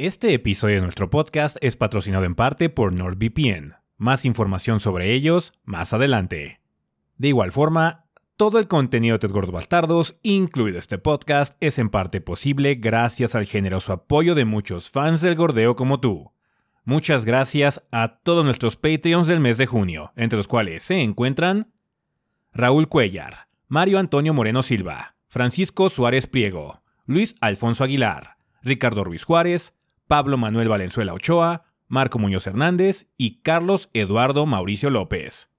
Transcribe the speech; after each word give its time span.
Este 0.00 0.32
episodio 0.32 0.76
de 0.76 0.82
nuestro 0.82 1.10
podcast 1.10 1.56
es 1.60 1.74
patrocinado 1.74 2.24
en 2.24 2.36
parte 2.36 2.70
por 2.70 2.92
NordVPN. 2.92 3.74
Más 3.96 4.24
información 4.24 4.78
sobre 4.78 5.12
ellos 5.12 5.52
más 5.64 5.92
adelante. 5.92 6.60
De 7.16 7.26
igual 7.26 7.50
forma, 7.50 8.06
todo 8.36 8.60
el 8.60 8.68
contenido 8.68 9.14
de 9.14 9.18
Ted 9.18 9.32
Gordo 9.32 9.50
Bastardos, 9.50 10.20
incluido 10.22 10.78
este 10.78 10.98
podcast, 10.98 11.56
es 11.58 11.80
en 11.80 11.88
parte 11.90 12.20
posible 12.20 12.76
gracias 12.76 13.34
al 13.34 13.44
generoso 13.46 13.92
apoyo 13.92 14.36
de 14.36 14.44
muchos 14.44 14.88
fans 14.88 15.20
del 15.20 15.34
gordeo 15.34 15.74
como 15.74 15.98
tú. 15.98 16.30
Muchas 16.84 17.24
gracias 17.24 17.82
a 17.90 18.06
todos 18.06 18.44
nuestros 18.44 18.76
Patreons 18.76 19.26
del 19.26 19.40
mes 19.40 19.58
de 19.58 19.66
junio, 19.66 20.12
entre 20.14 20.36
los 20.36 20.46
cuales 20.46 20.84
se 20.84 21.00
encuentran 21.00 21.72
Raúl 22.52 22.88
Cuellar, 22.88 23.48
Mario 23.66 23.98
Antonio 23.98 24.32
Moreno 24.32 24.62
Silva, 24.62 25.16
Francisco 25.26 25.88
Suárez 25.88 26.28
Priego, 26.28 26.84
Luis 27.06 27.34
Alfonso 27.40 27.82
Aguilar, 27.82 28.36
Ricardo 28.62 29.02
Ruiz 29.02 29.24
Juárez, 29.24 29.74
Pablo 30.08 30.38
Manuel 30.38 30.68
Valenzuela 30.68 31.12
Ochoa, 31.12 31.64
Marco 31.86 32.18
Muñoz 32.18 32.46
Hernández 32.46 33.12
y 33.18 33.42
Carlos 33.42 33.90
Eduardo 33.92 34.46
Mauricio 34.46 34.88
López. 34.88 35.50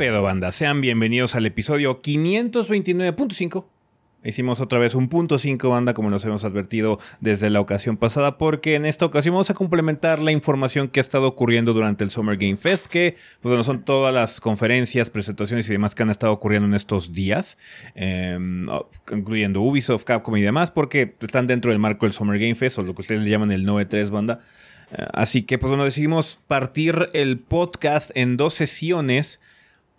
Pedo, 0.00 0.22
banda? 0.22 0.50
Sean 0.50 0.80
bienvenidos 0.80 1.34
al 1.34 1.44
episodio 1.44 2.00
529.5. 2.00 3.66
Hicimos 4.24 4.62
otra 4.62 4.78
vez 4.78 4.94
un 4.94 5.10
punto 5.10 5.36
5 5.36 5.68
banda 5.68 5.92
como 5.92 6.08
nos 6.08 6.24
hemos 6.24 6.42
advertido 6.46 6.98
desde 7.20 7.50
la 7.50 7.60
ocasión 7.60 7.98
pasada 7.98 8.38
porque 8.38 8.76
en 8.76 8.86
esta 8.86 9.04
ocasión 9.04 9.34
vamos 9.34 9.50
a 9.50 9.54
complementar 9.54 10.18
la 10.18 10.32
información 10.32 10.88
que 10.88 11.00
ha 11.00 11.02
estado 11.02 11.26
ocurriendo 11.26 11.74
durante 11.74 12.02
el 12.02 12.10
Summer 12.10 12.38
Game 12.38 12.56
Fest 12.56 12.86
que 12.86 13.16
pues 13.42 13.66
son 13.66 13.84
todas 13.84 14.14
las 14.14 14.40
conferencias, 14.40 15.10
presentaciones 15.10 15.68
y 15.68 15.72
demás 15.72 15.94
que 15.94 16.02
han 16.02 16.08
estado 16.08 16.32
ocurriendo 16.32 16.66
en 16.66 16.72
estos 16.72 17.12
días, 17.12 17.58
eh, 17.94 18.38
incluyendo 19.12 19.60
Ubisoft, 19.60 20.04
Capcom 20.04 20.34
y 20.38 20.40
demás 20.40 20.70
porque 20.70 21.14
están 21.20 21.46
dentro 21.46 21.72
del 21.72 21.78
marco 21.78 22.06
del 22.06 22.14
Summer 22.14 22.38
Game 22.38 22.54
Fest 22.54 22.78
o 22.78 22.82
lo 22.84 22.94
que 22.94 23.02
ustedes 23.02 23.20
le 23.20 23.28
llaman 23.28 23.52
el 23.52 23.66
9-3 23.66 24.08
banda. 24.08 24.40
Así 25.12 25.42
que, 25.42 25.58
pues 25.58 25.68
bueno, 25.68 25.84
decidimos 25.84 26.40
partir 26.48 27.10
el 27.12 27.38
podcast 27.38 28.10
en 28.14 28.38
dos 28.38 28.54
sesiones 28.54 29.40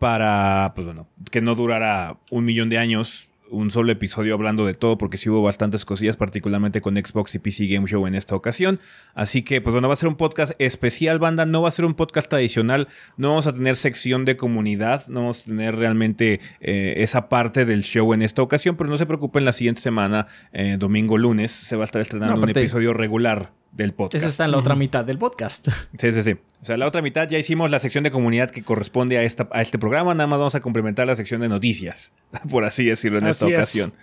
para, 0.02 0.72
pues 0.74 0.88
bueno, 0.88 1.08
que 1.30 1.42
no 1.42 1.54
durara 1.54 2.18
un 2.32 2.44
millón 2.44 2.70
de 2.70 2.80
años 2.80 3.30
un 3.52 3.70
solo 3.70 3.92
episodio 3.92 4.34
hablando 4.34 4.66
de 4.66 4.74
todo, 4.74 4.98
porque 4.98 5.18
sí 5.18 5.30
hubo 5.30 5.44
bastantes 5.44 5.86
cosillas, 5.86 6.18
particularmente 6.18 6.82
con 6.82 6.96
Xbox 6.96 7.36
y 7.36 7.40
PC 7.40 7.68
Game 7.68 7.88
Show 7.88 8.08
en 8.08 8.16
esta 8.16 8.34
ocasión. 8.34 8.80
Así 9.14 9.44
que, 9.44 9.62
pues 9.62 9.74
bueno, 9.74 9.90
va 9.90 9.94
a 9.94 9.98
ser 9.98 10.10
un 10.10 10.16
podcast 10.16 10.54
especial, 10.58 11.20
banda. 11.20 11.46
No 11.46 11.62
va 11.62 11.68
a 11.68 11.72
ser 11.72 11.86
un 11.86 11.94
podcast 11.94 12.32
tradicional. 12.32 12.88
No 13.16 13.30
vamos 13.30 13.46
a 13.46 13.54
tener 13.54 13.76
sección 13.76 14.26
de 14.26 14.38
comunidad. 14.38 15.06
No 15.08 15.20
vamos 15.20 15.44
a 15.44 15.46
tener 15.46 15.76
realmente 15.76 16.40
eh, 16.62 16.96
esa 16.98 17.30
parte 17.30 17.66
del 17.66 17.84
show 17.84 18.12
en 18.16 18.24
esta 18.24 18.42
ocasión. 18.42 18.78
Pero 18.78 18.90
no 18.90 18.98
se 18.98 19.06
preocupen, 19.06 19.46
la 19.46 19.54
siguiente 19.54 19.82
semana, 19.82 20.26
eh, 20.52 20.78
domingo, 20.80 21.16
lunes, 21.20 21.52
se 21.52 21.76
va 21.76 21.84
a 21.84 21.86
estar 21.86 22.02
estrenando 22.02 22.38
no, 22.38 22.42
un 22.42 22.50
episodio 22.50 22.94
regular 22.94 23.52
del 23.72 23.94
podcast. 23.94 24.16
Esa 24.16 24.28
está 24.28 24.46
en 24.46 24.52
la 24.52 24.58
otra 24.58 24.76
mitad 24.76 25.06
del 25.06 25.18
podcast. 25.18 25.68
Sí, 25.98 26.12
sí, 26.12 26.24
sí. 26.24 26.32
O 26.62 26.66
sea, 26.66 26.78
la 26.78 26.88
otra 26.88 27.02
mitad 27.02 27.28
ya 27.28 27.38
hicimos 27.38 27.70
la 27.70 27.80
sección 27.80 28.04
de 28.04 28.12
comunidad 28.12 28.50
que 28.50 28.64
corresponde 28.64 29.18
a, 29.18 29.24
esta, 29.24 29.48
a 29.52 29.62
este 29.62 29.78
programa. 29.78 30.14
Nada 30.14 30.28
más 30.28 30.40
vamos 30.40 30.56
a 30.56 30.60
complementar 30.60 31.08
la 31.08 31.16
sección 31.16 31.42
de 31.42 31.50
noticias, 31.50 32.14
por 32.50 32.64
así 32.64 32.86
decirlo, 32.86 33.20
en 33.20 33.28
esta 33.28 33.48
ocasión. 33.48 33.94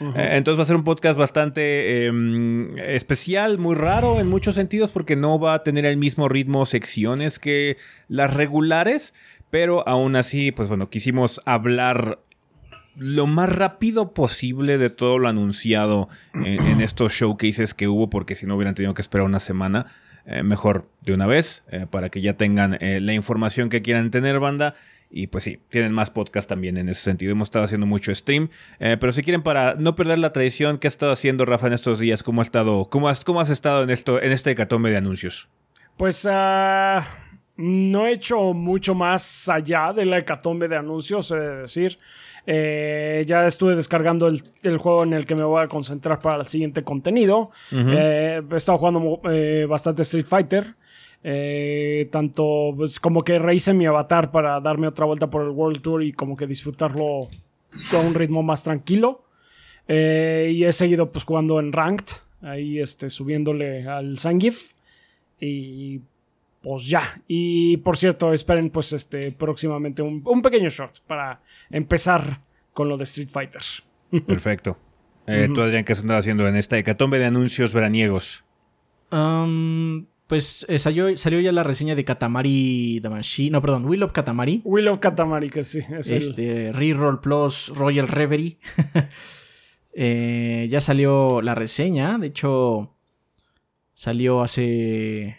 Uh 0.00 0.06
-huh. 0.06 0.12
Entonces 0.16 0.58
va 0.58 0.62
a 0.64 0.66
ser 0.66 0.76
un 0.76 0.84
podcast 0.84 1.18
bastante 1.18 2.08
eh, 2.08 2.68
especial, 2.88 3.58
muy 3.58 3.76
raro 3.76 4.20
en 4.20 4.28
muchos 4.28 4.56
sentidos, 4.56 4.90
porque 4.90 5.14
no 5.14 5.38
va 5.38 5.54
a 5.54 5.62
tener 5.62 5.86
el 5.86 5.96
mismo 5.96 6.28
ritmo 6.28 6.66
secciones 6.66 7.38
que 7.38 7.76
las 8.08 8.34
regulares, 8.34 9.14
pero 9.50 9.86
aún 9.88 10.16
así, 10.16 10.50
pues 10.50 10.68
bueno, 10.68 10.90
quisimos 10.90 11.40
hablar 11.44 12.18
lo 12.96 13.26
más 13.26 13.50
rápido 13.50 14.12
posible 14.12 14.78
de 14.78 14.90
todo 14.90 15.18
lo 15.18 15.28
anunciado 15.28 16.08
en, 16.34 16.60
en 16.62 16.80
estos 16.82 17.12
showcases 17.12 17.74
que 17.74 17.88
hubo, 17.88 18.10
porque 18.10 18.34
si 18.34 18.46
no 18.46 18.56
hubieran 18.56 18.74
tenido 18.74 18.94
que 18.94 19.02
esperar 19.02 19.26
una 19.26 19.40
semana, 19.40 19.86
eh, 20.26 20.42
mejor 20.42 20.88
de 21.02 21.12
una 21.12 21.26
vez, 21.26 21.64
eh, 21.70 21.86
para 21.90 22.08
que 22.08 22.22
ya 22.22 22.34
tengan 22.34 22.78
eh, 22.80 22.98
la 23.00 23.12
información 23.12 23.68
que 23.68 23.82
quieran 23.82 24.10
tener, 24.10 24.40
banda. 24.40 24.74
Y 25.10 25.26
pues 25.26 25.44
sí, 25.44 25.60
tienen 25.68 25.92
más 25.92 26.10
podcast 26.10 26.48
también 26.48 26.78
en 26.78 26.88
ese 26.88 27.02
sentido. 27.02 27.30
Hemos 27.30 27.46
estado 27.46 27.64
haciendo 27.64 27.86
mucho 27.86 28.12
stream. 28.12 28.48
pero 28.78 29.12
si 29.12 29.22
quieren, 29.22 29.42
para 29.42 29.74
no 29.74 29.94
perder 29.94 30.18
la 30.18 30.32
tradición, 30.32 30.78
¿qué 30.78 30.88
has 30.88 30.94
estado 30.94 31.12
haciendo, 31.12 31.44
Rafa, 31.44 31.68
en 31.68 31.74
estos 31.74 32.00
días? 32.00 32.24
¿Cómo, 32.24 32.40
ha 32.40 32.44
estado, 32.44 32.86
cómo, 32.90 33.08
has, 33.08 33.22
cómo 33.22 33.40
has 33.40 33.50
estado 33.50 33.84
en, 33.84 33.90
esto, 33.90 34.20
en 34.20 34.32
este 34.32 34.50
hecatombe 34.50 34.90
de 34.90 34.96
anuncios? 34.96 35.48
Pues 35.96 36.24
uh, 36.24 37.00
no 37.56 38.06
he 38.06 38.12
hecho 38.12 38.54
mucho 38.54 38.96
más 38.96 39.48
allá 39.48 39.92
de 39.92 40.04
la 40.04 40.18
hecatombe 40.18 40.66
de 40.66 40.78
anuncios, 40.78 41.30
he 41.30 41.36
de 41.36 41.56
decir. 41.58 41.98
Eh, 42.46 43.24
ya 43.26 43.46
estuve 43.46 43.74
descargando 43.74 44.28
el, 44.28 44.42
el, 44.62 44.76
juego 44.76 45.02
en 45.02 45.14
el 45.14 45.24
que 45.24 45.34
me 45.34 45.44
voy 45.44 45.62
a 45.62 45.68
concentrar 45.68 46.20
para 46.20 46.40
el 46.40 46.46
siguiente 46.46 46.82
contenido. 46.82 47.50
Uh 47.72 47.76
-huh. 47.76 47.96
eh, 47.98 48.42
he 48.50 48.56
estado 48.56 48.78
jugando 48.78 49.20
eh, 49.30 49.66
bastante 49.68 50.02
Street 50.02 50.26
Fighter. 50.26 50.74
Tanto 52.10 52.74
pues, 52.76 53.00
como 53.00 53.22
que 53.24 53.38
rehice 53.38 53.72
mi 53.72 53.86
avatar 53.86 54.30
para 54.30 54.60
darme 54.60 54.88
otra 54.88 55.06
vuelta 55.06 55.30
por 55.30 55.42
el 55.42 55.48
World 55.48 55.80
Tour 55.80 56.02
y 56.02 56.12
como 56.12 56.36
que 56.36 56.46
disfrutarlo 56.46 57.22
con 57.90 58.06
un 58.06 58.14
ritmo 58.14 58.42
más 58.42 58.62
tranquilo. 58.62 59.24
Y 59.88 60.64
he 60.64 60.72
seguido 60.72 61.10
pues 61.10 61.24
jugando 61.24 61.60
en 61.60 61.72
Ranked, 61.72 62.16
ahí 62.42 62.78
este, 62.78 63.08
subiéndole 63.08 63.88
al 63.88 64.18
Sangif. 64.18 64.72
Y 65.40 66.00
pues 66.62 66.88
ya. 66.88 67.02
Y 67.26 67.78
por 67.78 67.96
cierto, 67.96 68.30
esperen 68.30 68.68
pues 68.68 68.92
este 68.92 69.32
próximamente 69.32 70.02
un, 70.02 70.22
un 70.24 70.42
pequeño 70.42 70.68
short 70.68 70.98
para 71.06 71.40
empezar 71.74 72.40
con 72.72 72.88
lo 72.88 72.96
de 72.96 73.04
Street 73.04 73.28
Fighter. 73.30 73.62
Perfecto. 74.26 74.78
Eh, 75.26 75.46
uh 75.48 75.50
-huh. 75.50 75.54
¿Tú, 75.54 75.62
Adrián, 75.62 75.86
qué 75.86 75.94
has 75.94 76.02
andado 76.02 76.20
haciendo 76.20 76.46
en 76.46 76.54
esta 76.54 76.76
hecatombe 76.76 77.18
de 77.18 77.24
anuncios 77.24 77.72
veraniegos? 77.72 78.44
Um, 79.10 80.04
pues 80.26 80.66
eh, 80.68 80.78
salió, 80.78 81.16
salió, 81.16 81.40
ya 81.40 81.50
la 81.50 81.62
reseña 81.62 81.94
de 81.94 82.04
Katamari 82.04 83.00
Damacy. 83.00 83.48
No, 83.48 83.62
perdón, 83.62 83.86
Will 83.86 84.02
of 84.02 84.12
Katamari. 84.12 84.60
Will 84.66 84.86
of 84.88 84.98
Katamari, 84.98 85.48
que 85.48 85.64
sí. 85.64 85.80
Es 85.98 86.10
este, 86.10 86.68
el... 86.68 86.74
Reroll 86.74 87.22
Plus 87.22 87.72
Royal 87.74 88.06
Reverie. 88.06 88.58
eh, 89.94 90.66
ya 90.68 90.80
salió 90.80 91.40
la 91.40 91.54
reseña. 91.54 92.18
De 92.18 92.26
hecho, 92.26 92.94
salió 93.94 94.42
hace 94.42 95.38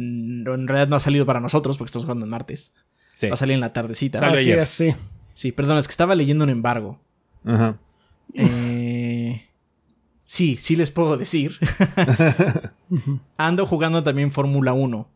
en 0.00 0.68
realidad 0.68 0.88
no 0.88 0.96
ha 0.96 1.00
salido 1.00 1.26
para 1.26 1.40
nosotros 1.40 1.76
porque 1.76 1.88
estamos 1.88 2.04
jugando 2.04 2.26
en 2.26 2.30
martes. 2.30 2.74
Sí. 3.20 3.28
Va 3.28 3.34
a 3.34 3.36
salir 3.36 3.52
en 3.52 3.60
la 3.60 3.74
tardecita. 3.74 4.32
es, 4.32 4.68
sí. 4.70 4.94
Sí, 5.34 5.52
perdón, 5.52 5.76
es 5.76 5.86
que 5.86 5.90
estaba 5.90 6.14
leyendo 6.14 6.44
un 6.44 6.48
embargo. 6.48 6.98
Ajá. 7.44 7.78
Eh, 8.32 9.46
sí, 10.24 10.56
sí 10.56 10.74
les 10.74 10.90
puedo 10.90 11.18
decir. 11.18 11.58
Ando 13.36 13.66
jugando 13.66 14.02
también 14.02 14.30
Fórmula 14.30 14.72
1. 14.72 15.06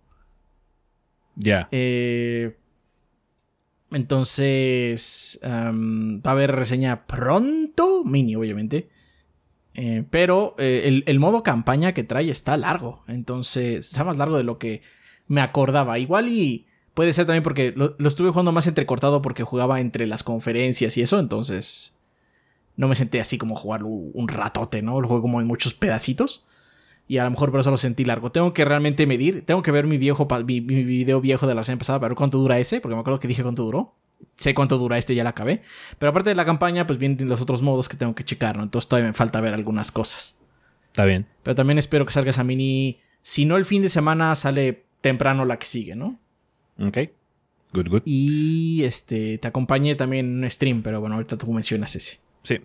Ya. 1.36 1.44
Yeah. 1.44 1.68
Eh, 1.72 2.58
entonces, 3.90 5.40
um, 5.42 6.20
va 6.20 6.32
a 6.32 6.34
haber 6.34 6.52
reseña 6.52 7.06
pronto. 7.06 8.04
Mini, 8.04 8.36
obviamente. 8.36 8.90
Eh, 9.72 10.04
pero 10.10 10.56
eh, 10.58 10.82
el, 10.84 11.04
el, 11.06 11.20
modo 11.20 11.42
campaña 11.42 11.94
que 11.94 12.04
trae 12.04 12.28
está 12.28 12.58
largo. 12.58 13.02
Entonces, 13.08 13.86
está 13.86 14.04
más 14.04 14.18
largo 14.18 14.36
de 14.36 14.44
lo 14.44 14.58
que 14.58 14.82
me 15.26 15.40
acordaba. 15.40 15.98
Igual 15.98 16.28
y 16.28 16.66
puede 16.94 17.12
ser 17.12 17.26
también 17.26 17.42
porque 17.42 17.72
lo, 17.76 17.94
lo, 17.98 18.08
estuve 18.08 18.30
jugando 18.30 18.52
más 18.52 18.66
entrecortado 18.66 19.22
porque 19.22 19.42
jugaba 19.44 19.80
entre 19.80 20.06
las 20.06 20.22
conferencias 20.22 20.96
y 20.96 21.02
eso. 21.02 21.18
Entonces, 21.18 21.96
no 22.76 22.88
me 22.88 22.94
senté 22.94 23.20
así 23.20 23.38
como 23.38 23.56
jugarlo 23.56 23.88
un 23.88 24.28
ratote, 24.28 24.82
¿no? 24.82 25.00
Lo 25.00 25.08
juego 25.08 25.22
como 25.22 25.40
en 25.40 25.46
muchos 25.46 25.74
pedacitos. 25.74 26.44
Y 27.06 27.18
a 27.18 27.24
lo 27.24 27.30
mejor 27.30 27.50
por 27.50 27.60
eso 27.60 27.70
lo 27.70 27.76
sentí 27.76 28.04
largo. 28.04 28.32
Tengo 28.32 28.54
que 28.54 28.64
realmente 28.64 29.06
medir. 29.06 29.44
Tengo 29.44 29.62
que 29.62 29.70
ver 29.70 29.86
mi 29.86 29.98
viejo 29.98 30.26
mi, 30.46 30.62
mi 30.62 30.84
video 30.84 31.20
viejo 31.20 31.46
de 31.46 31.54
la 31.54 31.62
semana 31.62 31.80
pasada 31.80 32.00
para 32.00 32.08
ver 32.08 32.16
cuánto 32.16 32.38
dura 32.38 32.58
ese. 32.58 32.80
Porque 32.80 32.94
me 32.94 33.00
acuerdo 33.00 33.20
que 33.20 33.28
dije 33.28 33.42
cuánto 33.42 33.64
duró 33.64 33.94
sé 34.36 34.54
cuánto 34.54 34.78
dura 34.78 34.98
este, 34.98 35.14
ya 35.14 35.24
la 35.24 35.30
acabé. 35.30 35.62
Pero 35.98 36.10
aparte 36.10 36.30
de 36.30 36.36
la 36.36 36.44
campaña, 36.44 36.86
pues 36.86 36.98
vienen 36.98 37.28
los 37.28 37.40
otros 37.40 37.62
modos 37.62 37.88
que 37.88 37.96
tengo 37.96 38.14
que 38.14 38.24
checar, 38.24 38.56
¿no? 38.56 38.62
Entonces 38.62 38.88
todavía 38.88 39.08
me 39.08 39.14
falta 39.14 39.40
ver 39.40 39.54
algunas 39.54 39.92
cosas. 39.92 40.40
Está 40.86 41.04
bien. 41.04 41.26
Pero 41.42 41.54
también 41.54 41.78
espero 41.78 42.06
que 42.06 42.12
salga 42.12 42.30
esa 42.30 42.44
mini. 42.44 43.00
Si 43.22 43.44
no 43.44 43.56
el 43.56 43.64
fin 43.64 43.82
de 43.82 43.88
semana, 43.88 44.34
sale 44.34 44.84
temprano 45.00 45.44
la 45.44 45.58
que 45.58 45.66
sigue, 45.66 45.96
¿no? 45.96 46.18
Ok. 46.78 46.98
Good, 47.72 47.88
good. 47.88 48.02
Y 48.04 48.84
este 48.84 49.38
te 49.38 49.48
acompañe 49.48 49.94
también 49.96 50.26
en 50.26 50.44
un 50.44 50.50
stream, 50.50 50.82
pero 50.82 51.00
bueno, 51.00 51.16
ahorita 51.16 51.36
tú 51.36 51.52
mencionas 51.52 51.96
ese. 51.96 52.18
Sí. 52.42 52.60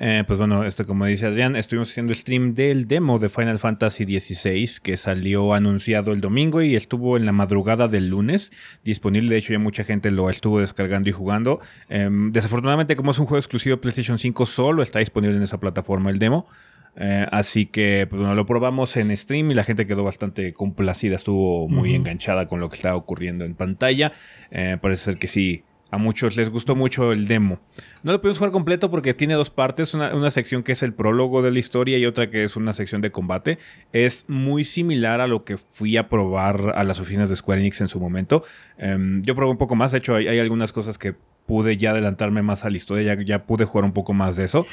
Eh, 0.00 0.24
pues 0.26 0.38
bueno, 0.38 0.64
esto 0.64 0.86
como 0.86 1.06
dice 1.06 1.26
Adrián, 1.26 1.54
estuvimos 1.54 1.90
haciendo 1.90 2.12
el 2.12 2.18
stream 2.18 2.54
del 2.54 2.88
demo 2.88 3.18
de 3.18 3.28
Final 3.28 3.58
Fantasy 3.58 4.04
XVI 4.04 4.68
que 4.82 4.96
salió 4.96 5.54
anunciado 5.54 6.12
el 6.12 6.20
domingo 6.20 6.62
y 6.62 6.74
estuvo 6.74 7.16
en 7.16 7.26
la 7.26 7.32
madrugada 7.32 7.86
del 7.86 8.08
lunes 8.08 8.50
disponible. 8.82 9.30
De 9.30 9.38
hecho, 9.38 9.52
ya 9.52 9.58
mucha 9.58 9.84
gente 9.84 10.10
lo 10.10 10.30
estuvo 10.30 10.60
descargando 10.60 11.08
y 11.08 11.12
jugando. 11.12 11.60
Em, 11.88 12.32
desafortunadamente, 12.32 12.96
como 12.96 13.12
es 13.12 13.18
un 13.18 13.26
juego 13.26 13.38
exclusivo 13.38 13.76
de 13.76 13.82
PlayStation 13.82 14.18
5, 14.18 14.46
solo 14.46 14.82
está 14.82 14.98
disponible 14.98 15.36
en 15.36 15.42
esa 15.42 15.58
plataforma 15.60 16.10
el 16.10 16.18
demo. 16.18 16.46
Eh, 16.96 17.26
así 17.30 17.66
que 17.66 18.06
pues, 18.08 18.20
bueno, 18.20 18.34
lo 18.34 18.46
probamos 18.46 18.96
en 18.96 19.16
stream 19.16 19.50
y 19.50 19.54
la 19.54 19.64
gente 19.64 19.86
quedó 19.86 20.04
bastante 20.04 20.52
complacida, 20.52 21.16
estuvo 21.16 21.68
muy 21.68 21.94
enganchada 21.94 22.46
con 22.46 22.60
lo 22.60 22.68
que 22.68 22.76
estaba 22.76 22.96
ocurriendo 22.96 23.44
en 23.44 23.54
pantalla. 23.54 24.12
Eh, 24.50 24.78
parece 24.80 25.04
ser 25.04 25.18
que 25.18 25.26
sí, 25.26 25.64
a 25.94 25.98
muchos 25.98 26.36
les 26.36 26.50
gustó 26.50 26.74
mucho 26.74 27.12
el 27.12 27.26
demo. 27.26 27.60
No 28.02 28.12
lo 28.12 28.20
pudimos 28.20 28.38
jugar 28.38 28.52
completo 28.52 28.90
porque 28.90 29.14
tiene 29.14 29.34
dos 29.34 29.50
partes, 29.50 29.94
una, 29.94 30.30
sección 30.30 30.62
que 30.62 30.72
es 30.72 30.82
el 30.82 30.92
prólogo 30.92 31.40
de 31.40 31.52
la 31.52 31.58
historia 31.58 31.96
y 31.98 32.04
otra 32.04 32.30
que 32.30 32.42
es 32.42 32.56
una 32.56 32.72
sección 32.72 33.00
de 33.00 33.12
combate. 33.12 33.58
Es 33.92 34.24
muy 34.28 34.64
similar 34.64 35.20
a 35.20 35.26
lo 35.26 35.44
que 35.44 35.56
fui 35.56 35.96
a 35.96 36.08
probar 36.08 36.72
a 36.74 36.84
las 36.84 37.00
oficinas 37.00 37.30
de 37.30 37.36
Square 37.36 37.60
Enix 37.60 37.80
en 37.80 37.88
su 37.88 38.00
momento. 38.00 38.42
Em, 38.76 39.22
yo 39.22 39.34
probé 39.34 39.52
un 39.52 39.56
poco 39.56 39.76
más, 39.76 39.92
de 39.92 39.98
hecho 39.98 40.16
hay, 40.16 40.38
algunas 40.38 40.72
cosas 40.72 40.98
que 40.98 41.14
pude 41.46 41.76
ya 41.76 41.90
adelantarme 41.90 42.42
más 42.42 42.64
a 42.64 42.70
la 42.70 42.76
historia, 42.76 43.14
ya, 43.14 43.22
ya 43.22 43.44
pude 43.44 43.64
jugar 43.64 43.84
un 43.84 43.92
poco 43.92 44.14
más 44.14 44.36
de 44.36 44.44
eso. 44.44 44.66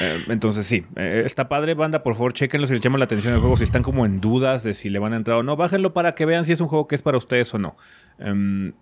Em, 0.00 0.24
entonces 0.30 0.66
sí, 0.66 0.84
eh, 0.96 1.22
está 1.24 1.48
padre, 1.48 1.74
banda, 1.74 2.02
por 2.02 2.14
favor, 2.14 2.32
chequenlo 2.32 2.66
si 2.66 2.74
les 2.74 2.82
llama 2.82 2.98
la 2.98 3.04
atención 3.04 3.34
el 3.34 3.40
juego, 3.40 3.56
si 3.56 3.64
están 3.64 3.82
como 3.82 4.04
en 4.04 4.20
dudas 4.20 4.62
de 4.62 4.74
si 4.74 4.88
le 4.88 4.98
van 4.98 5.12
a 5.12 5.16
entrar 5.16 5.38
o 5.38 5.42
no, 5.42 5.56
bájenlo 5.56 5.92
para 5.92 6.12
que 6.12 6.26
vean 6.26 6.44
si 6.44 6.52
es 6.52 6.60
un 6.60 6.68
juego 6.68 6.88
que 6.88 6.94
es 6.94 7.02
para 7.02 7.18
ustedes 7.18 7.52
o 7.54 7.58
no. 7.58 7.76
Em, 8.18 8.72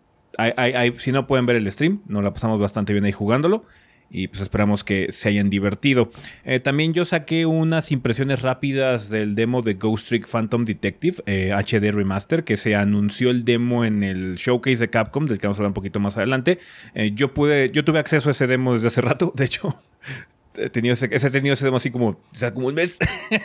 si 0.96 1.12
no 1.12 1.26
pueden 1.26 1.46
ver 1.46 1.56
el 1.56 1.70
stream, 1.70 2.02
nos 2.06 2.22
la 2.22 2.32
pasamos 2.32 2.58
bastante 2.58 2.92
bien 2.92 3.04
ahí 3.04 3.12
jugándolo. 3.12 3.64
Y 4.10 4.28
pues 4.28 4.40
esperamos 4.40 4.84
que 4.84 5.10
se 5.10 5.28
hayan 5.28 5.50
divertido. 5.50 6.10
Eh, 6.44 6.60
también 6.60 6.92
yo 6.92 7.04
saqué 7.04 7.44
unas 7.44 7.90
impresiones 7.90 8.42
rápidas 8.42 9.10
del 9.10 9.34
demo 9.34 9.62
de 9.62 9.74
Ghost 9.74 10.08
Trick 10.08 10.28
Phantom 10.28 10.64
Detective 10.64 11.22
HD 11.52 11.84
eh, 11.84 11.90
Remaster, 11.90 12.44
que 12.44 12.56
se 12.56 12.76
anunció 12.76 13.30
el 13.30 13.44
demo 13.44 13.84
en 13.84 14.02
el 14.02 14.36
showcase 14.36 14.78
de 14.78 14.90
Capcom, 14.90 15.26
del 15.26 15.38
que 15.38 15.46
vamos 15.46 15.58
a 15.58 15.60
hablar 15.60 15.70
un 15.70 15.74
poquito 15.74 16.00
más 16.00 16.16
adelante. 16.16 16.58
Eh, 16.94 17.10
yo 17.14 17.34
pude, 17.34 17.70
yo 17.70 17.84
tuve 17.84 17.98
acceso 17.98 18.28
a 18.28 18.32
ese 18.32 18.46
demo 18.46 18.74
desde 18.74 18.86
hace 18.88 19.00
rato, 19.00 19.32
de 19.34 19.44
hecho. 19.44 19.74
He 20.58 20.70
tenido 20.70 20.94
ese, 20.94 21.08
tenido 21.08 21.52
ese 21.52 21.66
demo 21.66 21.76
así 21.76 21.90
como, 21.90 22.08
o 22.08 22.18
sea, 22.32 22.54
como 22.54 22.68
un 22.68 22.74
mes. 22.74 22.96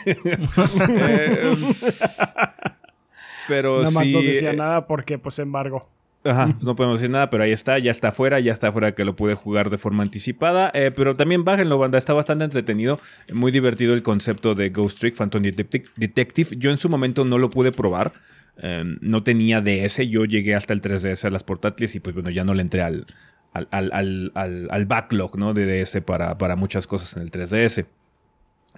pero 3.46 3.82
Nada 3.82 3.90
más 3.90 4.08
no 4.08 4.22
decía 4.22 4.54
nada 4.54 4.86
porque, 4.86 5.18
pues, 5.18 5.38
embargo. 5.38 5.90
Ajá, 6.24 6.56
no 6.62 6.76
podemos 6.76 7.00
decir 7.00 7.10
nada, 7.10 7.30
pero 7.30 7.42
ahí 7.42 7.50
está, 7.50 7.78
ya 7.80 7.90
está 7.90 8.08
afuera, 8.08 8.38
ya 8.38 8.52
está 8.52 8.68
afuera 8.68 8.94
que 8.94 9.04
lo 9.04 9.16
pude 9.16 9.34
jugar 9.34 9.70
de 9.70 9.78
forma 9.78 10.04
anticipada. 10.04 10.70
Eh, 10.72 10.92
pero 10.94 11.16
también 11.16 11.44
bájenlo, 11.44 11.78
banda, 11.78 11.98
está 11.98 12.12
bastante 12.12 12.44
entretenido, 12.44 13.00
muy 13.32 13.50
divertido 13.50 13.92
el 13.92 14.02
concepto 14.02 14.54
de 14.54 14.70
Ghost 14.70 15.00
Trick 15.00 15.16
Phantom 15.16 15.42
Detective. 15.42 16.56
Yo 16.56 16.70
en 16.70 16.78
su 16.78 16.88
momento 16.88 17.24
no 17.24 17.38
lo 17.38 17.50
pude 17.50 17.72
probar, 17.72 18.12
em, 18.56 18.98
no 19.00 19.24
tenía 19.24 19.60
DS, 19.60 20.08
yo 20.08 20.24
llegué 20.24 20.54
hasta 20.54 20.72
el 20.72 20.80
3DS 20.80 21.24
a 21.24 21.30
las 21.30 21.42
portátiles 21.42 21.96
y 21.96 22.00
pues 22.00 22.14
bueno, 22.14 22.30
ya 22.30 22.44
no 22.44 22.54
le 22.54 22.62
entré 22.62 22.82
al, 22.82 23.06
al, 23.52 24.86
backlog 24.86 25.36
¿no? 25.36 25.54
de 25.54 25.82
DS 25.82 26.02
para, 26.02 26.38
para 26.38 26.54
muchas 26.54 26.86
cosas 26.86 27.16
en 27.16 27.22
el 27.24 27.32
3DS. 27.32 27.86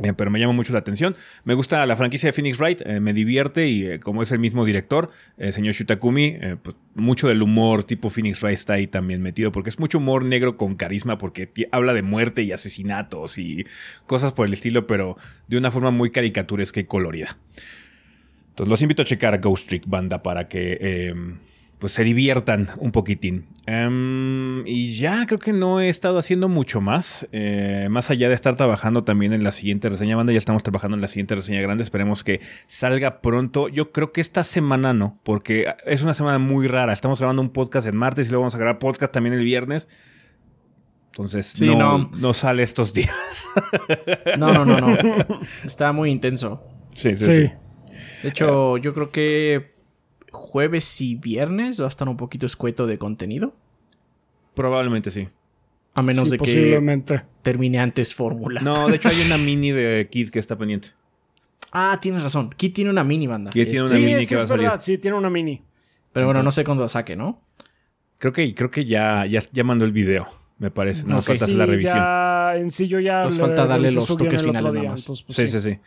Eh, 0.03 0.13
pero 0.13 0.29
me 0.31 0.41
llama 0.41 0.53
mucho 0.53 0.73
la 0.73 0.81
atención. 0.81 1.15
Me 1.45 1.55
gusta 1.55 1.87
la 1.87 1.95
franquicia 1.95 2.29
de 2.29 2.33
Phoenix 2.33 2.59
Wright, 2.59 2.83
eh, 2.85 2.99
me 2.99 3.13
divierte 3.13 3.69
y 3.69 3.87
eh, 3.87 4.01
como 4.01 4.23
es 4.23 4.33
el 4.33 4.41
mismo 4.41 4.65
director, 4.65 5.11
el 5.39 5.53
señor 5.53 5.75
Shutakumi, 5.75 6.37
pues, 6.63 6.77
mucho 6.95 7.29
del 7.29 7.43
humor 7.43 7.85
tipo 7.85 8.11
Phoenix 8.11 8.43
Wright 8.43 8.55
está 8.55 8.75
ahí 8.75 8.89
también 8.89 9.23
metido, 9.23 9.53
porque 9.53 9.71
es 9.71 9.79
mucho 9.79 9.99
humor 9.99 10.25
negro 10.25 10.57
con 10.57 10.75
carisma, 10.75 11.17
porque 11.17 11.49
habla 11.71 11.93
de 11.93 12.03
muerte 12.03 12.43
y 12.43 12.51
asesinatos 12.51 13.39
y 13.39 13.65
cosas 14.07 14.33
por 14.33 14.47
el 14.47 14.53
estilo, 14.53 14.87
pero 14.87 15.17
de 15.47 15.59
una 15.59 15.71
forma 15.71 15.93
muy 15.93 16.11
caricaturesca 16.11 16.81
y 16.81 16.85
colorida. 16.85 17.39
Entonces 18.51 18.71
los 18.71 18.83
invito 18.83 19.03
a 19.03 19.05
checar 19.05 19.41
Ghost 19.41 19.69
Trick 19.69 19.85
Banda 19.87 20.23
para 20.23 20.49
que 20.49 20.79
em, 20.81 21.39
pues 21.79 21.93
se 21.93 22.05
diviertan 22.05 22.69
un 22.79 22.93
poquitín. 22.93 23.47
Em, 23.67 24.67
y 24.67 24.95
ya 24.95 25.25
creo 25.27 25.39
que 25.39 25.53
no 25.53 25.81
he 25.81 25.89
estado 25.89 26.19
haciendo 26.19 26.49
mucho 26.49 26.81
más. 26.81 27.27
Eh, 27.33 27.89
más 27.91 28.11
allá 28.11 28.29
de 28.29 28.35
estar 28.35 28.57
trabajando 28.57 29.05
también 29.05 29.33
en 29.33 29.43
la 29.43 29.53
siguiente 29.53 29.89
reseña 29.89 30.17
banda, 30.17 30.33
ya 30.33 30.39
estamos 30.39 30.63
trabajando 30.63 30.97
en 30.97 31.01
la 31.01 31.09
siguiente 31.09 31.35
reseña 31.35 31.61
grande. 31.61 31.83
Esperemos 31.83 32.25
que 32.25 32.41
salga 32.67 33.21
pronto. 33.21 33.69
Yo 33.69 33.93
creo 33.93 34.13
que 34.13 34.21
esta 34.21 34.45
semana 34.45 34.93
no, 34.93 35.19
porque 35.25 35.75
es 35.87 36.03
una 36.03 36.15
semana 36.15 36.39
muy 36.39 36.69
rara. 36.69 36.93
Estamos 36.93 37.19
grabando 37.19 37.43
un 37.43 37.51
podcast 37.51 37.87
el 37.87 37.95
martes 37.95 38.29
y 38.29 38.31
luego 38.31 38.43
vamos 38.43 38.55
a 38.55 38.59
grabar 38.59 38.79
podcast 38.79 39.13
también 39.13 39.35
el 39.35 39.45
viernes. 39.45 39.89
Entonces 41.07 41.61
no, 41.63 42.11
no. 42.19 42.33
sale 42.35 42.63
estos 42.63 42.93
días. 42.93 43.11
No, 44.39 44.53
no, 44.53 44.65
no, 44.65 44.81
no. 44.81 44.97
Está 45.65 45.93
muy 45.93 46.11
intenso. 46.11 46.67
Sí, 46.95 47.15
sí, 47.15 47.25
sí. 47.25 47.51
De 48.23 48.29
hecho, 48.29 48.79
yo 48.79 48.93
creo 48.95 49.11
que 49.11 49.74
jueves 50.35 51.01
y 51.01 51.15
viernes 51.15 51.81
va 51.81 51.87
a 51.87 51.89
estar 51.89 52.09
un 52.09 52.17
poquito 52.17 52.47
escueto 52.47 52.87
de 52.87 52.99
contenido. 52.99 53.55
Probablemente 54.55 55.11
sí. 55.11 55.29
A 55.95 56.03
menos 56.03 56.31
de 56.31 56.39
que 56.39 57.13
termine 57.43 57.79
antes 57.79 58.15
fórmula. 58.15 58.61
No, 58.61 58.89
de 58.89 58.97
hecho 58.97 59.09
hay 59.09 59.23
una 59.27 59.39
mini 59.39 59.71
de 59.71 60.09
Kid 60.11 60.31
que 60.31 60.39
está 60.39 60.59
pendiente. 60.59 60.89
Ah, 61.77 61.99
tienes 62.01 62.23
razón. 62.23 62.51
Kid 62.57 62.73
tiene 62.73 62.91
una 62.91 63.03
mini 63.03 63.27
banda. 63.27 63.51
Kid 63.51 63.65
tiene 63.65 63.83
una 63.83 63.95
mini 63.95 64.27
que 64.29 64.37
va 64.37 64.43
a 64.43 64.47
salir. 64.47 64.63
Verdad, 64.67 64.81
sí, 64.81 64.97
tiene 64.97 65.17
una 65.17 65.29
mini. 65.29 65.61
Pero 66.13 66.27
bueno, 66.27 66.41
no 66.45 66.53
sé 66.53 66.65
cuándo 66.65 66.85
la 66.85 66.89
saque, 66.89 67.17
¿no? 67.17 67.43
Creo 68.19 68.33
que, 68.33 68.55
creo 68.55 68.71
que 68.71 68.85
ya, 68.85 69.27
ya, 69.27 69.65
mandó 69.65 69.85
el 69.85 69.91
video, 69.91 70.29
me 70.59 70.71
parece. 70.71 71.03
No 71.03 71.19
falta 71.19 71.47
hacer 71.47 71.57
la 71.57 71.67
revisión. 71.67 71.97
Ya, 71.97 72.55
en 72.59 72.71
sí 72.71 72.87
yo 72.87 73.01
ya. 73.01 73.25
Nos 73.25 73.41
falta 73.41 73.67
darle 73.67 73.91
los 73.91 74.07
toques 74.07 74.41
finales 74.41 74.73
nada 74.73 74.91
más. 74.91 75.05
Pues, 75.05 75.37
sí, 75.37 75.49
sí, 75.49 75.61
sí. 75.61 75.79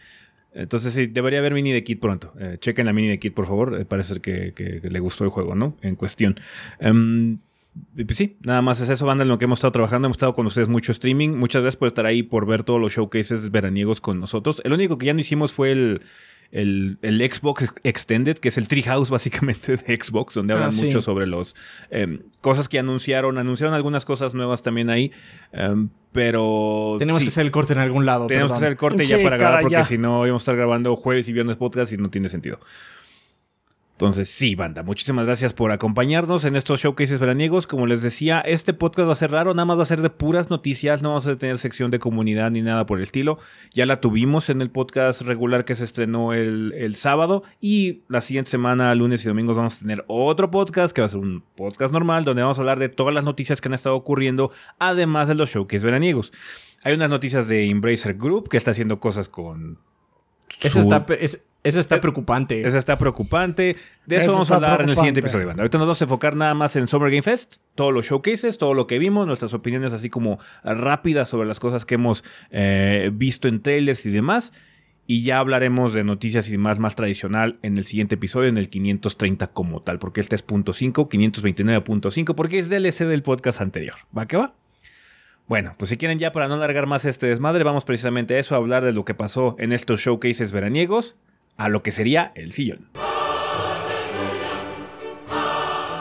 Entonces 0.58 0.94
sí, 0.94 1.06
debería 1.08 1.40
haber 1.40 1.54
mini 1.54 1.72
de 1.72 1.84
Kit 1.84 2.00
pronto. 2.00 2.34
Eh, 2.40 2.58
chequen 2.60 2.88
la 2.88 2.94
mini 2.94 3.08
de 3.08 3.20
Kit, 3.20 3.34
por 3.34 3.46
favor. 3.46 3.80
Eh, 3.80 3.86
parece 3.86 4.20
que, 4.20 4.54
que, 4.54 4.82
le 4.90 5.00
gustó 5.00 5.24
el 5.24 5.30
juego, 5.30 5.56
¿no? 5.56 5.78
En 5.82 5.96
cuestión. 5.96 6.40
Um, 6.82 7.38
pues 7.96 8.18
sí, 8.18 8.38
nada 8.42 8.64
más 8.64 8.80
es 8.82 8.90
eso, 8.90 9.06
banda, 9.06 9.24
en 9.24 9.30
lo 9.30 9.38
que 9.38 9.46
hemos 9.46 9.60
estado 9.60 9.72
trabajando. 9.72 10.08
Hemos 10.08 10.18
estado 10.18 10.34
con 10.34 10.48
ustedes 10.48 10.68
mucho 10.68 10.92
streaming. 10.92 11.30
Muchas 11.30 11.62
gracias 11.62 11.78
por 11.78 11.88
estar 11.88 12.08
ahí, 12.08 12.24
por 12.24 12.48
ver 12.48 12.64
todos 12.64 12.82
los 12.82 12.92
showcases 12.92 13.52
veraniegos 13.52 14.02
con 14.02 14.20
nosotros. 14.20 14.62
El 14.66 14.74
único 14.74 14.98
que 14.98 15.06
ya 15.06 15.14
no 15.14 15.20
hicimos 15.20 15.54
fue 15.54 15.72
el, 15.72 16.02
el, 16.52 16.98
Xbox 17.02 17.74
Extended, 17.84 18.38
que 18.38 18.50
es 18.50 18.58
el 18.58 18.68
Treehouse 18.68 19.10
básicamente 19.12 19.78
de 19.78 20.00
Xbox, 20.00 20.34
donde 20.34 20.54
hablan 20.54 20.70
ah, 20.72 20.84
mucho 20.84 21.02
sobre 21.02 21.28
los 21.28 21.56
em, 21.90 22.20
cosas 22.42 22.70
que 22.70 22.80
anunciaron. 22.80 23.38
Anunciaron 23.38 23.74
algunas 23.74 24.06
cosas 24.06 24.34
nuevas 24.34 24.62
también 24.62 24.90
ahí. 24.90 25.12
Em, 25.52 25.90
pero. 26.12 26.96
Tenemos 27.00 27.22
que 27.22 27.30
hacer 27.30 27.46
el 27.46 27.52
corte 27.52 27.74
en 27.74 27.80
algún 27.80 28.06
lado. 28.06 28.28
Tenemos 28.28 28.52
que 28.52 28.58
hacer 28.58 28.70
el 28.70 28.78
corte 28.78 29.06
ya 29.06 29.22
para 29.22 29.38
grabar, 29.38 29.62
porque 29.62 29.84
si 29.84 29.98
no, 29.98 30.26
íbamos 30.26 30.42
a 30.42 30.44
estar 30.44 30.56
grabando 30.56 30.96
jueves 30.96 31.28
y 31.30 31.34
viernes 31.34 31.58
podcast 31.58 31.92
y 31.94 31.98
no 31.98 32.10
tiene 32.10 32.30
sentido. 32.30 32.60
Entonces, 33.98 34.30
sí, 34.30 34.54
banda, 34.54 34.84
muchísimas 34.84 35.26
gracias 35.26 35.54
por 35.54 35.72
acompañarnos 35.72 36.46
en 36.46 36.56
estos 36.56 36.82
showcases 36.82 37.20
veraniegos. 37.20 37.66
Como 37.66 37.88
les 37.88 38.04
decía, 38.04 38.42
este 38.42 38.76
podcast 38.76 39.08
va 39.08 39.14
a 39.14 39.16
ser 39.16 39.32
raro, 39.32 39.56
nada 39.56 39.66
más 39.66 39.80
va 39.80 39.82
a 39.82 39.88
ser 39.88 40.04
de 40.04 40.12
puras 40.12 40.52
noticias, 40.52 41.02
no 41.02 41.10
vamos 41.10 41.26
a 41.26 41.36
tener 41.36 41.58
sección 41.58 41.90
de 41.90 41.98
comunidad 41.98 42.52
ni 42.52 42.62
nada 42.62 42.86
por 42.86 43.00
el 43.00 43.04
estilo. 43.04 43.40
Ya 43.74 43.88
la 43.88 44.00
tuvimos 44.00 44.52
en 44.52 44.62
el 44.62 44.70
podcast 44.70 45.22
regular 45.22 45.66
que 45.66 45.74
se 45.74 45.84
estrenó 45.84 46.34
el, 46.34 46.76
el 46.78 46.94
sábado 46.94 47.42
y 47.60 48.04
la 48.08 48.22
siguiente 48.22 48.52
semana, 48.52 48.94
lunes 48.94 49.26
y 49.26 49.30
domingos, 49.30 49.58
vamos 49.58 49.78
a 49.78 49.80
tener 49.80 50.06
otro 50.06 50.52
podcast 50.52 50.94
que 50.94 51.02
va 51.02 51.08
a 51.08 51.10
ser 51.10 51.22
un 51.22 51.44
podcast 51.56 51.92
normal 51.92 52.24
donde 52.24 52.44
vamos 52.44 52.60
a 52.60 52.62
hablar 52.62 52.78
de 52.78 52.90
todas 52.90 53.16
las 53.16 53.24
noticias 53.24 53.62
que 53.62 53.68
han 53.68 53.74
estado 53.74 53.96
ocurriendo, 53.96 54.52
además 54.78 55.28
de 55.28 55.34
los 55.34 55.50
showcases 55.50 55.84
veraniegos. 55.84 56.32
Hay 56.84 56.94
unas 56.94 57.10
noticias 57.10 57.48
de 57.48 57.68
Embracer 57.68 58.14
Group 58.14 58.48
que 58.48 58.58
está 58.58 58.70
haciendo 58.70 59.00
cosas 59.00 59.28
con 59.28 59.80
esa 60.62 60.80
está, 60.80 61.06
está 61.76 62.00
preocupante. 62.00 62.66
Esa 62.66 62.78
está 62.78 62.98
preocupante. 62.98 63.76
De 64.06 64.16
eso, 64.16 64.32
vamos 64.32 64.50
a 64.52 64.56
hablar 64.56 64.82
en 64.82 64.90
el 64.90 64.96
siguiente 64.96 65.20
episodio. 65.20 65.50
Ahorita 65.50 65.78
nos 65.78 65.88
vamos 65.88 66.02
a 66.02 66.06
enfocar 66.06 66.36
nada 66.36 66.54
más 66.54 66.76
en 66.76 66.88
Summer 66.88 67.10
Game 67.10 67.22
Fest, 67.22 67.58
todos 67.76 67.94
los 67.94 68.06
showcases, 68.06 68.58
todo 68.58 68.74
lo 68.74 68.88
que 68.88 69.00
vimos, 69.00 69.28
nuestras 69.28 69.54
opiniones 69.54 69.94
así 69.94 70.10
como 70.10 70.40
rápidas 70.64 71.30
sobre 71.30 71.48
las 71.48 71.60
cosas 71.60 71.86
que 71.86 71.96
hemos 71.96 72.24
eh, 72.52 73.12
visto 73.14 73.48
en 73.48 73.62
trailers 73.62 74.06
y 74.06 74.12
demás. 74.12 74.54
Y 75.10 75.24
ya 75.24 75.40
hablaremos 75.40 75.94
de 75.94 76.04
noticias 76.04 76.50
y 76.50 76.52
demás 76.52 76.80
más 76.80 76.96
tradicional 76.96 77.60
en 77.62 77.78
el 77.78 77.86
siguiente 77.86 78.16
episodio, 78.16 78.50
en 78.50 78.58
el 78.58 78.70
530 78.70 79.48
como 79.48 79.82
tal, 79.82 80.00
porque 80.00 80.20
este 80.20 80.36
es 80.36 80.44
punto 80.44 80.74
.5, 80.74 81.10
529.5, 81.10 82.36
porque 82.36 82.60
es 82.60 82.70
DLC 82.70 83.06
del 83.06 83.24
podcast 83.24 83.62
anterior. 83.62 83.96
¿Va 84.16 84.26
que 84.26 84.36
va? 84.36 84.54
Bueno, 85.48 85.76
pues 85.78 85.90
si 85.90 85.98
quieren 85.98 86.20
ya 86.20 86.34
para 86.34 86.50
no 86.50 86.56
alargar 86.56 86.88
más 86.88 87.06
este 87.06 87.28
desmadre, 87.28 87.64
vamos 87.64 87.86
precisamente 87.86 88.36
a 88.36 88.40
eso, 88.40 88.54
a 88.54 88.58
hablar 88.58 88.84
de 88.84 88.92
lo 88.92 89.06
que 89.06 89.14
pasó 89.14 89.56
en 89.60 89.72
estos 89.72 90.02
showcases 90.02 90.52
veraniegos, 90.52 91.16
a 91.58 91.70
lo 91.70 91.84
que 91.84 91.92
sería 91.92 92.32
el 92.36 92.52
sillón. 92.52 92.88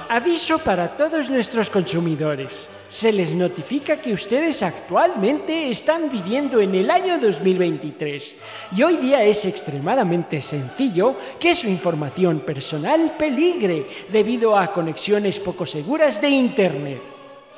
Aviso 0.08 0.58
para 0.60 0.96
todos 0.96 1.28
nuestros 1.28 1.68
consumidores. 1.68 2.70
Se 2.88 3.12
les 3.12 3.34
notifica 3.34 4.00
que 4.00 4.12
ustedes 4.12 4.62
actualmente 4.62 5.68
están 5.68 6.10
viviendo 6.10 6.60
en 6.60 6.74
el 6.74 6.90
año 6.90 7.18
2023 7.18 8.36
y 8.76 8.82
hoy 8.82 8.96
día 8.96 9.24
es 9.24 9.44
extremadamente 9.44 10.40
sencillo 10.40 11.18
que 11.40 11.54
su 11.54 11.68
información 11.68 12.40
personal 12.40 13.16
peligre 13.18 13.86
debido 14.10 14.56
a 14.56 14.72
conexiones 14.72 15.40
poco 15.40 15.66
seguras 15.66 16.20
de 16.20 16.30
Internet. 16.30 17.15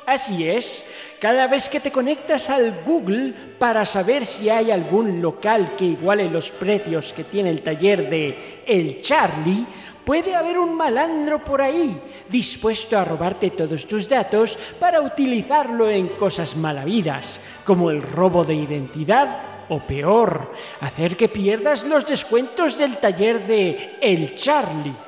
Así 0.09 0.49
es, 0.49 0.91
cada 1.21 1.47
vez 1.49 1.69
que 1.69 1.81
te 1.81 1.93
conectas 1.93 2.49
al 2.49 2.81
Google 2.87 3.35
para 3.59 3.85
saber 3.85 4.25
si 4.25 4.49
hay 4.49 4.71
algún 4.71 5.21
local 5.21 5.73
que 5.77 5.85
iguale 5.85 6.31
los 6.31 6.51
precios 6.51 7.13
que 7.13 7.25
tiene 7.25 7.51
el 7.51 7.61
taller 7.61 8.09
de 8.09 8.63
El 8.67 9.03
Charlie, 9.03 9.67
puede 10.07 10.35
haber 10.35 10.59
un 10.59 10.75
malandro 10.75 11.45
por 11.45 11.61
ahí 11.61 12.01
dispuesto 12.27 12.97
a 12.99 13.05
robarte 13.05 13.51
todos 13.51 13.87
tus 13.87 14.09
datos 14.09 14.59
para 14.81 15.03
utilizarlo 15.03 15.91
en 15.91 16.09
cosas 16.09 16.57
malavidas, 16.57 17.43
como 17.67 17.91
el 17.91 18.01
robo 18.01 18.45
de 18.45 18.55
identidad 18.55 19.43
o 19.69 19.81
peor, 19.81 20.55
hacer 20.81 21.19
que 21.19 21.29
pierdas 21.29 21.85
los 21.85 22.07
descuentos 22.07 22.79
del 22.79 22.97
taller 22.97 23.47
de 23.47 23.99
El 24.01 24.35
Charlie. 24.37 25.08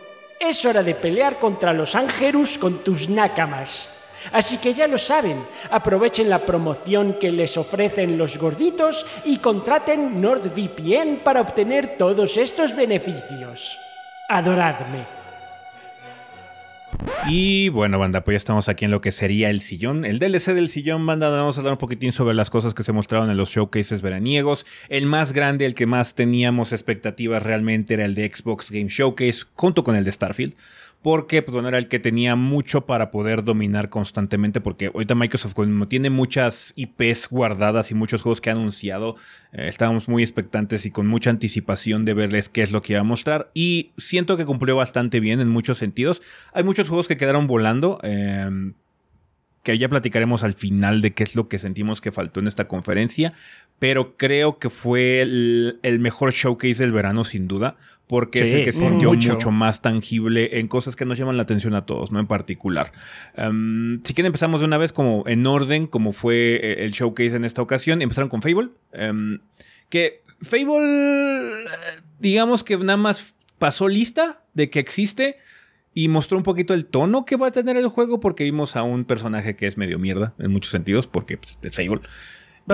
Es 0.41 0.65
hora 0.65 0.81
de 0.81 0.95
pelear 0.95 1.37
contra 1.37 1.71
los 1.71 1.93
ángelus 1.93 2.57
con 2.57 2.83
tus 2.83 3.09
nácamas. 3.09 4.01
Así 4.31 4.57
que 4.57 4.73
ya 4.73 4.87
lo 4.87 4.97
saben, 4.97 5.45
aprovechen 5.69 6.31
la 6.31 6.39
promoción 6.39 7.19
que 7.19 7.31
les 7.31 7.57
ofrecen 7.57 8.17
los 8.17 8.39
gorditos 8.39 9.05
y 9.23 9.37
contraten 9.37 10.19
NordVPN 10.19 11.21
para 11.23 11.41
obtener 11.41 11.95
todos 11.95 12.37
estos 12.37 12.75
beneficios. 12.75 13.79
Adoradme. 14.27 15.20
Y 17.27 17.69
bueno, 17.69 17.99
banda, 17.99 18.23
pues 18.23 18.33
ya 18.33 18.37
estamos 18.37 18.69
aquí 18.69 18.85
en 18.85 18.91
lo 18.91 19.01
que 19.01 19.11
sería 19.11 19.49
el 19.49 19.61
sillón. 19.61 20.05
El 20.05 20.19
DLC 20.19 20.53
del 20.53 20.69
sillón, 20.69 21.05
banda, 21.05 21.29
vamos 21.29 21.57
a 21.57 21.61
hablar 21.61 21.73
un 21.73 21.79
poquitín 21.79 22.11
sobre 22.11 22.33
las 22.33 22.49
cosas 22.49 22.73
que 22.73 22.83
se 22.83 22.93
mostraron 22.93 23.29
en 23.29 23.37
los 23.37 23.49
showcases 23.49 24.01
veraniegos. 24.01 24.65
El 24.89 25.05
más 25.05 25.33
grande, 25.33 25.65
el 25.65 25.73
que 25.73 25.85
más 25.85 26.15
teníamos 26.15 26.73
expectativas 26.73 27.43
realmente 27.43 27.93
era 27.93 28.05
el 28.05 28.15
de 28.15 28.31
Xbox 28.33 28.71
Game 28.71 28.89
Showcase, 28.89 29.45
junto 29.55 29.83
con 29.83 29.95
el 29.95 30.03
de 30.03 30.11
Starfield 30.11 30.55
porque 31.01 31.41
pues, 31.41 31.53
bueno, 31.53 31.69
era 31.69 31.77
el 31.77 31.87
que 31.87 31.99
tenía 31.99 32.35
mucho 32.35 32.85
para 32.85 33.09
poder 33.11 33.43
dominar 33.43 33.89
constantemente, 33.89 34.61
porque 34.61 34.87
ahorita 34.87 35.15
Microsoft 35.15 35.53
como 35.53 35.87
tiene 35.87 36.09
muchas 36.09 36.73
IPs 36.75 37.29
guardadas 37.29 37.91
y 37.91 37.95
muchos 37.95 38.21
juegos 38.21 38.41
que 38.41 38.49
ha 38.49 38.53
anunciado, 38.53 39.15
eh, 39.51 39.67
estábamos 39.67 40.07
muy 40.07 40.21
expectantes 40.21 40.85
y 40.85 40.91
con 40.91 41.07
mucha 41.07 41.29
anticipación 41.29 42.05
de 42.05 42.13
verles 42.13 42.49
qué 42.49 42.61
es 42.61 42.71
lo 42.71 42.81
que 42.81 42.93
iba 42.93 43.01
a 43.01 43.05
mostrar, 43.05 43.49
y 43.53 43.91
siento 43.97 44.37
que 44.37 44.45
cumplió 44.45 44.75
bastante 44.75 45.19
bien 45.19 45.39
en 45.39 45.49
muchos 45.49 45.77
sentidos. 45.77 46.21
Hay 46.53 46.63
muchos 46.63 46.87
juegos 46.87 47.07
que 47.07 47.17
quedaron 47.17 47.47
volando, 47.47 47.99
eh, 48.03 48.73
que 49.63 49.77
ya 49.77 49.89
platicaremos 49.89 50.43
al 50.43 50.53
final 50.53 51.01
de 51.01 51.13
qué 51.13 51.23
es 51.23 51.35
lo 51.35 51.47
que 51.47 51.59
sentimos 51.59 52.01
que 52.01 52.11
faltó 52.11 52.39
en 52.39 52.47
esta 52.47 52.67
conferencia, 52.67 53.33
pero 53.79 54.15
creo 54.17 54.57
que 54.57 54.69
fue 54.69 55.21
el, 55.21 55.97
mejor 55.99 56.33
showcase 56.33 56.83
del 56.83 56.91
verano 56.91 57.23
sin 57.23 57.47
duda, 57.47 57.77
porque 58.11 58.41
es 58.41 58.51
el 58.51 58.65
que 58.65 58.73
se 58.73 58.89
sintió 58.89 59.13
mucho. 59.13 59.51
más 59.51 59.81
tangible 59.81 60.59
en 60.59 60.67
cosas 60.67 60.97
que 60.97 61.05
nos 61.05 61.17
llaman 61.17 61.37
la 61.37 61.43
atención 61.43 61.75
a 61.75 61.85
todos, 61.85 62.11
¿no? 62.11 62.19
En 62.19 62.27
particular. 62.27 62.91
Em, 63.37 64.01
si 64.03 64.13
quieren 64.13 64.27
empezamos 64.27 64.59
de 64.59 64.65
una 64.67 64.77
vez 64.77 64.91
como 64.91 65.23
en 65.27 65.47
orden, 65.47 65.87
como 65.87 66.11
fue 66.11 66.59
eh, 66.61 66.83
el 66.83 66.91
showcase 66.91 67.37
en 67.37 67.45
esta 67.45 67.61
ocasión, 67.61 68.01
empezaron 68.01 68.27
con 68.27 68.41
Fable, 68.41 68.71
em, 68.91 69.39
que 69.87 70.23
Fable, 70.41 71.63
digamos 72.19 72.65
que 72.65 72.75
nada 72.75 72.97
más 72.97 73.37
pasó 73.57 73.87
lista 73.87 74.43
de 74.55 74.69
que 74.69 74.79
existe, 74.79 75.37
y 75.93 76.09
mostró 76.09 76.37
un 76.37 76.43
poquito 76.43 76.73
el 76.73 76.87
tono 76.87 77.23
que 77.23 77.37
va 77.37 77.47
a 77.47 77.51
tener 77.51 77.77
el 77.77 77.87
juego 77.87 78.19
porque 78.19 78.43
vimos 78.43 78.75
a 78.75 78.83
un 78.83 79.05
personaje 79.05 79.55
que 79.55 79.67
es 79.67 79.77
medio 79.77 79.99
mierda 79.99 80.33
en 80.37 80.51
muchos 80.51 80.71
sentidos 80.71 81.07
porque 81.07 81.37
pues, 81.37 81.57
es 81.61 81.75
Fable. 81.77 82.01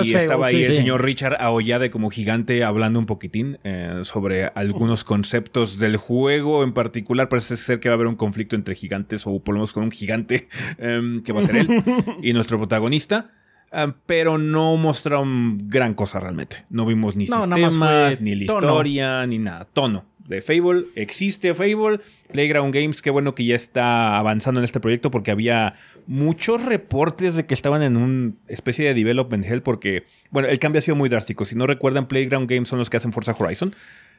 Y 0.04 0.14
estaba 0.14 0.48
ahí 0.48 0.64
el 0.64 0.74
señor 0.74 1.04
Richard 1.04 1.38
Aoyade 1.40 1.90
como 1.90 2.10
gigante 2.10 2.64
hablando 2.64 3.00
un 3.00 3.06
poquitín 3.06 3.60
eh, 3.64 4.00
sobre 4.04 4.46
algunos 4.46 5.04
conceptos 5.04 5.80
del 5.80 5.98
juego 5.98 6.64
en 6.64 6.74
particular. 6.74 7.30
Parece 7.30 7.58
ser 7.58 7.80
que 7.80 7.90
va 7.90 7.94
a 7.94 7.98
haber 7.98 8.08
un 8.08 8.16
conflicto 8.16 8.56
entre 8.56 8.76
gigantes 8.76 9.26
o 9.26 9.40
por 9.40 9.54
lo 9.54 9.60
menos 9.60 9.74
con 9.74 9.84
un 9.84 9.92
gigante 9.92 10.48
em, 10.78 11.24
que 11.24 11.34
va 11.34 11.40
a 11.40 11.44
ser 11.44 11.58
él 11.58 11.70
y 12.22 12.34
nuestro 12.34 12.58
protagonista. 12.58 13.32
Em, 13.72 13.94
pero 14.06 14.38
no 14.38 14.78
mostraron 14.78 15.58
gran 15.68 15.94
cosa 15.94 16.20
realmente. 16.20 16.64
No 16.70 16.86
vimos 16.86 17.16
ni 17.16 17.28
sistemas, 17.28 18.22
ni 18.22 18.36
la 18.36 18.44
historia, 18.44 19.28
ni 19.28 19.40
nada. 19.40 19.66
Tono 19.66 20.17
de 20.28 20.42
Fable. 20.42 20.86
Existe 20.96 21.54
Fable. 21.54 22.00
Playground 22.32 22.74
Games, 22.74 23.02
qué 23.02 23.10
bueno 23.10 23.34
que 23.34 23.46
ya 23.46 23.56
está 23.56 24.18
avanzando 24.18 24.60
en 24.60 24.66
este 24.66 24.80
proyecto 24.80 25.10
porque 25.10 25.32
había 25.32 25.76
muchos 26.06 26.66
reportes 26.66 27.36
de 27.36 27.46
que 27.46 27.54
estaban 27.54 27.82
en 27.82 27.98
una 27.98 28.34
especie 28.48 28.86
de 28.86 28.94
development 28.94 29.46
hell 29.46 29.62
porque, 29.62 30.04
bueno, 30.30 30.48
el 30.50 30.60
cambio 30.60 30.80
ha 30.80 30.82
sido 30.82 30.96
muy 30.96 31.10
drástico. 31.10 31.46
Si 31.46 31.56
no 31.56 31.66
recuerdan, 31.66 32.08
Playground 32.08 32.50
Games 32.50 32.70
son 32.70 32.80
los 32.80 32.90
que 32.90 32.98
hacen 32.98 33.14
Forza 33.14 33.36
Horizon. 33.38 33.74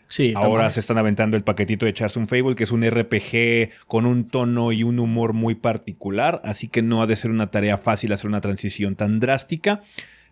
Sí, 0.09 0.33
Ahora 0.35 0.71
se 0.71 0.81
están 0.81 0.97
aventando 0.97 1.37
el 1.37 1.45
paquetito 1.45 1.85
de 1.85 1.91
echarse 1.91 2.19
un 2.19 2.29
Fable, 2.29 2.55
que 2.55 2.65
es 2.65 2.73
un 2.73 2.83
RPG 2.83 3.87
con 3.87 4.07
un 4.07 4.27
tono 4.27 4.73
y 4.73 4.83
un 4.83 4.99
humor 4.99 5.35
muy 5.35 5.55
particular, 5.55 6.41
así 6.45 6.67
que 6.67 6.81
no 6.81 7.03
ha 7.03 7.07
de 7.07 7.15
ser 7.15 7.31
una 7.31 7.51
tarea 7.51 7.77
fácil 7.77 8.13
hacer 8.13 8.27
una 8.27 8.41
transición 8.41 8.97
tan 8.97 9.21
drástica. 9.21 9.83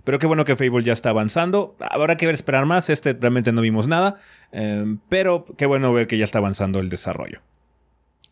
Pero 0.06 0.20
qué 0.20 0.28
bueno 0.28 0.44
que 0.44 0.54
Fable 0.54 0.84
ya 0.84 0.92
está 0.92 1.10
avanzando. 1.10 1.76
Habrá 1.80 2.16
que 2.16 2.26
ver, 2.26 2.36
esperar 2.36 2.64
más. 2.64 2.90
Este 2.90 3.12
realmente 3.12 3.50
no 3.50 3.60
vimos 3.60 3.88
nada. 3.88 4.20
Em, 4.52 5.00
pero 5.08 5.44
qué 5.58 5.66
bueno 5.66 5.92
ver 5.92 6.06
que 6.06 6.16
ya 6.16 6.22
está 6.22 6.38
avanzando 6.38 6.78
el 6.78 6.88
desarrollo. 6.88 7.42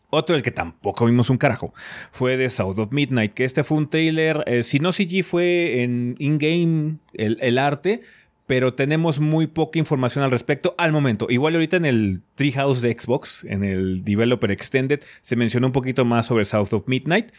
Otro 0.09 0.35
del 0.35 0.41
que 0.41 0.51
tampoco 0.51 1.05
vimos 1.05 1.29
un 1.29 1.37
carajo 1.37 1.73
fue 2.11 2.37
de 2.37 2.49
South 2.49 2.79
of 2.79 2.93
Midnight, 2.93 3.33
que 3.33 3.43
este 3.43 3.65
fue 3.65 3.77
un 3.77 3.89
trailer, 3.89 4.41
eh, 4.47 4.63
si 4.63 4.79
no 4.79 4.93
CG 4.93 5.21
fue 5.25 5.83
en 5.83 6.15
in-game 6.17 6.99
el, 7.11 7.57
arte, 7.57 8.03
pero 8.45 8.73
tenemos 8.73 9.19
muy 9.19 9.47
poca 9.47 9.77
información 9.77 10.23
al 10.23 10.31
respecto 10.31 10.75
al 10.77 10.93
momento. 10.93 11.27
Igual 11.29 11.55
ahorita 11.55 11.75
en 11.75 11.83
el 11.83 12.21
Treehouse 12.35 12.79
de 12.79 12.95
Xbox, 12.97 13.43
en 13.43 13.65
el 13.65 14.05
Developer 14.05 14.49
Extended, 14.49 15.03
se 15.21 15.35
mencionó 15.35 15.67
un 15.67 15.73
poquito 15.73 16.05
más 16.05 16.27
sobre 16.27 16.45
South 16.45 16.71
of 16.71 16.87
Midnight, 16.87 17.33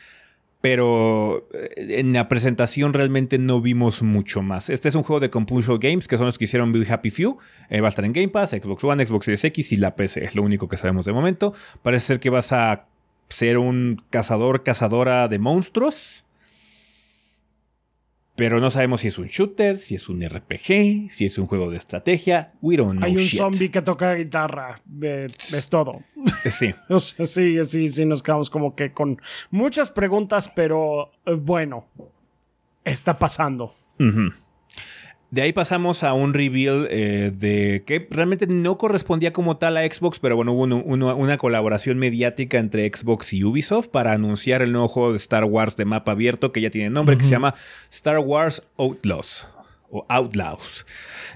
pero 0.67 1.49
eh, 1.55 2.01
en 2.01 2.13
la 2.13 2.27
presentación 2.27 2.93
realmente 2.93 3.39
no 3.39 3.61
vimos 3.61 4.03
mucho 4.03 4.43
más. 4.43 4.69
Este 4.69 4.89
es 4.89 4.97
un 4.97 5.05
juego 5.05 5.21
de 5.21 5.31
Compulsion 5.31 5.79
Games, 5.79 6.09
que 6.09 6.17
son 6.17 6.27
los 6.27 6.39
que 6.39 6.45
hicieron 6.47 6.73
Be 6.73 6.85
Happy 6.91 7.11
Few. 7.11 7.39
Eh, 7.71 7.81
va 7.81 7.87
a 7.87 7.91
estar 7.91 8.05
en 8.05 8.13
Game 8.13 8.31
Pass, 8.31 8.51
Xbox 8.51 8.83
One, 8.83 9.07
Xbox 9.07 9.27
Series 9.27 9.45
X 9.45 9.71
y 9.71 9.77
la 9.77 9.95
PC. 9.95 10.25
Es 10.25 10.35
lo 10.35 10.43
único 10.43 10.69
que 10.69 10.77
sabemos 10.77 11.05
de 11.05 11.13
momento. 11.13 11.55
Parece 11.83 12.07
ser 12.07 12.19
que 12.19 12.31
vas 12.31 12.53
a 12.53 12.89
ser 13.29 13.59
un 13.59 14.03
cazador, 14.11 14.65
cazadora 14.65 15.29
de 15.29 15.39
monstruos. 15.39 16.25
Pero 18.37 18.61
no 18.61 18.69
sabemos 18.71 19.00
si 19.00 19.09
es 19.09 19.19
un 19.19 19.26
shooter, 19.26 19.78
si 19.78 19.95
es 19.95 20.09
un 20.11 20.23
RPG, 20.23 21.11
si 21.11 21.25
es 21.25 21.38
un 21.38 21.47
juego 21.47 21.71
de 21.71 21.78
estrategia. 21.78 22.49
We 22.61 22.76
don't 22.76 22.93
know 22.99 23.05
Hay 23.05 23.12
un 23.16 23.19
shit. 23.23 23.38
zombie 23.38 23.71
que 23.71 23.81
toca 23.83 24.12
guitarra. 24.14 24.83
eh, 25.02 25.26
es 25.38 25.69
todo. 25.71 26.02
Eh, 26.45 26.50
Sí. 26.50 26.75
O 26.90 27.00
sea, 27.00 27.25
sí, 27.25 27.57
sí, 27.64 27.88
sí, 27.88 28.05
nos 28.05 28.23
quedamos 28.23 28.50
como 28.50 28.75
que 28.76 28.93
con 28.93 29.21
muchas 29.50 29.90
preguntas, 29.90 30.52
pero 30.55 31.11
eh, 31.25 31.33
bueno, 31.35 31.87
está 32.85 33.19
pasando. 33.19 33.75
De 35.30 35.42
ahí 35.42 35.52
pasamos 35.52 36.02
a 36.04 36.12
un 36.14 36.35
reveal 36.35 36.87
eh, 36.90 37.33
de 37.35 37.83
que 37.85 38.06
realmente 38.11 38.47
no 38.47 38.78
correspondía 38.78 39.33
como 39.33 39.56
tal 39.56 39.76
a 39.76 39.83
Xbox, 39.85 40.21
pero 40.21 40.37
bueno, 40.37 40.52
hubo 40.52 40.62
un- 40.62 41.02
una 41.02 41.37
colaboración 41.37 41.99
mediática 41.99 42.59
entre 42.59 42.88
Xbox 42.88 43.33
y 43.33 43.42
Ubisoft 43.42 43.88
para 43.88 44.12
anunciar 44.12 44.62
el 44.62 44.71
nuevo 44.73 44.87
juego 44.88 45.11
de 45.11 45.16
Star 45.18 45.45
Wars 45.45 45.76
de 45.76 45.85
mapa 45.85 46.12
abierto 46.12 46.52
que 46.52 46.61
ya 46.61 46.71
tiene 46.71 46.90
nombre, 46.90 47.16
que 47.18 47.25
se 47.25 47.30
llama 47.33 47.54
Star 47.90 48.21
Wars 48.21 48.62
Outlaws. 48.78 49.49
O 49.90 50.05
Outlaws, 50.09 50.87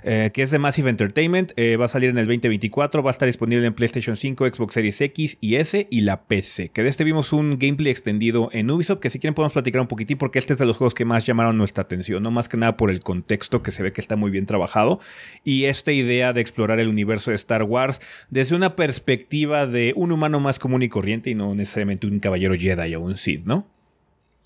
eh, 0.02 0.30
que 0.32 0.42
es 0.42 0.50
de 0.50 0.58
Massive 0.58 0.90
Entertainment, 0.90 1.52
eh, 1.56 1.76
va 1.76 1.84
a 1.84 1.88
salir 1.88 2.10
en 2.10 2.18
el 2.18 2.26
2024, 2.26 3.02
va 3.02 3.10
a 3.10 3.12
estar 3.12 3.26
disponible 3.26 3.66
en 3.66 3.74
PlayStation 3.74 4.16
5, 4.16 4.46
Xbox 4.46 4.74
Series 4.74 5.00
X 5.00 5.38
y 5.40 5.56
S 5.56 5.86
y 5.90 6.00
la 6.02 6.24
PC. 6.24 6.68
Que 6.70 6.82
de 6.82 6.88
este 6.88 7.04
vimos 7.04 7.32
un 7.32 7.58
gameplay 7.58 7.90
extendido 7.90 8.48
en 8.52 8.70
Ubisoft, 8.70 9.00
que 9.00 9.10
si 9.10 9.18
quieren 9.18 9.34
podemos 9.34 9.52
platicar 9.52 9.80
un 9.80 9.88
poquitín 9.88 10.18
porque 10.18 10.38
este 10.38 10.52
es 10.52 10.58
de 10.58 10.66
los 10.66 10.76
juegos 10.76 10.94
que 10.94 11.04
más 11.04 11.26
llamaron 11.26 11.56
nuestra 11.58 11.82
atención, 11.82 12.22
no 12.22 12.30
más 12.30 12.48
que 12.48 12.56
nada 12.56 12.76
por 12.76 12.90
el 12.90 13.00
contexto 13.00 13.62
que 13.62 13.70
se 13.70 13.82
ve 13.82 13.92
que 13.92 14.00
está 14.00 14.16
muy 14.16 14.30
bien 14.30 14.46
trabajado 14.46 15.00
y 15.44 15.64
esta 15.64 15.92
idea 15.92 16.32
de 16.32 16.40
explorar 16.40 16.80
el 16.80 16.88
universo 16.88 17.30
de 17.30 17.36
Star 17.36 17.62
Wars 17.62 18.00
desde 18.30 18.56
una 18.56 18.76
perspectiva 18.76 19.66
de 19.66 19.92
un 19.96 20.12
humano 20.12 20.40
más 20.40 20.58
común 20.58 20.82
y 20.82 20.88
corriente 20.88 21.30
y 21.30 21.34
no 21.34 21.54
necesariamente 21.54 22.06
un 22.06 22.20
caballero 22.20 22.54
Jedi 22.54 22.94
o 22.94 23.00
un 23.00 23.16
Sith, 23.16 23.44
¿no? 23.44 23.66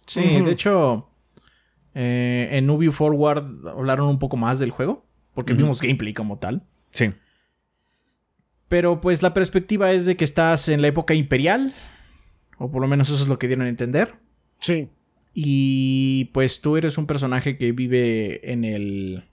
Sí, 0.06 0.42
de 0.42 0.50
hecho, 0.50 1.08
eh, 1.94 2.48
en 2.52 2.68
Ubi 2.70 2.88
Forward 2.90 3.66
hablaron 3.68 4.08
un 4.08 4.18
poco 4.18 4.36
más 4.36 4.58
del 4.58 4.70
juego, 4.70 5.04
porque 5.34 5.52
vimos 5.54 5.80
gameplay 5.80 6.12
como 6.14 6.38
tal. 6.38 6.62
Sí. 6.90 7.12
Pero 8.68 9.00
pues 9.00 9.22
la 9.22 9.34
perspectiva 9.34 9.92
es 9.92 10.06
de 10.06 10.16
que 10.16 10.24
estás 10.24 10.68
en 10.68 10.82
la 10.82 10.88
época 10.88 11.14
imperial, 11.14 11.74
o 12.58 12.70
por 12.70 12.80
lo 12.82 12.88
menos 12.88 13.10
eso 13.10 13.22
es 13.22 13.28
lo 13.28 13.38
que 13.38 13.46
dieron 13.46 13.66
a 13.66 13.68
entender. 13.68 14.14
Sí. 14.58 14.88
Y 15.34 16.26
pues 16.32 16.60
tú 16.60 16.76
eres 16.76 16.96
un 16.96 17.06
personaje 17.06 17.58
que 17.58 17.72
vive 17.72 18.52
en 18.52 18.64
el. 18.64 19.24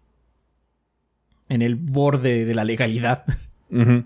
en 1.49 1.61
el 1.61 1.75
borde 1.75 2.45
de 2.45 2.55
la 2.55 2.63
legalidad. 2.65 3.23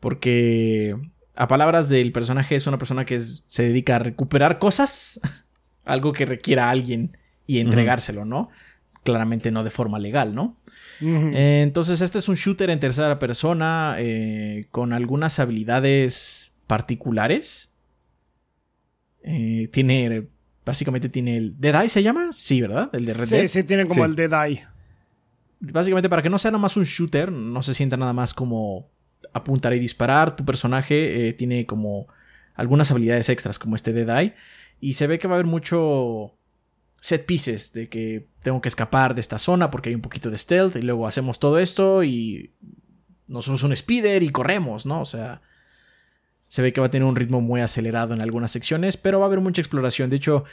Porque. 0.00 0.96
A 1.34 1.46
palabras 1.46 1.88
del 1.88 2.10
personaje, 2.10 2.56
es 2.56 2.66
una 2.66 2.78
persona 2.78 3.04
que 3.04 3.14
es- 3.16 3.44
se 3.46 3.62
dedica 3.64 3.96
a 3.96 3.98
recuperar 4.00 4.58
cosas. 4.58 5.20
Algo 5.84 6.12
que 6.12 6.26
requiera 6.26 6.66
a 6.66 6.70
alguien 6.70 7.16
y 7.48 7.58
entregárselo, 7.60 8.24
¿no? 8.24 8.50
Claramente 9.02 9.50
no 9.50 9.64
de 9.64 9.70
forma 9.70 9.98
legal, 9.98 10.34
¿no? 10.34 10.56
Eh, 11.00 11.62
entonces, 11.62 12.00
este 12.02 12.18
es 12.18 12.28
un 12.28 12.34
shooter 12.34 12.68
en 12.70 12.78
tercera 12.78 13.18
persona 13.18 13.96
eh, 13.98 14.66
con 14.70 14.92
algunas 14.92 15.38
habilidades 15.40 16.54
particulares. 16.66 17.74
Eh, 19.22 19.68
tiene, 19.72 20.28
básicamente 20.64 21.08
tiene 21.08 21.36
el... 21.36 21.58
¿Dead 21.58 21.80
Eye 21.80 21.88
se 21.88 22.02
llama? 22.02 22.28
Sí, 22.32 22.60
¿verdad? 22.60 22.90
El 22.92 23.06
de 23.06 23.14
Red 23.14 23.28
Dead. 23.28 23.40
Sí, 23.46 23.48
sí, 23.48 23.64
tiene 23.64 23.84
como 23.86 24.04
Sí. 24.04 24.10
el 24.10 24.16
Dead 24.16 24.44
Eye. 24.46 24.66
Básicamente 25.60 26.08
para 26.08 26.20
que 26.22 26.30
no 26.30 26.36
sea 26.38 26.50
nada 26.50 26.60
más 26.60 26.76
un 26.76 26.84
shooter, 26.84 27.32
no 27.32 27.62
se 27.62 27.74
sienta 27.74 27.96
nada 27.96 28.12
más 28.12 28.34
como 28.34 28.90
apuntar 29.32 29.72
y 29.74 29.78
disparar. 29.78 30.36
Tu 30.36 30.44
personaje 30.44 31.34
tiene 31.38 31.64
como 31.66 32.08
algunas 32.54 32.90
habilidades 32.90 33.28
extras 33.30 33.58
como 33.58 33.74
este 33.74 33.92
Dead 33.92 34.18
Eye. 34.20 34.34
Y 34.80 34.92
se 34.92 35.06
ve 35.06 35.18
que 35.18 35.26
va 35.26 35.34
a 35.34 35.36
haber 35.38 35.46
mucho 35.46 36.37
set 37.00 37.26
pieces 37.26 37.72
de 37.72 37.88
que 37.88 38.26
tengo 38.42 38.60
que 38.60 38.68
escapar 38.68 39.14
de 39.14 39.20
esta 39.20 39.38
zona 39.38 39.70
porque 39.70 39.90
hay 39.90 39.94
un 39.94 40.00
poquito 40.00 40.30
de 40.30 40.38
stealth 40.38 40.76
y 40.76 40.82
luego 40.82 41.06
hacemos 41.06 41.38
todo 41.38 41.58
esto 41.58 42.02
y 42.02 42.52
nos 43.28 43.44
somos 43.44 43.62
un 43.62 43.74
speeder 43.76 44.22
y 44.22 44.30
corremos, 44.30 44.86
¿no? 44.86 45.00
O 45.00 45.04
sea, 45.04 45.42
se 46.40 46.62
ve 46.62 46.72
que 46.72 46.80
va 46.80 46.86
a 46.86 46.90
tener 46.90 47.06
un 47.06 47.16
ritmo 47.16 47.40
muy 47.40 47.60
acelerado 47.60 48.14
en 48.14 48.20
algunas 48.20 48.50
secciones, 48.50 48.96
pero 48.96 49.18
va 49.20 49.26
a 49.26 49.28
haber 49.28 49.40
mucha 49.40 49.60
exploración. 49.60 50.10
De 50.10 50.16
hecho, 50.16 50.44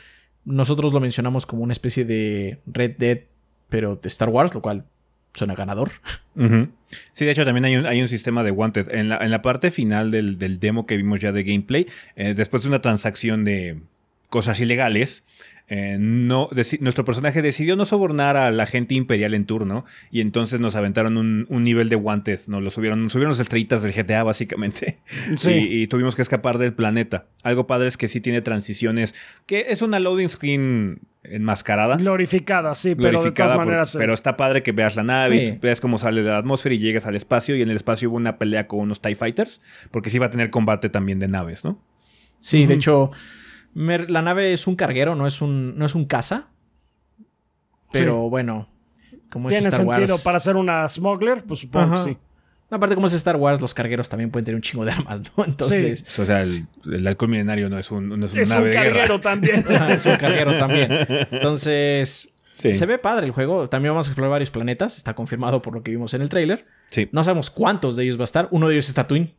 nosotros 0.44 0.94
lo 0.94 1.00
mencionamos 1.00 1.46
como 1.46 1.64
una 1.64 1.74
especie 1.74 2.06
de 2.06 2.60
Red 2.68 2.98
Dead, 2.98 3.20
pero 3.70 3.96
de 3.96 4.08
Star 4.08 4.30
Wars, 4.30 4.54
lo 4.54 4.62
cual 4.62 4.86
suena 5.34 5.56
ganador. 5.56 5.92
Sí, 7.12 7.26
de 7.26 7.32
hecho 7.32 7.46
también 7.46 7.66
hay 7.66 7.76
un, 7.78 7.86
hay 7.86 8.02
un 8.02 8.08
sistema 8.08 8.44
de 8.44 8.52
wanted. 8.52 8.94
En 8.94 9.10
la, 9.10 9.18
en 9.18 9.32
la 9.32 9.42
parte 9.42 9.72
final 9.72 10.12
del, 10.12 10.38
del 10.38 10.60
demo 10.60 10.86
que 10.86 10.98
vimos 10.98 11.20
ya 11.20 11.32
de 11.32 11.44
gameplay, 11.44 11.88
eh, 12.16 12.34
después 12.34 12.64
de 12.64 12.70
una 12.70 12.82
transacción 12.82 13.44
de 13.44 13.80
cosas 14.30 14.60
ilegales, 14.60 15.24
eh, 15.68 15.98
no, 16.00 16.50
nuestro 16.80 17.06
personaje 17.06 17.42
decidió 17.42 17.76
no 17.76 17.86
sobornar 17.86 18.38
a 18.38 18.52
la 18.52 18.68
gente 18.68 18.94
imperial 18.96 19.34
en 19.34 19.46
turno 19.46 19.84
y 20.12 20.22
entonces 20.22 20.60
nos 20.60 20.76
aventaron 20.76 21.18
un, 21.18 21.48
un 21.50 21.64
nivel 21.64 21.90
de 21.90 21.96
wanted, 21.96 22.40
nos 22.48 22.62
lo 22.62 22.70
subieron, 22.70 23.10
subieron 23.10 23.32
las 23.32 23.40
estrellitas 23.40 23.82
del 23.82 23.92
GTA 23.94 24.22
básicamente 24.24 25.00
Sí. 25.38 25.52
y, 25.52 25.82
y 25.84 25.88
tuvimos 25.88 26.16
que 26.16 26.22
escapar 26.22 26.60
del 26.60 26.74
planeta. 26.74 27.26
Algo 27.44 27.66
padre 27.66 27.88
es 27.88 27.98
que 27.98 28.08
sí 28.08 28.22
tiene 28.22 28.42
transiciones, 28.42 29.16
que 29.48 29.66
es 29.70 29.82
una 29.82 30.00
loading 30.00 30.30
screen 30.30 31.00
enmascarada 31.24 31.98
Glorificada, 31.98 32.76
sí, 32.76 32.94
pero 32.94 33.22
de 33.24 33.32
todas 33.32 33.54
por- 33.54 33.66
maneras. 33.66 33.96
eh, 33.96 33.98
pero 33.98 34.14
está 34.14 34.38
padre 34.38 34.62
que 34.62 34.72
veas 34.72 34.96
la 34.96 35.02
nave, 35.04 35.40
Sí. 35.54 35.58
veas 35.60 35.82
cómo 35.82 35.98
sale 35.98 36.22
de 36.22 36.30
la 36.30 36.38
atmósfera 36.38 36.76
y 36.76 36.78
llegas 36.80 37.08
al 37.08 37.16
espacio 37.16 37.56
y 37.56 37.64
en 37.64 37.70
el 37.72 37.76
espacio 37.76 38.10
hubo 38.10 38.18
una 38.18 38.38
pelea 38.38 38.68
con 38.68 38.82
unos 38.82 39.02
TIE 39.02 39.16
Fighters, 39.16 39.60
porque 39.90 40.12
sí 40.12 40.20
va 40.20 40.28
a 40.28 40.30
tener 40.30 40.52
combate 40.52 40.90
también 40.90 41.18
de 41.18 41.28
naves, 41.28 41.64
¿no? 41.66 41.82
Sí, 42.40 42.68
de 42.68 42.76
hecho, 42.76 43.10
la 43.76 44.22
nave 44.22 44.54
es 44.54 44.66
un 44.68 44.76
carguero, 44.76 45.16
no 45.16 45.28
es 45.28 45.42
un, 45.42 45.78
no 45.78 45.86
es 45.86 45.94
un 45.96 46.06
caza. 46.06 46.50
Pero 47.92 48.30
bueno, 48.30 48.68
como 49.30 49.50
es 49.50 49.56
tiene 49.56 49.70
Star 49.70 49.86
sentido 49.86 50.14
Wars. 50.16 50.24
para 50.24 50.40
ser 50.40 50.56
una 50.58 50.88
smuggler, 50.88 51.44
pues 51.44 51.60
supongo 51.62 51.94
Ajá. 51.94 52.04
que 52.06 52.12
sí. 52.12 52.18
Aparte, 52.70 52.96
como 52.96 53.08
es 53.08 53.14
Star 53.14 53.36
Wars, 53.36 53.62
los 53.62 53.74
cargueros 53.74 54.10
también 54.10 54.32
pueden 54.32 54.44
tener 54.46 54.56
un 54.56 54.62
chingo 54.62 54.84
de 54.86 54.92
armas, 54.92 55.22
¿no? 55.38 55.46
Entonces, 55.46 56.20
O 56.20 56.26
sea, 56.26 56.42
el, 56.42 56.68
el 56.92 57.08
halcón 57.08 57.30
milenario 57.30 57.70
no 57.70 57.78
es, 57.78 57.92
un, 57.92 58.10
no 58.10 58.26
es 58.26 58.34
una 58.34 58.42
Es 58.42 58.50
nave 58.50 58.64
un 58.64 58.70
de 58.72 58.76
guerra. 58.82 58.94
carguero 59.08 59.22
también. 59.22 59.66
es 59.92 60.06
un 60.06 60.16
carguero 60.18 60.58
también. 60.58 60.90
Entonces, 61.32 62.32
Sí. 62.58 62.74
se 62.74 62.86
ve 62.86 62.98
padre 62.98 63.26
el 63.26 63.34
juego. 63.34 63.68
También 63.70 63.92
vamos 63.94 64.08
a 64.08 64.10
explorar 64.12 64.32
varios 64.32 64.50
planetas. 64.50 64.98
Está 64.98 65.14
confirmado 65.14 65.62
por 65.62 65.74
lo 65.76 65.84
que 65.84 65.92
vimos 65.92 66.14
en 66.14 66.22
el 66.22 66.30
tráiler. 66.30 66.66
Sí. 66.90 67.10
No 67.12 67.22
sabemos 67.24 67.50
cuántos 67.52 67.98
de 67.98 68.04
ellos 68.06 68.18
va 68.18 68.22
a 68.22 68.26
estar. 68.26 68.48
Uno 68.52 68.68
de 68.70 68.76
ellos 68.76 68.88
es 68.88 68.94
Tatooine. 68.96 69.34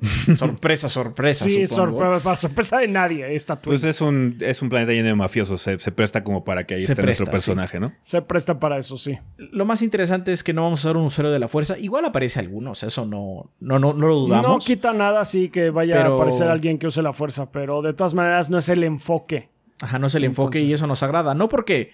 sorpresa, 0.34 0.88
sorpresa, 0.88 1.44
sí, 1.46 1.66
supongo. 1.66 2.00
sorpre- 2.00 2.20
para 2.20 2.36
sorpresa 2.36 2.78
de 2.78 2.88
nadie, 2.88 3.34
esta 3.34 3.56
Pues 3.56 3.82
es 3.84 4.00
un, 4.00 4.36
es 4.40 4.60
un 4.62 4.68
planeta 4.68 4.92
lleno 4.92 5.08
de 5.08 5.14
mafiosos, 5.14 5.60
se, 5.62 5.78
se 5.78 5.92
presta 5.92 6.22
como 6.22 6.44
para 6.44 6.64
que 6.66 6.74
ahí 6.74 6.80
Se 6.80 6.92
esté 6.92 7.02
presta, 7.02 7.24
nuestro 7.24 7.30
personaje, 7.30 7.80
¿no? 7.80 7.92
se 8.02 8.20
presta 8.22 8.58
para 8.58 8.78
eso, 8.78 8.98
sí. 8.98 9.18
Lo 9.38 9.64
más 9.64 9.82
interesante 9.82 10.32
es 10.32 10.44
que 10.44 10.52
no 10.52 10.64
vamos 10.64 10.80
a 10.84 10.88
usar 10.90 10.96
un 10.98 11.04
usuario 11.06 11.32
de 11.32 11.38
la 11.38 11.48
fuerza. 11.48 11.78
Igual 11.78 12.04
aparece 12.04 12.40
alguno, 12.40 12.72
o 12.72 12.74
sea, 12.74 12.88
eso 12.88 13.06
no, 13.06 13.50
no, 13.60 13.78
no, 13.78 13.92
no 13.94 14.06
lo 14.06 14.14
dudamos. 14.16 14.46
No 14.48 14.58
quita 14.58 14.92
nada 14.92 15.20
así 15.20 15.48
que 15.48 15.70
vaya 15.70 15.94
Pero- 15.94 16.12
a 16.12 16.14
aparecer 16.16 16.48
alguien 16.48 16.78
que 16.78 16.86
use 16.86 17.00
la 17.02 17.12
fuerza, 17.12 17.50
pero 17.50 17.80
de 17.82 17.92
todas 17.92 18.14
maneras 18.14 18.50
no 18.50 18.58
es 18.58 18.68
el 18.68 18.84
enfoque. 18.84 19.48
Ajá, 19.80 19.98
no 19.98 20.06
es 20.06 20.14
el 20.14 20.24
enfoque 20.24 20.60
y 20.60 20.72
eso 20.72 20.86
nos 20.86 21.02
agrada. 21.02 21.34
No 21.34 21.48
porque 21.48 21.90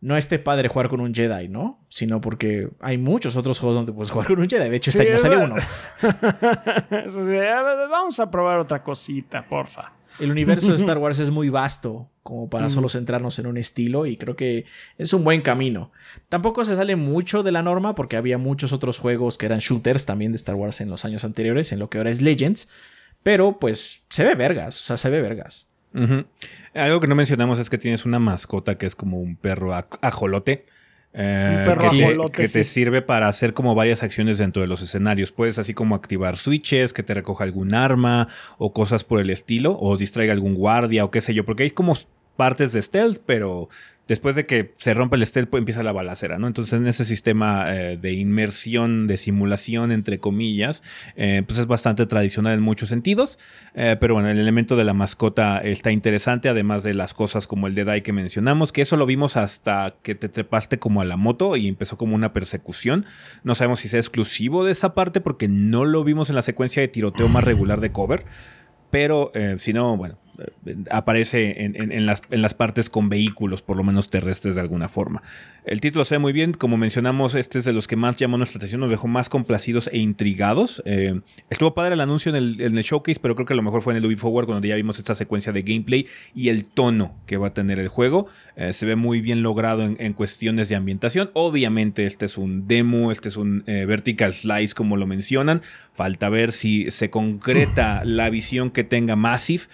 no 0.00 0.16
esté 0.16 0.38
padre 0.38 0.68
jugar 0.68 0.88
con 0.88 1.00
un 1.00 1.14
Jedi, 1.14 1.48
¿no? 1.48 1.84
Sino 1.88 2.20
porque 2.20 2.70
hay 2.80 2.96
muchos 2.98 3.36
otros 3.36 3.58
juegos 3.58 3.76
donde 3.76 3.92
puedes 3.92 4.10
jugar 4.10 4.26
con 4.28 4.40
un 4.40 4.48
Jedi. 4.48 4.68
De 4.70 4.76
hecho, 4.76 4.90
este 4.90 5.02
Sí, 5.02 5.08
año 5.08 5.16
es 5.16 5.22
salió 5.22 5.44
uno. 5.44 5.56
Sí, 7.08 7.32
vamos 7.90 8.18
a 8.20 8.30
probar 8.30 8.58
otra 8.58 8.82
cosita, 8.82 9.46
porfa. 9.46 9.92
El 10.18 10.30
universo 10.30 10.68
de 10.70 10.76
Star 10.76 10.98
Wars 10.98 11.18
es 11.18 11.30
muy 11.30 11.48
vasto 11.48 12.10
como 12.22 12.48
para 12.50 12.68
solo 12.68 12.88
centrarnos 12.88 13.38
en 13.38 13.46
un 13.46 13.56
estilo 13.56 14.06
y 14.06 14.16
creo 14.16 14.36
que 14.36 14.66
es 14.98 15.12
un 15.12 15.24
buen 15.24 15.40
camino. 15.42 15.92
Tampoco 16.28 16.64
se 16.64 16.76
sale 16.76 16.96
mucho 16.96 17.42
de 17.42 17.52
la 17.52 17.62
norma 17.62 17.94
porque 17.94 18.16
había 18.16 18.38
muchos 18.38 18.72
otros 18.72 18.98
juegos 18.98 19.38
que 19.38 19.46
eran 19.46 19.60
shooters 19.60 20.06
también 20.06 20.32
de 20.32 20.36
Star 20.36 20.54
Wars 20.54 20.80
en 20.80 20.90
los 20.90 21.04
años 21.04 21.24
anteriores, 21.24 21.72
en 21.72 21.78
lo 21.78 21.88
que 21.90 21.98
ahora 21.98 22.10
es 22.10 22.20
Legends. 22.20 22.68
Pero 23.22 23.58
pues 23.58 24.04
se 24.08 24.24
ve 24.24 24.34
vergas, 24.34 24.80
o 24.80 24.84
sea, 24.84 24.96
se 24.96 25.10
ve 25.10 25.20
vergas. 25.20 25.69
Algo 26.74 27.00
que 27.00 27.06
no 27.08 27.14
mencionamos 27.14 27.58
es 27.58 27.68
que 27.70 27.78
tienes 27.78 28.04
una 28.04 28.18
mascota 28.18 28.78
que 28.78 28.86
es 28.86 28.94
como 28.94 29.18
un 29.20 29.36
perro 29.36 29.72
aj- 29.72 29.98
ajolote. 30.02 30.66
eh, 31.12 31.56
Un 31.58 31.64
perro 31.64 31.80
que, 31.80 31.88
te- 31.96 32.04
ajolote, 32.04 32.32
que 32.32 32.42
te 32.42 32.64
sí. 32.64 32.64
sirve 32.64 33.02
para 33.02 33.26
hacer 33.26 33.52
como 33.52 33.74
varias 33.74 34.04
acciones 34.04 34.38
dentro 34.38 34.62
de 34.62 34.68
los 34.68 34.80
escenarios. 34.82 35.32
Puedes 35.32 35.58
así 35.58 35.74
como 35.74 35.96
activar 35.96 36.36
switches, 36.36 36.92
que 36.92 37.02
te 37.02 37.14
recoja 37.14 37.42
algún 37.42 37.74
arma 37.74 38.28
o 38.58 38.72
cosas 38.72 39.02
por 39.02 39.20
el 39.20 39.30
estilo, 39.30 39.76
o 39.80 39.96
distraiga 39.96 40.32
algún 40.32 40.54
guardia 40.54 41.04
o 41.04 41.10
qué 41.10 41.20
sé 41.20 41.34
yo, 41.34 41.44
porque 41.44 41.64
hay 41.64 41.70
como 41.70 41.96
partes 42.40 42.72
de 42.72 42.80
stealth, 42.80 43.18
pero 43.26 43.68
después 44.08 44.34
de 44.34 44.46
que 44.46 44.72
se 44.78 44.94
rompe 44.94 45.16
el 45.16 45.26
stealth 45.26 45.50
pues 45.50 45.60
empieza 45.60 45.82
la 45.82 45.92
balacera, 45.92 46.38
¿no? 46.38 46.46
Entonces 46.46 46.72
en 46.72 46.86
ese 46.86 47.04
sistema 47.04 47.66
eh, 47.68 47.98
de 47.98 48.14
inmersión, 48.14 49.06
de 49.06 49.18
simulación, 49.18 49.92
entre 49.92 50.20
comillas, 50.20 50.82
eh, 51.16 51.42
pues 51.46 51.58
es 51.58 51.66
bastante 51.66 52.06
tradicional 52.06 52.54
en 52.54 52.62
muchos 52.62 52.88
sentidos, 52.88 53.38
eh, 53.74 53.98
pero 54.00 54.14
bueno, 54.14 54.30
el 54.30 54.38
elemento 54.38 54.74
de 54.74 54.84
la 54.84 54.94
mascota 54.94 55.58
está 55.58 55.90
interesante, 55.92 56.48
además 56.48 56.82
de 56.82 56.94
las 56.94 57.12
cosas 57.12 57.46
como 57.46 57.66
el 57.66 57.74
Dead 57.74 57.88
Eye 57.88 58.02
que 58.02 58.14
mencionamos, 58.14 58.72
que 58.72 58.80
eso 58.80 58.96
lo 58.96 59.04
vimos 59.04 59.36
hasta 59.36 59.94
que 60.02 60.14
te 60.14 60.30
trepaste 60.30 60.78
como 60.78 61.02
a 61.02 61.04
la 61.04 61.18
moto 61.18 61.56
y 61.56 61.68
empezó 61.68 61.98
como 61.98 62.14
una 62.14 62.32
persecución. 62.32 63.04
No 63.44 63.54
sabemos 63.54 63.80
si 63.80 63.88
sea 63.88 64.00
exclusivo 64.00 64.64
de 64.64 64.72
esa 64.72 64.94
parte 64.94 65.20
porque 65.20 65.46
no 65.46 65.84
lo 65.84 66.04
vimos 66.04 66.30
en 66.30 66.36
la 66.36 66.42
secuencia 66.42 66.80
de 66.80 66.88
tiroteo 66.88 67.28
más 67.28 67.44
regular 67.44 67.80
de 67.80 67.92
cover. 67.92 68.24
Pero 68.90 69.30
si 69.58 69.72
no, 69.72 69.96
bueno, 69.96 70.18
aparece 70.90 71.64
en, 71.64 72.06
las, 72.06 72.22
en, 72.30 72.42
las, 72.42 72.54
partes 72.54 72.90
con 72.90 73.08
vehículos, 73.08 73.62
por 73.62 73.76
lo 73.76 73.82
menos 73.82 74.08
terrestres 74.10 74.54
de 74.54 74.60
alguna 74.60 74.88
forma. 74.88 75.22
El 75.64 75.80
título 75.82 76.06
se 76.06 76.14
ve 76.14 76.18
muy 76.20 76.32
bien, 76.32 76.54
como 76.54 76.78
mencionamos, 76.78 77.34
este 77.34 77.58
es 77.58 77.66
de 77.66 77.74
los 77.74 77.86
que 77.86 77.94
más 77.94 78.16
llamó 78.16 78.38
nuestra 78.38 78.56
atención, 78.56 78.80
nos 78.80 78.88
dejó 78.88 79.08
más 79.08 79.28
complacidos 79.28 79.90
e 79.92 79.98
intrigados. 79.98 80.82
Eh, 80.86 81.20
estuvo 81.50 81.74
padre 81.74 81.94
el 81.94 82.00
anuncio 82.00 82.34
en 82.34 82.36
el, 82.60 82.82
showcase, 82.82 83.20
pero 83.20 83.34
creo 83.34 83.46
que 83.46 83.54
lo 83.54 83.62
mejor 83.62 83.82
fue 83.82 83.92
en 83.92 83.98
el 83.98 84.06
Ubi 84.06 84.16
Forward 84.16 84.46
cuando 84.46 84.66
ya 84.66 84.74
vimos 84.74 84.98
esta 84.98 85.14
secuencia 85.14 85.52
de 85.52 85.62
gameplay 85.62 86.06
y 86.34 86.48
el 86.48 86.64
tono 86.64 87.14
que 87.26 87.36
va 87.36 87.48
a 87.48 87.54
tener 87.54 87.78
el 87.78 87.88
juego. 87.88 88.26
Eh, 88.56 88.72
se 88.72 88.86
ve 88.86 88.96
muy 88.96 89.20
bien 89.20 89.42
logrado 89.42 89.82
en, 89.84 90.12
cuestiones 90.14 90.70
de 90.70 90.76
ambientación. 90.76 91.30
Obviamente 91.34 92.06
este 92.06 92.24
es 92.24 92.38
un 92.38 92.66
demo, 92.66 93.12
este 93.12 93.28
es 93.28 93.36
un 93.36 93.62
eh, 93.66 93.84
vertical 93.86 94.32
slice 94.32 94.74
como 94.74 94.96
lo 94.96 95.06
mencionan. 95.06 95.60
Falta 95.92 96.30
ver 96.30 96.52
si 96.52 96.90
se 96.90 97.10
concreta 97.10 98.02
la 98.04 98.30
visión 98.30 98.70
que 98.70 98.84
tenga 98.84 99.14
Massive 99.14 99.64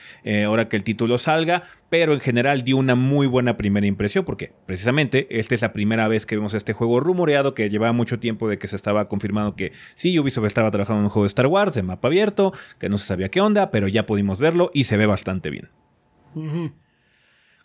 ahora 0.44 0.68
que 0.68 0.76
el 0.76 0.82
título 0.82 1.18
salga, 1.18 1.62
pero 1.88 2.14
en 2.14 2.20
general 2.20 2.62
dio 2.62 2.76
una 2.76 2.94
muy 2.94 3.26
buena 3.26 3.56
primera 3.56 3.86
impresión 3.86 4.24
porque 4.24 4.52
precisamente 4.66 5.26
esta 5.30 5.54
es 5.54 5.62
la 5.62 5.72
primera 5.72 6.08
vez 6.08 6.26
que 6.26 6.36
vemos 6.36 6.54
este 6.54 6.72
juego 6.72 7.00
rumoreado 7.00 7.54
que 7.54 7.70
llevaba 7.70 7.92
mucho 7.92 8.18
tiempo 8.18 8.48
de 8.48 8.58
que 8.58 8.68
se 8.68 8.76
estaba 8.76 9.06
confirmando 9.06 9.54
que 9.54 9.72
sí, 9.94 10.18
Ubisoft 10.18 10.46
estaba 10.46 10.70
trabajando 10.70 11.00
en 11.00 11.04
un 11.04 11.10
juego 11.10 11.24
de 11.24 11.28
Star 11.28 11.46
Wars 11.46 11.74
de 11.74 11.82
mapa 11.82 12.08
abierto, 12.08 12.52
que 12.78 12.88
no 12.88 12.98
se 12.98 13.06
sabía 13.06 13.30
qué 13.30 13.40
onda, 13.40 13.70
pero 13.70 13.88
ya 13.88 14.06
pudimos 14.06 14.38
verlo 14.38 14.70
y 14.74 14.84
se 14.84 14.96
ve 14.96 15.06
bastante 15.06 15.50
bien. 15.50 15.70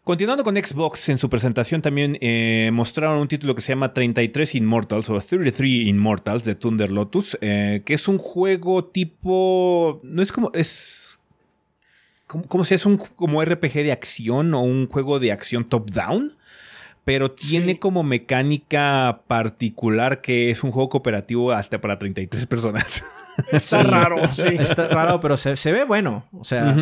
Continuando 0.04 0.44
con 0.44 0.56
Xbox, 0.56 1.10
en 1.10 1.20
su 1.20 1.30
presentación 1.30 1.84
también 1.84 2.18
eh, 2.22 2.72
mostraron 2.74 3.20
un 3.20 3.28
título 3.28 3.54
que 3.54 3.62
se 3.62 3.74
llama 3.74 3.94
33 3.94 4.56
Immortals 4.56 5.10
o 5.12 5.20
33 5.20 5.88
Immortals 5.88 6.44
de 6.44 6.56
Thunder 6.56 6.90
Lotus, 6.90 7.38
eh, 7.42 7.84
que 7.86 7.94
es 7.94 8.08
un 8.08 8.18
juego 8.18 8.86
tipo... 8.86 10.00
No 10.04 10.24
es 10.24 10.32
como... 10.32 10.52
es 10.56 11.11
como, 12.32 12.64
si 12.64 12.74
es 12.74 12.86
un 12.86 12.98
como 12.98 13.44
RPG 13.44 13.74
de 13.74 13.92
acción 13.92 14.54
o 14.54 14.62
un 14.62 14.88
juego 14.88 15.20
de 15.20 15.32
acción 15.32 15.66
top-down, 15.66 16.36
pero 17.04 17.32
tiene 17.32 17.80
como 17.80 18.04
mecánica 18.04 19.24
particular 19.28 20.22
que 20.22 20.50
es 20.50 20.64
un 20.64 20.72
juego 20.72 20.90
cooperativo 20.90 21.52
hasta 21.52 21.82
para 21.82 22.00
33 22.00 22.48
personas. 22.48 23.04
Está 23.52 23.82
raro, 23.84 24.32
sí. 24.34 24.48
Está 24.60 24.88
raro, 24.88 25.20
pero 25.20 25.36
se, 25.38 25.72
ve 25.72 25.84
bueno. 25.84 26.26
O 26.32 26.44
sea, 26.44 26.76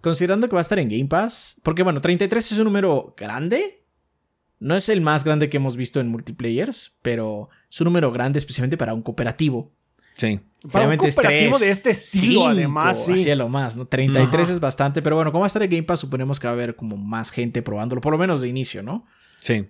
considerando 0.00 0.48
que 0.48 0.54
va 0.54 0.60
a 0.60 0.62
estar 0.62 0.78
en 0.78 0.88
Game 0.88 1.06
Pass, 1.06 1.60
porque 1.62 1.82
bueno, 1.82 2.00
33 2.00 2.52
es 2.52 2.58
un 2.58 2.64
número 2.64 3.14
grande. 3.16 3.82
No 4.58 4.76
es 4.76 4.88
el 4.88 5.00
más 5.00 5.24
grande 5.24 5.48
que 5.48 5.58
hemos 5.58 5.76
visto 5.76 6.00
en 6.00 6.08
multiplayers, 6.08 6.96
pero 7.02 7.48
es 7.70 7.80
un 7.80 7.86
número 7.86 8.12
grande 8.12 8.38
especialmente 8.38 8.76
para 8.76 8.94
un 8.94 9.02
cooperativo. 9.02 9.72
Sí. 10.16 10.40
Para 10.70 10.88
un 10.88 10.96
cooperativo 10.96 11.58
de 11.58 11.70
este 11.70 11.90
estilo, 11.90 12.46
además, 12.48 13.04
sí. 13.04 13.12
Así 13.12 13.34
lo 13.34 13.48
más, 13.48 13.76
¿no? 13.76 13.86
33 13.86 14.48
es 14.48 14.60
bastante, 14.60 15.02
pero 15.02 15.16
bueno, 15.16 15.30
como 15.30 15.40
va 15.40 15.46
a 15.46 15.48
estar 15.48 15.62
el 15.62 15.68
Game 15.68 15.82
Pass, 15.82 16.00
suponemos 16.00 16.40
que 16.40 16.46
va 16.46 16.52
a 16.52 16.54
haber 16.54 16.74
como 16.76 16.96
más 16.96 17.30
gente 17.30 17.62
probándolo, 17.62 18.00
por 18.00 18.12
lo 18.12 18.18
menos 18.18 18.42
de 18.42 18.48
inicio, 18.48 18.82
¿no? 18.82 19.06
Sí. 19.36 19.66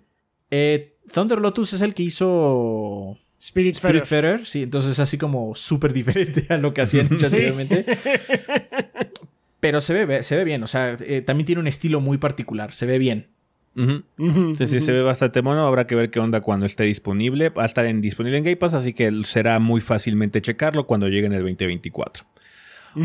Eh, 0.50 0.96
Thunder 1.12 1.40
Lotus 1.40 1.72
es 1.72 1.82
el 1.82 1.94
que 1.94 2.04
hizo 2.04 3.18
Spirit, 3.38 3.74
Spirit 3.74 4.04
sí, 4.44 4.62
entonces 4.62 4.92
es 4.92 5.00
así 5.00 5.18
como 5.18 5.54
súper 5.54 5.92
diferente 5.92 6.46
a 6.48 6.56
lo 6.56 6.72
que 6.72 6.82
hacían 6.82 7.08
anteriormente. 7.10 7.84
Pero 9.60 9.80
se 9.80 10.04
ve, 10.04 10.22
se 10.22 10.36
ve 10.36 10.44
bien, 10.44 10.62
o 10.62 10.66
sea, 10.66 10.96
eh, 11.00 11.22
también 11.22 11.46
tiene 11.46 11.60
un 11.60 11.66
estilo 11.66 12.00
muy 12.00 12.18
particular, 12.18 12.72
se 12.72 12.86
ve 12.86 12.98
bien 12.98 13.33
sí, 13.76 14.66
sí, 14.66 14.80
se 14.80 14.92
ve 14.92 15.02
bastante 15.02 15.42
mono. 15.42 15.66
Habrá 15.66 15.86
que 15.86 15.94
ver 15.94 16.10
qué 16.10 16.20
onda 16.20 16.40
cuando 16.40 16.66
esté 16.66 16.84
disponible. 16.84 17.50
Va 17.50 17.64
a 17.64 17.66
estar 17.66 17.86
en, 17.86 18.00
disponible 18.00 18.38
en 18.38 18.44
Game 18.44 18.56
Pass, 18.56 18.74
así 18.74 18.92
que 18.92 19.10
será 19.24 19.58
muy 19.58 19.80
fácilmente 19.80 20.40
checarlo 20.40 20.86
cuando 20.86 21.08
llegue 21.08 21.26
en 21.26 21.32
el 21.32 21.42
2024. 21.42 22.24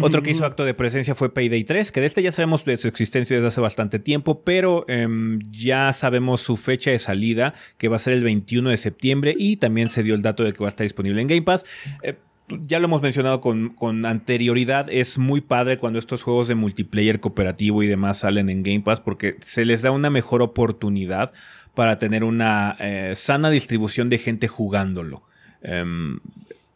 Otro 0.02 0.22
que 0.22 0.32
hizo 0.32 0.46
acto 0.46 0.66
de 0.66 0.74
presencia 0.74 1.16
fue 1.16 1.34
Payday 1.34 1.64
3, 1.64 1.92
que 1.92 2.02
de 2.02 2.06
este 2.06 2.22
ya 2.22 2.32
sabemos 2.32 2.64
de 2.64 2.78
su 2.78 2.88
existencia 2.88 3.36
desde 3.36 3.48
hace 3.48 3.62
bastante 3.62 3.98
tiempo, 3.98 4.44
pero 4.44 4.86
em, 4.88 5.40
ya 5.50 5.92
sabemos 5.94 6.42
su 6.42 6.58
fecha 6.58 6.92
de 6.92 7.00
salida, 7.00 7.54
que 7.78 7.88
va 7.88 7.96
a 7.96 8.00
ser 8.00 8.14
el 8.14 8.24
21 8.24 8.70
de 8.70 8.78
septiembre, 8.78 9.34
y 9.36 9.58
también 9.58 9.90
se 9.90 10.04
dio 10.04 10.14
el 10.14 10.22
dato 10.22 10.44
de 10.44 10.54
que 10.54 10.60
va 10.60 10.68
a 10.68 10.70
estar 10.70 10.86
disponible 10.86 11.22
en 11.22 11.28
Game 11.28 11.42
Pass. 11.42 11.66
Eh, 12.04 12.16
ya 12.62 12.80
lo 12.80 12.86
hemos 12.86 13.02
mencionado 13.02 13.42
con, 13.42 14.06
anterioridad, 14.06 14.88
es 14.90 15.18
muy 15.18 15.42
padre 15.42 15.78
cuando 15.78 16.00
estos 16.00 16.24
juegos 16.24 16.48
de 16.48 16.56
multiplayer 16.56 17.20
cooperativo 17.20 17.84
y 17.84 17.88
demás 17.88 18.20
salen 18.20 18.50
en 18.50 18.64
Game 18.64 18.82
Pass 18.82 19.00
porque 19.02 19.38
se 19.42 19.66
les 19.66 19.82
da 19.82 19.92
una 19.92 20.10
mejor 20.10 20.42
oportunidad 20.42 21.32
para 21.76 22.00
tener 22.00 22.24
una 22.24 22.76
eh, 22.80 23.14
sana 23.16 23.50
distribución 23.50 24.10
de 24.10 24.18
gente 24.18 24.48
jugándolo. 24.48 25.24
Em, 25.62 26.20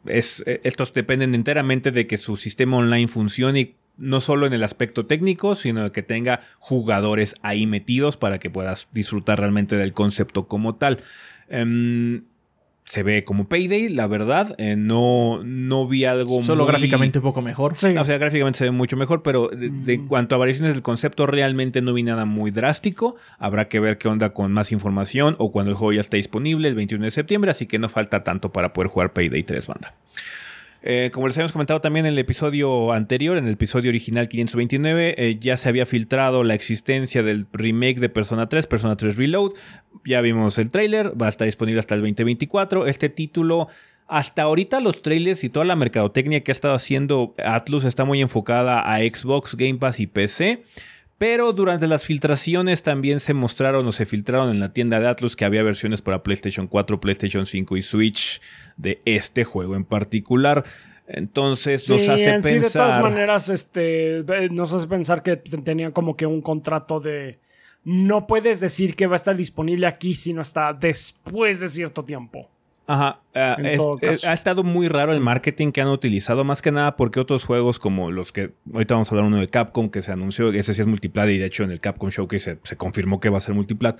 es, 0.05 0.43
estos 0.45 0.93
dependen 0.93 1.35
enteramente 1.35 1.91
de 1.91 2.07
que 2.07 2.17
su 2.17 2.35
sistema 2.35 2.77
online 2.77 3.07
funcione 3.07 3.75
no 3.97 4.19
solo 4.19 4.47
en 4.47 4.53
el 4.53 4.63
aspecto 4.63 5.05
técnico, 5.05 5.55
sino 5.55 5.91
que 5.91 6.03
tenga 6.03 6.41
jugadores 6.59 7.35
ahí 7.41 7.67
metidos 7.67 8.17
para 8.17 8.39
que 8.39 8.49
puedas 8.49 8.87
disfrutar 8.91 9.39
realmente 9.39 9.75
del 9.75 9.93
concepto 9.93 10.47
como 10.47 10.75
tal. 10.75 10.99
Em, 11.47 12.23
se 12.85 13.03
ve 13.03 13.23
como 13.23 13.47
Payday, 13.47 13.89
la 13.89 14.07
verdad. 14.07 14.55
Eh, 14.57 14.75
no, 14.77 15.41
no 15.43 15.87
vi 15.87 16.05
algo 16.05 16.43
Solo 16.43 16.65
gráficamente 16.65 17.19
un 17.19 17.23
poco 17.23 17.41
mejor. 17.41 17.75
Sí. 17.75 17.95
O 17.97 18.03
sea, 18.03 18.17
gráficamente 18.17 18.59
se 18.59 18.65
ve 18.65 18.71
mucho 18.71 18.97
mejor, 18.97 19.23
pero 19.23 19.49
de, 19.49 19.97
mm. 19.97 20.07
cuanto 20.07 20.35
a 20.35 20.37
variaciones 20.37 20.75
del 20.75 20.83
concepto, 20.83 21.25
realmente 21.25 21.81
no 21.81 21.93
vi 21.93 22.03
nada 22.03 22.25
muy 22.25 22.51
drástico. 22.51 23.15
Habrá 23.39 23.67
que 23.67 23.79
ver 23.79 23.97
qué 23.97 24.07
onda 24.07 24.33
con 24.33 24.51
más 24.51 24.71
información 24.71 25.35
o 25.39 25.51
cuando 25.51 25.71
el 25.71 25.77
juego 25.77 25.93
ya 25.93 26.01
esté 26.01 26.17
disponible 26.17 26.67
el 26.67 26.75
21 26.75 27.05
de 27.05 27.11
septiembre, 27.11 27.51
así 27.51 27.65
que 27.65 27.79
no 27.79 27.89
falta 27.89 28.23
tanto 28.23 28.51
para 28.51 28.73
poder 28.73 28.89
jugar 28.89 29.13
Payday 29.13 29.43
3, 29.43 29.67
banda. 29.67 29.93
Eh, 30.85 31.11
como 31.13 31.27
les 31.27 31.37
habíamos 31.37 31.53
comentado 31.53 31.79
también 31.79 32.05
en 32.05 32.11
el 32.11 32.19
episodio 32.19 32.91
anterior, 32.91 33.37
en 33.37 33.45
el 33.45 33.53
episodio 33.53 33.89
original 33.89 34.27
529, 34.27 35.15
eh, 35.17 35.37
ya 35.39 35.55
se 35.55 35.69
había 35.69 35.85
filtrado 35.85 36.43
la 36.43 36.55
existencia 36.55 37.23
del 37.23 37.47
remake 37.53 38.01
de 38.01 38.09
Persona 38.09 38.49
3, 38.49 38.67
Persona 38.67 38.97
3 38.97 39.15
Reload. 39.15 39.53
Ya 40.03 40.19
vimos 40.19 40.57
el 40.57 40.69
trailer, 40.69 41.13
va 41.19 41.27
a 41.27 41.29
estar 41.29 41.45
disponible 41.45 41.79
hasta 41.79 41.95
el 41.95 42.01
2024. 42.01 42.85
Este 42.87 43.07
título, 43.07 43.69
hasta 44.07 44.41
ahorita 44.41 44.81
los 44.81 45.01
trailers 45.01 45.45
y 45.45 45.49
toda 45.49 45.63
la 45.63 45.77
mercadotecnia 45.77 46.43
que 46.43 46.51
ha 46.51 46.53
estado 46.53 46.73
haciendo 46.73 47.33
Atlus 47.37 47.85
está 47.85 48.03
muy 48.03 48.19
enfocada 48.19 48.81
a 48.81 48.97
Xbox, 48.97 49.55
Game 49.55 49.75
Pass 49.75 50.01
y 50.01 50.07
PC. 50.07 50.63
Pero 51.23 51.53
durante 51.53 51.87
las 51.87 52.03
filtraciones 52.03 52.83
también 52.83 53.21
se 53.21 53.33
mostraron 53.33 53.87
o 53.87 53.93
se 53.93 54.05
filtraron 54.05 54.49
en 54.49 54.59
la 54.59 54.73
tienda 54.73 54.99
de 54.99 55.07
Atlus 55.07 55.37
que 55.37 55.45
había 55.45 55.63
versiones 55.63 56.01
para 56.01 56.21
PlayStation 56.21 56.67
4, 56.67 56.99
PlayStation 56.99 57.45
5 57.45 57.77
y 57.77 57.81
Switch 57.81 58.41
de 58.75 58.99
este 59.05 59.45
juego 59.45 59.77
en 59.77 59.85
particular. 59.85 60.65
Entonces 61.07 61.89
nos 61.89 62.09
hace 62.09 62.25
pensar. 62.25 62.59
de 62.59 62.69
todas 62.69 63.01
maneras, 63.01 63.47
este, 63.47 64.17
eh, 64.17 64.49
nos 64.51 64.73
hace 64.73 64.85
pensar 64.85 65.23
que 65.23 65.37
tenían 65.37 65.93
como 65.93 66.17
que 66.17 66.25
un 66.25 66.41
contrato 66.41 66.99
de. 66.99 67.39
No 67.85 68.27
puedes 68.27 68.59
decir 68.59 68.97
que 68.97 69.07
va 69.07 69.13
a 69.13 69.15
estar 69.15 69.37
disponible 69.37 69.87
aquí, 69.87 70.15
sino 70.15 70.41
hasta 70.41 70.73
después 70.73 71.61
de 71.61 71.69
cierto 71.69 72.03
tiempo. 72.03 72.49
Ajá, 72.85 73.21
eh, 73.33 73.77
ha 74.27 74.33
estado 74.33 74.63
muy 74.65 74.89
raro 74.89 75.13
el 75.13 75.21
marketing 75.21 75.71
que 75.71 75.79
han 75.79 75.87
utilizado, 75.87 76.43
más 76.43 76.61
que 76.61 76.71
nada 76.71 76.97
porque 76.97 77.21
otros 77.21 77.45
juegos 77.45 77.79
como 77.79 78.11
los 78.11 78.33
que 78.33 78.51
ahorita 78.73 78.95
vamos 78.95 79.09
a 79.09 79.11
hablar 79.11 79.25
uno 79.25 79.39
de 79.39 79.47
Capcom 79.47 79.89
que 79.89 80.01
se 80.01 80.11
anunció, 80.11 80.51
ese 80.51 80.73
sí 80.73 80.81
es 80.81 80.87
multiplat 80.87 81.29
y 81.29 81.37
de 81.37 81.45
hecho 81.45 81.63
en 81.63 81.71
el 81.71 81.79
Capcom 81.79 82.09
Showcase 82.09 82.43
se, 82.43 82.59
se 82.61 82.75
confirmó 82.75 83.21
que 83.21 83.29
va 83.29 83.37
a 83.37 83.41
ser 83.41 83.55
multiplat. 83.55 83.99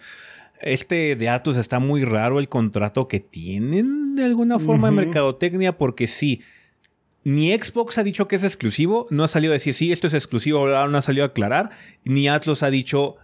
Este 0.62 1.16
de 1.16 1.30
Atos 1.30 1.56
está 1.56 1.80
muy 1.80 2.04
raro 2.04 2.40
el 2.40 2.50
contrato 2.50 3.08
que 3.08 3.22
tienen 3.22 4.16
de 4.16 4.26
alguna 4.26 4.60
forma 4.60 4.90
en 4.90 4.96
mercadotecnia 4.96 5.78
porque 5.78 6.08
sí, 6.08 6.42
ni 7.24 7.58
Xbox 7.58 7.98
ha 7.98 8.04
dicho 8.04 8.28
que 8.28 8.36
es 8.36 8.44
exclusivo, 8.44 9.08
no 9.10 9.24
ha 9.24 9.28
salido 9.30 9.54
a 9.54 9.56
decir 9.56 9.74
sí, 9.74 9.94
esto 9.94 10.08
es 10.08 10.14
exclusivo, 10.14 10.68
no 10.68 10.98
ha 10.98 11.02
salido 11.02 11.24
a 11.24 11.28
aclarar, 11.28 11.70
ni 12.04 12.28
Atlas 12.28 12.64
ha 12.64 12.70
dicho 12.70 13.16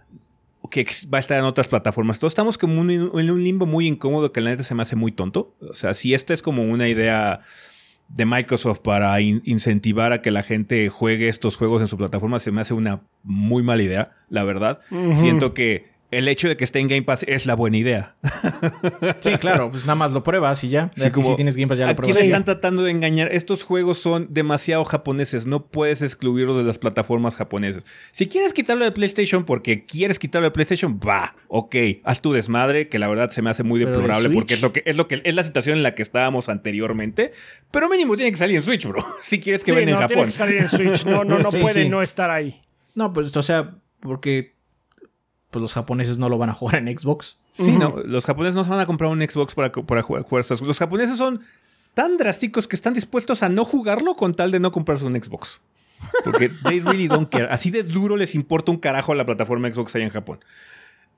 que 0.70 0.86
va 1.12 1.18
a 1.18 1.20
estar 1.20 1.38
en 1.38 1.44
otras 1.44 1.68
plataformas. 1.68 2.18
Todos 2.18 2.32
estamos 2.32 2.58
como 2.58 2.82
en 2.82 3.30
un 3.30 3.44
limbo 3.44 3.66
muy 3.66 3.86
incómodo 3.86 4.32
que 4.32 4.40
la 4.40 4.50
neta 4.50 4.62
se 4.62 4.74
me 4.74 4.82
hace 4.82 4.96
muy 4.96 5.12
tonto. 5.12 5.54
O 5.60 5.74
sea, 5.74 5.94
si 5.94 6.14
esta 6.14 6.34
es 6.34 6.42
como 6.42 6.62
una 6.62 6.88
idea 6.88 7.40
de 8.08 8.26
Microsoft 8.26 8.80
para 8.80 9.20
incentivar 9.20 10.12
a 10.12 10.20
que 10.20 10.30
la 10.30 10.42
gente 10.42 10.88
juegue 10.88 11.28
estos 11.28 11.56
juegos 11.56 11.80
en 11.80 11.88
su 11.88 11.96
plataforma, 11.96 12.40
se 12.40 12.50
me 12.50 12.60
hace 12.60 12.74
una 12.74 13.02
muy 13.22 13.62
mala 13.62 13.82
idea, 13.82 14.16
la 14.28 14.42
verdad. 14.44 14.80
Siento 15.14 15.54
que 15.54 15.89
el 16.10 16.28
hecho 16.28 16.48
de 16.48 16.56
que 16.56 16.64
esté 16.64 16.80
en 16.80 16.88
Game 16.88 17.02
Pass 17.02 17.24
es 17.28 17.46
la 17.46 17.54
buena 17.54 17.76
idea. 17.76 18.14
Sí, 19.20 19.30
claro, 19.38 19.70
pues 19.70 19.84
nada 19.84 19.94
más 19.94 20.12
lo 20.12 20.22
pruebas 20.22 20.62
y 20.64 20.68
ya. 20.68 20.90
si 20.94 21.10
tienes 21.36 21.56
Game 21.56 21.68
Pass 21.68 21.78
ya 21.78 21.86
lo 21.86 21.94
pruebas. 21.94 22.16
Aquí 22.16 22.26
están 22.26 22.44
tratando 22.44 22.82
de 22.82 22.90
engañar. 22.90 23.32
Estos 23.32 23.64
juegos 23.64 23.98
son 23.98 24.28
demasiado 24.30 24.84
japoneses. 24.84 25.46
No 25.46 25.66
puedes 25.66 26.02
excluirlos 26.02 26.56
de 26.56 26.64
las 26.64 26.78
plataformas 26.78 27.36
japonesas. 27.36 27.84
Si 28.12 28.28
quieres 28.28 28.52
quitarlo 28.52 28.84
de 28.84 28.92
PlayStation 28.92 29.44
porque 29.44 29.84
quieres 29.84 30.18
quitarlo 30.18 30.48
de 30.48 30.50
PlayStation, 30.52 30.98
va, 31.06 31.34
ok, 31.48 31.76
haz 32.04 32.20
tu 32.20 32.32
desmadre, 32.32 32.88
que 32.88 32.98
la 32.98 33.08
verdad 33.08 33.30
se 33.30 33.42
me 33.42 33.50
hace 33.50 33.62
muy 33.62 33.80
deplorable 33.80 34.30
porque 34.30 34.54
es 34.54 34.62
lo 34.62 34.72
que 34.72 34.82
es 34.84 34.96
lo 34.96 35.08
que 35.08 35.20
es 35.24 35.34
la 35.34 35.42
situación 35.42 35.76
en 35.76 35.82
la 35.82 35.94
que 35.94 36.02
estábamos 36.02 36.48
anteriormente. 36.48 37.32
Pero 37.70 37.88
mínimo 37.88 38.16
tiene 38.16 38.30
que 38.30 38.38
salir 38.38 38.56
en 38.56 38.62
Switch, 38.62 38.86
bro. 38.86 39.04
Si 39.20 39.38
quieres 39.40 39.64
que 39.64 39.72
sí, 39.72 39.78
en 39.78 39.96
Japón. 39.96 40.08
Tiene 40.08 40.24
que 40.24 40.30
salir 40.30 40.56
en 40.60 40.68
Switch. 40.68 41.04
No, 41.04 41.24
no, 41.24 41.38
no 41.40 41.50
puede 41.50 41.88
no 41.88 42.02
estar 42.02 42.30
ahí. 42.30 42.62
No, 42.94 43.12
pues 43.12 43.34
o 43.36 43.42
sea, 43.42 43.76
porque 44.00 44.54
pues 45.50 45.60
los 45.60 45.74
japoneses 45.74 46.18
no 46.18 46.28
lo 46.28 46.38
van 46.38 46.50
a 46.50 46.54
jugar 46.54 46.76
en 46.76 46.96
Xbox. 46.96 47.38
Sí, 47.52 47.72
no, 47.72 47.96
los 48.04 48.24
japoneses 48.24 48.54
no 48.54 48.64
se 48.64 48.70
van 48.70 48.80
a 48.80 48.86
comprar 48.86 49.10
un 49.10 49.20
Xbox 49.20 49.54
para, 49.54 49.72
para 49.72 50.02
jugar, 50.02 50.24
estos 50.40 50.60
Los 50.60 50.78
japoneses 50.78 51.18
son 51.18 51.40
tan 51.94 52.16
drásticos 52.16 52.68
que 52.68 52.76
están 52.76 52.94
dispuestos 52.94 53.42
a 53.42 53.48
no 53.48 53.64
jugarlo 53.64 54.14
con 54.14 54.34
tal 54.34 54.50
de 54.50 54.60
no 54.60 54.70
comprarse 54.70 55.04
un 55.04 55.20
Xbox. 55.20 55.60
Porque 56.24 56.48
they 56.64 56.80
really 56.80 57.08
don't 57.08 57.28
care. 57.28 57.48
Así 57.50 57.70
de 57.70 57.82
duro 57.82 58.16
les 58.16 58.34
importa 58.34 58.70
un 58.72 58.78
carajo 58.78 59.12
a 59.12 59.14
la 59.14 59.26
plataforma 59.26 59.72
Xbox 59.72 59.94
allá 59.94 60.04
en 60.04 60.10
Japón. 60.10 60.40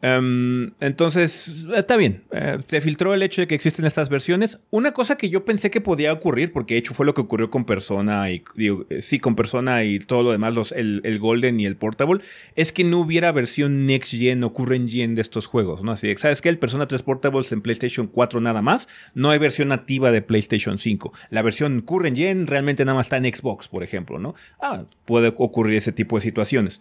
Um, 0.02 0.72
entonces, 0.80 1.66
está 1.76 1.96
bien. 1.96 2.24
Uh, 2.32 2.60
te 2.62 2.80
filtró 2.80 3.14
el 3.14 3.22
hecho 3.22 3.40
de 3.40 3.46
que 3.46 3.54
existen 3.54 3.84
estas 3.84 4.08
versiones. 4.08 4.58
Una 4.70 4.92
cosa 4.92 5.16
que 5.16 5.30
yo 5.30 5.44
pensé 5.44 5.70
que 5.70 5.80
podía 5.80 6.12
ocurrir, 6.12 6.52
porque 6.52 6.74
de 6.74 6.78
hecho 6.78 6.92
fue 6.92 7.06
lo 7.06 7.14
que 7.14 7.20
ocurrió 7.20 7.50
con 7.50 7.64
Persona 7.64 8.28
y 8.30 8.42
digo, 8.56 8.84
sí, 9.00 9.20
con 9.20 9.36
Persona 9.36 9.84
y 9.84 10.00
todo 10.00 10.24
lo 10.24 10.32
demás, 10.32 10.54
los, 10.54 10.72
el, 10.72 11.18
Golden 11.20 11.60
y 11.60 11.66
el 11.66 11.76
Portable, 11.76 12.20
es 12.56 12.72
que 12.72 12.82
no 12.82 12.98
hubiera 12.98 13.30
versión 13.30 13.86
Next 13.86 14.14
Gen 14.14 14.42
o 14.42 14.52
Current 14.52 14.90
Gen 14.90 15.14
de 15.14 15.22
estos 15.22 15.46
juegos, 15.46 15.84
¿no? 15.84 15.92
Así 15.92 16.12
¿sabes 16.16 16.40
qué? 16.40 16.48
El 16.48 16.58
Persona 16.58 16.88
3 16.88 17.02
Portables 17.04 17.52
en 17.52 17.62
PlayStation 17.62 18.08
4 18.08 18.40
nada 18.40 18.60
más. 18.60 18.88
No 19.14 19.30
hay 19.30 19.38
versión 19.38 19.68
nativa 19.68 20.10
de 20.10 20.20
PlayStation 20.20 20.78
5. 20.78 21.12
La 21.30 21.42
versión 21.42 21.80
Current 21.80 22.16
Gen 22.16 22.48
realmente 22.48 22.84
nada 22.84 22.96
más 22.96 23.06
está 23.06 23.18
en 23.18 23.32
Xbox, 23.32 23.68
por 23.68 23.84
ejemplo, 23.84 24.18
¿no? 24.18 24.34
Ah, 24.60 24.84
puede 25.04 25.32
ocurrir 25.36 25.76
ese 25.76 25.92
tipo 25.92 26.16
de 26.16 26.22
situaciones. 26.22 26.80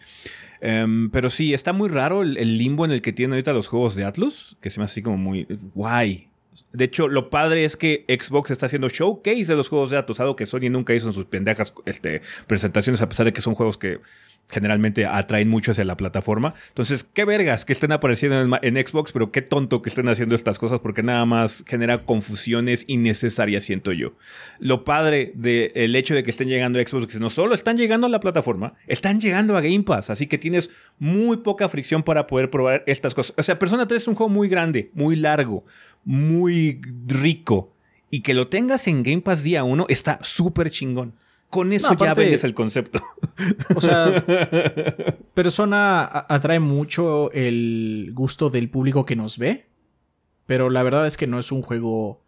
Um, 0.62 1.10
pero 1.10 1.28
sí, 1.28 1.52
está 1.52 1.72
muy 1.72 1.88
raro 1.88 2.22
el, 2.22 2.36
el, 2.38 2.56
limbo 2.56 2.84
en 2.84 2.92
el 2.92 3.02
que 3.02 3.12
tienen 3.12 3.32
ahorita 3.32 3.52
los 3.52 3.66
juegos 3.66 3.96
de 3.96 4.04
Atlus, 4.04 4.56
que 4.60 4.70
se 4.70 4.78
me 4.78 4.84
hace 4.84 4.92
así 4.92 5.02
como 5.02 5.16
muy 5.16 5.46
guay. 5.74 6.28
De 6.72 6.84
hecho, 6.84 7.08
lo 7.08 7.30
padre 7.30 7.64
es 7.64 7.76
que 7.76 8.04
Xbox 8.08 8.50
está 8.50 8.66
haciendo 8.66 8.88
showcase 8.88 9.46
de 9.46 9.56
los 9.56 9.68
juegos 9.68 9.90
de 9.90 9.96
Atlus, 9.96 10.20
algo 10.20 10.36
que 10.36 10.46
Sony 10.46 10.70
nunca 10.70 10.94
hizo 10.94 11.06
en 11.06 11.12
sus 11.14 11.24
pendejas 11.24 11.74
este, 11.86 12.20
presentaciones, 12.46 13.02
a 13.02 13.08
pesar 13.08 13.26
de 13.26 13.32
que 13.32 13.40
son 13.40 13.54
juegos 13.54 13.76
que 13.76 14.00
generalmente 14.48 15.06
atraen 15.06 15.48
mucho 15.48 15.72
hacia 15.72 15.84
la 15.84 15.96
plataforma. 15.96 16.54
Entonces, 16.68 17.04
qué 17.04 17.24
vergas 17.24 17.64
que 17.64 17.72
estén 17.72 17.92
apareciendo 17.92 18.58
en, 18.62 18.86
Xbox, 18.86 19.12
pero 19.12 19.32
qué 19.32 19.40
tonto 19.40 19.80
que 19.80 19.88
estén 19.88 20.08
haciendo 20.08 20.34
estas 20.34 20.58
cosas 20.58 20.80
porque 20.80 21.02
nada 21.02 21.24
más 21.24 21.64
genera 21.66 22.04
confusiones 22.04 22.84
innecesarias, 22.86 23.64
siento 23.64 23.92
yo. 23.92 24.12
Lo 24.58 24.84
padre 24.84 25.32
del 25.34 25.72
el 25.74 25.96
hecho 25.96 26.14
de 26.14 26.22
que 26.22 26.30
estén 26.30 26.48
llegando 26.48 26.78
a 26.78 26.82
Xbox, 26.86 27.06
que 27.06 27.18
no 27.18 27.30
solo 27.30 27.54
están 27.54 27.76
llegando 27.76 28.06
a 28.06 28.10
la 28.10 28.20
plataforma, 28.20 28.74
están 28.86 29.20
llegando 29.20 29.56
a 29.56 29.62
Game 29.62 29.84
Pass, 29.84 30.10
así 30.10 30.26
que 30.26 30.38
tienes 30.38 30.70
muy 30.98 31.38
poca 31.38 31.68
fricción 31.68 32.02
para 32.02 32.26
poder 32.26 32.50
probar 32.50 32.82
estas 32.86 33.14
cosas. 33.14 33.34
O 33.38 33.42
sea, 33.42 33.58
Persona 33.58 33.86
3 33.86 34.02
es 34.02 34.08
un 34.08 34.14
juego 34.14 34.30
muy 34.30 34.48
grande, 34.48 34.90
muy 34.94 35.16
largo, 35.16 35.64
muy 36.04 36.80
rico. 37.06 37.74
Y 38.10 38.20
que 38.20 38.34
lo 38.34 38.48
tengas 38.48 38.86
en 38.88 39.02
Game 39.02 39.22
Pass 39.22 39.42
día 39.42 39.64
1 39.64 39.86
está 39.88 40.18
súper 40.22 40.70
chingón. 40.70 41.14
Con 41.52 41.70
eso 41.74 41.88
no, 41.88 41.92
aparte, 41.92 42.22
ya 42.22 42.24
vendes 42.24 42.44
el 42.44 42.54
concepto. 42.54 42.98
O 43.76 43.82
sea, 43.82 44.06
Persona 45.34 46.24
atrae 46.26 46.60
mucho 46.60 47.30
el 47.32 48.10
gusto 48.14 48.48
del 48.48 48.70
público 48.70 49.04
que 49.04 49.16
nos 49.16 49.36
ve, 49.36 49.66
pero 50.46 50.70
la 50.70 50.82
verdad 50.82 51.06
es 51.06 51.18
que 51.18 51.26
no 51.26 51.38
es 51.38 51.52
un 51.52 51.60
juego 51.60 52.24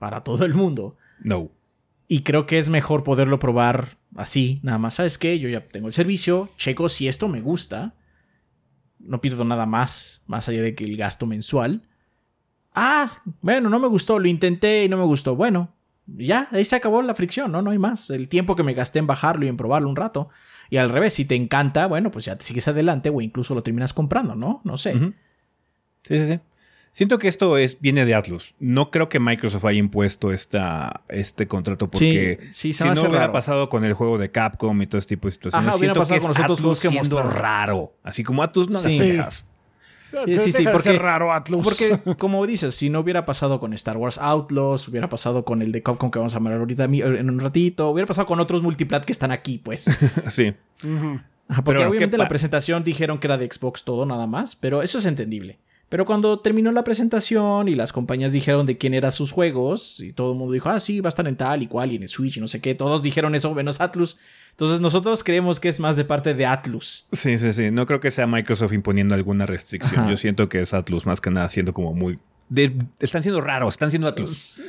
para 0.00 0.24
todo 0.24 0.44
el 0.44 0.54
mundo. 0.54 0.96
No. 1.20 1.52
Y 2.08 2.24
creo 2.24 2.46
que 2.46 2.58
es 2.58 2.68
mejor 2.68 3.04
poderlo 3.04 3.38
probar 3.38 3.96
así, 4.16 4.58
nada 4.64 4.78
más. 4.78 4.94
¿Sabes 4.94 5.18
qué? 5.18 5.38
Yo 5.38 5.48
ya 5.48 5.68
tengo 5.68 5.86
el 5.86 5.92
servicio, 5.92 6.48
checo 6.56 6.88
si 6.88 7.06
esto 7.06 7.28
me 7.28 7.42
gusta. 7.42 7.94
No 8.98 9.20
pierdo 9.20 9.44
nada 9.44 9.66
más, 9.66 10.24
más 10.26 10.48
allá 10.48 10.62
de 10.62 10.74
que 10.74 10.82
el 10.82 10.96
gasto 10.96 11.26
mensual. 11.26 11.86
Ah, 12.74 13.22
bueno, 13.40 13.70
no 13.70 13.78
me 13.78 13.86
gustó, 13.86 14.18
lo 14.18 14.26
intenté 14.26 14.82
y 14.82 14.88
no 14.88 14.96
me 14.96 15.04
gustó. 15.04 15.36
Bueno, 15.36 15.72
ya, 16.06 16.48
ahí 16.52 16.64
se 16.64 16.76
acabó 16.76 17.02
la 17.02 17.14
fricción, 17.14 17.52
¿no? 17.52 17.62
No 17.62 17.70
hay 17.70 17.78
más. 17.78 18.10
El 18.10 18.28
tiempo 18.28 18.56
que 18.56 18.62
me 18.62 18.74
gasté 18.74 18.98
en 18.98 19.06
bajarlo 19.06 19.46
y 19.46 19.48
en 19.48 19.56
probarlo 19.56 19.88
un 19.88 19.96
rato. 19.96 20.28
Y 20.70 20.78
al 20.78 20.90
revés, 20.90 21.14
si 21.14 21.24
te 21.24 21.34
encanta, 21.34 21.86
bueno, 21.86 22.10
pues 22.10 22.24
ya 22.24 22.36
te 22.36 22.44
sigues 22.44 22.66
adelante 22.68 23.10
o 23.10 23.20
incluso 23.20 23.54
lo 23.54 23.62
terminas 23.62 23.92
comprando, 23.92 24.34
¿no? 24.34 24.60
No 24.64 24.76
sé. 24.76 24.94
Uh 24.94 24.98
-huh. 24.98 25.14
Sí, 26.02 26.18
sí, 26.18 26.26
sí. 26.26 26.40
Siento 26.92 27.18
que 27.18 27.26
esto 27.26 27.58
es, 27.58 27.80
viene 27.80 28.04
de 28.04 28.14
Atlus. 28.14 28.54
No 28.60 28.90
creo 28.92 29.08
que 29.08 29.18
Microsoft 29.18 29.64
haya 29.64 29.80
impuesto 29.80 30.32
esta, 30.32 31.02
este 31.08 31.48
contrato 31.48 31.88
porque 31.88 32.38
sí, 32.52 32.72
sí, 32.72 32.74
si 32.74 32.84
no 32.84 32.92
hubiera 32.92 33.18
raro. 33.18 33.32
pasado 33.32 33.68
con 33.68 33.84
el 33.84 33.94
juego 33.94 34.16
de 34.16 34.30
Capcom 34.30 34.80
y 34.80 34.86
todo 34.86 34.98
este 35.00 35.16
tipo 35.16 35.26
de 35.26 35.32
situaciones. 35.32 35.68
Ajá, 35.68 35.76
hubiera 35.76 35.94
pasado 35.94 36.20
que 36.20 36.22
con 36.22 36.30
es 36.30 36.38
los 36.38 36.44
otros 36.44 36.58
Atlus 36.58 36.60
juegos 36.60 36.80
que 36.80 36.88
siendo 36.90 37.16
mostraron. 37.16 37.42
raro. 37.42 37.94
Así 38.04 38.22
como 38.22 38.44
Atlus 38.44 38.68
no 38.70 38.78
Sí. 38.78 39.12
las 39.14 39.44
Sí, 40.04 40.38
sí, 40.38 40.52
sí, 40.52 40.64
porque, 40.70 40.98
raro 40.98 41.32
Atlus. 41.32 41.64
porque 41.64 41.98
como 42.18 42.46
dices, 42.46 42.74
si 42.74 42.90
no 42.90 43.00
hubiera 43.00 43.24
pasado 43.24 43.58
con 43.58 43.72
Star 43.72 43.96
Wars 43.96 44.18
Outlaws, 44.18 44.86
hubiera 44.88 45.08
pasado 45.08 45.44
con 45.44 45.62
el 45.62 45.72
de 45.72 45.82
Capcom 45.82 46.10
que 46.10 46.18
vamos 46.18 46.34
a 46.34 46.36
hablar 46.36 46.58
ahorita 46.58 46.84
en 46.84 47.30
un 47.30 47.40
ratito, 47.40 47.88
hubiera 47.88 48.06
pasado 48.06 48.26
con 48.26 48.38
otros 48.38 48.62
multiplat 48.62 49.04
que 49.04 49.12
están 49.12 49.32
aquí, 49.32 49.58
pues. 49.58 49.84
sí. 50.28 50.54
Ajá, 51.48 51.62
porque 51.62 51.78
Pero, 51.78 51.90
obviamente 51.90 52.16
¿qué 52.16 52.22
la 52.22 52.28
presentación 52.28 52.84
dijeron 52.84 53.18
que 53.18 53.26
era 53.26 53.38
de 53.38 53.48
Xbox 53.50 53.84
todo 53.84 54.04
nada 54.06 54.26
más, 54.26 54.56
pero 54.56 54.82
eso 54.82 54.98
es 54.98 55.06
entendible. 55.06 55.58
Pero 55.88 56.06
cuando 56.06 56.40
terminó 56.40 56.72
la 56.72 56.82
presentación 56.82 57.68
y 57.68 57.74
las 57.74 57.92
compañías 57.92 58.32
dijeron 58.32 58.66
de 58.66 58.76
quién 58.76 58.94
eran 58.94 59.12
sus 59.12 59.30
juegos, 59.30 60.00
y 60.00 60.12
todo 60.12 60.32
el 60.32 60.38
mundo 60.38 60.52
dijo, 60.52 60.68
ah, 60.68 60.80
sí, 60.80 61.00
va 61.00 61.08
a 61.08 61.10
estar 61.10 61.28
en 61.28 61.36
tal 61.36 61.62
y 61.62 61.66
cual, 61.68 61.92
y 61.92 61.96
en 61.96 62.02
el 62.02 62.08
Switch 62.08 62.36
y 62.36 62.40
no 62.40 62.48
sé 62.48 62.60
qué, 62.60 62.74
todos 62.74 63.02
dijeron 63.02 63.34
eso 63.34 63.54
menos 63.54 63.80
Atlus. 63.80 64.16
Entonces 64.50 64.80
nosotros 64.80 65.22
creemos 65.22 65.60
que 65.60 65.68
es 65.68 65.80
más 65.80 65.96
de 65.96 66.04
parte 66.04 66.34
de 66.34 66.46
Atlus. 66.46 67.06
Sí, 67.12 67.38
sí, 67.38 67.52
sí. 67.52 67.70
No 67.70 67.86
creo 67.86 68.00
que 68.00 68.10
sea 68.10 68.26
Microsoft 68.26 68.72
imponiendo 68.72 69.14
alguna 69.14 69.46
restricción. 69.46 70.00
Ajá. 70.02 70.10
Yo 70.10 70.16
siento 70.16 70.48
que 70.48 70.60
es 70.60 70.74
Atlus 70.74 71.06
más 71.06 71.20
que 71.20 71.30
nada 71.30 71.48
siendo 71.48 71.72
como 71.72 71.92
muy... 71.92 72.18
de- 72.48 72.72
están 73.00 73.22
siendo 73.22 73.40
raros, 73.40 73.74
están 73.74 73.90
siendo 73.90 74.08
Atlus. 74.08 74.62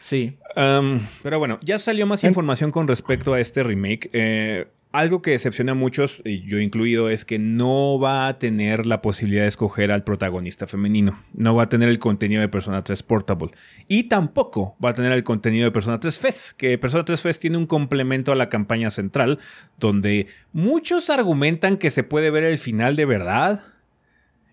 Sí. 0.00 0.36
Um, 0.56 1.00
pero 1.22 1.38
bueno, 1.38 1.58
ya 1.62 1.78
salió 1.78 2.06
más 2.06 2.22
información 2.24 2.70
con 2.70 2.86
respecto 2.88 3.32
a 3.34 3.40
este 3.40 3.62
remake. 3.62 4.08
Eh, 4.12 4.66
algo 4.98 5.22
que 5.22 5.32
decepciona 5.32 5.72
a 5.72 5.74
muchos, 5.74 6.22
yo 6.24 6.58
incluido, 6.58 7.10
es 7.10 7.24
que 7.24 7.38
no 7.38 7.98
va 8.00 8.28
a 8.28 8.38
tener 8.38 8.86
la 8.86 9.02
posibilidad 9.02 9.42
de 9.42 9.48
escoger 9.48 9.92
al 9.92 10.04
protagonista 10.04 10.66
femenino. 10.66 11.18
No 11.34 11.54
va 11.54 11.64
a 11.64 11.68
tener 11.68 11.88
el 11.88 11.98
contenido 11.98 12.40
de 12.40 12.48
Persona 12.48 12.82
3 12.82 13.02
Portable. 13.02 13.50
Y 13.88 14.04
tampoco 14.04 14.76
va 14.82 14.90
a 14.90 14.94
tener 14.94 15.12
el 15.12 15.24
contenido 15.24 15.64
de 15.64 15.70
Persona 15.70 16.00
3 16.00 16.18
Fest, 16.18 16.56
que 16.56 16.78
Persona 16.78 17.04
3 17.04 17.20
Fest 17.20 17.40
tiene 17.40 17.58
un 17.58 17.66
complemento 17.66 18.32
a 18.32 18.36
la 18.36 18.48
campaña 18.48 18.90
central, 18.90 19.38
donde 19.78 20.28
muchos 20.52 21.10
argumentan 21.10 21.76
que 21.76 21.90
se 21.90 22.02
puede 22.02 22.30
ver 22.30 22.44
el 22.44 22.58
final 22.58 22.96
de 22.96 23.04
verdad. 23.04 23.62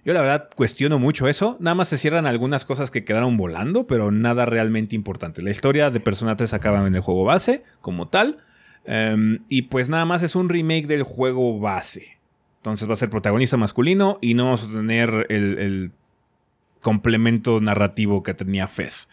Yo 0.06 0.14
la 0.14 0.20
verdad 0.20 0.50
cuestiono 0.54 1.00
mucho 1.00 1.30
eso. 1.30 1.56
Nada 1.62 1.76
más 1.76 1.88
se 1.88 1.98
cierran 1.98 2.26
algunas 2.26 2.66
cosas 2.66 2.92
que 2.92 3.06
quedaron 3.06 3.38
volando, 3.38 3.88
pero 3.88 4.12
nada 4.12 4.46
realmente 4.46 4.96
importante. 4.96 5.42
La 5.42 5.52
historia 5.52 5.90
de 5.90 6.02
Persona 6.02 6.36
3 6.36 6.54
acaba 6.54 6.86
en 6.86 6.94
el 6.94 7.02
juego 7.02 7.24
base, 7.24 7.64
como 7.80 8.10
tal. 8.10 8.40
Em, 8.86 9.40
y 9.50 9.64
pues 9.64 9.90
nada 9.90 10.06
más 10.06 10.24
es 10.24 10.36
un 10.36 10.50
remake 10.50 10.88
del 10.88 11.04
juego 11.04 11.60
base. 11.60 12.18
Entonces 12.58 12.88
va 12.90 12.94
a 12.94 12.98
ser 12.98 13.10
protagonista 13.10 13.58
masculino 13.58 14.18
y 14.22 14.34
no 14.36 14.46
vamos 14.46 14.64
a 14.64 14.72
tener 14.72 15.26
el, 15.30 15.58
el 15.60 15.92
complemento 16.82 17.60
narrativo 17.62 18.24
que 18.24 18.34
tenía 18.34 18.68
Fez. 18.68 19.10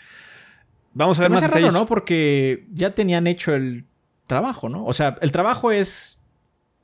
Vamos 0.95 1.19
a 1.19 1.23
Se 1.23 1.25
ver 1.25 1.31
más 1.31 1.43
hace 1.43 1.49
raro, 1.49 1.61
detalles. 1.67 1.81
¿no? 1.81 1.87
Porque 1.87 2.67
ya 2.73 2.95
tenían 2.95 3.27
hecho 3.27 3.55
el 3.55 3.85
trabajo, 4.27 4.69
¿no? 4.69 4.85
O 4.85 4.93
sea, 4.93 5.17
el 5.21 5.33
trabajo 5.33 5.73
es 5.73 6.25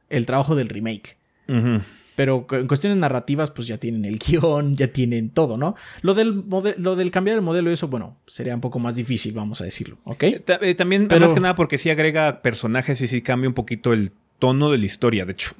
el 0.09 0.27
trabajo 0.27 0.55
del 0.55 0.68
remake. 0.68 1.16
Ujú. 1.49 1.81
Pero 2.16 2.46
en 2.50 2.66
cuestiones 2.66 2.98
narrativas, 2.98 3.50
pues 3.52 3.68
ya 3.68 3.79
tienen 3.79 4.05
el 4.05 4.18
guion, 4.18 4.74
ya 4.74 4.88
tienen 4.88 5.31
todo, 5.31 5.57
¿no? 5.57 5.76
Lo 6.02 6.14
del, 6.14 6.42
lo 6.79 6.96
del 6.96 7.11
cambiar 7.12 7.37
el 7.37 7.42
modelo 7.42 7.70
y 7.70 7.74
eso, 7.74 7.87
bueno, 7.88 8.16
sería 8.26 8.55
un 8.55 8.61
poco 8.61 8.79
más 8.81 8.96
difícil, 8.96 9.33
vamos 9.35 9.61
a 9.61 9.64
decirlo, 9.64 9.98
¿ok? 10.05 10.24
Ta- 10.44 10.59
eh, 10.62 10.74
También, 10.74 11.07
Pero- 11.09 11.20
más 11.20 11.33
que 11.35 11.40
nada, 11.40 11.55
porque 11.55 11.79
sí 11.79 11.90
agrega 11.90 12.42
personajes 12.42 13.00
y 13.02 13.07
sí 13.07 13.22
cambia 13.22 13.48
un 13.48 13.55
poquito 13.55 13.92
el 13.92 14.11
tono 14.38 14.70
de 14.70 14.79
la 14.79 14.85
historia. 14.85 15.24
De 15.24 15.33
hecho, 15.33 15.52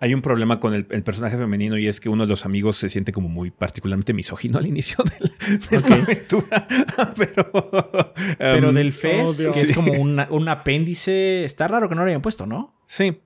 hay 0.00 0.12
un 0.12 0.20
problema 0.22 0.58
con 0.58 0.74
el, 0.74 0.86
el 0.90 1.02
personaje 1.04 1.36
femenino 1.36 1.78
y 1.78 1.86
es 1.86 2.00
que 2.00 2.08
uno 2.08 2.24
de 2.24 2.28
los 2.28 2.44
amigos 2.44 2.76
se 2.76 2.88
siente 2.88 3.12
como 3.12 3.28
muy 3.28 3.50
particularmente 3.52 4.12
misógino 4.12 4.58
al 4.58 4.66
inicio 4.66 5.04
de, 5.04 5.78
la 5.88 5.96
aventura. 5.96 6.66
Pero, 7.16 8.12
Pero 8.38 8.68
em, 8.70 8.74
del 8.74 8.88
oh, 8.92 9.32
Dios. 9.32 9.46
que 9.54 9.60
es 9.60 9.72
como 9.74 9.92
una- 9.92 10.26
un 10.30 10.48
apéndice, 10.48 11.44
está 11.44 11.68
raro 11.68 11.88
que 11.88 11.94
no 11.94 12.02
lo 12.02 12.08
hayan 12.08 12.22
puesto, 12.22 12.46
¿no? 12.46 12.74
Sí. 12.86 13.18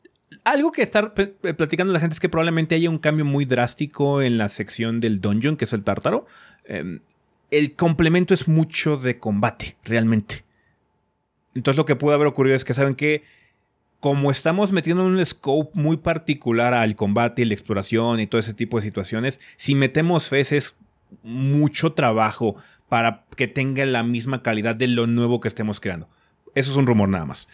Algo 0.44 0.72
que 0.72 0.82
estar 0.82 1.14
pe- 1.14 1.28
platicando 1.54 1.92
la 1.92 2.00
gente 2.00 2.14
es 2.14 2.20
que 2.20 2.28
probablemente 2.28 2.74
haya 2.74 2.90
un 2.90 2.98
cambio 2.98 3.24
muy 3.24 3.44
drástico 3.44 4.20
en 4.22 4.36
la 4.38 4.48
sección 4.48 5.00
del 5.00 5.20
dungeon, 5.20 5.56
que 5.56 5.64
es 5.64 5.72
el 5.72 5.84
tártaro. 5.84 6.26
Em, 6.64 7.00
el 7.50 7.74
complemento 7.74 8.34
es 8.34 8.46
mucho 8.46 8.96
de 8.98 9.18
combate, 9.18 9.76
realmente. 9.84 10.44
Entonces 11.54 11.76
lo 11.78 11.84
que 11.86 11.96
pudo 11.96 12.14
haber 12.14 12.26
ocurrido 12.26 12.54
es 12.56 12.64
que 12.64 12.74
saben 12.74 12.94
que 12.94 13.24
como 14.00 14.30
estamos 14.30 14.70
metiendo 14.70 15.04
un 15.04 15.24
scope 15.24 15.70
muy 15.74 15.96
particular 15.96 16.72
al 16.74 16.94
combate 16.94 17.42
y 17.42 17.46
la 17.46 17.54
exploración 17.54 18.20
y 18.20 18.26
todo 18.26 18.38
ese 18.38 18.54
tipo 18.54 18.76
de 18.78 18.84
situaciones, 18.84 19.40
si 19.56 19.74
metemos 19.74 20.28
FES 20.28 20.52
es 20.52 20.76
mucho 21.22 21.94
trabajo 21.94 22.54
para 22.88 23.24
que 23.34 23.48
tenga 23.48 23.84
la 23.86 24.02
misma 24.04 24.42
calidad 24.42 24.76
de 24.76 24.86
lo 24.88 25.06
nuevo 25.06 25.40
que 25.40 25.48
estemos 25.48 25.80
creando. 25.80 26.08
Eso 26.54 26.70
es 26.70 26.76
un 26.76 26.86
rumor 26.86 27.08
nada 27.08 27.24
más. 27.24 27.48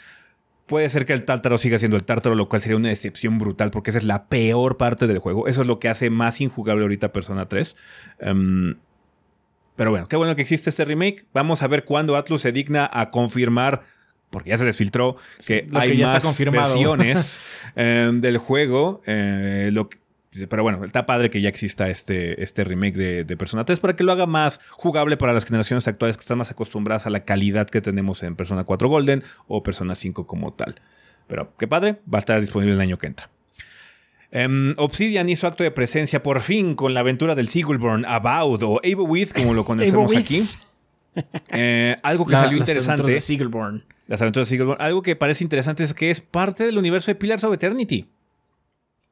Puede 0.66 0.88
ser 0.88 1.04
que 1.04 1.12
el 1.12 1.24
tártaro 1.24 1.58
siga 1.58 1.78
siendo 1.78 1.96
el 1.96 2.04
tártaro, 2.04 2.34
lo 2.34 2.48
cual 2.48 2.62
sería 2.62 2.76
una 2.78 2.88
decepción 2.88 3.38
brutal 3.38 3.70
porque 3.70 3.90
esa 3.90 3.98
es 3.98 4.04
la 4.04 4.26
peor 4.28 4.76
parte 4.78 5.06
del 5.06 5.18
juego. 5.18 5.46
Eso 5.46 5.60
es 5.60 5.66
lo 5.66 5.78
que 5.78 5.88
hace 5.90 6.08
más 6.08 6.40
injugable 6.40 6.82
ahorita 6.82 7.12
Persona 7.12 7.46
3. 7.48 7.76
Em, 8.20 8.76
pero 9.76 9.90
bueno, 9.90 10.06
qué 10.08 10.16
bueno 10.16 10.34
que 10.36 10.42
existe 10.42 10.70
este 10.70 10.84
remake. 10.84 11.26
Vamos 11.34 11.62
a 11.62 11.66
ver 11.68 11.84
cuándo 11.84 12.16
Atlus 12.16 12.40
se 12.40 12.52
digna 12.52 12.88
a 12.90 13.10
confirmar, 13.10 13.82
porque 14.30 14.50
ya 14.50 14.58
se 14.58 14.64
les 14.64 14.76
filtró, 14.76 15.16
que 15.46 15.66
hay 15.80 15.90
más 16.14 16.22
versiones 16.72 17.40
em, 17.76 18.20
del 18.20 18.38
juego. 18.38 19.02
Eh, 19.06 19.68
lo 19.72 19.88
que- 19.88 19.98
pero 20.48 20.62
bueno, 20.62 20.84
está 20.84 21.06
padre 21.06 21.30
que 21.30 21.40
ya 21.40 21.48
exista 21.48 21.88
este, 21.88 22.42
este 22.42 22.64
remake 22.64 22.96
de, 22.96 23.24
de 23.24 23.36
Persona 23.36 23.64
3 23.64 23.80
para 23.80 23.96
que 23.96 24.04
lo 24.04 24.12
haga 24.12 24.26
más 24.26 24.60
jugable 24.70 25.16
para 25.16 25.32
las 25.32 25.44
generaciones 25.44 25.86
actuales 25.88 26.16
que 26.16 26.22
están 26.22 26.38
más 26.38 26.50
acostumbradas 26.50 27.06
a 27.06 27.10
la 27.10 27.24
calidad 27.24 27.68
que 27.68 27.80
tenemos 27.80 28.22
en 28.22 28.36
Persona 28.36 28.64
4 28.64 28.88
Golden 28.88 29.22
o 29.46 29.62
Persona 29.62 29.94
5 29.94 30.26
como 30.26 30.52
tal. 30.52 30.76
Pero 31.26 31.54
qué 31.56 31.68
padre, 31.68 32.00
va 32.12 32.18
a 32.18 32.20
estar 32.20 32.40
disponible 32.40 32.74
el 32.74 32.80
año 32.80 32.98
que 32.98 33.06
entra. 33.06 33.30
Em, 34.30 34.74
Obsidian 34.78 35.28
hizo 35.28 35.46
acto 35.46 35.62
de 35.62 35.70
presencia 35.70 36.22
por 36.22 36.40
fin 36.40 36.74
con 36.74 36.92
la 36.92 37.00
aventura 37.00 37.36
del 37.36 37.46
Seagullborn 37.46 38.04
About 38.04 38.62
o 38.64 38.80
With, 38.82 39.30
como 39.30 39.54
lo 39.54 39.64
conocemos 39.64 40.14
aquí. 40.14 40.46
Eh, 41.50 41.96
algo 42.02 42.26
que 42.26 42.34
salió 42.34 42.58
interesante. 42.58 42.80
Las 42.80 42.88
aventuras 42.88 43.14
de 43.14 43.20
Seagullborn. 43.20 43.84
Las 44.08 44.20
aventuras 44.20 44.48
de 44.48 44.56
Seagullborn. 44.56 44.82
Algo 44.82 45.00
que 45.00 45.14
parece 45.14 45.44
interesante 45.44 45.84
es 45.84 45.94
que 45.94 46.10
es 46.10 46.20
parte 46.20 46.64
del 46.64 46.76
universo 46.76 47.12
de 47.12 47.14
Pillars 47.14 47.44
of 47.44 47.54
Eternity. 47.54 48.08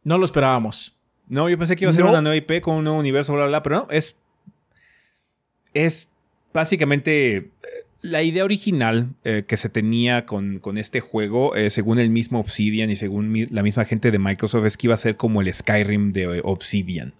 No 0.02 0.18
lo 0.18 0.24
esperábamos. 0.24 0.98
No, 1.28 1.48
yo 1.48 1.58
pensé 1.58 1.76
que 1.76 1.84
iba 1.84 1.90
a 1.90 1.94
ser 1.94 2.04
una 2.04 2.20
nueva 2.20 2.36
IP 2.36 2.60
con 2.60 2.76
un 2.76 2.84
nuevo 2.84 2.98
universo, 2.98 3.32
bla, 3.32 3.42
bla, 3.42 3.48
bla, 3.48 3.62
pero 3.62 3.76
no, 3.76 3.86
es. 3.90 4.16
Es 5.74 6.08
básicamente 6.52 7.36
eh, 7.36 7.50
la 8.02 8.22
idea 8.22 8.44
original 8.44 9.14
eh, 9.24 9.44
que 9.46 9.56
se 9.56 9.70
tenía 9.70 10.26
con, 10.26 10.58
con 10.58 10.76
este 10.76 11.00
juego, 11.00 11.56
eh, 11.56 11.70
según 11.70 11.98
el 11.98 12.10
mismo 12.10 12.40
Obsidian 12.40 12.90
y 12.90 12.96
según 12.96 13.46
la 13.50 13.62
misma 13.62 13.84
gente 13.84 14.10
de 14.10 14.18
Microsoft, 14.18 14.66
es 14.66 14.76
que 14.76 14.88
iba 14.88 14.94
a 14.94 14.98
ser 14.98 15.16
como 15.16 15.40
el 15.40 15.52
Skyrim 15.52 16.12
de 16.12 16.42
Obsidian. 16.44 17.14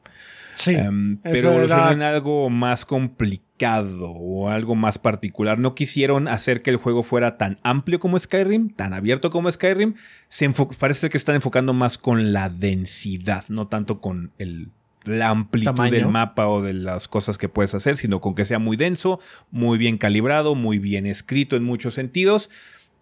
Sí. 0.55 0.75
Em, 0.75 1.17
pero 1.23 1.51
evolucionó 1.51 1.93
en 1.93 2.03
algo 2.03 2.51
más 2.51 2.85
complicado 2.85 3.52
o 4.01 4.49
algo 4.49 4.75
más 4.75 4.99
particular. 4.99 5.59
No 5.59 5.75
quisieron 5.75 6.29
hacer 6.29 6.63
que 6.63 6.71
el 6.71 6.77
juego 6.77 7.03
fuera 7.03 7.39
tan 7.39 7.59
amplio 7.63 8.01
como 8.01 8.19
Skyrim, 8.19 8.71
tan 8.71 8.93
abierto 8.93 9.31
como 9.31 9.51
Skyrim. 9.51 9.95
Se 10.29 10.51
parece 10.79 11.09
que 11.09 11.17
están 11.17 11.37
enfocando 11.37 11.73
más 11.73 11.99
con 11.99 12.33
la 12.33 12.49
densidad, 12.49 13.45
no 13.49 13.69
tanto 13.69 14.01
con 14.01 14.33
el 14.39 14.71
la 15.05 15.31
amplitud 15.31 15.91
del 15.91 16.07
mapa 16.09 16.47
o 16.47 16.63
de 16.63 16.75
las 16.75 17.09
cosas 17.09 17.39
que 17.39 17.49
puedes 17.49 17.75
hacer, 17.75 17.97
sino 17.97 18.21
con 18.21 18.37
que 18.37 18.45
sea 18.45 18.61
muy 18.61 18.77
denso, 18.77 19.19
muy 19.51 19.77
bien 19.77 19.99
calibrado, 19.99 20.55
muy 20.55 20.79
bien 20.79 21.07
escrito 21.07 21.57
en 21.57 21.65
muchos 21.65 21.95
sentidos, 21.95 22.51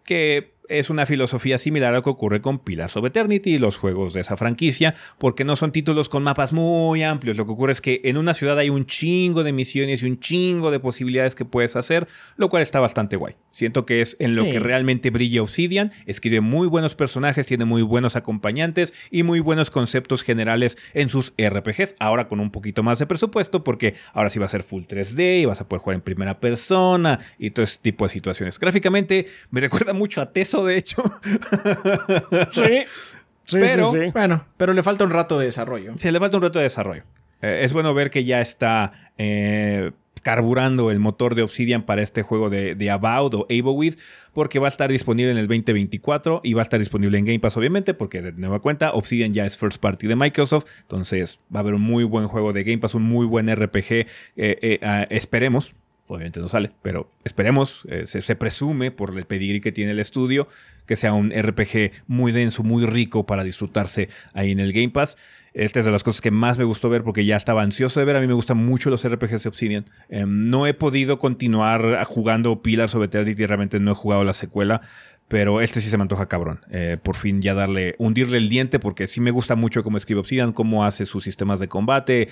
que 0.04 0.54
es 0.70 0.88
una 0.88 1.04
filosofía 1.04 1.58
similar 1.58 1.92
a 1.92 1.96
lo 1.98 2.02
que 2.02 2.10
ocurre 2.10 2.40
con 2.40 2.58
Pillars 2.58 2.96
of 2.96 3.04
Eternity 3.04 3.54
y 3.54 3.58
los 3.58 3.76
juegos 3.76 4.12
de 4.12 4.20
esa 4.20 4.36
franquicia, 4.36 4.94
porque 5.18 5.44
no 5.44 5.56
son 5.56 5.72
títulos 5.72 6.08
con 6.08 6.22
mapas 6.22 6.52
muy 6.52 7.02
amplios. 7.02 7.36
Lo 7.36 7.44
que 7.44 7.52
ocurre 7.52 7.72
es 7.72 7.80
que 7.80 8.00
en 8.04 8.16
una 8.16 8.34
ciudad 8.34 8.58
hay 8.58 8.70
un 8.70 8.86
chingo 8.86 9.42
de 9.42 9.52
misiones 9.52 10.02
y 10.02 10.06
un 10.06 10.18
chingo 10.18 10.70
de 10.70 10.80
posibilidades 10.80 11.34
que 11.34 11.44
puedes 11.44 11.76
hacer, 11.76 12.06
lo 12.36 12.48
cual 12.48 12.62
está 12.62 12.80
bastante 12.80 13.16
guay. 13.16 13.34
Siento 13.50 13.84
que 13.84 14.00
es 14.00 14.16
en 14.20 14.36
lo 14.36 14.44
que 14.44 14.60
realmente 14.60 15.10
brilla 15.10 15.42
Obsidian. 15.42 15.92
Escribe 16.06 16.40
muy 16.40 16.68
buenos 16.68 16.94
personajes, 16.94 17.46
tiene 17.46 17.64
muy 17.64 17.82
buenos 17.82 18.16
acompañantes 18.16 18.94
y 19.10 19.22
muy 19.24 19.40
buenos 19.40 19.70
conceptos 19.70 20.22
generales 20.22 20.78
en 20.94 21.08
sus 21.08 21.32
RPGs. 21.36 21.96
Ahora 21.98 22.28
con 22.28 22.40
un 22.40 22.50
poquito 22.50 22.82
más 22.82 22.98
de 22.98 23.06
presupuesto, 23.06 23.64
porque 23.64 23.94
ahora 24.12 24.30
sí 24.30 24.38
va 24.38 24.44
a 24.44 24.48
ser 24.48 24.62
full 24.62 24.84
3D 24.84 25.42
y 25.42 25.44
vas 25.46 25.60
a 25.60 25.68
poder 25.68 25.82
jugar 25.82 25.94
en 25.96 26.02
primera 26.02 26.38
persona 26.38 27.18
y 27.38 27.50
todo 27.50 27.64
ese 27.64 27.78
tipo 27.80 28.04
de 28.04 28.10
situaciones. 28.10 28.58
Gráficamente 28.58 29.26
me 29.50 29.60
recuerda 29.60 29.92
mucho 29.92 30.20
a 30.20 30.32
Teso 30.32 30.59
de 30.64 30.76
hecho. 30.76 31.02
sí. 32.52 32.82
Sí, 33.44 33.58
pero, 33.58 33.90
Bueno, 34.12 34.46
pero 34.56 34.72
le 34.72 34.82
falta 34.82 35.04
un 35.04 35.10
rato 35.10 35.38
de 35.38 35.46
desarrollo. 35.46 35.94
Sí, 35.96 36.10
le 36.10 36.20
falta 36.20 36.36
un 36.36 36.42
rato 36.44 36.58
de 36.58 36.64
desarrollo. 36.64 37.02
Eh, 37.42 37.60
es 37.62 37.72
bueno 37.72 37.92
ver 37.94 38.10
que 38.10 38.24
ya 38.24 38.40
está 38.40 38.92
eh, 39.18 39.90
carburando 40.22 40.90
el 40.90 41.00
motor 41.00 41.34
de 41.34 41.42
Obsidian 41.42 41.82
para 41.82 42.02
este 42.02 42.22
juego 42.22 42.48
de, 42.48 42.74
de 42.74 42.90
About 42.90 43.34
o 43.34 43.46
With 43.48 43.94
porque 44.32 44.58
va 44.58 44.66
a 44.66 44.68
estar 44.68 44.90
disponible 44.90 45.32
en 45.32 45.38
el 45.38 45.48
2024 45.48 46.42
y 46.44 46.52
va 46.54 46.60
a 46.60 46.62
estar 46.62 46.78
disponible 46.78 47.18
en 47.18 47.24
Game 47.24 47.40
Pass, 47.40 47.56
obviamente, 47.56 47.94
porque 47.94 48.22
de 48.22 48.32
nueva 48.32 48.60
cuenta, 48.60 48.92
Obsidian 48.92 49.32
ya 49.32 49.44
es 49.46 49.58
first 49.58 49.80
party 49.80 50.06
de 50.06 50.14
Microsoft. 50.14 50.66
Entonces 50.82 51.40
va 51.52 51.58
a 51.58 51.62
haber 51.62 51.74
un 51.74 51.82
muy 51.82 52.04
buen 52.04 52.28
juego 52.28 52.52
de 52.52 52.62
Game 52.62 52.78
Pass, 52.78 52.94
un 52.94 53.02
muy 53.02 53.26
buen 53.26 53.52
RPG. 53.52 54.06
Eh, 54.36 54.78
ah, 54.82 55.06
esperemos, 55.10 55.74
obviamente 56.10 56.40
no 56.40 56.48
sale, 56.48 56.70
pero 56.82 57.10
esperemos, 57.24 57.86
eh, 57.88 58.06
se, 58.06 58.36
presume 58.36 58.90
por 58.90 59.16
el 59.16 59.24
pedigrí 59.24 59.60
que 59.60 59.70
tiene 59.70 59.92
el 59.92 60.00
estudio, 60.00 60.48
que 60.86 60.96
sea 60.96 61.12
un 61.12 61.30
RPG 61.30 61.92
muy 62.08 62.32
denso, 62.32 62.64
muy 62.64 62.84
rico 62.84 63.26
para 63.26 63.44
disfrutarse 63.44 64.08
ahí 64.34 64.50
en 64.50 64.58
el 64.58 64.72
Game 64.72 64.90
Pass. 64.90 65.16
Esta 65.54 65.80
es 65.80 65.86
de 65.86 65.92
las 65.92 66.02
cosas 66.02 66.20
que 66.20 66.30
más 66.30 66.58
me 66.58 66.64
gustó 66.64 66.88
ver 66.88 67.04
porque 67.04 67.24
ya 67.24 67.36
estaba 67.36 67.62
ansioso 67.62 68.00
de 68.00 68.06
ver. 68.06 68.16
A 68.16 68.20
mí 68.20 68.26
me 68.26 68.34
gustan 68.34 68.56
mucho 68.56 68.90
los 68.90 69.08
RPGs 69.08 69.42
de 69.42 69.48
Obsidian. 69.48 69.84
Em, 70.08 70.50
no 70.50 70.66
he 70.66 70.74
podido 70.74 71.18
continuar 71.18 72.04
jugando 72.04 72.62
Pillars 72.62 72.94
of 72.94 73.04
Eternity, 73.04 73.46
realmente 73.46 73.78
no 73.80 73.92
he 73.92 73.94
jugado 73.94 74.24
la 74.24 74.32
secuela, 74.32 74.80
pero 75.30 75.60
este 75.60 75.80
sí 75.80 75.88
se 75.88 75.96
me 75.96 76.02
antoja 76.02 76.26
cabrón. 76.26 76.58
Eh, 76.72 76.96
por 77.00 77.14
fin 77.14 77.40
ya 77.40 77.54
darle, 77.54 77.94
hundirle 77.98 78.36
el 78.36 78.48
diente, 78.48 78.80
porque 78.80 79.06
sí 79.06 79.20
me 79.20 79.30
gusta 79.30 79.54
mucho 79.54 79.84
cómo 79.84 79.96
escribe 79.96 80.18
Obsidian, 80.18 80.52
cómo 80.52 80.84
hace 80.84 81.06
sus 81.06 81.22
sistemas 81.22 81.60
de 81.60 81.68
combate. 81.68 82.28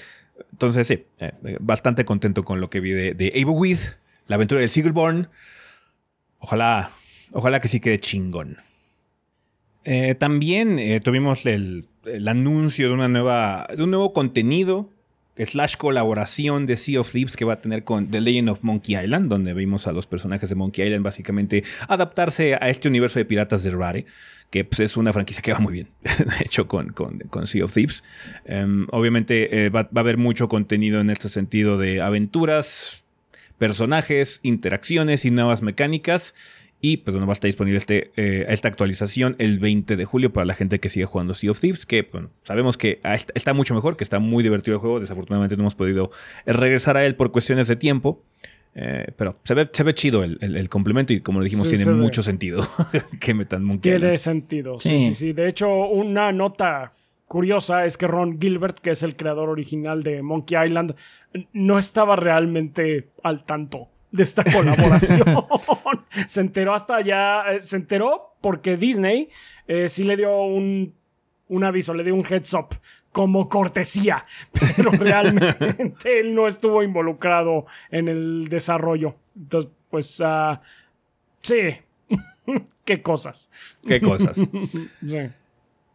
Entonces, 0.51 0.89
sí, 0.89 1.07
eh, 1.21 1.31
bastante 1.61 2.05
contento 2.05 2.45
con 2.45 2.61
lo 2.61 2.71
que 2.71 2.81
vi 2.81 2.91
de, 2.91 3.15
de 3.15 3.45
With, 3.47 3.79
la 4.27 4.35
aventura 4.35 4.61
del 4.61 4.71
Seagullborn. 4.71 5.29
Ojalá, 6.41 6.91
ojalá 7.35 7.61
que 7.61 7.69
sí 7.69 7.79
quede 7.79 8.01
chingón. 8.01 8.57
Eh, 9.85 10.17
también 10.17 11.01
tuvimos 11.01 11.47
el, 11.47 11.87
el, 12.05 12.27
anuncio 12.27 12.89
de 12.89 12.95
una 12.95 13.07
nueva, 13.07 13.69
de 13.77 13.85
un 13.85 13.93
nuevo 13.93 14.13
contenido 14.13 14.91
slash 15.47 15.77
colaboración 15.77 16.67
de 16.67 16.77
Sea 16.77 17.01
of 17.01 17.11
Thieves 17.11 17.37
que 17.37 17.45
va 17.45 17.55
a 17.55 17.61
tener 17.61 17.85
con 17.85 18.11
The 18.11 18.21
Legend 18.21 18.51
of 18.51 18.59
Monkey 18.63 18.97
Island, 18.97 19.29
donde 19.29 19.55
vimos 19.55 19.87
a 19.87 19.93
los 19.93 20.07
personajes 20.07 20.49
de 20.49 20.55
Monkey 20.55 20.87
Island 20.87 21.05
básicamente 21.05 21.63
adaptarse 21.89 22.55
a 22.55 22.69
este 22.69 22.89
universo 22.89 23.19
de 23.19 23.25
piratas 23.25 23.63
de 23.63 23.71
Rare, 23.71 24.07
que 24.51 24.65
pues, 24.65 24.81
es 24.81 24.97
una 24.97 25.13
franquicia 25.13 25.43
que 25.43 25.53
va 25.53 25.59
muy 25.59 25.73
bien, 25.73 25.89
de 26.03 26.45
hecho, 26.45 26.67
con, 26.67 26.89
con, 26.89 27.47
Sea 27.47 27.65
of 27.65 27.73
Thieves. 27.73 28.03
Em, 28.45 28.87
obviamente 28.91 29.67
eh, 29.67 29.69
va, 29.69 29.83
va 29.85 29.91
a 29.97 30.01
haber 30.01 30.17
mucho 30.17 30.49
contenido 30.49 31.01
en 31.01 31.11
este 31.11 31.29
sentido 31.29 31.79
de 31.79 32.01
aventuras, 32.01 33.05
personajes, 33.59 34.41
interacciones 34.43 35.25
y 35.25 35.31
nuevas 35.31 35.63
mecánicas. 35.63 36.35
Y 36.81 36.99
pues 36.99 37.15
bueno, 37.15 37.27
va 37.27 37.33
a 37.33 37.35
estar 37.35 37.49
disponible 37.49 37.79
este, 37.79 38.13
eh, 38.17 38.47
esta 38.49 38.69
actualización 38.69 39.35
el 39.39 39.59
20 39.59 39.97
de 39.97 40.05
julio 40.05 40.33
para 40.33 40.47
la 40.47 40.55
gente 40.55 40.79
que 40.79 40.89
sigue 40.89 41.07
jugando 41.07 41.35
Sea 41.35 41.51
of 41.51 41.61
Thieves, 41.61 41.87
que 41.87 42.03
bueno, 42.13 42.31
sabemos 42.45 42.77
que 42.79 43.01
está 43.35 43.53
mucho 43.53 43.75
mejor, 43.75 43.97
que 43.97 44.05
está 44.05 44.21
muy 44.21 44.45
divertido 44.45 44.77
el 44.77 44.81
juego. 44.81 45.01
Desafortunadamente 45.01 45.57
no 45.57 45.65
hemos 45.65 45.75
podido 45.75 46.11
regresar 46.47 46.97
a 46.97 47.05
él 47.05 47.17
por 47.17 47.33
cuestiones 47.33 47.67
de 47.67 47.77
tiempo. 47.77 48.23
Eh, 48.75 49.13
pero 49.17 49.37
se 49.43 49.55
ve, 49.55 49.69
se 49.73 49.83
ve 49.83 49.93
chido 49.93 50.23
el, 50.23 50.69
complemento 50.69 51.13
y 51.13 51.21
como 51.21 51.43
dijimos, 51.43 51.69
tiene 51.69 51.91
mucho 51.93 52.23
sentido 52.23 52.63
que 53.21 53.35
metan 53.35 53.65
Monkey 53.65 53.91
Tiene 53.91 54.17
sentido, 54.19 54.79
sí, 54.79 55.01
sí, 55.01 55.15
sí. 55.15 55.33
De 55.33 55.49
hecho, 55.49 55.69
una 55.69 56.31
nota 56.31 56.93
curiosa 57.27 57.87
es 57.87 57.97
que 57.97 58.07
Ron 58.07 58.39
Gilbert, 58.41 58.79
que 58.79 58.91
es 58.91 59.03
el 59.03 59.17
creador 59.17 59.49
original 59.49 60.05
de 60.05 60.23
Monkey 60.23 60.65
Island, 60.65 60.95
no 61.53 61.79
estaba 61.79 62.15
realmente 62.15 63.09
al 63.25 63.45
tanto 63.45 63.89
de 64.19 64.25
esta 64.25 64.45
colaboración. 64.45 65.25
se 66.27 66.41
enteró 66.41 66.75
hasta 66.75 67.01
ya, 67.01 67.45
eh, 67.53 67.63
se 67.63 67.77
enteró 67.77 68.35
porque 68.41 68.77
Disney 68.77 69.31
eh, 69.69 69.89
sí 69.89 70.05
le 70.05 70.17
dio 70.17 70.43
un, 70.43 70.93
un 71.49 71.65
aviso, 71.65 71.95
le 71.95 72.03
dio 72.03 72.15
un 72.15 72.27
heads 72.29 72.53
up 72.55 72.69
como 73.13 73.49
cortesía, 73.49 74.25
pero 74.77 74.91
realmente 74.91 76.21
él 76.21 76.35
no 76.35 76.47
estuvo 76.47 76.83
involucrado 76.83 77.67
en 77.91 78.09
el 78.09 78.49
desarrollo. 78.49 79.15
Entonces, 79.37 79.71
pues, 79.89 80.21
uh, 80.21 80.59
sí, 81.41 81.79
qué 82.85 83.01
cosas. 83.01 83.51
Qué 83.87 84.01
cosas. 84.01 84.37
sí. 85.07 85.19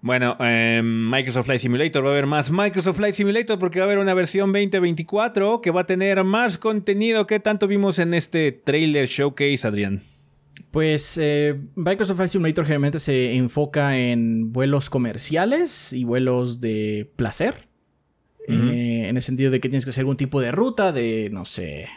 Bueno, 0.03 0.35
em, 0.41 1.09
Microsoft 1.09 1.45
Flight 1.45 1.61
Simulator 1.61 2.03
va 2.03 2.09
a 2.09 2.11
haber 2.11 2.25
más 2.25 2.51
Microsoft 2.51 2.97
Flight 2.97 3.15
Simulator 3.15 3.57
porque 3.57 3.79
va 3.79 3.85
a 3.85 3.87
haber 3.87 3.99
una 3.99 4.13
versión 4.13 4.51
2024 4.51 5.61
que 5.61 5.71
va 5.71 5.81
a 5.81 5.85
tener 5.85 6.21
más 6.25 6.57
contenido 6.57 7.25
que 7.25 7.39
tanto 7.39 7.69
vimos 7.69 7.99
en 7.99 8.13
este 8.13 8.51
trailer 8.51 9.07
showcase, 9.07 9.65
Adrián. 9.65 10.01
Pues 10.71 11.17
eh, 11.17 11.57
Microsoft 11.75 12.17
Flight 12.17 12.31
Simulator 12.31 12.65
generalmente 12.65 12.99
se 12.99 13.33
enfoca 13.35 13.97
en 13.97 14.51
vuelos 14.51 14.89
comerciales 14.89 15.93
y 15.93 16.03
vuelos 16.03 16.59
de 16.59 17.09
placer. 17.15 17.69
Eh, 18.49 19.05
en 19.07 19.15
el 19.15 19.23
sentido 19.23 19.51
de 19.51 19.61
que 19.61 19.69
tienes 19.69 19.85
que 19.85 19.91
hacer 19.91 20.01
algún 20.01 20.17
tipo 20.17 20.41
de 20.41 20.51
ruta 20.51 20.91
de, 20.91 21.29
no 21.31 21.45
sé, 21.45 21.87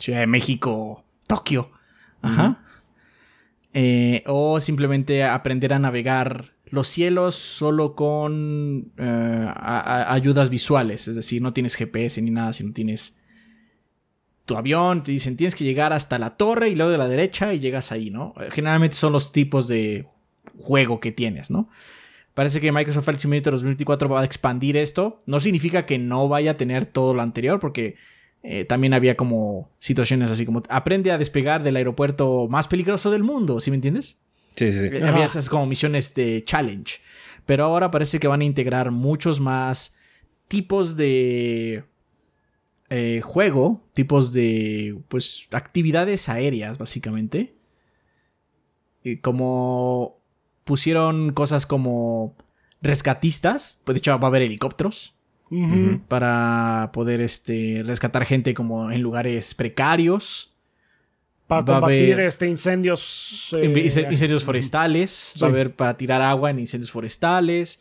Ciudad 0.00 0.18
de 0.18 0.26
México, 0.26 1.04
Tokio. 1.28 1.70
Ajá. 2.22 2.64
Eh, 3.72 4.24
o 4.26 4.58
simplemente 4.58 5.22
aprender 5.22 5.72
a 5.72 5.78
navegar 5.78 6.55
los 6.68 6.88
cielos 6.88 7.34
solo 7.34 7.94
con 7.94 8.92
eh, 8.96 9.52
ayudas 9.56 10.50
visuales, 10.50 11.08
es 11.08 11.16
decir, 11.16 11.40
no 11.42 11.52
tienes 11.52 11.76
GPS 11.76 12.20
ni 12.22 12.30
nada, 12.30 12.52
sino 12.52 12.72
tienes 12.72 13.20
tu 14.44 14.56
avión, 14.56 15.02
te 15.02 15.12
dicen 15.12 15.36
tienes 15.36 15.56
que 15.56 15.64
llegar 15.64 15.92
hasta 15.92 16.18
la 16.18 16.36
torre 16.36 16.70
y 16.70 16.74
luego 16.74 16.92
de 16.92 16.98
la 16.98 17.08
derecha 17.08 17.52
y 17.52 17.60
llegas 17.60 17.92
ahí, 17.92 18.10
¿no? 18.10 18.34
Generalmente 18.50 18.96
son 18.96 19.12
los 19.12 19.32
tipos 19.32 19.68
de 19.68 20.06
juego 20.58 21.00
que 21.00 21.12
tienes, 21.12 21.50
¿no? 21.50 21.68
Parece 22.34 22.60
que 22.60 22.70
Microsoft 22.70 23.04
Flight 23.04 23.20
Simulator 23.20 23.54
2024 23.54 24.08
va 24.08 24.20
a 24.20 24.24
expandir 24.24 24.76
esto. 24.76 25.22
No 25.24 25.40
significa 25.40 25.86
que 25.86 25.98
no 25.98 26.28
vaya 26.28 26.50
a 26.50 26.56
tener 26.58 26.84
todo 26.84 27.14
lo 27.14 27.22
anterior, 27.22 27.60
porque 27.60 27.96
eh, 28.42 28.64
también 28.64 28.92
había 28.92 29.16
como 29.16 29.70
situaciones 29.78 30.30
así 30.30 30.44
como 30.44 30.62
aprende 30.68 31.10
a 31.12 31.18
despegar 31.18 31.62
del 31.62 31.76
aeropuerto 31.76 32.46
más 32.48 32.68
peligroso 32.68 33.10
del 33.10 33.22
mundo, 33.22 33.58
¿sí 33.58 33.70
me 33.70 33.76
entiendes? 33.76 34.20
Sí, 34.56 34.72
sí, 34.72 34.88
sí. 34.90 34.96
Había 35.02 35.24
esas 35.24 35.48
como 35.48 35.66
misiones 35.66 36.14
de 36.14 36.42
challenge. 36.44 37.00
Pero 37.44 37.64
ahora 37.64 37.90
parece 37.90 38.18
que 38.18 38.26
van 38.26 38.40
a 38.40 38.44
integrar 38.44 38.90
muchos 38.90 39.40
más 39.40 39.98
tipos 40.48 40.96
de 40.96 41.84
eh, 42.90 43.20
juego, 43.22 43.84
tipos 43.94 44.32
de 44.32 44.98
pues 45.08 45.48
actividades 45.52 46.28
aéreas, 46.28 46.78
básicamente. 46.78 47.54
como 49.22 50.18
pusieron 50.64 51.32
cosas 51.32 51.66
como 51.66 52.36
rescatistas. 52.82 53.82
De 53.86 53.96
hecho, 53.96 54.18
va 54.18 54.26
a 54.26 54.28
haber 54.28 54.42
helicópteros. 54.42 55.14
Para 56.08 56.90
poder 56.92 57.20
este, 57.20 57.84
rescatar 57.86 58.24
gente 58.24 58.52
como 58.52 58.90
en 58.90 59.00
lugares 59.00 59.54
precarios. 59.54 60.55
Para 61.46 61.62
Va 61.62 61.74
combatir 61.80 62.14
haber- 62.14 62.26
este, 62.26 62.46
incendios. 62.48 63.54
eh, 63.56 63.66
Ince- 63.66 64.08
incendios 64.10 64.42
forestales. 64.44 65.10
Sí. 65.34 65.40
Va 65.40 65.46
a 65.46 65.50
haber 65.50 65.74
para 65.74 65.96
tirar 65.96 66.20
agua 66.22 66.50
en 66.50 66.58
incendios 66.58 66.90
forestales. 66.90 67.80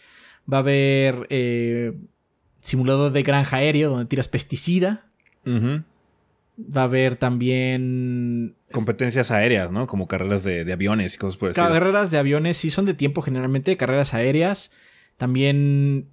Va 0.51 0.57
a 0.57 0.59
haber 0.61 1.25
eh, 1.31 1.93
simulador 2.59 3.11
de 3.11 3.23
granja 3.23 3.57
aéreo 3.57 3.89
donde 3.89 4.05
tiras 4.05 4.27
pesticida. 4.27 5.07
Va 5.47 6.81
a 6.81 6.83
haber 6.85 7.15
también 7.15 8.55
Competencias 8.71 9.29
aéreas, 9.31 9.71
¿no? 9.71 9.87
Como 9.87 10.07
carreras 10.07 10.43
de, 10.43 10.63
de 10.65 10.73
aviones 10.73 11.15
y 11.15 11.17
cosas 11.17 11.37
por 11.37 11.49
el 11.49 11.55
carreras 11.55 12.11
de 12.11 12.17
aviones. 12.17 12.57
Sí 12.57 12.69
son 12.69 12.85
de 12.85 12.93
tiempo 12.93 13.21
generalmente. 13.21 13.75
Carreras 13.77 14.13
aéreas. 14.13 14.71
También 15.17 16.07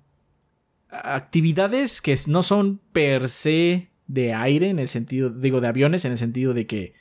actividades 0.90 2.00
que 2.00 2.16
no 2.28 2.42
son 2.42 2.80
per 2.92 3.28
se 3.28 3.88
de 4.06 4.34
aire 4.34 4.68
en 4.68 4.78
el 4.78 4.88
sentido, 4.88 5.30
digo, 5.30 5.60
de 5.60 5.68
aviones 5.68 6.04
en 6.04 6.12
el 6.12 6.18
sentido 6.18 6.54
de 6.54 6.66
que 6.66 6.94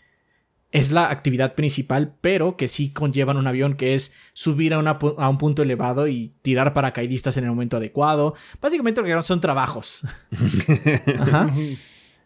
es 0.71 0.91
la 0.91 1.09
actividad 1.11 1.53
principal, 1.55 2.13
pero 2.21 2.55
que 2.55 2.67
sí 2.67 2.91
conllevan 2.93 3.37
un 3.37 3.47
avión 3.47 3.75
que 3.75 3.93
es 3.93 4.15
subir 4.33 4.73
a, 4.73 4.79
una 4.79 4.97
a 5.17 5.29
un 5.29 5.37
punto 5.37 5.61
elevado 5.63 6.07
y 6.07 6.33
tirar 6.41 6.73
paracaidistas 6.73 7.35
en 7.37 7.43
el 7.43 7.49
momento 7.49 7.77
adecuado. 7.77 8.35
Básicamente 8.61 9.01
lo 9.01 9.07
que 9.07 9.23
son 9.23 9.41
trabajos. 9.41 10.03
Ajá. 11.19 11.49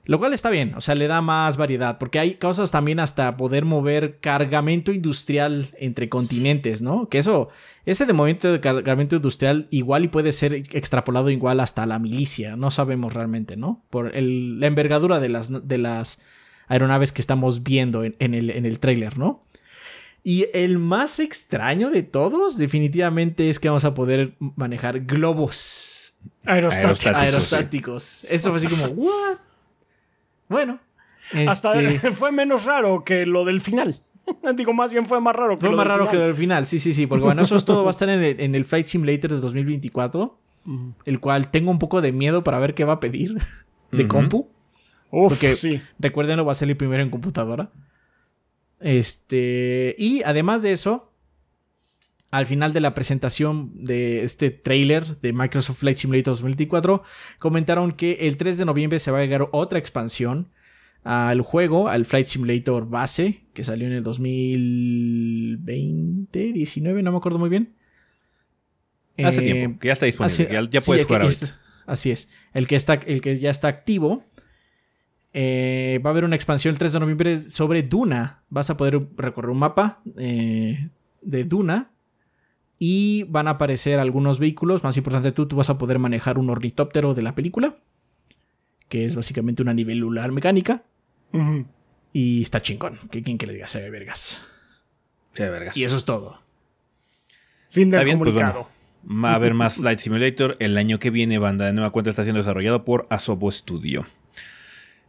Lo 0.08 0.20
cual 0.20 0.34
está 0.34 0.52
bien, 0.52 0.76
o 0.76 0.82
sea, 0.82 0.94
le 0.94 1.08
da 1.08 1.22
más 1.22 1.58
variedad, 1.58 1.98
porque 1.98 2.20
hay 2.20 2.36
cosas 2.36 2.70
también 2.70 3.00
hasta 3.00 3.38
poder 3.38 3.66
mover 3.66 4.20
cargamento 4.20 4.92
industrial 4.92 5.66
entre 5.80 6.10
continentes, 6.10 6.84
¿no? 6.84 7.10
Que 7.10 7.18
eso, 7.18 7.50
ese 7.88 8.06
de 8.06 8.14
movimiento 8.14 8.52
de 8.52 8.60
cargamento 8.60 9.16
industrial 9.16 9.68
igual 9.72 10.04
y 10.04 10.10
puede 10.10 10.32
ser 10.32 10.54
extrapolado 10.54 11.32
igual 11.32 11.60
hasta 11.60 11.88
la 11.88 11.98
milicia, 11.98 12.56
no 12.56 12.70
sabemos 12.70 13.14
realmente, 13.16 13.58
¿no? 13.58 13.84
Por 13.90 14.16
el- 14.16 14.60
la 14.60 14.68
envergadura 14.68 15.20
de 15.20 15.30
las, 15.30 15.68
de 15.68 15.78
las 15.80 16.22
aeronaves 16.68 17.12
que 17.12 17.22
estamos 17.22 17.64
viendo 17.64 18.04
en, 18.04 18.16
en 18.20 18.34
el, 18.34 18.50
en 18.50 18.66
el 18.66 18.80
tráiler, 18.80 19.18
¿no? 19.18 19.44
Y 20.28 20.48
el 20.54 20.80
más 20.80 21.20
extraño 21.20 21.92
de 21.92 22.02
todos, 22.02 22.58
definitivamente, 22.58 23.48
es 23.48 23.60
que 23.60 23.70
vamos 23.70 23.86
a 23.86 23.94
poder 23.94 24.34
manejar 24.40 25.02
globos 25.02 26.18
aerostáticos. 26.46 27.06
Aerostáticos. 27.06 27.24
aerostáticos. 27.24 28.24
Eso 28.32 28.50
fue 28.50 28.58
así 28.58 28.68
como, 28.68 28.86
¿what? 28.88 29.38
Bueno. 30.50 30.80
Hasta 31.48 31.80
este, 31.80 32.12
fue 32.12 32.32
menos 32.32 32.66
raro 32.66 33.04
que 33.04 33.28
lo 33.28 33.46
del 33.46 33.62
final. 33.62 34.02
Digo, 34.56 34.74
más 34.74 34.92
bien 34.92 35.06
fue 35.06 35.22
más 35.22 35.36
raro 35.36 35.58
que 35.58 35.62
fue 35.62 35.70
lo 35.70 35.78
más 35.78 35.86
del 35.86 35.92
raro 35.92 36.06
que 36.06 36.14
final. 36.14 36.30
el 36.30 36.36
final, 36.36 36.66
sí, 36.66 36.80
sí, 36.80 36.94
sí, 36.94 37.06
porque 37.06 37.26
bueno, 37.26 37.44
eso 37.44 37.56
es 37.56 37.64
todo 37.64 37.84
va 37.84 37.90
a 37.90 37.92
estar 37.92 38.10
en 38.10 38.24
el, 38.24 38.40
en 38.40 38.56
el 38.56 38.66
Flight 38.66 38.88
Simulator 38.88 39.32
de 39.32 39.40
2024, 39.40 40.40
el 41.06 41.20
cual 41.20 41.52
tengo 41.52 41.70
un 41.70 41.78
poco 41.78 42.02
de 42.02 42.12
miedo 42.12 42.44
para 42.44 42.58
ver 42.58 42.74
qué 42.74 42.84
va 42.84 42.94
a 42.94 43.00
pedir 43.00 43.38
de 43.92 44.08
compu, 44.08 44.48
Uf, 45.18 45.30
porque 45.30 45.56
sí. 45.56 45.80
recuerden, 45.98 46.46
va 46.46 46.52
a 46.52 46.56
salir 46.56 46.76
primero 46.76 47.02
en 47.02 47.10
computadora. 47.10 47.72
Este, 48.82 49.96
y 49.98 50.22
además 50.24 50.62
de 50.62 50.74
eso, 50.74 51.14
al 52.32 52.46
final 52.46 52.74
de 52.74 52.82
la 52.82 52.94
presentación 52.94 53.72
de 53.76 54.24
este 54.24 54.50
trailer 54.52 55.06
de 55.22 55.32
Microsoft 55.32 55.78
Flight 55.80 55.96
Simulator 55.98 56.34
2024, 56.34 57.02
comentaron 57.40 57.94
que 57.94 58.28
el 58.28 58.36
3 58.36 58.58
de 58.58 58.66
noviembre 58.66 59.00
se 59.00 59.12
va 59.12 59.20
a 59.20 59.22
llegar 59.22 59.48
otra 59.54 59.80
expansión 59.80 60.50
al 61.04 61.40
juego, 61.42 61.88
al 61.88 62.04
Flight 62.06 62.28
Simulator 62.28 62.90
base, 62.90 63.46
que 63.54 63.64
salió 63.64 63.88
en 63.88 63.94
el 63.94 64.04
2020, 64.04 66.52
19, 66.52 67.04
no 67.04 67.12
me 67.12 67.18
acuerdo 67.18 67.40
muy 67.40 67.48
bien. 67.50 67.74
Hace 69.24 69.40
Eh, 69.40 69.44
tiempo, 69.44 69.80
que 69.80 69.88
ya 69.88 69.94
está 69.94 70.08
disponible. 70.08 70.68
Ya 70.70 70.82
puedes 70.82 71.06
jugar 71.06 71.24
es-. 71.24 71.56
Así 71.86 72.12
es. 72.12 72.32
El 72.54 72.68
que, 72.68 72.76
está, 72.76 72.96
el 72.96 73.22
que 73.22 73.38
ya 73.38 73.50
está 73.52 73.70
activo. 73.70 74.26
Eh, 75.38 76.00
va 76.04 76.10
a 76.10 76.14
haber 76.14 76.24
una 76.24 76.38
expansión 76.38 76.72
el 76.72 76.80
3 76.80 76.94
de 76.94 77.00
noviembre 77.02 77.38
sobre 77.40 77.84
Duna. 77.84 78.44
Vas 78.50 78.70
a 78.70 78.78
poder 78.78 79.06
recorrer 79.18 79.52
un 79.52 79.60
mapa 79.60 80.02
eh, 80.18 80.90
de 81.22 81.44
Duna. 81.44 81.92
Y 82.80 83.24
van 83.24 83.50
a 83.50 83.52
aparecer 83.52 84.00
algunos 84.00 84.40
vehículos. 84.40 84.82
Más 84.86 84.96
importante 84.96 85.34
tú, 85.34 85.46
tú 85.46 85.58
vas 85.58 85.70
a 85.70 85.78
poder 85.78 86.00
manejar 86.00 86.38
un 86.38 86.50
ornitóptero 86.50 87.14
de 87.14 87.22
la 87.22 87.36
película. 87.36 87.76
Que 88.88 89.04
es 89.04 89.18
básicamente 89.18 89.62
una 89.62 89.74
nivelular 89.74 90.32
mecánica. 90.32 90.84
Y 92.14 92.42
está 92.42 92.62
chingón. 92.62 92.98
Que 93.12 93.22
quien 93.22 93.38
que 93.38 93.46
le 93.46 93.54
diga 93.54 93.68
se 93.68 93.82
ve 93.82 93.90
vergas. 93.90 94.48
Sí, 95.34 95.44
vergas. 95.44 95.76
Y 95.76 95.84
eso 95.84 95.98
es 95.98 96.06
todo. 96.06 96.40
Fin 97.68 97.90
del 97.90 98.04
pues, 98.04 98.14
comunicado. 98.14 98.70
bueno. 99.04 99.24
Va 99.24 99.34
a 99.34 99.36
haber 99.36 99.54
más 99.54 99.76
Flight 99.76 100.00
Simulator 100.00 100.56
el 100.60 100.78
año 100.78 100.98
que 100.98 101.10
viene. 101.10 101.40
Banda 101.40 101.66
de 101.66 101.74
nueva 101.74 101.92
cuenta 101.92 102.10
está 102.10 102.24
siendo 102.24 102.40
desarrollado 102.40 102.86
por 102.86 103.06
Asobo 103.10 103.52
Studio. 103.52 104.06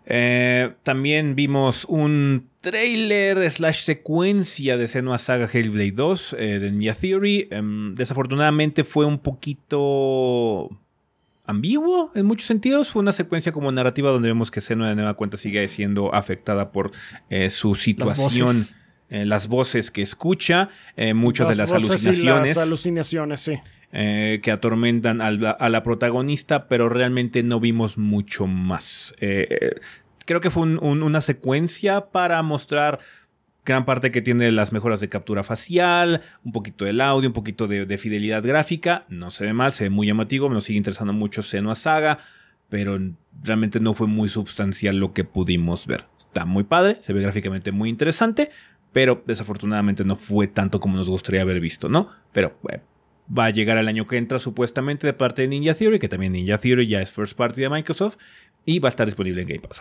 Eh, 0.09 0.73
también 0.85 1.35
vimos 1.35 1.85
un 1.87 2.47
trailer 2.61 3.51
slash 3.51 3.81
secuencia 3.81 4.77
de 4.77 4.87
Senua 4.87 5.19
Saga 5.19 5.49
Hellblade 5.53 5.93
2 5.93 6.37
eh, 6.39 6.59
de 6.61 6.71
Ninja 6.71 6.95
Theory. 6.95 7.49
Em, 7.51 7.95
desafortunadamente 7.95 8.85
fue 8.85 9.05
un 9.05 9.19
poquito 9.19 10.71
ambiguo 11.45 12.13
en 12.15 12.25
muchos 12.25 12.47
sentidos. 12.47 12.91
Fue 12.91 13.03
una 13.03 13.11
secuencia 13.11 13.51
como 13.51 13.73
narrativa 13.73 14.11
donde 14.11 14.29
vemos 14.29 14.53
que 14.53 14.61
Senua 14.61 14.89
de 14.89 14.95
nueva 14.95 15.15
cuenta 15.15 15.37
sigue 15.37 15.67
siendo 15.67 16.15
afectada 16.15 16.71
por 16.71 16.93
eh, 17.29 17.51
su 17.51 17.75
situación. 17.75 18.47
voces. 18.47 18.79
eh, 19.11 19.25
las 19.25 19.49
voces 19.49 19.91
que 19.91 20.03
escucha, 20.03 20.71
muchas 21.17 21.49
de 21.49 21.57
las 21.57 21.71
voces 21.71 21.89
y 21.89 21.93
alucinaciones 21.95 22.57
Las 22.57 22.65
alucinaciones, 22.65 23.41
sí. 23.41 23.59
Eh, 23.99 24.41
que 24.43 24.51
atormentan 24.53 25.23
a 25.23 25.31
la 25.71 25.83
protagonista, 25.83 26.69
pero 26.69 26.91
realmente 26.91 27.43
no 27.43 27.61
vimos 27.61 27.97
mucho 27.97 28.47
más. 28.47 29.15
Eh, 29.21 29.49
eh, 29.51 29.71
creo 30.27 30.43
que 30.43 30.51
fue 30.51 30.65
un- 30.65 30.79
un- 30.83 31.03
una 31.03 31.23
secuencia 31.23 32.11
para 32.11 32.43
mostrar 32.43 32.99
gran 33.65 33.87
parte 33.87 34.11
que 34.11 34.21
tiene 34.21 34.53
las 34.53 34.71
mejoras 34.71 35.01
de 35.01 35.09
captura 35.09 35.43
facial, 35.43 36.21
un 36.45 36.53
poquito 36.53 36.85
del 36.85 37.01
audio, 37.01 37.31
un 37.31 37.33
poquito 37.33 37.67
de, 37.67 37.87
de 37.87 37.97
fidelidad 37.99 38.43
gráfica. 38.45 39.03
No 39.09 39.31
se 39.31 39.47
ve 39.47 39.55
mal, 39.55 39.73
se 39.73 39.85
ve 39.85 39.91
muy 39.91 40.07
llamativo, 40.07 40.51
nos 40.51 40.65
sigue 40.65 40.77
interesando 40.77 41.15
mucho 41.15 41.43
Senua 41.43 41.75
Saga, 41.75 42.19
pero 42.69 42.99
realmente 43.43 43.81
no 43.81 43.95
fue 43.95 44.09
muy 44.09 44.29
sustancial 44.29 44.99
lo 44.99 45.15
que 45.15 45.25
pudimos 45.25 45.87
ver. 45.87 46.05
Está 46.19 46.45
muy 46.45 46.65
padre, 46.65 46.99
se 47.01 47.15
ve 47.15 47.23
gráficamente 47.23 47.73
muy 47.73 47.89
interesante, 47.89 48.51
pero 48.93 49.25
desafortunadamente 49.27 50.05
no 50.05 50.17
fue 50.17 50.49
tanto 50.49 50.81
como 50.81 50.97
nos 50.99 51.09
gustaría 51.09 51.41
haber 51.41 51.61
visto, 51.61 51.89
¿no? 51.89 52.09
Pero 52.33 52.59
bueno, 52.63 52.83
va 53.27 53.47
a 53.47 53.51
llegar 53.51 53.79
el 53.79 53.89
año 53.89 54.07
que 54.07 54.16
entra 54.16 54.39
supuestamente 54.39 55.07
de 55.07 55.12
parte 55.12 55.43
de 55.43 55.49
Ninja 55.49 55.74
Theory, 55.74 55.99
que 55.99 56.09
también 56.09 56.33
Ninja 56.33 56.59
Theory 56.59 56.87
ya 56.87 57.03
es 57.03 57.12
first 57.12 57.37
party 57.37 57.61
de 57.61 57.68
Microsoft 57.68 58.16
y 58.64 58.79
va 58.79 58.89
a 58.89 58.91
estar 58.91 59.07
disponible 59.07 59.43
en 59.43 59.49
Game 59.49 59.61
Pass. 59.61 59.81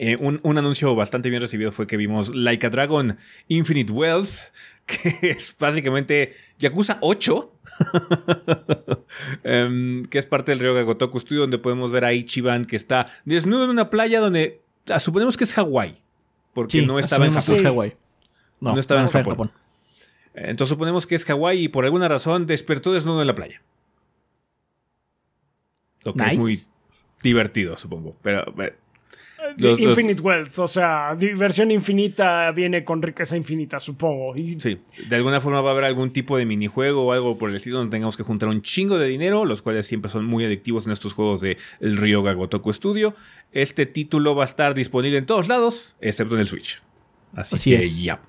Eh, 0.00 0.16
un, 0.20 0.40
un 0.44 0.58
anuncio 0.58 0.94
bastante 0.94 1.28
bien 1.28 1.42
recibido 1.42 1.72
fue 1.72 1.88
que 1.88 1.96
vimos 1.96 2.32
Like 2.34 2.66
a 2.66 2.70
Dragon 2.70 3.18
Infinite 3.48 3.92
Wealth, 3.92 4.52
que 4.86 5.30
es 5.30 5.56
básicamente 5.58 6.34
Yakuza 6.58 6.98
8, 7.00 7.52
em, 9.44 10.04
que 10.04 10.18
es 10.18 10.26
parte 10.26 10.52
del 10.52 10.60
Ryoga 10.60 10.82
Gotoku 10.82 11.18
Studio, 11.20 11.42
donde 11.42 11.58
podemos 11.58 11.90
ver 11.90 12.04
a 12.04 12.12
Ichiban 12.12 12.64
que 12.64 12.76
está 12.76 13.06
desnudo 13.24 13.64
en 13.64 13.70
una 13.70 13.90
playa 13.90 14.20
donde 14.20 14.60
ah, 14.88 15.00
suponemos 15.00 15.36
que 15.36 15.44
es 15.44 15.52
Hawái, 15.54 16.00
porque 16.54 16.80
Sí, 16.80 16.86
no 16.86 16.98
estaba 16.98 17.26
en 17.26 17.32
Japón. 17.32 17.56
es 17.56 17.62
Hawái. 17.62 17.96
No, 18.60 18.74
No 18.74 18.80
estaba 18.80 19.00
en 19.00 19.06
está 19.06 19.24
Japón. 19.24 19.50
Entonces 20.40 20.68
suponemos 20.68 21.06
que 21.06 21.14
es 21.14 21.24
Hawái 21.24 21.64
y 21.64 21.68
por 21.68 21.84
alguna 21.84 22.08
razón 22.08 22.46
despertó 22.46 22.92
desnudo 22.92 23.20
en 23.20 23.26
la 23.26 23.34
playa. 23.34 23.60
Lo 26.04 26.14
que 26.14 26.20
Nice. 26.22 26.32
es 26.34 26.38
muy 26.38 26.58
divertido, 27.22 27.76
supongo. 27.76 28.16
Pero 28.22 28.44
eh, 28.62 28.74
Los- 29.56 29.78
los- 29.80 29.80
Infinite 29.80 30.20
Wealth, 30.22 30.58
o 30.58 30.68
sea, 30.68 31.14
diversión 31.16 31.70
infinita 31.70 32.50
viene 32.52 32.84
con 32.84 33.00
riqueza 33.02 33.36
infinita, 33.36 33.80
supongo. 33.80 34.36
Y 34.36 34.60
sí, 34.60 34.78
de 35.08 35.16
alguna 35.16 35.40
forma 35.40 35.60
va 35.60 35.70
a 35.70 35.72
haber 35.72 35.84
algún 35.84 36.10
tipo 36.12 36.36
de 36.36 36.44
minijuego 36.46 37.04
o 37.06 37.12
algo 37.12 37.36
por 37.38 37.50
el 37.50 37.56
estilo 37.56 37.78
donde 37.78 37.90
tengamos 37.90 38.16
que 38.16 38.22
juntar 38.22 38.48
un 38.48 38.62
chingo 38.62 38.98
de 38.98 39.08
dinero, 39.08 39.44
los 39.44 39.62
cuales 39.62 39.86
siempre 39.86 40.10
son 40.10 40.24
muy 40.24 40.44
adictivos 40.44 40.86
en 40.86 40.92
estos 40.92 41.14
juegos 41.14 41.40
de 41.40 41.56
el 41.80 41.96
Ryoga 41.96 42.32
Gotoku 42.34 42.72
Studio. 42.72 43.14
Este 43.52 43.86
título 43.86 44.34
va 44.34 44.44
a 44.44 44.46
estar 44.46 44.74
disponible 44.74 45.18
en 45.18 45.26
todos 45.26 45.48
lados, 45.48 45.96
excepto 46.00 46.34
en 46.34 46.40
el 46.42 46.46
Switch. 46.46 46.82
Así, 47.34 47.54
Así 47.54 47.70
que 47.70 47.76
es. 47.78 48.02
ya. 48.04 48.20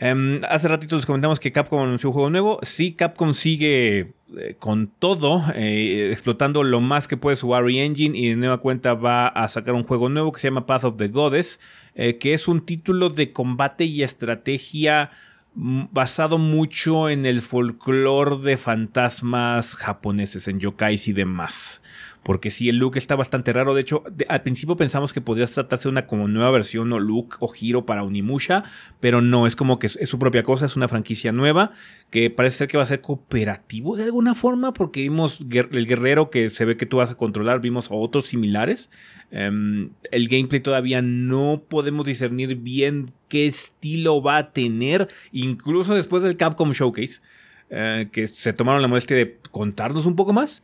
Em, 0.00 0.40
hace 0.48 0.68
ratito 0.68 0.94
les 0.94 1.06
comentamos 1.06 1.40
que 1.40 1.50
Capcom 1.50 1.82
anunció 1.82 2.10
un 2.10 2.12
juego 2.12 2.30
nuevo. 2.30 2.60
Sí, 2.62 2.92
Capcom 2.92 3.34
sigue 3.34 4.14
eh, 4.36 4.54
con 4.58 4.86
todo, 4.86 5.42
eh, 5.56 6.10
explotando 6.12 6.62
lo 6.62 6.80
más 6.80 7.08
que 7.08 7.16
puede 7.16 7.34
su 7.34 7.52
RE 7.52 7.84
Engine 7.84 8.16
y 8.16 8.28
de 8.28 8.36
nueva 8.36 8.58
cuenta 8.58 8.94
va 8.94 9.26
a 9.26 9.48
sacar 9.48 9.74
un 9.74 9.82
juego 9.82 10.08
nuevo 10.08 10.30
que 10.30 10.40
se 10.40 10.48
llama 10.48 10.66
Path 10.66 10.84
of 10.84 10.96
the 10.98 11.08
Goddess, 11.08 11.58
eh, 11.96 12.16
que 12.18 12.32
es 12.32 12.46
un 12.46 12.64
título 12.64 13.10
de 13.10 13.32
combate 13.32 13.86
y 13.86 14.04
estrategia 14.04 15.10
mm, 15.54 15.86
basado 15.90 16.38
mucho 16.38 17.08
en 17.08 17.26
el 17.26 17.40
folclore 17.40 18.36
de 18.38 18.56
fantasmas 18.56 19.74
japoneses, 19.74 20.46
en 20.46 20.60
yokais 20.60 21.08
y 21.08 21.12
demás. 21.12 21.82
Porque 22.28 22.50
sí, 22.50 22.68
el 22.68 22.76
look 22.76 22.98
está 22.98 23.16
bastante 23.16 23.54
raro. 23.54 23.72
De 23.72 23.80
hecho, 23.80 24.04
al 24.28 24.42
principio 24.42 24.76
pensamos 24.76 25.14
que 25.14 25.22
podría 25.22 25.46
tratarse 25.46 25.84
de 25.84 25.92
una 25.92 26.06
como 26.06 26.28
nueva 26.28 26.50
versión 26.50 26.92
o 26.92 26.98
look 26.98 27.36
o 27.38 27.48
giro 27.48 27.86
para 27.86 28.02
Unimusha, 28.02 28.64
pero 29.00 29.22
no, 29.22 29.46
es 29.46 29.56
como 29.56 29.78
que 29.78 29.86
es, 29.86 29.98
su 30.02 30.18
propia 30.18 30.42
cosa, 30.42 30.66
es 30.66 30.76
una 30.76 30.88
franquicia 30.88 31.32
nueva 31.32 31.72
que 32.10 32.28
parece 32.28 32.58
ser 32.58 32.68
que 32.68 32.76
va 32.76 32.82
a 32.82 32.86
ser 32.86 33.00
cooperativo 33.00 33.96
de 33.96 34.04
alguna 34.04 34.34
forma, 34.34 34.74
porque 34.74 35.00
vimos 35.00 35.40
el 35.40 35.86
guerrero 35.86 36.28
que 36.28 36.50
se 36.50 36.66
ve 36.66 36.76
que 36.76 36.84
tú 36.84 36.98
vas 36.98 37.10
a 37.10 37.14
controlar, 37.14 37.62
vimos 37.62 37.86
otros 37.88 38.26
similares. 38.26 38.90
Em, 39.30 39.88
el 40.10 40.28
gameplay 40.28 40.60
todavía 40.60 41.00
no 41.00 41.62
podemos 41.66 42.04
discernir 42.04 42.56
bien 42.56 43.06
qué 43.28 43.46
estilo 43.46 44.20
va 44.20 44.36
a 44.36 44.52
tener, 44.52 45.08
incluso 45.32 45.94
después 45.94 46.22
del 46.22 46.36
Capcom 46.36 46.72
Showcase, 46.72 47.22
eh, 47.70 48.10
que 48.12 48.28
se 48.28 48.52
tomaron 48.52 48.82
la 48.82 48.88
molestia 48.88 49.16
de 49.16 49.38
contarnos 49.50 50.04
un 50.04 50.14
poco 50.14 50.34
más. 50.34 50.62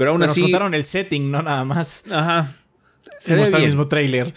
Pero 0.00 0.12
aún 0.12 0.22
así. 0.22 0.40
Nos 0.40 0.46
contaron 0.48 0.72
el 0.72 0.84
setting, 0.84 1.30
no 1.30 1.42
nada 1.42 1.62
más. 1.66 2.04
Ajá. 2.10 2.54
Se 3.18 3.34
ve 3.34 3.42
el 3.42 3.66
mismo 3.66 3.86
trailer. 3.86 4.32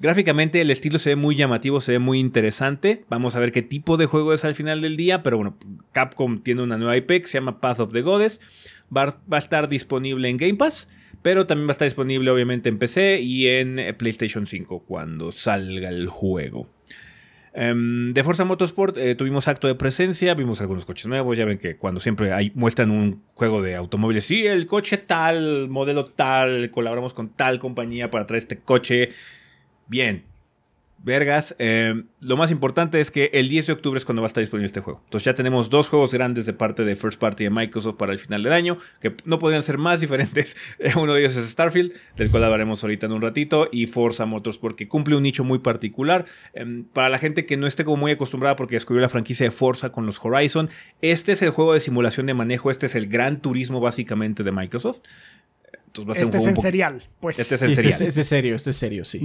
Gráficamente 0.00 0.60
el 0.60 0.70
estilo 0.70 0.98
se 0.98 1.08
ve 1.08 1.16
muy 1.16 1.34
llamativo, 1.34 1.80
se 1.80 1.92
ve 1.92 1.98
muy 1.98 2.18
interesante. 2.18 3.06
Vamos 3.08 3.34
a 3.34 3.40
ver 3.40 3.52
qué 3.52 3.62
tipo 3.62 3.96
de 3.96 4.04
juego 4.04 4.34
es 4.34 4.44
al 4.44 4.52
final 4.52 4.82
del 4.82 4.98
día. 4.98 5.22
Pero 5.22 5.38
bueno, 5.38 5.56
Capcom 5.92 6.42
tiene 6.42 6.60
una 6.60 6.76
nueva 6.76 6.94
IP 6.94 7.06
que 7.06 7.26
se 7.26 7.38
llama 7.38 7.58
Path 7.58 7.80
of 7.80 7.92
the 7.94 8.02
Goddess. 8.02 8.42
Va, 8.94 9.18
a 9.30 9.38
estar 9.38 9.70
disponible 9.70 10.28
en 10.28 10.36
Game 10.36 10.56
Pass. 10.56 10.88
Pero 11.22 11.46
también 11.46 11.68
va 11.68 11.70
a 11.70 11.72
estar 11.72 11.86
disponible 11.86 12.30
obviamente 12.30 12.68
en 12.68 12.76
PC 12.76 13.22
y 13.22 13.46
en 13.46 13.80
PlayStation 13.96 14.44
5 14.44 14.80
cuando 14.80 15.32
salga 15.32 15.88
el 15.88 16.06
juego. 16.06 16.68
Em, 17.54 18.14
de 18.14 18.24
Forza 18.24 18.46
Motorsport 18.46 18.96
eh, 18.96 19.14
tuvimos 19.14 19.46
acto 19.46 19.66
de 19.66 19.74
presencia, 19.74 20.34
vimos 20.34 20.60
algunos 20.62 20.86
coches 20.86 21.06
nuevos, 21.06 21.36
ya 21.36 21.44
ven 21.44 21.58
que 21.58 21.76
cuando 21.76 22.00
siempre 22.00 22.32
hay, 22.32 22.50
muestran 22.54 22.90
un 22.90 23.22
juego 23.34 23.60
de 23.60 23.74
automóviles, 23.74 24.24
sí, 24.24 24.46
el 24.46 24.66
coche 24.66 24.96
tal, 24.96 25.68
modelo 25.68 26.06
tal, 26.06 26.70
colaboramos 26.70 27.12
con 27.12 27.28
tal 27.28 27.58
compañía 27.58 28.10
para 28.10 28.26
traer 28.26 28.38
este 28.38 28.58
coche. 28.58 29.10
Bien, 29.86 30.24
Vergas, 31.04 31.56
eh, 31.58 32.04
lo 32.20 32.36
más 32.36 32.52
importante 32.52 33.00
es 33.00 33.10
que 33.10 33.28
el 33.32 33.48
10 33.48 33.66
de 33.66 33.72
octubre 33.72 33.98
es 33.98 34.04
cuando 34.04 34.22
va 34.22 34.26
a 34.26 34.28
estar 34.28 34.40
disponible 34.40 34.66
este 34.66 34.80
juego. 34.80 35.00
Entonces 35.04 35.24
ya 35.24 35.34
tenemos 35.34 35.68
dos 35.68 35.88
juegos 35.88 36.12
grandes 36.14 36.46
de 36.46 36.52
parte 36.52 36.84
de 36.84 36.94
First 36.94 37.18
Party 37.18 37.42
de 37.42 37.50
Microsoft 37.50 37.96
para 37.96 38.12
el 38.12 38.20
final 38.20 38.44
del 38.44 38.52
año, 38.52 38.78
que 39.00 39.12
no 39.24 39.40
podrían 39.40 39.64
ser 39.64 39.78
más 39.78 40.00
diferentes. 40.00 40.56
Uno 40.96 41.14
de 41.14 41.20
ellos 41.20 41.36
es 41.36 41.48
Starfield, 41.48 41.92
del 42.16 42.30
cual 42.30 42.44
hablaremos 42.44 42.84
ahorita 42.84 43.06
en 43.06 43.12
un 43.12 43.20
ratito, 43.20 43.68
y 43.72 43.86
Forza 43.86 44.26
Motors, 44.26 44.58
porque 44.58 44.86
cumple 44.86 45.16
un 45.16 45.24
nicho 45.24 45.42
muy 45.42 45.58
particular. 45.58 46.24
Em, 46.54 46.84
para 46.84 47.08
la 47.08 47.18
gente 47.18 47.46
que 47.46 47.56
no 47.56 47.66
esté 47.66 47.84
como 47.84 47.96
muy 47.96 48.12
acostumbrada 48.12 48.54
porque 48.54 48.76
descubrió 48.76 49.02
la 49.02 49.08
franquicia 49.08 49.44
de 49.44 49.50
Forza 49.50 49.90
con 49.90 50.06
los 50.06 50.24
Horizon, 50.24 50.70
este 51.00 51.32
es 51.32 51.42
el 51.42 51.50
juego 51.50 51.74
de 51.74 51.80
simulación 51.80 52.26
de 52.26 52.34
manejo, 52.34 52.70
este 52.70 52.86
es 52.86 52.94
el 52.94 53.08
gran 53.08 53.40
turismo 53.40 53.80
básicamente 53.80 54.44
de 54.44 54.52
Microsoft. 54.52 55.00
este 56.14 56.36
es 56.36 56.46
en 56.46 56.58
serial, 56.58 57.02
pues. 57.18 57.40
Este 57.40 57.56
es 57.56 57.62
en 57.62 57.70
serial. 57.74 57.92
Este 57.92 58.20
es, 58.20 58.28
serio, 58.28 58.54
este 58.54 58.70
es 58.70 58.76
serio, 58.76 59.04
sí 59.04 59.20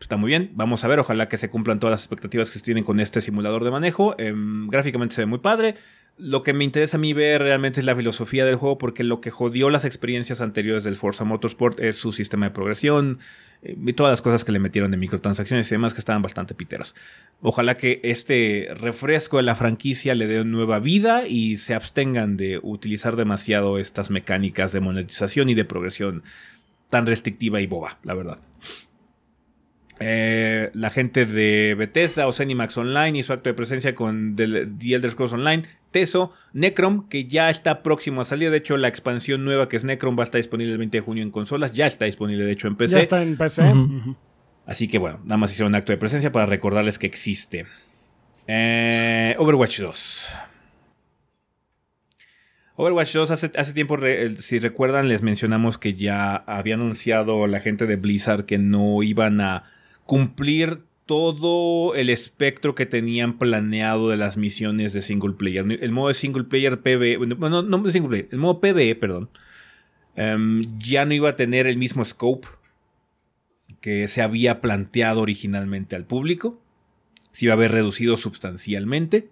está 0.00 0.16
muy 0.16 0.28
bien. 0.28 0.50
Vamos 0.54 0.84
a 0.84 0.88
ver, 0.88 0.98
ojalá 0.98 1.28
que 1.28 1.36
se 1.36 1.50
cumplan 1.50 1.80
todas 1.80 1.92
las 1.92 2.00
expectativas 2.02 2.50
que 2.50 2.58
se 2.58 2.64
tienen 2.64 2.84
con 2.84 3.00
este 3.00 3.20
simulador 3.20 3.64
de 3.64 3.70
manejo. 3.70 4.14
Em, 4.18 4.68
gráficamente 4.68 5.14
se 5.14 5.22
ve 5.22 5.26
muy 5.26 5.38
padre. 5.38 5.74
Lo 6.16 6.44
que 6.44 6.52
me 6.52 6.62
interesa 6.62 6.96
a 6.96 7.00
mí 7.00 7.12
ver 7.12 7.42
realmente 7.42 7.80
es 7.80 7.86
la 7.86 7.96
filosofía 7.96 8.44
del 8.44 8.54
juego, 8.54 8.78
porque 8.78 9.02
lo 9.02 9.20
que 9.20 9.32
jodió 9.32 9.68
las 9.68 9.84
experiencias 9.84 10.40
anteriores 10.40 10.84
del 10.84 10.94
Forza 10.94 11.24
Motorsport 11.24 11.80
es 11.80 11.96
su 11.96 12.12
sistema 12.12 12.46
de 12.46 12.50
progresión 12.52 13.18
eh, 13.62 13.76
y 13.84 13.92
todas 13.94 14.12
las 14.12 14.22
cosas 14.22 14.44
que 14.44 14.52
le 14.52 14.60
metieron 14.60 14.92
de 14.92 14.96
microtransacciones 14.96 15.66
y 15.66 15.74
demás 15.74 15.92
que 15.92 15.98
estaban 15.98 16.22
bastante 16.22 16.54
piteras. 16.54 16.94
Ojalá 17.42 17.74
que 17.74 18.00
este 18.04 18.68
refresco 18.76 19.38
de 19.38 19.42
la 19.42 19.56
franquicia 19.56 20.14
le 20.14 20.28
dé 20.28 20.44
nueva 20.44 20.78
vida 20.78 21.26
y 21.26 21.56
se 21.56 21.74
abstengan 21.74 22.36
de 22.36 22.60
utilizar 22.62 23.16
demasiado 23.16 23.78
estas 23.78 24.10
mecánicas 24.10 24.72
de 24.72 24.78
monetización 24.78 25.48
y 25.48 25.54
de 25.54 25.64
progresión 25.64 26.22
tan 26.90 27.06
restrictiva 27.06 27.60
y 27.60 27.66
boba, 27.66 27.98
la 28.04 28.14
verdad. 28.14 28.38
Eh, 30.00 30.70
la 30.74 30.90
gente 30.90 31.24
de 31.24 31.74
Bethesda 31.78 32.26
o 32.26 32.32
Zenimax 32.32 32.76
Online 32.76 33.18
hizo 33.18 33.32
acto 33.32 33.48
de 33.48 33.54
presencia 33.54 33.94
con 33.94 34.34
The 34.34 34.94
Elder 34.94 35.10
Scrolls 35.10 35.32
Online, 35.32 35.62
Teso, 35.90 36.32
Necrom, 36.52 37.08
que 37.08 37.26
ya 37.26 37.50
está 37.50 37.82
próximo 37.82 38.20
a 38.20 38.24
salir. 38.24 38.50
De 38.50 38.56
hecho, 38.56 38.76
la 38.76 38.88
expansión 38.88 39.44
nueva 39.44 39.68
que 39.68 39.76
es 39.76 39.84
Necrom 39.84 40.18
va 40.18 40.22
a 40.22 40.24
estar 40.24 40.38
disponible 40.38 40.72
el 40.72 40.78
20 40.78 40.98
de 40.98 41.00
junio 41.02 41.22
en 41.22 41.30
consolas. 41.30 41.72
Ya 41.72 41.86
está 41.86 42.06
disponible, 42.06 42.44
de 42.44 42.52
hecho, 42.52 42.66
en 42.66 42.76
PC. 42.76 42.94
Ya 42.94 43.00
está 43.00 43.22
en 43.22 43.36
PC. 43.36 43.72
Así 44.66 44.88
que 44.88 44.98
bueno, 44.98 45.20
nada 45.24 45.36
más 45.36 45.52
hicieron 45.52 45.72
un 45.72 45.76
acto 45.76 45.92
de 45.92 45.98
presencia 45.98 46.32
para 46.32 46.46
recordarles 46.46 46.98
que 46.98 47.06
existe. 47.06 47.66
Eh, 48.46 49.36
Overwatch 49.38 49.80
2. 49.80 50.28
Overwatch 52.76 53.12
2 53.12 53.30
hace, 53.30 53.52
hace 53.56 53.72
tiempo, 53.72 53.96
si 54.40 54.58
recuerdan, 54.58 55.08
les 55.08 55.22
mencionamos 55.22 55.78
que 55.78 55.94
ya 55.94 56.34
había 56.34 56.74
anunciado 56.74 57.46
la 57.46 57.60
gente 57.60 57.86
de 57.86 57.94
Blizzard 57.96 58.46
que 58.46 58.58
no 58.58 59.02
iban 59.04 59.40
a 59.40 59.64
cumplir 60.06 60.84
todo 61.06 61.94
el 61.94 62.08
espectro 62.08 62.74
que 62.74 62.86
tenían 62.86 63.38
planeado 63.38 64.08
de 64.08 64.16
las 64.16 64.36
misiones 64.36 64.92
de 64.92 65.02
single 65.02 65.34
player. 65.34 65.64
El 65.80 65.92
modo 65.92 66.08
de 66.08 66.14
single 66.14 66.44
player 66.44 66.80
PvE, 66.80 67.18
no, 67.18 67.62
no 67.62 67.90
single 67.90 68.28
el 68.30 68.38
modo 68.38 68.60
PvE, 68.60 68.94
perdón, 68.94 69.28
em, 70.16 70.64
ya 70.78 71.04
no 71.04 71.12
iba 71.12 71.30
a 71.30 71.36
tener 71.36 71.66
el 71.66 71.76
mismo 71.76 72.04
scope 72.04 72.48
que 73.80 74.08
se 74.08 74.22
había 74.22 74.60
planteado 74.60 75.20
originalmente 75.20 75.94
al 75.94 76.06
público. 76.06 76.62
Se 77.32 77.46
iba 77.46 77.52
a 77.52 77.56
haber 77.56 77.72
reducido 77.72 78.16
sustancialmente. 78.16 79.28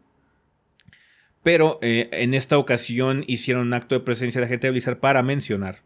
Pero 1.43 1.79
eh, 1.83 2.09
en 2.13 2.35
esta 2.35 2.59
ocasión 2.59 3.25
hicieron 3.27 3.69
un 3.69 3.75
acto 3.75 3.95
de 3.95 4.05
presencia 4.05 4.41
de 4.41 4.45
la 4.45 4.49
gente 4.49 4.67
de 4.67 4.73
Blizzard 4.73 5.01
para 5.01 5.23
mencionar 5.23 5.83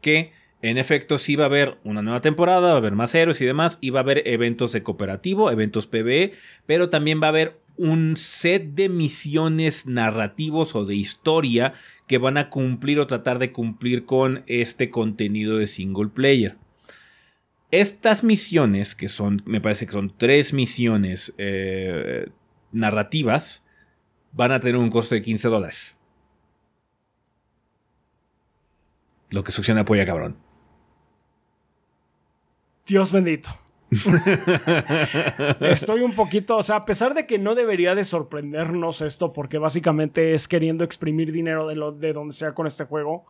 que 0.00 0.32
en 0.60 0.76
efecto, 0.76 1.18
sí 1.18 1.36
va 1.36 1.44
a 1.44 1.46
haber 1.46 1.78
una 1.84 2.02
nueva 2.02 2.20
temporada, 2.20 2.60
va 2.60 2.72
a 2.72 2.76
haber 2.78 2.94
más 2.94 3.14
héroes 3.14 3.40
y 3.40 3.44
demás, 3.44 3.78
y 3.80 3.90
va 3.90 4.00
a 4.00 4.02
haber 4.02 4.22
eventos 4.26 4.72
de 4.72 4.82
cooperativo, 4.82 5.50
eventos 5.50 5.86
PvE, 5.86 6.32
pero 6.66 6.88
también 6.88 7.20
va 7.22 7.26
a 7.26 7.30
haber 7.30 7.60
un 7.76 8.16
set 8.16 8.74
de 8.74 8.88
misiones 8.88 9.86
narrativos 9.86 10.74
o 10.74 10.84
de 10.84 10.96
historia 10.96 11.72
que 12.08 12.18
van 12.18 12.36
a 12.36 12.50
cumplir 12.50 12.98
o 12.98 13.06
tratar 13.06 13.38
de 13.38 13.52
cumplir 13.52 14.04
con 14.04 14.42
este 14.48 14.90
contenido 14.90 15.58
de 15.58 15.68
single 15.68 16.08
player. 16.08 16.56
Estas 17.70 18.24
misiones, 18.24 18.94
que 18.94 19.08
son, 19.08 19.42
me 19.46 19.60
parece 19.60 19.86
que 19.86 19.92
son 19.92 20.10
tres 20.16 20.52
misiones 20.52 21.34
eh, 21.38 22.30
narrativas, 22.72 23.62
van 24.32 24.52
a 24.52 24.60
tener 24.60 24.76
un 24.76 24.90
costo 24.90 25.14
de 25.14 25.22
15 25.22 25.48
dólares. 25.48 25.96
Lo 29.30 29.44
que 29.44 29.52
succiona 29.52 29.82
apoya 29.82 30.06
cabrón. 30.06 30.47
Dios 32.88 33.12
bendito. 33.12 33.50
Estoy 35.60 36.00
un 36.00 36.14
poquito, 36.14 36.56
o 36.56 36.62
sea, 36.62 36.76
a 36.76 36.84
pesar 36.84 37.14
de 37.14 37.26
que 37.26 37.38
no 37.38 37.54
debería 37.54 37.94
de 37.94 38.04
sorprendernos 38.04 39.02
esto, 39.02 39.32
porque 39.32 39.58
básicamente 39.58 40.34
es 40.34 40.48
queriendo 40.48 40.84
exprimir 40.84 41.32
dinero 41.32 41.66
de, 41.66 41.76
lo, 41.76 41.92
de 41.92 42.12
donde 42.12 42.34
sea 42.34 42.52
con 42.52 42.66
este 42.66 42.84
juego, 42.84 43.26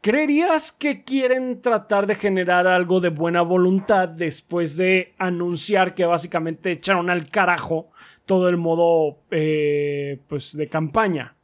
¿creerías 0.00 0.72
que 0.72 1.04
quieren 1.04 1.60
tratar 1.60 2.06
de 2.06 2.14
generar 2.14 2.66
algo 2.66 3.00
de 3.00 3.10
buena 3.10 3.42
voluntad 3.42 4.08
después 4.08 4.76
de 4.76 5.12
anunciar 5.18 5.94
que 5.94 6.06
básicamente 6.06 6.72
echaron 6.72 7.10
al 7.10 7.28
carajo 7.28 7.90
todo 8.26 8.48
el 8.48 8.56
modo 8.56 9.18
eh, 9.30 10.18
pues 10.28 10.56
de 10.56 10.68
campaña? 10.68 11.34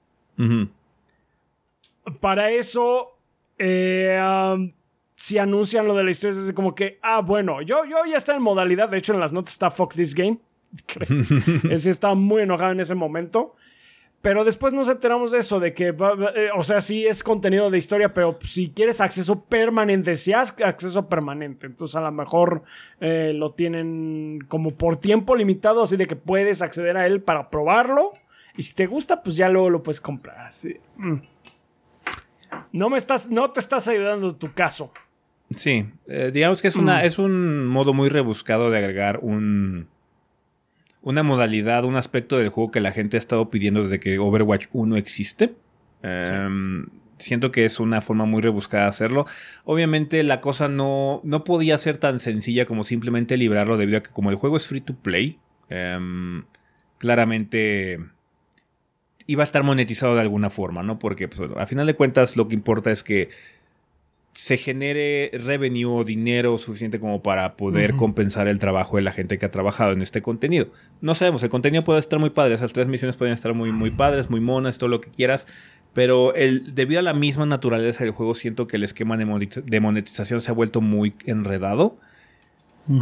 Para 2.21 2.51
eso, 2.51 3.17
eh, 3.59 4.19
si 5.21 5.37
anuncian 5.37 5.87
lo 5.87 5.95
de 5.95 6.03
la 6.03 6.11
historia, 6.11 6.39
es 6.39 6.53
como 6.55 6.75
que, 6.75 6.99
ah, 7.03 7.21
bueno, 7.21 7.61
yo, 7.61 7.85
yo 7.85 7.99
ya 8.09 8.17
está 8.17 8.35
en 8.35 8.41
modalidad, 8.41 8.89
de 8.89 8.97
hecho 8.97 9.13
en 9.13 9.21
las 9.21 9.35
notas 9.35 9.53
está 9.53 9.71
Fuck 9.71 9.93
This 9.93 10.15
Game. 10.15 10.39
ese 11.71 11.91
está 11.91 12.15
muy 12.15 12.43
enojado 12.43 12.73
en 12.73 12.81
ese 12.81 12.95
momento. 12.95 13.55
Pero 14.23 14.45
después 14.45 14.73
nos 14.73 14.89
enteramos 14.89 15.31
de 15.31 15.39
eso, 15.39 15.61
de 15.61 15.75
que, 15.75 15.89
eh, 15.89 16.49
o 16.57 16.63
sea, 16.63 16.81
sí 16.81 17.07
es 17.07 17.23
contenido 17.23 17.71
de 17.71 17.77
historia, 17.77 18.15
pero 18.15 18.39
si 18.41 18.71
quieres 18.71 19.03
acceso 19.03 19.45
permanente, 19.45 20.15
si 20.15 20.33
has 20.33 20.59
acceso 20.63 21.07
permanente, 21.09 21.67
entonces 21.67 21.97
a 21.97 22.01
lo 22.01 22.13
mejor 22.13 22.63
eh, 23.01 23.33
lo 23.35 23.53
tienen 23.53 24.39
como 24.49 24.71
por 24.71 24.97
tiempo 24.97 25.37
limitado, 25.37 25.83
así 25.83 25.99
de 25.99 26.07
que 26.07 26.17
puedes 26.17 26.63
acceder 26.63 26.97
a 26.97 27.07
él 27.07 27.23
para 27.23 27.51
probarlo. 27.51 28.13
Y 28.57 28.63
si 28.63 28.75
te 28.75 28.87
gusta, 28.87 29.23
pues 29.23 29.37
ya 29.37 29.51
luego 29.51 29.69
lo 29.69 29.83
puedes 29.83 30.01
comprar. 30.01 30.47
Así. 30.47 30.79
Mm. 30.97 31.17
No 32.73 32.89
me 32.89 32.97
estás, 32.97 33.31
no 33.31 33.51
te 33.51 33.61
estás 33.61 33.87
ayudando 33.89 34.35
tu 34.35 34.53
caso. 34.55 34.93
Sí, 35.57 35.87
eh, 36.09 36.31
digamos 36.33 36.63
que 36.63 36.69
es, 36.69 36.77
una, 36.77 37.01
mm. 37.01 37.05
es 37.05 37.19
un 37.19 37.67
modo 37.67 37.93
muy 37.93 38.09
rebuscado 38.09 38.71
de 38.71 38.79
agregar 38.79 39.19
un, 39.23 39.89
una 41.03 41.23
modalidad, 41.23 41.85
un 41.85 41.97
aspecto 41.97 42.39
del 42.39 42.51
juego 42.51 42.71
que 42.71 42.81
la 42.81 42.93
gente 42.93 43.17
ha 43.17 43.19
estado 43.19 43.51
pidiendo 43.51 43.83
desde 43.83 44.01
que 44.01 44.19
Overwatch 44.19 44.67
1 44.73 44.97
existe. 44.97 45.55
Em, 46.03 46.87
siento 47.19 47.51
que 47.51 47.65
es 47.65 47.81
una 47.81 48.01
forma 48.01 48.25
muy 48.25 48.43
rebuscada 48.43 48.85
de 48.85 48.89
hacerlo. 48.91 49.27
Obviamente 49.65 50.23
la 50.23 50.41
cosa 50.41 50.69
no, 50.69 51.21
no 51.25 51.45
podía 51.45 51.77
ser 51.79 51.99
tan 51.99 52.21
sencilla 52.21 52.65
como 52.65 52.85
simplemente 52.85 53.37
librarlo 53.37 53.77
debido 53.77 53.99
a 53.99 54.03
que 54.03 54.11
como 54.11 54.31
el 54.31 54.37
juego 54.37 54.57
es 54.57 54.69
free 54.69 54.81
to 54.81 54.95
play, 54.95 55.39
em, 55.69 56.45
claramente 56.99 57.99
iba 59.27 59.43
a 59.43 59.45
estar 59.45 59.63
monetizado 59.63 60.15
de 60.15 60.23
alguna 60.23 60.51
forma, 60.51 60.83
¿no? 60.83 60.99
Porque 60.99 61.29
pues, 61.29 61.51
a 61.57 61.67
final 61.67 61.87
de 61.87 61.95
cuentas 61.95 62.37
lo 62.37 62.49
que 62.49 62.55
importa 62.55 62.91
es 62.91 63.03
que 63.03 63.29
se 64.33 64.57
genere 64.57 65.31
revenue 65.35 65.87
o 65.87 66.05
dinero 66.05 66.57
suficiente 66.57 67.01
como 67.01 67.23
para 67.23 67.57
poder 67.57 67.97
compensar 67.97 68.49
el 68.49 68.59
trabajo 68.59 68.97
de 68.97 69.03
la 69.03 69.13
gente 69.13 69.39
que 69.39 69.47
ha 69.47 69.51
trabajado 69.51 69.93
en 69.93 70.03
este 70.03 70.23
contenido. 70.23 70.69
No 71.01 71.15
sabemos, 71.15 71.43
el 71.43 71.51
contenido 71.51 71.85
puede 71.85 71.99
estar 71.99 72.19
muy 72.19 72.31
padre, 72.31 72.55
esas 72.55 72.73
tres 72.73 72.87
misiones 72.87 73.17
pueden 73.17 73.35
estar 73.35 73.55
muy, 73.55 73.73
muy 73.73 73.91
padres, 73.91 74.31
muy 74.31 74.41
monas, 74.41 74.79
todo 74.79 74.89
lo 74.89 75.01
que 75.01 75.11
quieras, 75.11 75.47
pero 75.93 76.35
el, 76.35 76.75
debido 76.75 77.01
a 77.01 77.03
la 77.03 77.15
misma 77.15 77.45
naturaleza 77.45 78.05
del 78.05 78.13
juego 78.13 78.35
siento 78.35 78.67
que 78.67 78.77
el 78.77 78.85
esquema 78.85 79.17
de 79.17 79.81
monetización 79.81 80.41
se 80.41 80.51
ha 80.51 80.55
vuelto 80.55 80.81
muy 80.81 81.15
enredado. 81.27 81.99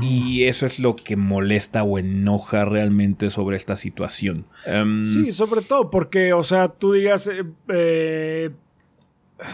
Y 0.03 0.45
eso 0.45 0.67
es 0.67 0.79
lo 0.79 0.97
que 0.97 1.17
molesta 1.17 1.83
o 1.83 1.99
enoja 1.99 2.67
realmente 2.67 3.31
sobre 3.31 3.57
esta 3.57 3.75
situación. 3.75 4.45
Em, 4.67 5.07
sí, 5.07 5.31
sobre 5.31 5.63
todo 5.63 5.89
porque, 5.89 6.35
o 6.35 6.43
sea, 6.43 6.69
tú 6.69 6.93
digas, 6.93 7.27
eh, 7.29 7.45
eh, 7.69 8.51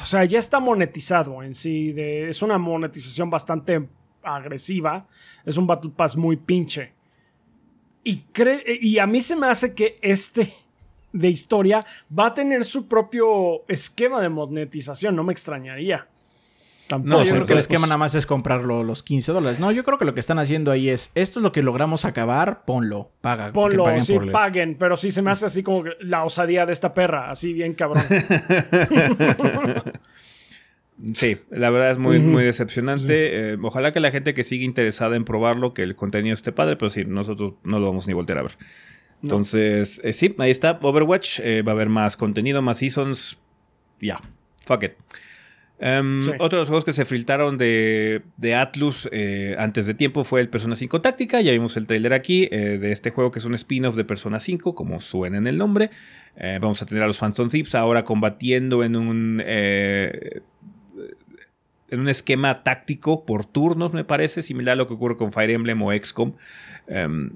o 0.02 0.06
sea, 0.06 0.24
ya 0.24 0.38
está 0.38 0.60
monetizado 0.60 1.42
en 1.42 1.54
sí. 1.54 1.94
es 1.96 2.42
una 2.42 2.58
monetización 2.58 3.30
bastante 3.30 3.86
agresiva. 4.22 5.06
Es 5.44 5.56
un 5.56 5.66
Battle 5.66 5.92
Pass 5.94 6.16
muy 6.16 6.36
pinche. 6.36 6.92
Y, 8.02 8.24
y 8.80 8.98
a 8.98 9.06
mí 9.06 9.20
se 9.20 9.36
me 9.36 9.46
hace 9.46 9.74
que 9.74 9.98
este 10.02 10.54
de 11.12 11.28
historia 11.28 11.86
va 12.16 12.26
a 12.26 12.34
tener 12.34 12.64
su 12.64 12.88
propio 12.88 13.64
esquema 13.68 14.20
de 14.20 14.28
monetización. 14.28 15.14
No 15.16 15.24
me 15.24 15.32
extrañaría. 15.32 16.08
No, 16.90 17.22
yo 17.22 17.30
creo 17.32 17.44
que 17.46 17.52
el 17.54 17.58
esquema 17.58 17.86
nada 17.86 17.96
más 17.96 18.14
es 18.14 18.26
comprarlo 18.26 18.84
los 18.84 19.02
15 19.02 19.32
dólares. 19.32 19.58
No, 19.58 19.72
yo 19.72 19.84
creo 19.84 19.98
que 19.98 20.04
lo 20.04 20.14
que 20.14 20.20
están 20.20 20.38
haciendo 20.38 20.70
ahí 20.70 20.90
es, 20.90 21.12
esto 21.14 21.38
es 21.38 21.42
lo 21.42 21.50
que 21.50 21.62
logramos 21.62 22.04
acabar, 22.04 22.64
ponlo, 22.64 23.10
paga. 23.20 23.52
Ponlo, 23.52 23.84
sí, 24.00 24.18
paguen, 24.32 24.76
pero 24.78 24.96
sí 24.96 25.10
se 25.10 25.22
me 25.22 25.30
hace 25.30 25.46
así 25.46 25.62
como 25.62 25.84
la 26.00 26.24
osadía 26.24 26.66
de 26.66 26.72
esta 26.72 26.92
perra, 26.92 27.30
así 27.30 27.52
bien 27.54 27.72
cabrón. 27.72 28.02
sí, 31.14 31.38
la 31.50 31.70
verdad 31.70 31.90
es 31.90 31.98
muy, 31.98 32.18
muy 32.18 32.44
decepcionante. 32.44 33.52
Eh, 33.52 33.58
ojalá 33.62 33.92
que 33.92 34.00
la 34.00 34.10
gente 34.10 34.34
que 34.34 34.44
siga 34.44 34.64
interesada 34.64 35.16
en 35.16 35.24
probarlo, 35.24 35.72
que 35.72 35.82
el 35.82 35.96
contenido 35.96 36.34
esté 36.34 36.52
padre, 36.52 36.76
pero 36.76 36.90
sí, 36.90 37.04
nosotros 37.06 37.54
no 37.64 37.78
lo 37.78 37.86
vamos 37.86 38.06
ni 38.06 38.12
voltear 38.12 38.38
a 38.38 38.42
ver. 38.42 38.58
Entonces, 39.22 40.02
eh, 40.04 40.12
sí, 40.12 40.34
ahí 40.38 40.50
está, 40.50 40.78
Overwatch, 40.82 41.40
eh, 41.40 41.62
va 41.62 41.72
a 41.72 41.74
haber 41.74 41.88
más 41.88 42.18
contenido, 42.18 42.60
más 42.60 42.78
seasons, 42.78 43.40
ya, 43.98 44.20
fuck 44.66 44.82
it. 44.82 44.92
Um, 45.84 46.22
Otro 46.38 46.56
de 46.56 46.62
los 46.62 46.68
juegos 46.68 46.86
que 46.86 46.94
se 46.94 47.04
filtraron 47.04 47.58
de, 47.58 48.22
Atlus 48.56 49.06
eh, 49.12 49.54
antes 49.58 49.86
de 49.86 49.92
tiempo 49.92 50.24
fue 50.24 50.40
el 50.40 50.48
Persona 50.48 50.76
5 50.76 51.02
Táctica. 51.02 51.42
Ya 51.42 51.52
vimos 51.52 51.76
el 51.76 51.86
trailer 51.86 52.14
aquí 52.14 52.48
eh, 52.50 52.78
de 52.78 52.90
este 52.90 53.10
juego 53.10 53.30
que 53.30 53.38
es 53.38 53.44
un 53.44 53.54
spin-off 53.54 53.94
de 53.94 54.04
Persona 54.04 54.40
5, 54.40 54.74
como 54.74 54.98
suena 54.98 55.36
en 55.36 55.46
el 55.46 55.58
nombre. 55.58 55.90
Eh, 56.36 56.58
vamos 56.58 56.80
a 56.80 56.86
tener 56.86 57.02
a 57.04 57.06
los 57.06 57.18
Phantom 57.18 57.50
Thieves 57.50 57.74
ahora 57.74 58.02
combatiendo 58.02 58.82
en 58.82 58.96
un. 58.96 59.42
en 59.42 60.42
un 61.90 62.08
esquema 62.08 62.62
táctico 62.62 63.26
por 63.26 63.44
turnos, 63.44 63.92
me 63.92 64.04
parece, 64.04 64.42
similar 64.42 64.72
a 64.72 64.76
lo 64.76 64.86
que 64.86 64.94
ocurre 64.94 65.16
con 65.16 65.32
Fire 65.32 65.50
Emblem 65.50 65.82
o 65.82 65.92
XCOM. 65.92 66.32
Um, 66.88 67.32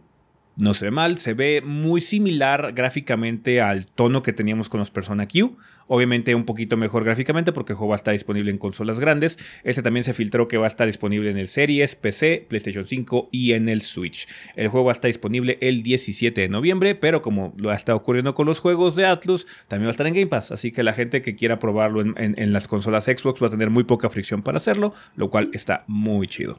no 0.59 0.74
se 0.74 0.86
ve 0.86 0.90
mal, 0.90 1.18
se 1.18 1.34
ve 1.34 1.62
muy 1.64 2.00
similar 2.00 2.72
gráficamente 2.74 3.61
al 3.61 3.86
tono 3.86 4.22
que 4.22 4.32
teníamos 4.32 4.68
con 4.68 4.80
los 4.80 4.90
Persona 4.90 5.28
Q. 5.28 5.56
Obviamente 5.86 6.34
un 6.34 6.44
poquito 6.44 6.76
mejor 6.76 7.04
gráficamente 7.04 7.52
porque 7.52 7.72
el 7.72 7.76
juego 7.76 7.90
va 7.90 7.94
a 7.94 7.96
estar 7.96 8.12
disponible 8.12 8.50
en 8.50 8.59
consolas 8.59 8.98
grandes. 8.98 9.38
Este 9.62 9.82
también 9.82 10.02
se 10.02 10.14
filtró 10.14 10.48
que 10.48 10.59
va 10.59 10.64
a 10.64 10.68
estar 10.68 10.88
disponible 10.88 11.30
en 11.30 11.38
el 11.38 11.46
Series, 11.46 11.94
PC, 11.94 12.44
PlayStation 12.48 12.84
5 12.84 13.28
y 13.30 13.52
en 13.52 13.68
el 13.68 13.82
Switch. 13.82 14.26
El 14.56 14.66
juego 14.66 14.86
va 14.86 14.92
a 14.92 14.94
estar 14.94 15.09
disponible 15.09 15.59
el 15.61 15.84
17 15.84 16.40
de 16.40 16.48
noviembre, 16.48 16.96
pero 16.96 17.22
como 17.22 17.54
lo 17.56 17.70
ha 17.70 17.74
estado 17.74 17.96
ocurriendo 17.96 18.34
con 18.34 18.46
los 18.46 18.59
juegos 18.59 18.96
de 18.96 19.06
Atlus, 19.06 19.46
también 19.68 19.86
va 19.86 19.90
a 19.90 19.92
estar 19.92 20.09
en 20.09 20.14
Game 20.14 20.26
Pass. 20.26 20.50
Así 20.50 20.72
que 20.72 20.82
la 20.82 20.92
gente 20.92 21.22
que 21.22 21.36
quiera 21.36 21.61
probarlo 21.61 22.00
en, 22.00 22.52
las 22.52 22.66
consolas 22.66 23.04
Xbox 23.04 23.40
va 23.40 23.46
a 23.46 23.50
tener 23.50 23.70
muy 23.70 23.84
poca 23.84 24.11
fricción 24.11 24.42
para 24.42 24.56
hacerlo, 24.56 24.92
lo 25.14 25.30
cual 25.30 25.50
está 25.52 25.84
muy 25.86 26.26
chido. 26.26 26.59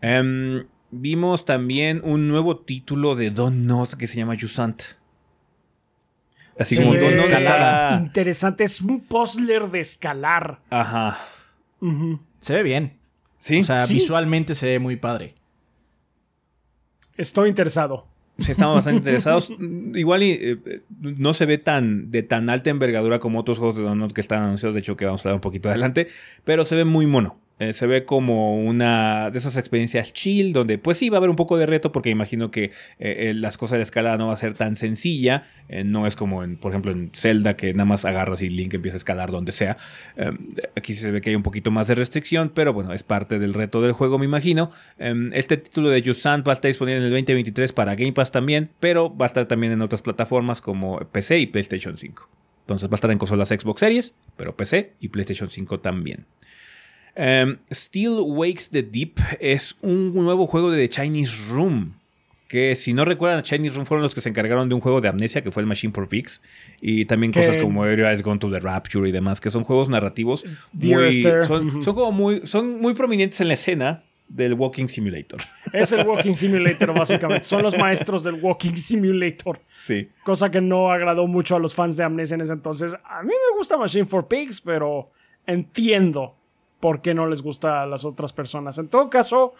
Em, 0.00 0.64
Vimos 0.90 1.44
también 1.44 2.00
un 2.04 2.28
nuevo 2.28 2.58
título 2.58 3.14
de 3.14 3.30
Don 3.30 3.66
Not 3.66 3.94
que 3.94 4.06
se 4.06 4.16
llama 4.16 4.36
Jusant. 4.38 4.82
Así 6.58 6.76
como 6.76 6.94
Don 6.94 7.14
Not 7.14 8.00
Interesante, 8.02 8.64
es 8.64 8.80
un 8.80 9.00
puzzler 9.00 9.68
de 9.68 9.80
escalar. 9.80 10.60
Ajá. 10.70 11.18
Se 12.40 12.54
ve 12.54 12.62
bien. 12.62 12.98
Sí. 13.38 13.60
O 13.60 13.64
sea, 13.64 13.86
visualmente 13.86 14.54
se 14.54 14.66
ve 14.66 14.78
muy 14.78 14.96
padre. 14.96 15.34
Estoy 17.16 17.48
interesado. 17.48 18.06
Sí, 18.38 18.52
estamos 18.52 18.76
bastante 18.76 18.98
interesados. 18.98 19.54
Igual 19.94 20.22
y, 20.22 20.30
eh, 20.32 20.82
no 21.00 21.34
se 21.34 21.46
ve 21.46 21.58
tan 21.58 22.10
de 22.10 22.22
tan 22.22 22.50
alta 22.50 22.70
envergadura 22.70 23.18
como 23.18 23.38
otros 23.40 23.58
juegos 23.58 23.76
de 23.76 23.82
Donut 23.82 24.12
que 24.12 24.20
están 24.20 24.42
anunciados. 24.42 24.74
De 24.74 24.80
hecho, 24.80 24.96
que 24.96 25.04
vamos 25.04 25.20
a 25.20 25.28
hablar 25.28 25.36
un 25.36 25.40
poquito 25.40 25.68
adelante. 25.68 26.08
Pero 26.44 26.64
se 26.64 26.76
ve 26.76 26.84
muy 26.84 27.06
mono. 27.06 27.38
Eh, 27.60 27.74
se 27.74 27.86
ve 27.86 28.06
como 28.06 28.56
una 28.56 29.30
de 29.30 29.38
esas 29.38 29.58
experiencias 29.58 30.14
chill, 30.14 30.54
donde 30.54 30.78
pues 30.78 30.96
sí 30.96 31.10
va 31.10 31.18
a 31.18 31.18
haber 31.18 31.28
un 31.28 31.36
poco 31.36 31.58
de 31.58 31.66
reto, 31.66 31.92
porque 31.92 32.08
imagino 32.08 32.50
que 32.50 32.64
eh, 32.64 32.70
eh, 32.98 33.34
las 33.34 33.58
cosas 33.58 33.72
de 33.72 33.78
la 33.80 33.82
escalada 33.82 34.16
no 34.16 34.28
va 34.28 34.32
a 34.32 34.36
ser 34.36 34.54
tan 34.54 34.76
sencilla. 34.76 35.44
no 35.84 36.06
es 36.06 36.16
como, 36.16 36.42
en, 36.42 36.56
por 36.56 36.72
ejemplo, 36.72 36.90
en 36.90 37.10
Zelda, 37.14 37.56
que 37.56 37.74
nada 37.74 37.84
más 37.84 38.06
agarras 38.06 38.40
y 38.40 38.48
Link 38.48 38.72
empieza 38.72 38.96
a 38.96 38.98
escalar 38.98 39.30
donde 39.30 39.52
sea. 39.52 39.76
Em, 40.16 40.38
aquí 40.74 40.94
se 40.94 41.10
ve 41.12 41.20
que 41.20 41.30
hay 41.30 41.36
un 41.36 41.42
poquito 41.42 41.70
más 41.70 41.86
de 41.86 41.94
restricción, 41.94 42.50
pero 42.54 42.72
bueno, 42.72 42.94
es 42.94 43.02
parte 43.02 43.38
del 43.38 43.52
reto 43.52 43.82
del 43.82 43.92
juego, 43.92 44.18
me 44.18 44.24
imagino. 44.24 44.70
Em, 44.98 45.28
este 45.34 45.58
título 45.58 45.90
de 45.90 46.02
Jusant 46.02 46.46
va 46.48 46.52
a 46.52 46.54
estar 46.54 46.70
disponible 46.70 46.98
en 46.98 47.04
el 47.04 47.10
2023 47.10 47.72
para 47.74 47.94
Game 47.94 48.12
Pass 48.12 48.30
también, 48.30 48.70
pero 48.80 49.14
va 49.14 49.26
a 49.26 49.28
estar 49.28 49.44
también 49.44 49.74
en 49.74 49.82
otras 49.82 50.00
plataformas 50.00 50.62
como 50.62 50.98
PC 50.98 51.38
y 51.40 51.46
PlayStation 51.46 51.98
5. 51.98 52.30
Entonces 52.62 52.88
va 52.88 52.94
a 52.94 52.96
estar 52.96 53.10
en 53.10 53.18
consolas 53.18 53.48
Xbox 53.48 53.80
Series, 53.80 54.14
pero 54.36 54.56
PC 54.56 54.94
y 55.00 55.08
PlayStation 55.08 55.50
5 55.50 55.80
también. 55.80 56.24
Um, 57.20 57.58
Still 57.70 58.20
Wakes 58.20 58.70
the 58.70 58.82
Deep 58.82 59.18
es 59.40 59.76
un 59.82 60.14
nuevo 60.14 60.46
juego 60.46 60.70
de 60.70 60.88
The 60.88 60.88
Chinese 60.88 61.52
Room. 61.52 61.96
Que 62.48 62.74
si 62.74 62.94
no 62.94 63.04
recuerdan, 63.04 63.42
Chinese 63.42 63.74
Room 63.74 63.84
fueron 63.84 64.02
los 64.02 64.14
que 64.14 64.22
se 64.22 64.30
encargaron 64.30 64.70
de 64.70 64.74
un 64.74 64.80
juego 64.80 65.02
de 65.02 65.08
amnesia 65.08 65.42
que 65.42 65.52
fue 65.52 65.60
el 65.60 65.66
Machine 65.66 65.92
for 65.92 66.08
Fix. 66.08 66.40
Y 66.80 67.04
también 67.04 67.30
cosas 67.30 67.58
como 67.58 67.84
Area 67.84 68.08
Has 68.10 68.22
Gone 68.22 68.40
to 68.40 68.50
the 68.50 68.58
Rapture 68.58 69.06
y 69.06 69.12
demás, 69.12 69.38
que 69.40 69.50
son 69.50 69.64
juegos 69.64 69.90
narrativos 69.90 70.44
muy, 70.72 71.12
son, 71.42 71.82
son, 71.82 71.94
como 71.94 72.10
muy, 72.10 72.40
son 72.44 72.80
muy 72.80 72.94
prominentes 72.94 73.40
en 73.42 73.48
la 73.48 73.54
escena 73.54 74.02
del 74.26 74.54
Walking 74.54 74.88
Simulator. 74.88 75.40
Es 75.74 75.92
el 75.92 76.06
Walking 76.08 76.34
Simulator, 76.34 76.94
básicamente. 76.98 77.44
Son 77.44 77.62
los 77.62 77.76
maestros 77.76 78.24
del 78.24 78.36
Walking 78.42 78.76
Simulator. 78.76 79.60
Sí. 79.76 80.08
Cosa 80.24 80.50
que 80.50 80.62
no 80.62 80.90
agradó 80.90 81.26
mucho 81.26 81.54
a 81.54 81.58
los 81.58 81.74
fans 81.74 81.98
de 81.98 82.04
Amnesia 82.04 82.34
en 82.36 82.40
ese 82.40 82.54
entonces. 82.54 82.96
A 83.04 83.22
mí 83.22 83.28
me 83.28 83.58
gusta 83.58 83.76
Machine 83.76 84.06
for 84.06 84.26
Pigs, 84.26 84.60
pero 84.62 85.10
entiendo 85.46 86.39
por 86.80 87.02
qué 87.02 87.14
no 87.14 87.26
les 87.26 87.42
gusta 87.42 87.82
a 87.82 87.86
las 87.86 88.04
otras 88.04 88.32
personas. 88.32 88.78
En 88.78 88.88
todo 88.88 89.10
caso, 89.10 89.54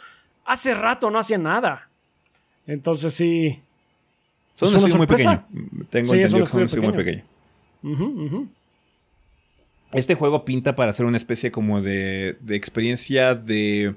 hace 0.44 0.74
rato 0.74 1.10
no 1.10 1.18
hacía 1.18 1.38
nada. 1.38 1.88
Entonces 2.66 3.14
sí. 3.14 3.60
Son 4.54 4.74
un 4.74 4.96
muy 4.98 5.06
pequeño. 5.06 5.44
Tengo 5.90 6.14
entendido 6.14 6.44
que 6.44 6.68
son 6.68 6.82
muy 6.82 6.92
pequeño. 6.92 7.24
Este 9.92 10.14
juego 10.14 10.44
pinta 10.44 10.74
para 10.74 10.92
ser 10.92 11.06
una 11.06 11.16
especie 11.16 11.50
como 11.50 11.82
de, 11.82 12.36
de 12.40 12.56
experiencia 12.56 13.34
de... 13.34 13.94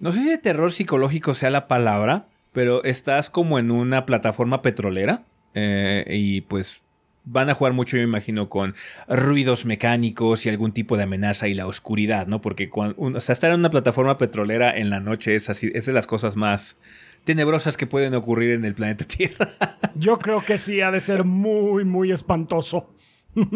No 0.00 0.12
sé 0.12 0.20
si 0.20 0.28
de 0.28 0.38
terror 0.38 0.72
psicológico 0.72 1.34
sea 1.34 1.50
la 1.50 1.66
palabra, 1.66 2.26
pero 2.52 2.82
estás 2.84 3.30
como 3.30 3.58
en 3.58 3.70
una 3.70 4.06
plataforma 4.06 4.62
petrolera 4.62 5.22
eh, 5.54 6.04
y 6.08 6.42
pues 6.42 6.82
van 7.30 7.50
a 7.50 7.54
jugar 7.54 7.72
mucho, 7.72 7.96
yo 7.96 8.02
me 8.02 8.08
imagino, 8.08 8.48
con 8.48 8.74
ruidos 9.08 9.64
mecánicos 9.64 10.46
y 10.46 10.48
algún 10.48 10.72
tipo 10.72 10.96
de 10.96 11.04
amenaza 11.04 11.48
y 11.48 11.54
la 11.54 11.66
oscuridad, 11.66 12.26
¿no? 12.26 12.40
Porque 12.40 12.68
cuando, 12.68 13.18
estar 13.18 13.50
en 13.50 13.60
una 13.60 13.70
plataforma 13.70 14.18
petrolera 14.18 14.76
en 14.76 14.90
la 14.90 15.00
noche 15.00 15.34
es 15.34 15.50
así, 15.50 15.70
es 15.74 15.86
de 15.86 15.92
las 15.92 16.06
cosas 16.06 16.36
más 16.36 16.76
tenebrosas 17.24 17.76
que 17.76 17.86
pueden 17.86 18.14
ocurrir 18.14 18.50
en 18.50 18.64
el 18.64 18.74
planeta 18.74 19.04
Tierra. 19.08 19.54
Yo 19.94 20.18
creo 20.18 20.40
que 20.40 20.58
sí, 20.58 20.80
ha 20.80 20.90
de 20.90 21.00
ser 21.00 21.24
muy, 21.24 21.84
muy 21.84 22.10
espantoso. 22.10 22.94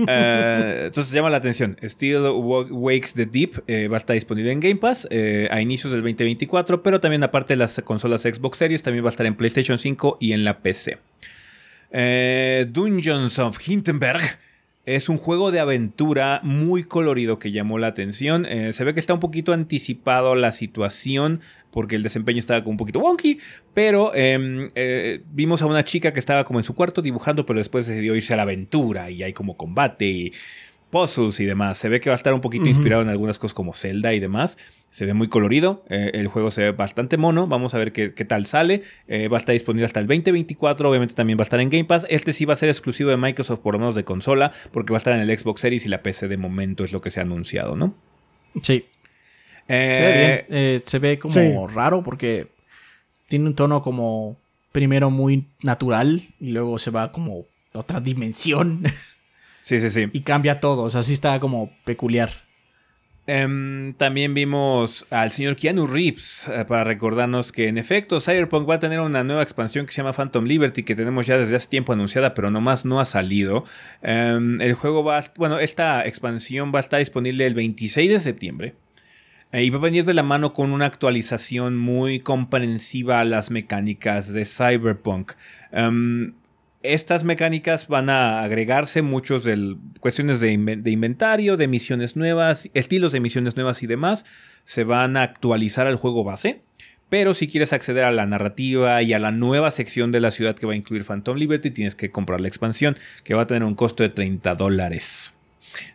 Eh, 0.06 0.82
entonces 0.86 1.12
llama 1.12 1.30
la 1.30 1.38
atención. 1.38 1.76
Steel 1.82 2.22
Wakes 2.70 3.14
the 3.14 3.26
Deep 3.26 3.64
eh, 3.66 3.88
va 3.88 3.96
a 3.96 3.98
estar 3.98 4.14
disponible 4.14 4.52
en 4.52 4.60
Game 4.60 4.76
Pass 4.76 5.08
eh, 5.10 5.48
a 5.50 5.60
inicios 5.60 5.92
del 5.92 6.02
2024, 6.02 6.82
pero 6.82 7.00
también 7.00 7.24
aparte 7.24 7.54
de 7.54 7.58
las 7.58 7.80
consolas 7.84 8.22
Xbox 8.22 8.58
Series, 8.58 8.82
también 8.82 9.04
va 9.04 9.08
a 9.08 9.10
estar 9.10 9.26
en 9.26 9.34
PlayStation 9.34 9.78
5 9.78 10.18
y 10.20 10.32
en 10.32 10.44
la 10.44 10.60
PC. 10.60 10.98
Eh, 11.92 12.66
Dungeons 12.70 13.38
of 13.38 13.58
Hindenburg 13.66 14.22
es 14.84 15.08
un 15.08 15.16
juego 15.16 15.52
de 15.52 15.60
aventura 15.60 16.40
muy 16.42 16.82
colorido 16.82 17.38
que 17.38 17.52
llamó 17.52 17.78
la 17.78 17.86
atención. 17.86 18.46
Eh, 18.46 18.72
se 18.72 18.82
ve 18.82 18.94
que 18.94 19.00
está 19.00 19.14
un 19.14 19.20
poquito 19.20 19.52
anticipado 19.52 20.34
la 20.34 20.50
situación 20.50 21.40
porque 21.70 21.94
el 21.94 22.02
desempeño 22.02 22.40
estaba 22.40 22.62
como 22.62 22.72
un 22.72 22.76
poquito 22.76 22.98
wonky, 22.98 23.38
pero 23.74 24.14
em, 24.14 24.70
eh, 24.74 25.22
vimos 25.32 25.62
a 25.62 25.66
una 25.66 25.84
chica 25.84 26.12
que 26.12 26.18
estaba 26.18 26.44
como 26.44 26.58
en 26.58 26.64
su 26.64 26.74
cuarto 26.74 27.00
dibujando, 27.00 27.46
pero 27.46 27.58
después 27.58 27.86
decidió 27.86 28.14
irse 28.14 28.34
a 28.34 28.36
la 28.36 28.42
aventura 28.42 29.10
y 29.10 29.22
hay 29.22 29.32
como 29.32 29.56
combate 29.56 30.06
y 30.06 30.32
puzzles 30.90 31.40
y 31.40 31.46
demás. 31.46 31.78
Se 31.78 31.88
ve 31.88 32.00
que 32.00 32.10
va 32.10 32.14
a 32.14 32.16
estar 32.16 32.34
un 32.34 32.40
poquito 32.40 32.68
inspirado 32.68 33.02
en 33.02 33.08
algunas 33.08 33.38
cosas 33.38 33.54
como 33.54 33.72
Zelda 33.72 34.12
y 34.12 34.20
demás. 34.20 34.58
Se 34.92 35.06
ve 35.06 35.14
muy 35.14 35.28
colorido. 35.28 35.84
eh, 35.88 36.10
el 36.12 36.28
juego 36.28 36.50
se 36.50 36.60
ve 36.64 36.72
bastante 36.72 37.16
mono. 37.16 37.46
Vamos 37.46 37.72
a 37.74 37.78
ver 37.78 37.92
qué, 37.92 38.12
qué 38.12 38.26
tal 38.26 38.44
sale. 38.44 38.82
Eh, 39.08 39.28
va 39.28 39.38
a 39.38 39.40
estar 39.40 39.54
disponible 39.54 39.86
hasta 39.86 40.00
el 40.00 40.06
2024. 40.06 40.88
Obviamente 40.90 41.14
también 41.14 41.38
va 41.38 41.42
a 41.42 41.48
estar 41.48 41.60
en 41.60 41.70
Game 41.70 41.86
Pass. 41.86 42.06
Este 42.10 42.34
sí 42.34 42.44
va 42.44 42.52
a 42.52 42.56
ser 42.56 42.68
exclusivo 42.68 43.08
de 43.08 43.16
Microsoft, 43.16 43.60
por 43.60 43.72
lo 43.72 43.78
menos 43.78 43.94
de 43.94 44.04
consola, 44.04 44.52
porque 44.70 44.92
va 44.92 44.98
a 44.98 44.98
estar 44.98 45.14
en 45.14 45.20
el 45.28 45.38
Xbox 45.38 45.62
Series 45.62 45.86
y 45.86 45.88
la 45.88 46.02
PC 46.02 46.28
de 46.28 46.36
momento 46.36 46.84
es 46.84 46.92
lo 46.92 47.00
que 47.00 47.08
se 47.10 47.20
ha 47.20 47.22
anunciado, 47.22 47.74
¿no? 47.74 47.94
Sí. 48.62 48.84
Eh, 49.68 49.92
Se 49.94 50.00
ve 50.02 50.46
bien. 50.50 50.62
eh, 50.62 50.80
se 50.84 50.98
ve 50.98 51.18
como 51.18 51.32
sí. 51.34 51.74
raro 51.74 52.02
porque 52.02 52.48
tiene 53.28 53.46
un 53.46 53.54
tono 53.54 53.80
como 53.80 54.36
primero 54.72 55.10
muy 55.10 55.46
natural 55.62 56.28
y 56.38 56.50
luego 56.50 56.78
se 56.78 56.90
va 56.90 57.12
como 57.12 57.46
a 57.72 57.78
otra 57.78 58.00
dimensión 58.00 58.82
Sí, 59.62 59.80
sí, 59.80 59.88
sí. 59.88 60.08
y 60.12 60.20
cambia 60.20 60.60
todo. 60.60 60.82
O 60.82 60.90
sea, 60.90 61.02
sí 61.02 61.14
está 61.14 61.40
como 61.40 61.70
peculiar. 61.84 62.30
Em, 63.28 63.92
también 63.94 64.34
vimos 64.34 65.06
al 65.10 65.30
señor 65.30 65.54
Keanu 65.54 65.86
Reeves 65.86 66.48
eh, 66.52 66.64
para 66.66 66.82
recordarnos 66.82 67.52
que 67.52 67.68
en 67.68 67.78
efecto 67.78 68.18
Cyberpunk 68.18 68.68
va 68.68 68.74
a 68.74 68.80
tener 68.80 68.98
una 68.98 69.22
nueva 69.22 69.44
expansión 69.44 69.86
que 69.86 69.92
se 69.92 69.98
llama 69.98 70.12
Phantom 70.12 70.44
Liberty 70.44 70.82
que 70.82 70.96
tenemos 70.96 71.28
ya 71.28 71.38
desde 71.38 71.54
hace 71.54 71.68
tiempo 71.68 71.92
anunciada 71.92 72.34
pero 72.34 72.50
nomás 72.50 72.84
no 72.84 72.98
ha 72.98 73.04
salido. 73.04 73.64
Em, 74.02 74.60
el 74.60 74.74
juego 74.74 75.04
va, 75.04 75.18
a- 75.18 75.32
bueno, 75.38 75.60
esta 75.60 76.04
expansión 76.04 76.72
va 76.74 76.78
a 76.78 76.80
estar 76.80 76.98
disponible 76.98 77.46
el 77.46 77.54
26 77.54 78.10
de 78.10 78.18
septiembre. 78.18 78.74
eh, 79.52 79.62
Y 79.62 79.70
va 79.70 79.78
a 79.78 79.82
venir 79.82 80.04
de 80.04 80.14
la 80.14 80.22
mano 80.24 80.52
con 80.52 80.72
una 80.72 80.86
actualización 80.86 81.76
muy 81.76 82.18
comprensiva 82.20 83.20
a 83.20 83.24
las 83.24 83.50
mecánicas 83.52 84.32
de 84.32 84.44
Cyberpunk. 84.46 85.32
Em, 85.70 86.32
estas 86.82 87.24
mecánicas 87.24 87.88
van 87.88 88.10
a 88.10 88.42
agregarse 88.42 89.02
muchos 89.02 89.44
de 89.44 89.76
cuestiones 90.00 90.40
de, 90.40 90.52
inven- 90.52 90.82
de 90.82 90.90
inventario, 90.90 91.56
de 91.56 91.68
misiones 91.68 92.16
nuevas, 92.16 92.68
estilos 92.74 93.12
de 93.12 93.20
misiones 93.20 93.56
nuevas 93.56 93.82
y 93.82 93.86
demás. 93.86 94.24
Se 94.64 94.84
van 94.84 95.16
a 95.16 95.22
actualizar 95.22 95.86
al 95.86 95.96
juego 95.96 96.24
base. 96.24 96.62
Pero 97.08 97.34
si 97.34 97.46
quieres 97.46 97.74
acceder 97.74 98.04
a 98.04 98.10
la 98.10 98.24
narrativa 98.24 99.02
y 99.02 99.12
a 99.12 99.18
la 99.18 99.32
nueva 99.32 99.70
sección 99.70 100.12
de 100.12 100.20
la 100.20 100.30
ciudad 100.30 100.54
que 100.56 100.64
va 100.66 100.72
a 100.72 100.76
incluir 100.76 101.04
Phantom 101.04 101.36
Liberty, 101.36 101.70
tienes 101.70 101.94
que 101.94 102.10
comprar 102.10 102.40
la 102.40 102.48
expansión, 102.48 102.96
que 103.22 103.34
va 103.34 103.42
a 103.42 103.46
tener 103.46 103.64
un 103.64 103.74
costo 103.74 104.02
de 104.02 104.08
30 104.08 104.54
dólares. 104.54 105.34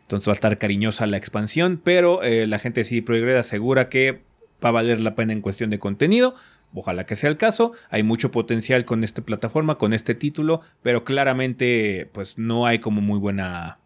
Entonces 0.03 0.27
va 0.27 0.33
a 0.33 0.35
estar 0.35 0.57
cariñosa 0.57 1.07
la 1.07 1.17
expansión, 1.17 1.81
pero 1.83 2.21
eh, 2.21 2.45
la 2.45 2.59
gente 2.59 2.81
de 2.81 2.83
CD 2.85 3.01
Projekt 3.01 3.35
asegura 3.35 3.89
que 3.89 4.21
va 4.63 4.69
a 4.69 4.73
valer 4.73 4.99
la 4.99 5.15
pena 5.15 5.33
en 5.33 5.41
cuestión 5.41 5.71
de 5.71 5.79
contenido. 5.79 6.35
Ojalá 6.79 7.05
que 7.05 7.15
sea 7.15 7.29
el 7.29 7.37
caso. 7.37 7.71
Hay 7.89 8.03
mucho 8.03 8.31
potencial 8.31 8.85
con 8.85 9.03
esta 9.03 9.21
plataforma, 9.23 9.77
con 9.77 9.93
este 9.93 10.15
título, 10.15 10.61
pero 10.81 11.03
claramente 11.03 12.09
pues 12.13 12.37
no 12.37 12.65
hay 12.65 12.79
como 12.79 13.01
muy 13.01 13.19
buena 13.19 13.79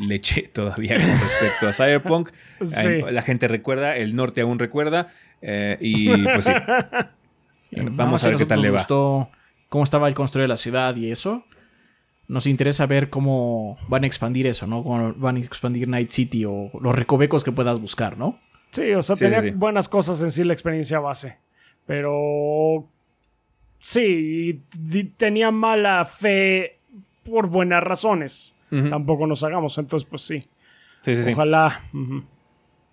leche 0.00 0.42
todavía 0.52 0.96
con 0.96 1.06
respecto 1.06 1.68
a 1.68 1.72
Cyberpunk. 1.72 2.30
Sí. 2.62 2.88
La 3.10 3.22
gente 3.22 3.48
recuerda, 3.48 3.96
el 3.96 4.14
norte 4.14 4.42
aún 4.42 4.58
recuerda. 4.58 5.06
eh, 5.40 5.78
y 5.80 6.08
pues 6.24 6.44
sí. 6.44 6.52
Eh, 7.72 7.86
Vamos 7.92 8.24
a 8.24 8.28
ver 8.30 8.36
si 8.38 8.44
qué 8.44 8.48
tal 8.48 8.62
le 8.62 8.70
va. 8.70 8.78
gustó 8.78 9.30
cómo 9.68 9.84
estaba 9.84 10.08
el 10.08 10.14
construir 10.14 10.48
la 10.48 10.56
ciudad 10.56 10.96
y 10.96 11.12
eso. 11.12 11.44
Nos 12.26 12.46
interesa 12.48 12.84
ver 12.86 13.10
cómo 13.10 13.78
van 13.88 14.02
a 14.02 14.08
expandir 14.08 14.48
eso, 14.48 14.66
¿no? 14.66 14.82
Cómo 14.82 15.14
van 15.14 15.36
a 15.36 15.38
expandir 15.38 15.86
Night 15.88 16.10
City 16.10 16.44
o 16.44 16.70
los 16.80 16.94
recovecos 16.96 17.44
que 17.44 17.52
puedas 17.52 17.78
buscar, 17.80 18.18
¿no? 18.18 18.40
Sí, 18.72 18.90
o 18.92 19.02
sea, 19.02 19.14
Sí, 19.14 19.24
tenía 19.24 19.40
sí, 19.40 19.48
sí. 19.50 19.54
buenas 19.54 19.88
cosas 19.88 20.20
en 20.22 20.32
sí 20.32 20.42
la 20.42 20.52
experiencia 20.52 20.98
base. 20.98 21.38
Pero. 21.86 22.86
Sí, 23.78 24.60
tenía 25.16 25.50
mala 25.50 26.04
fe 26.04 26.78
por 27.24 27.48
buenas 27.48 27.82
razones. 27.82 28.56
Tampoco 28.88 29.26
nos 29.26 29.42
hagamos, 29.42 29.76
entonces, 29.78 30.06
pues 30.08 30.22
sí. 30.22 30.44
Sí, 31.04 31.16
sí, 31.16 31.24
sí. 31.24 31.32
Ojalá. 31.32 31.80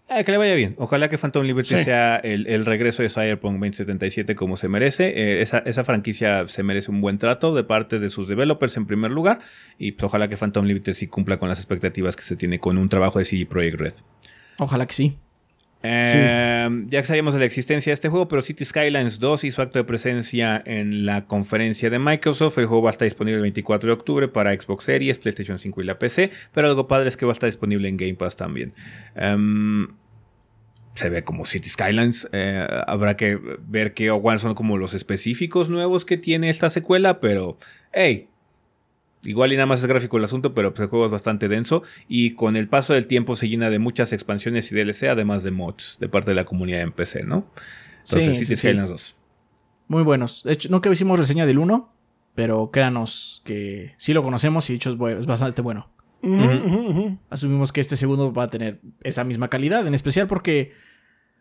Eh, 0.10 0.24
que 0.24 0.32
le 0.32 0.38
vaya 0.38 0.56
bien. 0.56 0.74
Ojalá 0.80 1.10
que 1.10 1.18
Phantom 1.18 1.46
Liberty 1.46 1.78
Sí. 1.78 1.84
sea 1.84 2.16
el, 2.16 2.48
el 2.48 2.66
regreso 2.66 3.04
de 3.04 3.10
Cyberpunk 3.10 3.56
2077 3.56 4.34
como 4.36 4.56
se 4.56 4.70
merece. 4.70 5.10
Eh, 5.10 5.42
esa, 5.42 5.60
esa 5.60 5.84
franquicia 5.84 6.48
se 6.48 6.64
merece 6.64 6.90
un 6.90 7.02
buen 7.02 7.18
trato 7.18 7.54
de 7.54 7.64
parte 7.66 8.00
de 8.00 8.10
sus 8.10 8.28
developers 8.30 8.78
en 8.78 8.88
primer 8.88 9.12
lugar. 9.12 9.40
Y 9.78 9.92
pues, 9.92 10.06
ojalá 10.06 10.30
que 10.30 10.38
Phantom 10.38 10.66
Liberty 10.66 10.94
sí 10.94 11.08
cumpla 11.08 11.38
con 11.38 11.50
las 11.50 11.60
expectativas 11.60 12.16
que 12.16 12.24
se 12.24 12.38
tiene 12.38 12.60
con 12.60 12.78
un 12.78 12.88
trabajo 12.90 13.20
de 13.20 13.26
CD 13.26 13.46
Projekt 13.46 13.80
Red. 13.80 13.94
Ojalá 14.60 14.86
que 14.86 14.94
sí. 14.94 15.18
Eh, 15.84 16.70
Ya 16.88 17.02
que 17.02 17.06
sabíamos 17.08 17.34
de 17.34 17.40
la 17.40 17.46
existencia 17.46 17.92
de 17.92 17.94
este 17.96 18.10
juego, 18.10 18.28
pero 18.28 18.42
City 18.42 18.66
Skylines 18.66 19.20
2 19.20 19.44
hizo 19.44 19.62
acto 19.62 19.80
de 19.80 19.86
presencia 19.86 20.62
en 20.66 21.06
la 21.06 21.26
conferencia 21.26 21.90
de 21.90 22.00
Microsoft. 22.00 22.58
El 22.58 22.66
juego 22.66 22.84
va 22.84 22.90
a 22.90 22.92
estar 22.92 23.06
disponible 23.06 23.38
el 23.38 23.42
24 23.44 23.88
de 23.88 23.94
octubre 23.94 24.28
para 24.28 24.54
Xbox 24.60 24.86
Series, 24.86 25.18
PlayStation 25.20 25.60
5 25.60 25.82
y 25.82 25.86
la 25.86 26.00
PC. 26.00 26.32
Pero 26.54 26.68
algo 26.68 26.88
padre 26.88 27.10
es 27.10 27.18
que 27.18 27.26
va 27.26 27.32
a 27.32 27.34
estar 27.34 27.48
disponible 27.48 27.88
en 27.88 27.98
Game 27.98 28.16
Pass 28.16 28.36
también. 28.36 28.74
Em, 29.16 29.88
se 30.96 31.10
ve 31.10 31.24
como 31.24 31.46
City 31.46 31.70
Skylines. 31.70 32.28
eh, 32.32 32.66
habrá 32.88 33.16
que 33.16 33.40
ver 33.68 33.94
qué 33.94 34.10
o 34.12 34.22
cuáles 34.22 34.42
son 34.42 34.56
como 34.56 34.78
los 34.78 34.94
específicos 34.96 35.70
nuevos 35.70 36.06
que 36.06 36.18
tiene 36.18 36.50
esta 36.50 36.70
secuela. 36.72 37.20
Pero, 37.20 37.58
hey, 37.94 38.30
Igual 39.28 39.52
y 39.54 39.56
nada 39.56 39.66
más 39.66 39.80
es 39.82 39.86
gráfico 39.86 40.18
el 40.18 40.24
asunto, 40.24 40.54
pero 40.54 40.74
pues 40.74 40.82
el 40.86 40.90
juego 40.90 41.06
es 41.06 41.12
bastante 41.12 41.48
denso 41.48 41.84
y 42.08 42.32
con 42.32 42.56
el 42.56 42.68
paso 42.70 42.94
del 42.94 43.08
tiempo 43.08 43.36
se 43.36 43.50
llena 43.50 43.70
de 43.70 43.78
muchas 43.78 44.14
expansiones 44.14 44.72
y 44.72 44.76
DLC, 44.76 45.04
además 45.10 45.44
de 45.44 45.52
mods 45.52 45.98
de 46.00 46.08
parte 46.10 46.32
de 46.32 46.36
la 46.36 46.46
comunidad 46.46 46.82
en 46.82 46.92
PC, 46.94 47.24
¿no? 47.26 47.46
Entonces, 48.06 48.24
Sí, 48.38 48.46
City 48.46 48.46
sí, 48.46 48.56
sí. 48.56 48.68
Skylines 48.70 48.90
2. 48.90 49.16
Muy 49.90 50.04
buenos. 50.04 50.44
De 50.44 50.54
hecho, 50.54 50.70
nunca 50.70 50.90
hicimos 50.92 51.20
reseña 51.20 51.46
del 51.46 51.60
1, 51.60 51.94
pero 52.36 52.72
créanos 52.72 53.42
que 53.44 53.94
sí 53.98 54.14
lo 54.14 54.24
conocemos 54.24 54.70
y 54.70 54.74
de 54.74 54.78
hecho 54.78 54.90
es, 54.92 54.98
bu- 54.98 55.18
es 55.18 55.26
bastante 55.26 55.62
bueno. 55.62 55.90
Asumimos 57.30 57.72
que 57.72 57.82
este 57.82 57.96
segundo 57.98 58.32
va 58.34 58.44
a 58.44 58.50
tener 58.50 58.80
esa 59.04 59.24
misma 59.24 59.50
calidad, 59.50 59.86
en 59.88 59.94
especial 59.94 60.28
porque 60.28 60.72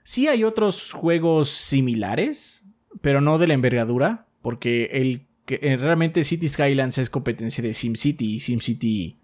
sí 0.03 0.27
hay 0.29 0.45
otros 0.45 0.93
juegos 0.93 1.49
similares, 1.49 2.67
pero 3.01 3.21
no 3.21 3.39
de 3.39 3.47
la 3.47 3.55
envergadura, 3.55 4.27
porque 4.43 4.91
el 4.93 5.27
que 5.47 5.59
eh, 5.63 5.77
realmente 5.79 6.23
City 6.25 6.47
Skylines 6.49 6.99
es 6.99 7.09
competencia 7.09 7.63
de 7.63 7.73
SimCity 7.73 8.35
y 8.35 8.41
SimCity 8.41 9.17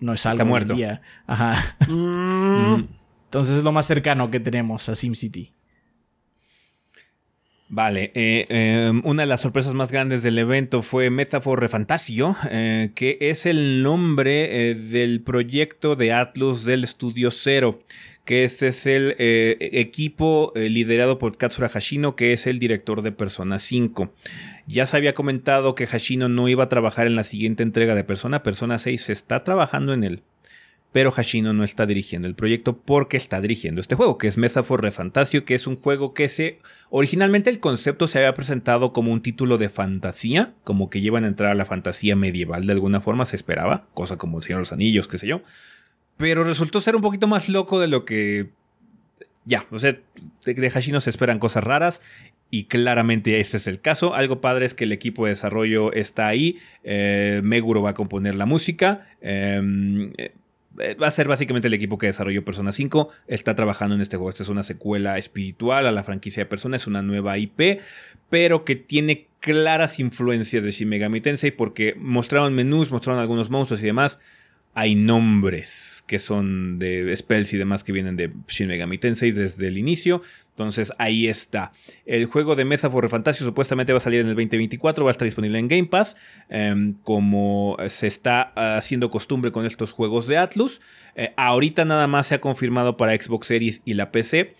no 0.00 0.14
es 0.14 0.26
algo 0.26 0.38
hoy 0.38 0.42
en 0.42 0.48
muerto. 0.48 0.74
día. 0.74 1.02
Ajá. 1.26 1.76
Mm, 1.88 2.84
Entonces 3.26 3.58
es 3.58 3.64
lo 3.64 3.72
más 3.72 3.86
cercano 3.86 4.30
que 4.30 4.40
tenemos 4.40 4.88
a 4.88 4.94
SimCity. 4.94 5.52
Vale, 7.70 8.12
eh, 8.14 8.46
eh, 8.48 8.92
una 9.04 9.24
de 9.24 9.26
las 9.26 9.42
sorpresas 9.42 9.74
más 9.74 9.92
grandes 9.92 10.22
del 10.22 10.38
evento 10.38 10.80
fue 10.80 11.10
Metaphor 11.10 11.60
Refantasio, 11.60 12.34
eh, 12.50 12.92
que 12.94 13.18
es 13.20 13.44
el 13.44 13.82
nombre 13.82 14.70
eh, 14.70 14.74
del 14.74 15.20
proyecto 15.20 15.94
de 15.94 16.14
Atlus 16.14 16.64
del 16.64 16.84
Estudio 16.84 17.30
Cero, 17.30 17.82
que 18.24 18.44
este 18.44 18.68
es 18.68 18.86
el 18.86 19.14
eh, 19.18 19.58
equipo 19.74 20.52
eh, 20.54 20.70
liderado 20.70 21.18
por 21.18 21.36
Katsura 21.36 21.68
Hashino, 21.68 22.16
que 22.16 22.32
es 22.32 22.46
el 22.46 22.58
director 22.58 23.02
de 23.02 23.12
Persona 23.12 23.58
5. 23.58 24.14
Ya 24.68 24.84
se 24.84 24.98
había 24.98 25.14
comentado 25.14 25.74
que 25.74 25.86
Hashino 25.86 26.28
no 26.28 26.46
iba 26.46 26.64
a 26.64 26.68
trabajar 26.68 27.06
en 27.06 27.16
la 27.16 27.24
siguiente 27.24 27.62
entrega 27.62 27.94
de 27.94 28.04
Persona, 28.04 28.42
Persona 28.42 28.78
6 28.78 29.00
se 29.00 29.12
está 29.12 29.42
trabajando 29.42 29.94
en 29.94 30.04
él. 30.04 30.22
Pero 30.92 31.10
Hashino 31.10 31.54
no 31.54 31.64
está 31.64 31.86
dirigiendo 31.86 32.28
el 32.28 32.34
proyecto 32.34 32.76
porque 32.76 33.16
está 33.16 33.40
dirigiendo 33.40 33.80
este 33.80 33.94
juego, 33.94 34.18
que 34.18 34.26
es 34.26 34.36
Metaphor 34.36 34.82
Refantasio, 34.82 35.46
que 35.46 35.54
es 35.54 35.66
un 35.66 35.76
juego 35.76 36.12
que 36.12 36.28
se. 36.28 36.58
Originalmente 36.90 37.48
el 37.48 37.60
concepto 37.60 38.06
se 38.06 38.18
había 38.18 38.34
presentado 38.34 38.92
como 38.92 39.10
un 39.10 39.22
título 39.22 39.56
de 39.56 39.70
fantasía, 39.70 40.52
como 40.64 40.90
que 40.90 41.00
llevan 41.00 41.24
a 41.24 41.28
entrar 41.28 41.52
a 41.52 41.54
la 41.54 41.64
fantasía 41.64 42.14
medieval 42.14 42.66
de 42.66 42.74
alguna 42.74 43.00
forma, 43.00 43.24
se 43.24 43.36
esperaba, 43.36 43.86
cosa 43.94 44.18
como 44.18 44.36
el 44.36 44.44
Señor 44.44 44.58
de 44.58 44.62
los 44.62 44.72
Anillos, 44.72 45.08
qué 45.08 45.16
sé 45.16 45.28
yo. 45.28 45.40
Pero 46.18 46.44
resultó 46.44 46.82
ser 46.82 46.94
un 46.94 47.02
poquito 47.02 47.26
más 47.26 47.48
loco 47.48 47.80
de 47.80 47.88
lo 47.88 48.04
que. 48.04 48.50
Ya, 49.48 49.64
o 49.70 49.78
sea, 49.78 49.96
de, 50.44 50.54
de 50.54 50.70
Hashino 50.70 51.00
se 51.00 51.08
esperan 51.08 51.38
cosas 51.38 51.64
raras. 51.64 52.02
Y 52.50 52.64
claramente 52.64 53.40
ese 53.40 53.56
es 53.56 53.66
el 53.66 53.80
caso. 53.80 54.14
Algo 54.14 54.40
padre 54.42 54.66
es 54.66 54.74
que 54.74 54.84
el 54.84 54.92
equipo 54.92 55.24
de 55.24 55.30
desarrollo 55.30 55.92
está 55.92 56.26
ahí. 56.28 56.58
eh, 56.84 57.40
Meguro 57.42 57.80
va 57.82 57.90
a 57.90 57.94
componer 57.94 58.34
la 58.34 58.46
música. 58.46 59.06
eh, 59.22 60.12
eh, 60.78 60.94
va 60.94 61.08
a 61.08 61.10
ser 61.10 61.28
básicamente 61.28 61.68
el 61.68 61.74
equipo 61.74 61.98
que 61.98 62.06
desarrolló 62.06 62.44
Persona 62.44 62.72
5. 62.72 63.08
Está 63.26 63.54
trabajando 63.54 63.94
en 63.94 64.00
este 64.00 64.16
juego. 64.16 64.30
Esta 64.30 64.42
es 64.42 64.48
una 64.48 64.62
secuela 64.62 65.18
espiritual 65.18 65.86
a 65.86 65.92
la 65.92 66.04
franquicia 66.04 66.42
de 66.42 66.46
Persona. 66.46 66.76
Es 66.76 66.86
una 66.86 67.02
nueva 67.02 67.38
IP, 67.38 67.80
pero 68.28 68.64
que 68.64 68.76
tiene 68.76 69.28
claras 69.40 69.98
influencias 69.98 70.64
de 70.64 70.70
Shin 70.70 70.88
Megami 70.88 71.20
Tensei 71.20 71.50
porque 71.50 71.94
mostraron 71.96 72.54
menús, 72.54 72.90
mostraron 72.90 73.20
algunos 73.20 73.50
monstruos 73.50 73.82
y 73.82 73.86
demás. 73.86 74.20
Hay 74.80 74.94
nombres 74.94 76.04
que 76.06 76.20
son 76.20 76.78
de 76.78 77.12
spells 77.16 77.52
y 77.52 77.58
demás 77.58 77.82
que 77.82 77.90
vienen 77.90 78.14
de 78.14 78.30
Shin 78.46 78.68
Megami 78.68 78.96
Tensei 78.96 79.32
desde 79.32 79.66
el 79.66 79.76
inicio. 79.76 80.22
Entonces 80.50 80.92
ahí 80.98 81.26
está. 81.26 81.72
El 82.06 82.26
juego 82.26 82.54
de 82.54 82.64
Metaphor 82.64 83.08
Fantasio 83.08 83.44
supuestamente 83.44 83.92
va 83.92 83.96
a 83.96 84.00
salir 84.00 84.20
en 84.20 84.28
el 84.28 84.36
2024, 84.36 85.04
va 85.04 85.10
a 85.10 85.12
estar 85.12 85.26
disponible 85.26 85.58
en 85.58 85.66
Game 85.66 85.86
Pass, 85.86 86.16
em, 86.48 86.94
como 87.02 87.76
se 87.88 88.06
está 88.06 88.52
haciendo 88.76 89.10
costumbre 89.10 89.50
con 89.50 89.66
estos 89.66 89.90
juegos 89.90 90.28
de 90.28 90.38
Atlus. 90.38 90.80
Eh, 91.16 91.32
ahorita 91.36 91.84
nada 91.84 92.06
más 92.06 92.28
se 92.28 92.36
ha 92.36 92.40
confirmado 92.40 92.96
para 92.96 93.20
Xbox 93.20 93.48
Series 93.48 93.82
y 93.84 93.94
la 93.94 94.12
PC. 94.12 94.54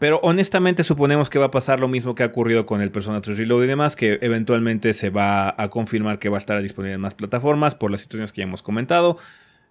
Pero 0.00 0.18
honestamente 0.24 0.82
suponemos 0.82 1.30
que 1.30 1.38
va 1.38 1.44
a 1.44 1.50
pasar 1.52 1.78
lo 1.78 1.86
mismo 1.86 2.16
que 2.16 2.24
ha 2.24 2.26
ocurrido 2.26 2.66
con 2.66 2.80
el 2.80 2.90
Persona 2.90 3.20
3 3.20 3.38
Reload 3.38 3.62
y 3.62 3.66
demás, 3.68 3.94
que 3.94 4.18
eventualmente 4.22 4.92
se 4.92 5.10
va 5.10 5.54
a 5.56 5.68
confirmar 5.68 6.18
que 6.18 6.28
va 6.28 6.38
a 6.38 6.38
estar 6.38 6.60
disponible 6.60 6.94
en 6.94 7.00
más 7.00 7.14
plataformas 7.14 7.76
por 7.76 7.92
las 7.92 8.00
situaciones 8.00 8.32
que 8.32 8.40
ya 8.40 8.48
hemos 8.48 8.62
comentado. 8.62 9.16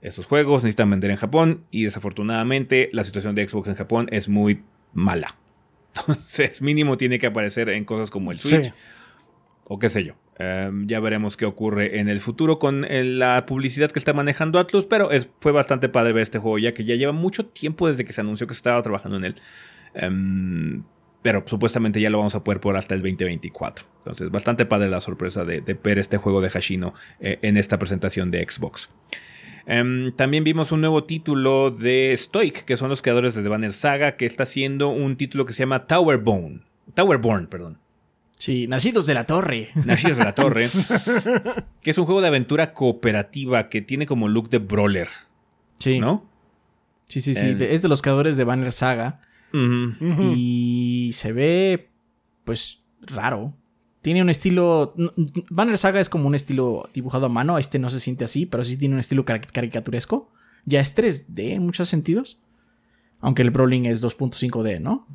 Esos 0.01 0.25
juegos, 0.25 0.63
necesitan 0.63 0.89
vender 0.89 1.11
en 1.11 1.17
Japón 1.17 1.65
y 1.71 1.83
desafortunadamente 1.83 2.89
la 2.91 3.03
situación 3.03 3.35
de 3.35 3.47
Xbox 3.47 3.67
en 3.69 3.75
Japón 3.75 4.07
es 4.11 4.29
muy 4.29 4.63
mala. 4.93 5.35
Entonces, 6.07 6.61
mínimo 6.61 6.97
tiene 6.97 7.19
que 7.19 7.27
aparecer 7.27 7.69
en 7.69 7.85
cosas 7.85 8.09
como 8.09 8.31
el 8.31 8.39
Switch 8.39 8.65
Sí. 8.65 8.71
o 9.67 9.77
qué 9.79 9.89
sé 9.89 10.03
yo. 10.03 10.13
Em, 10.39 10.87
ya 10.87 10.99
veremos 10.99 11.37
qué 11.37 11.45
ocurre 11.45 11.99
en 11.99 12.09
el 12.09 12.19
futuro 12.19 12.57
con 12.57 12.83
eh, 12.85 13.03
la 13.03 13.45
publicidad 13.45 13.91
que 13.91 13.99
está 13.99 14.13
manejando 14.13 14.57
Atlus, 14.57 14.85
pero 14.87 15.11
es, 15.11 15.29
fue 15.39 15.51
bastante 15.51 15.87
padre 15.87 16.13
ver 16.13 16.23
este 16.23 16.39
juego 16.39 16.57
ya 16.57 16.71
que 16.71 16.83
ya 16.83 16.95
lleva 16.95 17.11
mucho 17.11 17.45
tiempo 17.45 17.87
desde 17.87 18.03
que 18.05 18.13
se 18.13 18.21
anunció 18.21 18.47
que 18.47 18.53
se 18.55 18.59
estaba 18.59 18.81
trabajando 18.81 19.17
en 19.17 19.25
él. 19.25 19.35
Em, 19.93 20.83
pero 21.21 21.43
supuestamente 21.45 22.01
ya 22.01 22.09
lo 22.09 22.17
vamos 22.17 22.33
a 22.33 22.43
poder 22.43 22.59
por 22.59 22.75
hasta 22.75 22.95
el 22.95 23.01
2024. 23.01 23.85
Entonces, 23.99 24.31
bastante 24.31 24.65
padre 24.65 24.89
la 24.89 24.99
sorpresa 25.01 25.45
de, 25.45 25.61
de 25.61 25.75
ver 25.75 25.99
este 25.99 26.17
juego 26.17 26.41
de 26.41 26.49
Hashino 26.49 26.95
eh, 27.19 27.37
en 27.43 27.57
esta 27.57 27.77
presentación 27.77 28.31
de 28.31 28.43
Xbox. 28.49 28.89
Em, 29.65 30.11
también 30.15 30.43
vimos 30.43 30.71
un 30.71 30.81
nuevo 30.81 31.03
título 31.03 31.71
de 31.71 32.13
Stoic, 32.17 32.65
que 32.65 32.77
son 32.77 32.89
los 32.89 33.01
creadores 33.01 33.35
de 33.35 33.43
The 33.43 33.49
Banner 33.49 33.73
Saga, 33.73 34.15
que 34.17 34.25
está 34.25 34.43
haciendo 34.43 34.89
un 34.89 35.15
título 35.17 35.45
que 35.45 35.53
se 35.53 35.59
llama 35.59 35.85
Towerborn. 35.87 36.63
Towerborn, 36.95 37.47
perdón. 37.47 37.77
Sí, 38.37 38.65
nacidos 38.67 39.05
de 39.05 39.13
la 39.13 39.25
torre. 39.25 39.69
Nacidos 39.85 40.17
de 40.17 40.23
la 40.23 40.33
Torre. 40.33 40.65
que 41.83 41.91
es 41.91 41.97
un 41.99 42.05
juego 42.05 42.21
de 42.21 42.27
aventura 42.27 42.73
cooperativa 42.73 43.69
que 43.69 43.81
tiene 43.81 44.07
como 44.07 44.27
look 44.27 44.49
de 44.49 44.57
brawler, 44.57 45.07
Sí. 45.77 45.99
¿no? 45.99 46.27
Sí, 47.05 47.21
sí, 47.21 47.35
sí. 47.35 47.47
El- 47.49 47.57
de- 47.57 47.73
es 47.75 47.83
de 47.83 47.87
los 47.87 48.01
creadores 48.01 48.37
de 48.37 48.43
Banner 48.43 48.71
Saga. 48.71 49.19
Y 50.33 51.11
se 51.13 51.33
ve, 51.33 51.89
pues, 52.43 52.81
raro. 53.01 53.53
Tiene 54.01 54.21
un 54.21 54.29
estilo. 54.29 54.95
Banner 55.49 55.77
Saga 55.77 55.99
es 55.99 56.09
como 56.09 56.27
un 56.27 56.35
estilo 56.35 56.89
dibujado 56.93 57.27
a 57.27 57.29
mano. 57.29 57.57
Este 57.59 57.77
no 57.79 57.89
se 57.89 57.99
siente 57.99 58.25
así, 58.25 58.45
pero 58.45 58.63
sí 58.63 58.77
tiene 58.77 58.95
un 58.95 58.99
estilo 58.99 59.25
cari- 59.25 59.45
caricaturesco. 59.51 60.31
Ya 60.65 60.79
es 60.79 60.95
3D 60.97 61.53
en 61.53 61.63
muchos 61.65 61.87
sentidos. 61.89 62.39
Aunque 63.19 63.43
el 63.43 63.51
Brawling 63.51 63.85
es 63.85 64.03
2.5D, 64.03 64.79
¿no? 64.81 65.07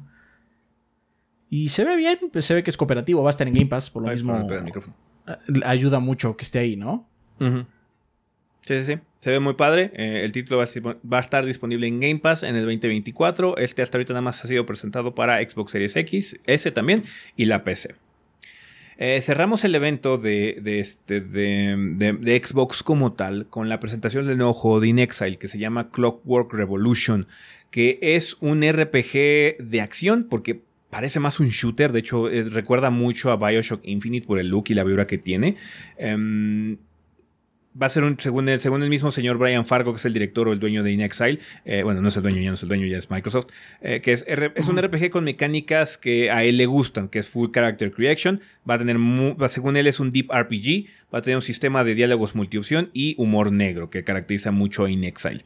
Y 1.51 1.69
se 1.71 1.85
ve 1.85 1.97
bien, 1.97 2.19
pues 2.33 2.45
se 2.45 2.55
ve 2.55 2.63
que 2.63 2.71
es 2.71 2.77
cooperativo. 2.77 3.23
Va 3.23 3.29
a 3.29 3.31
estar 3.31 3.47
en 3.49 3.55
Game 3.55 3.67
Pass, 3.67 3.91
por 3.91 4.03
lo 4.03 4.09
Ay, 4.09 4.15
mismo. 4.17 4.47
eh, 4.49 5.35
Ayuda 5.65 5.99
mucho 6.01 6.37
que 6.37 6.45
esté 6.45 6.59
ahí, 6.61 6.77
¿no? 6.77 7.09
Sí, 7.41 8.79
sí, 8.81 8.85
sí. 8.85 8.99
Se 9.19 9.31
ve 9.31 9.41
muy 9.41 9.55
padre. 9.55 9.91
Eh, 9.95 10.23
el 10.25 10.31
título 10.33 10.59
va 10.59 10.65
a, 10.65 10.67
ser- 10.69 10.85
va 10.85 11.19
a 11.19 11.21
estar 11.21 11.45
disponible 11.45 11.87
en 11.89 12.01
Game 12.01 12.19
Pass 12.19 12.43
en 12.45 12.55
el 12.57 12.63
2024. 12.65 13.57
Este 13.59 13.83
hasta 13.83 13.99
ahorita 13.99 14.13
nada 14.13 14.23
más 14.23 14.45
ha 14.45 14.49
sido 14.49 14.67
presentado 14.67 15.15
para 15.15 15.39
Xbox 15.41 15.73
Series 15.73 15.97
X, 15.97 16.39
S 16.47 16.71
también, 16.73 17.03
y 17.37 17.47
la 17.47 17.65
PC. 17.65 17.95
Eh, 18.99 19.21
cerramos 19.21 19.65
el 19.65 19.75
evento 19.75 20.17
de, 20.17 20.59
de 20.63 20.81
este, 20.81 21.21
de, 21.21 22.43
Xbox 22.43 22.83
como 22.83 23.13
tal 23.13 23.47
con 23.49 23.69
la 23.69 23.79
presentación 23.79 24.27
del 24.27 24.39
nuevo 24.39 24.55
juego 24.55 24.81
de 24.81 24.89
In 24.89 24.99
Exile 24.99 25.37
que 25.37 25.49
se 25.49 25.59
llama 25.59 25.91
Clockwork 25.91 26.53
Revolution, 26.53 27.27
que 27.71 27.99
es 28.01 28.39
un 28.41 28.63
RPG 28.63 29.59
de 29.59 29.81
acción 29.83 30.27
porque 30.31 30.63
parece 30.89 31.21
más 31.21 31.41
un 31.41 31.49
shooter, 31.49 31.93
de 31.93 31.99
hecho 31.99 32.31
eh, 32.31 32.45
recuerda 32.45 32.89
mucho 32.89 33.31
a 33.31 33.37
Bioshock 33.37 33.81
Infinite 33.85 34.27
por 34.27 34.39
el 34.39 34.49
look 34.49 34.65
y 34.69 34.75
la 34.75 34.85
vibra 34.85 35.07
que 35.07 35.19
tiene. 35.19 35.57
Em, 35.99 36.79
va 37.81 37.87
a 37.87 37.89
ser 37.89 38.05
un, 38.05 38.19
según 38.19 38.49
el, 38.49 38.59
según 38.61 38.83
el 38.83 38.89
mismo 38.91 39.11
señor 39.11 39.39
Brian 39.39 39.65
Fargo, 39.65 39.93
que 39.93 39.99
es 39.99 40.05
el 40.05 40.13
director 40.13 40.49
o 40.49 40.53
el 40.53 40.61
dueño 40.61 40.83
de 40.83 40.93
In 40.93 41.01
Exile, 41.01 41.39
eh, 41.65 41.83
bueno, 41.83 42.01
no 42.01 42.09
es 42.09 42.17
el 42.17 42.23
dueño, 42.23 42.41
ya 42.41 42.49
no 42.49 42.55
es 42.55 42.63
el 42.63 42.69
dueño, 42.69 42.87
ya 42.87 42.99
es 42.99 43.11
Microsoft, 43.11 43.47
eh, 43.83 44.01
que 44.03 44.13
es, 44.13 44.25
R- 44.27 44.53
es 44.55 44.69
un 44.69 44.81
RPG 44.81 45.11
con 45.11 45.25
mecánicas 45.25 45.99
que 45.99 46.31
a 46.31 46.45
él 46.45 46.57
le 46.57 46.67
gustan, 46.67 47.09
que 47.09 47.19
es 47.19 47.29
Full 47.29 47.51
Character 47.53 47.91
Creation, 47.93 48.41
va 48.69 48.75
a 48.75 48.79
tener, 48.79 48.97
según 49.49 49.77
él 49.77 49.87
es 49.87 50.01
un 50.01 50.11
Deep 50.11 50.31
RPG, 50.33 50.87
va 51.15 51.19
a 51.19 51.23
tener 51.23 51.37
un 51.37 51.43
sistema 51.43 51.85
de 51.85 51.95
diálogos 51.95 52.35
multiopción 52.35 52.91
y 52.93 53.15
humor 53.19 53.53
negro, 53.53 53.91
que 53.91 54.05
caracteriza 54.05 54.51
mucho 54.53 54.85
a 54.85 54.91
In 54.91 55.05
Exile. 55.05 55.45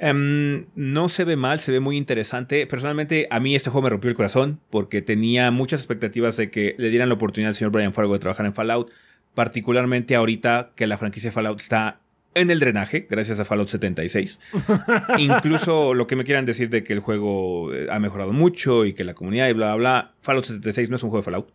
Em, 0.00 0.66
no 0.76 1.08
se 1.08 1.24
ve 1.24 1.34
mal, 1.36 1.58
se 1.58 1.72
ve 1.72 1.80
muy 1.80 1.96
interesante. 1.96 2.66
Personalmente, 2.68 3.26
a 3.30 3.40
mí 3.40 3.56
este 3.56 3.70
juego 3.70 3.82
me 3.82 3.90
rompió 3.90 4.08
el 4.08 4.14
corazón 4.16 4.60
porque 4.70 5.02
tenía 5.02 5.50
muchas 5.50 5.80
expectativas 5.80 6.36
de 6.36 6.50
que 6.50 6.76
le 6.78 6.90
dieran 6.90 7.08
la 7.08 7.16
oportunidad 7.16 7.48
al 7.48 7.54
señor 7.56 7.72
Brian 7.72 7.92
Fargo 7.92 8.12
de 8.12 8.20
trabajar 8.20 8.46
en 8.46 8.54
Fallout, 8.54 8.92
particularmente 9.34 10.16
ahorita 10.16 10.72
que 10.74 10.86
la 10.86 10.98
franquicia 10.98 11.32
Fallout 11.32 11.60
está 11.60 12.00
en 12.34 12.50
el 12.50 12.60
drenaje, 12.60 13.06
gracias 13.08 13.40
a 13.40 13.44
Fallout 13.44 13.68
76. 13.68 14.38
Incluso 15.18 15.94
lo 15.94 16.06
que 16.06 16.16
me 16.16 16.24
quieran 16.24 16.46
decir 16.46 16.70
de 16.70 16.84
que 16.84 16.92
el 16.92 17.00
juego 17.00 17.74
eh, 17.74 17.88
ha 17.90 17.98
mejorado 17.98 18.32
mucho 18.32 18.84
y 18.84 18.92
que 18.92 19.04
la 19.04 19.14
comunidad 19.14 19.48
y 19.48 19.52
bla, 19.52 19.74
bla, 19.74 19.76
bla. 19.76 20.14
Fallout 20.20 20.44
76 20.44 20.90
no 20.90 20.96
es 20.96 21.02
un 21.02 21.10
juego 21.10 21.22
de 21.22 21.24
Fallout. 21.24 21.48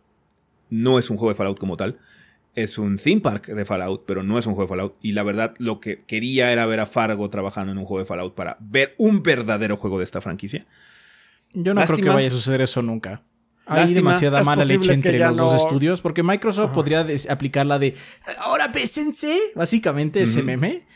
No 0.70 0.98
es 0.98 1.10
un 1.10 1.16
juego 1.16 1.30
de 1.30 1.36
Fallout 1.36 1.58
como 1.58 1.76
tal. 1.76 1.98
Es 2.54 2.78
un 2.78 2.98
theme 2.98 3.20
park 3.20 3.48
de 3.48 3.64
Fallout, 3.64 4.04
pero 4.06 4.22
no 4.22 4.38
es 4.38 4.46
un 4.46 4.54
juego 4.54 4.66
de 4.66 4.76
Fallout. 4.76 4.96
Y 5.00 5.12
la 5.12 5.22
verdad, 5.22 5.54
lo 5.58 5.80
que 5.80 6.02
quería 6.06 6.52
era 6.52 6.66
ver 6.66 6.80
a 6.80 6.86
Fargo 6.86 7.28
trabajando 7.30 7.72
en 7.72 7.78
un 7.78 7.84
juego 7.84 8.00
de 8.00 8.04
Fallout 8.04 8.34
para 8.34 8.56
ver 8.60 8.94
un 8.98 9.22
verdadero 9.22 9.76
juego 9.76 9.98
de 9.98 10.04
esta 10.04 10.20
franquicia. 10.20 10.66
Yo 11.52 11.72
no 11.72 11.84
creo 11.84 11.98
que 11.98 12.08
vaya 12.08 12.28
a 12.28 12.32
suceder 12.32 12.60
eso 12.60 12.82
nunca. 12.82 13.22
Hay 13.66 13.80
Lástima. 13.80 13.96
demasiada 14.10 14.42
mala 14.42 14.64
leche 14.64 14.92
entre 14.92 15.18
los 15.18 15.36
dos 15.38 15.54
estudios, 15.54 16.02
porque 16.02 16.22
Microsoft 16.22 16.72
podría 16.72 17.06
aplicar 17.30 17.64
la 17.64 17.78
de 17.78 17.94
ahora 18.38 18.70
pésense, 18.72 19.34
básicamente 19.54 20.20
ese 20.22 20.42
meme, 20.42 20.86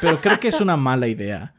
pero 0.00 0.18
creo 0.20 0.40
que 0.40 0.48
es 0.48 0.60
una 0.60 0.76
mala 0.76 1.06
idea. 1.06 1.54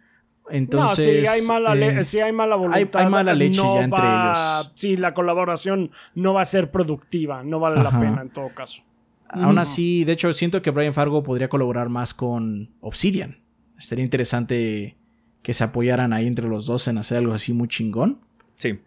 Entonces, 0.49 1.07
no, 1.07 1.13
si 1.13 1.27
hay 1.27 1.41
mala, 1.47 1.75
eh, 1.75 2.03
si 2.03 2.19
hay 2.19 2.31
mala 2.31 2.55
voluntad. 2.55 3.01
hay 3.01 3.09
mala 3.09 3.33
leche 3.33 3.61
no 3.61 3.75
ya 3.75 3.83
entre 3.83 3.99
va- 4.01 4.33
ellos. 4.61 4.71
Sí, 4.75 4.95
la 4.97 5.13
colaboración 5.13 5.91
no 6.13 6.33
va 6.33 6.41
a 6.41 6.45
ser 6.45 6.69
productiva, 6.71 7.43
no 7.43 7.59
vale 7.59 7.81
la 7.83 7.89
pena 7.91 8.21
en 8.21 8.29
todo 8.29 8.49
caso. 8.49 8.81
aún 9.29 9.57
así, 9.57 10.03
de 10.03 10.13
hecho, 10.13 10.31
siento 10.33 10.61
que 10.61 10.69
Brian 10.71 10.93
Fargo 10.93 11.21
podría 11.23 11.49
colaborar 11.49 11.89
más 11.89 12.13
con 12.13 12.71
Obsidian. 12.79 13.39
Estaría 13.77 14.03
interesante 14.05 14.97
que 15.41 15.53
se 15.53 15.63
apoyaran 15.63 16.13
ahí 16.13 16.25
entre 16.27 16.47
los 16.47 16.65
dos 16.65 16.87
en 16.87 16.97
hacer 16.97 17.17
algo 17.19 17.33
así 17.33 17.51
muy 17.53 17.67
chingón. 17.67 18.21
Sí. 18.55 18.79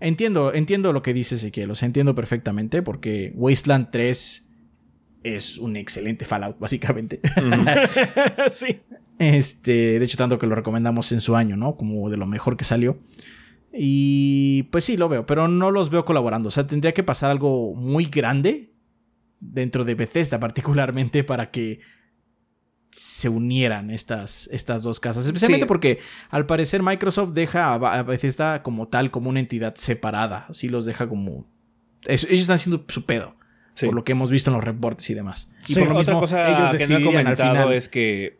Entiendo, 0.00 0.54
entiendo 0.54 0.92
lo 0.92 1.02
que 1.02 1.12
dice 1.12 1.34
Ezequiel, 1.34 1.70
o 1.70 1.74
sea, 1.74 1.86
entiendo 1.86 2.14
perfectamente 2.14 2.82
porque 2.82 3.32
Wasteland 3.34 3.90
3 3.90 4.52
es 5.24 5.58
un 5.58 5.76
excelente 5.76 6.24
Fallout, 6.24 6.58
básicamente. 6.60 7.20
sí. 8.48 8.80
Este, 9.18 9.98
de 9.98 10.04
hecho, 10.04 10.18
tanto 10.18 10.38
que 10.38 10.46
lo 10.46 10.54
recomendamos 10.54 11.10
en 11.12 11.20
su 11.20 11.36
año, 11.36 11.56
¿no? 11.56 11.76
Como 11.76 12.10
de 12.10 12.16
lo 12.16 12.26
mejor 12.26 12.56
que 12.56 12.64
salió. 12.64 12.98
Y 13.72 14.64
pues 14.64 14.84
sí, 14.84 14.96
lo 14.96 15.08
veo, 15.08 15.26
pero 15.26 15.48
no 15.48 15.70
los 15.70 15.90
veo 15.90 16.04
colaborando. 16.04 16.48
O 16.48 16.50
sea, 16.50 16.66
tendría 16.66 16.94
que 16.94 17.02
pasar 17.02 17.30
algo 17.30 17.74
muy 17.74 18.06
grande 18.06 18.72
dentro 19.40 19.84
de 19.84 19.94
Bethesda 19.94 20.40
particularmente 20.40 21.24
para 21.24 21.50
que 21.50 21.80
se 22.90 23.28
unieran 23.28 23.90
estas, 23.90 24.48
estas 24.52 24.82
dos 24.82 25.00
casas. 25.00 25.26
Especialmente 25.26 25.64
Sí. 25.64 25.68
porque 25.68 26.00
al 26.30 26.46
parecer 26.46 26.82
Microsoft 26.82 27.32
deja 27.34 27.74
a 27.74 28.02
Bethesda 28.02 28.62
como 28.62 28.88
tal, 28.88 29.10
como 29.10 29.28
una 29.30 29.40
entidad 29.40 29.74
separada. 29.76 30.46
Así 30.48 30.68
los 30.68 30.84
deja 30.86 31.08
como... 31.08 31.46
Ellos 32.06 32.24
están 32.30 32.54
haciendo 32.54 32.84
su 32.88 33.04
pedo. 33.04 33.36
Sí. 33.74 33.86
Por 33.86 33.94
lo 33.94 34.04
que 34.04 34.12
hemos 34.12 34.30
visto 34.30 34.50
en 34.50 34.54
los 34.56 34.64
reportes 34.64 35.10
y 35.10 35.14
demás. 35.14 35.52
Y 35.68 35.74
Sí, 35.74 35.80
por 35.80 35.88
lo 35.88 35.98
Otra 35.98 36.14
mismo, 36.14 36.20
cosa 36.20 36.48
ellos 36.48 36.70
que 36.76 36.86
no 36.86 36.94
he 36.94 36.96
al 36.96 37.04
comentado 37.04 37.36
final. 37.52 37.72
es 37.74 37.88
que. 37.90 38.38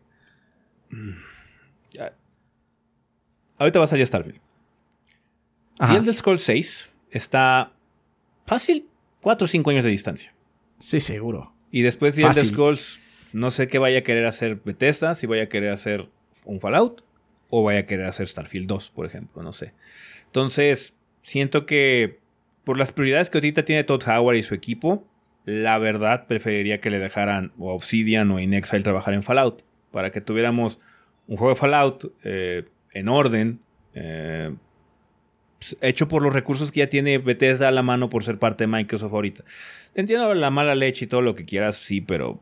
mm, 0.89 1.11
Ahorita 3.59 3.79
va 3.79 3.85
a 3.85 3.87
salir 3.87 4.05
Starfield. 4.05 4.39
Ajá. 5.79 5.93
Y 5.93 5.97
el 5.97 6.05
del 6.05 6.15
Scroll 6.15 6.39
6 6.39 6.89
está 7.11 7.71
fácil 8.45 8.87
4 9.21 9.45
o 9.45 9.47
5 9.47 9.69
años 9.71 9.83
de 9.83 9.91
distancia. 9.91 10.33
Sí, 10.79 10.99
seguro. 10.99 11.53
Y 11.71 11.81
después 11.81 12.15
de 12.15 12.23
Elder. 12.23 12.45
Scrolls, 12.45 12.99
no 13.33 13.51
sé 13.51 13.67
qué 13.67 13.79
vaya 13.79 13.99
a 13.99 14.01
querer 14.01 14.25
hacer 14.25 14.61
Bethesda, 14.63 15.15
si 15.15 15.27
vaya 15.27 15.43
a 15.43 15.49
querer 15.49 15.71
hacer 15.71 16.09
un 16.45 16.59
Fallout 16.59 17.03
o 17.49 17.63
vaya 17.63 17.79
a 17.79 17.85
querer 17.85 18.05
hacer 18.05 18.27
Starfield 18.27 18.67
2, 18.67 18.91
por 18.91 19.05
ejemplo, 19.05 19.43
no 19.43 19.51
sé. 19.51 19.73
Entonces, 20.25 20.95
siento 21.23 21.65
que 21.65 22.19
por 22.63 22.77
las 22.77 22.91
prioridades 22.91 23.29
que 23.29 23.37
ahorita 23.37 23.63
tiene 23.63 23.83
Todd 23.83 24.03
Howard 24.07 24.35
y 24.35 24.43
su 24.43 24.53
equipo, 24.53 25.07
la 25.45 25.77
verdad 25.77 26.27
preferiría 26.27 26.81
que 26.81 26.89
le 26.89 26.99
dejaran 26.99 27.53
o 27.57 27.73
Obsidian 27.73 28.29
o 28.31 28.39
Inexile 28.39 28.83
trabajar 28.83 29.13
en 29.13 29.23
Fallout, 29.23 29.63
para 29.91 30.11
que 30.11 30.19
tuviéramos 30.19 30.79
un 31.27 31.37
juego 31.37 31.53
de 31.53 31.59
Fallout 31.59 32.13
eh, 32.23 32.65
en 32.93 33.07
orden, 33.07 33.61
eh, 33.93 34.53
pues, 35.59 35.77
hecho 35.81 36.07
por 36.07 36.21
los 36.21 36.33
recursos 36.33 36.71
que 36.71 36.79
ya 36.79 36.89
tiene 36.89 37.17
Bethesda 37.17 37.69
a 37.69 37.71
la 37.71 37.83
mano 37.83 38.09
por 38.09 38.23
ser 38.23 38.37
parte 38.39 38.65
de 38.65 38.67
Microsoft 38.67 39.13
ahorita. 39.13 39.43
Entiendo 39.95 40.33
la 40.33 40.49
mala 40.49 40.75
leche 40.75 41.05
y 41.05 41.07
todo 41.07 41.21
lo 41.21 41.35
que 41.35 41.45
quieras, 41.45 41.77
sí, 41.77 42.01
pero 42.01 42.41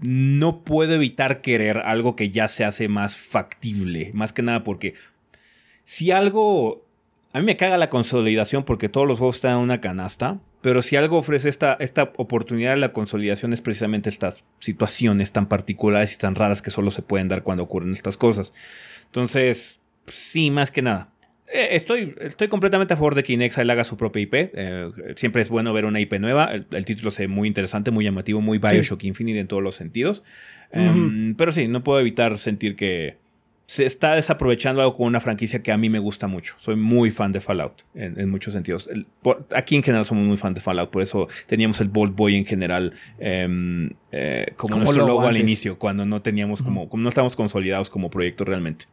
no 0.00 0.64
puedo 0.64 0.94
evitar 0.94 1.40
querer 1.40 1.78
algo 1.78 2.16
que 2.16 2.30
ya 2.30 2.48
se 2.48 2.64
hace 2.64 2.88
más 2.88 3.16
factible. 3.16 4.10
Más 4.14 4.32
que 4.32 4.42
nada 4.42 4.62
porque 4.62 4.94
si 5.84 6.10
algo... 6.10 6.84
A 7.32 7.40
mí 7.40 7.46
me 7.46 7.56
caga 7.56 7.78
la 7.78 7.90
consolidación 7.90 8.64
porque 8.64 8.88
todos 8.88 9.08
los 9.08 9.18
juegos 9.18 9.36
están 9.36 9.54
en 9.56 9.58
una 9.58 9.80
canasta, 9.80 10.40
pero 10.60 10.82
si 10.82 10.94
algo 10.94 11.18
ofrece 11.18 11.48
esta, 11.48 11.76
esta 11.80 12.12
oportunidad 12.16 12.70
de 12.70 12.76
la 12.76 12.92
consolidación 12.92 13.52
es 13.52 13.60
precisamente 13.60 14.08
estas 14.08 14.44
situaciones 14.60 15.32
tan 15.32 15.48
particulares 15.48 16.14
y 16.14 16.18
tan 16.18 16.36
raras 16.36 16.62
que 16.62 16.70
solo 16.70 16.92
se 16.92 17.02
pueden 17.02 17.26
dar 17.26 17.42
cuando 17.42 17.64
ocurren 17.64 17.90
estas 17.90 18.16
cosas. 18.16 18.52
Entonces, 19.06 19.80
sí, 20.06 20.52
más 20.52 20.70
que 20.70 20.82
nada. 20.82 21.12
Eh, 21.52 21.68
Estoy, 21.72 22.14
estoy 22.20 22.48
completamente 22.48 22.94
a 22.94 22.96
favor 22.96 23.14
de 23.14 23.22
que 23.22 23.32
Inexile 23.34 23.70
haga 23.72 23.84
su 23.84 23.96
propia 23.96 24.22
IP. 24.22 24.34
Eh, 24.34 24.90
siempre 25.16 25.42
es 25.42 25.48
bueno 25.50 25.72
ver 25.72 25.84
una 25.84 26.00
IP 26.00 26.14
nueva. 26.18 26.46
El, 26.46 26.66
el 26.72 26.84
título 26.84 27.10
se 27.10 27.24
ve 27.24 27.28
muy 27.28 27.48
interesante, 27.48 27.90
muy 27.90 28.04
llamativo, 28.04 28.40
muy 28.40 28.58
Bioshock 28.58 29.04
Infinite 29.04 29.38
en 29.40 29.46
todos 29.46 29.62
los 29.62 29.74
sentidos. 29.74 30.22
Em, 30.72 31.34
pero 31.36 31.52
sí, 31.52 31.68
no 31.68 31.84
puedo 31.84 32.00
evitar 32.00 32.38
sentir 32.38 32.76
que 32.76 33.18
se 33.66 33.86
está 33.86 34.14
desaprovechando 34.14 34.82
algo 34.82 34.94
con 34.94 35.06
una 35.06 35.20
franquicia 35.20 35.62
que 35.62 35.72
a 35.72 35.78
mí 35.78 35.88
me 35.88 35.98
gusta 35.98 36.26
mucho. 36.26 36.54
Soy 36.58 36.76
muy 36.76 37.10
fan 37.10 37.32
de 37.32 37.40
Fallout 37.40 37.82
en, 37.94 38.20
en 38.20 38.28
muchos 38.30 38.52
sentidos. 38.52 38.88
El- 38.92 39.06
por- 39.22 39.46
aquí 39.54 39.76
en 39.76 39.82
general 39.82 40.04
somos 40.04 40.26
muy 40.26 40.36
fan 40.36 40.52
de 40.54 40.60
Fallout, 40.60 40.90
por 40.90 41.02
eso 41.02 41.28
teníamos 41.46 41.80
el 41.80 41.88
Bolt 41.88 42.14
Boy 42.14 42.36
en 42.36 42.44
general 42.44 42.92
em, 43.18 43.90
eh, 44.12 44.46
como, 44.56 44.72
Como 44.72 44.76
nuestro 44.84 45.06
logo 45.06 45.20
logo 45.20 45.28
al 45.28 45.36
inicio, 45.38 45.78
cuando 45.78 46.04
no 46.04 46.20
teníamos 46.20 46.62
como, 46.62 46.88
como 46.90 47.02
no 47.02 47.08
estábamos 47.08 47.36
consolidados 47.36 47.88
como 47.88 48.10
proyecto 48.10 48.44
realmente. 48.44 48.84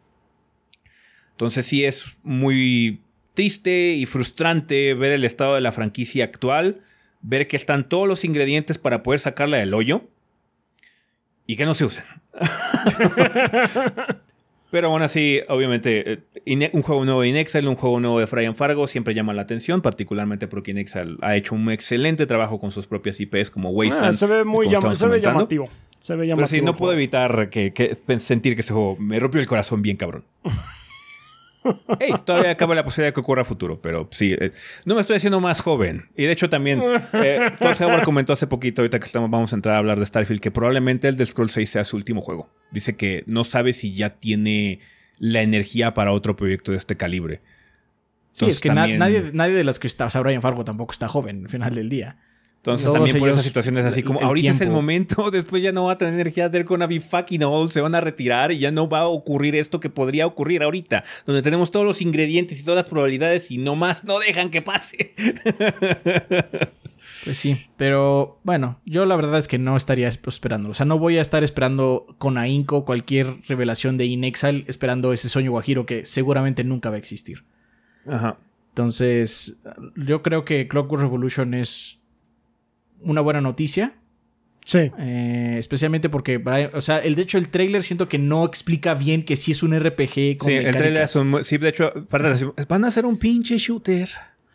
Entonces 1.42 1.66
sí 1.66 1.84
es 1.84 2.20
muy 2.22 3.02
triste 3.34 3.94
y 3.94 4.06
frustrante 4.06 4.94
ver 4.94 5.12
el 5.12 5.26
estado 5.26 5.56
de 5.56 5.62
la 5.62 5.72
franquicia 5.72 6.24
actual, 6.24 6.82
ver 7.24 7.48
que 7.48 7.56
están 7.56 7.90
todos 7.90 8.08
los 8.08 8.24
ingredientes 8.26 8.78
para 8.78 9.02
poder 9.02 9.20
sacarla 9.20 9.58
del 9.58 9.74
hoyo 9.74 10.04
y 11.48 11.56
que 11.56 11.66
no 11.66 11.74
se 11.74 11.86
usen. 11.86 12.04
Pero 14.70 14.90
aún 14.90 15.02
así, 15.02 15.42
obviamente, 15.50 16.22
eh, 16.46 16.70
un 16.74 16.84
juego 16.84 17.04
nuevo 17.06 17.22
de 17.24 17.30
Inexile, 17.30 17.68
un 17.68 17.76
juego 17.76 18.00
nuevo 18.00 18.20
de 18.20 18.28
Fry 18.28 18.54
Fargo 18.54 18.86
siempre 18.86 19.16
llama 19.16 19.34
la 19.34 19.42
atención, 19.42 19.82
particularmente 19.82 20.48
porque 20.48 20.70
Inexile 20.72 21.18
ha 21.22 21.36
hecho 21.36 21.56
un 21.56 21.72
excelente 21.72 22.28
trabajo 22.28 22.60
con 22.60 22.70
sus 22.70 22.86
propias 22.86 23.20
IPs 23.20 23.50
como 23.50 23.70
Ah, 23.70 23.72
Wasteland. 23.72 24.14
se 24.14 24.28
ve 24.28 24.44
muy 24.44 24.68
como 24.68 24.80
llama- 24.80 24.94
estamos 24.94 25.00
se 25.00 25.08
ve 25.08 25.20
llamativo. 25.20 25.66
Se 25.98 26.14
ve 26.14 26.20
Pero 26.20 26.36
llamativo. 26.36 26.60
sí, 26.60 26.64
no 26.64 26.78
puedo 26.78 26.94
evitar 26.94 27.50
que, 27.50 27.74
que- 27.74 27.98
sentir 28.20 28.54
que 28.54 28.62
este 28.62 28.74
juego 28.74 28.96
me 28.98 29.20
rompió 29.20 29.42
el 29.42 29.48
corazón 29.48 29.82
bien 29.82 29.98
cabrón. 29.98 30.24
Hey, 32.00 32.14
todavía 32.26 32.52
acaba 32.52 32.74
la 32.74 32.84
posibilidad 32.84 33.10
de 33.10 33.14
que 33.14 33.20
ocurra 33.20 33.44
futuro, 33.46 33.82
pero 33.82 34.08
sí, 34.12 34.36
eh, 34.40 34.52
no 34.86 34.96
me 34.96 35.02
estoy 35.02 35.18
haciendo 35.18 35.40
más 35.40 35.62
joven. 35.62 36.10
Y 36.18 36.24
de 36.26 36.32
hecho 36.32 36.50
también, 36.50 36.82
eh, 37.14 37.52
Todd 37.60 37.82
Howard 37.82 38.04
comentó 38.04 38.34
hace 38.34 38.48
poquito, 38.48 38.82
ahorita 38.82 39.00
que 39.00 39.06
estamos, 39.06 39.30
vamos 39.30 39.54
a 39.54 39.56
entrar 39.56 39.76
a 39.76 39.78
hablar 39.78 40.00
de 40.00 40.06
Starfield, 40.06 40.42
que 40.42 40.50
probablemente 40.52 41.08
el 41.08 41.18
de 41.18 41.26
Scroll 41.26 41.50
6 41.50 41.70
sea 41.70 41.84
su 41.84 41.98
último 41.98 42.22
juego. 42.22 42.50
Dice 42.72 42.96
que 42.96 43.24
no 43.28 43.44
sabe 43.44 43.74
si 43.74 43.94
ya 43.94 44.12
tiene 44.18 44.80
la 45.20 45.42
energía 45.42 45.94
para 45.94 46.14
otro 46.14 46.36
proyecto 46.36 46.72
de 46.72 46.78
este 46.78 46.98
calibre. 46.98 47.42
Sí, 48.32 48.46
es 48.46 48.60
que 48.62 48.70
na- 48.70 48.88
nadie, 48.98 49.30
nadie 49.34 49.54
de 49.54 49.64
los 49.64 49.78
que 49.78 49.88
está, 49.88 50.06
o 50.06 50.10
sea, 50.10 50.22
Brian 50.22 50.42
Fargo 50.42 50.64
tampoco 50.66 50.92
está 50.94 51.08
joven 51.08 51.44
al 51.44 51.50
final 51.50 51.76
del 51.76 51.90
día. 51.90 52.18
Entonces 52.62 52.86
Todos 52.86 52.98
también 53.00 53.18
por 53.18 53.28
esas 53.30 53.44
situaciones 53.44 53.86
así 53.86 54.04
como 54.04 54.22
ahorita 54.22 54.52
es 54.52 54.62
el 54.62 54.70
momento, 54.70 55.32
después 55.32 55.64
ya 55.64 55.72
no 55.72 55.86
va 55.86 55.94
a 55.94 55.98
tener 55.98 56.14
energía 56.14 56.48
de 56.48 56.64
con 56.64 56.80
be 56.88 57.00
fucking 57.00 57.44
old, 57.44 57.72
se 57.72 57.82
van 57.82 57.96
a 57.96 58.02
retirar 58.02 58.52
y 58.52 58.60
ya 58.60 58.70
no 58.70 58.88
va 58.88 59.00
a 59.00 59.08
ocurrir 59.08 59.56
esto 59.56 59.80
que 59.80 59.90
podría 59.90 60.28
ocurrir 60.28 60.62
ahorita, 60.62 61.04
donde 61.26 61.42
tenemos 61.42 61.72
todos 61.72 61.88
los 61.88 62.04
ingredientes 62.04 62.60
y 62.60 62.64
todas 62.64 62.84
las 62.84 62.86
probabilidades 62.86 63.50
y 63.50 63.58
no 63.58 63.76
más 63.76 64.04
no 64.04 64.20
dejan 64.20 64.52
que 64.52 64.62
pase. 64.62 65.16
Pues 67.24 67.38
sí, 67.38 67.68
pero 67.78 68.40
bueno, 68.44 68.80
yo 68.84 69.06
la 69.06 69.16
verdad 69.16 69.38
es 69.38 69.48
que 69.48 69.60
no 69.60 69.78
estaría 69.78 70.08
esp- 70.08 70.28
esperando. 70.28 70.70
O 70.70 70.74
sea, 70.74 70.88
no 70.88 70.98
voy 70.98 71.18
a 71.18 71.22
estar 71.22 71.44
esperando 71.44 72.08
con 72.18 72.40
ahínco 72.40 72.84
cualquier 72.84 73.38
revelación 73.48 73.96
de 73.98 74.06
Inexile, 74.06 74.66
esperando 74.68 75.14
ese 75.14 75.30
sueño 75.30 75.52
guajiro 75.52 75.86
que 75.86 76.04
seguramente 76.08 76.64
nunca 76.64 76.90
va 76.90 76.96
a 76.96 77.00
existir. 77.00 77.44
Ajá. 78.08 78.40
Entonces, 78.70 79.60
yo 79.96 80.24
creo 80.24 80.46
que 80.46 80.68
Clockwork 80.68 81.04
Revolution 81.04 81.54
es 81.54 82.00
una 83.04 83.22
buena 83.22 83.42
noticia. 83.42 83.96
Sí. 84.64 84.92
eh, 85.00 85.56
especialmente 85.58 86.08
porque, 86.08 86.38
Brian- 86.38 86.70
o 86.76 86.82
sea, 86.82 87.00
el, 87.00 87.16
de 87.16 87.24
hecho, 87.24 87.40
el 87.40 87.50
trailer 87.50 87.82
siento 87.82 88.08
que 88.08 88.20
no 88.20 88.46
explica 88.46 88.94
bien 88.94 89.26
que 89.26 89.36
sí 89.36 89.52
es 89.54 89.64
un 89.64 89.74
RPG 89.78 90.38
con 90.38 90.50
Sí, 90.50 90.56
el 90.56 90.72
trailer 90.72 90.74
mecánicas. 90.94 91.10
es 91.10 91.16
un, 91.16 91.44
sí, 91.44 91.58
de 91.58 91.70
hecho, 91.70 91.92
las- 92.12 92.46
van 92.68 92.86
a 92.86 92.88
hacer 92.90 93.06
un 93.08 93.18
pinche 93.18 93.58
shooter. 93.58 94.08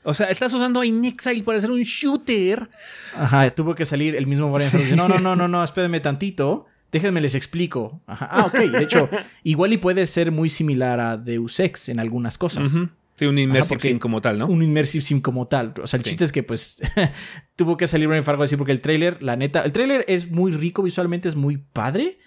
O 0.05 0.15
sea, 0.15 0.31
estás 0.31 0.55
usando 0.55 0.81
a 0.81 0.87
Inexile 0.87 1.43
para 1.43 1.59
hacer 1.59 1.73
un 1.73 1.83
shooter. 1.83 2.71
Ajá, 3.19 3.51
tuvo 3.51 3.75
que 3.75 3.85
salir 3.85 4.15
el 4.15 4.29
mismo 4.29 4.53
Brian. 4.53 4.71
Dice, 4.71 4.95
No, 4.95 5.09
no, 5.09 5.19
no, 5.19 5.35
no, 5.35 5.49
no, 5.49 5.65
espérenme 5.65 5.99
tantito. 5.99 6.67
Déjenme 6.93 7.21
les 7.21 7.35
explico. 7.35 8.01
Ajá. 8.07 8.29
Ah, 8.31 8.47
ok. 8.47 8.59
De 8.61 8.85
hecho, 8.85 9.11
igual 9.43 9.73
y 9.73 9.79
puede 9.79 10.07
ser 10.07 10.31
muy 10.31 10.49
similar 10.49 11.01
a 11.01 11.17
Deus 11.17 11.59
Ex 11.59 11.89
en 11.89 11.99
algunas 11.99 12.39
cosas. 12.39 12.73
Ujú. 12.73 12.89
Sí, 13.19 13.25
un 13.27 13.39
immersive 13.39 13.81
sim 13.81 13.99
como 13.99 14.21
tal, 14.21 14.39
¿no? 14.39 14.47
Un 14.47 14.63
immersive 14.63 15.03
sim 15.03 15.21
como 15.21 15.49
tal. 15.49 15.73
O 15.83 15.87
sea, 15.87 15.97
el 15.99 16.05
Sí. 16.05 16.11
chiste 16.11 16.25
es 16.25 16.33
que 16.33 16.43
pues 16.43 16.79
tuvo 17.57 17.77
que 17.77 17.87
salir 17.87 18.09
Brian 18.09 18.23
Fargo 18.23 18.43
a 18.43 18.45
decir 18.45 18.59
porque 18.59 18.73
el 18.73 18.81
trailer, 18.81 19.23
la 19.23 19.37
neta, 19.37 19.63
el 19.65 19.73
trailer 19.73 20.05
es 20.09 20.31
muy 20.31 20.53
rico 20.53 20.83
visualmente, 20.83 21.29
es 21.29 21.37
muy 21.37 21.57
padre. 21.57 22.19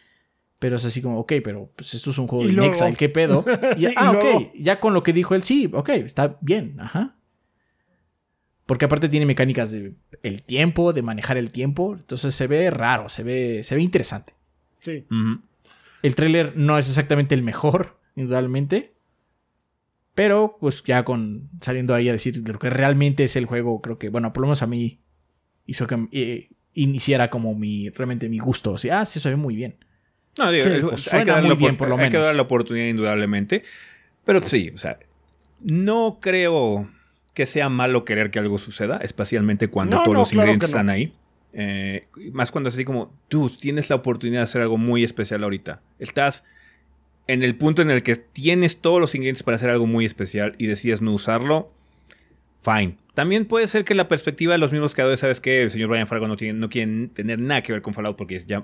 Pero 0.57 0.75
es 0.75 0.83
así 0.83 1.01
como, 1.01 1.19
ok, 1.19 1.33
pero 1.41 1.71
pues 1.75 1.93
esto 1.93 2.09
es 2.09 2.17
un 2.17 2.27
juego 2.27 2.43
Y 2.43 2.47
de 2.49 2.53
luego- 2.53 2.67
Inexile, 2.75 2.97
¿qué 2.97 3.07
pedo? 3.07 3.45
Y- 3.77 3.79
Sí, 3.79 3.85
y 3.91 3.93
ah, 3.95 4.11
luego- 4.11 4.37
ok, 4.39 4.51
ya 4.55 4.79
con 4.81 4.93
lo 4.93 5.03
que 5.03 5.13
dijo 5.13 5.33
él, 5.35 5.41
sí, 5.43 5.69
ok, 5.71 5.89
está 5.89 6.37
bien, 6.41 6.75
ajá. 6.81 7.15
Porque 8.65 8.85
aparte 8.85 9.09
tiene 9.09 9.25
mecánicas 9.25 9.71
de 9.71 9.93
el 10.21 10.43
tiempo, 10.43 10.91
de 10.93 11.01
manejar 11.01 11.37
el 11.37 11.49
tiempo. 11.49 11.95
Entonces 11.95 12.35
se 12.35 12.45
ve 12.47 12.69
raro, 12.69 13.09
se 13.09 13.23
ve, 13.23 13.61
se 13.63 13.73
ve 13.75 13.81
interesante. 13.81 14.33
Sí. 14.79 15.05
El 16.03 16.15
tráiler 16.15 16.53
no 16.55 16.77
es 16.77 16.87
exactamente 16.87 17.33
el 17.35 17.41
mejor, 17.41 17.99
indudablemente. 18.15 18.93
Pero, 20.19 20.57
pues 20.59 20.83
ya 20.83 21.05
con 21.05 21.49
saliendo 21.61 21.95
ahí 21.95 22.09
a 22.09 22.11
decir 22.11 22.33
lo 22.45 22.59
que 22.59 22.69
realmente 22.69 23.23
es 23.23 23.37
el 23.37 23.45
juego, 23.45 23.79
creo 23.81 23.97
que, 23.97 24.09
bueno, 24.09 24.33
por 24.33 24.41
lo 24.41 24.47
menos 24.47 24.61
a 24.61 24.67
mí 24.67 24.99
hizo 25.65 25.87
que 25.87 26.07
eh, 26.11 26.49
iniciara 26.73 27.29
como 27.29 27.55
mi, 27.55 27.87
realmente 27.89 28.27
mi 28.27 28.37
gusto. 28.37 28.73
O 28.73 28.77
sea, 28.77 28.99
ah, 28.99 29.05
sí, 29.05 29.21
se 29.21 29.29
ve 29.29 29.37
muy 29.37 29.55
bien. 29.55 29.77
No, 30.37 30.51
digo, 30.51 30.65
Sí, 30.65 30.71
es- 30.71 30.83
pues 30.83 31.07
hay, 31.07 31.19
suena 31.21 31.25
que 31.25 31.31
darle 31.31 31.47
muy 31.47 31.57
bien, 31.57 31.77
por 31.77 31.87
lo 31.87 31.95
hay 31.97 32.09
que 32.09 32.17
menos. 32.17 32.27
dar 32.27 32.35
la 32.35 32.41
oportunidad 32.41 32.87
indudablemente. 32.87 33.63
Pero 34.25 34.41
sí, 34.41 34.71
o 34.75 34.77
sea, 34.77 34.99
no 35.61 36.19
creo 36.21 36.89
que 37.33 37.45
sea 37.45 37.69
malo 37.69 38.03
querer 38.03 38.29
que 38.29 38.39
algo 38.39 38.57
suceda, 38.57 38.97
especialmente 38.97 39.69
cuando 39.69 39.95
No, 39.99 40.03
todos 40.03 40.13
no, 40.15 40.19
los 40.19 40.29
claro 40.31 40.41
ingredientes 40.51 40.69
no. 40.71 40.75
están 40.75 40.89
ahí. 40.89 41.13
Eh, 41.53 42.07
más 42.33 42.51
cuando 42.51 42.67
es 42.67 42.75
así 42.75 42.83
como, 42.83 43.17
tú 43.29 43.49
tienes 43.49 43.89
la 43.89 43.95
oportunidad 43.95 44.41
de 44.41 44.43
hacer 44.43 44.61
algo 44.63 44.77
muy 44.77 45.05
especial 45.05 45.45
ahorita. 45.45 45.81
Estás 45.97 46.43
en 47.31 47.43
el 47.43 47.55
punto 47.55 47.81
en 47.81 47.91
el 47.91 48.01
que 48.03 48.15
tienes 48.15 48.81
todos 48.81 48.99
los 48.99 49.13
ingredientes 49.15 49.43
para 49.43 49.55
hacer 49.55 49.69
algo 49.69 49.85
muy 49.87 50.05
especial 50.05 50.55
y 50.57 50.65
decides 50.67 51.01
no 51.01 51.13
usarlo. 51.13 51.71
Fine. 52.61 52.97
También 53.13 53.45
puede 53.45 53.67
ser 53.67 53.83
que 53.83 53.95
la 53.95 54.07
perspectiva 54.07 54.53
de 54.53 54.57
los 54.59 54.71
mismos 54.71 54.93
creadores, 54.93 55.19
sabes 55.19 55.39
que 55.41 55.61
el 55.63 55.69
señor 55.71 55.89
Brian 55.89 56.07
Fargo 56.07 56.27
no 56.27 56.35
tiene, 56.37 56.57
no 56.57 56.69
quiere 56.69 57.07
tener 57.09 57.37
nada 57.39 57.61
que 57.61 57.73
ver 57.73 57.81
con 57.81 57.93
Fallout 57.93 58.15
porque 58.17 58.39
ya, 58.39 58.63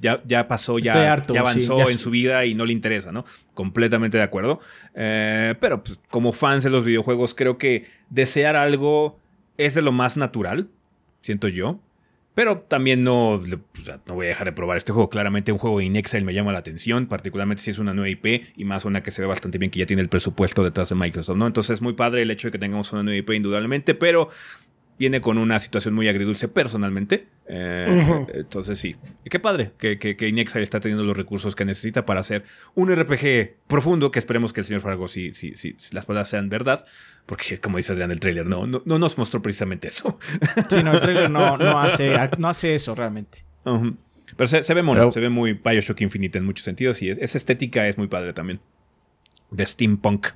ya, 0.00 0.22
ya 0.26 0.48
pasó, 0.48 0.78
ya, 0.80 1.12
harto, 1.12 1.32
ya 1.34 1.40
avanzó 1.40 1.60
sí, 1.76 1.78
ya 1.78 1.84
en 1.84 1.98
su- 1.98 2.04
su 2.04 2.10
vida 2.10 2.44
y 2.44 2.54
no 2.54 2.66
le 2.66 2.72
interesa, 2.72 3.12
¿no? 3.12 3.24
Completamente 3.54 4.18
de 4.18 4.24
acuerdo. 4.24 4.58
Eh, 4.94 5.54
pero 5.60 5.82
pues, 5.84 6.00
como 6.08 6.32
fans 6.32 6.64
de 6.64 6.70
los 6.70 6.84
videojuegos, 6.84 7.34
creo 7.34 7.56
que 7.58 7.84
desear 8.10 8.56
algo 8.56 9.18
es 9.58 9.74
de 9.74 9.82
lo 9.82 9.92
más 9.92 10.16
natural, 10.16 10.68
siento 11.22 11.46
yo. 11.48 11.78
Pero 12.34 12.58
también 12.60 13.04
no, 13.04 13.40
no 14.06 14.14
voy 14.14 14.26
a 14.26 14.28
dejar 14.30 14.46
de 14.46 14.52
probar 14.52 14.76
este 14.76 14.92
juego. 14.92 15.08
Claramente 15.08 15.52
un 15.52 15.58
juego 15.58 15.78
de 15.78 15.84
Inexile 15.84 16.24
me 16.24 16.34
llama 16.34 16.52
la 16.52 16.58
atención, 16.58 17.06
particularmente 17.06 17.62
si 17.62 17.70
es 17.70 17.78
una 17.78 17.94
nueva 17.94 18.08
IP 18.08 18.44
y 18.56 18.64
más 18.64 18.84
una 18.84 19.02
que 19.02 19.12
se 19.12 19.22
ve 19.22 19.28
bastante 19.28 19.58
bien 19.58 19.70
que 19.70 19.78
ya 19.78 19.86
tiene 19.86 20.02
el 20.02 20.08
presupuesto 20.08 20.64
detrás 20.64 20.88
de 20.88 20.96
Microsoft, 20.96 21.36
¿no? 21.36 21.46
Entonces 21.46 21.74
es 21.74 21.82
muy 21.82 21.92
padre 21.92 22.22
el 22.22 22.30
hecho 22.30 22.48
de 22.48 22.52
que 22.52 22.58
tengamos 22.58 22.92
una 22.92 23.04
nueva 23.04 23.18
IP 23.18 23.30
indudablemente, 23.30 23.94
pero 23.94 24.28
viene 24.98 25.20
con 25.20 25.38
una 25.38 25.58
situación 25.58 25.94
muy 25.94 26.08
agridulce 26.08 26.48
personalmente. 26.48 27.26
Eh. 27.46 28.26
Entonces 28.34 28.78
sí, 28.78 28.96
qué 29.24 29.38
padre 29.38 29.72
que, 29.78 29.98
que, 29.98 30.16
que 30.16 30.28
Inexile 30.28 30.64
está 30.64 30.80
teniendo 30.80 31.04
los 31.04 31.16
recursos 31.16 31.54
que 31.54 31.64
necesita 31.64 32.04
para 32.04 32.20
hacer 32.20 32.44
un 32.74 32.94
RPG 32.94 33.66
profundo 33.68 34.10
que 34.10 34.18
esperemos 34.18 34.52
que 34.52 34.60
el 34.60 34.66
señor 34.66 34.80
Fargo 34.80 35.08
sí, 35.08 35.34
sí, 35.34 35.52
si 35.54 35.76
las 35.92 36.06
palabras 36.06 36.28
sean 36.28 36.48
verdad. 36.48 36.84
Porque 37.26 37.44
sí, 37.44 37.58
como 37.58 37.78
dice 37.78 37.92
Adrián 37.92 38.10
el 38.10 38.20
trailer, 38.20 38.46
no, 38.46 38.66
no, 38.66 38.82
no 38.84 38.98
nos 38.98 39.16
mostró 39.16 39.40
precisamente 39.40 39.88
eso. 39.88 40.18
Sí, 40.68 40.82
no, 40.82 40.92
el 40.92 41.00
trailer 41.00 41.30
no, 41.30 41.56
no, 41.56 41.80
hace, 41.80 42.14
no 42.38 42.48
hace 42.48 42.74
eso 42.74 42.94
realmente. 42.94 43.44
Pero 44.36 44.46
se, 44.48 44.62
se 44.62 44.74
ve 44.74 44.82
mono, 44.82 45.00
Pero- 45.00 45.10
se 45.12 45.20
ve 45.20 45.30
muy 45.30 45.54
Bioshock 45.54 46.00
Infinite 46.02 46.38
en 46.38 46.44
muchos 46.44 46.64
sentidos 46.64 47.00
y 47.02 47.10
es- 47.10 47.18
esa 47.18 47.38
estética 47.38 47.86
es 47.88 47.96
muy 47.98 48.08
padre 48.08 48.32
también. 48.34 48.60
De 49.50 49.64
steampunk. 49.64 50.26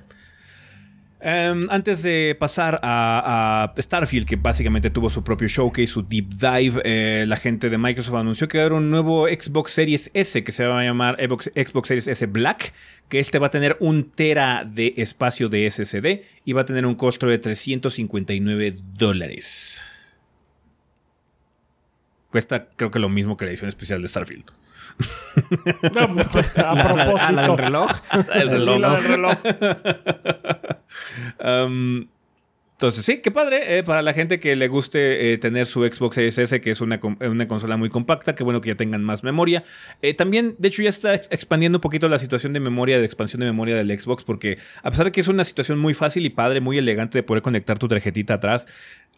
Em, 1.21 1.59
antes 1.69 2.01
de 2.01 2.33
pasar 2.39 2.79
a, 2.81 3.73
Starfield, 3.77 4.25
que 4.25 4.37
básicamente 4.37 4.89
tuvo 4.89 5.09
su 5.09 5.21
propio 5.21 5.49
showcase, 5.49 5.87
su 5.87 6.01
deep 6.01 6.29
dive, 6.29 6.81
eh, 6.85 7.25
la 7.27 7.35
gente 7.35 7.69
de 7.69 7.77
Microsoft 7.77 8.15
anunció 8.15 8.47
que 8.47 8.57
va 8.57 8.63
a 8.63 8.65
haber 8.67 8.77
un 8.77 8.89
nuevo 8.89 9.27
Xbox 9.27 9.71
Series 9.71 10.11
S 10.13 10.41
que 10.43 10.51
se 10.53 10.65
va 10.65 10.79
a 10.79 10.83
llamar 10.83 11.17
Xbox, 11.19 11.51
Xbox 11.55 11.87
Series 11.89 12.07
S 12.07 12.25
Black, 12.27 12.73
que 13.09 13.19
este 13.19 13.37
va 13.37 13.47
a 13.47 13.49
tener 13.49 13.75
un 13.81 14.09
tera 14.09 14.63
de 14.63 14.93
espacio 14.95 15.49
de 15.49 15.69
SSD 15.69 16.23
y 16.45 16.53
va 16.53 16.61
a 16.61 16.65
tener 16.65 16.85
un 16.85 16.95
costo 16.95 17.27
de 17.27 17.37
359 17.37 18.75
dólares. 18.97 19.83
Cuesta 22.31 22.69
creo 22.77 22.91
que 22.91 22.99
lo 22.99 23.09
mismo 23.09 23.35
que 23.35 23.43
la 23.43 23.51
edición 23.51 23.67
especial 23.67 24.01
de 24.01 24.07
Starfield. 24.07 24.58
A 25.89 25.93
La, 25.93 26.07
la- 26.07 26.13
la 26.13 27.03
propósito. 27.03 27.41
del 27.41 27.57
reloj. 27.57 27.91
El 28.33 28.49
Sí, 28.59 28.65
reloj, 28.65 28.79
la 28.79 28.87
¿no? 28.89 28.95
del 28.95 29.03
reloj. 29.03 29.37
Um, 31.43 32.07
Entonces, 32.79 33.05
sí, 33.05 33.17
qué 33.21 33.29
padre. 33.29 33.77
eh, 33.77 33.83
para 33.83 34.01
la 34.01 34.13
gente 34.13 34.39
que 34.39 34.55
le 34.55 34.69
guste 34.69 35.33
eh, 35.33 35.37
tener 35.37 35.65
su 35.65 35.83
Xbox 35.85 36.15
Series 36.15 36.37
S, 36.37 36.61
que 36.61 36.71
es 36.71 36.79
una, 36.79 36.97
com- 37.01 37.17
una 37.19 37.45
consola 37.45 37.75
muy 37.75 37.89
compacta, 37.89 38.35
qué 38.35 38.45
bueno 38.45 38.61
que 38.61 38.69
ya 38.69 38.75
tengan 38.75 39.03
más 39.03 39.21
memoria. 39.21 39.65
Eh, 40.01 40.13
también, 40.13 40.55
de 40.59 40.69
hecho, 40.69 40.81
ya 40.81 40.89
está 40.89 41.13
ex- 41.13 41.27
expandiendo 41.29 41.79
un 41.79 41.81
poquito 41.81 42.07
la 42.07 42.17
situación 42.19 42.53
de 42.53 42.61
memoria, 42.61 42.97
de 42.99 43.05
expansión 43.05 43.41
de 43.41 43.47
memoria 43.47 43.75
del 43.75 43.99
Xbox, 43.99 44.23
porque 44.23 44.57
a 44.81 44.91
pesar 44.91 45.07
de 45.07 45.11
que 45.11 45.19
es 45.19 45.27
una 45.27 45.43
situación 45.43 45.77
muy 45.77 45.93
fácil 45.93 46.25
y 46.25 46.29
padre, 46.29 46.61
muy 46.61 46.77
elegante 46.77 47.17
de 47.17 47.23
poder 47.23 47.43
conectar 47.43 47.77
tu 47.77 47.89
tarjetita 47.89 48.35
atrás, 48.35 48.65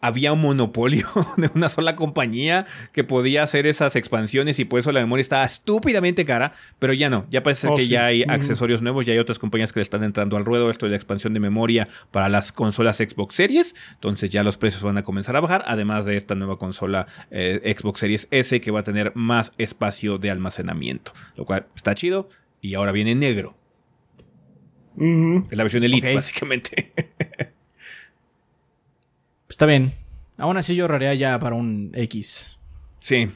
había 0.00 0.32
un 0.32 0.40
monopolio 0.40 1.06
de 1.36 1.48
una 1.54 1.68
sola 1.68 1.94
compañía 1.94 2.66
que 2.92 3.04
podía 3.04 3.44
hacer 3.44 3.68
esas 3.68 3.94
expansiones 3.94 4.58
y 4.58 4.64
por 4.64 4.80
eso 4.80 4.90
la 4.90 4.98
memoria 4.98 5.20
estaba 5.20 5.44
estúpidamente 5.44 6.24
cara, 6.24 6.52
pero 6.80 6.92
ya 6.94 7.08
no, 7.10 7.26
ya 7.30 7.44
parece 7.44 7.68
Oh, 7.68 7.76
que 7.76 7.82
sí. 7.82 7.88
ya 7.90 8.06
hay 8.06 8.24
accesorios 8.24 8.82
nuevos, 8.82 9.06
ya 9.06 9.12
hay 9.12 9.20
otras 9.20 9.38
compañías 9.38 9.72
que 9.72 9.78
le 9.78 9.82
están 9.84 10.02
entrando 10.02 10.36
al 10.36 10.44
ruedo 10.44 10.68
esto 10.68 10.86
de 10.86 10.90
la 10.90 10.96
expansión 10.96 11.32
de 11.34 11.38
memoria 11.38 11.86
para 12.10 12.28
las 12.28 12.50
consolas 12.50 12.96
Xbox 12.96 13.36
Series, 13.36 13.51
entonces 13.94 14.30
ya 14.30 14.42
los 14.42 14.56
precios 14.58 14.82
van 14.82 14.98
a 14.98 15.02
comenzar 15.02 15.36
a 15.36 15.40
bajar, 15.40 15.64
además 15.66 16.04
de 16.04 16.16
esta 16.16 16.34
nueva 16.34 16.58
consola 16.58 17.06
eh, 17.30 17.74
Xbox 17.76 18.00
Series 18.00 18.28
S 18.30 18.60
que 18.60 18.70
va 18.70 18.80
a 18.80 18.82
tener 18.82 19.12
más 19.14 19.52
espacio 19.58 20.18
de 20.18 20.30
almacenamiento, 20.30 21.12
lo 21.36 21.44
cual 21.44 21.66
está 21.74 21.94
chido 21.94 22.28
y 22.60 22.74
ahora 22.74 22.92
viene 22.92 23.12
en 23.12 23.20
negro. 23.20 23.56
Es 25.50 25.56
la 25.56 25.64
versión 25.64 25.84
Elite, 25.84 26.14
básicamente. 26.14 26.92
Está 29.48 29.66
bien. 29.66 29.92
Aún 30.36 30.56
así 30.56 30.74
yo 30.74 30.84
ahorraría 30.84 31.14
ya 31.14 31.38
para 31.38 31.56
un 31.56 31.92
X. 31.94 32.58
sí, 32.98 33.28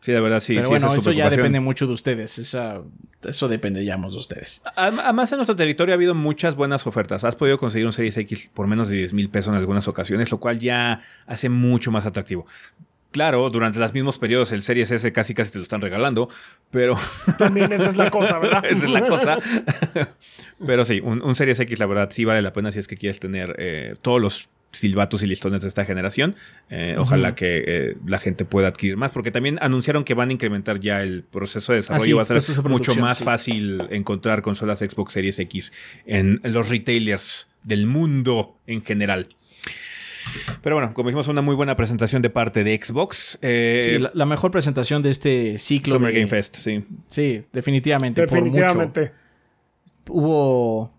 sí, 0.00 0.12
la 0.12 0.20
verdad 0.20 0.40
sí. 0.40 0.54
Pero 0.54 0.66
sí, 0.66 0.70
bueno, 0.70 0.86
esa 0.86 0.96
es 0.96 1.02
tu 1.04 1.10
eso 1.10 1.12
ya 1.18 1.30
depende 1.30 1.60
mucho 1.60 1.86
de 1.86 1.92
ustedes. 1.92 2.38
Esa- 2.38 2.82
eso 3.26 3.48
depende 3.48 3.84
ya 3.84 3.96
más 3.98 4.12
de 4.12 4.18
ustedes. 4.18 4.62
Adem- 4.76 5.00
Además, 5.02 5.32
en 5.32 5.38
nuestro 5.38 5.56
territorio 5.56 5.92
ha 5.92 5.96
habido 5.96 6.14
muchas 6.14 6.54
buenas 6.54 6.86
ofertas. 6.86 7.24
Has 7.24 7.34
podido 7.36 7.58
conseguir 7.58 7.84
un 7.86 7.92
Series 7.92 8.16
X 8.16 8.50
por 8.54 8.66
menos 8.68 8.88
de 8.88 8.96
10 8.96 9.12
mil 9.12 9.28
pesos 9.28 9.52
en 9.52 9.58
algunas 9.58 9.88
ocasiones, 9.88 10.30
lo 10.30 10.38
cual 10.38 10.58
ya 10.60 11.00
hace 11.26 11.48
mucho 11.48 11.90
más 11.90 12.06
atractivo. 12.06 12.46
Claro, 13.10 13.48
durante 13.48 13.78
los 13.78 13.92
mismos 13.94 14.18
periodos 14.18 14.52
el 14.52 14.62
Series 14.62 14.90
S 14.90 15.10
casi 15.12 15.32
casi 15.34 15.50
te 15.50 15.58
lo 15.58 15.62
están 15.62 15.80
regalando, 15.80 16.28
pero 16.70 16.94
También 17.38 17.72
esa 17.72 17.88
es 17.88 17.96
la 17.96 18.10
cosa, 18.10 18.38
¿verdad? 18.38 18.62
esa 18.70 18.84
es 18.84 18.90
la 18.90 19.06
cosa. 19.06 19.38
pero 20.66 20.84
sí, 20.84 21.00
un, 21.02 21.22
un 21.22 21.34
Series 21.34 21.58
X 21.60 21.78
la 21.78 21.86
verdad 21.86 22.10
sí 22.12 22.24
vale 22.24 22.42
la 22.42 22.52
pena 22.52 22.70
si 22.70 22.78
es 22.78 22.86
que 22.86 22.96
quieres 22.96 23.18
tener 23.18 23.56
eh, 23.58 23.94
todos 24.02 24.20
los 24.20 24.48
silbatos 24.70 25.22
y 25.22 25.26
listones 25.26 25.62
de 25.62 25.68
esta 25.68 25.84
generación. 25.84 26.36
Eh, 26.70 26.96
Ojalá 26.98 27.34
que 27.34 27.64
eh, 27.66 27.96
la 28.06 28.18
gente 28.18 28.44
pueda 28.44 28.68
adquirir 28.68 28.96
más, 28.96 29.12
porque 29.12 29.30
también 29.30 29.58
anunciaron 29.62 30.04
que 30.04 30.14
van 30.14 30.28
a 30.30 30.32
incrementar 30.32 30.78
ya 30.80 31.02
el 31.02 31.22
proceso 31.24 31.72
de 31.72 31.76
desarrollo. 31.78 32.02
Ah, 32.02 32.04
sí, 32.04 32.12
va 32.12 32.22
a 32.38 32.40
ser 32.40 32.62
de 32.62 32.68
mucho 32.68 32.94
más 32.96 33.18
sí. 33.18 33.24
fácil 33.24 33.82
encontrar 33.90 34.42
consolas 34.42 34.80
Xbox 34.80 35.12
Series 35.14 35.38
X 35.38 35.72
en 36.06 36.40
los 36.44 36.68
retailers 36.68 37.48
del 37.64 37.86
mundo 37.86 38.56
en 38.66 38.82
general. 38.84 39.28
Pero 40.62 40.76
bueno, 40.76 40.92
como 40.92 41.08
dijimos, 41.08 41.26
una 41.28 41.40
muy 41.40 41.54
buena 41.54 41.74
presentación 41.74 42.20
de 42.20 42.28
parte 42.28 42.62
de 42.62 42.78
Xbox. 42.82 43.38
Eh, 43.40 43.80
Sí, 43.96 43.98
la, 44.02 44.10
la 44.12 44.26
mejor 44.26 44.50
presentación 44.50 45.02
de 45.02 45.08
este 45.10 45.56
ciclo. 45.58 45.94
Summer 45.94 46.12
de- 46.12 46.18
Game 46.20 46.28
Fest, 46.28 46.56
sí. 46.56 46.84
Sí, 47.08 47.42
definitivamente. 47.52 48.22
Por 48.26 48.30
mucho. 48.42 48.44
Definitivamente. 48.60 49.12
Hubo. 50.10 50.94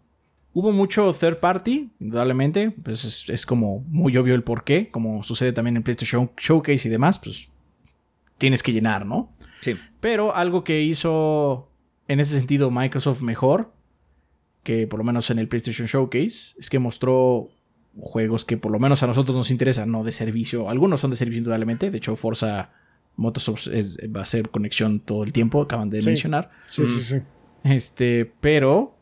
Hubo 0.54 0.72
mucho 0.72 1.14
third 1.14 1.38
party, 1.40 1.92
indudablemente. 2.00 2.72
Pues 2.72 3.06
es, 3.06 3.30
es 3.30 3.46
como 3.46 3.80
muy 3.88 4.18
obvio 4.18 4.34
el 4.36 4.44
por 4.44 4.64
qué. 4.64 4.90
Como 4.90 5.24
sucede 5.24 5.54
también 5.54 5.78
en 5.78 5.84
PlayStation 5.84 6.32
Showcase 6.38 6.88
y 6.88 6.92
demás. 6.92 7.20
Pues 7.20 7.50
tienes 8.38 8.64
que 8.64 8.72
llenar, 8.74 9.06
¿no? 9.06 9.30
Sí. 9.62 9.76
Pero 10.00 10.36
algo 10.36 10.64
que 10.64 10.82
hizo 10.82 11.70
en 12.08 12.20
ese 12.20 12.36
sentido 12.38 12.72
Microsoft 12.72 13.22
mejor, 13.22 13.72
que 14.64 14.88
por 14.88 14.98
lo 14.98 15.04
menos 15.04 15.30
en 15.30 15.40
el 15.40 15.48
PlayStation 15.48 15.88
Showcase, 15.88 16.56
es 16.60 16.70
que 16.70 16.80
mostró 16.80 17.48
juegos 18.00 18.46
que 18.46 18.58
por 18.58 18.72
lo 18.72 18.80
menos 18.80 19.04
a 19.04 19.08
nosotros 19.08 19.36
nos 19.36 19.52
interesan, 19.52 19.92
no 19.92 20.04
de 20.04 20.12
servicio. 20.12 20.70
Algunos 20.70 21.00
son 21.00 21.12
de 21.12 21.16
servicio 21.18 21.40
indudablemente. 21.40 21.92
De 21.92 21.98
hecho, 21.98 22.16
Forza 22.16 22.72
Motorsport 23.18 23.68
es- 23.68 23.98
va 24.16 24.22
a 24.22 24.26
ser 24.26 24.50
conexión 24.50 25.00
todo 25.02 25.24
el 25.24 25.32
tiempo, 25.34 25.62
acaban 25.62 25.90
de 25.90 26.02
Sí. 26.02 26.08
mencionar. 26.08 26.50
Sí, 26.68 26.86
sí, 26.86 27.04
sí. 27.04 27.16
Este, 27.64 28.26
pero 28.40 28.96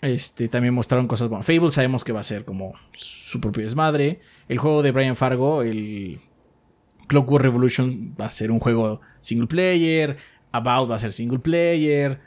este 0.00 0.48
también 0.48 0.74
mostraron 0.74 1.08
cosas 1.08 1.28
buenas. 1.28 1.46
Fable 1.46 1.70
sabemos 1.70 2.04
que 2.04 2.12
va 2.12 2.20
a 2.20 2.24
ser 2.24 2.44
como 2.44 2.74
su 2.92 3.40
propio 3.40 3.62
desmadre. 3.62 4.20
El 4.48 4.58
juego 4.58 4.82
de 4.82 4.92
Brian 4.92 5.16
Fargo, 5.16 5.62
el 5.62 6.20
Clockwork 7.06 7.44
Revolution 7.44 8.14
va 8.20 8.26
a 8.26 8.30
ser 8.30 8.50
un 8.50 8.60
juego 8.60 9.00
single 9.20 9.46
player. 9.46 10.16
About 10.52 10.90
va 10.90 10.96
a 10.96 10.98
ser 10.98 11.12
single 11.12 11.38
player. 11.38 12.20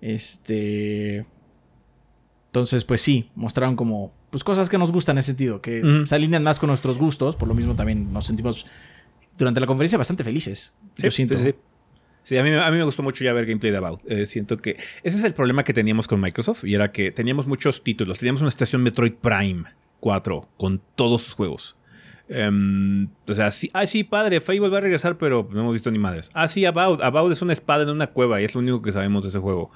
Este. 0.00 1.26
Entonces, 2.46 2.84
pues 2.84 3.00
sí, 3.00 3.30
mostraron 3.34 3.76
como 3.76 4.12
pues 4.30 4.44
cosas 4.44 4.68
que 4.68 4.76
nos 4.76 4.92
gustan 4.92 5.16
en 5.16 5.20
ese 5.20 5.28
sentido, 5.28 5.62
que 5.62 5.82
se 6.06 6.14
alinean 6.14 6.42
más 6.42 6.58
con 6.58 6.68
nuestros 6.68 6.98
gustos. 6.98 7.36
Por 7.36 7.48
lo 7.48 7.54
mismo 7.54 7.74
también 7.74 8.12
nos 8.12 8.26
sentimos 8.26 8.66
durante 9.38 9.60
la 9.60 9.66
conferencia 9.66 9.96
bastante 9.96 10.24
felices. 10.24 10.76
Yo 10.96 11.10
siento. 11.10 11.36
Sí, 11.36 11.44
sí, 11.44 11.54
sí. 12.28 12.38
A 12.38 12.42
mí, 12.42 12.50
a 12.50 12.70
mí 12.70 12.76
me 12.76 12.84
gustó 12.84 13.02
mucho 13.02 13.24
ya 13.24 13.32
ver 13.32 13.46
gameplay 13.46 13.72
de 13.72 13.78
About. 13.78 14.00
Eh, 14.08 14.26
siento 14.26 14.56
que 14.58 14.72
ese 15.02 15.16
es 15.16 15.24
el 15.24 15.34
problema 15.34 15.64
que 15.64 15.72
teníamos 15.72 16.06
con 16.06 16.20
Microsoft 16.20 16.64
y 16.64 16.74
era 16.74 16.92
que 16.92 17.10
teníamos 17.10 17.46
muchos 17.46 17.82
títulos. 17.82 18.18
Teníamos 18.18 18.40
una 18.42 18.48
estación 18.48 18.82
Metroid 18.82 19.14
Prime 19.14 19.64
4 20.00 20.48
con 20.56 20.80
todos 20.94 21.22
sus 21.22 21.34
juegos. 21.34 21.76
Em, 22.28 23.08
o 23.26 23.34
sea, 23.34 23.50
sí, 23.50 23.70
ah, 23.72 23.86
sí, 23.86 24.04
padre, 24.04 24.40
Fable 24.40 24.68
va 24.68 24.78
a 24.78 24.80
regresar, 24.82 25.16
pero 25.16 25.48
no 25.50 25.60
hemos 25.60 25.72
visto 25.72 25.90
ni 25.90 25.98
madres. 25.98 26.28
Ah, 26.34 26.46
sí, 26.46 26.66
About. 26.66 27.02
About 27.02 27.32
es 27.32 27.40
una 27.40 27.54
espada 27.54 27.84
en 27.84 27.88
una 27.88 28.08
cueva 28.08 28.40
y 28.40 28.44
es 28.44 28.54
lo 28.54 28.60
único 28.60 28.82
que 28.82 28.92
sabemos 28.92 29.22
de 29.22 29.30
ese 29.30 29.38
juego. 29.38 29.70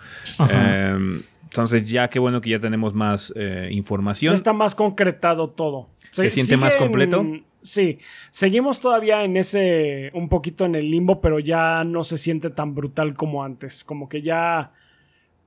Em, 0.50 1.22
entonces, 1.44 1.90
ya 1.90 2.08
qué 2.08 2.18
bueno 2.18 2.40
que 2.40 2.50
ya 2.50 2.58
tenemos 2.58 2.92
más 2.94 3.32
eh, 3.36 3.68
Ya 3.70 3.76
información. 3.76 4.34
está 4.34 4.52
más 4.52 4.74
concretado 4.74 5.48
todo. 5.48 5.88
¿Se 6.10 6.28
siente 6.28 6.56
más 6.58 6.76
completo? 6.76 7.24
Sí, 7.62 7.98
seguimos 8.30 8.80
todavía 8.80 9.22
en 9.24 9.36
ese, 9.36 10.10
un 10.14 10.28
poquito 10.28 10.64
en 10.64 10.74
el 10.74 10.90
limbo, 10.90 11.20
pero 11.20 11.38
ya 11.38 11.84
no 11.84 12.02
se 12.02 12.18
siente 12.18 12.50
tan 12.50 12.74
brutal 12.74 13.14
como 13.14 13.44
antes. 13.44 13.84
Como 13.84 14.08
que 14.08 14.20
ya 14.22 14.72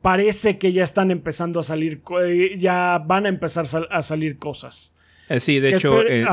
parece 0.01 0.57
que 0.57 0.72
ya 0.72 0.84
están 0.84 1.11
empezando 1.11 1.59
a 1.59 1.63
salir, 1.63 2.01
eh, 2.24 2.55
ya 2.57 2.99
van 2.99 3.26
a 3.26 3.30
empezar 3.30 3.66
a 3.91 4.01
salir 4.01 4.38
cosas. 4.38 4.94
Eh, 5.28 5.39
sí, 5.39 5.59
de 5.59 5.69
hecho, 5.78 6.01
eh. 6.07 6.26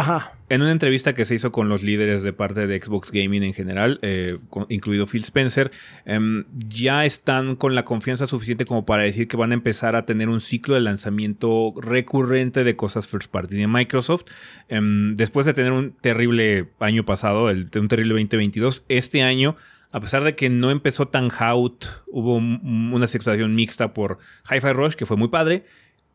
En 0.51 0.61
una 0.61 0.71
entrevista 0.73 1.15
que 1.15 1.25
se 1.25 1.35
hizo 1.35 1.51
con 1.51 1.71
los 1.71 1.83
líderes 1.83 2.23
de 2.23 2.35
parte 2.35 2.67
de 2.67 2.79
Xbox 2.79 3.11
Gaming 3.11 3.43
en 3.43 3.55
general, 3.55 3.99
eh, 4.03 4.37
con- 4.51 4.67
incluido 4.69 5.07
Phil 5.07 5.23
Spencer, 5.23 5.71
em, 6.05 6.45
ya 6.69 7.07
están 7.07 7.57
con 7.57 7.75
la 7.75 7.87
confianza 7.87 8.27
suficiente 8.27 8.67
como 8.67 8.85
para 8.85 9.03
decir 9.05 9.29
que 9.29 9.39
van 9.39 9.53
a 9.53 9.55
empezar 9.55 9.97
a 9.97 10.05
tener 10.05 10.29
un 10.29 10.43
ciclo 10.43 10.75
de 10.75 10.83
lanzamiento 10.83 11.73
recurrente 11.81 12.65
de 12.65 12.77
cosas 12.77 13.09
first 13.09 13.31
party 13.31 13.57
de 13.57 13.67
Microsoft. 13.67 14.25
Em, 14.69 15.15
después 15.15 15.47
de 15.47 15.55
tener 15.55 15.73
un 15.73 15.93
terrible 15.93 16.69
año 16.81 17.05
pasado, 17.07 17.49
el, 17.49 17.69
un 17.75 17.89
terrible 17.89 18.13
2022, 18.13 18.85
este 18.91 19.23
año, 19.23 19.57
a 19.91 20.01
pesar 20.01 20.23
de 20.23 20.35
que 20.35 20.51
no 20.51 20.71
empezó 20.71 21.09
tan 21.09 21.31
out, 21.39 21.87
hubo 22.09 22.37
un- 22.37 22.91
una 22.93 23.07
situación 23.07 23.55
mixta 23.55 23.95
por 23.95 24.19
Hi-Fi 24.51 24.73
Rush, 24.75 24.95
que 24.97 25.07
fue 25.07 25.17
muy 25.17 25.29
padre, 25.29 25.65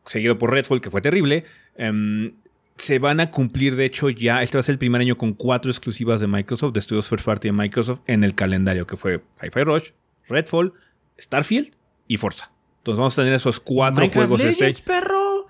seguido 0.06 0.38
por 0.38 0.52
Redfall, 0.52 0.80
que 0.80 0.90
fue 0.90 1.00
terrible. 1.00 1.44
em, 1.80 2.32
se 2.78 2.98
van 2.98 3.20
a 3.20 3.30
cumplir, 3.30 3.76
de 3.76 3.84
hecho, 3.84 4.08
ya. 4.10 4.42
Este 4.42 4.56
va 4.56 4.60
a 4.60 4.62
ser 4.62 4.74
el 4.74 4.78
primer 4.78 5.00
año 5.00 5.16
con 5.16 5.32
cuatro 5.34 5.70
exclusivas 5.70 6.20
de 6.20 6.26
Microsoft, 6.26 6.72
de 6.72 6.80
estudios 6.80 7.08
first 7.08 7.24
party 7.24 7.48
de 7.48 7.52
Microsoft, 7.52 8.00
en 8.06 8.24
el 8.24 8.34
calendario, 8.34 8.86
que 8.86 8.96
fue 8.96 9.22
Hi-Fi 9.42 9.64
Rush, 9.64 9.90
Redfall, 10.28 10.72
Starfield 11.18 11.74
y 12.06 12.16
Forza. 12.16 12.52
Entonces 12.78 12.98
vamos 12.98 13.18
a 13.18 13.22
tener 13.22 13.34
esos 13.34 13.60
cuatro 13.60 14.02
Minecraft 14.02 14.28
juegos 14.28 14.38
de 14.40 14.46
Legends, 14.52 14.78
este. 14.78 14.92
perro. 14.92 15.46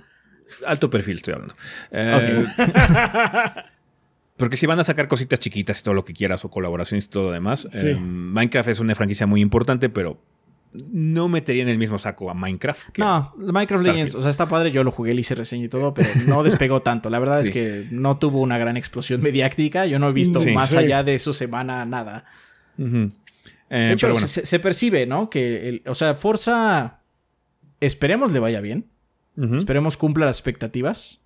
Alto 0.66 0.88
perfil, 0.90 1.16
estoy 1.16 1.34
hablando. 1.34 1.54
Eh, 1.90 2.46
Porque 4.36 4.56
si 4.56 4.66
van 4.66 4.78
a 4.78 4.84
sacar 4.84 5.08
cositas 5.08 5.40
chiquitas 5.40 5.80
y 5.80 5.82
todo 5.82 5.94
lo 5.94 6.04
que 6.04 6.14
quieras, 6.14 6.44
o 6.44 6.50
colaboraciones 6.50 7.06
y 7.06 7.08
todo 7.08 7.24
lo 7.24 7.32
demás. 7.32 7.68
Sí. 7.70 7.88
eh, 7.88 7.96
Minecraft 7.96 8.68
es 8.68 8.80
una 8.80 8.94
franquicia 8.94 9.26
muy 9.26 9.40
importante, 9.40 9.88
pero 9.88 10.20
no 10.90 11.28
metería 11.28 11.62
en 11.62 11.68
el 11.68 11.78
mismo 11.78 11.98
saco 11.98 12.30
a 12.30 12.34
Minecraft. 12.34 12.90
que- 12.90 13.00
No, 13.02 13.32
Minecraft 13.36 13.82
Starfield. 13.82 13.86
Legends, 13.94 14.14
o 14.14 14.20
sea, 14.22 14.30
está 14.30 14.48
padre, 14.48 14.70
yo 14.70 14.84
lo 14.84 14.90
jugué, 14.92 15.14
le 15.14 15.20
hice 15.22 15.34
reseña 15.34 15.64
y 15.64 15.68
todo, 15.68 15.94
pero 15.94 16.08
no 16.26 16.42
despegó 16.42 16.80
tanto. 16.82 17.10
La 17.10 17.18
verdad 17.18 17.40
es 17.40 17.50
que 17.50 17.86
no 17.90 18.18
tuvo 18.18 18.40
una 18.40 18.58
gran 18.58 18.76
explosión 18.76 19.20
mediática. 19.22 19.86
Yo 19.86 19.98
no 19.98 20.08
he 20.08 20.12
visto 20.12 20.38
Sí. 20.38 20.52
más 20.52 20.70
Sí. 20.70 20.76
allá 20.76 21.02
de 21.02 21.18
su 21.18 21.32
semana 21.32 21.84
nada. 21.84 22.24
Eh, 22.78 23.08
De 23.70 23.92
hecho, 23.92 24.06
pero 24.06 24.14
bueno. 24.14 24.26
se, 24.28 24.46
se 24.46 24.58
percibe, 24.60 25.06
¿no? 25.06 25.28
Que, 25.30 25.68
el- 25.68 25.82
o 25.86 25.94
sea, 25.94 26.14
Forza, 26.14 27.00
esperemos 27.80 28.32
le 28.32 28.38
vaya 28.38 28.60
bien. 28.60 28.86
Esperemos 29.56 29.96
cumpla 29.96 30.26
las 30.26 30.36
expectativas. 30.38 31.20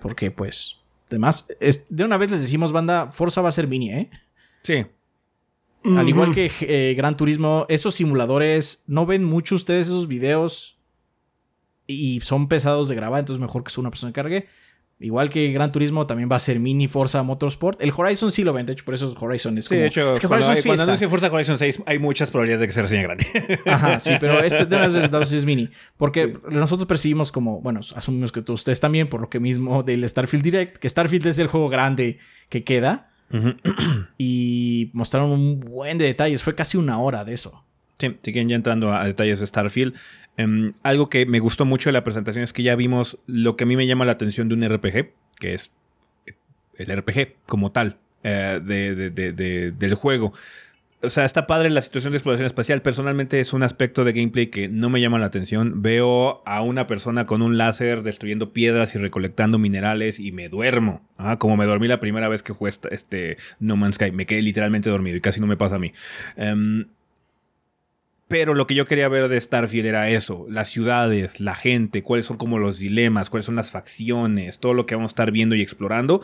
Porque, 0.00 0.30
pues, 0.30 0.76
además, 1.08 1.48
es- 1.60 1.86
de 1.88 2.04
una 2.04 2.16
vez 2.18 2.30
les 2.30 2.40
decimos, 2.40 2.72
banda, 2.72 3.10
Forza 3.10 3.40
va 3.42 3.48
a 3.48 3.52
ser 3.52 3.66
mini, 3.68 3.90
¿eh? 3.90 4.10
Sí. 4.62 4.86
Al 5.84 6.08
igual 6.08 6.34
que 6.34 6.50
eh, 6.60 6.94
Gran 6.96 7.16
Turismo, 7.16 7.66
esos 7.68 7.94
simuladores, 7.94 8.84
no 8.86 9.06
ven 9.06 9.24
mucho 9.24 9.54
ustedes 9.54 9.88
esos 9.88 10.08
videos 10.08 10.78
y 11.86 12.20
son 12.20 12.48
pesados 12.48 12.88
de 12.88 12.94
grabar, 12.94 13.20
entonces 13.20 13.40
mejor 13.40 13.64
que 13.64 13.70
sea 13.70 13.80
una 13.80 13.90
persona 13.90 14.12
que 14.12 14.20
cargue. 14.20 14.48
Igual 15.00 15.30
que 15.30 15.52
Gran 15.52 15.70
Turismo 15.70 16.08
también 16.08 16.28
va 16.30 16.36
a 16.36 16.40
ser 16.40 16.58
mini 16.58 16.88
Forza 16.88 17.22
Motorsport. 17.22 17.80
El 17.80 17.92
Horizon 17.96 18.32
sí 18.32 18.42
lo 18.42 18.52
ven, 18.52 18.66
de 18.66 18.72
hecho, 18.72 18.84
por 18.84 18.94
eso 18.94 19.14
Horizon 19.20 19.56
es 19.56 19.66
Sí, 19.66 19.76
de 19.76 19.86
hecho, 19.86 20.10
es 20.10 20.18
que 20.18 20.26
cuando, 20.26 20.46
Horizon 20.46 20.64
cuando 20.66 20.82
anuncie 20.82 21.08
Forza 21.08 21.32
Horizon 21.32 21.56
6 21.56 21.82
hay 21.86 22.00
muchas 22.00 22.32
probabilidades 22.32 22.62
de 22.62 22.66
que 22.66 22.72
se 22.72 22.82
reseñe 22.82 23.02
grande. 23.04 23.26
Ajá, 23.66 24.00
sí, 24.00 24.14
pero 24.18 24.40
este 24.42 24.66
de 24.66 24.76
una 24.76 25.18
vez 25.20 25.32
es 25.32 25.44
mini. 25.44 25.68
Porque 25.96 26.36
nosotros 26.50 26.88
percibimos 26.88 27.30
como, 27.30 27.60
bueno, 27.60 27.78
asumimos 27.94 28.32
que 28.32 28.42
todos 28.42 28.60
ustedes 28.60 28.80
también, 28.80 29.08
por 29.08 29.20
lo 29.20 29.30
que 29.30 29.38
mismo 29.38 29.84
del 29.84 30.06
Starfield 30.08 30.42
Direct, 30.42 30.78
que 30.78 30.88
Starfield 30.88 31.28
es 31.28 31.38
el 31.38 31.46
juego 31.46 31.68
grande 31.68 32.18
que 32.48 32.64
queda. 32.64 33.08
Y 34.16 34.90
mostraron 34.92 35.30
un 35.30 35.60
buen 35.60 35.98
de 35.98 36.04
detalles. 36.06 36.42
Fue 36.42 36.54
casi 36.54 36.76
una 36.78 36.98
hora 37.00 37.24
de 37.24 37.34
eso. 37.34 37.64
Sí, 37.98 38.16
siguen 38.22 38.48
ya 38.48 38.56
entrando 38.56 38.92
a, 38.92 39.04
detalles 39.04 39.40
de 39.40 39.46
Starfield. 39.46 39.94
Em, 40.36 40.72
algo 40.82 41.08
que 41.10 41.26
me 41.26 41.40
gustó 41.40 41.64
mucho 41.64 41.88
de 41.88 41.94
la 41.94 42.04
presentación 42.04 42.44
es 42.44 42.52
que 42.52 42.62
ya 42.62 42.76
vimos 42.76 43.18
lo 43.26 43.56
que 43.56 43.64
a 43.64 43.66
mí 43.66 43.76
me 43.76 43.86
llama 43.86 44.04
la 44.04 44.12
atención 44.12 44.48
de 44.48 44.54
un 44.54 44.62
RPG, 44.68 45.10
que 45.40 45.54
es 45.54 45.72
el 46.76 46.86
RPG 46.96 47.34
como 47.46 47.72
tal 47.72 47.96
eh, 48.22 48.60
de- 48.64 48.94
de- 49.10 49.32
de- 49.32 49.72
del 49.72 49.94
juego. 49.94 50.32
O 51.00 51.10
sea, 51.10 51.24
está 51.24 51.46
padre 51.46 51.70
la 51.70 51.80
situación 51.80 52.12
de 52.12 52.16
exploración 52.16 52.46
espacial. 52.46 52.82
Personalmente 52.82 53.38
es 53.38 53.52
un 53.52 53.62
aspecto 53.62 54.04
de 54.04 54.12
gameplay 54.12 54.48
que 54.48 54.68
no 54.68 54.90
me 54.90 55.00
llama 55.00 55.20
la 55.20 55.26
atención. 55.26 55.80
Veo 55.80 56.42
a 56.44 56.60
una 56.62 56.88
persona 56.88 57.24
con 57.24 57.40
un 57.40 57.56
láser 57.56 58.02
destruyendo 58.02 58.52
piedras 58.52 58.96
y 58.96 58.98
recolectando 58.98 59.58
minerales 59.58 60.18
y 60.18 60.32
me 60.32 60.48
duermo. 60.48 61.08
Ah, 61.16 61.38
como 61.38 61.56
me 61.56 61.66
dormí 61.66 61.86
la 61.86 62.00
primera 62.00 62.28
vez 62.28 62.42
que 62.42 62.52
jugué 62.52 62.72
este 62.90 63.36
No 63.60 63.76
Man's 63.76 63.94
Sky. 63.94 64.10
Me 64.10 64.26
quedé 64.26 64.42
literalmente 64.42 64.90
dormido 64.90 65.16
y 65.16 65.20
casi 65.20 65.40
no 65.40 65.46
me 65.46 65.56
pasa 65.56 65.76
a 65.76 65.78
mí. 65.78 65.92
Em, 66.36 66.86
pero 68.26 68.54
lo 68.54 68.66
que 68.66 68.74
yo 68.74 68.84
quería 68.84 69.08
ver 69.08 69.28
de 69.28 69.40
Starfield 69.40 69.86
era 69.86 70.10
eso, 70.10 70.46
las 70.50 70.68
ciudades, 70.68 71.40
la 71.40 71.54
gente, 71.54 72.02
cuáles 72.02 72.26
son 72.26 72.36
como 72.36 72.58
los 72.58 72.78
dilemas, 72.78 73.30
cuáles 73.30 73.46
son 73.46 73.56
las 73.56 73.70
facciones, 73.70 74.58
todo 74.58 74.74
lo 74.74 74.84
que 74.84 74.94
vamos 74.94 75.10
a 75.10 75.12
estar 75.12 75.30
viendo 75.30 75.54
y 75.54 75.62
explorando. 75.62 76.20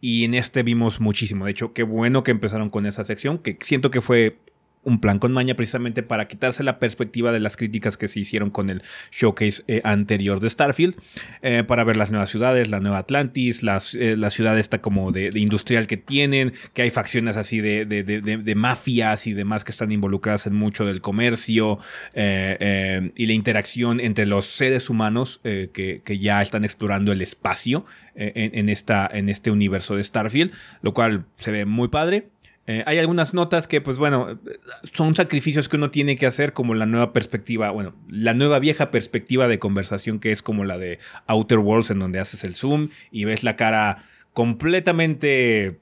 Y 0.00 0.24
en 0.24 0.34
este 0.34 0.62
vimos 0.62 1.00
muchísimo. 1.00 1.44
De 1.44 1.50
hecho, 1.50 1.72
qué 1.72 1.82
bueno 1.82 2.22
que 2.22 2.30
empezaron 2.30 2.70
con 2.70 2.86
esa 2.86 3.04
sección, 3.04 3.38
que 3.38 3.58
siento 3.60 3.90
que 3.90 4.00
fue 4.00 4.38
un 4.84 5.00
plan 5.00 5.18
con 5.18 5.32
maña 5.32 5.54
precisamente 5.54 6.02
para 6.02 6.28
quitarse 6.28 6.62
la 6.62 6.78
perspectiva 6.78 7.32
de 7.32 7.40
las 7.40 7.56
críticas 7.56 7.96
que 7.96 8.08
se 8.08 8.20
hicieron 8.20 8.50
con 8.50 8.70
el 8.70 8.82
showcase 9.10 9.62
eh, 9.66 9.80
anterior 9.84 10.40
de 10.40 10.48
Starfield, 10.48 10.96
eh, 11.42 11.64
para 11.66 11.84
ver 11.84 11.96
las 11.96 12.10
nuevas 12.10 12.30
ciudades, 12.30 12.70
la 12.70 12.80
nueva 12.80 12.98
Atlantis, 12.98 13.62
las, 13.62 13.94
eh, 13.94 14.16
la 14.16 14.30
ciudad 14.30 14.58
esta 14.58 14.80
como 14.80 15.12
de, 15.12 15.30
industrial 15.34 15.86
que 15.86 15.96
tienen, 15.96 16.52
que 16.72 16.82
hay 16.82 16.90
facciones 16.90 17.36
así 17.36 17.60
de, 17.60 17.84
de- 17.84 18.02
de- 18.02 18.54
mafias 18.54 19.26
y 19.26 19.34
demás 19.34 19.64
que 19.64 19.70
están 19.70 19.92
involucradas 19.92 20.46
en 20.46 20.54
mucho 20.54 20.84
del 20.86 21.00
comercio 21.00 21.78
y 22.14 23.26
la 23.26 23.32
interacción 23.32 24.00
entre 24.00 24.26
los 24.26 24.46
seres 24.46 24.90
humanos 24.90 25.40
que, 25.42 26.02
que 26.04 26.18
ya 26.18 26.40
están 26.42 26.64
explorando 26.64 27.12
el 27.12 27.22
espacio 27.22 27.84
en 28.14 28.68
esta, 28.68 29.08
en 29.12 29.28
este 29.28 29.50
universo 29.50 29.96
de 29.96 30.02
Starfield, 30.04 30.52
lo 30.82 30.92
cual 30.94 31.26
se 31.36 31.50
ve 31.50 31.64
muy 31.64 31.88
padre. 31.88 32.28
Eh, 32.68 32.84
hay 32.84 32.98
algunas 32.98 33.32
notas 33.32 33.66
que, 33.66 33.80
pues 33.80 33.96
bueno, 33.96 34.38
son 34.82 35.14
sacrificios 35.16 35.70
que 35.70 35.76
uno 35.76 35.90
tiene 35.90 36.16
que 36.16 36.26
hacer, 36.26 36.52
como 36.52 36.74
la 36.74 36.84
nueva 36.84 37.14
perspectiva, 37.14 37.70
bueno, 37.70 37.94
la 38.10 38.34
nueva 38.34 38.58
vieja 38.58 38.90
perspectiva 38.90 39.48
de 39.48 39.58
conversación 39.58 40.18
que 40.18 40.32
es 40.32 40.42
como 40.42 40.66
la 40.66 40.76
de 40.76 40.98
Outer 41.26 41.60
Worlds, 41.60 41.90
en 41.90 41.98
donde 41.98 42.20
haces 42.20 42.44
el 42.44 42.54
zoom 42.54 42.90
y 43.10 43.24
ves 43.24 43.42
la 43.42 43.56
cara 43.56 44.04
completamente 44.34 45.78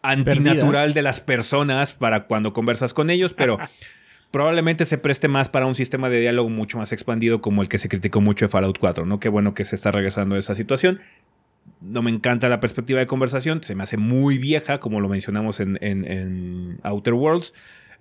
antinatural 0.00 0.94
de 0.94 1.02
las 1.02 1.20
personas 1.20 1.92
para 1.92 2.24
cuando 2.24 2.54
conversas 2.54 2.94
con 2.94 3.10
ellos, 3.10 3.34
pero 3.34 3.58
probablemente 4.30 4.86
se 4.86 4.96
preste 4.96 5.28
más 5.28 5.50
para 5.50 5.66
un 5.66 5.74
sistema 5.74 6.08
de 6.08 6.18
diálogo 6.18 6.48
mucho 6.48 6.78
más 6.78 6.92
expandido 6.92 7.42
como 7.42 7.60
el 7.60 7.68
que 7.68 7.76
se 7.76 7.90
criticó 7.90 8.22
mucho 8.22 8.46
de 8.46 8.48
Fallout 8.48 8.78
4, 8.78 9.04
¿no? 9.04 9.20
Qué 9.20 9.28
bueno 9.28 9.52
que 9.52 9.64
se 9.64 9.76
está 9.76 9.92
regresando 9.92 10.36
a 10.36 10.38
esa 10.38 10.54
situación. 10.54 11.00
No 11.80 12.00
me 12.02 12.10
encanta 12.10 12.48
la 12.48 12.60
perspectiva 12.60 13.00
de 13.00 13.06
conversación, 13.06 13.62
se 13.62 13.74
me 13.74 13.82
hace 13.82 13.96
muy 13.98 14.38
vieja, 14.38 14.80
como 14.80 15.00
lo 15.00 15.08
mencionamos 15.08 15.60
en, 15.60 15.78
en- 15.82 16.04
en 16.10 16.78
Outer 16.82 17.14
Worlds, 17.14 17.52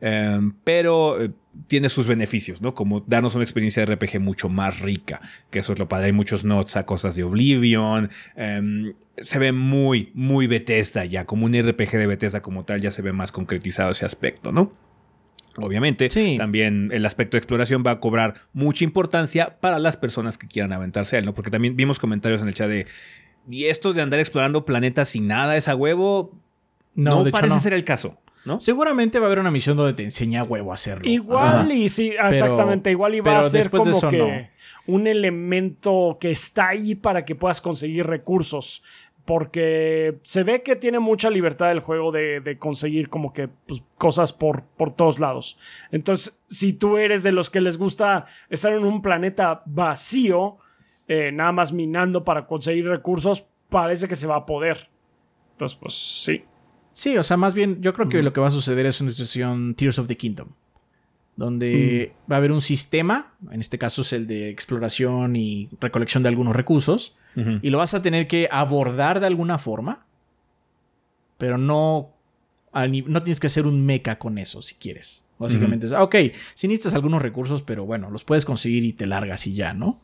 eh, 0.02 0.40
pero 0.64 1.22
eh, 1.22 1.31
tiene 1.68 1.88
sus 1.90 2.07
beneficios, 2.07 2.61
¿no? 2.61 2.73
Como 2.73 3.02
darnos 3.02 3.35
una 3.35 3.44
experiencia 3.44 3.85
de 3.85 3.94
RPG 3.95 4.19
mucho 4.19 4.48
más 4.49 4.80
rica, 4.80 5.22
que 5.49 5.60
eso 5.60 5.73
es 5.73 5.80
lo 5.80 5.88
padre. 5.90 6.07
Hay 6.07 6.11
muchos 6.14 6.44
nods 6.45 6.76
a 6.77 6.85
cosas 6.85 7.15
de 7.15 7.23
Oblivion, 7.23 8.10
eh, 8.35 8.94
se 9.18 9.40
ve 9.40 9.52
muy, 9.52 10.11
muy 10.14 10.48
Bethesda 10.48 11.06
ya, 11.06 11.26
como 11.26 11.45
un 11.45 11.53
RPG 11.53 11.91
de 11.91 12.07
Bethesda 12.07 12.41
como 12.41 12.64
tal, 12.64 12.81
ya 12.81 12.91
se 12.91 13.02
ve 13.02 13.11
más 13.14 13.31
concretizado 13.31 13.91
ese 13.91 14.06
aspecto, 14.06 14.52
¿no? 14.52 14.72
Obviamente, 15.57 16.10
Sí. 16.10 16.35
también 16.38 16.90
el 16.91 17.06
aspecto 17.06 17.35
de 17.35 17.40
exploración 17.40 17.84
va 17.85 17.91
a 17.91 17.99
cobrar 17.99 18.34
mucha 18.53 18.84
importancia 18.85 19.60
para 19.60 19.77
las 19.77 19.98
personas 19.98 20.38
que 20.40 20.48
quieran 20.48 20.73
aventarse 20.73 21.15
a 21.15 21.19
él, 21.19 21.26
¿no? 21.26 21.34
Porque 21.35 21.52
también 21.52 21.76
vimos 21.76 21.99
comentarios 21.99 22.41
en 22.41 22.48
el 22.48 22.56
chat 22.56 22.69
de, 22.69 22.88
¿y 23.49 23.65
esto 23.65 23.93
de 23.93 24.01
andar 24.01 24.19
explorando 24.19 24.65
planetas 24.65 25.09
sin 25.09 25.27
nada 25.27 25.57
es 25.57 25.67
a 25.67 25.75
huevo? 25.75 26.31
No, 26.95 27.23
de 27.23 27.29
hecho, 27.29 27.37
parece 27.37 27.55
no. 27.55 27.61
ser 27.61 27.73
el 27.73 27.83
caso, 27.83 28.17
¿no? 28.45 28.59
Seguramente 28.59 29.19
va 29.19 29.25
a 29.25 29.27
haber 29.27 29.39
una 29.39 29.51
misión 29.51 29.77
donde 29.77 29.93
te 29.93 30.03
enseña 30.03 30.41
a 30.41 30.43
huevo 30.43 30.71
a 30.71 30.75
hacerlo. 30.75 31.07
Igual 31.07 31.61
Ajá. 31.61 31.73
y 31.73 31.89
sí, 31.89 32.13
exactamente, 32.21 32.91
igual 32.91 33.15
y 33.15 33.19
va 33.19 33.39
a 33.39 33.43
ser 33.43 33.61
después 33.61 33.83
de 33.85 33.91
como 33.91 33.97
eso, 33.97 34.09
que 34.09 34.17
no. 34.17 34.95
un 34.95 35.07
elemento 35.07 36.17
que 36.19 36.31
está 36.31 36.69
ahí 36.69 36.95
para 36.95 37.25
que 37.25 37.35
puedas 37.35 37.61
conseguir 37.61 38.05
recursos. 38.07 38.83
Porque 39.25 40.17
se 40.23 40.43
ve 40.43 40.63
que 40.63 40.75
tiene 40.75 40.99
mucha 40.99 41.29
libertad 41.29 41.71
el 41.71 41.79
juego 41.79 42.11
de, 42.11 42.41
de 42.41 42.57
conseguir 42.57 43.07
como 43.07 43.31
que 43.31 43.47
pues, 43.47 43.81
cosas 43.97 44.33
por, 44.33 44.63
por 44.75 44.91
todos 44.91 45.21
lados. 45.21 45.57
Entonces, 45.91 46.41
si 46.47 46.73
tú 46.73 46.97
eres 46.97 47.23
de 47.23 47.31
los 47.31 47.49
que 47.49 47.61
les 47.61 47.77
gusta 47.77 48.25
estar 48.49 48.73
en 48.73 48.83
un 48.83 49.01
planeta 49.01 49.63
vacío, 49.65 50.57
eh, 51.14 51.31
nada 51.31 51.52
más 51.52 51.73
minando 51.73 52.23
para 52.23 52.48
conseguir 52.48 52.88
recursos, 52.88 53.45
parece 53.69 54.07
que 54.07 54.15
se 54.15 54.26
va 54.26 54.38
a 54.38 54.45
poder. 54.48 54.90
Entonces, 55.52 55.77
pues 55.80 55.94
sí. 55.94 56.44
Sí, 56.91 57.18
o 57.18 57.22
sea, 57.22 57.38
más 57.38 57.53
bien, 57.53 57.81
yo 57.81 57.94
creo 57.94 58.10
que 58.10 58.23
lo 58.23 58.34
que 58.34 58.41
va 58.41 58.48
a 58.48 58.52
suceder 58.52 58.88
es 58.88 58.99
una 58.99 59.11
situación 59.11 59.76
Tears 59.76 59.99
of 59.99 60.07
the 60.07 60.18
Kingdom. 60.18 60.49
Donde 61.35 62.14
va 62.31 62.35
a 62.35 62.40
haber 62.40 62.52
un 62.52 62.61
sistema, 62.61 63.35
en 63.52 63.61
este 63.61 63.77
caso 63.77 64.02
es 64.02 64.14
el 64.14 64.26
de 64.26 64.49
exploración 64.49 65.35
y 65.35 65.69
recolección 65.80 66.23
de 66.23 66.30
algunos 66.30 66.56
recursos, 66.56 67.15
y 67.35 67.69
lo 67.69 67.80
vas 67.80 67.94
a 67.94 68.02
tener 68.02 68.27
que 68.27 68.48
abordar 68.52 69.19
de 69.19 69.27
alguna 69.27 69.57
forma, 69.60 70.06
pero 71.38 71.57
no, 71.57 72.14
no 72.73 73.23
tienes 73.23 73.40
que 73.40 73.48
hacer 73.48 73.68
un 73.68 73.85
mecha 73.85 74.18
con 74.18 74.38
eso 74.38 74.61
si 74.61 74.76
quieres. 74.76 75.27
Básicamente, 75.40 75.88
es, 75.88 75.91
ok, 75.91 76.15
si 76.53 76.68
necesitas 76.68 76.95
algunos 76.95 77.22
recursos, 77.22 77.64
pero 77.64 77.85
bueno, 77.85 78.10
los 78.11 78.23
puedes 78.23 78.45
conseguir 78.45 78.84
y 78.84 78.94
te 78.94 79.07
largas 79.07 79.45
y 79.48 79.56
ya, 79.56 79.73
¿no? 79.73 80.02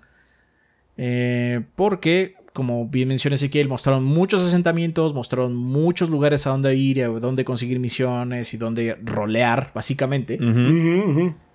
Eh, 1.02 1.62
porque, 1.76 2.36
como 2.52 2.90
bien 2.90 3.08
menciona 3.08 3.36
Ezequiel, 3.36 3.70
mostraron 3.70 4.04
muchos 4.04 4.42
asentamientos, 4.42 5.14
mostraron 5.14 5.56
muchos 5.56 6.10
lugares 6.10 6.46
a 6.46 6.50
donde 6.50 6.76
ir, 6.76 7.02
a 7.02 7.08
dónde 7.08 7.46
conseguir 7.46 7.80
misiones 7.80 8.54
y 8.54 8.58
dónde 8.58 8.98
rolear, 9.02 9.72
básicamente. 9.74 10.38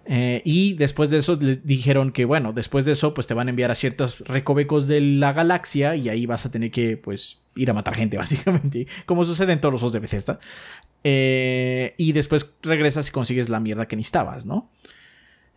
Eh, 0.06 0.40
y 0.46 0.74
después 0.74 1.10
de 1.10 1.18
eso 1.18 1.36
les 1.38 1.66
dijeron 1.66 2.10
que, 2.10 2.24
bueno, 2.24 2.54
después 2.54 2.86
de 2.86 2.92
eso, 2.92 3.12
pues 3.12 3.26
te 3.26 3.34
van 3.34 3.48
a 3.48 3.50
enviar 3.50 3.70
a 3.70 3.74
ciertos 3.74 4.20
recovecos 4.20 4.88
de 4.88 5.02
la 5.02 5.34
galaxia 5.34 5.94
y 5.94 6.08
ahí 6.08 6.24
vas 6.24 6.46
a 6.46 6.50
tener 6.50 6.70
que, 6.70 6.96
pues, 6.96 7.42
ir 7.54 7.68
a 7.68 7.74
matar 7.74 7.94
gente, 7.94 8.16
básicamente. 8.16 8.86
Como 9.04 9.24
sucede 9.24 9.52
en 9.52 9.58
todos 9.58 9.72
los 9.72 9.82
juegos 9.82 9.92
de 9.92 10.00
Bethesda. 10.00 10.40
Eh, 11.04 11.92
y 11.98 12.12
después 12.12 12.54
regresas 12.62 13.10
y 13.10 13.12
consigues 13.12 13.50
la 13.50 13.60
mierda 13.60 13.86
que 13.86 13.96
necesitabas, 13.96 14.46
¿no? 14.46 14.70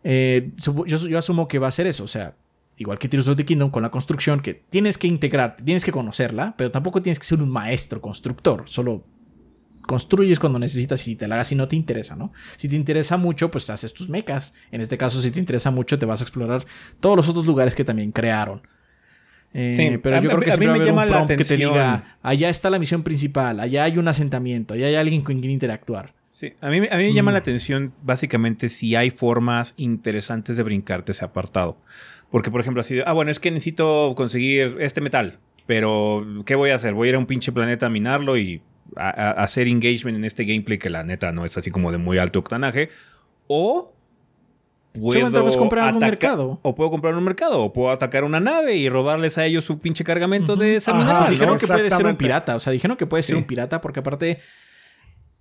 Eh, 0.04 0.52
yo, 0.58 0.86
yo 0.86 1.18
asumo 1.18 1.48
que 1.48 1.58
va 1.58 1.70
a 1.70 1.72
ser 1.72 1.88
eso, 1.88 2.04
o 2.04 2.08
sea, 2.08 2.36
igual 2.78 3.00
que 3.00 3.08
Tears 3.10 3.28
of 3.28 3.36
the 3.38 3.46
Kingdom 3.46 3.70
con 3.72 3.84
la 3.84 3.90
construcción, 3.92 4.40
que 4.40 4.54
tienes 4.54 4.98
que 4.98 5.08
integrar, 5.08 5.58
tienes 5.58 5.84
que 5.84 5.92
conocerla, 5.92 6.56
pero 6.58 6.72
tampoco 6.72 7.02
tienes 7.02 7.20
que 7.20 7.26
ser 7.26 7.42
un 7.42 7.50
maestro 7.50 8.02
constructor, 8.02 8.64
solo 8.68 9.04
construyes 9.86 10.40
cuando 10.40 10.60
necesitas 10.60 11.08
y 11.08 11.16
te 11.16 11.28
la 11.28 11.36
hagas 11.36 11.48
si 11.48 11.56
no 11.56 11.68
te 11.68 11.76
interesa, 11.78 12.16
¿no? 12.18 12.34
Si 12.58 12.68
te 12.68 12.76
interesa 12.76 13.16
mucho, 13.18 13.50
pues 13.50 13.70
haces 13.70 13.94
tus 13.94 14.10
mecas. 14.10 14.54
En 14.72 14.82
este 14.82 14.98
caso, 14.98 15.22
si 15.22 15.32
te 15.32 15.40
interesa 15.40 15.72
mucho, 15.72 15.98
te 15.98 16.06
vas 16.06 16.20
a 16.22 16.24
explorar 16.26 16.66
todos 17.00 17.16
los 17.16 17.30
otros 17.30 17.46
lugares 17.46 17.74
que 17.74 17.86
también 17.86 18.12
crearon. 18.12 18.62
Eh, 19.54 19.74
Sí, 19.78 19.98
pero 20.04 20.18
yo 20.18 20.22
mí- 20.24 20.28
creo 20.28 20.40
que 20.42 20.52
a 20.52 20.58
mí 20.58 20.66
siempre 20.66 20.68
va 20.68 20.74
a 20.74 20.78
me 20.78 20.82
haber 20.82 20.82
un 20.82 20.88
llama 21.00 21.06
la 21.06 21.12
prompt 21.12 21.30
que 21.30 21.38
te 21.38 21.44
atención. 21.44 21.72
diga, 21.72 22.18
allá 22.22 22.50
está 22.50 22.70
la 22.70 22.80
misión 22.80 23.02
principal, 23.04 23.62
allá 23.62 23.86
hay 23.86 23.98
un 23.98 24.08
asentamiento, 24.10 24.74
allá 24.74 24.88
hay 24.88 24.96
alguien 24.96 25.22
con 25.22 25.40
quien 25.40 25.52
interactuar. 25.52 26.14
Sí, 26.32 26.54
a 26.62 26.70
mí, 26.70 26.78
a 26.92 26.98
mí 26.98 27.04
me 27.06 27.14
llama 27.14 27.32
la 27.32 27.40
atención 27.40 27.94
básicamente 28.04 28.68
si 28.70 28.96
hay 28.96 29.10
formas 29.10 29.74
interesantes 29.78 30.58
de 30.58 30.64
brincarte 30.64 31.14
ese 31.14 31.24
apartado. 31.26 31.78
Porque, 32.32 32.52
por 32.52 32.60
ejemplo, 32.62 32.82
así 32.82 32.96
de, 32.96 33.04
ah, 33.06 33.14
bueno, 33.14 33.32
es 33.32 33.40
que 33.40 33.52
necesito 33.52 34.14
conseguir 34.16 34.78
este 34.80 35.00
metal, 35.02 35.40
pero 35.66 36.26
¿qué 36.46 36.56
voy 36.56 36.72
a 36.72 36.76
hacer? 36.76 36.94
Voy 36.94 37.08
a 37.08 37.10
ir 37.10 37.16
a 37.16 37.20
un 37.20 37.26
pinche 37.26 37.52
planeta 37.52 37.86
a 37.86 37.90
minarlo 37.90 38.38
y 38.38 38.62
a, 38.96 39.10
a- 39.10 39.32
a 39.32 39.44
hacer 39.44 39.68
engagement 39.68 40.18
en 40.18 40.26
este 40.26 40.44
gameplay 40.46 40.78
que 40.78 40.90
la 40.90 41.04
neta 41.04 41.32
no 41.32 41.46
es 41.46 41.58
así 41.58 41.72
como 41.72 41.92
de 41.92 41.98
muy 41.98 42.18
alto 42.18 42.40
octanaje. 42.40 42.90
O 43.48 43.94
puedo 44.94 45.30
tal 45.32 45.44
vez 45.44 45.56
comprar 45.56 45.90
en 45.90 45.96
un 45.96 46.02
mercado. 46.02 46.60
O 46.64 46.76
puedo 46.76 46.90
comprar 46.90 47.14
en 47.14 47.20
un 47.20 47.24
mercado, 47.24 47.62
o 47.62 47.72
puedo 47.72 47.92
atacar 47.92 48.24
una 48.24 48.40
nave 48.40 48.76
y 48.76 48.90
robarles 48.90 49.38
a 49.38 49.46
ellos 49.46 49.64
su 49.64 49.80
pinche 49.80 50.04
cargamento 50.04 50.56
de 50.56 50.76
esa 50.76 50.92
Pues 50.94 51.30
dijeron 51.30 51.54
no, 51.56 51.60
que 51.60 51.68
puede 51.68 51.90
ser 51.92 52.06
un 52.08 52.16
pirata, 52.18 52.56
o 52.56 52.60
sea, 52.60 52.74
dijeron 52.74 52.98
que 52.98 53.06
puede 53.06 53.24
ser 53.24 53.36
Sí. 53.36 53.40
un 53.42 53.46
pirata 53.46 53.80
porque 53.80 54.00
aparte, 54.02 54.40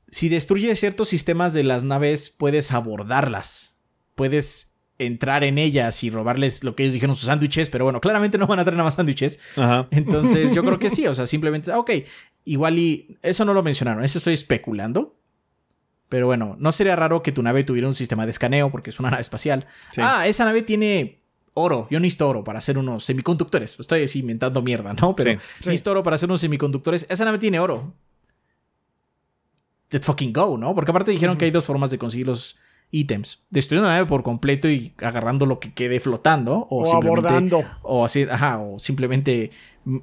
si 0.08 0.28
destruyes 0.28 0.78
ciertos 0.78 1.08
sistemas 1.08 1.52
de 1.52 1.64
las 1.64 1.82
naves, 1.84 2.30
puedes 2.30 2.70
abordarlas. 2.72 3.80
Puedes 4.14 4.75
entrar 4.98 5.44
en 5.44 5.58
ellas 5.58 6.02
y 6.04 6.10
robarles 6.10 6.64
lo 6.64 6.74
que 6.74 6.84
ellos 6.84 6.94
dijeron 6.94 7.14
sus 7.16 7.26
sándwiches, 7.26 7.68
pero 7.70 7.84
bueno, 7.84 8.00
claramente 8.00 8.38
no 8.38 8.46
van 8.46 8.58
a 8.58 8.64
traer 8.64 8.76
nada 8.76 8.84
más 8.86 8.94
sándwiches. 8.94 9.38
Entonces 9.90 10.52
yo 10.52 10.62
creo 10.64 10.78
que 10.78 10.90
sí, 10.90 11.06
o 11.06 11.14
sea, 11.14 11.26
simplemente, 11.26 11.70
ah, 11.72 11.78
ok, 11.78 11.90
igual 12.44 12.78
y 12.78 13.18
eso 13.22 13.44
no 13.44 13.52
lo 13.54 13.62
mencionaron, 13.62 14.02
eso 14.04 14.18
estoy 14.18 14.34
especulando. 14.34 15.18
Pero 16.08 16.26
bueno, 16.26 16.56
no 16.60 16.70
sería 16.70 16.94
raro 16.94 17.22
que 17.22 17.32
tu 17.32 17.42
nave 17.42 17.64
tuviera 17.64 17.88
un 17.88 17.94
sistema 17.94 18.24
de 18.26 18.30
escaneo 18.30 18.70
porque 18.70 18.90
es 18.90 19.00
una 19.00 19.10
nave 19.10 19.22
espacial. 19.22 19.66
Sí. 19.90 20.00
Ah, 20.04 20.26
esa 20.28 20.44
nave 20.44 20.62
tiene 20.62 21.20
oro. 21.54 21.88
Yo 21.90 21.98
necesito 21.98 22.28
oro 22.28 22.44
para 22.44 22.60
hacer 22.60 22.78
unos 22.78 23.02
semiconductores. 23.04 23.80
Estoy 23.80 24.04
así 24.04 24.20
inventando 24.20 24.62
mierda, 24.62 24.92
¿no? 24.92 25.16
Pero 25.16 25.32
Sí, 25.32 25.38
sí. 25.60 25.68
necesito 25.70 25.90
oro 25.90 26.04
para 26.04 26.14
hacer 26.14 26.28
unos 26.28 26.40
semiconductores. 26.42 27.06
Esa 27.10 27.24
nave 27.24 27.38
tiene 27.38 27.58
oro. 27.58 27.92
Let's 29.90 30.06
fucking 30.06 30.32
go, 30.32 30.56
¿no? 30.56 30.74
Porque 30.76 30.90
aparte 30.92 31.10
dijeron 31.10 31.36
que 31.38 31.44
hay 31.46 31.50
dos 31.50 31.64
formas 31.64 31.90
de 31.90 31.98
conseguir 31.98 32.26
los 32.26 32.58
ítems. 32.90 33.46
Destruyendo 33.50 33.88
la 33.88 33.94
nave 33.96 34.06
por 34.06 34.22
completo 34.22 34.68
y 34.68 34.92
agarrando 34.98 35.46
lo 35.46 35.58
que 35.60 35.72
quede 35.74 36.00
flotando. 36.00 36.66
O, 36.70 36.82
O 36.82 36.86
simplemente. 36.86 37.28
abordando. 37.28 37.64
O 37.82 38.04
así, 38.04 38.22
ajá, 38.22 38.58
o 38.58 38.78
simplemente 38.78 39.50
mm, 39.84 39.98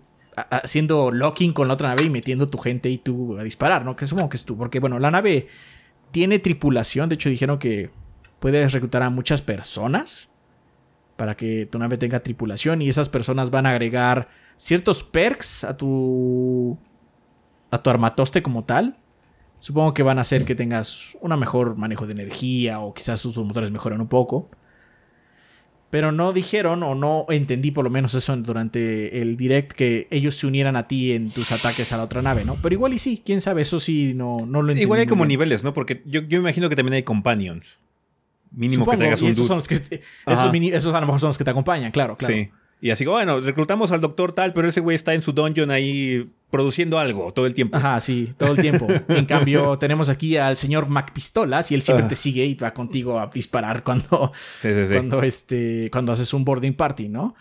haciendo 0.50 1.12
locking 1.12 1.54
con 1.54 1.68
la 1.68 1.76
otra 1.76 1.90
nave 1.90 2.04
y 2.04 2.10
metiendo 2.10 2.50
tu 2.50 2.58
gente 2.58 2.90
y 2.90 2.98
tú 2.98 3.38
a 3.38 3.44
disparar, 3.44 3.86
¿no? 3.86 3.96
Que 3.96 4.06
supongo 4.06 4.30
que 4.30 4.38
es 4.38 4.46
tú. 4.46 4.58
Porque, 4.58 4.80
bueno, 4.80 5.00
la 5.00 5.12
nave 5.12 5.48
tiene 6.12 6.40
tripulación. 6.40 7.10
De 7.10 7.16
hecho, 7.16 7.30
dijeron 7.30 7.60
que 7.60 7.90
puedes 8.40 8.72
reclutar 8.72 9.04
a 9.04 9.10
muchas 9.10 9.42
personas 9.42 10.34
para 11.16 11.36
que 11.36 11.66
tu 11.68 11.78
nave 11.80 11.98
tenga 11.98 12.20
tripulación 12.22 12.82
y 12.82 12.90
esas 12.90 13.08
personas 13.10 13.52
van 13.52 13.66
a 13.66 13.70
agregar 13.70 14.28
ciertos 14.58 15.04
perks 15.04 15.64
a 15.64 15.78
tu 15.78 16.78
a 17.72 17.82
tu 17.82 17.90
armatoste 17.90 18.44
como 18.44 18.64
tal. 18.66 18.98
Supongo 19.64 19.94
que 19.94 20.04
van 20.04 20.18
a 20.18 20.22
hacer 20.24 20.44
que 20.44 20.56
tengas 20.56 21.16
un 21.22 21.40
mejor 21.40 21.78
manejo 21.78 22.06
de 22.06 22.12
energía 22.12 22.82
o 22.82 22.94
quizás 22.94 23.22
sus 23.22 23.38
motores 23.38 23.72
mejoren 23.72 24.02
un 24.02 24.10
poco. 24.10 24.50
Pero 25.90 26.12
no 26.12 26.34
dijeron 26.34 26.84
o 26.84 26.96
no 26.96 27.26
entendí 27.30 27.72
por 27.72 27.86
lo 27.86 27.90
menos 27.90 28.14
eso 28.14 28.36
durante 28.36 29.22
el 29.22 29.38
direct 29.38 29.72
que 29.72 30.10
ellos 30.12 30.36
se 30.36 30.48
unieran 30.48 30.76
a 30.76 30.90
ti 30.90 31.14
en 31.14 31.30
tus 31.30 31.54
ataques 31.54 31.94
a 31.94 31.98
la 31.98 32.04
otra 32.04 32.22
nave, 32.22 32.44
¿no? 32.44 32.58
Pero 32.62 32.76
igual 32.76 32.94
y 32.94 32.98
sí, 32.98 33.22
quién 33.26 33.40
sabe, 33.40 33.62
eso 33.62 33.80
sí 33.80 34.14
no, 34.14 34.40
no 34.46 34.62
lo 34.64 34.72
entendí. 34.72 34.82
Igual 34.82 35.00
hay 35.00 35.06
como 35.08 35.26
niveles, 35.26 35.64
¿no? 35.64 35.74
Porque 35.74 36.02
yo, 36.06 36.20
yo 36.24 36.40
imagino 36.40 36.68
que 36.68 36.76
también 36.76 36.96
hay 36.96 37.04
companions. 37.04 37.78
Mínimo 38.52 38.82
Supongo, 38.84 38.92
que 38.92 38.98
traigas 38.98 39.22
y 39.22 39.26
un 39.26 39.32
esos 39.32 39.38
dude. 39.38 39.48
son 39.48 39.58
los 39.58 39.68
que 39.70 39.76
esos, 39.76 40.52
mini- 40.52 40.74
esos 40.74 40.94
a 40.94 41.00
lo 41.00 41.06
mejor 41.06 41.22
son 41.22 41.30
los 41.30 41.38
que 41.38 41.46
te 41.46 41.52
acompañan, 41.52 41.92
claro, 41.94 42.18
claro. 42.18 42.34
Sí. 42.34 42.50
Y 42.82 42.90
así, 42.90 43.06
bueno, 43.06 43.40
reclutamos 43.40 43.94
al 43.94 44.02
doctor 44.02 44.34
tal, 44.34 44.52
pero 44.52 44.68
ese 44.68 44.82
güey 44.82 44.96
está 44.96 45.14
en 45.14 45.22
su 45.22 45.32
dungeon 45.32 45.72
ahí 45.72 46.30
produciendo 46.54 47.00
algo 47.00 47.34
todo 47.34 47.48
el 47.48 47.54
tiempo. 47.56 47.76
Ajá, 47.78 48.00
sí, 48.00 48.30
todo 48.38 48.52
el 48.54 48.60
tiempo. 48.60 48.88
En 49.10 49.26
cambio, 49.26 49.78
tenemos 49.80 50.08
aquí 50.10 50.38
al 50.38 50.56
señor 50.56 50.88
Mac 50.88 51.12
Pistolas 51.12 51.72
y 51.72 51.74
él 51.76 51.82
siempre 51.82 52.06
Ah. 52.06 52.10
te 52.10 52.16
sigue 52.16 52.46
y 52.46 52.54
va 52.54 52.74
contigo 52.74 53.20
a 53.20 53.28
disparar 53.28 53.84
cuando, 53.84 54.32
Sí, 54.62 54.70
sí, 54.74 54.88
sí. 54.88 54.94
cuando, 54.94 55.24
este, 55.24 55.90
cuando 55.92 56.12
haces 56.12 56.32
un 56.34 56.46
boarding 56.46 56.76
party, 56.76 57.10
¿no? 57.10 57.34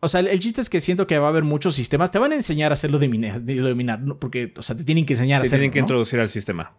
O 0.00 0.08
sea, 0.08 0.18
el, 0.20 0.26
el 0.26 0.40
chiste 0.40 0.60
es 0.60 0.68
que 0.68 0.80
siento 0.80 1.06
que 1.06 1.16
va 1.18 1.26
a 1.26 1.30
haber 1.30 1.44
muchos 1.44 1.76
sistemas. 1.76 2.10
Te 2.10 2.18
van 2.18 2.32
a 2.32 2.34
enseñar 2.34 2.72
a 2.72 2.74
hacerlo 2.74 2.98
de 2.98 3.08
minar, 3.08 3.40
de 3.40 3.54
dominar, 3.56 4.00
¿no? 4.00 4.18
porque, 4.18 4.52
o 4.56 4.62
sea, 4.62 4.76
te 4.76 4.82
tienen 4.84 5.06
que 5.06 5.12
enseñar 5.12 5.38
a 5.40 5.42
Te 5.42 5.46
hacerlo. 5.46 5.60
tienen 5.62 5.72
que 5.72 5.78
¿no? 5.80 5.84
introducir 5.84 6.18
al 6.18 6.28
sistema. 6.28 6.72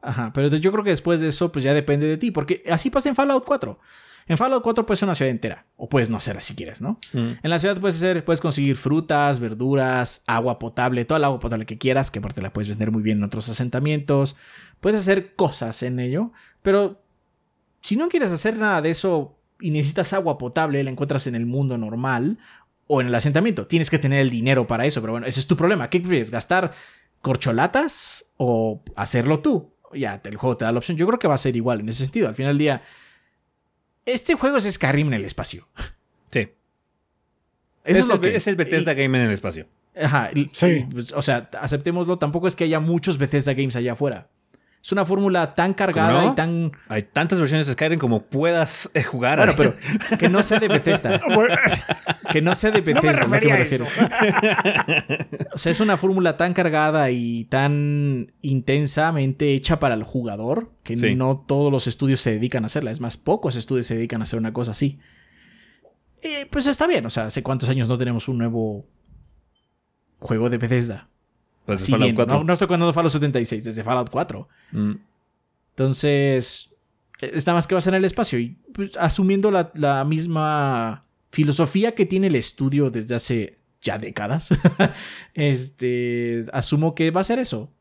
Ajá, 0.00 0.32
pero 0.32 0.48
yo 0.48 0.72
creo 0.72 0.82
que 0.82 0.88
después 0.90 1.20
de 1.20 1.28
eso, 1.28 1.52
pues 1.52 1.62
ya 1.62 1.74
depende 1.74 2.06
de 2.06 2.16
ti, 2.16 2.30
porque 2.30 2.62
así 2.70 2.88
pasa 2.88 3.10
en 3.10 3.14
Fallout 3.14 3.44
4. 3.44 3.78
En 4.30 4.38
Fallout 4.38 4.62
4 4.62 4.86
puedes 4.86 5.00
ser 5.00 5.08
una 5.08 5.16
ciudad 5.16 5.32
entera, 5.32 5.66
o 5.76 5.88
puedes 5.88 6.08
no 6.08 6.16
hacerla 6.16 6.40
si 6.40 6.54
quieres, 6.54 6.80
¿no? 6.80 7.00
Mm. 7.12 7.32
En 7.42 7.50
la 7.50 7.58
ciudad 7.58 7.80
puedes 7.80 7.96
hacer, 7.96 8.24
puedes 8.24 8.40
conseguir 8.40 8.76
frutas, 8.76 9.40
verduras, 9.40 10.22
agua 10.28 10.60
potable, 10.60 11.04
toda 11.04 11.18
el 11.18 11.24
agua 11.24 11.40
potable 11.40 11.66
que 11.66 11.78
quieras, 11.78 12.12
que 12.12 12.20
aparte 12.20 12.40
la 12.40 12.52
puedes 12.52 12.68
vender 12.68 12.92
muy 12.92 13.02
bien 13.02 13.18
en 13.18 13.24
otros 13.24 13.48
asentamientos. 13.48 14.36
Puedes 14.78 15.00
hacer 15.00 15.34
cosas 15.34 15.82
en 15.82 15.98
ello, 15.98 16.30
pero 16.62 17.02
si 17.80 17.96
no 17.96 18.08
quieres 18.08 18.30
hacer 18.30 18.56
nada 18.56 18.80
de 18.80 18.90
eso 18.90 19.36
y 19.58 19.72
necesitas 19.72 20.12
agua 20.12 20.38
potable, 20.38 20.84
la 20.84 20.90
encuentras 20.90 21.26
en 21.26 21.34
el 21.34 21.44
mundo 21.44 21.76
normal 21.76 22.38
o 22.86 23.00
en 23.00 23.08
el 23.08 23.14
asentamiento. 23.16 23.66
Tienes 23.66 23.90
que 23.90 23.98
tener 23.98 24.20
el 24.20 24.30
dinero 24.30 24.64
para 24.68 24.86
eso, 24.86 25.00
pero 25.00 25.12
bueno, 25.12 25.26
ese 25.26 25.40
es 25.40 25.48
tu 25.48 25.56
problema. 25.56 25.90
¿Qué 25.90 25.98
prefieres? 25.98 26.30
¿Gastar 26.30 26.70
corcholatas 27.20 28.32
o 28.36 28.80
hacerlo 28.94 29.40
tú? 29.40 29.74
Ya, 29.92 30.22
el 30.24 30.36
juego 30.36 30.56
te 30.56 30.66
da 30.66 30.70
la 30.70 30.78
opción. 30.78 30.96
Yo 30.96 31.08
creo 31.08 31.18
que 31.18 31.26
va 31.26 31.34
a 31.34 31.38
ser 31.38 31.56
igual 31.56 31.80
en 31.80 31.88
ese 31.88 32.04
sentido. 32.04 32.28
Al 32.28 32.36
final 32.36 32.50
del 32.50 32.58
día, 32.58 32.82
este 34.06 34.34
juego 34.34 34.56
es 34.56 34.64
Skyrim 34.70 35.08
en 35.08 35.14
el 35.14 35.24
espacio. 35.24 35.68
Sí. 36.30 36.48
Eso 37.84 38.00
es, 38.02 38.06
lo 38.08 38.14
el, 38.14 38.20
que 38.20 38.36
es 38.36 38.46
el 38.46 38.56
Bethesda 38.56 38.94
Game 38.94 39.18
en 39.18 39.24
el 39.26 39.30
espacio. 39.32 39.66
Ajá, 40.00 40.30
y- 40.34 40.48
Sí. 40.52 40.66
y, 40.66 40.84
pues, 40.84 41.12
o 41.12 41.22
sea, 41.22 41.50
aceptémoslo, 41.60 42.18
tampoco 42.18 42.46
es 42.46 42.54
que 42.56 42.64
haya 42.64 42.78
muchos 42.80 43.18
Bethesda 43.18 43.54
Games 43.54 43.74
allá 43.76 43.92
afuera. 43.92 44.28
Es 44.82 44.92
una 44.92 45.04
fórmula 45.04 45.54
tan 45.54 45.74
cargada 45.74 46.22
no? 46.22 46.32
y 46.32 46.34
tan... 46.34 46.72
Hay 46.88 47.02
tantas 47.02 47.38
versiones 47.38 47.66
de 47.66 47.74
Skyrim 47.74 47.98
como 47.98 48.22
puedas 48.22 48.90
eh, 48.94 49.02
jugar. 49.02 49.36
Bueno, 49.38 49.52
pero 49.56 49.74
que 50.18 50.30
no 50.30 50.42
sea 50.42 50.58
de 50.58 50.68
Bethesda. 50.68 51.20
Que 52.32 52.40
no 52.40 52.54
sea 52.54 52.70
de 52.70 52.80
no 52.80 52.86
me 52.86 52.94
Bethesda, 52.94 53.24
es 53.24 53.32
a 53.32 53.34
lo 53.34 53.40
que 53.40 53.48
me 53.48 53.56
refiero. 53.56 53.84
O 55.52 55.58
sea, 55.58 55.72
es 55.72 55.80
una 55.80 55.96
fórmula 55.96 56.36
tan 56.36 56.54
cargada 56.54 57.10
y 57.10 57.44
tan 57.46 58.32
intensamente 58.40 59.52
hecha 59.52 59.80
para 59.80 59.94
el 59.94 60.04
jugador 60.04 60.70
que 60.84 60.96
Sí. 60.96 61.16
no 61.16 61.44
todos 61.46 61.72
los 61.72 61.86
estudios 61.88 62.20
se 62.20 62.30
dedican 62.32 62.62
a 62.62 62.66
hacerla. 62.66 62.90
Es 62.92 63.00
más, 63.00 63.16
pocos 63.16 63.56
estudios 63.56 63.86
se 63.86 63.96
dedican 63.96 64.20
a 64.20 64.24
hacer 64.24 64.38
una 64.38 64.52
cosa 64.52 64.70
así. 64.70 65.00
Y 66.22 66.44
pues 66.46 66.66
está 66.66 66.86
bien, 66.86 67.04
o 67.04 67.10
sea, 67.10 67.24
hace 67.26 67.42
cuántos 67.42 67.68
años 67.68 67.88
no 67.88 67.98
tenemos 67.98 68.28
un 68.28 68.38
nuevo 68.38 68.86
juego 70.20 70.50
de 70.50 70.58
Bethesda. 70.58 71.08
Pues, 71.66 71.88
Fallout 71.88 72.06
bien, 72.06 72.16
4. 72.16 72.36
No, 72.36 72.44
no 72.44 72.52
estoy 72.52 72.68
contando 72.68 72.92
Fallout 72.92 73.12
76, 73.12 73.64
desde 73.64 73.84
Fallout 73.84 74.10
4. 74.10 74.48
Mm. 74.72 74.92
Entonces, 75.70 76.74
es 77.20 77.46
nada 77.46 77.56
más 77.56 77.66
que 77.66 77.74
va 77.74 77.78
a 77.78 77.82
ser 77.82 77.94
en 77.94 77.98
el 77.98 78.04
espacio. 78.04 78.38
Y 78.38 78.58
pues, 78.72 78.96
asumiendo 78.96 79.50
la, 79.50 79.70
la 79.74 80.04
misma 80.04 81.02
filosofía 81.30 81.94
que 81.94 82.06
tiene 82.06 82.26
el 82.26 82.36
estudio 82.36 82.90
desde 82.90 83.14
hace 83.14 83.60
ya 83.82 83.98
décadas, 83.98 84.50
este, 85.34 86.44
asumo 86.52 86.94
que 86.94 87.10
va 87.10 87.20
a 87.22 87.24
ser 87.24 87.38
eso. 87.38 87.72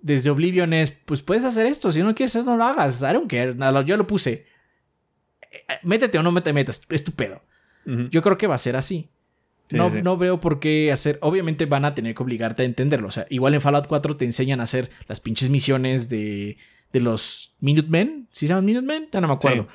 Desde 0.00 0.30
Oblivion 0.30 0.72
es, 0.72 0.90
pues 0.90 1.22
puedes 1.22 1.44
hacer 1.44 1.66
esto, 1.66 1.92
si 1.92 2.02
no 2.02 2.14
quieres 2.14 2.34
no 2.44 2.56
lo 2.56 2.64
hagas, 2.64 3.02
I 3.02 3.12
don't 3.12 3.30
care, 3.30 3.54
Nada, 3.54 3.82
yo 3.82 3.96
lo 3.96 4.06
puse. 4.06 4.46
Eh, 5.50 5.56
eh, 5.68 5.74
Métete 5.84 6.18
o 6.18 6.22
no 6.22 6.42
te 6.42 6.52
metas, 6.52 6.82
es 6.88 7.04
tu 7.04 7.12
pedo. 7.12 7.42
Ujú. 7.86 8.08
Yo 8.10 8.22
creo 8.22 8.36
que 8.36 8.48
va 8.48 8.56
a 8.56 8.58
ser 8.58 8.76
así. 8.76 9.10
Sí, 9.72 9.76
no, 9.76 9.90
sí. 9.90 10.00
no 10.02 10.16
veo 10.16 10.38
por 10.38 10.60
qué 10.60 10.92
hacer. 10.92 11.18
Obviamente 11.20 11.66
van 11.66 11.84
a 11.84 11.94
tener 11.94 12.14
que 12.14 12.22
obligarte 12.22 12.62
a 12.62 12.66
entenderlo. 12.66 13.08
O 13.08 13.10
sea, 13.10 13.26
igual 13.30 13.54
en 13.54 13.60
Fallout 13.60 13.86
4 13.88 14.16
te 14.16 14.24
enseñan 14.24 14.60
a 14.60 14.64
hacer 14.64 14.90
las 15.08 15.18
pinches 15.20 15.50
misiones 15.50 16.08
de, 16.08 16.56
de 16.92 17.00
los 17.00 17.54
Minutemen. 17.60 18.28
¿Sí 18.30 18.46
se 18.46 18.50
llaman 18.50 18.64
Minutemen? 18.66 19.08
Ya 19.12 19.20
no 19.20 19.28
me 19.28 19.34
acuerdo. 19.34 19.66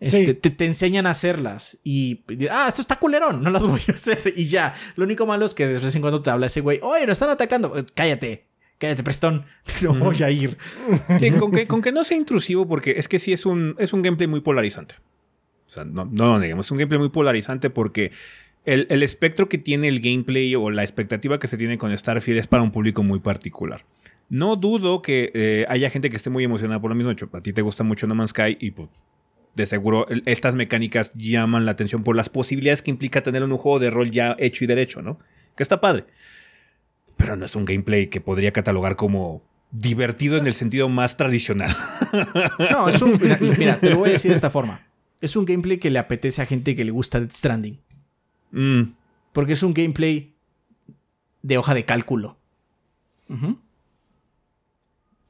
Este, 0.00 0.26
Sí. 0.26 0.34
te, 0.34 0.50
te 0.50 0.66
enseñan 0.66 1.06
a 1.06 1.10
hacerlas. 1.10 1.78
Y. 1.84 2.24
Ah, 2.50 2.66
esto 2.68 2.82
está 2.82 2.96
culerón. 2.96 3.42
No 3.42 3.50
las 3.50 3.62
voy 3.66 3.80
a 3.88 3.92
hacer. 3.92 4.32
Y 4.34 4.46
ya. 4.46 4.74
Lo 4.96 5.04
único 5.04 5.24
malo 5.26 5.44
es 5.46 5.54
que 5.54 5.66
de 5.68 5.74
vez 5.78 5.94
en 5.94 6.00
cuando 6.00 6.20
te 6.20 6.30
habla 6.30 6.46
ese 6.46 6.60
güey. 6.60 6.80
Oye, 6.82 7.06
nos 7.06 7.12
están 7.12 7.30
atacando. 7.30 7.78
Eh, 7.78 7.84
Cállate. 7.94 8.46
Cállate, 8.78 9.02
prestón. 9.04 9.44
No 9.82 9.94
voy 9.94 10.16
a 10.22 10.30
ir. 10.30 10.58
Sí, 11.20 11.30
con, 11.32 11.52
que, 11.52 11.66
con 11.68 11.80
que 11.80 11.92
no 11.92 12.02
sea 12.04 12.16
intrusivo, 12.16 12.66
porque 12.66 12.94
es 12.98 13.06
que 13.08 13.18
sí 13.18 13.32
es 13.32 13.46
un, 13.46 13.76
es 13.78 13.92
un 13.92 14.02
gameplay 14.02 14.26
muy 14.26 14.40
polarizante. 14.40 14.96
O 15.66 15.70
sea, 15.74 15.84
no, 15.84 16.04
no 16.04 16.26
lo 16.26 16.38
neguemos, 16.38 16.66
es 16.66 16.70
un 16.72 16.78
gameplay 16.78 16.98
muy 17.00 17.08
polarizante 17.08 17.70
porque 17.70 18.12
el, 18.64 18.86
el 18.90 19.02
espectro 19.02 19.48
que 19.48 19.58
tiene 19.58 19.88
el 19.88 20.00
gameplay 20.00 20.54
o 20.54 20.70
la 20.70 20.82
expectativa 20.82 21.38
que 21.38 21.46
se 21.46 21.56
tiene 21.56 21.78
con 21.78 21.96
Starfield 21.96 22.38
es 22.38 22.46
para 22.46 22.62
un 22.62 22.70
público 22.70 23.02
muy 23.02 23.20
particular. 23.20 23.84
No 24.28 24.56
dudo 24.56 25.02
que 25.02 25.30
eh, 25.34 25.66
haya 25.68 25.90
gente 25.90 26.10
que 26.10 26.16
esté 26.16 26.30
muy 26.30 26.44
emocionada 26.44 26.80
por 26.80 26.90
lo 26.90 26.94
mismo. 26.94 27.12
A 27.32 27.40
ti 27.40 27.52
te 27.52 27.62
gusta 27.62 27.84
mucho 27.84 28.06
No 28.06 28.14
Man's 28.14 28.30
Sky 28.30 28.56
y 28.58 28.70
pues, 28.70 28.88
de 29.54 29.66
seguro 29.66 30.06
estas 30.26 30.54
mecánicas 30.54 31.12
llaman 31.14 31.64
la 31.64 31.72
atención 31.72 32.02
por 32.02 32.16
las 32.16 32.30
posibilidades 32.30 32.82
que 32.82 32.90
implica 32.90 33.22
tener 33.22 33.42
un 33.42 33.56
juego 33.56 33.78
de 33.78 33.90
rol 33.90 34.10
ya 34.10 34.34
hecho 34.38 34.64
y 34.64 34.66
derecho, 34.66 35.02
¿no? 35.02 35.18
Que 35.56 35.62
está 35.62 35.80
padre. 35.80 36.06
Pero 37.16 37.36
no 37.36 37.44
es 37.44 37.54
un 37.54 37.64
gameplay 37.64 38.08
que 38.08 38.20
podría 38.20 38.52
catalogar 38.52 38.96
como 38.96 39.42
divertido 39.70 40.36
en 40.36 40.46
el 40.46 40.54
sentido 40.54 40.88
más 40.88 41.16
tradicional. 41.16 41.74
No, 42.70 42.88
es 42.88 43.02
un. 43.02 43.18
Mira, 43.20 43.38
mira, 43.58 43.76
te 43.76 43.90
lo 43.90 43.98
voy 43.98 44.10
a 44.10 44.12
decir 44.12 44.30
de 44.30 44.36
esta 44.36 44.48
forma. 44.48 44.86
Es 45.20 45.34
un 45.34 45.44
gameplay 45.44 45.78
que 45.78 45.90
le 45.90 45.98
apetece 45.98 46.42
a 46.42 46.46
gente 46.46 46.76
que 46.76 46.84
le 46.84 46.92
gusta 46.92 47.18
Death 47.18 47.32
Stranding. 47.32 47.80
Mm, 48.54 48.92
Porque 49.32 49.52
es 49.54 49.62
un 49.62 49.74
gameplay 49.74 50.34
de 51.42 51.58
hoja 51.58 51.74
de 51.74 51.84
cálculo. 51.84 52.38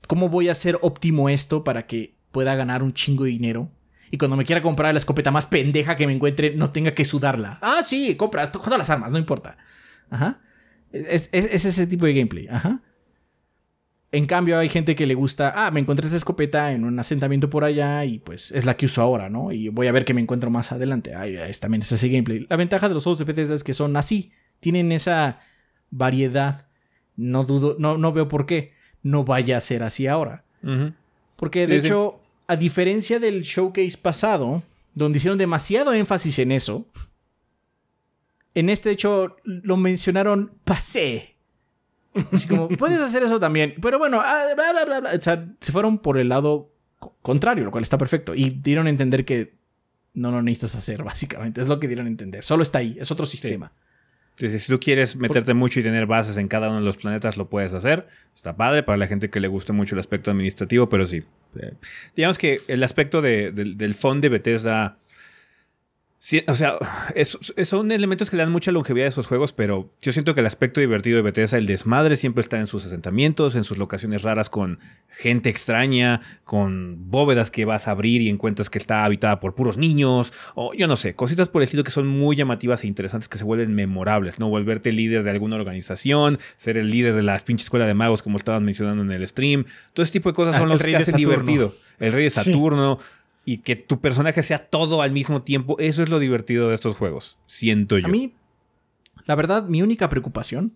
¿Cómo 0.07 0.29
voy 0.29 0.49
a 0.49 0.53
hacer 0.53 0.79
óptimo 0.83 1.29
esto 1.29 1.65
para 1.65 1.87
que 1.87 2.15
pueda 2.31 2.55
ganar 2.55 2.83
un 2.83 2.93
chingo 2.93 3.25
de 3.25 3.31
dinero? 3.31 3.71
Y 4.11 4.19
cuando 4.19 4.37
me 4.37 4.45
quiera 4.45 4.61
comprar 4.63 4.93
la 4.93 4.99
escopeta 4.99 5.31
más 5.31 5.47
pendeja 5.47 5.97
que 5.97 6.07
me 6.07 6.13
encuentre, 6.13 6.55
no 6.55 6.71
tenga 6.71 6.95
que 6.95 7.05
sudarla. 7.05 7.59
Ah, 7.63 7.83
sí, 7.83 8.15
compra 8.17 8.53
todas 8.53 8.79
las 8.79 8.91
armas, 8.91 9.11
no 9.13 9.19
importa. 9.19 9.57
Ajá. 10.11 10.41
Es, 10.93 11.31
es- 11.33 11.47
es 11.47 11.65
ese 11.65 11.87
tipo 11.87 12.05
de 12.07 12.15
gameplay. 12.15 12.47
Ajá. 12.49 12.83
En 14.15 14.27
cambio, 14.27 14.61
hay 14.61 14.69
gente 14.69 14.95
que 14.95 15.09
le 15.09 15.15
gusta, 15.17 15.53
ah, 15.57 15.73
me 15.73 15.81
encontré 15.81 16.07
esta 16.07 16.17
escopeta 16.17 16.71
en 16.71 16.85
un 16.85 16.97
asentamiento 17.01 17.51
por 17.51 17.65
allá 17.65 18.05
y 18.05 18.21
pues 18.21 18.53
es 18.53 18.65
la 18.65 18.77
que 18.77 18.87
uso 18.87 19.03
ahora, 19.03 19.29
¿no? 19.29 19.51
Y 19.51 19.71
voy 19.71 19.89
a 19.89 19.93
ver 19.93 20.05
qué 20.05 20.15
me 20.15 20.21
encuentro 20.21 20.51
más 20.51 20.71
adelante. 20.71 21.17
Ay, 21.17 21.35
es, 21.35 21.59
también 21.59 21.83
es 21.83 21.91
ese 21.91 22.09
gameplay. 22.09 22.47
La 22.49 22.55
ventaja 22.55 22.87
de 22.89 22.95
los 22.95 23.03
juegos 23.03 23.19
de 23.19 23.25
Bethesda 23.25 23.57
es 23.57 23.65
que 23.65 23.75
son 23.75 23.97
así, 23.97 24.31
tienen 24.61 24.93
esa 24.93 25.41
variedad. 25.91 26.69
No 27.17 27.43
dudo, 27.43 27.75
no, 27.81 27.99
no 27.99 28.13
veo 28.13 28.29
por 28.29 28.47
qué 28.47 28.73
no 29.03 29.25
vaya 29.25 29.57
a 29.57 29.61
ser 29.61 29.83
así 29.83 30.07
ahora. 30.07 30.45
Porque 31.35 31.67
de 31.67 31.81
sí. 31.81 31.87
hecho, 31.89 32.21
a 32.47 32.55
diferencia 32.55 33.19
del 33.19 33.43
showcase 33.43 33.99
pasado, 34.01 34.63
donde 34.95 35.19
hicieron 35.19 35.39
demasiado 35.39 35.93
énfasis 35.93 36.39
en 36.39 36.53
eso. 36.53 36.87
En 38.55 38.71
este 38.71 38.93
hecho 38.93 39.37
lo 39.43 39.77
mencionaron 39.77 40.57
pasé. 40.63 41.34
Así 42.33 42.47
como, 42.49 42.69
puedes 42.79 43.01
hacer 43.01 43.23
eso 43.23 43.41
también. 43.41 43.75
Pero 43.83 43.99
bueno, 43.99 44.21
ah, 44.23 44.45
bla, 44.55 44.73
bla, 44.73 44.85
bla, 44.85 45.01
bla. 45.01 45.11
O 45.17 45.21
sea, 45.21 45.47
se 45.61 45.73
fueron 45.73 45.99
por 45.99 46.19
el 46.19 46.29
lado 46.29 46.71
co- 46.99 47.17
contrario, 47.23 47.65
lo 47.65 47.71
cual 47.71 47.83
está 47.83 47.99
perfecto. 47.99 48.35
Y 48.35 48.51
dieron 48.51 48.87
a 48.87 48.91
entender 48.91 49.25
que 49.25 49.55
no 50.15 50.31
lo 50.31 50.43
necesitas 50.43 50.77
hacer, 50.77 51.03
básicamente. 51.05 51.61
Es 51.61 51.69
lo 51.69 51.81
que 51.81 51.87
dieron 51.89 52.07
a 52.07 52.09
entender. 52.09 52.45
Solo 52.45 52.63
está 52.63 52.79
ahí, 52.79 52.97
es 53.01 53.11
otro 53.11 53.27
sistema. 53.27 53.73
Sí, 54.37 54.51
sí, 54.51 54.59
si 54.59 54.73
tú 54.73 54.81
quieres 54.81 55.15
meterte 55.15 55.55
mucho 55.55 55.79
y 55.79 55.85
tener 55.85 56.07
bases 56.07 56.39
en 56.39 56.49
cada 56.49 56.69
uno 56.69 56.81
de 56.81 56.85
los 56.85 56.97
planetas, 56.97 57.37
lo 57.37 57.49
puedes 57.49 57.73
hacer. 57.73 58.09
Está 58.35 58.57
padre 58.57 58.83
para 58.83 58.99
la 58.99 59.07
gente 59.07 59.31
que 59.31 59.39
le 59.39 59.47
guste 59.47 59.73
mucho 59.73 59.95
el 59.95 60.01
aspecto 60.01 60.33
administrativo, 60.33 60.89
pero 60.89 61.07
sí. 61.07 61.23
eh, 61.61 61.75
digamos 62.17 62.37
que 62.37 62.57
el 62.67 62.83
aspecto 62.83 63.23
de- 63.23 63.53
del- 63.53 63.77
del 63.79 63.95
fondo 63.95 64.23
de 64.23 64.29
Bethesda. 64.31 64.99
Sí, 66.27 66.43
o 66.49 66.55
sea, 66.55 66.79
es- 67.15 67.39
son 67.65 67.93
elementos 67.93 68.31
que 68.31 68.37
le 68.39 68.43
dan 68.45 68.51
mucha 68.51 68.73
longevidad 68.73 69.05
a 69.05 69.09
esos 69.11 69.27
juegos, 69.27 69.53
pero 69.53 69.91
yo 70.01 70.11
siento 70.11 70.33
que 70.35 70.41
el 70.41 70.47
aspecto 70.47 70.81
divertido 70.81 71.17
de 71.17 71.23
Bethesda, 71.23 71.59
el 71.59 71.67
desmadre, 71.67 72.17
siempre 72.17 72.41
está 72.41 72.59
en 72.59 72.67
sus 72.67 72.87
asentamientos, 72.87 73.57
en 73.57 73.63
sus 73.65 73.77
locaciones 73.77 74.23
raras 74.23 74.49
con 74.49 74.79
gente 75.11 75.51
extraña, 75.51 76.23
con 76.45 77.11
bóvedas 77.11 77.51
que 77.51 77.67
vas 77.67 77.89
a 77.89 77.91
abrir 77.91 78.23
y 78.23 78.31
encuentras 78.31 78.71
que 78.71 78.79
está 78.79 79.05
habitada 79.05 79.39
por 79.39 79.55
puros 79.55 79.77
niños, 79.77 80.33
o 80.55 80.73
yo 80.73 80.89
no 80.89 80.97
sé, 80.97 81.15
cositas 81.15 81.51
por 81.51 81.61
el 81.61 81.65
estilo 81.65 81.85
que 81.85 81.91
son 81.91 82.07
muy 82.07 82.37
llamativas 82.37 82.85
e 82.85 82.87
interesantes 82.87 83.29
que 83.29 83.37
se 83.37 83.45
vuelven 83.45 83.75
memorables, 83.75 84.39
¿no? 84.39 84.49
Volverte 84.49 84.93
líder 84.93 85.25
de 85.25 85.31
alguna 85.31 85.57
organización, 85.57 86.39
ser 86.57 86.79
el 86.79 86.91
líder 86.91 87.13
de 87.15 87.23
la 87.23 87.39
pinche 87.39 87.65
escuela 87.65 87.87
de 87.87 87.93
magos, 87.93 88.23
como 88.23 88.39
estaban 88.39 88.65
mencionando 88.65 89.03
en 89.03 89.13
el 89.13 89.29
stream. 89.29 89.67
Todo 89.93 90.03
ese 90.03 90.13
tipo 90.13 90.31
de 90.31 90.35
cosas 90.35 90.57
Ah, 90.57 90.61
son 90.61 90.71
los 90.71 90.81
que 90.83 90.97
hacen 90.97 91.13
Saturno. 91.17 91.29
divertido. 91.45 91.75
El 92.01 92.13
rey 92.13 92.25
de 92.25 92.31
Sí. 92.31 92.41
Y 93.45 93.59
que 93.59 93.77
tu 93.77 94.01
personaje 94.01 94.43
sea 94.43 94.67
todo 94.67 95.03
al 95.03 95.13
mismo 95.13 95.43
tiempo. 95.43 95.77
Eso 95.79 96.03
es 96.03 96.09
lo 96.09 96.19
divertido 96.19 96.69
de 96.69 96.75
estos 96.75 96.97
juegos. 96.97 97.39
Siento 97.47 97.99
yo. 97.99 98.07
A 98.07 98.11
mí, 98.11 98.33
la 99.27 99.35
verdad, 99.35 99.65
mi 99.65 99.83
única 99.83 100.09
preocupación, 100.09 100.75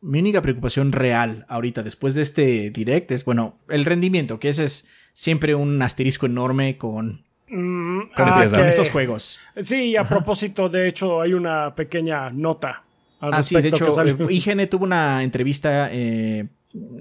mi 0.00 0.20
única 0.20 0.40
preocupación 0.40 0.92
real 0.92 1.44
ahorita 1.48 1.82
después 1.82 2.14
de 2.14 2.22
este 2.22 2.70
direct 2.70 3.10
es, 3.12 3.24
bueno, 3.24 3.58
el 3.68 3.84
rendimiento, 3.84 4.38
que 4.38 4.48
ese 4.48 4.64
es 4.64 4.88
siempre 5.12 5.54
un 5.54 5.82
asterisco 5.82 6.24
enorme 6.26 6.78
con, 6.78 7.24
Mm, 7.50 8.12
con, 8.14 8.28
ah, 8.28 8.48
con 8.48 8.66
estos 8.66 8.90
juegos. 8.90 9.40
Sí, 9.58 9.96
a 9.96 10.04
propósito, 10.04 10.68
de 10.68 10.86
hecho, 10.86 11.20
hay 11.20 11.32
una 11.32 11.74
pequeña 11.74 12.30
nota. 12.30 12.84
Al 13.18 13.34
Ah, 13.34 13.42
sí, 13.42 13.60
de 13.60 13.68
hecho, 13.68 13.86
eh, 13.86 14.16
IGN 14.30 14.68
tuvo 14.68 14.84
una 14.84 15.24
entrevista 15.24 15.88
eh, 15.90 16.46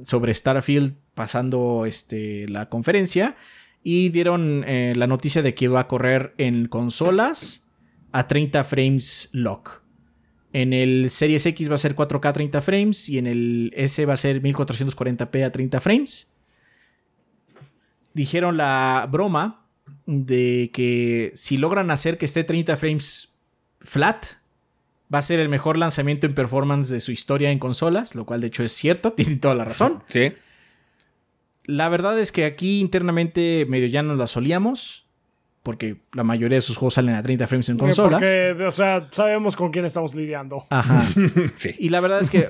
sobre 0.01 0.33
Starfield 0.33 0.95
pasando 1.13 1.85
este, 1.85 2.47
la 2.49 2.67
conferencia 2.67 3.35
y 3.83 4.09
dieron 4.09 4.63
eh, 4.67 4.93
la 4.95 5.07
noticia 5.07 5.41
de 5.41 5.53
que 5.53 5.65
iba 5.65 5.79
a 5.79 5.87
correr 5.87 6.33
en 6.37 6.67
consolas 6.67 7.69
a 8.11 8.27
30 8.27 8.63
frames 8.63 9.29
lock. 9.33 9.83
En 10.51 10.73
el 10.73 11.09
Series 11.09 11.45
X 11.45 11.69
va 11.69 11.75
a 11.75 11.77
ser 11.77 11.95
4K 11.95 12.33
30 12.33 12.61
frames 12.61 13.07
y 13.09 13.19
en 13.19 13.27
el 13.27 13.71
S 13.75 14.03
va 14.05 14.13
a 14.13 14.17
ser 14.17 14.41
1440p 14.41 15.45
a 15.45 15.51
30 15.51 15.79
frames. 15.79 16.33
Dijeron 18.13 18.57
la 18.57 19.07
broma 19.09 19.67
de 20.07 20.71
que 20.73 21.31
si 21.35 21.57
logran 21.57 21.91
hacer 21.91 22.17
que 22.17 22.25
esté 22.25 22.43
30 22.43 22.77
frames 22.77 23.29
flat, 23.79 24.25
va 25.13 25.19
a 25.19 25.21
ser 25.21 25.39
el 25.39 25.49
mejor 25.49 25.77
lanzamiento 25.77 26.25
en 26.25 26.33
performance 26.33 26.89
de 26.89 26.99
su 26.99 27.11
historia 27.11 27.51
en 27.51 27.59
consolas, 27.59 28.15
lo 28.15 28.25
cual 28.25 28.41
de 28.41 28.47
hecho 28.47 28.63
es 28.63 28.71
cierto, 28.71 29.13
tiene 29.13 29.35
toda 29.37 29.55
la 29.55 29.65
razón. 29.65 30.03
Sí. 30.07 30.31
La 31.69 31.87
verdad 31.87 32.19
es 32.19 32.31
que 32.31 32.45
aquí 32.45 32.79
internamente 32.79 33.67
medio 33.69 33.85
ya 33.85 34.01
nos 34.01 34.17
la 34.17 34.25
solíamos, 34.25 35.05
porque 35.61 35.97
la 36.13 36.23
mayoría 36.23 36.55
de 36.55 36.61
sus 36.61 36.77
juegos 36.77 36.95
salen 36.95 37.13
a 37.13 37.21
30 37.21 37.45
frames 37.45 37.69
en 37.69 37.77
consolas. 37.77 38.21
Porque, 38.21 38.65
o 38.65 38.71
sea, 38.71 39.07
sabemos 39.11 39.55
con 39.55 39.69
quién 39.71 39.85
estamos 39.85 40.15
lidiando. 40.15 40.65
Ajá. 40.71 41.05
Sí. 41.57 41.75
Y 41.77 41.89
la 41.89 41.99
verdad 41.99 42.21
es 42.21 42.31
que 42.31 42.47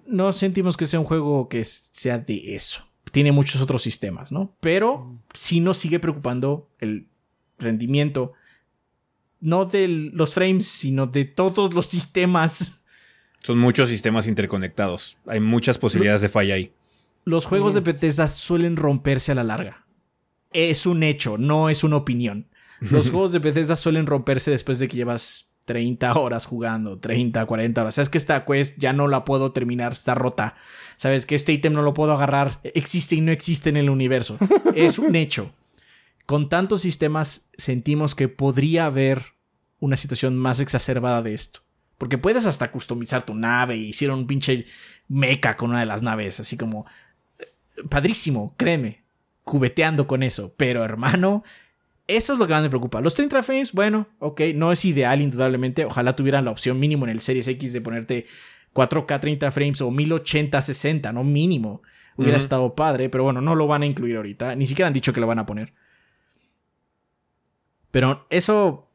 no 0.06 0.30
sentimos 0.30 0.76
que 0.76 0.86
sea 0.86 1.00
un 1.00 1.06
juego 1.06 1.48
que 1.48 1.64
sea 1.64 2.18
de 2.18 2.54
eso. 2.54 2.86
Tiene 3.10 3.32
muchos 3.32 3.60
otros 3.60 3.82
sistemas, 3.82 4.30
¿no? 4.30 4.54
Pero 4.60 5.16
sí 5.32 5.58
nos 5.58 5.76
sigue 5.76 5.98
preocupando 5.98 6.68
el 6.78 7.08
rendimiento. 7.58 8.34
No 9.40 9.64
de 9.64 9.88
los 9.88 10.32
frames, 10.32 10.68
sino 10.68 11.08
de 11.08 11.24
todos 11.24 11.74
los 11.74 11.86
sistemas. 11.86 12.84
Son 13.42 13.58
muchos 13.58 13.88
sistemas 13.88 14.28
interconectados. 14.28 15.18
Hay 15.26 15.40
muchas 15.40 15.76
posibilidades 15.76 16.22
de 16.22 16.28
falla 16.28 16.54
ahí. 16.54 16.72
Los 17.24 17.46
juegos 17.46 17.74
de 17.74 17.80
Bethesda 17.80 18.28
suelen 18.28 18.76
romperse 18.76 19.32
a 19.32 19.34
la 19.34 19.44
larga. 19.44 19.86
Es 20.52 20.86
un 20.86 21.02
hecho, 21.02 21.38
no 21.38 21.68
es 21.68 21.84
una 21.84 21.96
opinión. 21.96 22.48
Los 22.80 23.10
juegos 23.10 23.32
de 23.32 23.38
Bethesda 23.38 23.76
suelen 23.76 24.06
romperse 24.06 24.50
después 24.50 24.78
de 24.78 24.88
que 24.88 24.96
llevas 24.96 25.50
30 25.66 26.14
horas 26.14 26.46
jugando, 26.46 26.98
30, 26.98 27.46
40 27.46 27.80
horas. 27.80 27.94
Sabes 27.94 28.08
que 28.08 28.18
esta 28.18 28.44
quest 28.44 28.78
ya 28.78 28.92
no 28.92 29.06
la 29.06 29.24
puedo 29.24 29.52
terminar, 29.52 29.92
está 29.92 30.14
rota. 30.14 30.56
Sabes 30.96 31.26
que 31.26 31.34
este 31.34 31.52
ítem 31.52 31.72
no 31.72 31.82
lo 31.82 31.94
puedo 31.94 32.12
agarrar, 32.12 32.60
existe 32.64 33.14
y 33.14 33.20
no 33.20 33.30
existe 33.30 33.68
en 33.68 33.76
el 33.76 33.90
universo. 33.90 34.38
Es 34.74 34.98
un 34.98 35.14
hecho. 35.14 35.52
Con 36.26 36.48
tantos 36.48 36.80
sistemas 36.80 37.50
sentimos 37.56 38.14
que 38.14 38.28
podría 38.28 38.86
haber 38.86 39.34
una 39.78 39.96
situación 39.96 40.36
más 40.36 40.60
exacerbada 40.60 41.22
de 41.22 41.34
esto. 41.34 41.60
Porque 41.98 42.18
puedes 42.18 42.46
hasta 42.46 42.72
customizar 42.72 43.24
tu 43.24 43.34
nave 43.34 43.76
y 43.76 43.88
hicieron 43.88 44.20
un 44.20 44.26
pinche 44.26 44.64
mecha 45.08 45.56
con 45.56 45.70
una 45.70 45.80
de 45.80 45.86
las 45.86 46.02
naves, 46.02 46.40
así 46.40 46.56
como 46.56 46.86
padrísimo, 47.88 48.54
créeme, 48.56 49.02
cubeteando 49.44 50.06
con 50.06 50.22
eso. 50.22 50.54
Pero 50.56 50.84
hermano, 50.84 51.42
eso 52.06 52.32
es 52.32 52.38
lo 52.38 52.46
que 52.46 52.52
más 52.52 52.62
me 52.62 52.68
preocupa. 52.70 53.00
Los 53.00 53.14
30 53.14 53.42
frames, 53.42 53.72
bueno, 53.72 54.08
ok, 54.18 54.40
no 54.54 54.72
es 54.72 54.84
ideal 54.84 55.20
indudablemente. 55.20 55.84
Ojalá 55.84 56.16
tuvieran 56.16 56.44
la 56.44 56.50
opción 56.50 56.78
mínimo 56.80 57.04
en 57.04 57.10
el 57.10 57.20
Series 57.20 57.46
X 57.48 57.72
de 57.72 57.80
ponerte 57.80 58.26
4K 58.74 59.20
30 59.20 59.50
frames 59.50 59.80
o 59.80 59.90
1080 59.90 60.60
60, 60.60 61.12
no 61.12 61.24
mínimo. 61.24 61.82
Hubiera 62.16 62.36
estado 62.36 62.74
padre, 62.74 63.08
pero 63.08 63.24
bueno, 63.24 63.40
no 63.40 63.54
lo 63.54 63.66
van 63.66 63.82
a 63.82 63.86
incluir 63.86 64.16
ahorita. 64.16 64.54
Ni 64.54 64.66
siquiera 64.66 64.88
han 64.88 64.92
dicho 64.92 65.12
que 65.14 65.20
lo 65.20 65.26
van 65.26 65.38
a 65.38 65.46
poner. 65.46 65.72
Pero 67.90 68.26
eso... 68.30 68.86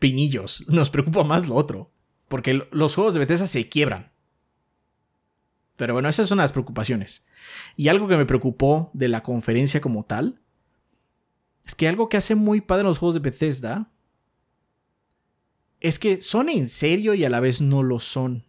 Pinillos, 0.00 0.68
nos 0.68 0.90
preocupa 0.90 1.22
más 1.24 1.48
lo 1.48 1.54
otro. 1.54 1.90
Porque 2.28 2.54
lo- 2.54 2.66
los 2.72 2.94
juegos 2.94 3.14
de 3.14 3.20
Bethesda 3.20 3.46
se 3.46 3.68
quiebran. 3.68 4.10
Pero 5.78 5.94
bueno, 5.94 6.08
esas 6.08 6.26
son 6.26 6.38
las 6.38 6.52
preocupaciones. 6.52 7.24
Y 7.76 7.86
algo 7.86 8.08
que 8.08 8.16
me 8.16 8.26
preocupó 8.26 8.90
de 8.94 9.06
la 9.06 9.22
conferencia 9.22 9.80
como 9.80 10.04
tal 10.04 10.40
es 11.64 11.76
que 11.76 11.86
algo 11.86 12.08
que 12.08 12.16
hace 12.16 12.34
muy 12.34 12.60
padre 12.60 12.82
los 12.82 12.98
juegos 12.98 13.14
de 13.14 13.20
Bethesda 13.20 13.88
es 15.78 16.00
que 16.00 16.20
son 16.20 16.48
en 16.48 16.66
serio 16.66 17.14
y 17.14 17.24
a 17.24 17.30
la 17.30 17.38
vez 17.38 17.60
no 17.60 17.84
lo 17.84 18.00
son. 18.00 18.44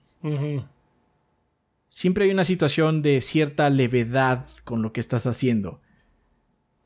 Siempre 1.88 2.26
hay 2.26 2.32
una 2.32 2.44
situación 2.44 3.04
de 3.04 3.22
cierta 3.22 3.70
levedad 3.70 4.48
con 4.64 4.82
lo 4.82 4.92
que 4.92 5.00
estás 5.00 5.28
haciendo. 5.28 5.82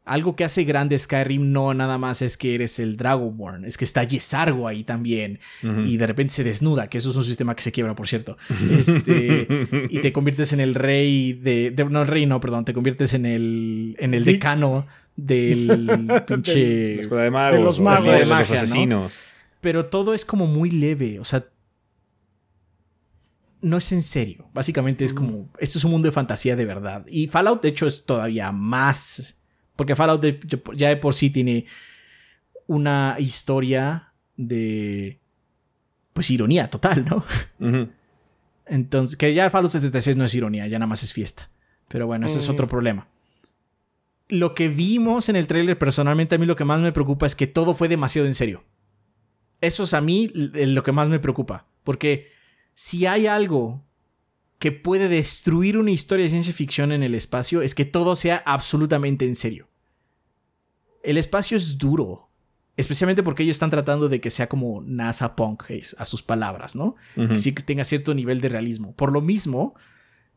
Algo 0.06 0.36
que 0.36 0.44
hace 0.44 0.66
grande 0.66 0.98
Skyrim 0.98 1.54
no 1.54 1.74
nada 1.74 1.98
más 1.98 2.22
es 2.22 2.36
que 2.36 2.56
eres 2.56 2.78
el 2.80 2.98
Dragonborn, 2.98 3.64
es 3.64 3.78
que 3.78 3.86
está 3.86 4.04
Yesargo 4.04 4.68
ahí 4.68 4.84
también 4.84 5.40
y 5.86 5.96
de 5.96 6.06
repente 6.08 6.34
se 6.34 6.44
desnuda, 6.44 6.88
que 6.90 6.98
eso 6.98 7.12
es 7.12 7.16
un 7.16 7.24
sistema 7.24 7.56
que 7.56 7.62
se 7.62 7.72
quiebra, 7.72 7.96
por 7.96 8.08
cierto. 8.08 8.36
Este, 8.70 9.48
y 9.90 10.00
te 10.02 10.12
conviertes 10.12 10.52
en 10.52 10.60
el 10.60 10.76
rey 10.76 11.32
de, 11.32 11.72
de- 11.72 11.86
no 11.86 12.02
el 12.02 12.08
rey, 12.10 12.26
no, 12.26 12.42
perdón, 12.42 12.66
te 12.66 12.74
conviertes 12.74 13.14
en 13.14 13.26
el 13.26 13.96
en 13.98 14.14
el 14.14 14.26
Sí. 14.26 14.34
decano 14.34 14.88
del 15.16 15.68
pinche 16.28 16.96
La 16.96 17.02
escuela 17.02 17.24
de 17.24 17.32
magos. 17.32 17.58
de 17.58 17.64
los 17.64 17.80
escuela 17.80 18.20
de 18.20 18.26
magos. 18.26 18.50
los 18.50 18.60
asesinos. 18.60 19.20
pero 19.62 19.86
todo 19.86 20.14
es 20.14 20.26
como 20.26 20.48
muy 20.48 20.70
leve, 20.70 21.20
o 21.22 21.24
sea, 21.26 21.46
no 23.62 23.78
es 23.78 23.92
en 23.94 24.02
serio. 24.02 24.50
Básicamente 24.54 25.06
es 25.06 25.14
como, 25.14 25.50
esto 25.60 25.78
es 25.78 25.84
un 25.86 25.92
mundo 25.92 26.08
de 26.08 26.12
fantasía 26.12 26.56
de 26.58 26.66
verdad. 26.66 27.06
Y 27.10 27.28
Fallout, 27.28 27.62
de 27.62 27.70
hecho, 27.70 27.88
es 27.88 28.06
todavía 28.06 28.52
más, 28.52 29.40
porque 29.76 29.96
Fallout 29.96 30.22
de- 30.22 30.40
ya 30.76 30.90
de 30.90 30.98
por 30.98 31.14
sí 31.14 31.30
tiene 31.30 31.66
una 32.68 33.16
historia 33.20 34.14
de, 34.38 35.20
pues, 36.14 36.30
ironía 36.32 36.70
total, 36.70 37.06
¿no? 37.06 37.26
Entonces, 38.66 39.18
que 39.18 39.34
ya 39.34 39.50
Fallout 39.50 39.72
76 39.72 40.16
no 40.18 40.24
es 40.26 40.34
ironía, 40.36 40.68
ya 40.68 40.80
nada 40.80 40.88
más 40.88 41.04
es 41.04 41.14
fiesta. 41.14 41.50
Pero 41.90 42.08
bueno, 42.08 42.26
ese 42.26 42.40
es 42.40 42.50
otro 42.50 42.68
problema. 42.68 43.08
Lo 44.30 44.56
que 44.56 44.70
vimos 44.70 45.28
en 45.30 45.36
el 45.36 45.48
tráiler, 45.48 45.78
personalmente 45.78 46.36
a 46.36 46.38
mí 46.38 46.46
lo 46.46 46.56
que 46.56 46.64
más 46.66 46.80
me 46.82 46.92
preocupa 46.94 47.26
es 47.26 47.36
que 47.36 47.46
todo 47.46 47.74
fue 47.76 47.88
demasiado 47.90 48.28
en 48.28 48.34
serio. 48.34 48.64
Eso 49.62 49.84
es 49.84 49.94
a 49.94 50.02
mí 50.02 50.32
lo 50.34 50.82
que 50.84 50.92
más 50.92 51.10
me 51.10 51.20
preocupa. 51.20 51.68
Porque 51.84 52.30
si 52.74 53.06
hay 53.06 53.28
algo 53.28 53.84
que 54.64 54.72
puede 54.72 55.10
destruir 55.10 55.78
una 55.78 55.92
historia 55.92 56.24
de 56.24 56.30
ciencia 56.30 56.54
ficción 56.54 56.94
en 56.94 57.04
el 57.04 57.16
espacio, 57.16 57.62
es 57.62 57.76
que 57.76 57.84
todo 57.84 58.16
sea 58.16 58.42
absolutamente 58.46 59.26
en 59.26 59.36
serio. 59.36 59.68
El 61.04 61.18
espacio 61.18 61.58
es 61.58 61.78
duro. 61.78 62.30
Especialmente 62.78 63.24
porque 63.24 63.44
ellos 63.44 63.56
están 63.56 63.72
tratando 63.72 64.08
de 64.08 64.22
que 64.22 64.30
sea 64.32 64.48
como 64.48 64.82
NASA 64.88 65.36
Punk, 65.36 65.64
a 65.98 66.06
sus 66.06 66.24
palabras, 66.24 66.78
¿no? 66.78 66.96
Que 67.14 67.38
sí 67.38 67.54
que 67.54 67.62
tenga 67.62 67.84
cierto 67.84 68.14
nivel 68.14 68.40
de 68.40 68.48
realismo. 68.48 68.96
Por 68.96 69.12
lo 69.12 69.20
mismo, 69.20 69.76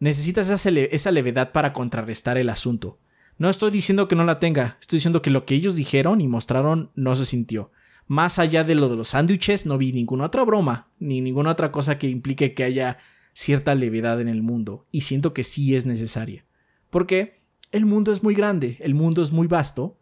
necesitas 0.00 0.50
esa, 0.50 0.72
le- 0.72 0.88
esa 0.92 1.12
levedad 1.12 1.52
para 1.52 1.72
contrarrestar 1.72 2.36
el 2.36 2.50
asunto. 2.50 2.98
No 3.38 3.48
estoy 3.48 3.70
diciendo 3.70 4.08
que 4.08 4.16
no 4.16 4.24
la 4.24 4.40
tenga, 4.40 4.76
estoy 4.80 4.96
diciendo 4.96 5.22
que 5.22 5.30
lo 5.30 5.46
que 5.46 5.54
ellos 5.54 5.76
dijeron 5.76 6.20
y 6.20 6.26
mostraron 6.26 6.90
no 6.96 7.14
se 7.14 7.26
sintió. 7.26 7.70
Más 8.08 8.40
allá 8.40 8.64
de 8.64 8.74
lo 8.74 8.88
de 8.88 8.96
los 8.96 9.08
sándwiches, 9.08 9.66
no 9.66 9.78
vi 9.78 9.92
ninguna 9.92 10.24
otra 10.24 10.42
broma, 10.42 10.88
ni 10.98 11.20
ninguna 11.20 11.52
otra 11.52 11.70
cosa 11.70 11.96
que 11.96 12.08
implique 12.08 12.54
que 12.54 12.64
haya 12.64 12.98
cierta 13.36 13.74
levedad 13.74 14.22
en 14.22 14.28
el 14.28 14.42
mundo, 14.42 14.86
y 14.90 15.02
siento 15.02 15.34
que 15.34 15.44
sí 15.44 15.76
es 15.76 15.84
necesaria. 15.84 16.46
Porque 16.88 17.42
el 17.70 17.84
mundo 17.84 18.10
es 18.10 18.22
muy 18.22 18.34
grande, 18.34 18.78
el 18.80 18.94
mundo 18.94 19.22
es 19.22 19.30
muy 19.30 19.46
vasto, 19.46 19.98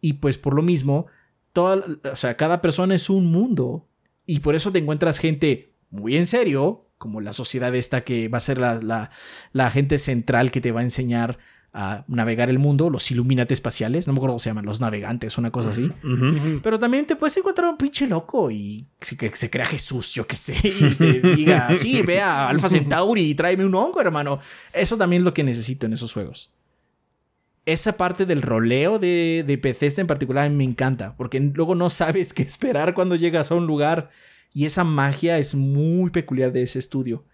y 0.00 0.14
pues 0.14 0.38
por 0.38 0.54
lo 0.54 0.62
mismo, 0.62 1.06
toda, 1.52 1.84
o 2.10 2.14
sea, 2.14 2.36
cada 2.36 2.62
persona 2.62 2.94
es 2.94 3.10
un 3.10 3.26
mundo, 3.32 3.88
y 4.24 4.38
por 4.38 4.54
eso 4.54 4.70
te 4.70 4.78
encuentras 4.78 5.18
gente 5.18 5.74
muy 5.90 6.16
en 6.16 6.26
serio, 6.26 6.86
como 6.96 7.20
la 7.20 7.32
sociedad 7.32 7.74
esta 7.74 8.04
que 8.04 8.28
va 8.28 8.38
a 8.38 8.40
ser 8.40 8.58
la, 8.58 8.80
la, 8.80 9.10
la 9.52 9.72
gente 9.72 9.98
central 9.98 10.52
que 10.52 10.60
te 10.60 10.70
va 10.70 10.80
a 10.80 10.84
enseñar 10.84 11.38
a 11.76 12.04
navegar 12.06 12.50
el 12.50 12.60
mundo, 12.60 12.88
los 12.88 13.10
Illuminati 13.10 13.52
espaciales, 13.52 14.06
no 14.06 14.12
me 14.12 14.18
acuerdo 14.18 14.34
cómo 14.34 14.38
se 14.38 14.48
llaman, 14.48 14.64
los 14.64 14.80
navegantes, 14.80 15.36
una 15.38 15.50
cosa 15.50 15.70
así. 15.70 15.90
Pero 16.62 16.78
también 16.78 17.04
te 17.04 17.16
puedes 17.16 17.36
encontrar 17.36 17.68
un 17.68 17.76
pinche 17.76 18.06
loco 18.06 18.48
y 18.52 18.86
que 19.18 19.34
se 19.34 19.50
crea 19.50 19.66
Jesús, 19.66 20.14
yo 20.14 20.24
qué 20.24 20.36
sé, 20.36 20.56
y 20.62 20.94
te 20.94 21.20
diga, 21.36 21.74
sí, 21.74 22.00
ve 22.02 22.20
a 22.20 22.48
Alpha 22.48 22.68
Centauri 22.68 23.22
y 23.22 23.34
tráeme 23.34 23.66
un 23.66 23.74
hongo, 23.74 24.00
hermano. 24.00 24.38
Eso 24.72 24.96
también 24.96 25.22
es 25.22 25.24
lo 25.24 25.34
que 25.34 25.42
necesito 25.42 25.86
en 25.86 25.94
esos 25.94 26.12
juegos. 26.12 26.52
Esa 27.66 27.96
parte 27.96 28.24
del 28.24 28.42
roleo 28.42 29.00
de, 29.00 29.42
de 29.44 29.56
Bethesda 29.56 30.00
en 30.00 30.06
particular 30.06 30.48
me 30.52 30.62
encanta, 30.62 31.16
porque 31.16 31.40
luego 31.40 31.74
no 31.74 31.88
sabes 31.88 32.32
qué 32.34 32.42
esperar 32.44 32.94
cuando 32.94 33.16
llegas 33.16 33.50
a 33.50 33.56
un 33.56 33.66
lugar 33.66 34.10
y 34.52 34.66
esa 34.66 34.84
magia 34.84 35.38
es 35.38 35.56
muy 35.56 36.10
peculiar 36.10 36.52
de 36.52 36.62
ese 36.62 36.78
estudio 36.78 37.24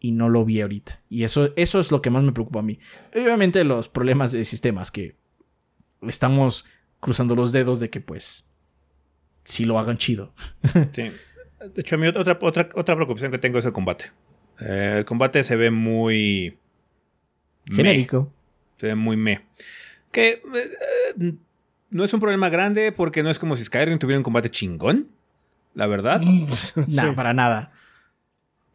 y 0.00 0.12
no 0.12 0.28
lo 0.28 0.44
vi 0.44 0.60
ahorita. 0.60 1.02
Y 1.08 1.24
eso, 1.24 1.52
eso 1.56 1.80
es 1.80 1.90
lo 1.90 2.02
que 2.02 2.10
más 2.10 2.22
me 2.22 2.32
preocupa 2.32 2.60
a 2.60 2.62
mí. 2.62 2.78
Obviamente 3.14 3.64
los 3.64 3.88
problemas 3.88 4.32
de 4.32 4.44
sistemas 4.44 4.90
que 4.90 5.16
estamos 6.02 6.66
cruzando 7.00 7.34
los 7.34 7.52
dedos 7.52 7.80
de 7.80 7.90
que 7.90 8.00
pues 8.00 8.48
si 9.44 9.64
lo 9.64 9.78
hagan 9.78 9.98
chido. 9.98 10.32
Sí. 10.92 11.10
De 11.74 11.80
hecho, 11.80 11.96
a 11.96 11.98
mí 11.98 12.06
otra, 12.06 12.38
otra, 12.40 12.68
otra 12.74 12.94
preocupación 12.94 13.32
que 13.32 13.38
tengo 13.38 13.58
es 13.58 13.64
el 13.64 13.72
combate. 13.72 14.12
Eh, 14.60 14.98
el 14.98 15.04
combate 15.04 15.42
se 15.42 15.56
ve 15.56 15.72
muy... 15.72 16.56
Genérico. 17.66 18.32
Se 18.76 18.86
ve 18.86 18.94
muy 18.94 19.16
me. 19.16 19.44
Que 20.12 20.40
eh, 20.54 21.34
no 21.90 22.04
es 22.04 22.14
un 22.14 22.20
problema 22.20 22.48
grande 22.48 22.92
porque 22.92 23.24
no 23.24 23.30
es 23.30 23.40
como 23.40 23.56
si 23.56 23.64
Skyrim 23.64 23.98
tuviera 23.98 24.18
un 24.18 24.22
combate 24.22 24.50
chingón. 24.50 25.08
La 25.74 25.88
verdad. 25.88 26.20
no, 26.86 27.14
para 27.16 27.34
nada. 27.34 27.72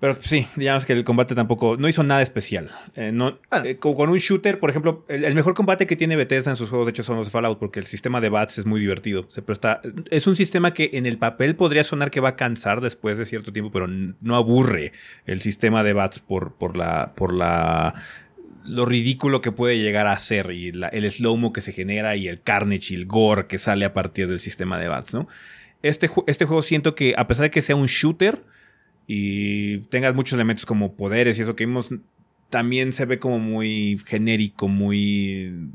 Pero 0.03 0.15
sí, 0.19 0.45
digamos 0.57 0.85
que 0.85 0.91
el 0.91 1.05
combate 1.05 1.33
tampoco 1.33 1.77
no 1.77 1.87
hizo 1.87 2.03
nada 2.03 2.21
especial. 2.21 2.69
Eh, 2.97 3.13
no, 3.13 3.39
eh, 3.63 3.77
con 3.77 4.09
un 4.09 4.17
shooter, 4.17 4.59
por 4.59 4.69
ejemplo, 4.69 5.05
el, 5.07 5.33
mejor 5.33 5.53
combate 5.53 5.87
que 5.87 5.95
tiene 5.95 6.17
Bethesda 6.17 6.51
en 6.51 6.57
sus 6.57 6.67
juegos, 6.67 6.87
de 6.87 6.89
hecho, 6.89 7.03
son 7.03 7.15
los 7.15 7.27
de 7.27 7.31
Fallout, 7.31 7.57
porque 7.57 7.79
el 7.79 7.85
sistema 7.85 8.19
de 8.19 8.27
bats 8.27 8.57
es 8.57 8.65
muy 8.65 8.81
divertido. 8.81 9.25
Se 9.29 9.41
presta, 9.41 9.79
es 10.11 10.27
un 10.27 10.35
sistema 10.35 10.73
que 10.73 10.89
en 10.91 11.05
el 11.05 11.17
papel 11.17 11.55
podría 11.55 11.85
sonar 11.85 12.11
que 12.11 12.19
va 12.19 12.29
a 12.29 12.35
cansar 12.35 12.81
después 12.81 13.17
de 13.17 13.25
cierto 13.25 13.53
tiempo, 13.53 13.71
pero 13.71 13.87
no 13.87 14.35
aburre 14.35 14.91
el 15.25 15.39
sistema 15.39 15.83
de 15.83 15.93
bats 15.93 16.19
por, 16.19 16.55
por 16.55 16.75
la. 16.75 17.13
por 17.15 17.33
la 17.33 17.93
lo 18.65 18.85
ridículo 18.85 19.39
que 19.39 19.53
puede 19.53 19.77
llegar 19.77 20.07
a 20.07 20.19
ser 20.19 20.51
y 20.51 20.73
el 20.91 21.11
slow-mo 21.11 21.53
que 21.53 21.61
se 21.61 21.71
genera 21.71 22.17
y 22.17 22.27
el 22.27 22.41
carnage 22.41 22.93
y 22.93 22.95
el 22.95 23.05
gore 23.05 23.47
que 23.47 23.57
sale 23.57 23.85
a 23.85 23.93
partir 23.93 24.27
del 24.27 24.39
sistema 24.39 24.77
de 24.77 24.89
bats, 24.89 25.13
¿no? 25.13 25.29
Este, 25.81 26.09
este 26.27 26.45
juego 26.45 26.61
siento 26.61 26.93
que, 26.93 27.13
a 27.17 27.25
pesar 27.25 27.43
de 27.43 27.51
que 27.51 27.61
sea 27.61 27.77
un 27.77 27.87
shooter, 27.87 28.43
y 29.07 29.79
tengas 29.89 30.15
muchos 30.15 30.33
elementos 30.33 30.65
como 30.65 30.93
poderes 30.95 31.37
y 31.37 31.41
eso 31.41 31.55
que 31.55 31.65
vimos, 31.65 31.89
también 32.49 32.93
se 32.93 33.05
ve 33.05 33.19
como 33.19 33.39
muy 33.39 33.99
genérico, 34.05 34.67
muy... 34.67 35.69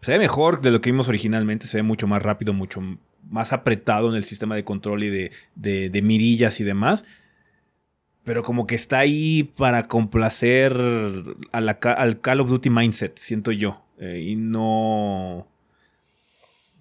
Se 0.00 0.12
ve 0.12 0.18
mejor 0.18 0.60
de 0.60 0.70
lo 0.70 0.80
que 0.80 0.90
vimos 0.90 1.08
originalmente, 1.08 1.66
se 1.66 1.78
ve 1.78 1.82
mucho 1.82 2.06
más 2.06 2.22
rápido, 2.22 2.52
mucho 2.52 2.82
más 3.28 3.52
apretado 3.52 4.10
en 4.10 4.16
el 4.16 4.24
sistema 4.24 4.54
de 4.54 4.64
control 4.64 5.04
y 5.04 5.10
de, 5.10 5.30
de, 5.54 6.02
mirillas 6.02 6.60
y 6.60 6.64
demás. 6.64 7.04
Pero 8.24 8.42
como 8.42 8.66
que 8.66 8.74
está 8.74 8.98
ahí 8.98 9.44
para 9.56 9.86
complacer 9.88 10.76
al 11.52 12.20
Call 12.20 12.40
of 12.40 12.50
Duty 12.50 12.70
mindset, 12.70 13.18
siento 13.18 13.52
yo. 13.52 13.84
Eh, 13.98 14.24
y 14.28 14.36
no... 14.36 15.48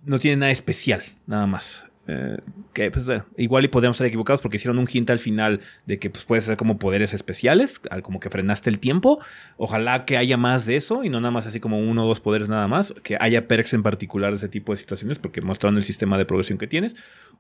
No 0.04 0.20
tiene 0.20 0.38
nada 0.38 0.52
especial, 0.52 1.02
nada 1.26 1.48
más. 1.48 1.86
Eh, 2.08 2.38
que 2.74 2.92
pues, 2.92 3.08
igual 3.38 3.66
y 3.66 3.68
podríamos 3.68 3.96
estar 3.96 4.06
equivocados 4.06 4.40
porque 4.40 4.58
hicieron 4.58 4.78
un 4.78 4.88
hint 4.92 5.10
al 5.10 5.18
final 5.18 5.62
de 5.88 5.98
que 5.98 6.12
pues, 6.12 6.26
puedes 6.26 6.44
hacer 6.44 6.58
como 6.58 6.78
poderes 6.78 7.14
especiales, 7.14 7.82
como 8.04 8.20
que 8.20 8.30
frenaste 8.30 8.70
el 8.70 8.80
tiempo. 8.80 9.20
Ojalá 9.58 10.06
que 10.06 10.18
haya 10.18 10.38
más 10.38 10.66
de 10.66 10.76
eso 10.76 11.04
y 11.04 11.10
no 11.10 11.20
nada 11.20 11.32
más 11.32 11.48
así 11.48 11.60
como 11.60 11.80
uno 11.80 12.06
o 12.06 12.08
dos 12.08 12.20
poderes 12.20 12.50
nada 12.50 12.68
más, 12.68 12.94
que 13.02 13.18
haya 13.20 13.48
perks 13.48 13.74
en 13.74 13.82
particular 13.82 14.32
de 14.32 14.38
ese 14.38 14.50
tipo 14.50 14.74
de 14.74 14.78
situaciones 14.78 15.18
porque 15.18 15.42
mostraron 15.42 15.78
el 15.78 15.84
sistema 15.84 16.18
de 16.18 16.26
progresión 16.26 16.58
que 16.58 16.68
tienes. 16.68 16.96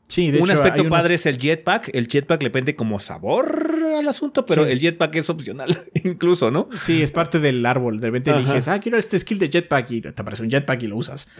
Sí, 0.07 0.29
un 0.39 0.49
aspecto 0.49 0.87
padre 0.89 1.15
es 1.15 1.25
el 1.25 1.37
jetpack. 1.37 1.89
El 1.93 2.07
jetpack 2.07 2.41
le 2.41 2.49
pende 2.49 2.75
como 2.75 2.99
sabor 2.99 3.75
al 3.97 4.07
asunto, 4.07 4.45
pero 4.45 4.65
el 4.65 4.79
jetpack 4.79 5.15
es 5.15 5.29
opcional, 5.29 5.77
incluso, 6.03 6.49
¿no? 6.51 6.69
Sí, 6.81 7.01
es 7.01 7.11
parte 7.11 7.39
del 7.39 7.65
árbol. 7.65 7.99
De 7.99 8.07
repente 8.07 8.31
eliges, 8.31 8.67
ah, 8.67 8.79
quiero 8.79 8.97
este 8.97 9.19
skill 9.19 9.39
de 9.39 9.49
jetpack 9.49 9.91
y 9.91 10.01
te 10.01 10.09
aparece 10.09 10.43
un 10.43 10.49
jetpack 10.49 10.83
y 10.83 10.87
lo 10.87 10.97
usas. 10.97 11.31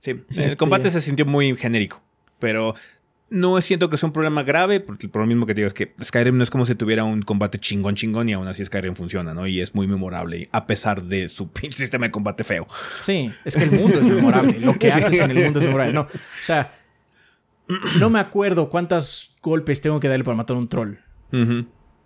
Sí, 0.00 0.10
el 0.10 0.24
este 0.44 0.56
combate 0.56 0.90
se 0.90 1.00
sintió 1.00 1.26
muy 1.26 1.56
genérico. 1.56 2.02
Pero 2.38 2.74
no 3.30 3.60
siento 3.60 3.88
que 3.88 3.96
sea 3.96 4.06
un 4.06 4.12
problema 4.12 4.42
grave, 4.42 4.80
porque 4.80 5.08
por 5.08 5.20
lo 5.20 5.26
mismo 5.26 5.46
que 5.46 5.54
te 5.54 5.60
digo 5.60 5.68
es 5.68 5.74
que 5.74 5.94
Skyrim 6.02 6.36
no 6.36 6.42
es 6.42 6.50
como 6.50 6.64
si 6.64 6.74
tuviera 6.74 7.04
un 7.04 7.22
combate 7.22 7.58
chingón 7.58 7.94
chingón 7.94 8.28
y 8.28 8.32
aún 8.32 8.48
así 8.48 8.64
Skyrim 8.64 8.94
funciona, 8.94 9.34
¿no? 9.34 9.46
Y 9.46 9.60
es 9.60 9.74
muy 9.74 9.86
memorable, 9.86 10.48
a 10.52 10.66
pesar 10.66 11.02
de 11.04 11.28
su 11.28 11.50
sistema 11.70 12.06
de 12.06 12.10
combate 12.10 12.44
feo. 12.44 12.66
Sí, 12.96 13.30
es 13.44 13.56
que 13.56 13.64
el 13.64 13.72
mundo 13.72 14.00
es 14.00 14.06
memorable, 14.06 14.58
lo 14.60 14.74
que 14.74 14.90
haces 14.92 15.20
en 15.20 15.30
el 15.30 15.44
mundo 15.44 15.60
es 15.60 15.66
memorable. 15.66 15.92
No, 15.92 16.02
o 16.02 16.08
sea, 16.42 16.72
no 17.98 18.10
me 18.10 18.18
acuerdo 18.18 18.70
cuántos 18.70 19.36
golpes 19.42 19.80
tengo 19.80 20.00
que 20.00 20.08
darle 20.08 20.24
para 20.24 20.36
matar 20.36 20.56
a 20.56 20.58
un 20.58 20.68
troll. 20.68 20.96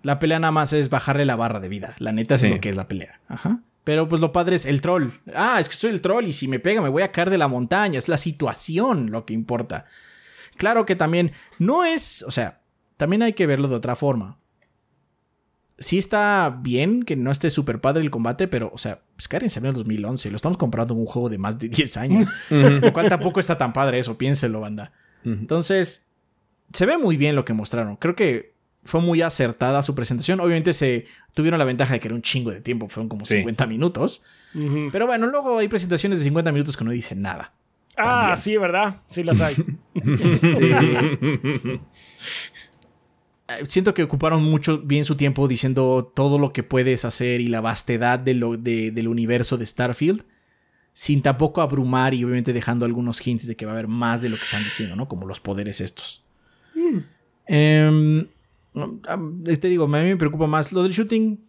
La 0.03 0.19
pelea 0.19 0.41
nada 0.41 0.51
más 0.51 0.73
es 0.73 0.91
bajarle 0.91 1.25
la 1.25 1.37
barra 1.37 1.61
de 1.61 1.69
vida. 1.69 1.95
La 1.99 2.11
neta 2.11 2.35
es 2.35 2.49
lo 2.49 2.61
que 2.61 2.69
es 2.69 2.77
la 2.77 2.89
pelea. 2.89 3.21
Ajá. 3.29 3.61
Pero 3.85 4.09
pues 4.09 4.21
lo 4.21 4.33
padre 4.33 4.57
es 4.57 4.67
el 4.67 4.81
troll. 4.81 5.11
Ah, 5.35 5.59
es 5.61 5.69
que 5.69 5.75
soy 5.75 5.91
el 5.91 6.01
troll 6.01 6.27
y 6.27 6.33
si 6.33 6.49
me 6.49 6.59
pega 6.59 6.81
me 6.81 6.89
voy 6.89 7.03
a 7.03 7.13
caer 7.13 7.31
de 7.31 7.39
la 7.39 7.47
montaña. 7.47 7.99
Es 7.99 8.09
la 8.09 8.19
situación 8.19 9.11
lo 9.13 9.25
que 9.25 9.35
importa. 9.35 9.87
Claro 10.57 10.87
que 10.87 10.97
también 10.97 11.33
no 11.59 11.85
es, 11.85 12.25
o 12.27 12.31
sea, 12.31 12.61
también 12.97 13.23
hay 13.23 13.33
que 13.33 13.47
verlo 13.47 13.69
de 13.69 13.77
otra 13.77 13.97
forma. 13.97 14.39
Sí 15.79 15.99
está 15.99 16.61
bien 16.63 17.03
que 17.03 17.17
no 17.17 17.31
esté 17.31 17.51
súper 17.51 17.81
padre 17.81 18.03
el 18.03 18.11
combate, 18.11 18.47
pero, 18.47 18.71
o 18.73 18.79
sea, 18.79 19.03
Skyrim 19.21 19.51
salió 19.51 19.71
en 19.71 19.77
2011. 19.77 20.31
Lo 20.31 20.37
estamos 20.37 20.57
comprando 20.57 20.95
en 20.95 21.01
un 21.01 21.07
juego 21.07 21.29
de 21.29 21.39
más 21.39 21.59
de 21.59 21.69
10 21.69 21.97
años. 21.97 22.31
Lo 22.51 22.93
cual 22.93 23.09
tampoco 23.09 23.41
está 23.41 23.59
tan 23.59 23.73
padre 23.73 23.99
eso, 23.99 24.17
piénselo, 24.17 24.61
banda. 24.61 24.93
Entonces, 25.25 26.09
se 26.73 26.87
ve 26.87 26.99
muy 26.99 27.17
bien 27.17 27.35
lo 27.35 27.45
que 27.45 27.53
mostraron. 27.53 27.97
Creo 27.97 28.15
que 28.15 28.55
fue 28.85 29.01
muy 29.01 29.23
acertada 29.23 29.83
su 29.83 29.95
presentación. 29.95 30.41
Obviamente 30.41 30.73
se 30.73 31.07
tuvieron 31.35 31.59
la 31.59 31.65
ventaja 31.65 31.95
de 31.95 32.01
que 32.01 32.09
era 32.09 32.15
un 32.15 32.23
chingo 32.23 32.51
de 32.51 32.61
tiempo, 32.61 32.89
fueron 32.89 33.09
como 33.09 33.25
50 33.25 33.67
minutos. 33.67 34.25
Pero 34.93 35.07
bueno, 35.07 35.27
luego 35.27 35.59
hay 35.59 35.69
presentaciones 35.69 36.19
de 36.19 36.25
50 36.25 36.53
minutos 36.53 36.77
que 36.77 36.85
no 36.85 36.91
dicen 36.91 37.23
nada. 37.23 37.53
Ah, 37.97 38.35
sí, 38.37 38.57
¿verdad? 38.57 39.03
Sí 39.09 39.23
las 39.23 39.41
hay. 39.41 39.55
Este, 43.53 43.69
siento 43.69 43.95
que 43.95 44.03
ocuparon 44.03 44.43
mucho 44.43 44.79
bien 44.79 45.05
su 45.05 45.17
tiempo 45.17 45.49
diciendo 45.49 46.11
todo 46.15 46.39
lo 46.39 46.53
que 46.53 46.63
puedes 46.63 47.05
hacer 47.05 47.41
y 47.41 47.49
la 47.49 47.61
vastedad 47.61 48.19
de 48.19 48.35
lo, 48.35 48.57
del 48.57 49.09
universo 49.09 49.59
de 49.59 49.67
Starfield, 49.67 50.25
sin 50.93 51.23
tampoco 51.23 51.63
abrumar 51.63 52.15
y 52.15 52.25
obviamente 52.25 52.53
dejando 52.53 52.85
algunos 52.85 53.27
hints 53.27 53.47
de 53.47 53.57
que 53.57 53.67
va 53.67 53.73
a 53.73 53.75
haber 53.75 53.89
más 53.89 54.23
de 54.23 54.29
lo 54.29 54.37
que 54.37 54.45
están 54.45 54.65
diciendo, 54.65 54.97
¿no? 54.97 55.09
Como 55.09 55.27
los 55.27 55.41
poderes 55.41 55.81
estos. 55.81 56.25
Mm. 56.75 56.99
Em, 57.47 58.29
te 59.45 59.69
digo, 59.69 59.85
a 59.85 59.89
mí 59.89 59.99
me 59.99 60.17
preocupa 60.17 60.47
más 60.47 60.73
lo 60.73 60.83
del 60.83 60.93
shooting. 60.93 61.45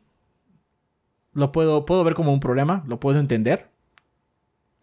Lo 1.33 1.51
puedo, 1.51 1.85
puedo 1.85 2.03
ver 2.03 2.13
como 2.13 2.31
un 2.31 2.39
problema, 2.39 2.83
lo 2.87 2.99
puedo 2.99 3.19
entender. 3.19 3.72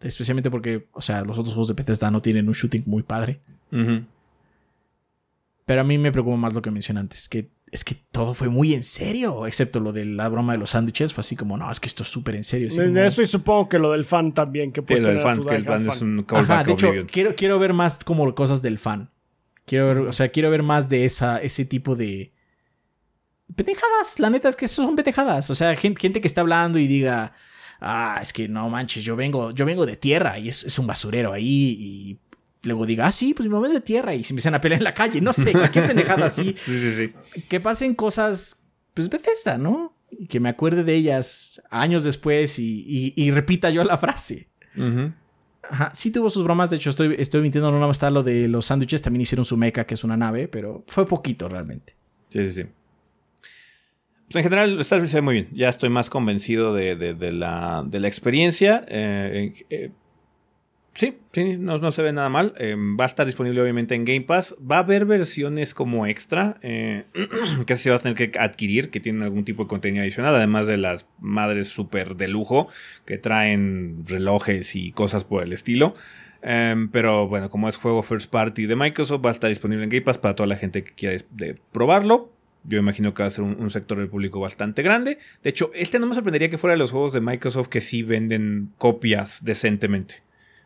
Especialmente 0.01 0.49
porque, 0.49 0.87
o 0.93 1.01
sea, 1.01 1.23
los 1.23 1.37
otros 1.37 1.53
juegos 1.53 1.67
de 1.69 1.73
Bethesda 1.75 2.11
no 2.11 2.21
tienen 2.21 2.47
un 2.47 2.53
shooting 2.53 2.83
muy 2.85 3.03
padre. 3.03 3.41
Pero 5.65 5.81
a 5.81 5.83
mí 5.83 5.97
me 5.97 6.11
preocupa 6.11 6.35
más 6.35 6.53
lo 6.53 6.61
que 6.61 6.71
mencioné 6.71 6.99
antes, 6.99 7.29
que 7.29 7.49
es 7.71 7.85
que 7.85 7.95
todo 8.11 8.33
fue 8.33 8.49
muy 8.49 8.73
en 8.73 8.83
serio, 8.83 9.47
excepto 9.47 9.79
lo 9.79 9.93
de 9.93 10.03
la 10.03 10.27
broma 10.27 10.51
de 10.51 10.59
los 10.59 10.71
sándwiches, 10.71 11.13
fue 11.13 11.21
así 11.21 11.37
como, 11.37 11.55
no, 11.55 11.71
es 11.71 11.79
que 11.79 11.87
esto 11.87 12.03
es 12.03 12.09
súper 12.09 12.35
en 12.35 12.43
serio. 12.43 12.67
eso 12.67 13.21
y 13.21 13.25
supongo 13.25 13.69
que 13.69 13.79
lo 13.79 13.93
del 13.93 14.03
fan 14.03 14.33
también, 14.33 14.73
que 14.73 14.81
puede 14.81 15.19
fan, 15.19 15.45
que 15.45 15.55
el 15.55 15.63
fan, 15.63 15.87
es 15.87 16.01
un 16.01 16.25
Ajá, 16.29 16.65
de 16.65 16.73
hecho, 16.73 16.91
quiero, 17.09 17.35
quiero 17.35 17.59
ver 17.59 17.73
más 17.73 18.03
como 18.03 18.33
cosas 18.35 18.61
del 18.61 18.77
fan. 18.77 19.09
Quiero 19.65 19.87
ver, 19.87 19.97
o 19.99 20.11
sea, 20.11 20.29
quiero 20.29 20.51
ver 20.51 20.63
más 20.63 20.89
de 20.89 21.05
esa, 21.05 21.37
ese 21.37 21.63
tipo 21.63 21.95
de 21.95 22.33
pendejadas. 23.55 24.19
La 24.19 24.29
neta 24.29 24.49
es 24.49 24.57
que 24.57 24.67
son 24.67 24.95
pendejadas. 24.95 25.49
O 25.49 25.55
sea, 25.55 25.73
gente, 25.75 26.01
gente 26.01 26.19
que 26.19 26.27
está 26.27 26.41
hablando 26.41 26.77
y 26.77 26.87
diga, 26.87 27.33
ah, 27.81 28.19
es 28.21 28.31
que 28.31 28.47
no 28.47 28.69
manches, 28.69 29.03
yo 29.03 29.15
vengo, 29.15 29.51
yo 29.51 29.65
vengo 29.65 29.85
de 29.85 29.97
tierra 29.97 30.39
y 30.39 30.49
es, 30.49 30.79
un 30.79 30.87
basurero 30.87 31.33
ahí 31.33 31.77
y 31.79 32.19
luego 32.63 32.85
diga, 32.85 33.07
ah, 33.07 33.11
sí, 33.11 33.33
pues 33.33 33.47
mi 33.47 33.53
mamá 33.53 33.67
es 33.67 33.73
de 33.73 33.81
tierra 33.81 34.15
y 34.15 34.23
se 34.23 34.33
empiezan 34.33 34.55
a 34.55 34.61
pelear 34.61 34.79
en 34.79 34.85
la 34.85 34.93
calle, 34.93 35.19
no 35.19 35.33
sé, 35.33 35.51
cualquier 35.51 35.87
pendejada 35.87 36.27
así. 36.27 36.55
Sí, 36.57 36.79
sí, 36.79 36.93
sí. 36.93 37.41
Que 37.49 37.59
pasen 37.59 37.95
cosas, 37.95 38.67
pues 38.93 39.09
Bethesda, 39.09 39.57
¿no? 39.57 39.95
y 40.11 40.27
que 40.27 40.39
me 40.39 40.49
acuerde 40.49 40.83
de 40.83 40.93
ellas 40.93 41.61
años 41.69 42.03
después 42.03 42.59
y, 42.59 43.31
repita 43.31 43.69
yo 43.69 43.83
la 43.83 43.97
frase. 43.97 44.49
Ajá, 45.69 45.91
sí 45.93 46.11
tuvo 46.11 46.29
sus 46.29 46.43
bromas, 46.43 46.69
de 46.69 46.75
hecho 46.75 46.89
estoy, 46.89 47.15
estoy 47.17 47.41
mintiendo, 47.41 47.71
no 47.71 47.79
nada 47.79 47.91
está 47.91 48.09
lo 48.09 48.23
de 48.23 48.47
los 48.47 48.65
sándwiches, 48.65 49.01
también 49.01 49.21
hicieron 49.21 49.45
su 49.45 49.55
meca, 49.55 49.85
que 49.85 49.93
es 49.93 50.03
una 50.03 50.17
nave, 50.17 50.47
pero 50.49 50.83
fue 50.87 51.07
poquito 51.07 51.47
realmente. 51.47 51.95
Sí, 52.29 52.45
sí, 52.45 52.51
sí. 52.51 52.65
Pues 54.31 54.45
en 54.45 54.49
general, 54.51 54.83
Starfield 54.83 55.09
se 55.09 55.17
ve 55.17 55.21
muy 55.21 55.33
bien. 55.33 55.47
Ya 55.53 55.69
estoy 55.69 55.89
más 55.89 56.09
convencido 56.09 56.73
de, 56.73 56.95
la, 57.31 57.85
experiencia. 58.03 58.85
Eh, 58.87 59.53
eh, 59.69 59.91
Sí, 60.93 61.17
sí, 61.31 61.57
no, 61.57 61.91
se 61.91 62.01
ve 62.01 62.11
nada 62.11 62.27
mal. 62.27 62.53
Eh, 62.57 62.75
va 62.77 63.05
a 63.05 63.07
estar 63.07 63.25
disponible 63.25 63.61
obviamente 63.61 63.95
en 63.95 64.03
Game 64.03 64.21
Pass. 64.21 64.55
Va 64.59 64.75
a 64.75 64.79
haber 64.79 65.05
versiones 65.05 65.73
como 65.73 66.05
extra 66.05 66.57
que 66.61 67.75
se 67.75 67.89
va 67.89 67.95
a 67.95 67.99
tener 67.99 68.15
que 68.15 68.37
adquirir, 68.37 68.89
que 68.89 68.99
tienen 68.99 69.23
algún 69.23 69.45
tipo 69.45 69.63
de 69.63 69.69
contenido 69.69 70.03
adicional, 70.03 70.35
además 70.35 70.67
de 70.67 70.77
las 70.77 71.07
madres 71.19 71.69
súper 71.69 72.17
de 72.17 72.27
lujo 72.27 72.67
que 73.05 73.17
traen 73.17 74.03
relojes 74.05 74.75
y 74.75 74.91
cosas 74.91 75.23
por 75.23 75.43
el 75.43 75.53
estilo. 75.53 75.95
Em, 76.41 76.89
pero 76.89 77.27
bueno, 77.27 77.49
como 77.49 77.69
es 77.69 77.77
juego 77.77 78.03
first 78.03 78.29
party 78.29 78.65
de 78.65 78.75
Microsoft, 78.75 79.25
va 79.25 79.29
a 79.29 79.33
estar 79.33 79.49
disponible 79.49 79.83
en 79.85 79.89
Game 79.89 80.01
Pass 80.01 80.17
para 80.17 80.35
toda 80.35 80.47
la 80.47 80.57
gente 80.57 80.83
que 80.83 80.91
quiera 80.91 81.23
probarlo. 81.71 82.31
Yo 82.63 82.77
imagino 82.77 83.13
que 83.13 83.23
va 83.23 83.27
a 83.27 83.31
ser 83.31 83.43
un, 83.43 83.59
un, 83.59 83.69
sector 83.69 83.97
del 83.97 84.07
público 84.07 84.39
bastante 84.39 84.83
grande. 84.83 85.17
De 85.43 85.49
hecho, 85.49 85.71
este 85.73 85.99
no 85.99 86.07
me 86.07 86.13
sorprendería 86.13 86.49
que 86.49 86.57
fuera 86.57 86.73
de 86.73 86.79
los 86.79 86.91
juegos 86.91 87.13
de 87.13 87.21
Microsoft 87.21 87.67
que 87.67 87.81
sí 87.81 88.03
venden 88.03 88.71
copias 88.77 89.43
decentemente 89.43 90.23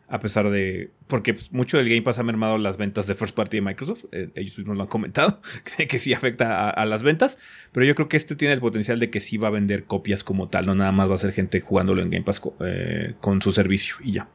a 0.08 0.20
pesar 0.20 0.50
de. 0.50 0.90
Porque 1.08 1.34
pues, 1.34 1.52
mucho 1.52 1.78
del 1.78 1.88
Game 1.88 2.02
Pass 2.02 2.18
ha 2.18 2.22
mermado 2.22 2.58
las 2.58 2.76
ventas 2.76 3.06
de 3.06 3.14
first 3.14 3.34
party 3.34 3.58
de 3.58 3.60
Microsoft. 3.60 4.04
Eh, 4.12 4.30
ellos 4.34 4.56
mismos 4.58 4.76
lo 4.76 4.82
han 4.82 4.88
comentado, 4.88 5.40
que 5.88 5.98
sí 5.98 6.12
afecta 6.14 6.70
a, 6.70 6.84
las 6.86 7.02
ventas. 7.02 7.38
Pero 7.72 7.86
yo 7.86 7.94
creo 7.94 8.08
que 8.08 8.16
este 8.16 8.36
tiene 8.36 8.54
el 8.54 8.60
potencial 8.60 8.98
de 8.98 9.10
que 9.10 9.20
sí 9.20 9.36
va 9.36 9.48
a 9.48 9.50
vender 9.50 9.84
copias 9.84 10.22
como 10.22 10.48
tal. 10.48 10.66
No 10.66 10.74
nada 10.74 10.92
más 10.92 11.10
va 11.10 11.16
a 11.16 11.18
ser 11.18 11.32
gente 11.32 11.60
jugándolo 11.60 12.02
en 12.02 12.10
Game 12.10 12.24
Pass 12.24 12.40
eh, 12.60 13.14
con 13.20 13.42
su 13.42 13.52
servicio 13.52 13.96
y 14.02 14.12
ya. 14.12 14.28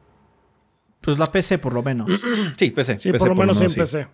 Pues 1.00 1.18
la 1.18 1.26
PC, 1.26 1.58
por 1.58 1.72
lo 1.72 1.82
menos. 1.82 2.10
sí, 2.56 2.70
PC. 2.70 2.98
Sí, 2.98 3.12
por 3.12 3.28
lo 3.28 3.34
menos 3.34 3.60
en 3.60 3.72
PC. 3.72 4.08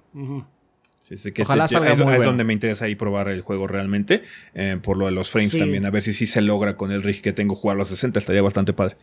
Ojalá 1.41 1.69
salga 1.69 1.93
es, 1.93 1.99
muy 1.99 2.15
es 2.15 2.25
donde 2.25 2.45
me 2.45 2.53
interesa 2.53 2.85
ahí 2.85 2.95
probar 2.95 3.29
el 3.29 3.43
juego 3.43 3.67
realmente. 3.67 4.23
Eh, 4.55 4.79
por 4.83 4.97
lo 4.97 5.07
de 5.07 5.13
los 5.13 5.31
frames 5.31 5.57
también. 5.57 5.87
A 5.87 5.91
ver 5.91 6.03
si 6.03 6.13
sí 6.13 6.27
se 6.27 6.41
logra 6.41 6.77
con 6.77 6.93
el 6.93 7.03
rig 7.03 7.23
que 7.23 7.33
tengo 7.33 7.55
jugarlo 7.55 7.83
a 7.83 7.87
60. 7.87 8.19
Estaría 8.19 8.43
bastante 8.43 8.73
padre. 8.73 8.97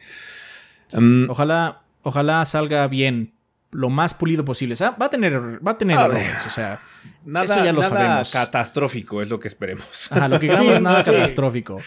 Ojalá 1.27 1.81
Ojalá 2.07 2.45
salga 2.45 2.87
bien, 2.87 3.33
lo 3.71 3.89
más 3.89 4.13
pulido 4.13 4.45
posible. 4.45 4.75
va 4.79 5.07
a 5.07 5.09
tener, 5.09 5.65
va 5.65 5.71
a 5.71 5.77
tener 5.79 5.99
errores, 5.99 6.45
o 6.45 6.51
sea, 6.51 6.79
nada, 7.25 7.45
eso 7.45 7.63
ya 7.63 7.73
lo 7.73 7.83
sabemos. 7.83 8.31
catastrófico 8.31 9.21
es 9.21 9.29
lo 9.29 9.39
que 9.39 9.47
esperemos. 9.47 10.11
Ajá, 10.11 10.27
lo 10.27 10.39
que 10.39 10.49
queramos 10.49 10.81
nada 10.81 11.03
catastrófico. 11.03 11.79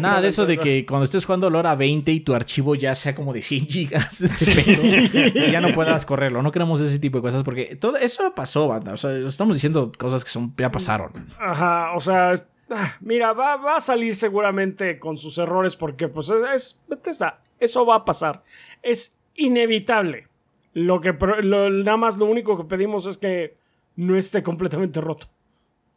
nada 0.00 0.20
de 0.20 0.28
eso 0.28 0.46
de 0.46 0.58
que 0.58 0.86
cuando 0.86 1.04
estés 1.04 1.24
jugando 1.26 1.50
LoRa 1.50 1.74
20 1.74 2.12
y 2.12 2.20
tu 2.20 2.34
archivo 2.34 2.74
ya 2.74 2.94
sea 2.94 3.14
como 3.14 3.32
de 3.32 3.42
100 3.42 3.66
gigas 3.68 4.18
de 4.20 4.28
peso, 4.28 4.82
y 4.84 5.50
ya 5.50 5.60
no 5.60 5.72
puedas 5.72 6.06
correrlo. 6.06 6.42
No 6.42 6.52
queremos 6.52 6.80
ese 6.80 6.98
tipo 6.98 7.18
de 7.18 7.22
cosas 7.22 7.42
porque 7.42 7.76
todo 7.76 7.96
eso 7.96 8.34
pasó, 8.34 8.68
banda. 8.68 8.92
O 8.92 8.96
sea, 8.96 9.10
estamos 9.12 9.56
diciendo 9.56 9.92
cosas 9.98 10.24
que 10.24 10.30
son, 10.30 10.54
ya 10.56 10.70
pasaron. 10.70 11.12
Ajá, 11.38 11.92
o 11.94 12.00
sea, 12.00 12.32
ah, 12.70 12.96
mira, 13.00 13.32
va, 13.32 13.56
va, 13.56 13.76
a 13.76 13.80
salir 13.80 14.14
seguramente 14.14 14.98
con 14.98 15.16
sus 15.16 15.38
errores 15.38 15.76
porque 15.76 16.08
pues 16.08 16.30
es, 16.30 16.82
es 17.06 17.20
Eso 17.60 17.86
va 17.86 17.96
a 17.96 18.04
pasar. 18.04 18.42
Es 18.82 19.18
inevitable. 19.34 20.28
Lo 20.72 21.00
que 21.00 21.12
nada 21.12 21.96
más 21.96 22.16
lo 22.16 22.26
único 22.26 22.56
que 22.56 22.64
pedimos 22.64 23.06
es 23.06 23.16
que 23.16 23.54
no 23.96 24.16
esté 24.16 24.42
completamente 24.42 25.00
roto. 25.00 25.28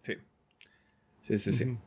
Sí. 0.02 0.14
Sí, 1.22 1.38
sí, 1.38 1.52
sí. 1.52 1.78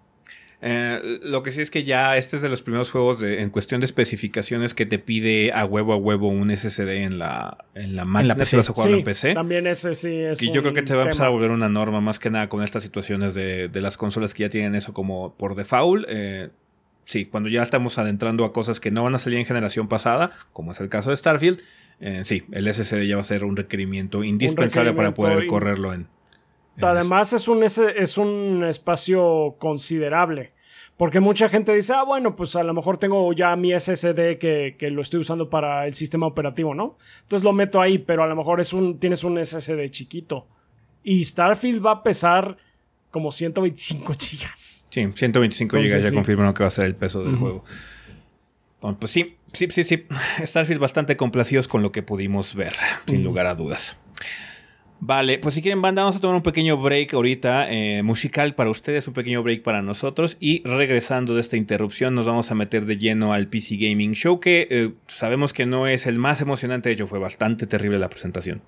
Eh, 0.62 1.20
lo 1.22 1.42
que 1.42 1.52
sí 1.52 1.62
es 1.62 1.70
que 1.70 1.84
ya 1.84 2.18
este 2.18 2.36
es 2.36 2.42
de 2.42 2.50
los 2.50 2.62
primeros 2.62 2.90
juegos 2.90 3.22
en 3.22 3.48
cuestión 3.48 3.80
de 3.80 3.86
especificaciones 3.86 4.74
que 4.74 4.84
te 4.84 4.98
pide 4.98 5.52
a 5.52 5.64
huevo 5.64 5.94
a 5.94 5.96
huevo 5.96 6.28
un 6.28 6.54
SSD 6.54 6.88
en 7.02 7.18
la, 7.18 7.64
en 7.74 7.96
la 7.96 8.04
máquina 8.04 8.34
que 8.34 8.56
vas 8.56 8.68
a 8.68 8.72
jugar 8.74 8.90
en 8.90 9.04
PC. 9.04 9.34
También 9.34 9.66
ese 9.66 9.94
sí 9.94 10.14
es. 10.14 10.42
Y 10.42 10.52
yo 10.52 10.60
creo 10.60 10.74
que 10.74 10.82
te 10.82 10.94
va 10.94 11.00
a 11.00 11.04
empezar 11.04 11.26
a 11.26 11.30
volver 11.30 11.50
una 11.50 11.70
norma 11.70 12.02
más 12.02 12.18
que 12.18 12.28
nada 12.28 12.48
con 12.50 12.62
estas 12.62 12.82
situaciones 12.82 13.34
de, 13.34 13.70
las 13.74 13.96
consolas 13.96 14.34
que 14.34 14.42
ya 14.42 14.50
tienen 14.50 14.74
eso 14.74 14.92
como 14.92 15.34
por 15.34 15.54
default. 15.54 16.04
Eh, 16.08 16.50
sí, 17.06 17.24
cuando 17.24 17.48
ya 17.48 17.62
estamos 17.62 17.96
adentrando 17.96 18.44
a 18.44 18.52
cosas 18.52 18.80
que 18.80 18.90
no 18.90 19.02
van 19.02 19.14
a 19.14 19.18
salir 19.18 19.38
en 19.38 19.46
generación 19.46 19.88
pasada, 19.88 20.30
como 20.52 20.72
es 20.72 20.80
el 20.80 20.90
caso 20.90 21.08
de 21.08 21.16
Starfield, 21.16 21.62
eh, 22.00 22.22
sí, 22.24 22.44
el 22.52 22.72
SSD 22.72 23.06
ya 23.06 23.16
va 23.16 23.20
a 23.20 23.24
ser 23.24 23.44
un 23.44 23.56
requerimiento 23.56 24.24
indispensable 24.24 24.92
para 24.92 25.14
poder 25.14 25.46
correrlo 25.46 25.92
en. 25.92 26.08
Además, 26.80 27.34
es 27.34 27.46
un, 27.46 27.62
es 27.62 28.18
un 28.18 28.64
espacio 28.64 29.56
considerable. 29.58 30.52
Porque 31.00 31.18
mucha 31.18 31.48
gente 31.48 31.72
dice, 31.72 31.94
ah, 31.94 32.02
bueno, 32.02 32.36
pues 32.36 32.56
a 32.56 32.62
lo 32.62 32.74
mejor 32.74 32.98
tengo 32.98 33.32
ya 33.32 33.56
mi 33.56 33.72
SSD 33.72 34.36
que, 34.38 34.76
que, 34.78 34.90
lo 34.90 35.00
estoy 35.00 35.20
usando 35.20 35.48
para 35.48 35.86
el 35.86 35.94
sistema 35.94 36.26
operativo, 36.26 36.74
¿no? 36.74 36.98
Entonces 37.22 37.42
lo 37.42 37.54
meto 37.54 37.80
ahí, 37.80 37.96
pero 37.96 38.22
a 38.22 38.26
lo 38.26 38.36
mejor 38.36 38.60
es 38.60 38.74
un, 38.74 38.98
tienes 38.98 39.24
un 39.24 39.42
SSD 39.42 39.88
chiquito. 39.88 40.46
Y 41.02 41.24
Starfield 41.24 41.82
va 41.84 41.92
a 41.92 42.02
pesar 42.02 42.58
como 43.10 43.32
125 43.32 44.14
gigas. 44.18 44.86
Sí, 44.90 45.10
125 45.14 45.78
gigas 45.78 46.04
ya 46.04 46.12
confirmaron 46.12 46.52
que 46.52 46.64
va 46.64 46.68
a 46.68 46.70
ser 46.70 46.84
el 46.84 46.94
peso 46.94 47.24
del 47.24 47.36
juego. 47.36 47.64
pues 48.98 49.10
sí, 49.10 49.36
sí, 49.52 49.68
sí, 49.70 49.84
sí. 49.84 50.06
Starfield 50.44 50.80
bastante 50.80 51.16
complacidos 51.16 51.68
con 51.68 51.82
lo 51.82 51.92
que 51.92 52.02
pudimos 52.02 52.54
ver, 52.54 52.74
sin 53.06 53.24
lugar 53.24 53.46
a 53.46 53.54
dudas. 53.54 53.98
Vale, 55.02 55.38
pues 55.38 55.54
si 55.54 55.62
quieren, 55.62 55.80
banda, 55.80 56.02
vamos 56.02 56.16
a 56.16 56.20
tomar 56.20 56.36
un 56.36 56.42
pequeño 56.42 56.76
break 56.76 57.14
ahorita, 57.14 57.72
eh, 57.72 58.02
musical 58.02 58.54
para 58.54 58.68
ustedes, 58.68 59.08
un 59.08 59.14
pequeño 59.14 59.42
break 59.42 59.62
para 59.62 59.80
nosotros. 59.80 60.36
Y 60.40 60.62
regresando 60.68 61.34
de 61.34 61.40
esta 61.40 61.56
interrupción, 61.56 62.14
nos 62.14 62.26
vamos 62.26 62.50
a 62.50 62.54
meter 62.54 62.84
de 62.84 62.98
lleno 62.98 63.32
al 63.32 63.48
PC 63.48 63.76
Gaming 63.76 64.12
Show, 64.12 64.40
que 64.40 64.68
eh, 64.70 64.92
sabemos 65.06 65.54
que 65.54 65.64
no 65.64 65.86
es 65.86 66.06
el 66.06 66.18
más 66.18 66.42
emocionante, 66.42 66.90
de 66.90 66.94
hecho, 66.94 67.06
fue 67.06 67.18
bastante 67.18 67.66
terrible 67.66 67.98
la 67.98 68.10
presentación. 68.10 68.62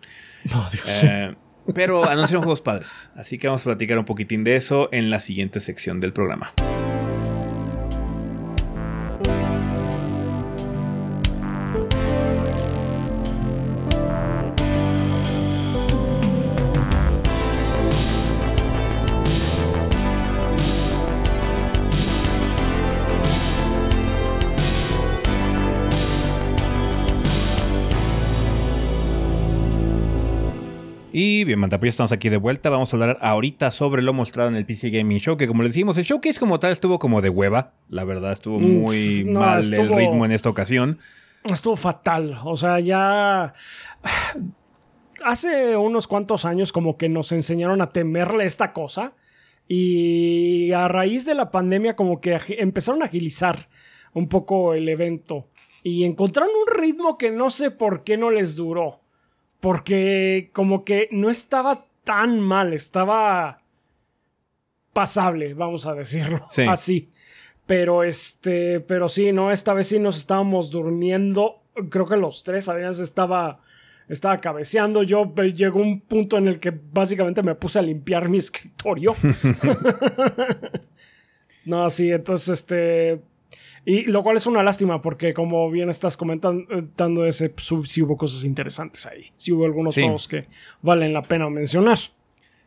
Oh, 0.54 0.66
Dios. 0.72 1.04
Eh, 1.04 1.34
pero 1.74 2.08
anunciaron 2.08 2.42
juegos 2.42 2.62
padres, 2.62 3.10
así 3.14 3.36
que 3.36 3.46
vamos 3.46 3.60
a 3.60 3.64
platicar 3.64 3.98
un 3.98 4.06
poquitín 4.06 4.42
de 4.42 4.56
eso 4.56 4.88
en 4.90 5.10
la 5.10 5.20
siguiente 5.20 5.60
sección 5.60 6.00
del 6.00 6.14
programa. 6.14 6.50
Bien, 31.52 31.60
Manta, 31.60 31.78
pues 31.78 31.90
estamos 31.90 32.12
aquí 32.12 32.30
de 32.30 32.38
vuelta. 32.38 32.70
Vamos 32.70 32.92
a 32.92 32.96
hablar 32.96 33.18
ahorita 33.20 33.70
sobre 33.70 34.00
lo 34.00 34.14
mostrado 34.14 34.48
en 34.48 34.56
el 34.56 34.64
PC 34.64 34.88
Gaming 34.88 35.18
Show, 35.18 35.36
que 35.36 35.46
como 35.46 35.62
les 35.62 35.74
decimos, 35.74 35.98
el 35.98 36.04
showcase 36.04 36.40
como 36.40 36.58
tal 36.58 36.72
estuvo 36.72 36.98
como 36.98 37.20
de 37.20 37.28
hueva. 37.28 37.74
La 37.90 38.04
verdad, 38.04 38.32
estuvo 38.32 38.58
mm, 38.58 38.62
muy 38.62 39.24
mal 39.24 39.60
el 39.74 39.94
ritmo 39.94 40.24
en 40.24 40.32
esta 40.32 40.48
ocasión. 40.48 40.98
Estuvo 41.44 41.76
fatal. 41.76 42.40
O 42.44 42.56
sea, 42.56 42.80
ya... 42.80 43.52
Hace 45.24 45.76
unos 45.76 46.08
cuantos 46.08 46.46
años 46.46 46.72
como 46.72 46.96
que 46.96 47.10
nos 47.10 47.32
enseñaron 47.32 47.82
a 47.82 47.90
temerle 47.90 48.46
esta 48.46 48.72
cosa. 48.72 49.12
Y 49.68 50.72
a 50.72 50.88
raíz 50.88 51.26
de 51.26 51.34
la 51.34 51.50
pandemia 51.50 51.96
como 51.96 52.20
que 52.22 52.38
empezaron 52.48 53.02
a 53.02 53.06
agilizar 53.06 53.68
un 54.14 54.26
poco 54.26 54.72
el 54.72 54.88
evento. 54.88 55.48
Y 55.82 56.04
encontraron 56.04 56.50
un 56.50 56.80
ritmo 56.80 57.18
que 57.18 57.30
no 57.30 57.50
sé 57.50 57.70
por 57.70 58.04
qué 58.04 58.16
no 58.16 58.30
les 58.30 58.56
duró 58.56 59.01
porque 59.62 60.50
como 60.52 60.84
que 60.84 61.08
no 61.12 61.30
estaba 61.30 61.86
tan 62.02 62.40
mal, 62.40 62.72
estaba 62.72 63.62
pasable, 64.92 65.54
vamos 65.54 65.86
a 65.86 65.94
decirlo 65.94 66.44
así. 66.68 67.10
Pero 67.64 68.02
este, 68.02 68.80
pero 68.80 69.08
sí, 69.08 69.30
no, 69.30 69.52
esta 69.52 69.72
vez 69.72 69.86
sí 69.86 70.00
nos 70.00 70.18
estábamos 70.18 70.72
durmiendo, 70.72 71.62
creo 71.90 72.06
que 72.06 72.16
los 72.16 72.42
tres, 72.42 72.68
además 72.68 72.98
estaba 72.98 73.60
estaba 74.08 74.40
cabeceando, 74.40 75.04
yo 75.04 75.32
eh, 75.36 75.52
llegó 75.52 75.80
un 75.80 76.00
punto 76.00 76.38
en 76.38 76.48
el 76.48 76.58
que 76.58 76.76
básicamente 76.92 77.40
me 77.40 77.54
puse 77.54 77.78
a 77.78 77.82
limpiar 77.82 78.28
mi 78.28 78.38
escritorio. 78.38 79.14
no, 81.66 81.88
sí, 81.88 82.10
entonces 82.10 82.48
este 82.48 83.22
y 83.84 84.04
lo 84.04 84.22
cual 84.22 84.36
es 84.36 84.46
una 84.46 84.62
lástima 84.62 85.00
porque 85.00 85.34
como 85.34 85.70
bien 85.70 85.90
estás 85.90 86.16
comentando 86.16 87.26
ese, 87.26 87.50
pues, 87.50 87.68
sí 87.84 88.02
hubo 88.02 88.16
cosas 88.16 88.44
interesantes 88.44 89.06
ahí. 89.06 89.32
Sí 89.36 89.52
hubo 89.52 89.64
algunos 89.64 89.94
juegos 89.94 90.28
que 90.28 90.46
valen 90.82 91.12
la 91.12 91.22
pena 91.22 91.48
mencionar. 91.50 91.98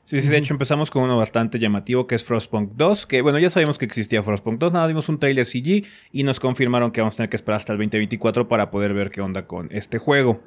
Sí, 0.04 0.22
sí, 0.22 0.28
de 0.28 0.38
hecho 0.38 0.54
empezamos 0.54 0.92
con 0.92 1.02
uno 1.02 1.18
bastante 1.18 1.58
llamativo 1.58 2.06
que 2.06 2.14
es 2.14 2.24
Frostpunk 2.24 2.74
2, 2.76 3.08
que 3.08 3.24
bueno, 3.24 3.40
ya 3.40 3.50
sabíamos 3.50 3.80
que 3.80 3.86
existía 3.86 4.22
Frostpunk 4.22 4.60
2, 4.60 4.72
nada, 4.72 4.88
dimos 4.88 5.10
un 5.10 5.18
trailer 5.18 5.48
CG 5.48 5.84
y 6.12 6.24
nos 6.24 6.40
confirmaron 6.40 6.92
que 6.92 7.02
vamos 7.02 7.16
a 7.16 7.18
tener 7.18 7.30
que 7.32 7.38
esperar 7.38 7.58
hasta 7.58 7.74
el 7.74 7.80
2024 7.80 8.48
para 8.48 8.70
poder 8.70 8.94
ver 8.94 9.10
qué 9.10 9.22
onda 9.22 9.48
con 9.48 9.68
este 9.72 9.98
juego. 9.98 10.44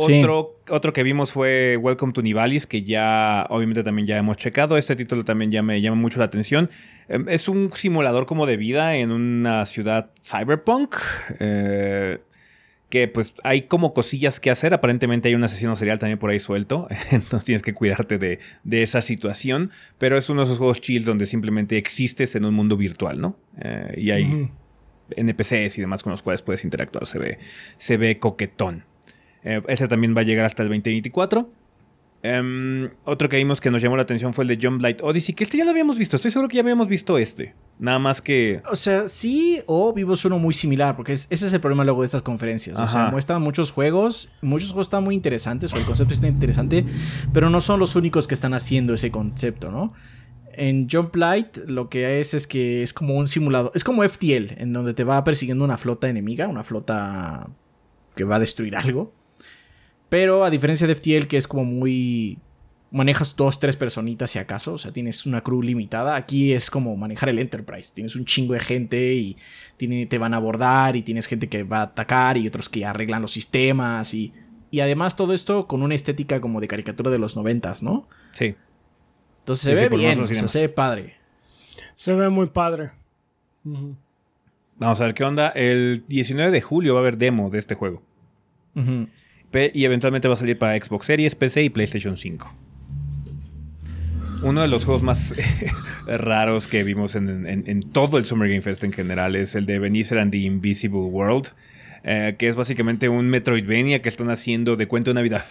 Otro, 0.00 0.60
otro 0.68 0.92
que 0.92 1.02
vimos 1.02 1.32
fue 1.32 1.76
Welcome 1.76 2.12
to 2.12 2.22
Nivalis, 2.22 2.66
que 2.66 2.82
ya 2.82 3.46
obviamente 3.50 3.82
también 3.82 4.06
ya 4.06 4.16
hemos 4.16 4.36
checado. 4.36 4.76
Este 4.76 4.96
título 4.96 5.24
también 5.24 5.50
ya 5.50 5.62
me 5.62 5.80
llama 5.80 5.96
mucho 5.96 6.18
la 6.18 6.26
atención. 6.26 6.70
Em, 7.08 7.28
es 7.28 7.48
un 7.48 7.70
simulador 7.72 8.26
como 8.26 8.46
de 8.46 8.56
vida 8.56 8.96
en 8.96 9.10
una 9.10 9.66
ciudad 9.66 10.10
cyberpunk. 10.24 10.96
Eh, 11.38 12.18
que 12.90 13.06
pues 13.06 13.34
hay 13.44 13.62
como 13.62 13.94
cosillas 13.94 14.40
que 14.40 14.50
hacer. 14.50 14.74
Aparentemente 14.74 15.28
hay 15.28 15.34
un 15.34 15.44
asesino 15.44 15.76
serial 15.76 15.98
también 15.98 16.18
por 16.18 16.30
ahí 16.30 16.40
suelto. 16.40 16.88
Entonces 17.10 17.44
tienes 17.44 17.62
que 17.62 17.72
cuidarte 17.72 18.18
de, 18.18 18.38
esa 18.82 19.00
situación. 19.00 19.70
Pero 19.98 20.18
es 20.18 20.28
uno 20.28 20.40
de 20.40 20.46
esos 20.46 20.58
juegos 20.58 20.80
chill 20.80 21.04
donde 21.04 21.26
simplemente 21.26 21.78
existes 21.78 22.34
en 22.34 22.44
un 22.44 22.54
mundo 22.54 22.76
virtual, 22.76 23.20
¿no? 23.20 23.36
Eh, 23.60 23.94
y 23.96 24.10
hay 24.10 24.50
NPCs 25.16 25.78
y 25.78 25.80
demás 25.80 26.02
con 26.02 26.10
los 26.10 26.22
cuales 26.22 26.42
puedes 26.42 26.64
interactuar. 26.64 27.06
Se 27.06 27.18
ve, 27.18 27.38
se 27.78 27.96
ve 27.96 28.18
coquetón. 28.18 28.84
Eh, 29.44 29.60
ese 29.68 29.88
también 29.88 30.16
va 30.16 30.20
a 30.20 30.24
llegar 30.24 30.44
hasta 30.44 30.62
el 30.62 30.68
2024. 30.68 31.50
Em, 32.22 32.90
otro 33.04 33.30
que 33.30 33.38
vimos 33.38 33.62
que 33.62 33.70
nos 33.70 33.80
llamó 33.80 33.96
la 33.96 34.02
atención 34.02 34.34
fue 34.34 34.44
el 34.44 34.48
de 34.48 34.58
Jump 34.60 34.82
Light 34.82 35.00
Odyssey, 35.02 35.34
que 35.34 35.42
este 35.42 35.56
ya 35.56 35.64
lo 35.64 35.70
habíamos 35.70 35.96
visto. 35.96 36.16
Estoy 36.16 36.30
seguro 36.30 36.48
que 36.48 36.56
ya 36.56 36.62
habíamos 36.62 36.86
visto 36.86 37.16
este. 37.16 37.54
Nada 37.78 37.98
más 37.98 38.20
que. 38.20 38.62
O 38.70 38.76
sea, 38.76 39.08
sí, 39.08 39.62
o 39.66 39.94
vimos 39.94 40.22
uno 40.26 40.38
muy 40.38 40.52
similar, 40.52 40.96
porque 40.96 41.12
ese 41.12 41.34
es 41.34 41.54
el 41.54 41.60
problema 41.60 41.82
luego 41.82 42.02
de 42.02 42.06
estas 42.06 42.20
conferencias. 42.20 42.78
O 42.78 42.86
sea, 42.88 43.10
muestran 43.10 43.40
muchos 43.40 43.72
juegos, 43.72 44.30
muchos 44.42 44.68
juegos 44.68 44.88
están 44.88 45.02
muy 45.02 45.14
interesantes, 45.14 45.72
o 45.72 45.78
el 45.78 45.84
concepto 45.84 46.12
está 46.12 46.26
interesante, 46.26 46.84
pero 47.32 47.48
no 47.48 47.62
son 47.62 47.80
los 47.80 47.96
únicos 47.96 48.28
que 48.28 48.34
están 48.34 48.52
haciendo 48.52 48.92
ese 48.92 49.10
concepto, 49.10 49.70
¿no? 49.70 49.94
En 50.52 50.90
Jump 50.90 51.16
Light 51.16 51.56
lo 51.68 51.88
que 51.88 52.20
es 52.20 52.34
es 52.34 52.46
que 52.46 52.82
es 52.82 52.92
como 52.92 53.14
un 53.14 53.28
simulador, 53.28 53.72
es 53.74 53.82
como 53.82 54.06
FTL, 54.06 54.60
en 54.60 54.74
donde 54.74 54.92
te 54.92 55.04
va 55.04 55.24
persiguiendo 55.24 55.64
una 55.64 55.78
flota 55.78 56.06
enemiga, 56.06 56.48
una 56.48 56.64
flota 56.64 57.48
que 58.14 58.24
va 58.24 58.36
a 58.36 58.40
destruir 58.40 58.76
algo. 58.76 59.14
Pero 60.10 60.44
a 60.44 60.50
diferencia 60.50 60.86
de 60.86 60.94
FTL, 60.94 61.26
que 61.26 61.38
es 61.38 61.48
como 61.48 61.64
muy. 61.64 62.38
Manejas 62.90 63.36
dos, 63.36 63.60
tres 63.60 63.76
personitas 63.76 64.32
si 64.32 64.40
acaso. 64.40 64.74
O 64.74 64.78
sea, 64.78 64.92
tienes 64.92 65.24
una 65.24 65.42
crew 65.42 65.62
limitada. 65.62 66.16
Aquí 66.16 66.52
es 66.52 66.70
como 66.70 66.96
manejar 66.96 67.28
el 67.28 67.38
Enterprise. 67.38 67.92
Tienes 67.94 68.16
un 68.16 68.24
chingo 68.24 68.52
de 68.52 68.60
gente 68.60 69.14
y 69.14 69.36
tiene, 69.76 70.06
te 70.06 70.18
van 70.18 70.34
a 70.34 70.38
abordar. 70.38 70.96
Y 70.96 71.04
tienes 71.04 71.28
gente 71.28 71.48
que 71.48 71.62
va 71.62 71.78
a 71.78 71.82
atacar 71.82 72.36
y 72.36 72.48
otros 72.48 72.68
que 72.68 72.84
arreglan 72.84 73.22
los 73.22 73.30
sistemas. 73.30 74.12
Y, 74.12 74.34
y 74.72 74.80
además 74.80 75.14
todo 75.14 75.32
esto 75.32 75.68
con 75.68 75.82
una 75.82 75.94
estética 75.94 76.40
como 76.40 76.60
de 76.60 76.66
caricatura 76.66 77.12
de 77.12 77.18
los 77.18 77.36
noventas, 77.36 77.84
¿no? 77.84 78.08
Sí. 78.32 78.56
Entonces 79.38 79.64
se 79.64 79.74
ve 79.74 79.96
bien, 79.96 80.26
se 80.26 80.60
ve 80.60 80.68
padre. 80.68 81.14
Se 81.94 82.12
ve 82.12 82.28
muy 82.28 82.48
padre. 82.48 82.90
Vamos 83.62 85.00
a 85.00 85.04
ver 85.04 85.14
qué 85.14 85.22
onda. 85.22 85.50
El 85.50 86.02
19 86.08 86.50
de 86.50 86.60
julio 86.60 86.94
va 86.94 87.00
a 87.00 87.02
haber 87.02 87.18
demo 87.18 87.50
de 87.50 87.60
este 87.60 87.76
juego 87.76 88.02
y 89.52 89.84
eventualmente 89.84 90.28
va 90.28 90.34
a 90.34 90.36
salir 90.36 90.58
para 90.58 90.78
Xbox 90.82 91.06
Series, 91.06 91.34
PC 91.34 91.64
y 91.64 91.70
PlayStation 91.70 92.16
5. 92.16 92.54
Uno 94.42 94.62
de 94.62 94.68
los 94.68 94.84
juegos 94.84 95.02
más 95.02 95.34
raros 96.06 96.66
que 96.66 96.82
vimos 96.82 97.14
en, 97.14 97.82
todo 97.92 98.16
el 98.16 98.24
Summer 98.24 98.48
Game 98.48 98.62
Fest 98.62 98.84
en 98.84 98.92
general 98.92 99.36
es 99.36 99.54
el 99.54 99.66
de 99.66 99.78
Benicer 99.78 100.18
and 100.18 100.32
the 100.32 100.38
Invisible 100.38 101.00
World, 101.00 101.48
eh, 102.04 102.36
que 102.38 102.48
es 102.48 102.56
básicamente 102.56 103.08
un 103.08 103.28
Metroidvania 103.28 104.00
que 104.00 104.08
están 104.08 104.30
haciendo 104.30 104.76
de 104.76 104.88
cuento 104.88 105.10
de 105.10 105.14
Navidad. 105.14 105.44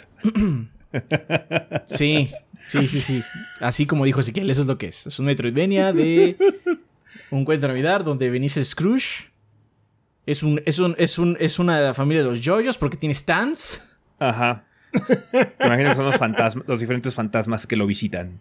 Sí, 1.85 2.29
sí, 2.67 2.81
sí, 2.81 2.99
sí. 2.99 3.23
Así 3.59 3.85
como 3.85 4.05
dijo 4.05 4.21
Ezequiel, 4.21 4.49
eso 4.49 4.61
es 4.61 4.67
lo 4.67 4.79
que 4.79 4.87
es. 4.87 5.05
Es 5.05 5.19
un 5.19 5.27
Metroidvania 5.27 5.93
de 5.93 6.35
un 7.29 7.45
cuento 7.45 7.67
de 7.67 7.73
Navidad 7.73 8.03
donde 8.03 8.29
Benicer 8.31 8.65
Scrooge 8.65 9.29
es 10.25 10.43
un, 10.43 10.61
es 10.65 10.79
un, 10.79 10.95
es 10.97 11.17
un, 11.17 11.37
es 11.39 11.59
una 11.59 11.79
de 11.79 11.87
la 11.87 11.93
familia 11.93 12.23
de 12.23 12.29
los 12.29 12.41
Joyos 12.43 12.77
porque 12.77 12.97
tiene 12.97 13.13
stands. 13.13 13.88
Ajá. 14.19 14.65
Te 14.91 15.65
imagino 15.65 15.89
que 15.89 15.95
son 15.95 16.05
los 16.05 16.17
fantasmas, 16.17 16.67
los 16.67 16.79
diferentes 16.79 17.15
fantasmas 17.15 17.67
que 17.67 17.75
lo 17.75 17.85
visitan. 17.85 18.39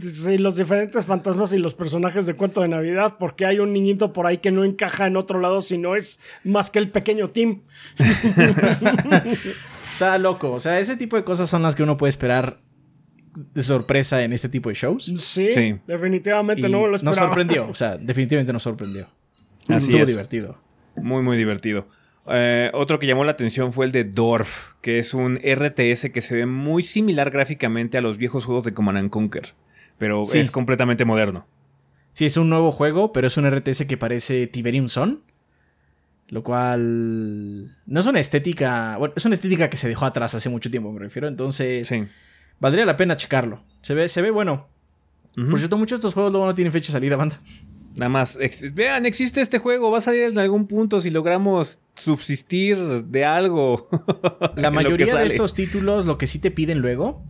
Sí, 0.00 0.38
los 0.38 0.56
diferentes 0.56 1.04
fantasmas 1.06 1.52
y 1.52 1.58
los 1.58 1.74
personajes 1.74 2.24
de 2.26 2.34
cuento 2.34 2.62
de 2.62 2.68
Navidad, 2.68 3.16
porque 3.18 3.46
hay 3.46 3.58
un 3.58 3.72
niñito 3.72 4.12
por 4.12 4.26
ahí 4.26 4.38
que 4.38 4.52
no 4.52 4.64
encaja 4.64 5.08
en 5.08 5.16
otro 5.16 5.40
lado 5.40 5.60
si 5.60 5.76
no 5.76 5.96
es 5.96 6.20
más 6.44 6.70
que 6.70 6.78
el 6.78 6.88
pequeño 6.90 7.30
Tim. 7.30 7.62
Está 9.24 10.18
loco. 10.18 10.52
O 10.52 10.60
sea, 10.60 10.78
ese 10.78 10.96
tipo 10.96 11.16
de 11.16 11.24
cosas 11.24 11.50
son 11.50 11.62
las 11.62 11.74
que 11.74 11.82
uno 11.82 11.96
puede 11.96 12.10
esperar 12.10 12.60
de 13.34 13.62
sorpresa 13.62 14.22
en 14.22 14.32
este 14.32 14.48
tipo 14.48 14.68
de 14.68 14.76
shows. 14.76 15.12
Sí, 15.16 15.48
definitivamente 15.86 16.68
no 16.68 16.86
lo 16.86 16.94
esperaba. 16.94 17.16
Nos 17.16 17.16
sorprendió, 17.16 17.68
o 17.68 17.74
sea, 17.74 17.96
definitivamente 17.96 18.52
nos 18.52 18.62
sorprendió. 18.62 19.08
Así 19.68 19.86
Estuvo 19.90 20.04
divertido. 20.04 20.58
Muy, 20.96 21.22
muy 21.22 21.36
divertido. 21.36 21.88
Eh, 22.28 22.70
otro 22.74 22.98
que 22.98 23.06
llamó 23.06 23.24
la 23.24 23.32
atención 23.32 23.72
fue 23.72 23.86
el 23.86 23.92
de 23.92 24.04
Dorf, 24.04 24.74
que 24.80 24.98
es 24.98 25.12
un 25.12 25.36
RTS 25.36 26.10
que 26.12 26.20
se 26.20 26.36
ve 26.36 26.46
muy 26.46 26.82
similar 26.82 27.30
gráficamente 27.30 27.98
a 27.98 28.00
los 28.00 28.16
viejos 28.16 28.44
juegos 28.44 28.64
de 28.64 28.74
Command 28.74 29.10
Conquer, 29.10 29.54
pero 29.98 30.20
es 30.32 30.50
completamente 30.50 31.04
moderno. 31.04 31.46
Sí, 32.12 32.26
es 32.26 32.36
un 32.36 32.48
nuevo 32.48 32.72
juego, 32.72 33.12
pero 33.12 33.26
es 33.26 33.36
un 33.36 33.50
RTS 33.50 33.86
que 33.86 33.96
parece 33.96 34.46
Tiberium 34.46 34.88
Sun. 34.88 35.22
Lo 36.28 36.42
cual. 36.42 37.76
No 37.84 38.00
es 38.00 38.06
una 38.06 38.18
estética. 38.18 38.96
Bueno, 38.98 39.12
es 39.16 39.24
una 39.26 39.34
estética 39.34 39.68
que 39.68 39.76
se 39.76 39.88
dejó 39.88 40.06
atrás 40.06 40.34
hace 40.34 40.48
mucho 40.48 40.70
tiempo, 40.70 40.90
me 40.90 41.00
refiero. 41.00 41.28
Entonces. 41.28 41.86
Sí. 41.86 42.06
Valdría 42.58 42.86
la 42.86 42.96
pena 42.96 43.16
checarlo. 43.16 43.62
Se 43.82 43.92
ve, 43.92 44.08
se 44.08 44.22
ve 44.22 44.30
bueno. 44.30 44.68
Por 45.34 45.58
cierto, 45.58 45.76
muchos 45.78 45.98
de 45.98 46.00
estos 46.00 46.14
juegos 46.14 46.32
luego 46.32 46.46
no 46.46 46.54
tienen 46.54 46.72
fecha 46.72 46.88
de 46.88 46.92
salida, 46.92 47.16
banda. 47.16 47.40
Nada 47.94 48.08
más, 48.08 48.38
vean, 48.72 49.04
existe 49.04 49.40
este 49.40 49.58
juego, 49.58 49.90
va 49.90 49.98
a 49.98 50.00
salir 50.00 50.22
en 50.22 50.38
algún 50.38 50.66
punto 50.66 51.00
si 51.00 51.10
logramos 51.10 51.78
subsistir 51.94 52.78
de 53.04 53.24
algo. 53.24 53.88
La 54.56 54.70
mayoría 54.70 55.14
de 55.14 55.26
estos 55.26 55.54
títulos 55.54 56.06
lo 56.06 56.16
que 56.16 56.26
sí 56.26 56.38
te 56.38 56.50
piden 56.50 56.78
luego 56.78 57.24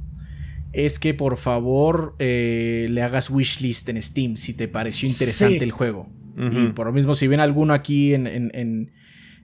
es 0.72 0.98
que 0.98 1.14
por 1.14 1.36
favor 1.36 2.14
eh, 2.18 2.86
le 2.90 3.02
hagas 3.02 3.28
wishlist 3.30 3.88
en 3.88 4.00
Steam 4.00 4.36
si 4.36 4.54
te 4.54 4.68
pareció 4.68 5.08
interesante 5.08 5.64
el 5.64 5.72
juego. 5.72 6.08
Y 6.34 6.68
por 6.68 6.86
lo 6.86 6.92
mismo, 6.92 7.12
si 7.12 7.26
ven 7.26 7.40
alguno 7.40 7.74
aquí 7.74 8.14
en, 8.14 8.26
en, 8.26 8.90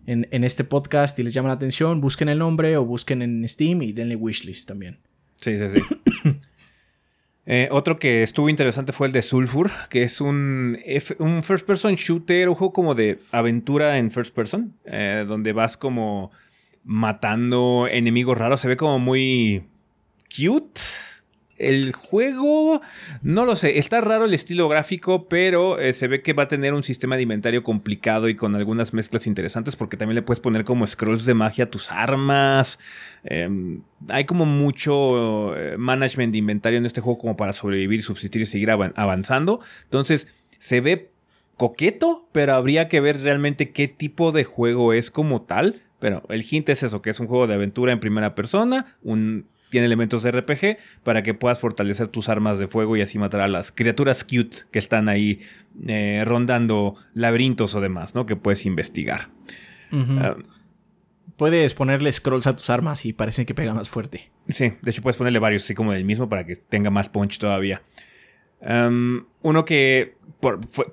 en, 0.07 0.45
este 0.45 0.65
podcast 0.65 1.19
y 1.19 1.23
les 1.23 1.35
llama 1.35 1.49
la 1.49 1.55
atención, 1.55 2.01
busquen 2.01 2.31
el 2.31 2.39
nombre 2.39 2.79
o 2.79 2.85
busquen 2.87 3.21
en 3.21 3.47
Steam 3.47 3.83
y 3.83 3.93
denle 3.93 4.17
wishlist 4.17 4.67
también. 4.67 4.99
Sí, 5.37 5.59
sí, 5.59 5.65
sí. 5.69 5.83
Eh, 7.51 7.71
otro 7.73 7.99
que 7.99 8.23
estuvo 8.23 8.51
interesante 8.51 8.93
fue 8.93 9.07
el 9.07 9.13
de 9.15 9.23
Sulfur, 9.23 9.71
que 9.89 10.03
es 10.03 10.21
un, 10.21 10.79
un 11.19 11.43
first 11.43 11.67
person 11.67 11.95
shooter, 11.95 12.51
un 12.51 12.55
juego 12.55 12.75
como 12.75 12.95
de 12.95 13.21
aventura 13.33 13.97
en 13.97 14.11
first 14.11 14.35
person, 14.35 14.75
eh, 14.85 15.25
donde 15.27 15.55
vas 15.55 15.79
como 15.79 16.31
matando 16.85 17.89
enemigos 17.91 18.37
raros. 18.37 18.61
Se 18.61 18.69
ve 18.69 18.77
como 18.77 18.99
muy 18.99 19.65
cute. 20.29 20.79
El 21.59 21.93
juego, 21.93 22.81
no 23.23 23.45
lo 23.45 23.57
sé, 23.57 23.79
está 23.79 24.01
raro 24.01 24.27
el 24.27 24.35
estilo 24.35 24.69
gráfico, 24.69 25.29
pero 25.29 25.79
eh, 25.79 25.93
se 25.93 26.07
ve 26.07 26.23
que 26.23 26.33
va 26.33 26.45
a 26.45 26.49
tener 26.49 26.73
un 26.73 26.85
sistema 26.85 27.17
de 27.17 27.23
inventario 27.23 27.63
complicado 27.63 28.29
y 28.29 28.37
con 28.37 28.55
algunas 28.55 28.95
mezclas 28.95 29.27
interesantes 29.27 29.75
porque 29.75 29.97
también 29.97 30.15
le 30.15 30.23
puedes 30.23 30.41
poner 30.41 30.65
como 30.65 30.87
scrolls 30.87 31.25
de 31.25 31.35
magia 31.35 31.65
a 31.65 31.71
tus 31.71 31.91
armas. 31.91 32.79
Em, 33.25 33.83
hay 34.09 34.25
como 34.25 34.47
mucho 34.47 35.57
eh, 35.57 35.77
management 35.77 36.33
de 36.33 36.39
inventario 36.39 36.79
en 36.79 36.87
este 36.87 37.01
juego 37.01 37.19
como 37.19 37.37
para 37.37 37.53
sobrevivir, 37.53 38.03
subsistir 38.03 38.43
y 38.43 38.47
seguir 38.47 38.71
avanzando. 38.71 39.61
Entonces, 39.85 40.29
se 40.59 40.81
ve 40.81 41.11
coqueto, 41.57 42.29
pero 42.33 42.55
habría 42.55 42.89
que 42.89 43.01
ver 43.01 43.21
realmente 43.21 43.73
qué 43.73 43.89
tipo 43.89 44.33
de 44.33 44.45
juego 44.45 44.93
es 44.93 45.11
como 45.11 45.43
tal. 45.43 45.75
Pero 45.99 46.23
el 46.29 46.45
hint 46.49 46.69
es 46.69 46.85
eso, 46.85 47.03
que 47.03 47.11
es 47.11 47.19
un 47.21 47.27
juego 47.27 47.47
de 47.47 47.55
aventura 47.55 47.93
en 47.93 48.01
primera 48.01 48.35
persona, 48.35 48.97
un 49.03 49.49
tiene 49.71 49.87
elementos 49.87 50.23
de 50.23 50.31
RPG 50.31 50.79
para 51.03 51.23
que 51.23 51.35
puedas 51.35 51.59
fortalecer 51.59 52.09
tus 52.09 52.29
armas 52.29 52.59
de 52.59 52.69
fuego 52.69 52.97
y 52.97 53.01
así 53.01 53.19
matar 53.19 53.41
a 53.41 53.49
las 53.49 53.73
criaturas 53.73 54.25
cute 54.25 54.59
que 54.71 54.79
están 54.79 55.09
ahí 55.09 55.41
eh, 55.87 56.23
rondando 56.27 56.97
laberintos 57.15 57.75
o 57.75 57.81
demás, 57.81 58.15
¿no? 58.15 58.27
Que 58.27 58.37
puedes 58.37 58.67
investigar. 58.67 59.29
Ah, 59.93 60.37
puedes 61.37 61.75
ponerle 61.75 62.13
scrolls 62.13 62.47
a 62.47 62.57
tus 62.57 62.69
armas 62.71 63.07
y 63.07 63.13
parece 63.13 63.47
que 63.47 63.55
pega 63.55 63.73
más 63.75 63.89
fuerte. 63.89 64.31
Sí, 64.49 64.73
de 64.83 64.91
hecho 64.91 65.03
puedes 65.03 65.17
ponerle 65.17 65.39
varios 65.39 65.65
así 65.65 65.75
como 65.75 65.93
del 65.93 66.05
mismo 66.05 66.29
para 66.29 66.45
que 66.45 66.57
tenga 66.57 66.91
más 66.91 67.09
punch 67.09 67.39
todavía. 67.39 67.83
Uno 68.61 69.65
que 69.65 70.19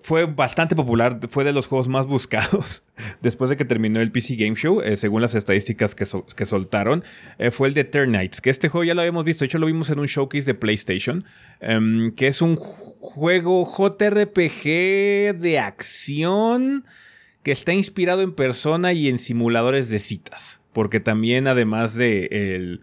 fue, 0.02 0.26
bastante 0.26 0.76
popular, 0.76 1.20
fue 1.30 1.44
de 1.44 1.54
los 1.54 1.68
juegos 1.68 1.88
más 1.88 2.08
buscados 2.08 2.84
después 3.22 3.50
de 3.50 3.58
que 3.58 3.66
terminó 3.66 4.02
el 4.02 4.12
PC 4.12 4.36
Game 4.38 4.56
Show, 4.56 4.82
eh, 4.82 4.96
según 4.96 5.22
las 5.22 5.36
estadísticas 5.36 5.94
que, 5.94 6.06
soltaron, 6.46 7.04
eh, 7.38 7.52
fue 7.52 7.68
el 7.68 7.76
de 7.76 7.84
Ternites, 7.84 8.42
que 8.42 8.50
este 8.50 8.70
juego 8.70 8.84
ya 8.84 8.96
lo 8.96 9.02
habíamos 9.02 9.24
visto, 9.24 9.42
de 9.42 9.48
hecho 9.48 9.60
lo 9.60 9.68
vimos 9.68 9.90
en 9.92 10.00
un 10.00 10.08
showcase 10.08 10.46
de 10.46 10.56
PlayStation, 10.56 11.26
que 11.60 12.28
es 12.28 12.42
un 12.42 12.56
juego 12.56 13.66
JRPG 13.66 15.40
de 15.40 15.60
acción 15.60 16.88
que 17.44 17.52
está 17.52 17.74
inspirado 17.74 18.24
en 18.24 18.34
persona 18.34 18.94
y 18.94 19.10
en 19.10 19.20
simuladores 19.20 19.90
de 19.90 20.00
citas, 20.00 20.62
porque 20.74 21.00
también 21.00 21.48
además 21.48 21.94
de 21.94 22.28
el 22.32 22.82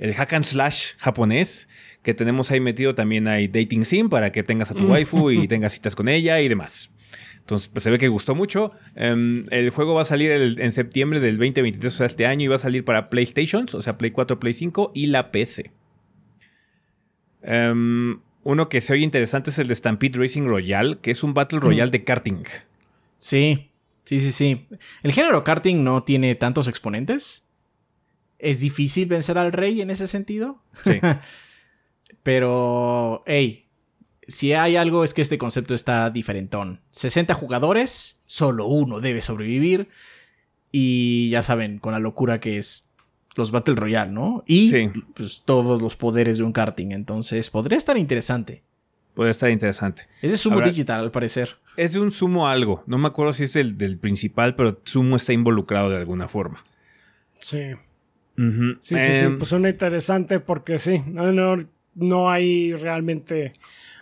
el 0.00 0.14
hack 0.14 0.32
and 0.32 0.44
slash 0.44 0.94
japonés 0.96 1.68
que 2.02 2.14
tenemos 2.14 2.50
ahí 2.50 2.60
metido. 2.60 2.94
También 2.94 3.28
hay 3.28 3.48
dating 3.48 3.84
sim 3.84 4.08
para 4.08 4.32
que 4.32 4.42
tengas 4.42 4.70
a 4.70 4.74
tu 4.74 4.86
waifu 4.86 5.30
y 5.30 5.48
tengas 5.48 5.72
citas 5.72 5.94
con 5.96 6.08
ella 6.08 6.40
y 6.40 6.48
demás. 6.48 6.90
Entonces, 7.38 7.68
pues 7.68 7.82
se 7.82 7.90
ve 7.90 7.98
que 7.98 8.08
gustó 8.08 8.34
mucho. 8.34 8.72
Em, 8.94 9.44
el 9.50 9.70
juego 9.70 9.94
va 9.94 10.02
a 10.02 10.04
salir 10.04 10.30
en 10.30 10.72
septiembre 10.72 11.18
del 11.18 11.36
2023, 11.36 11.92
o 11.92 11.96
sea, 11.96 12.06
este 12.06 12.26
año, 12.26 12.44
y 12.44 12.48
va 12.48 12.56
a 12.56 12.60
salir 12.60 12.84
para 12.84 13.06
PlayStations, 13.06 13.74
o 13.74 13.82
sea, 13.82 13.98
Play 13.98 14.12
4, 14.12 14.38
Play 14.38 14.52
5 14.52 14.92
y 14.94 15.06
la 15.06 15.32
PC. 15.32 15.72
Em, 17.42 18.20
uno 18.44 18.68
que 18.68 18.80
se 18.80 18.92
oye 18.92 19.02
interesante 19.02 19.50
es 19.50 19.58
el 19.58 19.66
de 19.68 19.74
Stampede 19.74 20.18
Racing 20.18 20.44
Royale, 20.44 20.98
que 21.02 21.10
es 21.10 21.24
un 21.24 21.34
Battle 21.34 21.58
Royale 21.58 21.90
de 21.90 22.04
karting. 22.04 22.44
Sí, 23.18 23.70
sí, 24.04 24.20
sí, 24.20 24.32
sí. 24.32 24.68
El 25.02 25.12
género 25.12 25.42
karting 25.42 25.82
no 25.82 26.04
tiene 26.04 26.34
tantos 26.36 26.68
exponentes. 26.68 27.46
Es 28.38 28.60
difícil 28.60 29.08
vencer 29.08 29.36
al 29.38 29.52
rey 29.52 29.80
en 29.80 29.90
ese 29.90 30.06
sentido. 30.06 30.62
Sí. 30.72 31.00
Pero, 32.22 33.22
hey, 33.26 33.66
si 34.26 34.52
hay 34.52 34.76
algo 34.76 35.04
es 35.04 35.14
que 35.14 35.22
este 35.22 35.38
concepto 35.38 35.74
está 35.74 36.10
diferentón. 36.10 36.80
60 36.90 37.34
jugadores, 37.34 38.22
solo 38.26 38.66
uno 38.66 39.00
debe 39.00 39.22
sobrevivir. 39.22 39.88
Y 40.72 41.30
ya 41.30 41.42
saben, 41.42 41.78
con 41.78 41.92
la 41.92 41.98
locura 41.98 42.38
que 42.38 42.58
es 42.58 42.92
los 43.36 43.50
Battle 43.50 43.74
Royale, 43.74 44.12
¿no? 44.12 44.44
Y 44.46 44.72
pues, 45.14 45.42
todos 45.44 45.82
los 45.82 45.96
poderes 45.96 46.38
de 46.38 46.44
un 46.44 46.52
karting. 46.52 46.92
Entonces, 46.92 47.50
podría 47.50 47.78
estar 47.78 47.96
interesante. 47.96 48.62
Podría 49.14 49.32
estar 49.32 49.50
interesante. 49.50 50.06
Es 50.22 50.30
de 50.30 50.36
Sumo 50.36 50.60
Digital, 50.60 51.00
al 51.00 51.10
parecer. 51.10 51.56
Es 51.76 51.94
de 51.94 52.00
un 52.00 52.12
Sumo 52.12 52.48
algo. 52.48 52.84
No 52.86 52.98
me 52.98 53.08
acuerdo 53.08 53.32
si 53.32 53.44
es 53.44 53.56
el 53.56 53.76
del 53.76 53.98
principal, 53.98 54.54
pero 54.54 54.80
Sumo 54.84 55.16
está 55.16 55.32
involucrado 55.32 55.90
de 55.90 55.96
alguna 55.96 56.28
forma. 56.28 56.62
Sí. 57.38 57.72
Sí, 58.36 58.98
sí, 58.98 59.12
sí. 59.12 59.24
Em, 59.24 59.36
pues 59.36 59.50
suena 59.50 59.68
interesante 59.68 60.40
porque 60.40 60.78
sí. 60.78 61.02
No, 61.06 61.32
no, 61.32 61.66
no 62.00 62.30
hay 62.30 62.72
realmente 62.72 63.54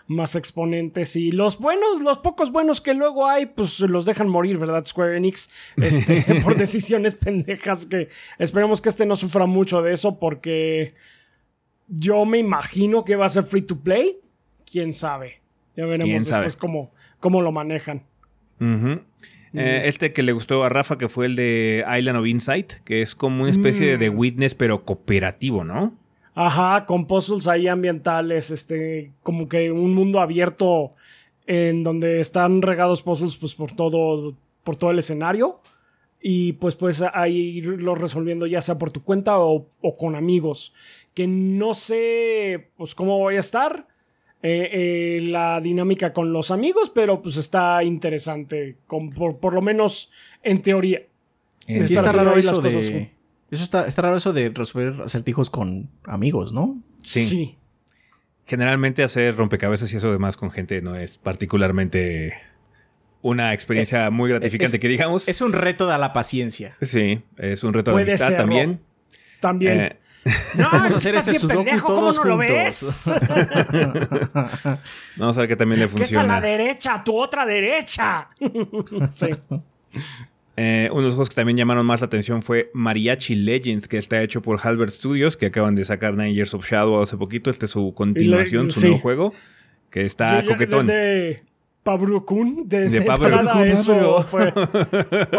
más 0.08 0.36
exponentes 0.36 1.16
y 1.16 1.30
los 1.30 1.58
buenos, 1.58 2.00
los 2.00 2.18
pocos 2.18 2.50
buenos 2.50 2.80
que 2.80 2.94
luego 2.94 3.28
hay, 3.28 3.46
pues 3.46 3.80
los 3.80 4.06
dejan 4.06 4.28
morir, 4.28 4.56
¿verdad? 4.56 4.84
Square 4.84 5.16
Enix, 5.16 5.50
este, 5.76 6.40
por 6.42 6.56
decisiones 6.56 7.14
pendejas 7.14 7.84
que 7.84 8.08
esperemos 8.38 8.80
que 8.80 8.88
este 8.88 9.04
no 9.04 9.16
sufra 9.16 9.44
mucho 9.44 9.82
de 9.82 9.92
eso 9.92 10.18
porque 10.18 10.94
yo 11.88 12.24
me 12.24 12.38
imagino 12.38 13.04
que 13.04 13.16
va 13.16 13.26
a 13.26 13.28
ser 13.28 13.44
free 13.44 13.62
to 13.62 13.80
play, 13.80 14.16
quién 14.70 14.94
sabe. 14.94 15.40
Ya 15.76 15.84
veremos 15.84 16.26
después 16.26 16.56
cómo, 16.56 16.90
cómo, 17.20 17.42
lo 17.42 17.52
manejan. 17.52 18.02
Eh, 19.54 19.82
este 19.84 20.12
que 20.12 20.22
le 20.22 20.32
gustó 20.32 20.64
a 20.64 20.68
Rafa, 20.68 20.98
que 20.98 21.08
fue 21.08 21.26
el 21.26 21.36
de 21.36 21.84
Island 21.86 22.18
of 22.18 22.26
Insight, 22.26 22.72
que 22.84 23.02
es 23.02 23.14
como 23.14 23.42
una 23.42 23.50
especie 23.50 23.96
de 23.96 24.10
mm. 24.10 24.18
Witness, 24.18 24.54
pero 24.54 24.84
cooperativo, 24.84 25.64
¿no? 25.64 25.97
Ajá, 26.40 26.86
con 26.86 27.08
puzzles 27.08 27.48
ahí 27.48 27.66
ambientales, 27.66 28.52
este, 28.52 29.10
como 29.24 29.48
que 29.48 29.72
un 29.72 29.92
mundo 29.92 30.20
abierto 30.20 30.94
en 31.48 31.82
donde 31.82 32.20
están 32.20 32.62
regados 32.62 33.02
puzzles 33.02 33.36
pues 33.38 33.56
por 33.56 33.72
todo, 33.72 34.36
por 34.62 34.76
todo 34.76 34.92
el 34.92 35.00
escenario. 35.00 35.58
Y 36.22 36.52
pues 36.52 36.76
pues 36.76 37.02
ahí 37.12 37.58
irlo 37.58 37.96
resolviendo 37.96 38.46
ya 38.46 38.60
sea 38.60 38.78
por 38.78 38.92
tu 38.92 39.02
cuenta 39.02 39.40
o, 39.40 39.66
con 39.98 40.14
amigos. 40.14 40.72
Que 41.12 41.26
no 41.26 41.74
sé 41.74 42.70
pues 42.76 42.94
cómo 42.94 43.18
voy 43.18 43.34
a 43.34 43.40
estar 43.40 43.88
eh, 44.40 44.68
eh, 44.72 45.20
la 45.22 45.60
dinámica 45.60 46.12
con 46.12 46.32
los 46.32 46.52
amigos 46.52 46.90
pero 46.94 47.20
pues 47.20 47.36
está 47.36 47.82
interesante 47.82 48.76
por, 48.86 49.54
lo 49.54 49.60
menos 49.60 50.12
en 50.44 50.62
teoría. 50.62 51.02
Está 51.66 52.12
raro 52.12 52.36
eso 52.36 52.62
de, 52.62 53.17
eso 53.50 53.64
está, 53.64 53.86
está 53.86 54.02
raro 54.02 54.16
eso 54.16 54.32
de 54.32 54.50
resolver 54.50 55.00
acertijos 55.02 55.50
con 55.50 55.90
amigos, 56.04 56.52
¿no? 56.52 56.82
Sí. 57.02 57.56
Generalmente 58.46 59.02
hacer 59.02 59.36
rompecabezas 59.36 59.92
y 59.92 59.96
eso 59.96 60.12
demás 60.12 60.36
con 60.36 60.50
gente 60.50 60.80
no 60.82 60.94
es 60.94 61.18
particularmente 61.18 62.34
una 63.22 63.52
experiencia 63.52 64.06
eh, 64.06 64.10
muy 64.10 64.30
gratificante, 64.30 64.78
que 64.80 64.88
digamos. 64.88 65.28
Es 65.28 65.40
un 65.40 65.52
reto 65.52 65.86
de 65.88 65.98
la 65.98 66.12
paciencia. 66.12 66.76
Sí, 66.82 67.22
es 67.38 67.64
un 67.64 67.74
reto 67.74 67.94
de 67.94 68.02
amistad 68.02 68.36
también. 68.36 68.80
También. 69.40 69.80
Eh, 69.80 69.96
no, 70.54 70.68
vamos 70.72 70.94
a 70.94 70.96
hacer 70.98 71.14
este 71.14 71.38
sudoku 71.38 71.64
todos 71.86 72.18
juntos. 72.18 72.26
Lo 72.26 72.36
ves? 72.36 73.04
vamos 75.16 75.36
a 75.36 75.40
ver 75.40 75.48
que 75.48 75.56
también 75.56 75.80
le 75.80 75.88
funciona. 75.88 76.22
Que 76.22 76.26
es 76.26 76.30
a 76.30 76.34
la 76.34 76.40
derecha, 76.40 77.04
tu 77.04 77.16
otra 77.16 77.46
derecha. 77.46 78.28
sí. 79.14 79.28
Eh, 80.60 80.88
uno 80.90 81.02
de 81.02 81.06
los 81.06 81.14
juegos 81.14 81.28
que 81.28 81.36
también 81.36 81.56
llamaron 81.56 81.86
más 81.86 82.00
la 82.00 82.08
atención 82.08 82.42
fue 82.42 82.68
Mariachi 82.74 83.36
Legends, 83.36 83.86
que 83.86 83.96
está 83.96 84.20
hecho 84.24 84.42
por 84.42 84.58
Halbert 84.60 84.90
Studios, 84.90 85.36
que 85.36 85.46
acaban 85.46 85.76
de 85.76 85.84
sacar 85.84 86.16
Nine 86.16 86.34
Years 86.34 86.52
of 86.52 86.68
Shadow 86.68 87.00
hace 87.00 87.16
poquito. 87.16 87.48
Este 87.48 87.66
es 87.66 87.70
su 87.70 87.94
continuación, 87.94 88.68
su 88.72 88.80
nuevo 88.80 88.98
juego, 88.98 89.32
que 89.88 90.04
está 90.04 90.44
coquetón. 90.44 90.88
De 90.88 91.44
Pablo 91.84 92.26
Kun, 92.26 92.68
de, 92.68 92.88
de, 92.88 93.02
Pablo 93.02 93.62
eso 93.62 94.24
fue. 94.24 94.52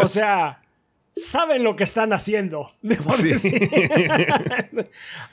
O 0.02 0.08
sea, 0.08 0.59
saben 1.14 1.64
lo 1.64 1.76
que 1.76 1.84
están 1.84 2.12
haciendo. 2.12 2.70
De 2.82 2.96
por 2.96 3.12
sí, 3.12 3.58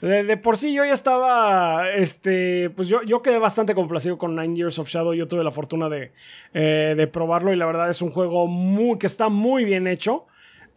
de, 0.00 0.36
por 0.36 0.56
sí 0.56 0.72
yo 0.72 0.84
ya 0.84 0.92
estaba, 0.92 1.90
este, 1.90 2.70
pues 2.70 2.88
yo, 2.88 3.02
yo 3.02 3.22
quedé 3.22 3.38
bastante 3.38 3.74
complacido 3.74 4.18
con 4.18 4.36
Nine 4.36 4.54
Years 4.56 4.78
of 4.78 4.88
Shadow. 4.88 5.14
Yo 5.14 5.28
tuve 5.28 5.44
la 5.44 5.50
fortuna 5.50 5.88
de, 5.88 6.12
eh, 6.54 6.94
de 6.96 7.06
probarlo 7.06 7.52
y 7.52 7.56
la 7.56 7.66
verdad 7.66 7.90
es 7.90 8.02
un 8.02 8.10
juego 8.10 8.46
muy, 8.46 8.98
que 8.98 9.06
está 9.06 9.28
muy 9.28 9.64
bien 9.64 9.86
hecho. 9.86 10.26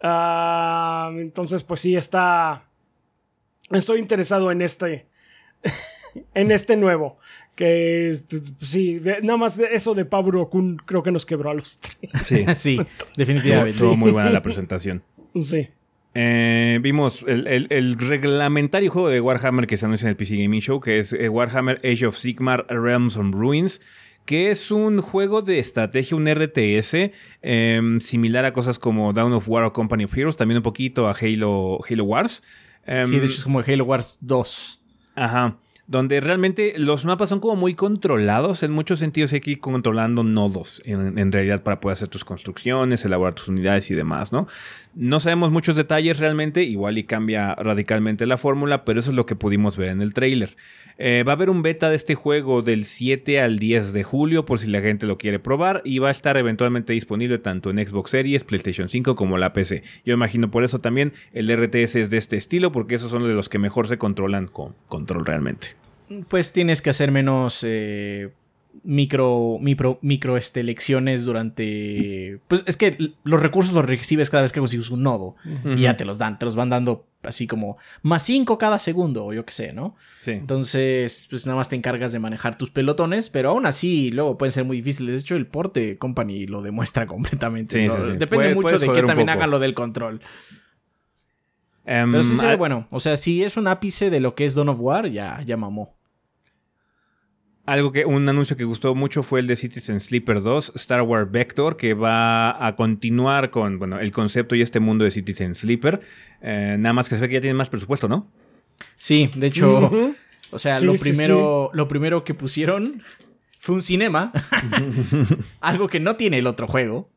Ah, 0.01 1.11
entonces, 1.13 1.63
pues 1.63 1.81
sí, 1.81 1.95
está... 1.95 2.65
Estoy 3.71 3.99
interesado 3.99 4.51
en 4.51 4.61
este... 4.61 5.07
en 6.33 6.51
este 6.51 6.75
nuevo. 6.75 7.17
Que 7.55 8.15
sí, 8.59 9.01
nada 9.21 9.37
más 9.37 9.57
de 9.57 9.69
eso 9.73 9.93
de 9.93 10.05
Pablo 10.05 10.49
Kun 10.49 10.77
creo 10.85 11.03
que 11.03 11.11
nos 11.11 11.25
quebró 11.25 11.49
a 11.49 11.53
los 11.53 11.79
tres. 11.79 11.97
Sí, 12.23 12.45
sí 12.55 12.81
definitivamente. 13.17 13.69
Estuvo 13.69 13.95
muy 13.95 14.11
buena 14.11 14.29
la 14.29 14.41
presentación. 14.41 15.03
Sí. 15.35 15.67
Eh, 16.13 16.79
vimos 16.81 17.23
el, 17.27 17.97
reglamentario 17.97 18.91
juego 18.91 19.09
de 19.09 19.21
Warhammer 19.21 19.65
que 19.65 19.77
se 19.77 19.85
anuncia 19.85 20.07
en 20.07 20.09
el 20.09 20.15
PC 20.17 20.37
Gaming 20.37 20.59
Show, 20.59 20.79
que 20.81 20.99
es 20.99 21.13
eh, 21.13 21.29
Warhammer 21.29 21.79
Age 21.83 22.05
of 22.05 22.17
Sigmar 22.17 22.65
Realms 22.67 23.15
on 23.15 23.31
Ruins, 23.31 23.81
que 24.25 24.51
es 24.51 24.71
un 24.71 25.01
juego 25.01 25.41
de 25.41 25.59
estrategia, 25.59 26.17
un 26.17 26.27
RTS, 26.27 27.11
em, 27.41 27.99
similar 28.01 28.43
a 28.45 28.53
cosas 28.53 28.77
como 28.77 29.13
Down 29.13 29.31
of 29.33 29.47
War 29.47 29.63
o 29.63 29.73
Company 29.73 30.03
of 30.03 30.17
Heroes, 30.17 30.35
también 30.35 30.57
un 30.57 30.63
poquito 30.63 31.07
a 31.07 31.13
Halo, 31.13 31.79
Halo 31.89 32.03
Wars. 32.03 32.43
sí, 32.85 33.19
de 33.19 33.25
hecho 33.25 33.37
es 33.37 33.43
como 33.43 33.59
Halo 33.59 33.85
Wars 33.85 34.19
2. 34.21 34.81
Ajá 35.15 35.57
donde 35.91 36.21
realmente 36.21 36.73
los 36.77 37.03
mapas 37.03 37.27
son 37.27 37.41
como 37.41 37.57
muy 37.57 37.75
controlados. 37.75 38.63
En 38.63 38.71
muchos 38.71 38.99
sentidos 38.99 39.33
ir 39.33 39.59
controlando 39.59 40.23
nodos 40.23 40.81
en, 40.85 41.31
realidad 41.33 41.63
para 41.63 41.81
poder 41.81 41.95
hacer 41.95 42.07
tus 42.07 42.23
construcciones, 42.23 43.03
elaborar 43.03 43.33
tus 43.33 43.49
unidades 43.49 43.91
y 43.91 43.95
demás, 43.95 44.31
¿no? 44.31 44.47
No 44.95 45.19
sabemos 45.19 45.51
muchos 45.51 45.75
detalles 45.75 46.17
realmente, 46.17 46.63
igual 46.63 46.97
y 46.97 47.03
cambia 47.03 47.55
radicalmente 47.55 48.25
la 48.25 48.37
fórmula, 48.37 48.85
pero 48.85 49.01
eso 49.01 49.09
es 49.09 49.17
lo 49.17 49.25
que 49.25 49.35
pudimos 49.35 49.75
ver 49.75 49.89
en 49.89 50.01
el 50.01 50.13
trailer. 50.13 50.55
Eh, 50.97 51.23
va 51.27 51.33
a 51.33 51.35
haber 51.35 51.49
un 51.49 51.61
beta 51.61 51.89
de 51.89 51.97
este 51.97 52.15
juego 52.15 52.61
del 52.61 52.85
7 52.85 53.41
al 53.41 53.59
10 53.59 53.91
de 53.91 54.03
julio 54.03 54.45
por 54.45 54.59
si 54.59 54.67
la 54.67 54.79
gente 54.79 55.05
lo 55.05 55.17
quiere 55.17 55.39
probar 55.39 55.81
y 55.83 55.99
va 55.99 56.07
a 56.07 56.11
estar 56.11 56.37
eventualmente 56.37 56.93
disponible 56.93 57.37
tanto 57.37 57.69
en 57.69 57.85
Xbox 57.85 58.11
Series, 58.11 58.45
PlayStation 58.45 58.87
5 58.87 59.17
como 59.17 59.37
la 59.37 59.51
PC. 59.51 59.83
Yo 60.05 60.13
imagino 60.13 60.51
por 60.51 60.63
eso 60.63 60.79
también 60.79 61.11
el 61.33 61.49
RTS 61.53 61.95
es 61.95 62.09
de 62.09 62.17
este 62.17 62.37
estilo 62.37 62.71
porque 62.71 62.95
esos 62.95 63.11
son 63.11 63.23
de 63.23 63.33
los 63.33 63.49
que 63.49 63.59
mejor 63.59 63.87
se 63.87 63.97
controlan 63.97 64.47
con 64.47 64.73
control 64.87 65.25
realmente 65.25 65.80
pues 66.29 66.53
tienes 66.53 66.81
que 66.81 66.89
hacer 66.89 67.11
menos 67.11 67.63
eh, 67.67 68.31
micro, 68.83 69.57
micro, 69.59 69.99
micro 70.01 70.37
este, 70.37 70.63
lecciones 70.63 71.25
durante... 71.25 72.39
Pues 72.47 72.63
es 72.65 72.77
que 72.77 73.13
los 73.23 73.41
recursos 73.41 73.73
los 73.73 73.85
recibes 73.85 74.29
cada 74.29 74.41
vez 74.41 74.51
que 74.51 74.59
consigues 74.59 74.89
un 74.89 75.03
nodo 75.03 75.35
y 75.65 75.81
ya 75.81 75.97
te 75.97 76.05
los 76.05 76.17
dan, 76.17 76.39
te 76.39 76.45
los 76.45 76.55
van 76.55 76.69
dando 76.69 77.07
así 77.23 77.45
como 77.47 77.77
más 78.01 78.23
5 78.23 78.57
cada 78.57 78.79
segundo 78.79 79.25
o 79.25 79.33
yo 79.33 79.45
qué 79.45 79.53
sé, 79.53 79.73
¿no? 79.73 79.95
Sí. 80.21 80.31
Entonces, 80.31 81.27
pues 81.29 81.45
nada 81.45 81.57
más 81.57 81.69
te 81.69 81.75
encargas 81.75 82.11
de 82.11 82.19
manejar 82.19 82.57
tus 82.57 82.71
pelotones, 82.71 83.29
pero 83.29 83.49
aún 83.49 83.65
así 83.65 84.11
luego 84.11 84.37
pueden 84.37 84.51
ser 84.51 84.65
muy 84.65 84.77
difíciles. 84.77 85.15
De 85.15 85.21
hecho, 85.21 85.35
el 85.35 85.47
porte 85.47 85.97
company 85.97 86.47
lo 86.47 86.61
demuestra 86.61 87.05
completamente. 87.07 87.87
Depende 88.17 88.55
mucho 88.55 88.79
de 88.79 88.91
que 88.91 89.03
también 89.03 89.29
hagan 89.29 89.51
lo 89.51 89.59
del 89.59 89.73
control. 89.73 90.21
Em, 91.83 92.11
pero 92.11 92.23
sí 92.23 92.35
se 92.35 92.45
ve 92.47 92.55
bueno. 92.55 92.87
O 92.91 92.99
sea, 92.99 93.17
si 93.17 93.43
es 93.43 93.57
un 93.57 93.67
ápice 93.67 94.09
de 94.09 94.19
lo 94.19 94.35
que 94.35 94.45
es 94.45 94.55
Dawn 94.55 94.69
of 94.69 94.79
War, 94.79 95.09
ya, 95.09 95.41
ya 95.45 95.57
mamó. 95.57 95.95
Algo 97.71 97.93
que, 97.93 98.03
un 98.03 98.27
anuncio 98.27 98.57
que 98.57 98.65
gustó 98.65 98.95
mucho 98.95 99.23
fue 99.23 99.39
el 99.39 99.47
de 99.47 99.55
Citizen 99.55 100.01
Sleeper 100.01 100.41
2, 100.41 100.73
Star 100.75 101.03
Wars 101.03 101.31
Vector, 101.31 101.77
que 101.77 101.93
va 101.93 102.67
a 102.67 102.75
continuar 102.75 103.49
con 103.49 103.79
bueno, 103.79 103.97
el 103.97 104.11
concepto 104.11 104.57
y 104.57 104.61
este 104.61 104.81
mundo 104.81 105.05
de 105.05 105.11
Citizen 105.11 105.55
Sleeper. 105.55 106.01
Eh, 106.41 106.75
nada 106.77 106.91
más 106.91 107.07
que 107.07 107.15
se 107.15 107.21
ve 107.21 107.29
que 107.29 107.35
ya 107.35 107.39
tiene 107.39 107.53
más 107.53 107.69
presupuesto, 107.69 108.09
¿no? 108.09 108.27
Sí, 108.97 109.31
de 109.37 109.47
hecho, 109.47 109.89
o 110.51 110.59
sea, 110.59 110.81
lo, 110.81 110.95
primero, 110.95 111.69
lo 111.71 111.87
primero 111.87 112.25
que 112.25 112.33
pusieron 112.33 113.03
fue 113.57 113.75
un 113.75 113.81
cinema, 113.81 114.33
algo 115.61 115.87
que 115.87 116.01
no 116.01 116.17
tiene 116.17 116.39
el 116.39 116.47
otro 116.47 116.67
juego. 116.67 117.09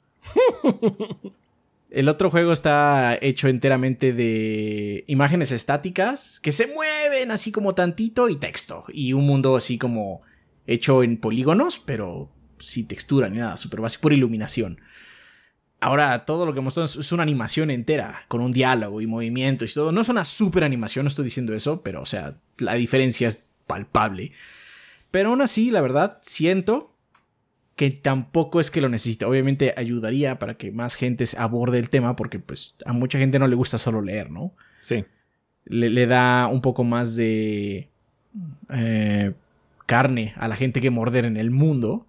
El 1.91 2.09
otro 2.09 2.31
juego 2.31 2.53
está 2.53 3.19
hecho 3.21 3.49
enteramente 3.49 4.13
de 4.13 5.03
imágenes 5.09 5.51
estáticas 5.51 6.39
que 6.39 6.53
se 6.53 6.69
mueven 6.69 7.33
así 7.33 7.51
como 7.51 7.75
tantito 7.75 8.29
y 8.29 8.37
texto. 8.37 8.85
Y 8.93 9.15
un 9.15 9.27
mundo 9.27 9.57
así 9.57 9.79
como 9.79 10.23
hecho 10.67 11.03
en 11.03 11.17
polígonos, 11.17 11.79
pero 11.79 12.31
sin 12.59 12.87
textura 12.87 13.29
ni 13.29 13.39
nada, 13.39 13.57
súper 13.57 13.81
básico, 13.81 14.03
por 14.03 14.13
iluminación. 14.13 14.81
Ahora, 15.81 16.25
todo 16.25 16.47
lo 16.47 16.55
que 16.55 16.63
mostramos 16.63 16.97
es 16.97 17.13
una 17.13 17.23
animación 17.23 17.71
entera, 17.71 18.25
con 18.29 18.41
un 18.41 18.53
diálogo 18.53 19.03
y 19.03 19.07
movimientos 19.07 19.71
y 19.71 19.75
todo. 19.75 19.93
No 19.93 20.01
es 20.01 20.09
una 20.09 20.25
super 20.25 20.65
animación, 20.65 21.05
no 21.05 21.09
estoy 21.09 21.27
diciendo 21.27 21.55
eso, 21.55 21.83
pero 21.83 22.01
o 22.01 22.07
sea, 22.07 22.37
la 22.59 22.75
diferencia 22.75 23.29
es 23.29 23.47
palpable. 23.67 24.33
Pero 25.11 25.31
aún 25.31 25.43
así, 25.43 25.71
la 25.71 25.83
verdad, 25.83 26.19
siento 26.23 26.95
que 27.77 27.91
tampoco 27.91 28.61
es 28.61 28.71
que 28.71 28.81
lo 28.81 28.89
necesite. 28.89 29.25
Obviamente 29.25 29.75
ayudaría 29.77 30.39
para 30.39 30.57
que 30.57 30.71
más 30.71 30.95
gente 30.97 31.25
aborde 31.37 31.79
el 31.79 31.91
tema, 31.91 32.17
porque 32.17 32.39
pues 32.39 32.77
a 32.87 32.93
mucha 32.93 33.19
gente 33.19 33.39
no 33.39 33.49
le 33.49 33.57
gusta 33.57 33.79
solo 33.79 34.01
leer, 34.01 34.31
¿no? 34.31 34.55
Sí. 34.83 35.05
Le, 35.67 36.07
da 36.07 36.47
un 36.47 36.61
poco 36.61 36.85
más 36.85 37.17
de 37.17 37.91
eh, 38.71 39.33
carne 39.87 40.35
a 40.37 40.49
la 40.49 40.57
gente 40.57 40.81
que 40.81 40.91
morder 40.91 41.27
en 41.27 41.37
el 41.37 41.51
mundo. 41.51 42.07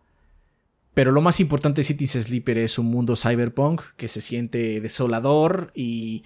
Pero 0.93 1.11
lo 1.11 1.21
más 1.21 1.39
importante 1.39 1.79
de 1.79 1.83
Cities 1.83 2.11
Sleeper 2.11 2.57
es 2.57 2.79
un 2.79 2.87
mundo 2.87 3.15
cyberpunk 3.15 3.81
que 3.97 4.07
se 4.07 4.21
siente 4.21 4.79
desolador 4.79 5.71
y 5.75 6.23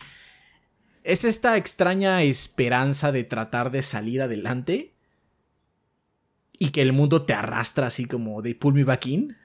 es 1.04 1.26
esta 1.26 1.58
extraña 1.58 2.22
esperanza 2.22 3.12
de 3.12 3.24
tratar 3.24 3.72
de 3.72 3.82
salir 3.82 4.22
adelante 4.22 4.94
y 6.60 6.70
que 6.70 6.84
el 6.84 6.94
mundo 6.94 7.24
te 7.24 7.34
arrastra 7.34 7.88
así 7.88 8.06
como 8.06 8.42
de 8.44 8.54
pull 8.54 8.76
me 8.76 8.84
back 8.84 9.08
in. 9.08 9.38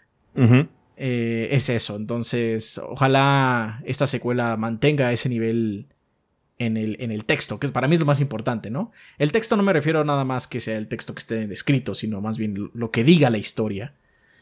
Eh, 0.97 1.49
es 1.53 1.71
eso. 1.71 1.97
Entonces, 1.97 2.79
ojalá 2.79 3.81
esta 3.87 4.07
secuela 4.07 4.57
mantenga 4.57 5.13
ese 5.13 5.29
nivel 5.29 5.89
en 6.59 6.77
el, 6.77 6.97
en 7.01 7.11
el 7.11 7.25
texto, 7.25 7.59
que 7.59 7.69
para 7.69 7.89
mí 7.89 7.95
es 7.95 8.01
lo 8.01 8.07
más 8.07 8.21
importante, 8.21 8.71
¿no? 8.71 8.93
El 9.19 9.33
texto 9.33 9.57
no 9.57 9.63
me 9.63 9.73
refiero 9.73 10.01
a 10.01 10.05
nada 10.05 10.25
más 10.25 10.47
que 10.47 10.61
sea 10.61 10.77
el 10.77 10.89
texto 10.89 11.15
que 11.15 11.21
esté 11.21 11.53
escrito, 11.53 11.95
sino 11.95 12.21
más 12.21 12.39
bien 12.39 12.71
lo 12.73 12.91
que 12.91 13.05
diga 13.05 13.31
la 13.31 13.39
historia. 13.39 13.95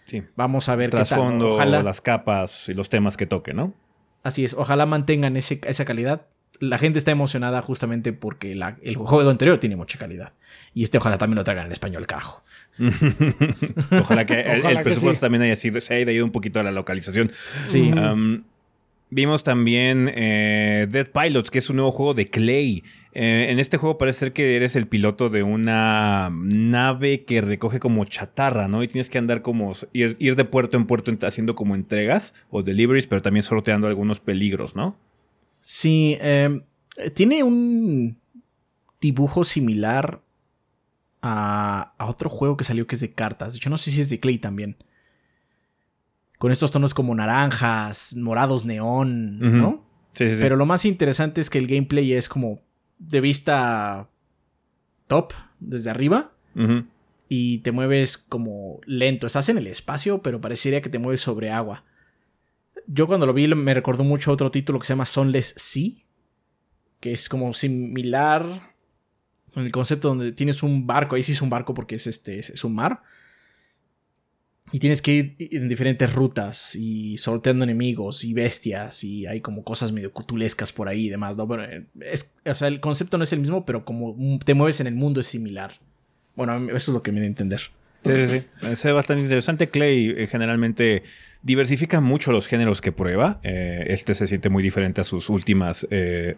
Sí. 0.04 0.22
Vamos 0.36 0.68
a 0.68 0.76
ver 0.76 0.90
qué 0.90 1.04
tal. 1.04 1.42
Ojalá, 1.42 1.82
las 1.82 2.00
capas 2.00 2.68
y 2.68 2.74
los 2.74 2.88
temas 2.88 3.16
que 3.16 3.26
toque, 3.26 3.54
¿no? 3.54 3.74
Así 4.22 4.44
es, 4.44 4.54
ojalá 4.54 4.86
mantengan 4.86 5.36
esa 5.36 5.84
calidad. 5.84 6.26
La 6.60 6.78
gente 6.78 6.98
está 6.98 7.10
emocionada 7.10 7.62
justamente 7.62 8.12
porque 8.12 8.52
el 8.52 8.96
juego 8.96 9.30
anterior 9.30 9.58
tiene 9.58 9.74
mucha 9.74 9.98
calidad. 9.98 10.32
Y 10.74 10.84
este 10.84 10.98
ojalá 10.98 11.18
también 11.18 11.38
lo 11.38 11.44
traigan 11.44 11.66
en 11.66 11.72
español, 11.72 12.06
carajo. 12.06 12.42
Ojalá 13.90 14.24
que 14.24 14.40
el, 14.40 14.82
presupuesto 14.82 15.20
también 15.26 15.42
haya 15.42 15.56
sido, 15.56 15.80
se 15.80 15.94
haya 15.94 16.12
ido 16.12 16.24
un 16.24 16.30
poquito 16.30 16.60
a 16.60 16.62
la 16.62 16.72
localización. 16.72 17.30
Sí. 17.62 17.92
Vimos 19.12 19.44
también 19.44 20.10
eh, 20.14 20.86
Dead 20.90 21.06
Pilots, 21.06 21.50
que 21.50 21.58
es 21.58 21.70
un 21.70 21.76
nuevo 21.76 21.92
juego 21.92 22.14
de 22.14 22.26
Clay. 22.26 22.82
Eh, 23.12 23.48
en 23.50 23.58
este 23.58 23.76
juego 23.76 23.98
parece 23.98 24.20
ser 24.20 24.32
que 24.32 24.56
eres 24.56 24.74
el 24.74 24.88
piloto 24.88 25.28
de 25.28 25.42
una 25.42 26.30
nave 26.32 27.24
que 27.24 27.42
recoge 27.42 27.78
como 27.78 28.04
chatarra, 28.06 28.68
¿no? 28.68 28.82
Y 28.82 28.88
tienes 28.88 29.10
que 29.10 29.18
andar 29.18 29.42
como 29.42 29.72
ir, 29.92 30.16
ir 30.18 30.34
de 30.34 30.44
puerto 30.44 30.78
en 30.78 30.86
puerto 30.86 31.12
haciendo 31.26 31.54
como 31.54 31.74
entregas 31.74 32.32
o 32.50 32.62
deliveries, 32.62 33.06
pero 33.06 33.20
también 33.20 33.42
sorteando 33.42 33.86
algunos 33.86 34.20
peligros, 34.20 34.74
¿no? 34.74 34.96
Sí, 35.60 36.16
em, 36.20 36.62
tiene 37.14 37.42
un 37.42 38.18
dibujo 39.00 39.44
similar 39.44 40.22
a, 41.22 41.94
otro 41.98 42.28
juego 42.30 42.56
que 42.56 42.64
salió 42.64 42.86
que 42.86 42.94
es 42.94 43.00
de 43.00 43.12
cartas. 43.12 43.52
De 43.52 43.58
hecho, 43.58 43.70
no 43.70 43.76
sé 43.76 43.90
si 43.90 44.00
es 44.00 44.10
de 44.10 44.18
Clay 44.18 44.38
también. 44.38 44.76
Con 46.42 46.50
estos 46.50 46.72
tonos 46.72 46.92
como 46.92 47.14
naranjas, 47.14 48.16
morados, 48.16 48.64
neón, 48.64 49.38
¿no? 49.38 49.86
Sí, 50.10 50.28
sí, 50.28 50.34
sí. 50.34 50.42
Pero 50.42 50.56
lo 50.56 50.66
más 50.66 50.84
interesante 50.84 51.40
es 51.40 51.48
que 51.48 51.58
el 51.58 51.68
gameplay 51.68 52.14
es 52.14 52.28
como 52.28 52.60
de 52.98 53.20
vista 53.20 54.10
top, 55.06 55.34
desde 55.60 55.90
arriba. 55.90 56.32
Y 57.28 57.58
te 57.58 57.70
mueves 57.70 58.18
como 58.18 58.80
lento. 58.86 59.28
Estás 59.28 59.50
en 59.50 59.58
el 59.58 59.68
espacio, 59.68 60.20
pero 60.20 60.40
parecería 60.40 60.82
que 60.82 60.88
te 60.88 60.98
mueves 60.98 61.20
sobre 61.20 61.52
agua. 61.52 61.84
Yo 62.88 63.06
cuando 63.06 63.24
lo 63.24 63.34
vi 63.34 63.46
me 63.46 63.72
recordó 63.72 64.02
mucho 64.02 64.32
otro 64.32 64.50
título 64.50 64.80
que 64.80 64.86
se 64.88 64.94
llama 64.94 65.06
Sunless 65.06 65.54
Sea. 65.56 65.92
Que 66.98 67.12
es 67.12 67.28
como 67.28 67.52
similar 67.52 68.42
en 69.54 69.62
el 69.62 69.70
concepto 69.70 70.08
donde 70.08 70.32
tienes 70.32 70.64
un 70.64 70.88
barco, 70.88 71.14
ahí 71.14 71.22
sí 71.22 71.30
es 71.30 71.40
un 71.40 71.50
barco 71.50 71.72
porque 71.72 71.94
es, 71.94 72.08
este, 72.08 72.40
es 72.40 72.64
un 72.64 72.74
mar. 72.74 73.04
Y 74.72 74.78
tienes 74.78 75.02
que 75.02 75.12
ir 75.12 75.36
en 75.38 75.68
diferentes 75.68 76.12
rutas 76.12 76.74
y 76.74 77.18
sorteando 77.18 77.64
enemigos 77.64 78.24
y 78.24 78.32
bestias 78.32 79.04
y 79.04 79.26
hay 79.26 79.42
como 79.42 79.64
cosas 79.64 79.92
medio 79.92 80.12
cutulescas 80.12 80.72
por 80.72 80.88
ahí 80.88 81.06
y 81.06 81.08
demás. 81.10 81.36
¿no? 81.36 81.46
es, 82.00 82.36
o 82.44 82.54
sea, 82.54 82.68
el 82.68 82.80
concepto 82.80 83.18
no 83.18 83.24
es 83.24 83.32
el 83.34 83.40
mismo, 83.40 83.66
pero 83.66 83.84
como 83.84 84.16
te 84.44 84.54
mueves 84.54 84.80
en 84.80 84.86
el 84.86 84.94
mundo 84.94 85.20
es 85.20 85.26
similar. 85.26 85.72
Bueno, 86.34 86.56
eso 86.70 86.90
es 86.90 86.94
lo 86.94 87.02
que 87.02 87.12
me 87.12 87.20
da 87.20 87.24
a 87.24 87.28
entender. 87.28 87.60
Sí, 88.02 88.12
sí, 88.14 88.26
sí. 88.28 88.66
Es 88.66 88.94
bastante 88.94 89.22
interesante. 89.22 89.68
Clay 89.68 90.14
eh, 90.16 90.26
generalmente 90.26 91.02
diversifica 91.42 92.00
mucho 92.00 92.32
los 92.32 92.46
géneros 92.46 92.80
que 92.80 92.92
prueba. 92.92 93.40
Eh, 93.42 93.84
este 93.88 94.14
se 94.14 94.26
siente 94.26 94.48
muy 94.48 94.62
diferente 94.62 95.02
a 95.02 95.04
sus 95.04 95.28
últimas 95.28 95.86
eh, 95.90 96.36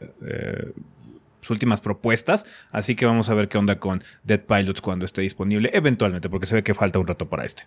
sus 1.44 1.50
últimas 1.50 1.80
propuestas. 1.80 2.46
Así 2.72 2.94
que 2.96 3.06
vamos 3.06 3.28
a 3.28 3.34
ver 3.34 3.48
qué 3.48 3.58
onda 3.58 3.78
con 3.78 4.02
Dead 4.24 4.40
Pilots 4.40 4.80
cuando 4.80 5.04
esté 5.04 5.22
disponible, 5.22 5.70
eventualmente, 5.72 6.28
porque 6.28 6.46
se 6.46 6.56
ve 6.56 6.62
que 6.62 6.74
falta 6.74 6.98
un 6.98 7.06
rato 7.06 7.28
para 7.28 7.44
este. 7.44 7.64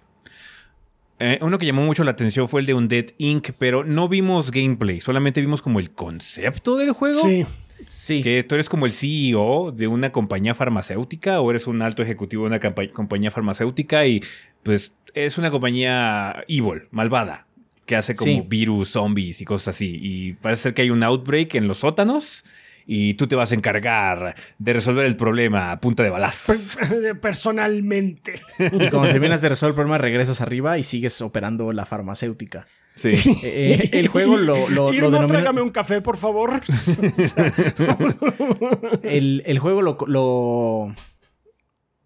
Eh, 1.19 1.39
uno 1.41 1.57
que 1.57 1.65
llamó 1.65 1.83
mucho 1.83 2.03
la 2.03 2.11
atención 2.11 2.47
fue 2.47 2.61
el 2.61 2.67
de 2.67 2.73
Undead 2.73 3.05
Inc., 3.17 3.49
pero 3.57 3.83
no 3.83 4.07
vimos 4.07 4.51
gameplay, 4.51 5.01
solamente 5.01 5.41
vimos 5.41 5.61
como 5.61 5.79
el 5.79 5.91
concepto 5.91 6.75
del 6.75 6.91
juego. 6.91 7.19
Sí. 7.21 7.45
Sí. 7.85 8.21
Que 8.23 8.43
tú 8.43 8.55
eres 8.55 8.69
como 8.69 8.85
el 8.85 8.91
CEO 8.91 9.71
de 9.71 9.87
una 9.87 10.11
compañía 10.11 10.55
farmacéutica 10.55 11.41
o 11.41 11.51
eres 11.51 11.67
un 11.67 11.81
alto 11.81 12.01
ejecutivo 12.01 12.49
de 12.49 12.57
una 12.57 12.89
compañía 12.91 13.29
farmacéutica 13.29 14.05
y 14.07 14.21
pues 14.63 14.93
es 15.13 15.37
una 15.37 15.51
compañía 15.51 16.43
evil, 16.47 16.87
malvada, 16.91 17.47
que 17.85 17.95
hace 17.95 18.15
como 18.15 18.43
virus, 18.45 18.89
zombies 18.89 19.41
y 19.41 19.45
cosas 19.45 19.75
así. 19.75 19.97
Y 20.01 20.33
parece 20.33 20.63
ser 20.63 20.73
que 20.73 20.81
hay 20.81 20.89
un 20.89 21.03
outbreak 21.03 21.55
en 21.55 21.67
los 21.67 21.79
sótanos 21.79 22.43
y 22.87 23.15
tú 23.15 23.27
te 23.27 23.35
vas 23.35 23.51
a 23.51 23.55
encargar 23.55 24.33
de 24.57 24.73
resolver 24.73 25.05
el 25.05 25.17
problema 25.17 25.71
a 25.71 25.79
punta 25.81 26.03
de 26.03 26.09
balazos. 26.09 26.77
Personalmente. 27.21 28.41
Y 28.57 28.89
cuando 28.89 29.09
terminas 29.09 29.41
de 29.41 29.49
resolver 29.49 29.71
el 29.71 29.75
problema, 29.75 29.97
regresas 29.97 30.39
arriba 30.39 30.77
y 30.77 30.83
sigues 30.83 31.21
operando 31.21 31.73
la 31.73 31.85
farmacéutica. 31.85 32.65
Sí. 32.95 33.09
Eh, 33.09 33.19
eh, 33.43 33.89
el 33.91 34.07
juego 34.07 34.37
lo, 34.37 34.69
lo, 34.69 35.27
tráigame 35.27 35.61
un 35.61 35.71
café, 35.71 36.01
por 36.01 36.15
favor. 36.15 36.61
el, 39.03 39.59
juego 39.59 39.81
lo, 39.81 39.97
lo, 40.07 40.95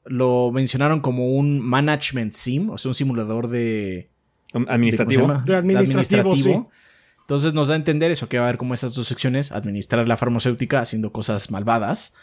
lo 0.05 0.51
mencionaron 0.51 0.99
como 0.99 1.29
un 1.29 1.59
management 1.59 2.33
sim, 2.33 2.71
o 2.71 2.77
sea, 2.79 2.89
un 2.89 2.95
simulador 2.95 3.49
de... 3.49 4.09
Administrativo. 4.67 5.41
De, 5.45 5.55
administrativo, 5.55 6.69
entonces 7.31 7.53
nos 7.53 7.69
da 7.69 7.75
a 7.75 7.77
entender 7.77 8.11
eso, 8.11 8.27
que 8.27 8.39
va 8.39 8.43
a 8.43 8.47
haber 8.49 8.57
como 8.57 8.73
esas 8.73 8.93
dos 8.93 9.07
secciones, 9.07 9.53
administrar 9.53 10.05
la 10.05 10.17
farmacéutica 10.17 10.81
haciendo 10.81 11.13
cosas 11.13 11.49
malvadas 11.49 12.13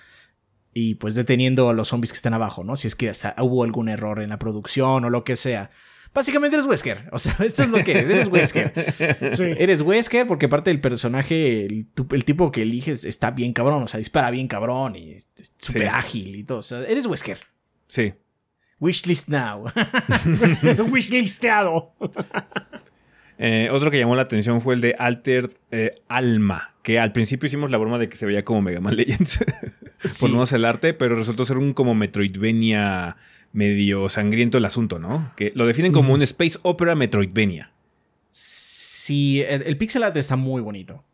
y 0.74 0.96
pues 0.96 1.14
deteniendo 1.14 1.70
a 1.70 1.72
los 1.72 1.88
zombies 1.88 2.12
que 2.12 2.16
están 2.16 2.34
abajo, 2.34 2.62
¿no? 2.62 2.76
Si 2.76 2.88
es 2.88 2.94
que 2.94 3.10
hubo 3.38 3.64
algún 3.64 3.88
error 3.88 4.20
en 4.20 4.28
la 4.28 4.38
producción 4.38 5.06
o 5.06 5.08
lo 5.08 5.24
que 5.24 5.36
sea. 5.36 5.70
Básicamente 6.12 6.58
eres 6.58 6.66
Wesker. 6.66 7.08
O 7.10 7.18
sea, 7.18 7.34
eso 7.42 7.62
es 7.62 7.70
lo 7.70 7.82
que 7.82 7.92
eres. 7.92 8.04
Eres 8.04 8.28
Wesker. 8.28 9.56
Eres 9.58 9.80
Wesker 9.80 10.26
porque 10.26 10.46
parte 10.46 10.68
del 10.68 10.82
personaje, 10.82 11.64
el, 11.64 11.86
tipo 12.26 12.52
que 12.52 12.60
eliges 12.60 13.06
está 13.06 13.30
bien 13.30 13.54
cabrón. 13.54 13.84
O 13.84 13.88
sea, 13.88 13.96
dispara 13.96 14.30
bien 14.30 14.46
cabrón 14.46 14.94
y 14.94 15.12
es 15.12 15.30
súper 15.56 15.88
ágil 15.88 16.36
y 16.36 16.44
todo. 16.44 16.58
O 16.58 16.62
sea, 16.62 16.82
eres 16.82 17.06
Wesker. 17.06 17.38
Sí. 17.86 18.12
Wishlist 18.78 19.28
now. 19.28 19.64
Wishlisteado. 20.90 21.94
Eh, 23.38 23.68
otro 23.70 23.90
que 23.90 23.98
llamó 23.98 24.16
la 24.16 24.22
atención 24.22 24.60
fue 24.60 24.74
el 24.74 24.80
de 24.80 24.96
Altered 24.98 25.50
eh, 25.70 25.92
Alma, 26.08 26.74
que 26.82 26.98
al 26.98 27.12
principio 27.12 27.46
hicimos 27.46 27.70
la 27.70 27.78
broma 27.78 27.98
de 27.98 28.08
que 28.08 28.16
se 28.16 28.26
veía 28.26 28.44
como 28.44 28.62
Mega 28.62 28.80
Man 28.80 28.96
Legends. 28.96 29.44
Ponemos 30.20 30.52
el 30.52 30.64
arte, 30.64 30.92
pero 30.92 31.14
resultó 31.14 31.44
ser 31.44 31.56
un 31.56 31.72
como 31.72 31.94
Metroidvania 31.94 33.16
medio 33.52 34.08
sangriento 34.08 34.58
el 34.58 34.64
asunto, 34.64 34.98
¿no? 34.98 35.32
Que 35.36 35.52
lo 35.54 35.66
definen 35.66 35.92
como 35.92 36.12
un 36.12 36.22
Space 36.22 36.58
Opera 36.62 36.94
Metroidvania. 36.94 37.72
Sí, 38.30 39.42
el, 39.42 39.76
pixel 39.78 40.02
art 40.02 40.16
está 40.16 40.36
muy 40.36 40.60
bonito. 40.60 41.04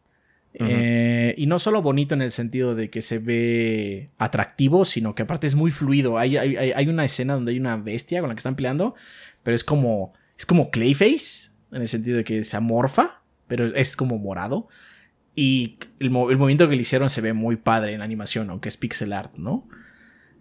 Eh, 0.54 1.34
y 1.36 1.46
no 1.46 1.58
solo 1.58 1.82
bonito 1.82 2.14
en 2.14 2.22
el 2.22 2.30
sentido 2.30 2.74
de 2.74 2.88
que 2.88 3.02
se 3.02 3.18
ve 3.18 4.10
atractivo, 4.18 4.84
sino 4.84 5.14
que 5.14 5.22
aparte 5.22 5.46
es 5.46 5.54
muy 5.54 5.70
fluido. 5.70 6.18
Hay, 6.18 6.36
hay, 6.36 6.56
hay, 6.56 6.88
una 6.88 7.04
escena 7.04 7.34
donde 7.34 7.52
hay 7.52 7.58
una 7.58 7.76
bestia 7.76 8.20
con 8.20 8.28
la 8.28 8.34
que 8.34 8.40
están 8.40 8.56
peleando, 8.56 8.94
pero 9.42 9.54
es 9.54 9.64
como, 9.64 10.12
es 10.38 10.46
como 10.46 10.70
Clayface 10.70 11.53
en 11.74 11.82
el 11.82 11.88
sentido 11.88 12.16
de 12.16 12.24
que 12.24 12.44
se 12.44 12.56
amorfa, 12.56 13.22
pero 13.48 13.66
es 13.66 13.96
como 13.96 14.16
morado. 14.18 14.68
Y 15.34 15.78
el, 15.98 16.10
movimiento 16.10 16.68
que 16.68 16.76
le 16.76 16.82
hicieron 16.82 17.10
se 17.10 17.20
ve 17.20 17.32
muy 17.32 17.56
padre 17.56 17.92
en 17.92 17.98
la 17.98 18.04
animación, 18.04 18.48
aunque 18.50 18.68
es 18.68 18.76
pixel 18.76 19.12
art, 19.12 19.34
¿no? 19.36 19.68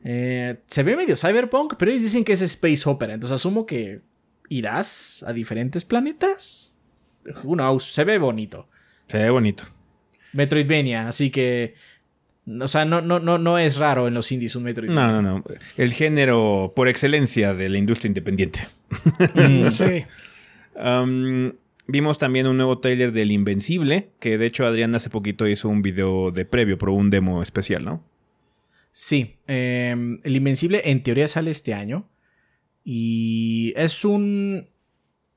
Eh, 0.04 0.60
se 0.68 0.84
ve 0.84 0.96
medio 0.96 1.18
cyberpunk, 1.18 1.74
pero 1.80 1.90
ellos 1.90 2.04
dicen 2.04 2.24
que 2.24 2.34
es 2.34 2.42
space 2.44 2.88
opera, 2.88 3.14
entonces 3.16 3.34
asumo 3.34 3.66
que 3.66 4.02
irás 4.50 5.26
a 5.28 5.34
diferentes 5.34 5.84
planetas. 5.84 6.76
Who 7.44 7.56
knows, 7.56 7.86
se 7.86 8.04
ve 8.04 8.20
bonito. 8.20 8.68
Se 9.08 9.18
ve 9.18 9.30
bonito. 9.32 9.64
Metroidvania, 10.34 11.08
así 11.08 11.32
que. 11.32 11.74
O 12.60 12.68
sea, 12.68 12.84
no, 12.86 13.02
no, 13.02 13.20
no, 13.20 13.38
no 13.38 13.58
es 13.58 13.78
raro 13.78 14.08
en 14.08 14.14
los 14.14 14.32
indies 14.32 14.56
un 14.56 14.64
Metroidvania. 14.64 15.08
No, 15.08 15.22
no, 15.22 15.40
no. 15.40 15.44
El 15.78 15.94
género 15.94 16.74
por 16.76 16.90
excelencia 16.90 17.54
de 17.54 17.70
la 17.70 17.78
industria 17.80 18.10
independiente. 18.10 18.60
Mm. 19.34 19.68
Sí. 19.72 20.06
Vimos 21.86 22.18
también 22.18 22.48
un 22.48 22.58
nuevo 22.58 22.80
trailer 22.80 23.12
del 23.12 23.32
Invencible, 23.32 24.10
que 24.20 24.38
de 24.38 24.45
hecho 24.45 24.66
Adrián 24.66 24.95
hace 24.95 25.10
poquito 25.10 25.48
hizo 25.48 25.68
un 25.68 25.82
video 25.82 26.32
de 26.32 26.45
previo, 26.45 26.78
pero 26.78 26.94
un 26.94 27.10
demo 27.10 27.41
especial, 27.41 27.84
¿no? 27.84 28.04
Sí, 28.91 29.36
eh, 29.48 29.95
el 30.24 30.36
Invencible 30.36 30.82
en 30.86 31.04
teoría 31.04 31.28
sale 31.28 31.52
este 31.52 31.74
año. 31.74 32.08
Y 32.86 33.74
es 33.76 34.06
un. 34.06 34.70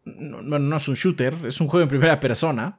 No, 0.04 0.42
no, 0.42 0.58
no 0.58 0.76
es 0.76 0.86
un 0.88 0.94
shooter, 0.94 1.34
es 1.46 1.60
un 1.60 1.66
juego 1.66 1.82
en 1.82 1.88
primera 1.88 2.20
persona. 2.20 2.78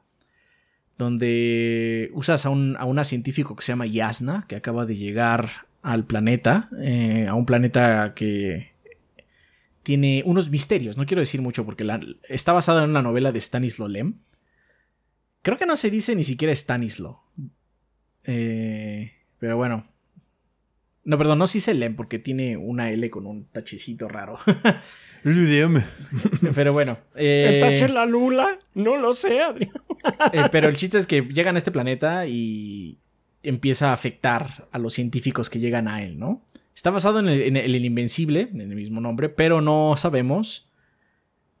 Donde 0.96 2.10
usas 2.14 2.46
a 2.46 2.50
un, 2.50 2.76
a 2.78 2.84
una 2.84 3.04
científico 3.04 3.54
que 3.54 3.62
se 3.62 3.72
llama 3.72 3.86
Yasna, 3.86 4.46
que 4.48 4.56
acaba 4.56 4.86
de 4.86 4.96
llegar 4.96 5.50
al 5.82 6.06
planeta. 6.06 6.70
eh, 6.80 7.26
a 7.28 7.34
un 7.34 7.44
planeta 7.44 8.14
que 8.14 8.72
tiene 9.88 10.22
unos 10.26 10.50
misterios. 10.50 10.98
No 10.98 11.06
quiero 11.06 11.20
decir 11.22 11.40
mucho 11.40 11.64
porque 11.64 11.82
la- 11.82 11.98
está 12.28 12.52
basada 12.52 12.84
en 12.84 12.90
una 12.90 13.00
novela 13.00 13.32
de 13.32 13.40
Stanislaw 13.40 13.88
Lem. 13.88 14.16
Creo 15.40 15.56
que 15.56 15.64
no 15.64 15.76
se 15.76 15.90
dice 15.90 16.14
ni 16.14 16.24
siquiera 16.24 16.52
Stanislaw. 16.54 17.18
Eh, 18.24 19.12
pero 19.38 19.56
bueno, 19.56 19.86
no, 21.04 21.16
perdón, 21.16 21.38
no 21.38 21.46
se 21.46 21.72
Lem 21.72 21.96
porque 21.96 22.18
tiene 22.18 22.58
una 22.58 22.90
L 22.90 23.08
con 23.08 23.24
un 23.24 23.46
tachecito 23.46 24.08
raro. 24.08 24.38
pero 26.54 26.74
bueno. 26.74 26.98
eh, 27.14 27.52
¿El 27.54 27.60
tache 27.60 27.88
la 27.88 28.04
lula? 28.04 28.58
No 28.74 28.98
lo 28.98 29.14
sé, 29.14 29.40
Adrián. 29.40 29.72
eh, 30.34 30.42
pero 30.52 30.68
el 30.68 30.76
chiste 30.76 30.98
es 30.98 31.06
que 31.06 31.22
llegan 31.22 31.54
a 31.54 31.58
este 31.58 31.70
planeta 31.70 32.26
y 32.26 32.98
empieza 33.42 33.88
a 33.88 33.94
afectar 33.94 34.68
a 34.70 34.78
los 34.78 34.92
científicos 34.92 35.48
que 35.48 35.60
llegan 35.60 35.88
a 35.88 36.02
él, 36.02 36.18
¿no? 36.18 36.42
Está 36.78 36.90
basado 36.90 37.18
en 37.18 37.28
el, 37.28 37.40
en 37.42 37.56
el 37.56 37.84
Invencible, 37.84 38.50
en 38.52 38.60
el 38.60 38.68
mismo 38.76 39.00
nombre, 39.00 39.28
pero 39.28 39.60
no 39.60 39.94
sabemos 39.96 40.68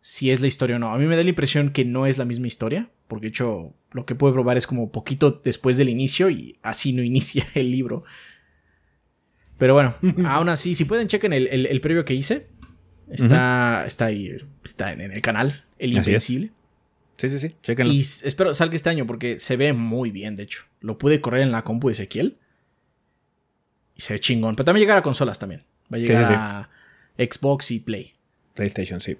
si 0.00 0.30
es 0.30 0.40
la 0.40 0.46
historia 0.46 0.76
o 0.76 0.78
no. 0.78 0.92
A 0.92 0.96
mí 0.96 1.06
me 1.06 1.16
da 1.16 1.24
la 1.24 1.28
impresión 1.28 1.70
que 1.70 1.84
no 1.84 2.06
es 2.06 2.18
la 2.18 2.24
misma 2.24 2.46
historia, 2.46 2.88
porque 3.08 3.26
de 3.26 3.30
hecho 3.30 3.74
lo 3.90 4.06
que 4.06 4.14
puedo 4.14 4.32
probar 4.32 4.56
es 4.56 4.68
como 4.68 4.92
poquito 4.92 5.40
después 5.44 5.76
del 5.76 5.88
inicio 5.88 6.30
y 6.30 6.54
así 6.62 6.92
no 6.92 7.02
inicia 7.12 7.44
el 7.54 7.72
libro. 7.72 8.04
Pero 9.58 9.74
bueno, 9.74 9.92
aún 10.26 10.50
así, 10.50 10.76
si 10.76 10.84
pueden 10.84 11.08
chequen 11.08 11.32
el, 11.32 11.48
el- 11.48 11.66
el 11.66 11.80
previo 11.80 12.04
que 12.04 12.14
hice. 12.14 12.46
Está, 13.10 13.86
está 13.88 14.04
ahí, 14.06 14.36
está 14.62 14.92
en, 14.92 15.00
en 15.00 15.10
el 15.10 15.20
canal, 15.20 15.64
El. 15.80 15.94
Invencible. 15.96 16.52
Sí, 17.16 17.28
sí, 17.28 17.40
sí. 17.40 17.54
Chéquenlo. 17.64 17.92
Y 17.92 17.98
espero 18.00 18.54
salga 18.54 18.76
este 18.76 18.88
año 18.90 19.04
porque 19.04 19.40
se 19.40 19.56
ve 19.56 19.72
muy 19.72 20.12
bien, 20.12 20.36
de 20.36 20.44
hecho. 20.44 20.62
Lo 20.80 20.96
pude 20.96 21.20
correr 21.20 21.42
en 21.42 21.50
la 21.50 21.64
compu 21.64 21.88
de 21.88 21.92
Ezequiel. 21.94 22.36
Y 23.98 24.02
se 24.02 24.14
ve 24.14 24.20
chingón. 24.20 24.56
Pero 24.56 24.64
también 24.64 24.82
llegará 24.84 25.00
a 25.00 25.02
consolas 25.02 25.38
también. 25.38 25.62
Va 25.92 25.98
a 25.98 26.00
llegar 26.00 26.24
sí, 26.24 26.32
sí. 26.32 26.34
a 26.34 26.70
Xbox 27.18 27.70
y 27.72 27.80
Play. 27.80 28.14
PlayStation, 28.54 29.00
sí. 29.00 29.18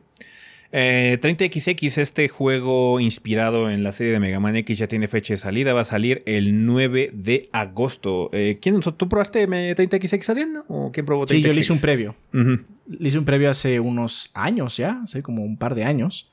Eh, 0.70 1.18
30XX, 1.22 1.98
este 1.98 2.28
juego 2.28 3.00
inspirado 3.00 3.70
en 3.70 3.82
la 3.82 3.92
serie 3.92 4.12
de 4.12 4.20
Mega 4.20 4.38
Man 4.38 4.55
X, 4.56 4.78
ya 4.78 4.86
tiene 4.86 5.09
fecha 5.09 5.34
de 5.34 5.38
salida. 5.38 5.72
Va 5.72 5.80
a 5.80 5.84
salir 5.84 6.22
el 6.26 6.64
9 6.66 7.10
de 7.12 7.48
agosto. 7.52 8.30
Eh, 8.32 8.59
¿quién, 8.60 8.80
¿Tú 8.80 9.09
probaste 9.09 9.42
eh, 9.42 9.76
30XX, 9.76 10.28
Adrián? 10.28 10.62
¿O 10.68 10.90
quién 10.92 11.05
probó 11.06 11.24
30XX? 11.24 11.28
Sí, 11.28 11.42
yo 11.42 11.52
le 11.52 11.60
hice 11.60 11.72
un 11.72 11.80
previo. 11.80 12.16
Le 12.32 13.09
hice 13.09 13.18
un 13.18 13.24
previo 13.24 13.50
hace 13.50 13.80
unos 13.80 14.30
años 14.34 14.76
ya, 14.76 15.00
hace 15.02 15.22
como 15.22 15.42
un 15.42 15.56
par 15.56 15.74
de 15.74 15.84
años. 15.84 16.30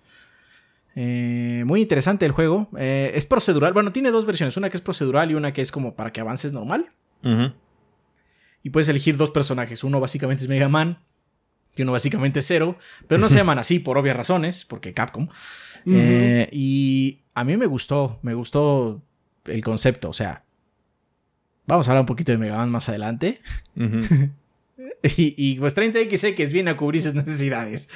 Eh, 0.96 1.64
muy 1.66 1.82
interesante 1.82 2.26
el 2.26 2.32
juego. 2.32 2.70
Eh, 2.78 3.12
es 3.16 3.26
procedural. 3.26 3.74
Bueno, 3.74 3.92
tiene 3.92 4.12
dos 4.12 4.26
versiones. 4.26 4.56
Una 4.58 4.70
que 4.70 4.78
es 4.78 4.82
procedural 4.82 5.30
y 5.30 5.36
una 5.36 5.52
que 5.54 5.62
es 5.62 5.72
como 5.72 5.96
para 5.96 6.12
que 6.12 6.22
avances 6.22 6.54
normal. 6.54 6.90
Ujú. 7.24 7.54
Y 8.66 8.72
puedes 8.72 8.90
elegir 8.90 9.16
dos 9.16 9.30
personajes. 9.30 9.84
Uno 9.84 10.00
básicamente 10.00 10.44
es 10.44 10.50
Mega 10.50 10.68
Man. 10.68 10.98
Y 11.76 11.84
uno 11.84 11.92
básicamente 11.92 12.40
es 12.40 12.48
Zero. 12.48 12.80
Pero 13.08 13.22
no 13.22 13.30
se 13.30 13.36
llaman 13.38 13.60
así 13.60 13.78
por 13.78 13.96
obvias 13.96 14.18
razones. 14.18 14.66
Porque 14.66 14.92
Capcom. 14.92 15.28
Eh, 15.86 16.50
y 16.52 17.20
a 17.36 17.44
mí 17.44 17.58
me 17.58 17.68
gustó. 17.68 18.18
Me 18.24 18.34
gustó 18.34 19.04
el 19.46 19.64
concepto. 19.64 20.10
O 20.10 20.14
sea. 20.14 20.46
Vamos 21.68 21.88
a 21.88 21.92
hablar 21.92 22.02
un 22.02 22.08
poquito 22.08 22.32
de 22.32 22.40
Mega 22.40 22.58
Man 22.58 22.72
más 22.72 22.90
adelante. 22.90 23.40
Y, 25.18 25.36
y 25.38 25.60
pues 25.60 25.78
30XX 25.78 26.52
viene 26.52 26.72
a 26.72 26.78
cubrir 26.78 27.00
sus 27.00 27.14
necesidades. 27.14 27.88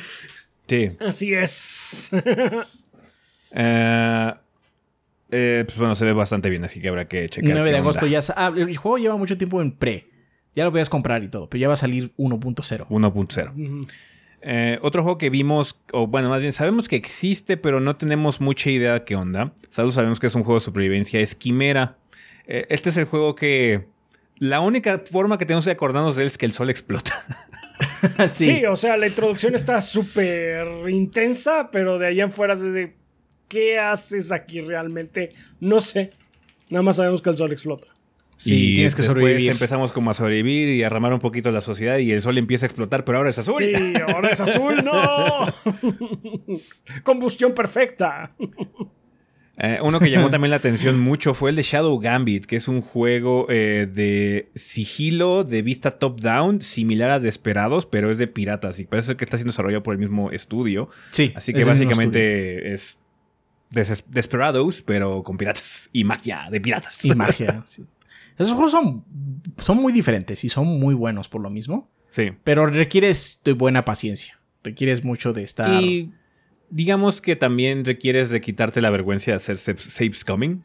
Sí. 0.68 0.90
Así 1.00 1.34
es. 1.34 2.12
Eh, 3.52 4.34
eh, 5.32 5.64
pues 5.66 5.80
bueno, 5.80 5.96
se 5.96 6.06
ve 6.06 6.14
bastante 6.14 6.52
bien, 6.52 6.64
así 6.64 6.80
que 6.80 6.88
habrá 6.88 7.08
que 7.08 7.28
checar. 7.28 7.52
9 7.52 7.72
de 7.72 7.78
agosto 7.78 8.06
onda. 8.06 8.20
ya. 8.20 8.34
Ah, 8.38 8.54
el 8.56 8.78
juego 8.78 9.00
lleva 9.00 9.18
mucho 9.18 9.40
tiempo 9.40 9.60
en 9.60 9.72
pre. 9.72 10.08
Ya 10.56 10.64
lo 10.64 10.72
podías 10.72 10.90
comprar 10.90 11.24
y 11.24 11.30
todo. 11.30 11.50
Pero 11.50 11.62
ya 11.62 11.68
va 11.68 11.76
a 11.76 11.78
salir 11.78 12.14
1.0. 12.18 12.88
1.0. 12.88 13.88
Eh, 14.42 14.80
otro 14.82 15.04
juego 15.04 15.18
que 15.18 15.30
vimos, 15.30 15.80
o 15.92 16.08
bueno, 16.08 16.30
más 16.30 16.42
bien 16.42 16.54
sabemos 16.54 16.88
que 16.88 16.96
existe, 16.96 17.58
pero 17.58 17.80
no 17.80 17.98
tenemos 17.98 18.40
mucha 18.42 18.70
idea 18.70 18.94
de 18.94 19.04
qué 19.04 19.16
onda. 19.16 19.54
Solo 19.70 19.92
sabemos 19.92 20.20
que 20.20 20.28
es 20.28 20.36
un 20.36 20.44
juego 20.44 20.60
de 20.60 20.66
supervivencia, 20.66 21.20
es 21.20 21.36
Quimera. 21.36 21.98
Eh, 22.48 22.66
este 22.70 22.90
es 22.90 22.98
el 22.98 23.06
juego 23.06 23.36
que. 23.36 23.88
La 24.38 24.62
única 24.62 25.04
forma 25.12 25.38
que 25.38 25.46
tenemos 25.46 25.66
de 25.66 25.72
acordarnos 25.72 26.16
de 26.16 26.22
él 26.22 26.28
es 26.28 26.38
que 26.38 26.46
el 26.46 26.54
sol 26.54 26.70
explota. 26.70 27.14
Sí. 28.30 28.66
o 28.66 28.76
sea, 28.76 28.96
la 28.98 29.08
introducción 29.08 29.56
está 29.56 29.82
súper 29.82 30.90
intensa, 30.90 31.70
pero 31.72 32.00
de 32.00 32.08
ahí 32.08 32.22
en 32.22 32.32
fuera 32.32 32.54
es 32.54 32.62
de 32.62 32.96
¿qué 33.50 33.78
haces 33.78 34.32
aquí 34.32 34.62
realmente? 34.62 35.32
No 35.60 35.82
sé. 35.82 36.12
Nada 36.70 36.84
más 36.84 36.98
sabemos 36.98 37.22
que 37.22 37.30
el 37.30 37.36
sol 37.36 37.52
explota. 37.52 37.88
Sí, 38.42 38.72
y 38.72 38.76
tienes 38.76 38.96
que 38.96 39.02
después 39.02 39.20
sobrevivir. 39.20 39.52
empezamos 39.52 39.92
como 39.92 40.12
a 40.12 40.14
sobrevivir 40.14 40.70
y 40.70 40.84
a 40.84 40.88
ramar 40.88 41.12
un 41.12 41.20
poquito 41.20 41.52
la 41.52 41.60
sociedad 41.60 41.98
y 41.98 42.12
el 42.14 42.22
sol 42.22 42.38
empieza 42.38 42.66
a 42.66 42.68
explotar, 42.68 43.04
pero 43.04 43.18
ahora 43.18 43.30
es 43.32 43.38
azul. 43.38 43.56
Sí, 43.58 43.74
ahora 44.14 44.30
es 44.30 44.40
azul, 44.40 44.76
no. 44.86 45.46
Combustión 47.04 47.54
perfecta. 47.54 48.32
Eh, 49.62 49.80
uno 49.84 50.00
que 50.00 50.10
llamó 50.10 50.30
también 50.30 50.52
la 50.52 50.56
atención 50.56 50.98
mucho 50.98 51.34
fue 51.34 51.50
el 51.50 51.58
de 51.58 51.64
Shadow 51.64 52.00
Gambit, 52.00 52.46
que 52.46 52.56
es 52.56 52.70
un 52.70 52.82
juego 52.82 53.46
eh, 53.50 53.90
de 53.94 54.50
sigilo 54.56 55.44
de 55.44 55.62
vista 55.62 55.92
top-down, 56.00 56.62
similar 56.62 57.10
a 57.10 57.20
Desperados, 57.20 57.86
pero 57.86 58.10
es 58.10 58.18
de 58.18 58.28
piratas 58.28 58.80
y 58.80 58.86
parece 58.86 59.18
que 59.18 59.26
está 59.26 59.36
siendo 59.36 59.52
desarrollado 59.52 59.84
por 59.84 59.94
el 59.96 60.00
mismo 60.00 60.32
estudio. 60.32 60.88
Sí. 61.12 61.34
Así 61.36 61.52
que 61.52 61.66
básicamente 61.66 62.72
es 62.72 63.00
Des- 63.70 64.06
Desperados, 64.08 64.82
pero 64.82 65.24
con 65.24 65.36
piratas 65.36 65.90
y 65.92 66.06
magia 66.06 66.48
de 66.50 66.62
piratas. 66.62 67.04
Y 67.04 67.12
magia. 67.12 67.62
sí. 67.66 67.84
Esos 68.40 68.54
juegos 68.54 68.72
son, 68.72 69.06
son 69.60 69.78
muy 69.78 69.94
diferentes 69.94 70.44
y 70.44 70.50
son 70.50 70.66
muy 70.68 70.96
buenos 70.96 71.30
por 71.30 71.42
lo 71.42 71.50
mismo. 71.50 71.90
Sí. 72.10 72.32
Pero 72.44 72.66
requieres 72.66 73.42
de 73.44 73.54
buena 73.54 73.86
paciencia. 73.86 74.40
Requieres 74.64 75.04
mucho 75.04 75.34
de 75.34 75.44
estar. 75.44 75.84
Y 75.84 76.12
digamos 76.70 77.22
que 77.22 77.36
también 77.36 77.86
requieres 77.86 78.30
de 78.30 78.42
quitarte 78.42 78.82
la 78.82 78.90
vergüenza 78.90 79.32
de 79.32 79.38
hacer 79.38 79.58
saves 79.58 79.82
saves 79.84 80.26
coming. 80.26 80.62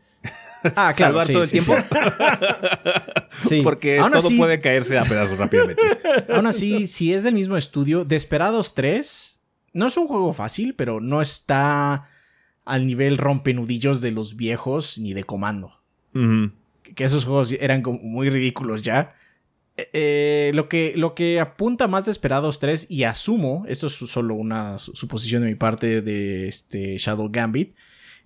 ah, 0.76 0.92
claro. 0.96 1.20
salvar 1.20 1.24
sí, 1.26 1.32
todo 1.32 1.42
el 1.42 1.48
sí, 1.48 1.58
tiempo. 1.60 1.76
sí. 3.48 3.60
Porque 3.62 3.98
Aún 3.98 4.12
todo 4.12 4.18
así- 4.26 4.38
puede 4.38 4.60
caerse 4.60 4.96
a 4.98 5.02
pedazos 5.02 5.38
rápidamente. 5.38 5.82
Aún 6.32 6.46
así, 6.46 6.86
si 6.86 7.12
es 7.12 7.22
del 7.22 7.34
mismo 7.34 7.56
estudio, 7.56 8.04
Desperados 8.04 8.74
3 8.74 9.40
no 9.72 9.86
es 9.88 9.96
un 9.96 10.06
juego 10.06 10.32
fácil, 10.32 10.74
pero 10.74 11.00
no 11.00 11.20
está 11.20 12.08
al 12.64 12.86
nivel 12.86 13.18
rompenudillos 13.18 14.00
de 14.00 14.12
los 14.12 14.36
viejos 14.36 14.98
ni 14.98 15.12
de 15.12 15.24
comando. 15.24 15.72
Ujú. 16.14 16.52
Que 16.94 17.04
esos 17.04 17.24
juegos 17.24 17.52
eran 17.52 17.82
como 17.82 17.98
muy 18.00 18.30
ridículos 18.30 18.82
ya. 18.82 19.14
Eh, 19.76 20.52
lo, 20.54 20.68
que, 20.68 20.92
lo 20.96 21.14
que 21.16 21.40
apunta 21.40 21.88
más 21.88 22.04
Desperados 22.06 22.60
3, 22.60 22.86
y 22.90 23.02
asumo, 23.04 23.64
esto 23.68 23.88
es 23.88 23.92
solo 23.94 24.34
una 24.36 24.78
su- 24.78 24.94
suposición 24.94 25.42
de 25.42 25.48
mi 25.48 25.56
parte 25.56 26.00
de 26.00 26.46
este 26.46 26.96
Shadow 26.96 27.28
Gambit, 27.32 27.74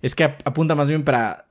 es 0.03 0.13
que 0.13 0.25
ap- 0.25 0.41
apunta 0.45 0.75
más 0.75 0.89
bien 0.89 1.03
para 1.03 1.47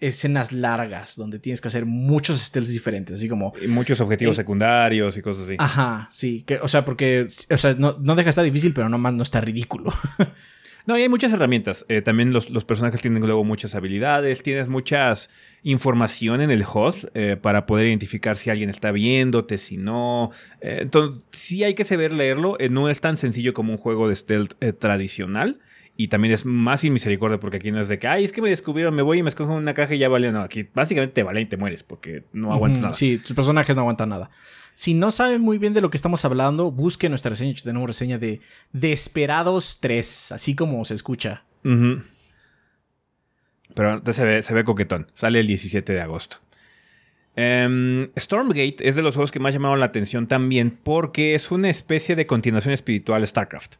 escenas 0.00 0.52
largas 0.52 1.16
donde 1.16 1.38
tienes 1.40 1.60
que 1.60 1.66
hacer 1.68 1.84
muchos 1.86 2.38
stealths 2.38 2.72
diferentes, 2.72 3.16
así 3.16 3.28
como 3.28 3.54
Y 3.60 3.66
muchos 3.66 4.00
objetivos 4.00 4.36
Eh, 4.36 4.42
secundarios 4.42 5.16
y 5.16 5.22
cosas 5.22 5.44
así. 5.46 5.56
Ajá, 5.58 6.08
sí. 6.12 6.44
Que, 6.46 6.58
o 6.60 6.68
sea, 6.68 6.84
porque. 6.84 7.26
O 7.50 7.58
sea, 7.58 7.74
no, 7.74 7.96
no 8.00 8.14
deja 8.14 8.26
de 8.26 8.30
estar 8.30 8.44
difícil, 8.44 8.72
pero 8.72 8.88
nomás 8.88 9.14
no 9.14 9.22
está 9.24 9.40
ridículo. 9.40 9.92
No, 10.86 10.98
y 10.98 11.02
hay 11.02 11.08
muchas 11.08 11.32
herramientas. 11.32 11.86
Eh, 11.88 12.02
también 12.02 12.32
los, 12.32 12.50
los 12.50 12.64
personajes 12.64 13.00
tienen 13.00 13.22
luego 13.24 13.42
muchas 13.44 13.74
habilidades, 13.74 14.42
tienes 14.42 14.68
muchas 14.68 15.30
información 15.62 16.42
en 16.42 16.50
el 16.50 16.62
HUD 16.62 16.94
eh, 17.14 17.36
para 17.40 17.64
poder 17.64 17.86
identificar 17.86 18.36
si 18.36 18.50
alguien 18.50 18.68
está 18.68 18.92
viéndote, 18.92 19.56
si 19.56 19.78
no. 19.78 20.30
Eh, 20.60 20.80
entonces, 20.82 21.26
sí 21.32 21.64
hay 21.64 21.74
que 21.74 21.84
saber 21.84 22.12
leerlo. 22.12 22.58
No 22.70 22.90
es 22.90 23.00
tan 23.00 23.16
sencillo 23.16 23.54
como 23.54 23.72
un 23.72 23.78
juego 23.78 24.08
de 24.08 24.16
stealth 24.16 24.54
tradicional. 24.78 25.60
Y 25.96 26.08
también 26.08 26.34
es 26.34 26.44
más 26.44 26.80
sin 26.80 26.92
misericordia 26.92 27.38
porque 27.38 27.58
aquí 27.58 27.70
no 27.70 27.80
es 27.80 27.86
de 27.86 28.00
que, 28.00 28.08
ay, 28.08 28.24
es 28.24 28.32
que 28.32 28.42
me 28.42 28.48
descubrieron, 28.48 28.96
me 28.96 29.02
voy 29.02 29.18
y 29.18 29.22
me 29.22 29.28
escojo 29.28 29.54
una 29.54 29.74
caja 29.74 29.94
y 29.94 29.98
ya 29.98 30.08
vale. 30.08 30.32
No, 30.32 30.40
aquí 30.40 30.68
básicamente 30.74 31.14
te 31.14 31.22
vale 31.22 31.40
y 31.40 31.46
te 31.46 31.56
mueres 31.56 31.84
porque 31.84 32.24
no 32.32 32.52
aguantas 32.52 32.82
nada. 32.82 32.94
Sí, 32.94 33.18
tus 33.18 33.32
personajes 33.32 33.76
no 33.76 33.82
aguantan 33.82 34.08
nada. 34.08 34.28
Si 34.74 34.94
no 34.94 35.10
saben 35.10 35.40
muy 35.40 35.58
bien 35.58 35.72
de 35.72 35.80
lo 35.80 35.90
que 35.90 35.96
estamos 35.96 36.24
hablando, 36.24 36.70
busquen 36.70 37.12
nuestra 37.12 37.30
reseña. 37.30 37.54
Tenemos 37.62 37.86
reseña 37.86 38.18
de 38.18 38.40
Desperados 38.72 39.78
3, 39.80 40.32
así 40.32 40.54
como 40.56 40.84
se 40.84 40.94
escucha. 40.94 41.44
Pero 43.74 44.12
se 44.12 44.24
ve, 44.24 44.42
se 44.42 44.54
ve 44.54 44.64
coquetón. 44.64 45.10
Sale 45.14 45.40
el 45.40 45.46
17 45.46 45.92
de 45.92 46.00
agosto. 46.00 46.38
Em, 47.36 48.10
Stormgate 48.16 48.76
es 48.80 48.94
de 48.94 49.02
los 49.02 49.14
juegos 49.14 49.32
que 49.32 49.40
más 49.40 49.52
llamaron 49.52 49.80
la 49.80 49.86
atención 49.86 50.28
también 50.28 50.70
porque 50.70 51.34
es 51.34 51.50
una 51.50 51.68
especie 51.68 52.14
de 52.14 52.26
continuación 52.26 52.72
espiritual 52.72 53.22
de 53.22 53.26
StarCraft. 53.26 53.76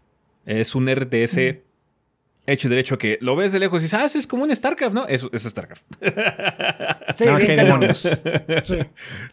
Es 0.47 0.75
un 0.75 0.89
RTS 0.89 1.57
hecho 2.47 2.69
y 2.69 2.71
derecho 2.71 2.99
que 2.99 3.19
lo 3.21 3.37
ves 3.37 3.53
de 3.53 3.59
lejos 3.59 3.81
y 3.81 3.85
dices, 3.85 3.99
ah, 3.99 4.05
eso 4.05 4.19
es 4.19 4.27
como 4.27 4.45
un 4.45 4.55
StarCraft, 4.55 4.95
¿no? 4.95 5.07
Eso 5.07 5.31
es 5.33 5.43
StarCraft. 5.43 5.85
Sí, 7.15 7.27
Nada 7.27 7.37
más 7.37 7.45
que 7.45 7.53
hay 7.53 7.57
demonios. 7.59 8.23
Sí. 8.65 8.79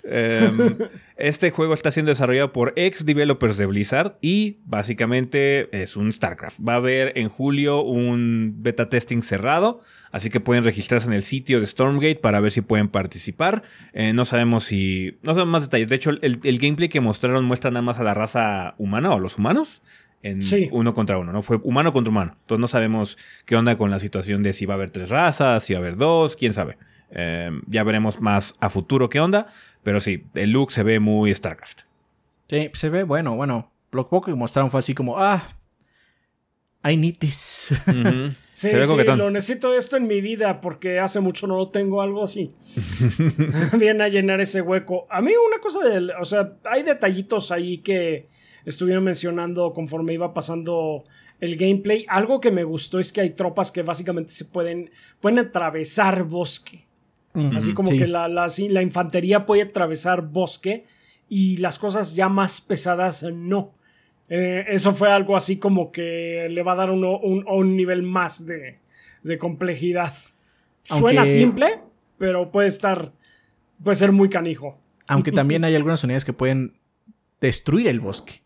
Em, 0.04 0.78
este 1.16 1.50
juego 1.50 1.74
está 1.74 1.90
siendo 1.90 2.10
desarrollado 2.10 2.54
por 2.54 2.74
ex 2.76 3.06
developers 3.06 3.58
de 3.58 3.66
Blizzard 3.66 4.18
y 4.22 4.60
básicamente 4.66 5.68
es 5.76 5.96
un 5.96 6.12
StarCraft. 6.14 6.60
Va 6.68 6.74
a 6.74 6.76
haber 6.76 7.18
en 7.18 7.30
julio 7.30 7.82
un 7.82 8.58
beta 8.58 8.88
testing 8.88 9.24
cerrado, 9.24 9.82
así 10.12 10.30
que 10.30 10.40
pueden 10.40 10.64
registrarse 10.64 11.08
en 11.08 11.14
el 11.14 11.24
sitio 11.24 11.60
de 11.60 11.66
Stormgate 11.66 12.18
para 12.18 12.40
ver 12.40 12.52
si 12.52 12.62
pueden 12.62 12.88
participar. 12.88 13.64
Eh, 13.94 14.14
no 14.14 14.26
sabemos 14.26 14.66
si. 14.66 15.18
No 15.24 15.34
sabemos 15.34 15.52
más 15.52 15.64
detalles. 15.64 15.88
De 15.88 15.96
hecho, 15.96 16.12
el, 16.12 16.40
el 16.44 16.60
gameplay 16.60 16.90
que 16.90 17.00
mostraron 17.00 17.46
muestra 17.46 17.72
nada 17.72 17.82
más 17.82 17.98
a 17.98 18.04
la 18.04 18.14
raza 18.14 18.76
humana 18.78 19.10
o 19.10 19.16
a 19.16 19.20
los 19.20 19.38
humanos. 19.40 19.82
En 20.24 20.42
Sí. 20.44 20.70
uno 20.72 20.94
contra 20.94 21.18
uno, 21.18 21.32
¿no? 21.32 21.42
Fue 21.42 21.60
humano 21.64 21.94
contra 21.94 22.12
humano. 22.12 22.38
Entonces 22.42 22.62
no 22.62 22.68
sabemos 22.68 23.18
qué 23.46 23.56
onda 23.56 23.78
con 23.78 23.90
la 23.90 23.98
situación 24.00 24.44
de 24.44 24.54
si 24.54 24.66
va 24.68 24.76
a 24.76 24.78
haber 24.78 24.92
tres 24.92 25.10
razas, 25.10 25.64
si 25.64 25.74
va 25.74 25.80
a 25.80 25.82
haber 25.82 25.98
dos, 25.98 26.36
quién 26.36 26.54
sabe. 26.54 26.78
Eh, 27.12 27.50
ya 27.68 27.84
veremos 27.84 28.22
más 28.22 28.54
a 28.60 28.70
futuro 28.70 29.10
qué 29.10 29.20
onda. 29.20 29.48
Pero 29.84 30.00
sí, 30.00 30.26
el 30.36 30.52
look 30.52 30.72
se 30.72 30.84
ve 30.84 31.00
muy 31.00 31.34
StarCraft. 31.34 31.82
Sí, 32.50 32.70
se 32.74 32.90
ve 32.90 33.04
bueno, 33.04 33.36
bueno. 33.36 33.72
Lo 33.92 34.08
poco 34.10 34.28
que 34.28 34.36
mostraron 34.36 34.70
fue 34.70 34.80
así 34.80 34.94
como, 34.94 35.18
ah, 35.20 35.44
I 36.84 36.98
need 36.98 37.16
this. 37.18 37.72
Ujú. 37.88 38.32
Sí, 38.54 38.70
se 38.70 38.78
ve 38.78 38.84
sí, 38.86 38.96
lo 39.18 39.30
necesito 39.32 39.74
esto 39.76 39.98
en 39.98 40.08
mi 40.08 40.22
vida 40.22 40.62
porque 40.62 41.00
hace 41.00 41.20
mucho 41.20 41.48
no 41.48 41.58
lo 41.58 41.70
tengo, 41.70 42.02
algo 42.02 42.24
así. 42.24 42.54
Viene 43.78 44.04
a 44.04 44.08
llenar 44.10 44.40
ese 44.42 44.62
hueco. 44.62 45.08
A 45.10 45.22
mí 45.22 45.32
una 45.48 45.60
cosa 45.60 45.88
del, 45.88 46.12
o 46.20 46.26
sea, 46.26 46.54
hay 46.66 46.84
detallitos 46.84 47.52
ahí 47.52 47.80
que 47.80 48.30
estuvieron 48.66 49.04
mencionando 49.04 49.74
conforme 49.74 50.14
iba 50.14 50.34
pasando 50.34 51.04
el 51.40 51.58
gameplay. 51.58 52.06
Algo 52.08 52.40
que 52.40 52.52
me 52.52 52.64
gustó 52.64 53.00
es 53.00 53.12
que 53.12 53.22
hay 53.22 53.32
tropas 53.32 53.72
que 53.72 53.82
básicamente 53.82 54.32
se 54.32 54.46
pueden, 54.46 54.92
pueden 55.20 55.40
atravesar 55.40 56.24
bosque. 56.24 56.86
Así 57.56 57.74
como 57.74 57.92
sí. 57.92 57.98
que 57.98 58.08
la, 58.08 58.28
la, 58.28 58.50
sí, 58.50 58.68
la 58.68 58.82
infantería 58.82 59.46
puede 59.46 59.62
atravesar 59.62 60.22
bosque 60.22 60.84
y 61.30 61.58
las 61.58 61.80
cosas 61.80 62.14
ya 62.14 62.28
más 62.28 62.60
pesadas 62.60 63.24
no. 63.24 63.72
Eh, 64.28 64.66
eso 64.68 64.94
fue 64.94 65.10
algo 65.10 65.38
así 65.38 65.58
como 65.58 65.92
que 65.92 66.48
le 66.50 66.62
va 66.62 66.74
a 66.74 66.76
dar 66.76 66.90
uno, 66.90 67.18
un, 67.20 67.46
un 67.48 67.76
nivel 67.78 68.04
más 68.04 68.46
de, 68.46 68.80
de 69.24 69.38
complejidad. 69.38 70.14
Suena 70.84 71.26
simple, 71.26 71.80
pero 72.18 72.52
puede 72.52 72.68
estar. 72.68 73.14
puede 73.84 73.96
ser 73.96 74.12
muy 74.12 74.30
canijo. 74.30 74.78
Aunque 75.08 75.32
también 75.32 75.64
hay 75.66 75.76
algunas 75.76 76.04
unidades 76.04 76.26
que 76.26 76.34
pueden 76.34 76.74
destruir 77.40 77.88
el 77.88 78.00
bosque. 78.00 78.42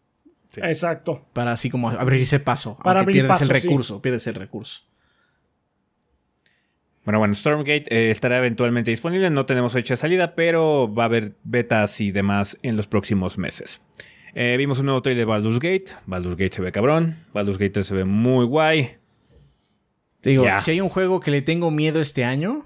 Sí. 0.55 0.61
Exacto. 0.63 1.25
Para 1.33 1.51
así 1.51 1.69
como 1.69 1.89
abrirse 1.89 2.39
paso. 2.39 2.77
Para 2.83 3.01
aunque 3.01 3.11
abrir 3.11 3.23
pierdes 3.23 3.41
el 3.41 3.47
paso, 3.49 3.59
sí. 3.59 3.67
recurso, 3.67 4.01
pierdes 4.01 4.27
el 4.27 4.35
recurso. 4.35 4.81
Bueno, 7.03 7.19
bueno, 7.19 7.35
Stormgate 7.35 7.83
eh, 7.89 8.09
estará 8.09 8.37
eventualmente 8.37 8.89
disponible. 8.89 9.29
No 9.29 9.45
tenemos 9.45 9.73
fecha 9.73 9.93
de 9.93 9.97
salida, 9.97 10.33
pero 10.33 10.91
va 10.91 11.03
a 11.03 11.05
haber 11.05 11.35
betas 11.43 12.01
y 12.01 12.11
demás 12.11 12.57
en 12.63 12.77
los 12.77 12.87
próximos 12.87 13.37
meses. 13.37 13.81
Eh, 14.33 14.55
vimos 14.57 14.79
un 14.79 14.85
nuevo 14.87 15.01
trailer 15.01 15.21
de 15.21 15.25
Baldur's 15.25 15.59
Gate. 15.59 15.85
Baldur's 16.07 16.35
Gate 16.35 16.55
se 16.55 16.61
ve 16.61 16.71
cabrón. 16.71 17.15
Baldur's 17.33 17.57
Gate 17.57 17.69
3 17.71 17.85
se 17.85 17.95
ve 17.95 18.05
muy 18.05 18.45
guay. 18.45 18.97
Te 20.21 20.31
digo, 20.31 20.45
si 20.57 20.71
hay 20.71 20.81
un 20.81 20.89
juego 20.89 21.19
que 21.19 21.29
le 21.29 21.43
tengo 21.43 21.69
miedo 21.69 22.01
este 22.01 22.25
año, 22.25 22.65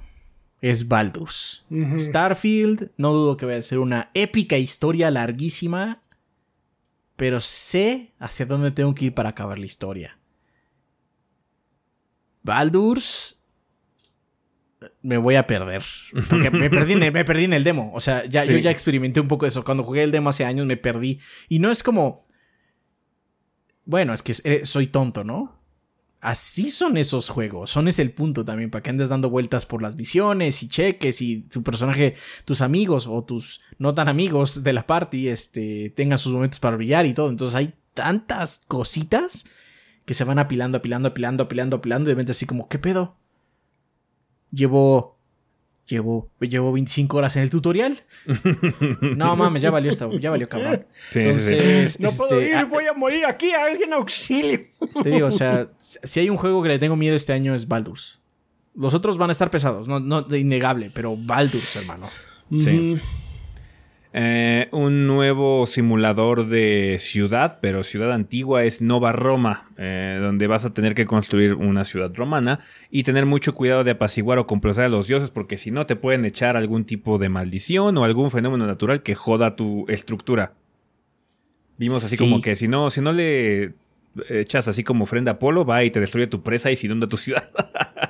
es 0.62 0.88
Baldur's. 0.88 1.66
Starfield, 1.98 2.92
no 2.98 3.14
dudo 3.14 3.36
que 3.36 3.46
vaya 3.46 3.60
a 3.60 3.62
ser 3.62 3.80
una 3.80 4.10
épica 4.14 4.58
historia 4.58 5.12
larguísima, 5.12 6.02
pero 7.20 7.42
sé 7.42 8.14
hacia 8.18 8.46
dónde 8.46 8.72
tengo 8.72 8.96
que 8.96 9.06
ir 9.06 9.14
para 9.14 9.32
acabar 9.32 9.60
la 9.60 9.66
historia. 9.66 10.18
Baldur's 12.44 13.44
me 15.02 15.18
voy 15.18 15.36
a 15.36 15.46
perder. 15.46 15.84
Porque 16.30 16.50
me 16.50 16.70
perdí, 16.70 16.94
en 16.94 17.04
el, 17.04 17.12
me 17.12 17.26
perdí 17.26 17.44
en 17.44 17.52
el 17.52 17.66
demo. 17.66 17.92
O 17.94 18.00
sea, 18.00 18.24
ya, 18.24 18.46
yo 18.46 18.58
ya 18.58 18.72
experimenté 18.72 19.20
un 19.20 19.28
poco 19.28 19.46
eso. 19.46 19.66
Cuando 19.66 19.84
jugué 19.84 20.04
el 20.04 20.12
demo 20.12 20.30
hace 20.30 20.46
años 20.46 20.66
me 20.66 20.78
perdí. 20.78 21.20
Y 21.50 21.60
no 21.60 21.72
es 21.72 21.84
como... 21.84 22.26
Bueno, 23.84 24.14
es 24.14 24.24
que 24.24 24.34
eh, 24.46 24.64
soy 24.64 24.88
tonto, 24.88 25.26
¿no? 25.26 25.59
Así 26.22 26.70
son 26.70 26.98
esos 26.98 27.30
juegos. 27.30 27.70
Son 27.70 27.88
ese 27.88 28.02
el 28.02 28.12
punto 28.12 28.44
también. 28.44 28.70
Para 28.70 28.84
que 28.84 28.90
andes 28.90 29.10
dando 29.10 29.30
vueltas 29.30 29.66
por 29.66 29.82
las 29.82 29.96
visiones 29.96 30.62
y 30.64 30.68
cheques 30.68 31.22
y 31.22 31.42
tu 31.42 31.64
personaje, 31.64 32.16
tus 32.46 32.62
amigos 32.62 33.08
o 33.08 33.24
tus 33.24 33.62
no 33.78 33.94
tan 33.94 34.10
amigos 34.10 34.64
de 34.64 34.74
la 34.74 34.86
party, 34.86 35.30
este, 35.30 35.92
tengan 35.92 36.18
sus 36.18 36.34
momentos 36.34 36.60
para 36.60 36.76
brillar 36.76 37.06
y 37.06 37.14
todo. 37.14 37.30
Entonces 37.30 37.56
hay 37.56 37.74
tantas 37.94 38.64
cositas 38.68 39.46
que 40.06 40.14
se 40.14 40.26
van 40.26 40.40
apilando, 40.40 40.80
apilando, 40.80 41.10
apilando, 41.10 41.44
apilando, 41.44 41.78
apilando. 41.78 42.10
Y 42.10 42.12
de 42.12 42.16
repente 42.16 42.32
así 42.32 42.46
como, 42.46 42.68
¿qué 42.68 42.80
pedo? 42.80 43.16
Llevo. 44.52 45.19
Llevo. 45.90 46.30
Llevo 46.40 46.72
25 46.72 47.18
horas 47.18 47.36
en 47.36 47.44
el 47.44 47.50
tutorial. 47.50 47.98
No 49.18 49.36
mames, 49.36 49.64
ya 49.64 49.72
valió 49.72 49.90
esta, 49.90 50.08
ya 50.20 50.30
valió 50.30 50.48
cabrón. 50.48 50.86
Sí, 51.10 51.24
sí, 51.34 51.40
sí. 51.40 51.56
Entonces. 51.56 52.00
No 52.00 52.10
puedo 52.16 52.40
este, 52.40 52.50
ir, 52.52 52.56
ah, 52.56 52.66
voy 52.66 52.86
a 52.86 52.94
morir 52.94 53.26
aquí, 53.26 53.52
alguien 53.52 53.94
auxilio. 53.94 54.68
te 55.02 55.10
digo, 55.10 55.28
o 55.28 55.32
sea, 55.32 55.72
si 55.78 56.20
hay 56.20 56.30
un 56.30 56.38
juego 56.38 56.62
que 56.62 56.70
le 56.70 56.80
tengo 56.80 56.96
miedo 56.96 57.16
este 57.16 57.34
año 57.34 57.56
es 57.56 57.68
Baldur's. 57.68 58.20
Los 58.76 58.94
otros 58.94 59.18
van 59.18 59.30
a 59.30 59.34
estar 59.34 59.50
pesados, 59.50 59.88
no, 59.88 60.00
no 60.00 60.24
innegable, 60.36 60.92
pero 60.94 61.18
Baldur's, 61.18 61.76
hermano. 61.76 62.08
Sí. 62.60 62.96
Eh, 64.12 64.68
un 64.72 65.06
nuevo 65.06 65.68
simulador 65.68 66.48
de 66.48 66.98
ciudad, 67.00 67.60
pero 67.62 67.84
ciudad 67.84 68.12
antigua 68.12 68.64
es 68.64 68.82
Nova 68.82 69.12
Roma, 69.12 69.70
eh, 69.78 70.18
donde 70.20 70.48
vas 70.48 70.66
a 70.66 70.74
tener 70.74 70.96
que 70.96 71.06
construir 71.06 71.54
una 71.54 71.86
ciudad 71.86 72.12
romana 72.16 72.60
y 72.90 73.04
tener 73.04 73.28
mucho 73.28 73.54
cuidado 73.54 73.84
de 73.84 73.92
apaciguar 73.92 74.40
o 74.40 74.48
complacer 74.48 74.86
a 74.86 74.90
los 74.90 75.08
dioses, 75.08 75.30
porque 75.30 75.58
si 75.58 75.70
no 75.70 75.86
te 75.86 75.96
pueden 75.96 76.26
echar 76.26 76.58
algún 76.58 76.86
tipo 76.86 77.20
de 77.20 77.30
maldición 77.30 77.96
o 78.00 78.04
algún 78.04 78.32
fenómeno 78.32 78.66
natural 78.66 79.04
que 79.04 79.14
joda 79.14 79.56
tu 79.56 79.86
estructura. 79.90 80.54
Vimos 81.78 82.04
así 82.04 82.18
Sí. 82.18 82.24
como 82.28 82.42
que 82.42 82.56
si 82.56 82.68
no, 82.68 82.90
si 82.90 83.02
no 83.02 83.14
le 83.14 83.76
echas 84.28 84.68
así 84.68 84.84
como 84.84 85.04
ofrenda 85.04 85.34
a 85.34 85.36
Apolo, 85.36 85.66
va 85.66 85.84
y 85.84 85.92
te 85.92 86.00
destruye 86.00 86.26
tu 86.26 86.42
presa 86.42 86.72
y 86.72 86.76
se 86.76 86.88
inunda 86.88 87.06
tu 87.08 87.16
ciudad. 87.16 87.48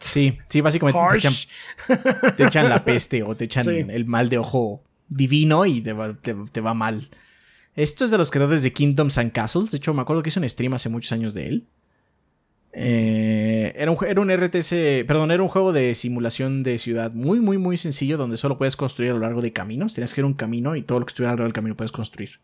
Sí, 0.00 0.38
sí, 0.48 0.60
básicamente 0.62 0.98
te 1.12 1.18
echan, 1.18 2.34
te 2.36 2.44
echan 2.46 2.68
la 2.68 2.84
peste 2.84 3.22
o 3.22 3.36
te 3.36 3.44
echan 3.44 3.64
Sí. 3.64 3.84
el 3.88 4.04
mal 4.06 4.28
de 4.30 4.38
ojo 4.38 4.82
divino 5.08 5.66
y 5.66 5.80
te 5.82 5.92
va, 5.92 6.14
te- 6.14 6.34
te 6.50 6.60
va 6.60 6.72
mal. 6.74 7.10
Esto 7.76 8.04
es 8.04 8.10
de 8.10 8.18
los 8.18 8.30
creadores 8.30 8.62
de 8.62 8.72
Kingdoms 8.72 9.18
and 9.18 9.32
Castles. 9.32 9.70
De 9.70 9.76
hecho, 9.76 9.92
me 9.94 10.02
acuerdo 10.02 10.22
que 10.22 10.30
hice 10.30 10.40
un 10.40 10.48
stream 10.48 10.74
hace 10.74 10.88
muchos 10.88 11.12
años 11.12 11.34
de 11.34 11.46
él. 11.46 11.66
Eh, 12.72 13.72
era, 13.76 13.90
un, 13.90 13.98
era 14.06 14.20
un 14.20 14.30
RTC, 14.30 15.04
perdón, 15.06 15.30
era 15.32 15.42
un 15.42 15.48
juego 15.48 15.72
de 15.72 15.94
simulación 15.94 16.62
de 16.62 16.78
ciudad 16.78 17.12
muy, 17.12 17.40
muy, 17.40 17.58
muy 17.58 17.76
sencillo 17.76 18.16
donde 18.16 18.36
solo 18.36 18.58
puedes 18.58 18.76
construir 18.76 19.10
a 19.10 19.14
lo 19.14 19.20
largo 19.20 19.42
de 19.42 19.52
caminos. 19.52 19.94
Tienes 19.94 20.14
que 20.14 20.20
ir 20.20 20.24
a 20.24 20.28
un 20.28 20.34
camino 20.34 20.76
y 20.76 20.82
todo 20.82 21.00
lo 21.00 21.06
que 21.06 21.10
estuviera 21.10 21.32
alrededor 21.32 21.48
del 21.48 21.54
camino 21.54 21.76
puedes 21.76 21.92
construir. 21.92 22.40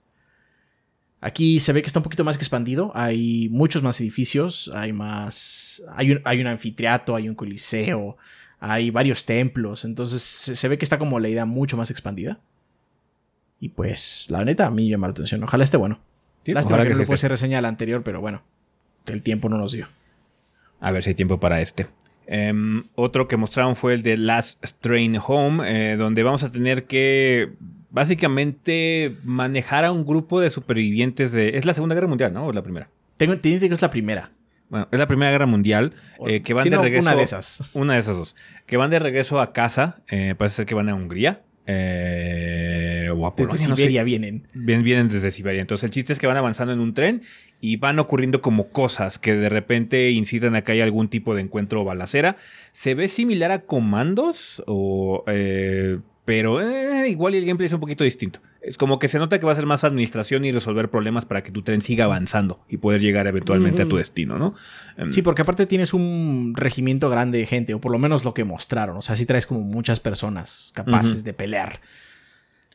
Aquí 1.26 1.58
se 1.58 1.72
ve 1.72 1.82
que 1.82 1.88
está 1.88 1.98
un 1.98 2.04
poquito 2.04 2.22
más 2.22 2.36
expandido. 2.36 2.92
Hay 2.94 3.48
muchos 3.50 3.82
más 3.82 4.00
edificios. 4.00 4.70
Hay 4.72 4.92
más. 4.92 5.82
Hay 5.96 6.12
un, 6.12 6.20
hay 6.22 6.40
un 6.40 6.46
anfiteatro, 6.46 7.16
hay 7.16 7.28
un 7.28 7.34
coliseo. 7.34 8.16
Hay 8.60 8.90
varios 8.90 9.26
templos. 9.26 9.84
Entonces 9.84 10.22
se, 10.22 10.68
ve 10.68 10.78
que 10.78 10.84
está 10.84 10.98
como 10.98 11.18
la 11.18 11.28
idea 11.28 11.44
mucho 11.44 11.76
más 11.76 11.90
expandida. 11.90 12.38
Y 13.58 13.70
pues, 13.70 14.28
la 14.30 14.44
neta, 14.44 14.66
a 14.66 14.70
mí 14.70 14.88
llama 14.88 15.08
la 15.08 15.10
atención. 15.10 15.42
Ojalá 15.42 15.64
esté 15.64 15.76
bueno. 15.76 15.98
Sí, 16.44 16.52
Lástima 16.52 16.78
que 16.78 16.90
que 16.90 16.94
no 16.94 17.00
le 17.00 17.16
ser 17.16 17.32
reseña 17.32 17.60
la 17.60 17.66
anterior, 17.66 18.04
pero 18.04 18.20
bueno. 18.20 18.44
El 19.06 19.20
tiempo 19.22 19.48
no 19.48 19.58
nos 19.58 19.72
dio. 19.72 19.88
A 20.78 20.92
ver 20.92 21.02
si 21.02 21.08
hay 21.08 21.16
tiempo 21.16 21.40
para 21.40 21.60
este. 21.60 21.88
Em, 22.28 22.84
otro 22.94 23.26
que 23.26 23.36
mostraron 23.36 23.74
fue 23.74 23.94
el 23.94 24.04
de 24.04 24.16
Last 24.16 24.64
Strain 24.64 25.18
Home, 25.26 25.64
eh, 25.66 25.96
donde 25.96 26.22
vamos 26.22 26.44
a 26.44 26.52
tener 26.52 26.84
que 26.84 27.52
básicamente 27.90 29.12
manejar 29.24 29.84
a 29.84 29.92
un 29.92 30.04
grupo 30.04 30.40
de 30.40 30.50
supervivientes 30.50 31.32
de... 31.32 31.56
Es 31.58 31.64
la 31.64 31.74
Segunda 31.74 31.94
Guerra 31.94 32.08
Mundial, 32.08 32.32
¿no? 32.32 32.46
¿O 32.46 32.52
la 32.52 32.62
primera? 32.62 32.88
Tengo 33.16 33.32
entendido 33.32 33.66
que 33.68 33.74
es 33.74 33.82
la 33.82 33.90
primera. 33.90 34.32
Bueno, 34.68 34.88
es 34.90 34.98
la 34.98 35.06
Primera 35.06 35.30
Guerra 35.30 35.46
Mundial, 35.46 35.94
eh, 36.26 36.42
que 36.42 36.52
van 36.52 36.64
de 36.64 36.70
no, 36.70 36.82
regreso... 36.82 37.06
una 37.06 37.14
de 37.16 37.22
esas. 37.22 37.70
Una 37.76 37.94
de 37.94 38.00
esas 38.00 38.16
dos. 38.16 38.34
Que 38.66 38.76
van 38.76 38.90
de 38.90 38.98
regreso 38.98 39.40
a 39.40 39.52
casa, 39.52 40.02
eh, 40.08 40.34
parece 40.36 40.56
ser 40.56 40.66
que 40.66 40.74
van 40.74 40.88
a 40.88 40.94
Hungría. 40.96 41.42
eh, 41.66 43.08
o 43.16 43.26
a 43.26 43.30
Desde 43.36 43.44
Polonia, 43.50 43.68
no 43.68 43.76
sé. 43.76 43.82
Siberia 43.82 44.02
vienen. 44.04 44.48
Bien, 44.54 44.82
vienen 44.82 45.08
desde 45.08 45.30
Siberia. 45.30 45.60
Entonces 45.60 45.84
el 45.84 45.90
chiste 45.90 46.12
es 46.12 46.18
que 46.18 46.26
van 46.26 46.36
avanzando 46.36 46.72
en 46.72 46.80
un 46.80 46.94
tren 46.94 47.22
y 47.60 47.76
van 47.76 47.98
ocurriendo 48.00 48.40
como 48.42 48.68
cosas 48.70 49.18
que 49.18 49.34
de 49.36 49.48
repente 49.48 50.10
incitan 50.10 50.54
a 50.56 50.62
que 50.62 50.72
haya 50.72 50.84
algún 50.84 51.08
tipo 51.08 51.34
de 51.34 51.42
encuentro 51.42 51.82
o 51.82 51.84
balacera. 51.84 52.36
Se 52.72 52.94
ve 52.94 53.06
similar 53.08 53.52
a 53.52 53.60
comandos 53.62 54.62
o... 54.66 55.22
eh, 55.28 55.98
Pero 56.26 56.60
eh, 56.60 57.08
igual 57.08 57.34
y 57.34 57.38
el 57.38 57.46
gameplay 57.46 57.68
es 57.68 57.72
un 57.72 57.80
poquito 57.80 58.04
distinto. 58.04 58.40
Es 58.60 58.76
como 58.76 58.98
que 58.98 59.06
se 59.08 59.18
nota 59.20 59.38
que 59.38 59.46
va 59.46 59.52
a 59.52 59.54
ser 59.54 59.64
más 59.64 59.84
administración 59.84 60.44
y 60.44 60.50
resolver 60.52 60.90
problemas 60.90 61.24
para 61.24 61.42
que 61.44 61.52
tu 61.52 61.62
tren 61.62 61.80
siga 61.80 62.04
avanzando 62.04 62.64
y 62.68 62.76
poder 62.78 63.00
llegar 63.00 63.26
eventualmente 63.28 63.82
a 63.82 63.88
tu 63.88 63.96
destino, 63.96 64.36
¿no? 64.38 64.54
Em, 64.98 65.08
Sí, 65.08 65.22
porque 65.22 65.42
aparte 65.42 65.66
tienes 65.66 65.94
un 65.94 66.52
regimiento 66.56 67.08
grande 67.08 67.38
de 67.38 67.46
gente, 67.46 67.72
o 67.74 67.80
por 67.80 67.92
lo 67.92 67.98
menos 68.00 68.24
lo 68.24 68.34
que 68.34 68.42
mostraron. 68.44 68.96
O 68.96 69.02
sea, 69.02 69.14
sí 69.16 69.24
traes 69.24 69.46
como 69.46 69.60
muchas 69.60 70.00
personas 70.00 70.72
capaces 70.74 71.22
de 71.22 71.32
pelear. 71.32 71.80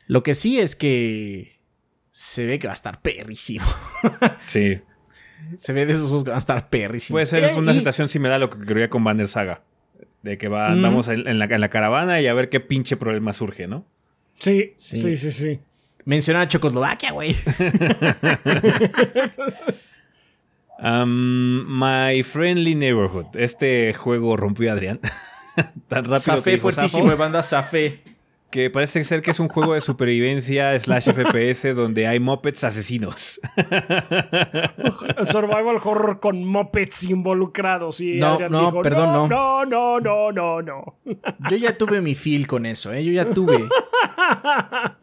Lo 0.07 0.23
que 0.23 0.34
sí 0.34 0.57
es 0.60 0.76
que 0.78 1.60
se 2.10 2.45
ve 2.45 2.57
que 2.57 2.68
va 2.68 2.73
a 2.73 2.76
estar 2.76 3.02
perrísimo. 3.02 3.65
sí. 4.45 4.80
se 5.56 5.73
ve 5.73 5.86
de 5.86 5.91
esos 5.91 6.23
que 6.23 6.30
van 6.30 6.36
a 6.36 6.40
estar 6.40 6.69
perrísimos. 6.69 7.15
Puede 7.15 7.26
ser 7.26 7.44
Eh, 7.44 7.53
una 7.57 7.73
y- 7.73 7.78
situación 7.78 8.07
similar 8.07 8.36
a 8.36 8.40
lo 8.40 8.49
que 8.49 8.57
ocurría 8.64 8.90
con 8.90 9.03
Banner 9.03 9.28
Saga. 9.28 9.64
De 10.23 10.38
que 10.38 10.48
va- 10.48 10.69
Mm. 10.76 10.81
vamos 10.81 11.07
en, 11.07 11.27
en 11.27 11.39
la, 11.39 11.45
en 11.45 11.61
la 11.61 11.69
caravana 11.69 12.22
y 12.22 12.27
a 12.27 12.34
ver 12.34 12.49
qué 12.49 12.60
pinche 12.60 12.95
problema 12.98 13.34
surge, 13.34 13.68
¿no? 13.68 13.85
Sí, 14.35 14.73
Sí. 14.77 14.98
sí, 14.99 15.15
sí, 15.15 15.31
sí. 15.31 15.60
Menciona 16.06 16.41
a 16.41 16.48
Checoslovaquia, 16.48 17.11
güey. 17.11 17.35
Um, 20.84 21.64
My 21.68 22.23
Friendly 22.23 22.73
Neighborhood. 22.73 23.27
Este 23.35 23.93
juego 23.93 24.35
rompió 24.35 24.72
a 24.72 24.73
Adrián. 24.73 24.99
Tan 25.88 26.06
rápido 26.06 26.38
dijo 26.38 26.72
fuertísimo 26.72 27.15
banda 27.18 27.43
Zafé. 27.43 27.99
Que 28.52 28.69
parece 28.69 29.03
ser 29.03 29.22
que 29.22 29.32
es 29.32 29.40
un 29.40 29.48
juego 29.48 29.73
de 29.73 29.82
supervivencia 29.82 30.78
slash 30.80 31.10
FPS 31.11 31.73
donde 31.73 32.07
hay 32.07 32.19
mopeds 32.19 32.64
asesinos. 32.64 33.40
Survival 35.23 35.78
horror 35.84 36.19
con 36.19 36.44
mopeds 36.44 37.03
involucrados. 37.03 38.02
Y 38.02 38.19
No, 38.19 38.38
no, 38.49 38.65
dijo, 38.65 38.82
perdón, 38.82 39.14
no. 39.14 39.28
No, 39.28 39.65
no, 39.65 39.99
no, 39.99 40.32
no, 40.32 40.61
no. 40.61 40.99
Yo 41.49 41.57
ya 41.57 41.78
tuve 41.78 42.02
mi 42.02 42.14
feel 42.14 42.45
con 42.48 42.65
eso, 42.65 42.94
¿eh? 42.94 43.03
Yo 43.03 43.11
ya 43.11 43.32
tuve. 43.32 43.57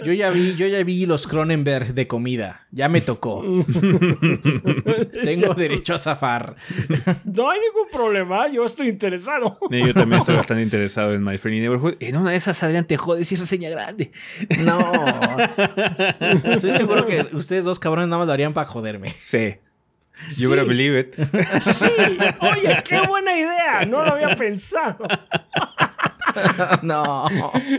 Yo 0.04 0.12
ya 0.12 0.30
vi, 0.30 0.54
yo 0.54 0.66
ya 0.66 0.82
vi 0.84 1.06
los 1.06 1.26
Cronenberg 1.26 1.94
de 1.94 2.06
comida. 2.06 2.66
Ya 2.70 2.88
me 2.88 3.00
tocó. 3.00 3.42
Tengo 5.24 5.54
derecho 5.54 5.94
a 5.94 5.98
zafar. 5.98 6.56
No 7.24 7.50
hay 7.50 7.60
ningún 7.60 7.88
problema. 7.92 8.48
Yo 8.48 8.64
estoy 8.64 8.88
interesado. 8.88 9.58
Y 9.70 9.86
yo 9.86 9.94
también 9.94 10.20
estoy 10.20 10.36
bastante 10.36 10.62
interesado 10.62 11.14
en 11.14 11.24
My 11.24 11.36
Friendly 11.38 11.60
Neighborhood. 11.60 11.96
En 12.00 12.16
una 12.16 12.30
de 12.30 12.36
esas, 12.36 12.62
Adrián, 12.62 12.86
te 12.86 12.96
jodes 12.96 13.32
y 13.42 13.46
seña 13.46 13.70
grande. 13.70 14.10
No. 14.60 14.78
Estoy 16.50 16.70
seguro 16.70 17.06
que 17.06 17.28
ustedes 17.32 17.64
dos 17.64 17.78
cabrones 17.78 18.08
nada 18.08 18.18
más 18.18 18.26
lo 18.26 18.32
harían 18.32 18.52
para 18.52 18.68
joderme. 18.68 19.14
Sí. 19.24 19.56
You 20.38 20.50
better 20.50 20.66
believe 20.66 20.98
it. 20.98 21.14
Sí. 21.60 21.86
Oye, 22.40 22.82
qué 22.84 23.00
buena 23.06 23.38
idea. 23.38 23.86
No 23.86 24.04
lo 24.04 24.14
había 24.14 24.36
pensado. 24.36 24.98
No. 26.82 27.26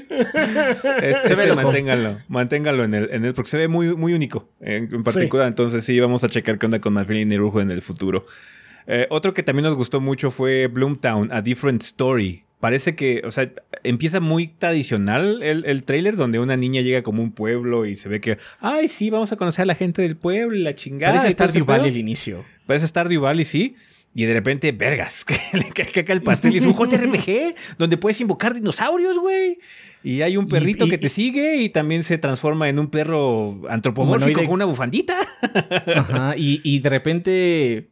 Este, 0.09 1.27
Se 1.27 1.35
ve 1.35 1.43
este, 1.43 1.55
manténganlo, 1.55 2.19
manténganlo 2.27 2.83
en 2.83 2.93
el, 2.93 3.09
en 3.11 3.25
el, 3.25 3.33
porque 3.33 3.49
se 3.49 3.57
ve 3.57 3.67
muy, 3.67 3.95
muy 3.95 4.13
único 4.13 4.49
en, 4.59 4.93
en 4.93 5.03
particular. 5.03 5.47
Entonces, 5.47 5.85
sí, 5.85 5.99
vamos 5.99 6.23
a 6.23 6.29
checar 6.29 6.57
qué 6.57 6.65
onda 6.65 6.79
con 6.79 6.93
My 6.93 7.05
Friendly 7.05 7.25
Neighborhood 7.25 7.61
en 7.61 7.71
el 7.71 7.81
futuro. 7.81 8.25
Eh, 8.87 9.07
otro 9.11 9.33
que 9.33 9.43
también 9.43 9.65
nos 9.65 9.75
gustó 9.75 10.01
mucho 10.01 10.31
fue 10.31 10.67
Bloomtown, 10.67 11.31
A 11.31 11.41
Different 11.41 11.83
Story. 11.83 12.43
Parece 12.59 12.93
que, 12.95 13.21
o 13.25 13.31
sea, 13.31 13.49
empieza 13.83 14.19
muy 14.19 14.47
tradicional 14.47 15.41
el, 15.43 15.63
el 15.65 15.83
trailer, 15.83 16.17
donde 16.17 16.39
una 16.39 16.57
niña 16.57 16.81
llega 16.81 17.03
como 17.03 17.23
un 17.23 17.31
pueblo 17.31 17.85
y 17.85 17.95
se 17.95 18.09
ve 18.09 18.19
que, 18.19 18.37
ay, 18.59 18.87
sí, 18.89 19.09
vamos 19.09 19.31
a 19.31 19.37
conocer 19.37 19.63
a 19.63 19.65
la 19.67 19.75
gente 19.75 20.01
del 20.01 20.17
pueblo 20.17 20.57
la 20.57 20.75
chingada. 20.75 21.13
Parece 21.13 21.31
Stardew 21.31 21.63
Valley 21.65 21.89
el 21.89 21.97
inicio. 21.97 22.43
Parece 22.67 22.87
Stardew 22.87 23.21
Valley, 23.21 23.45
sí. 23.45 23.75
Y 24.13 24.25
de 24.25 24.33
repente, 24.33 24.71
vergas, 24.73 25.23
que 25.25 25.35
le 25.53 25.69
cae 25.71 25.85
caca 25.85 26.11
el 26.11 26.21
pastel 26.21 26.53
y 26.53 26.57
es 26.57 26.65
un 26.65 26.73
JRPG 26.77 27.55
donde 27.77 27.95
puedes 27.95 28.19
invocar 28.19 28.53
dinosaurios, 28.53 29.17
güey. 29.19 29.57
Y 30.03 30.21
hay 30.21 30.35
un 30.35 30.47
perrito 30.49 30.85
y- 30.85 30.89
que 30.89 30.97
te 30.97 31.07
sigue 31.09 31.57
y 31.57 31.69
también 31.69 32.03
se 32.03 32.17
transforma 32.17 32.67
en 32.67 32.79
un 32.79 32.89
perro 32.89 33.61
antropomórfico 33.69 34.25
Humanoide. 34.31 34.45
con 34.47 34.53
una 34.55 34.65
bufandita. 34.65 35.15
Ajá. 35.95 36.33
Y, 36.37 36.59
y 36.63 36.79
de 36.79 36.89
repente 36.89 37.89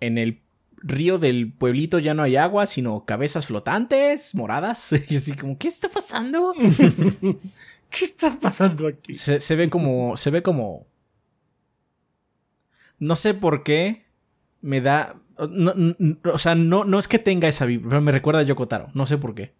en 0.00 0.16
el 0.18 0.40
río 0.78 1.18
del 1.18 1.52
pueblito 1.52 1.98
ya 1.98 2.14
no 2.14 2.22
hay 2.22 2.36
agua, 2.36 2.66
sino 2.66 3.04
cabezas 3.04 3.46
flotantes, 3.46 4.34
moradas. 4.34 4.92
Y 5.10 5.16
así 5.16 5.34
como, 5.36 5.58
¿qué 5.58 5.68
está 5.68 5.88
pasando? 5.88 6.52
¿Qué 7.90 8.04
está 8.04 8.38
pasando 8.38 8.88
aquí? 8.88 9.14
Se, 9.14 9.40
se 9.40 9.56
ve 9.56 9.70
como. 9.70 10.16
Se 10.16 10.30
ve 10.30 10.42
como. 10.42 10.86
No 12.98 13.16
sé 13.16 13.34
por 13.34 13.62
qué. 13.62 14.04
Me 14.60 14.80
da. 14.80 15.16
no- 15.38 15.74
no- 15.76 16.18
o 16.32 16.38
sea, 16.38 16.54
no, 16.54 16.84
no 16.84 16.98
es 16.98 17.08
que 17.08 17.18
tenga 17.18 17.46
esa 17.48 17.66
vibra, 17.66 17.88
pero 17.90 18.00
me 18.00 18.12
recuerda 18.12 18.40
a 18.40 18.44
Yokotaro. 18.44 18.88
No 18.94 19.06
sé 19.06 19.18
por 19.18 19.34
qué. 19.34 19.52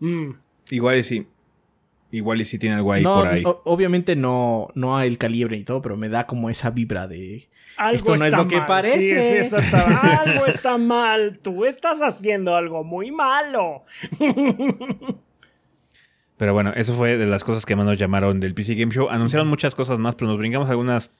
Mm. 0.00 0.30
Igual 0.70 0.98
y 0.98 1.02
sí. 1.04 1.26
Igual 2.14 2.40
y 2.40 2.44
sí 2.44 2.60
tiene 2.60 2.76
algo 2.76 2.92
ahí 2.92 3.02
no, 3.02 3.14
por 3.14 3.26
ahí. 3.26 3.42
obviamente 3.64 4.14
no, 4.14 4.68
no 4.76 5.00
el 5.00 5.18
calibre 5.18 5.56
y 5.56 5.64
todo, 5.64 5.82
pero 5.82 5.96
me 5.96 6.08
da 6.08 6.28
como 6.28 6.48
esa 6.48 6.70
vibra 6.70 7.08
de. 7.08 7.48
Algo 7.76 7.96
Esto 7.96 8.16
no 8.16 8.24
es 8.24 8.32
lo 8.32 8.46
que 8.46 8.60
parece. 8.60 9.00
Sí, 9.00 9.30
sí, 9.30 9.36
exactamente. 9.36 10.06
algo 10.30 10.46
está 10.46 10.78
mal. 10.78 11.40
Tú 11.42 11.64
estás 11.64 12.02
haciendo 12.02 12.54
algo 12.54 12.84
muy 12.84 13.10
malo. 13.10 13.82
Pero 16.36 16.52
bueno, 16.52 16.72
eso 16.76 16.94
fue 16.94 17.16
de 17.16 17.26
las 17.26 17.42
cosas 17.42 17.66
que 17.66 17.74
más 17.74 17.84
nos 17.86 17.98
llamaron 17.98 18.38
del 18.38 18.54
PC 18.54 18.74
Game 18.76 18.92
Show. 18.92 19.08
Anunciaron 19.08 19.48
muchas 19.48 19.74
cosas 19.74 19.98
más, 19.98 20.16
pero 20.16 20.28
nos 20.28 20.38
brincamos 20.38 20.68
algunas 20.68 21.10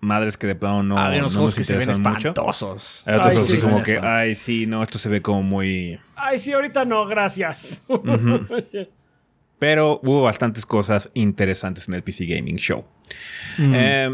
madres 0.00 0.36
que 0.36 0.46
de 0.46 0.54
plano 0.54 0.82
no, 0.82 0.98
Hay 0.98 1.18
unos 1.18 1.32
no 1.32 1.40
juegos 1.40 1.52
nos 1.52 1.54
que 1.54 1.64
se 1.64 1.76
ven 1.76 1.90
espantosos. 1.90 3.02
Hay 3.06 3.16
otros 3.16 3.36
Ay, 3.36 3.38
sí. 3.38 3.60
como 3.60 3.82
que, 3.82 3.94
espantosos. 3.94 4.18
ay, 4.18 4.34
sí, 4.34 4.66
no, 4.66 4.82
esto 4.82 4.98
se 4.98 5.08
ve 5.10 5.20
como 5.20 5.42
muy... 5.42 5.98
Ay, 6.14 6.38
sí, 6.38 6.52
ahorita 6.52 6.84
no, 6.84 7.06
gracias. 7.06 7.86
Pero 9.58 10.00
hubo 10.02 10.22
bastantes 10.22 10.66
cosas 10.66 11.10
interesantes 11.14 11.88
en 11.88 11.94
el 11.94 12.02
PC 12.02 12.26
Gaming 12.26 12.56
Show. 12.56 12.84
Eh, 13.58 14.10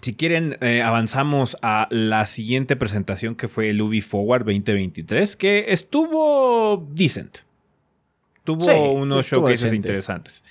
si 0.00 0.14
quieren, 0.14 0.56
eh, 0.60 0.82
avanzamos 0.82 1.56
a 1.62 1.86
la 1.90 2.26
siguiente 2.26 2.76
presentación 2.76 3.34
que 3.36 3.48
fue 3.48 3.68
el 3.70 3.80
Ubi 3.82 4.00
Forward 4.00 4.44
2023, 4.44 5.36
que 5.36 5.66
estuvo 5.68 6.88
decent. 6.92 7.38
Tuvo 8.44 8.60
Sí, 8.62 8.70
unos 8.72 9.20
estuvo 9.26 9.40
showcases 9.42 9.62
decente. 9.62 9.76
interesantes. 9.76 10.44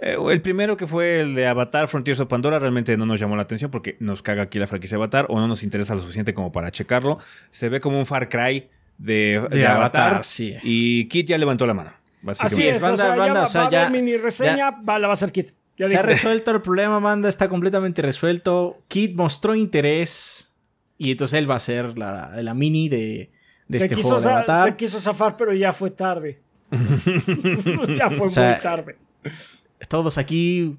Eh, 0.00 0.16
el 0.30 0.40
primero 0.42 0.76
que 0.76 0.86
fue 0.86 1.20
el 1.20 1.34
de 1.34 1.46
Avatar 1.46 1.88
Frontiers 1.88 2.20
of 2.20 2.28
Pandora 2.28 2.58
realmente 2.58 2.96
no 2.96 3.06
nos 3.06 3.20
llamó 3.20 3.36
la 3.36 3.42
atención 3.42 3.70
porque 3.70 3.96
nos 4.00 4.22
caga 4.22 4.42
aquí 4.44 4.58
la 4.58 4.66
franquicia 4.66 4.96
Avatar 4.96 5.26
o 5.28 5.38
no 5.40 5.48
nos 5.48 5.62
interesa 5.62 5.94
lo 5.94 6.00
suficiente 6.00 6.34
como 6.34 6.52
para 6.52 6.70
checarlo. 6.70 7.18
Se 7.50 7.68
ve 7.68 7.80
como 7.80 7.98
un 7.98 8.06
Far 8.06 8.28
Cry 8.28 8.68
de, 8.98 9.40
de 9.50 9.58
De 9.58 9.66
Avatar, 9.66 10.06
Avatar, 10.08 10.24
sí. 10.24 10.56
y 10.62 11.06
Kit 11.08 11.26
ya 11.28 11.38
levantó 11.38 11.66
la 11.66 11.74
mano. 11.74 11.90
Así 12.38 12.66
es, 12.66 12.80
Banda, 12.82 12.94
o 12.94 12.96
sea, 12.96 13.08
banda, 13.08 13.26
ya 13.26 13.32
va, 13.34 13.42
o 13.42 13.46
sea, 13.46 13.60
va 13.62 13.66
a 13.66 13.70
ya- 13.70 13.80
haber 13.86 13.92
mini 14.02 14.16
reseña, 14.16 14.70
va, 14.70 14.98
la 14.98 15.06
va 15.08 15.12
a 15.12 15.14
hacer 15.14 15.32
Kid. 15.32 15.46
Ya 15.76 15.88
Se 15.88 15.96
ha 15.96 16.02
resuelto 16.02 16.52
el 16.52 16.62
problema, 16.62 17.00
Manda, 17.00 17.28
está 17.28 17.48
completamente 17.48 18.00
resuelto. 18.02 18.78
Kid 18.88 19.16
mostró 19.16 19.54
interés 19.56 20.52
y 20.98 21.10
entonces 21.10 21.38
él 21.38 21.50
va 21.50 21.56
a 21.56 21.60
ser 21.60 21.98
la, 21.98 22.30
la 22.42 22.54
mini 22.54 22.88
de, 22.88 23.30
de 23.68 23.78
se, 23.78 23.84
este 23.84 23.96
quiso 23.96 24.08
juego 24.10 24.20
de 24.20 24.24
za- 24.28 24.36
Avatar. 24.36 24.68
se 24.70 24.76
quiso 24.76 25.00
zafar, 25.00 25.36
pero 25.36 25.52
ya 25.52 25.72
fue 25.72 25.90
tarde. 25.90 26.38
ya 27.98 28.08
fue 28.10 28.26
O 28.26 28.28
sea, 28.28 28.52
muy 28.52 28.60
tarde. 28.62 28.96
Todos 29.88 30.16
aquí 30.18 30.76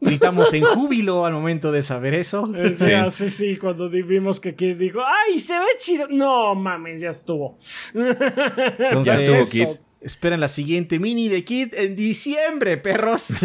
gritamos 0.00 0.52
en 0.54 0.62
júbilo 0.64 1.24
al 1.26 1.32
momento 1.32 1.72
de 1.72 1.82
saber 1.82 2.14
eso. 2.14 2.42
O 2.42 2.74
sea, 2.76 3.08
sí, 3.10 3.30
sí, 3.30 3.56
cuando 3.56 3.88
vimos 3.88 4.40
que 4.40 4.54
Kid 4.54 4.76
dijo, 4.76 5.00
¡ay, 5.04 5.38
se 5.38 5.58
ve 5.58 5.64
chido! 5.78 6.06
No 6.10 6.54
mames, 6.54 7.00
ya 7.00 7.08
estuvo. 7.08 7.58
Entonces, 7.94 9.04
Ya 9.04 9.14
estuvo, 9.14 9.42
Kid. 9.50 9.66
Esperen 10.00 10.40
la 10.40 10.48
siguiente 10.48 10.98
mini 10.98 11.28
de 11.28 11.44
Kid 11.44 11.74
en 11.74 11.96
diciembre, 11.96 12.76
perros. 12.76 13.28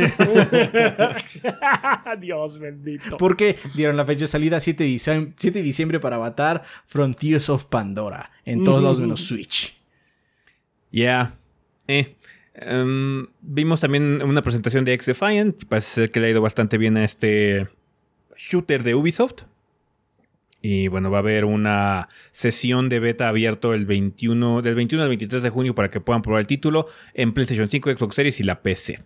Dios 2.19 2.59
bendito. 2.59 3.17
Porque 3.17 3.57
dieron 3.75 3.97
la 3.97 4.05
fecha 4.05 4.21
de 4.21 4.27
salida 4.27 4.59
7 4.59 4.83
de 4.83 4.89
diciembre, 4.89 5.33
7 5.37 5.59
de 5.59 5.63
diciembre 5.63 5.99
para 5.99 6.17
Avatar 6.17 6.63
Frontiers 6.85 7.49
of 7.49 7.65
Pandora. 7.65 8.31
En 8.45 8.63
todos 8.63 8.81
lados 8.81 8.99
menos 8.99 9.21
Switch. 9.21 9.79
Ya. 10.91 11.33
Eh. 11.87 12.15
Em, 12.55 13.25
vimos 13.41 13.79
también 13.79 14.21
una 14.21 14.41
presentación 14.41 14.85
de 14.85 14.93
X-Defiant. 14.93 15.65
Parece 15.65 15.93
ser 15.93 16.11
que 16.11 16.19
le 16.19 16.27
ha 16.27 16.29
ido 16.29 16.41
bastante 16.41 16.77
bien 16.77 16.97
a 16.97 17.03
este 17.03 17.67
shooter 18.37 18.83
de 18.83 18.95
Ubisoft. 18.95 19.43
Y 20.65 20.87
bueno, 20.87 21.11
va 21.11 21.17
a 21.17 21.19
haber 21.19 21.43
una 21.43 22.07
sesión 22.31 22.87
de 22.87 22.99
beta 23.01 23.27
abierto 23.27 23.73
el 23.73 23.85
21, 23.85 24.61
del 24.61 24.75
21 24.75 25.03
al 25.03 25.09
23 25.09 25.43
de 25.43 25.49
junio 25.49 25.75
para 25.75 25.89
que 25.89 25.99
puedan 25.99 26.21
probar 26.21 26.39
el 26.39 26.47
título 26.47 26.87
en 27.13 27.33
PlayStation 27.33 27.69
5, 27.69 27.91
Xbox 27.97 28.15
Series 28.15 28.39
y 28.39 28.43
la 28.43 28.61
PC. 28.63 28.99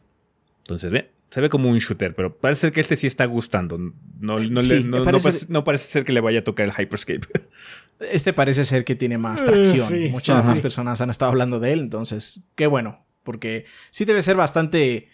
Entonces, 0.60 0.92
ve, 0.92 1.10
se 1.32 1.42
ve 1.42 1.50
como 1.50 1.68
un 1.70 1.80
shooter, 1.80 2.14
pero 2.14 2.38
parece 2.38 2.62
ser 2.62 2.72
que 2.72 2.80
este 2.80 2.96
sí 2.96 3.08
está 3.08 3.26
gustando. 3.26 3.80
No, 3.80 4.40
no, 4.40 4.64
Sí, 4.64 4.84
parece- 5.04 5.24
parece, 5.24 5.46
no 5.50 5.64
parece 5.64 5.88
ser 5.88 6.06
que 6.06 6.12
le 6.14 6.22
vaya 6.22 6.40
a 6.40 6.44
tocar 6.44 6.68
el 6.68 6.74
Hyperscape. 6.74 7.22
Este 8.12 8.32
parece 8.32 8.64
ser 8.64 8.86
que 8.86 8.94
tiene 8.96 9.18
más 9.18 9.42
Eh, 9.42 9.46
tracción. 9.48 9.88
sí, 9.90 10.10
Muchas 10.12 10.44
sí, 10.44 10.48
más 10.50 10.62
personas 10.62 11.02
han 11.02 11.10
estado 11.10 11.32
hablando 11.32 11.60
de 11.60 11.74
él, 11.74 11.80
entonces, 11.80 12.44
qué 12.54 12.68
bueno. 12.68 13.04
Porque 13.24 13.66
sí 13.90 14.06
debe 14.06 14.22
ser 14.22 14.36
bastante 14.36 15.10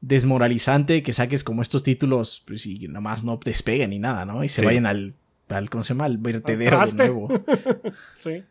desmoralizante 0.00 1.04
que 1.04 1.12
saques 1.12 1.44
como 1.44 1.62
estos 1.62 1.82
títulos 1.84 2.42
pues, 2.44 2.66
y 2.66 2.88
nada 2.88 3.00
más 3.00 3.22
no 3.22 3.38
despeguen 3.44 3.90
ni 3.90 4.00
nada, 4.00 4.24
¿no? 4.24 4.42
Y 4.42 4.48
se 4.48 4.60
Sí. 4.60 4.66
vayan 4.66 4.86
al, 4.86 5.14
al, 5.48 5.70
¿cómo 5.70 5.84
se 5.84 5.94
llama? 5.94 6.04
Al 6.06 6.18
vertedero 6.18 6.80
de 6.80 6.94
nuevo. 6.94 7.28
Sí. 8.18 8.42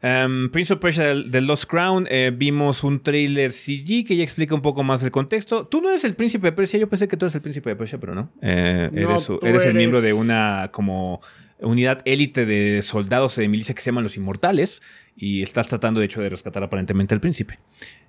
Um, 0.00 0.50
Prince 0.50 0.72
of 0.74 0.78
Persia 0.78 1.12
The 1.28 1.40
Lost 1.40 1.64
Crown, 1.64 2.06
eh, 2.08 2.30
vimos 2.32 2.84
un 2.84 3.02
trailer 3.02 3.50
CG 3.52 4.04
que 4.06 4.14
ya 4.16 4.22
explica 4.22 4.54
un 4.54 4.62
poco 4.62 4.84
más 4.84 5.02
el 5.02 5.10
contexto. 5.10 5.66
Tú 5.66 5.80
no 5.80 5.88
eres 5.88 6.04
el 6.04 6.14
príncipe 6.14 6.46
de 6.46 6.52
Persia, 6.52 6.78
yo 6.78 6.88
pensé 6.88 7.08
que 7.08 7.16
tú 7.16 7.24
eres 7.26 7.34
el 7.34 7.40
príncipe 7.42 7.70
de 7.70 7.74
Persia, 7.76 7.98
pero 7.98 8.14
no. 8.14 8.30
Eh, 8.40 8.90
No, 8.92 9.00
eres, 9.00 9.28
eres 9.42 9.64
el 9.64 9.74
miembro 9.74 10.00
de 10.00 10.12
una 10.12 10.68
como 10.72 11.20
unidad 11.60 12.00
élite 12.04 12.46
de 12.46 12.80
soldados 12.82 13.34
de 13.34 13.48
milicia 13.48 13.74
que 13.74 13.80
se 13.82 13.86
llaman 13.86 14.04
los 14.04 14.16
Inmortales 14.16 14.82
y 15.16 15.42
estás 15.42 15.66
tratando 15.66 15.98
de 15.98 16.06
hecho 16.06 16.20
de 16.20 16.28
rescatar 16.28 16.62
aparentemente 16.62 17.12
al 17.14 17.20
príncipe. 17.20 17.58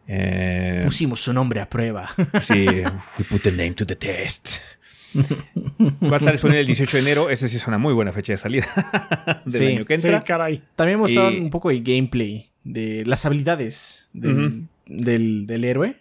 Eh, 0.07 0.81
Pusimos 0.83 1.21
su 1.21 1.33
nombre 1.33 1.59
a 1.59 1.69
prueba. 1.69 2.07
sí, 2.43 2.67
we 3.17 3.25
put 3.27 3.41
the 3.41 3.51
name 3.51 3.73
to 3.73 3.87
the 3.87 3.95
test. 3.95 4.59
Va 5.15 6.13
a 6.13 6.17
estar 6.17 6.31
disponible 6.31 6.61
el 6.61 6.65
18 6.67 6.97
de 6.97 7.03
enero. 7.03 7.29
Esa 7.29 7.47
sí 7.47 7.57
es 7.57 7.67
una 7.67 7.77
muy 7.77 7.93
buena 7.93 8.11
fecha 8.11 8.33
de 8.33 8.37
salida 8.37 8.67
del 9.45 9.53
Sí, 9.53 9.65
año 9.67 9.85
que 9.85 9.97
Sí, 9.97 10.07
entra. 10.07 10.23
caray. 10.23 10.63
También 10.75 10.99
mostraron 10.99 11.33
Y- 11.33 11.39
un 11.39 11.49
poco 11.49 11.69
de 11.69 11.79
gameplay 11.81 12.51
de 12.63 13.03
las 13.05 13.25
habilidades 13.25 14.09
del, 14.13 14.67
del- 14.85 15.47
del 15.47 15.63
héroe. 15.65 15.95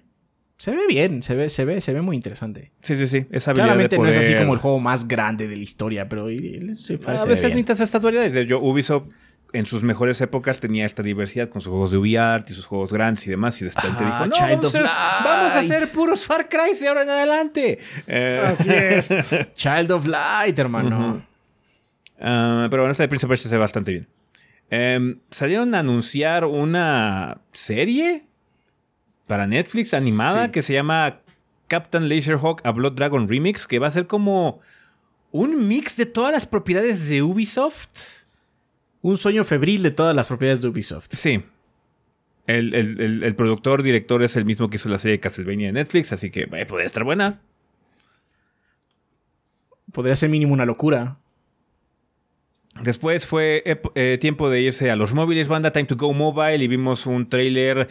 Se 0.56 0.72
ve 0.72 0.82
bien, 0.89 1.22
se 1.22 1.36
ve, 1.36 1.51
se 1.51 1.64
ve, 1.64 1.80
se 1.80 1.93
ve 1.94 2.02
muy 2.02 2.16
interesante. 2.16 2.72
Sí, 2.82 2.97
sí, 2.97 3.06
sí. 3.06 3.26
Esa 3.30 3.52
habilidad 3.52 3.66
Claramente 3.68 3.97
de 3.97 4.02
no 4.02 4.09
es 4.09 4.18
así 4.18 4.28
poder- 4.32 4.39
como 4.43 4.55
el 4.55 4.59
juego 4.60 4.80
más 4.80 5.06
grande 5.06 5.47
de 5.47 5.56
la 5.56 5.62
historia, 5.62 6.09
pero 6.09 6.26
se- 6.74 6.98
A 7.06 7.24
veces 7.24 7.43
necesitas 7.44 7.78
estas 7.80 8.02
variedades. 8.02 8.48
Yo, 8.48 8.60
Ubisoft 8.60 9.06
en 9.53 9.65
sus 9.66 9.83
mejores 9.83 10.20
épocas 10.20 10.61
tenía 10.61 10.85
esta 10.85 11.03
diversidad 11.03 11.49
con 11.49 11.61
sus 11.61 11.70
juegos 11.70 11.91
de 11.91 11.97
VR 11.99 12.45
y 12.49 12.53
sus 12.53 12.66
juegos 12.66 12.93
grandes 12.93 13.27
y 13.27 13.31
demás. 13.31 13.61
Y 13.62 13.65
después 13.65 13.97
te 13.97 14.05
Ah, 14.05 14.07
dijo, 14.07 14.27
no, 14.27 14.33
Child 14.33 14.51
vamos, 14.51 14.65
a 14.65 14.66
of 14.66 14.75
hacer, 14.75 14.83
Light". 14.83 15.25
vamos 15.25 15.53
a 15.53 15.59
hacer 15.61 15.89
puros 15.93 16.27
Far 16.27 16.49
Cry 16.49 16.75
de 16.79 16.89
ahora 16.89 17.03
en 17.03 17.11
adelante. 17.11 17.79
Eh, 18.07 18.43
Así 18.45 18.70
es. 18.70 19.09
Child 19.55 19.91
of 19.93 20.07
Light, 20.07 20.59
hermano. 20.59 21.25
ah, 22.20 22.66
pero 22.70 22.83
bueno, 22.83 22.93
esta 22.93 23.05
de 23.05 23.09
Prince 23.09 23.27
of 23.27 23.31
Persia 23.31 23.49
se 23.49 23.57
ve 23.57 23.61
bastante 23.61 23.93
bien. 23.93 24.07
Em, 24.70 25.20
salieron 25.31 25.75
a 25.75 25.79
anunciar 25.79 26.45
una 26.45 27.39
serie 27.53 28.27
para 29.27 29.47
Netflix 29.47 29.95
animada 29.95 30.47
Sí. 30.47 30.51
que 30.51 30.62
se 30.62 30.75
llama 30.75 31.20
Captain 31.69 32.09
Laserhawk 32.09 32.61
A 32.66 32.70
Blood 32.73 32.93
Dragon 32.93 33.27
Remix, 33.29 33.66
que 33.66 33.79
va 33.79 33.87
a 33.87 33.91
ser 33.91 34.07
como 34.07 34.61
un 35.31 35.69
mix 35.69 35.97
de 35.97 36.07
todas 36.07 36.33
las 36.33 36.47
propiedades 36.47 37.09
de 37.09 37.23
Ubisoft. 37.23 37.89
Un 39.03 39.16
sueño 39.16 39.45
febril 39.45 39.83
de 39.83 39.91
todas 39.91 40.15
las 40.15 40.27
propiedades 40.29 40.61
de 40.62 40.69
Ubisoft. 40.69 41.09
Sí. 41.12 41.41
El, 42.47 42.75
el- 42.75 43.01
el- 43.01 43.25
el 43.25 43.35
productor, 43.37 43.83
director 43.83 44.23
es 44.23 44.35
el 44.37 44.45
mismo 44.45 44.70
que 44.70 44.77
hizo 44.77 44.89
la 44.89 44.99
serie 44.99 45.19
de 45.19 45.20
Castlevania 45.20 45.66
de 45.69 45.73
Netflix, 45.75 46.12
así 46.12 46.31
que 46.31 46.49
eh, 46.51 46.66
puede 46.66 46.85
estar 46.87 47.05
buena. 47.05 47.41
Podría 49.93 50.16
ser 50.16 50.29
mínimo 50.31 50.53
una 50.53 50.65
locura. 50.66 51.16
Después 52.83 53.27
fue 53.27 53.62
ep- 53.66 53.91
eh, 53.95 54.19
tiempo 54.20 54.51
de 54.51 54.61
irse 54.62 54.91
a 54.91 54.97
los 54.97 55.15
móviles, 55.15 55.49
banda 55.49 55.73
Time 55.73 55.87
to 55.87 55.97
Go 55.97 56.12
Mobile, 56.12 56.62
y 56.62 56.69
vimos 56.69 57.07
un 57.07 57.29
trailer 57.29 57.89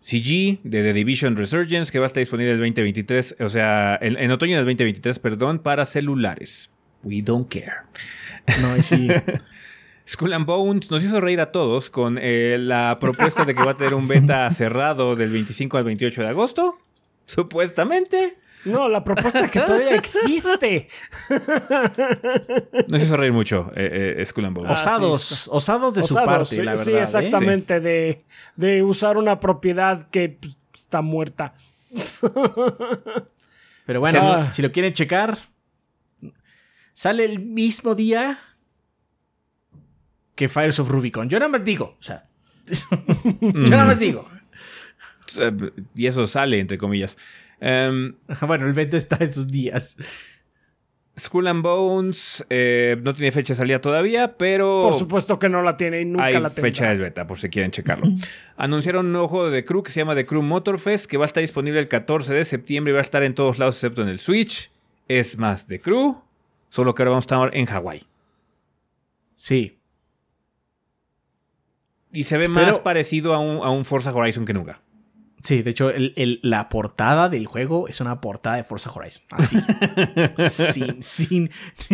CG 0.00 0.60
de 0.62 0.82
The 0.82 0.92
Division 0.92 1.36
Resurgence 1.36 1.90
que 1.92 1.98
va 1.98 2.06
a 2.06 2.08
estar 2.08 2.20
disponible 2.20 2.52
el 2.52 2.58
2023, 2.58 3.36
o 3.40 3.48
sea, 3.48 3.98
en, 4.00 4.16
en 4.16 4.30
otoño 4.30 4.56
del 4.56 4.64
2023, 4.64 5.18
perdón, 5.18 5.58
para 5.58 5.84
celulares. 5.86 6.70
We 7.02 7.20
don't 7.22 7.48
care. 7.52 7.72
No, 8.62 8.82
sí. 8.82 9.08
Skull 10.08 10.32
and 10.32 10.46
Bones 10.46 10.90
nos 10.90 11.04
hizo 11.04 11.20
reír 11.20 11.40
a 11.40 11.52
todos 11.52 11.90
con 11.90 12.18
eh, 12.20 12.56
la 12.58 12.96
propuesta 12.98 13.44
de 13.44 13.54
que 13.54 13.62
va 13.62 13.72
a 13.72 13.76
tener 13.76 13.94
un 13.94 14.08
beta 14.08 14.50
cerrado 14.52 15.16
del 15.16 15.30
25 15.30 15.76
al 15.76 15.84
28 15.84 16.22
de 16.22 16.28
agosto. 16.28 16.78
Supuestamente. 17.26 18.38
No, 18.64 18.88
la 18.88 19.04
propuesta 19.04 19.48
que 19.50 19.60
todavía 19.60 19.94
existe. 19.94 20.88
Nos 22.88 23.02
hizo 23.02 23.16
reír 23.16 23.32
mucho 23.32 23.70
eh, 23.76 24.16
eh, 24.18 24.26
Skull 24.26 24.46
and 24.46 24.56
Bones. 24.56 24.70
Ah, 24.72 24.76
sí, 24.76 24.88
osados, 24.88 25.48
osados 25.52 25.94
de 25.94 26.02
su 26.02 26.14
Osados, 26.14 26.28
parte, 26.28 26.56
sí, 26.56 26.62
la 26.62 26.72
verdad. 26.72 26.84
Sí, 26.84 26.92
¿eh? 26.92 27.00
exactamente. 27.02 27.80
De, 27.80 28.24
de 28.56 28.82
usar 28.82 29.16
una 29.16 29.38
propiedad 29.40 30.08
que 30.10 30.30
pues, 30.40 30.56
está 30.74 31.02
muerta. 31.02 31.54
Pero 33.86 34.00
bueno, 34.00 34.18
O 34.18 34.22
sea- 34.22 34.36
no, 34.44 34.52
si 34.52 34.62
lo 34.62 34.72
quieren 34.72 34.92
checar, 34.92 35.38
sale 36.92 37.24
el 37.26 37.40
mismo 37.40 37.94
día 37.94 38.38
que 40.38 40.48
Fires 40.48 40.78
of 40.78 40.88
Rubicon. 40.88 41.28
Yo 41.28 41.40
nada 41.40 41.48
más 41.48 41.64
digo, 41.64 41.96
o 41.98 42.02
sea, 42.02 42.28
yo 43.40 43.70
nada 43.70 43.84
más 43.84 43.98
digo. 43.98 44.24
Y 45.96 46.06
eso 46.06 46.26
sale, 46.26 46.60
entre 46.60 46.78
comillas. 46.78 47.18
Em, 47.60 48.14
Bueno, 48.46 48.66
el 48.66 48.70
evento 48.70 48.96
está 48.96 49.16
en 49.20 49.32
sus 49.32 49.50
días. 49.50 49.96
Skull 51.18 51.48
and 51.48 51.62
Bones 51.62 52.46
eh, 52.50 52.96
no 53.02 53.12
tiene 53.14 53.32
fecha 53.32 53.52
de 53.52 53.56
salida 53.56 53.80
todavía, 53.80 54.36
pero 54.38 54.84
Por 54.84 54.94
supuesto 54.94 55.40
que 55.40 55.48
no 55.48 55.60
la 55.62 55.76
tiene 55.76 56.02
y 56.02 56.04
nunca 56.04 56.26
hay 56.26 56.34
la 56.34 56.48
tendrá. 56.50 56.62
fecha 56.62 56.88
del 56.90 57.00
beta, 57.00 57.26
por 57.26 57.36
si 57.36 57.48
quieren 57.48 57.72
checarlo. 57.72 58.06
Anunciaron 58.56 59.06
un 59.06 59.12
nuevo 59.12 59.26
juego 59.26 59.50
de 59.50 59.60
The 59.62 59.64
Crew 59.66 59.82
que 59.82 59.90
se 59.90 59.98
llama 59.98 60.14
The 60.14 60.24
Crew 60.24 60.42
Motorfest, 60.42 61.06
que 61.06 61.16
va 61.16 61.24
a 61.24 61.26
estar 61.26 61.40
disponible 61.40 61.80
el 61.80 61.88
14 61.88 62.32
de 62.32 62.44
septiembre 62.44 62.92
y 62.92 62.94
va 62.94 63.00
a 63.00 63.02
estar 63.02 63.24
en 63.24 63.34
todos 63.34 63.58
lados 63.58 63.74
excepto 63.74 64.02
en 64.02 64.08
el 64.08 64.20
Switch. 64.20 64.70
Es 65.08 65.36
más 65.36 65.66
The 65.66 65.80
Crew, 65.80 66.22
solo 66.68 66.94
que 66.94 67.02
ahora 67.02 67.10
vamos 67.10 67.24
a 67.24 67.26
estar 67.26 67.56
en 67.56 67.66
Hawái. 67.66 68.06
Sí. 69.34 69.77
Y 72.12 72.24
se 72.24 72.36
ve 72.38 72.44
Espero- 72.44 72.66
más 72.66 72.78
parecido 72.78 73.34
a 73.34 73.38
un, 73.40 73.64
a 73.64 73.70
un 73.70 73.84
Forza 73.84 74.12
Horizon 74.14 74.44
que 74.44 74.54
nunca. 74.54 74.80
Sí, 75.42 75.62
de 75.62 75.70
hecho, 75.70 75.90
el- 75.90 76.14
el- 76.16 76.40
la 76.42 76.68
portada 76.68 77.28
del 77.28 77.46
juego 77.46 77.86
es 77.86 78.00
una 78.00 78.20
portada 78.20 78.56
de 78.56 78.64
Forza 78.64 78.90
Horizon. 78.90 79.22
Así. 79.30 79.58
sin, 80.50 81.00
sin 81.02 81.50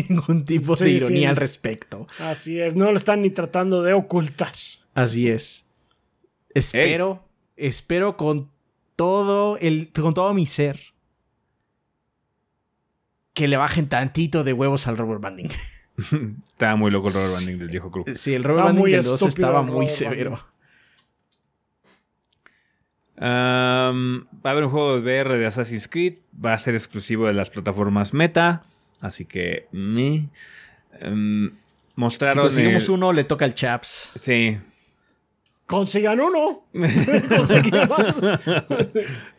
ningún 0.09 0.45
tipo 0.45 0.77
de 0.77 0.87
Sí, 0.87 0.93
ironía 0.93 1.21
sí. 1.21 1.27
al 1.27 1.37
respecto. 1.37 2.07
Así 2.21 2.59
es, 2.61 2.75
no 2.77 2.91
lo 2.91 2.97
están 2.97 3.21
ni 3.23 3.31
tratando 3.31 3.83
de 3.83 3.93
ocultar. 3.93 4.53
Así 4.95 5.29
es. 5.29 5.69
Espero, 6.55 7.29
espero 7.57 8.17
con 8.17 8.51
todo 8.97 9.59
el, 9.59 9.93
con 9.93 10.15
todo 10.15 10.33
mi 10.35 10.47
ser 10.47 10.81
que 13.35 13.49
le 13.49 13.57
bajen 13.57 13.89
tantito 13.89 14.45
de 14.45 14.53
huevos 14.53 14.87
al 14.87 14.97
rubber 14.97 15.19
banding. 15.19 15.51
Estaba 16.49 16.77
muy 16.77 16.91
loco 16.91 17.09
el 17.09 17.15
rubber 17.15 17.31
banding 17.35 17.59
del 17.59 17.69
viejo 17.69 17.91
Crew. 17.91 18.05
Sí, 18.15 18.35
el 18.35 18.43
rubber 18.45 18.61
Está 18.65 18.73
banding 18.73 18.85
del 18.93 19.03
2 19.03 19.05
estúpido 19.15 19.29
estaba 19.29 19.63
muy 19.63 19.89
severo. 19.89 20.45
Um, 23.17 24.25
va 24.45 24.51
a 24.51 24.51
haber 24.51 24.65
un 24.65 24.71
juego 24.71 25.01
de 25.01 25.03
VR 25.03 25.39
de 25.39 25.47
Assassin's 25.47 25.89
Creed. 25.89 26.15
Va 26.45 26.53
a 26.53 26.59
ser 26.59 26.75
exclusivo 26.75 27.27
de 27.27 27.33
las 27.35 27.51
plataformas 27.51 28.13
Meta. 28.13 28.65
Así 29.01 29.25
que. 29.25 29.69
meh. 29.73 30.29
Um, 31.03 31.51
Si 31.51 31.55
mostraron. 31.97 32.43
conseguimos 32.45 32.85
el- 32.85 32.91
uno, 32.91 33.13
le 33.13 33.25
toca 33.25 33.45
al 33.45 33.55
Chaps. 33.55 34.19
Sí. 34.21 34.59
Consigan 35.67 36.21
uno. 36.21 36.67
Conseguimos. 37.37 37.99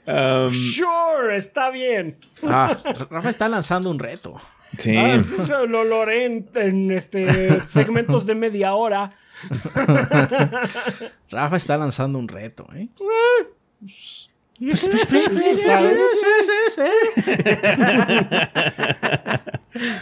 Um, 0.07 0.51
Sure, 0.51 1.35
está 1.35 1.69
bien. 1.69 2.17
Ah, 2.43 2.75
Rafa 3.11 3.29
está 3.29 3.47
lanzando 3.49 3.91
un 3.91 3.99
reto. 3.99 4.39
Sí. 4.77 4.95
Ah, 4.95 5.15
eso 5.15 5.65
lo 5.65 5.83
logré 5.83 6.25
en, 6.25 6.49
en, 6.55 6.91
este 6.91 7.59
segmentos 7.67 8.25
de 8.25 8.35
media 8.35 8.73
hora. 8.75 9.11
Rafa 11.29 11.55
está 11.55 11.77
lanzando 11.77 12.19
un 12.19 12.27
reto, 12.27 12.67
¿eh? 12.73 12.87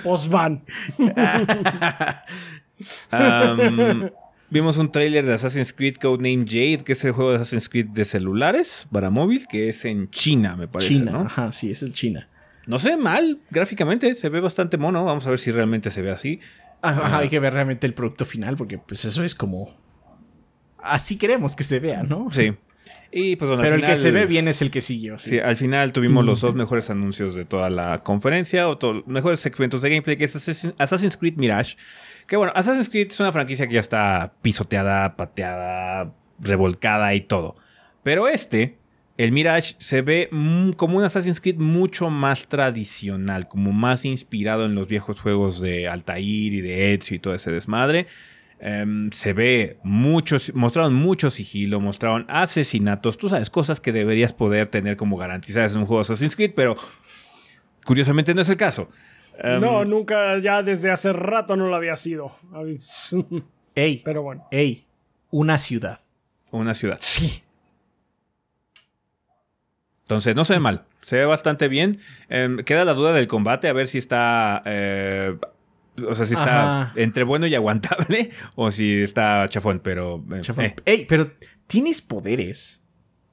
Pues 0.03 0.29
van. 0.29 0.63
Um, 3.11 4.09
vimos 4.49 4.77
un 4.77 4.91
tráiler 4.91 5.25
de 5.25 5.33
Assassin's 5.33 5.73
Creed 5.73 5.95
Codename 5.95 6.45
Jade, 6.45 6.83
que 6.83 6.93
es 6.93 7.03
el 7.03 7.13
juego 7.13 7.31
de 7.31 7.37
Assassin's 7.37 7.69
Creed 7.69 7.87
de 7.87 8.05
celulares 8.05 8.87
para 8.91 9.09
móvil, 9.09 9.47
que 9.47 9.69
es 9.69 9.85
en 9.85 10.09
China, 10.11 10.55
me 10.55 10.67
parece. 10.67 10.93
China. 10.93 11.11
¿no? 11.11 11.19
Ajá, 11.21 11.51
sí, 11.51 11.71
es 11.71 11.81
el 11.81 11.93
China. 11.93 12.27
No 12.65 12.79
se 12.79 12.89
ve 12.91 12.97
mal 12.97 13.41
gráficamente, 13.49 14.15
se 14.15 14.29
ve 14.29 14.39
bastante 14.39 14.77
mono. 14.77 15.03
Vamos 15.05 15.25
a 15.27 15.29
ver 15.29 15.39
si 15.39 15.51
realmente 15.51 15.91
se 15.91 16.01
ve 16.01 16.11
así. 16.11 16.39
Ajá, 16.81 17.19
hay 17.19 17.29
que 17.29 17.39
ver 17.39 17.53
realmente 17.53 17.87
el 17.87 17.93
producto 17.93 18.25
final 18.25 18.57
porque 18.57 18.77
pues 18.77 19.05
eso 19.05 19.23
es 19.23 19.35
como... 19.35 19.75
Así 20.77 21.17
queremos 21.17 21.55
que 21.55 21.63
se 21.63 21.79
vea, 21.79 22.03
¿no? 22.03 22.27
Sí. 22.29 22.53
Y 23.15 23.35
pues 23.35 23.47
bueno, 23.47 23.61
al 23.63 23.69
Pero 23.69 23.75
el 23.81 23.85
que 23.89 23.95
se 23.95 24.11
ve 24.11 24.25
bien 24.25 24.47
es 24.47 24.61
el 24.61 24.71
que 24.71 24.81
siguió. 24.81 25.17
Sí, 25.19 25.39
al 25.39 25.55
final 25.55 25.93
tuvimos 25.93 26.25
los 26.25 26.41
dos 26.41 26.55
mejores 26.55 26.89
anuncios 26.89 27.35
de 27.35 27.45
toda 27.45 27.69
la 27.69 28.01
conferencia, 28.03 28.67
o 28.67 28.77
to- 28.77 29.03
mejores 29.05 29.39
segmentos 29.39 29.81
de 29.83 29.91
gameplay, 29.91 30.17
que 30.17 30.25
es 30.25 30.35
Assassin- 30.35 30.73
Assassin's 30.79 31.15
Creed 31.15 31.35
Mirage. 31.37 31.77
Que 32.27 32.35
bueno, 32.37 32.51
Assassin's 32.55 32.89
Creed 32.89 33.07
es 33.11 33.19
una 33.19 33.31
franquicia 33.31 33.67
que 33.67 33.75
ya 33.75 33.79
está 33.79 34.33
pisoteada, 34.41 35.15
pateada, 35.15 36.11
revolcada 36.39 37.13
y 37.13 37.21
todo. 37.21 37.55
Pero 38.01 38.27
este, 38.27 38.79
el 39.17 39.31
Mirage, 39.31 39.75
se 39.77 40.01
ve 40.01 40.27
mm, 40.31 40.71
como 40.71 40.97
un 40.97 41.03
Assassin's 41.03 41.39
Creed 41.39 41.57
mucho 41.57 42.09
más 42.09 42.47
tradicional, 42.47 43.47
como 43.47 43.71
más 43.71 44.05
inspirado 44.05 44.65
en 44.65 44.75
los 44.75 44.87
viejos 44.87 45.19
juegos 45.21 45.61
de 45.61 45.87
Altair 45.87 46.53
y 46.53 46.61
de 46.61 46.93
Ezio 46.93 47.15
y 47.17 47.19
todo 47.19 47.33
ese 47.35 47.51
desmadre. 47.51 48.07
Em, 48.59 49.11
se 49.11 49.33
ve 49.33 49.77
mucho, 49.83 50.37
mostraron 50.53 50.93
mucho 50.93 51.29
sigilo, 51.29 51.79
mostraron 51.81 52.25
asesinatos, 52.29 53.17
tú 53.17 53.27
sabes, 53.29 53.49
cosas 53.49 53.81
que 53.81 53.91
deberías 53.91 54.31
poder 54.33 54.69
tener 54.69 54.95
como 54.95 55.17
garantizadas 55.17 55.73
en 55.73 55.79
un 55.79 55.85
juego 55.85 55.99
de 55.99 56.03
Assassin's 56.03 56.35
Creed, 56.35 56.53
pero 56.55 56.75
curiosamente 57.85 58.33
no 58.33 58.41
es 58.41 58.49
el 58.49 58.57
caso. 58.57 58.89
Em, 59.37 59.59
No, 59.59 59.83
nunca, 59.83 60.37
ya 60.39 60.63
desde 60.63 60.89
hace 60.91 61.11
rato 61.11 61.55
no 61.57 61.67
lo 61.67 61.75
había 61.75 61.95
sido. 61.97 62.35
Ey, 63.75 64.01
Pero 64.05 64.21
bueno. 64.21 64.47
ey. 64.51 64.85
una 65.31 65.57
ciudad. 65.57 65.99
Una 66.51 66.73
ciudad. 66.73 66.97
Sí. 67.01 67.42
Entonces, 70.03 70.35
no 70.35 70.45
se 70.45 70.53
ve 70.53 70.59
mal. 70.59 70.85
Se 71.01 71.17
ve 71.17 71.25
bastante 71.25 71.67
bien. 71.67 71.99
Em, 72.29 72.57
queda 72.59 72.85
la 72.85 72.93
duda 72.93 73.13
del 73.13 73.27
combate, 73.27 73.67
a 73.67 73.73
ver 73.73 73.87
si 73.87 73.97
está. 73.97 74.61
eh, 74.65 75.37
o 76.07 76.15
sea, 76.15 76.25
si 76.25 76.33
está 76.33 76.81
Ajá. 76.83 76.93
entre 76.95 77.23
bueno 77.23 77.45
y 77.47 77.53
aguantable 77.55 78.31
o 78.55 78.71
si 78.71 79.01
está 79.01 79.45
chafón, 79.49 79.79
pero. 79.83 80.23
eh, 80.35 80.41
Chafón. 80.41 80.65
eh. 80.65 80.75
Ey, 80.85 81.05
pero 81.05 81.31
¿tienes 81.67 82.01
poderes? 82.01 82.87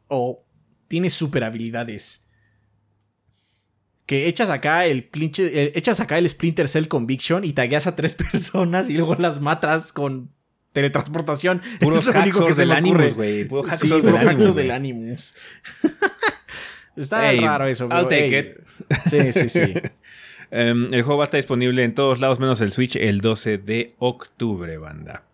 ¿O 0.08 0.44
tienes 0.88 1.12
super 1.14 1.44
habilidades? 1.44 2.28
Que 4.06 4.26
echas 4.26 4.50
acá 4.50 4.86
el 4.86 5.04
pinche. 5.08 5.76
echas 5.78 6.00
acá 6.00 6.18
el 6.18 6.28
Splinter 6.28 6.66
Cell 6.68 6.86
Conviction 6.88 7.44
y 7.44 7.52
tagueas 7.52 7.86
a 7.86 7.94
tres 7.96 8.14
personas 8.30 8.90
y 8.90 8.94
luego 8.94 9.14
las 9.16 9.40
matas 9.40 9.92
con 9.92 10.32
teletransportación. 10.72 11.62
Puros 11.80 12.00
Es 12.00 12.06
lo 12.06 12.20
único 12.20 12.38
hacksaws 12.40 12.54
se 12.56 12.60
del. 12.62 12.72
Animus, 12.72 13.14
güey. 13.14 13.44
Puro 13.44 13.62
Sí, 13.70 13.92
Animus, 13.92 14.54
del 14.56 14.70
Animus. 14.72 15.34
Está 16.96 17.32
raro 17.32 17.66
eso, 17.66 17.88
I'll 17.90 18.08
take 18.08 18.38
it. 18.38 18.66
Sí, 19.06 19.32
sí, 19.32 19.48
sí. 19.48 19.74
Em, 20.52 20.92
el 20.92 21.02
juego 21.02 21.18
va 21.18 21.22
a 21.22 21.26
estar 21.26 21.38
disponible 21.38 21.84
en 21.84 21.94
todos 21.94 22.18
lados 22.18 22.40
menos 22.40 22.60
el 22.60 22.72
Switch 22.72 22.96
el 22.96 23.20
12 23.20 23.58
de 23.58 23.94
octubre, 24.00 24.78
banda. 24.78 25.24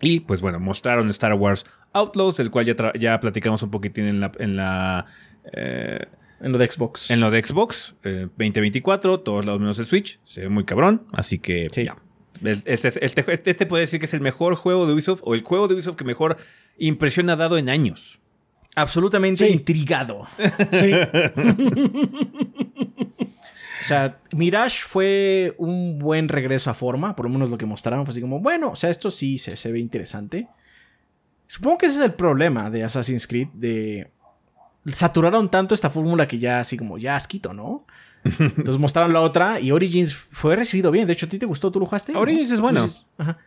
Y 0.00 0.20
pues 0.20 0.40
bueno, 0.40 0.60
mostraron 0.60 1.10
Star 1.10 1.34
Wars 1.34 1.64
Outlaws, 1.92 2.36
del 2.36 2.52
cual 2.52 2.64
ya, 2.64 2.76
ya 2.96 3.18
platicamos 3.18 3.62
un 3.64 3.72
poquitín 3.72 4.06
en 4.06 4.20
la, 4.20 4.30
en 4.38 4.54
la 4.54 5.06
eh, 5.52 5.98
En 6.40 6.52
lo 6.52 6.58
de 6.58 6.70
Xbox. 6.70 7.10
en 7.10 7.20
lo 7.20 7.32
de 7.32 7.42
Xbox 7.42 7.96
eh, 8.04 8.28
2024, 8.36 9.18
todos 9.20 9.44
lados 9.44 9.60
menos 9.60 9.80
el 9.80 9.86
Switch. 9.86 10.20
Se 10.22 10.42
ve 10.42 10.48
muy 10.48 10.62
cabrón, 10.64 11.06
así 11.12 11.40
que 11.40 11.68
Sí. 11.72 11.86
ya. 11.86 11.96
Es- 12.44 12.62
Este, 12.66 12.88
este, 13.04 13.24
este, 13.32 13.50
este 13.50 13.66
puede 13.66 13.80
decir 13.80 13.98
que 13.98 14.06
es 14.06 14.14
el 14.14 14.20
mejor 14.20 14.54
juego 14.54 14.86
de 14.86 14.92
Ubisoft 14.92 15.22
o 15.24 15.34
el 15.34 15.42
juego 15.42 15.66
de 15.66 15.74
Ubisoft 15.74 15.96
que 15.96 16.04
mejor 16.04 16.36
impresión 16.78 17.30
ha 17.30 17.36
dado 17.36 17.58
en 17.58 17.68
años. 17.68 18.20
Absolutamente 18.76 19.46
Sí. 19.48 19.52
intrigado. 19.52 20.26
Sí. 20.70 20.92
O 23.78 23.84
sea, 23.88 24.18
Mirage 24.32 24.80
fue 24.84 25.54
un 25.58 25.98
buen 26.00 26.28
regreso 26.28 26.70
a 26.70 26.74
forma, 26.74 27.14
por 27.14 27.26
lo 27.26 27.30
menos 27.32 27.50
lo 27.50 27.58
que 27.58 27.66
mostraron 27.66 28.04
fue 28.04 28.10
así 28.10 28.20
como, 28.20 28.40
bueno, 28.40 28.70
o 28.70 28.74
sea, 28.76 28.90
esto 28.90 29.12
sí 29.12 29.38
se, 29.38 29.56
se 29.56 29.70
ve 29.70 29.78
interesante. 29.78 30.48
Supongo 31.46 31.78
que 31.78 31.86
ese 31.86 32.00
es 32.00 32.04
el 32.06 32.14
problema 32.14 32.68
de 32.68 32.82
Assassin's 32.82 33.28
Creed, 33.28 33.48
de... 33.52 34.10
Saturaron 34.86 35.50
tanto 35.52 35.72
esta 35.74 35.88
fórmula 35.90 36.26
que 36.26 36.38
ya 36.40 36.58
así 36.58 36.76
como, 36.76 36.98
ya 36.98 37.14
asquito, 37.14 37.52
¿no? 37.54 37.86
Entonces 38.24 38.78
mostraron 38.78 39.12
la 39.12 39.20
otra 39.20 39.60
y 39.60 39.70
Origins 39.70 40.14
fue 40.16 40.56
recibido 40.56 40.90
bien. 40.90 41.06
De 41.06 41.12
hecho, 41.12 41.26
¿a 41.26 41.28
ti 41.28 41.38
te 41.38 41.46
gustó? 41.46 41.70
¿Tú 41.70 41.78
lo 41.78 41.86
jugaste? 41.86 42.12
¿no? 42.12 42.20
Origins 42.20 42.50
es 42.50 42.60
bueno. 42.60 42.80
Entonces, 42.80 43.06
ajá. 43.18 43.38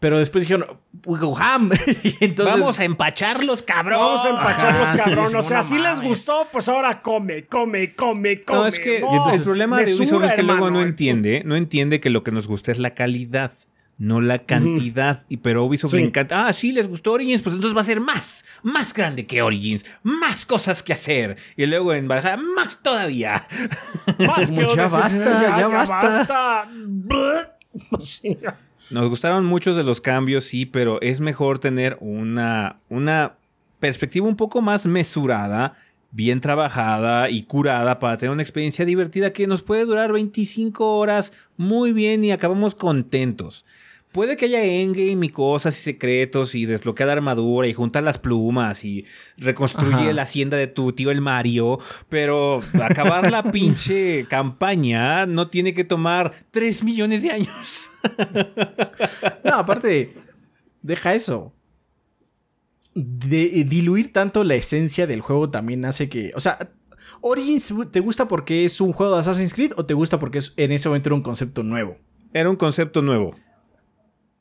Pero 0.00 0.18
después 0.18 0.44
dijeron, 0.44 0.66
we 1.04 1.18
go 1.18 1.36
ham. 1.38 1.70
y 2.02 2.24
entonces, 2.24 2.58
Vamos 2.58 2.80
a 2.80 2.84
empacharlos, 2.84 3.62
cabrón. 3.62 4.00
Vamos 4.00 4.24
a 4.24 4.30
empacharlos, 4.30 4.88
Ajá, 4.88 4.96
cabrón. 4.96 5.28
sí, 5.28 5.36
o 5.36 5.42
sea, 5.42 5.62
si 5.62 5.78
les 5.78 6.00
gustó, 6.00 6.46
pues 6.50 6.68
ahora 6.70 7.02
come, 7.02 7.44
come, 7.44 7.94
come, 7.94 8.42
come. 8.42 8.58
No, 8.60 8.66
es 8.66 8.80
que 8.80 9.00
No, 9.00 9.30
el 9.30 9.42
problema 9.42 9.76
de 9.78 9.94
Ubisoft 9.94 10.24
es 10.24 10.32
que 10.32 10.42
luego 10.42 10.70
no 10.70 10.80
entiende, 10.80 11.42
no 11.44 11.54
entiende 11.54 12.00
que 12.00 12.08
lo 12.08 12.24
que 12.24 12.30
nos 12.32 12.46
gusta 12.46 12.72
es 12.72 12.78
la 12.78 12.94
calidad, 12.94 13.52
no 13.98 14.22
la 14.22 14.38
cantidad. 14.38 15.26
Y 15.28 15.36
pero 15.36 15.64
Ubisoft 15.66 15.90
Sí. 15.90 15.98
le 15.98 16.04
encanta. 16.06 16.46
Ah, 16.46 16.52
sí, 16.54 16.72
les 16.72 16.88
gustó 16.88 17.12
Origins, 17.12 17.42
pues 17.42 17.54
entonces 17.54 17.76
va 17.76 17.82
a 17.82 17.84
ser 17.84 18.00
más, 18.00 18.42
más 18.62 18.94
grande 18.94 19.26
que 19.26 19.42
Origins, 19.42 19.84
más 20.02 20.46
cosas 20.46 20.82
que 20.82 20.94
hacer. 20.94 21.36
Y 21.58 21.66
luego 21.66 21.92
en 21.92 22.08
Valhalla, 22.08 22.38
más 22.56 22.82
todavía. 22.82 23.46
Más 24.18 24.50
que 24.50 24.56
ya 24.62 24.66
otras, 24.66 24.92
basta, 24.92 25.58
ya 25.58 25.68
basta. 25.68 26.66
basta. 28.00 28.56
Nos 28.90 29.08
gustaron 29.08 29.46
muchos 29.46 29.76
de 29.76 29.84
los 29.84 30.00
cambios, 30.00 30.44
sí, 30.44 30.66
pero 30.66 31.00
es 31.00 31.20
mejor 31.20 31.60
tener 31.60 31.96
una, 32.00 32.80
una 32.88 33.36
perspectiva 33.78 34.26
un 34.26 34.36
poco 34.36 34.62
más 34.62 34.84
mesurada, 34.84 35.74
bien 36.10 36.40
trabajada 36.40 37.30
y 37.30 37.44
curada 37.44 38.00
para 38.00 38.16
tener 38.16 38.32
una 38.32 38.42
experiencia 38.42 38.84
divertida 38.84 39.32
que 39.32 39.46
nos 39.46 39.62
puede 39.62 39.84
durar 39.84 40.12
25 40.12 40.96
horas 40.98 41.32
muy 41.56 41.92
bien 41.92 42.24
y 42.24 42.32
acabamos 42.32 42.74
contentos. 42.74 43.64
Puede 44.12 44.36
que 44.36 44.46
haya 44.46 44.64
endgame 44.64 45.26
y 45.26 45.28
cosas 45.28 45.78
y 45.78 45.82
secretos 45.82 46.56
y 46.56 46.66
desbloquear 46.66 47.06
la 47.06 47.12
armadura 47.12 47.68
y 47.68 47.72
juntar 47.72 48.02
las 48.02 48.18
plumas 48.18 48.84
y 48.84 49.04
reconstruir 49.36 49.94
Ajá. 49.94 50.12
la 50.12 50.22
hacienda 50.22 50.56
de 50.56 50.66
tu 50.66 50.92
tío 50.92 51.12
el 51.12 51.20
Mario, 51.20 51.78
pero 52.08 52.60
acabar 52.82 53.30
la 53.30 53.42
pinche 53.52 54.26
campaña 54.28 55.26
no 55.26 55.46
tiene 55.46 55.74
que 55.74 55.84
tomar 55.84 56.32
3 56.50 56.82
millones 56.82 57.22
de 57.22 57.30
años. 57.30 57.86
No, 59.44 59.54
aparte, 59.56 60.14
deja 60.82 61.14
eso. 61.14 61.52
De, 62.94 63.64
diluir 63.64 64.12
tanto 64.12 64.42
la 64.44 64.54
esencia 64.56 65.06
del 65.06 65.20
juego 65.20 65.50
también 65.50 65.84
hace 65.84 66.08
que. 66.08 66.32
O 66.34 66.40
sea, 66.40 66.70
Origins 67.20 67.72
te 67.90 68.00
gusta 68.00 68.26
porque 68.26 68.64
es 68.64 68.80
un 68.80 68.92
juego 68.92 69.14
de 69.14 69.20
Assassin's 69.20 69.54
Creed 69.54 69.72
o 69.76 69.86
te 69.86 69.94
gusta 69.94 70.18
porque 70.18 70.38
es- 70.38 70.54
en 70.56 70.72
ese 70.72 70.88
momento 70.88 71.08
era 71.10 71.16
un 71.16 71.22
concepto 71.22 71.62
nuevo. 71.62 71.96
Era 72.32 72.50
un 72.50 72.56
concepto 72.56 73.02
nuevo. 73.02 73.34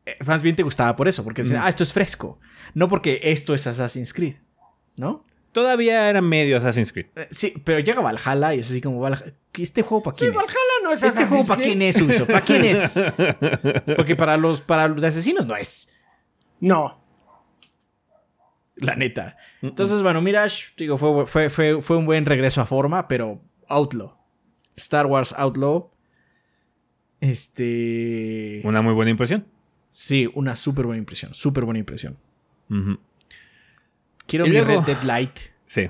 Eh, 0.09 0.23
Más 0.25 0.41
bien 0.41 0.55
te 0.55 0.63
gustaba 0.63 0.95
por 0.95 1.07
eso, 1.07 1.23
porque 1.23 1.43
dices, 1.43 1.57
ah, 1.61 1.69
esto 1.69 1.83
es 1.83 1.93
fresco. 1.93 2.39
No 2.73 2.87
porque 2.87 3.19
esto 3.23 3.53
es 3.53 3.67
Assassin's 3.67 4.13
Creed, 4.13 4.35
¿no? 4.95 5.23
Todavía 5.51 6.09
era 6.09 6.21
medio 6.21 6.57
Assassin's 6.57 6.91
Creed. 6.93 7.07
Eh, 7.15 7.27
Sí, 7.31 7.53
pero 7.63 7.79
llega 7.79 8.01
Valhalla 8.01 8.53
y 8.53 8.59
es 8.59 8.69
así 8.69 8.81
como 8.81 8.99
Valhalla. 8.99 9.33
¿Este 9.57 9.81
juego 9.81 10.03
para 10.03 10.13
Sí, 10.15 10.25
quién 10.25 10.31
es? 10.31 10.37
Valhalla 10.37 10.83
no 10.83 10.91
es 10.91 11.03
¿Este 11.03 11.25
juego 11.25 11.47
para 11.47 11.61
quién 11.61 11.81
es, 11.81 12.01
Ubisoft? 12.01 12.27
¿Para 12.27 12.41
quién 12.41 12.65
es? 12.65 13.01
Porque 13.95 14.15
para 14.15 14.37
los, 14.37 14.61
para 14.61 14.87
los 14.87 15.03
asesinos 15.03 15.45
no 15.45 15.55
es. 15.55 15.93
No. 16.59 17.03
La 18.75 18.95
neta. 18.95 19.35
Entonces, 19.61 20.01
bueno, 20.01 20.21
Mirage, 20.21 20.67
digo, 20.77 20.97
fue, 20.97 21.25
fue, 21.25 21.49
fue, 21.49 21.81
fue 21.81 21.97
un 21.97 22.05
buen 22.05 22.25
regreso 22.25 22.61
a 22.61 22.65
forma, 22.65 23.07
pero 23.07 23.41
Outlaw. 23.67 24.15
Star 24.75 25.05
Wars 25.07 25.33
Outlaw. 25.37 25.91
Este. 27.19 28.61
Una 28.63 28.81
muy 28.81 28.93
buena 28.93 29.11
impresión. 29.11 29.45
Sí, 29.89 30.29
una 30.35 30.55
súper 30.55 30.85
buena 30.85 30.99
impresión. 30.99 31.33
Súper 31.33 31.65
buena 31.65 31.79
impresión. 31.79 32.17
Quiero 34.27 34.45
Y 34.45 34.49
mi 34.49 34.55
luego- 34.55 34.81
Red 34.81 34.95
Dead 34.95 35.03
Light. 35.03 35.37
Sí. 35.65 35.89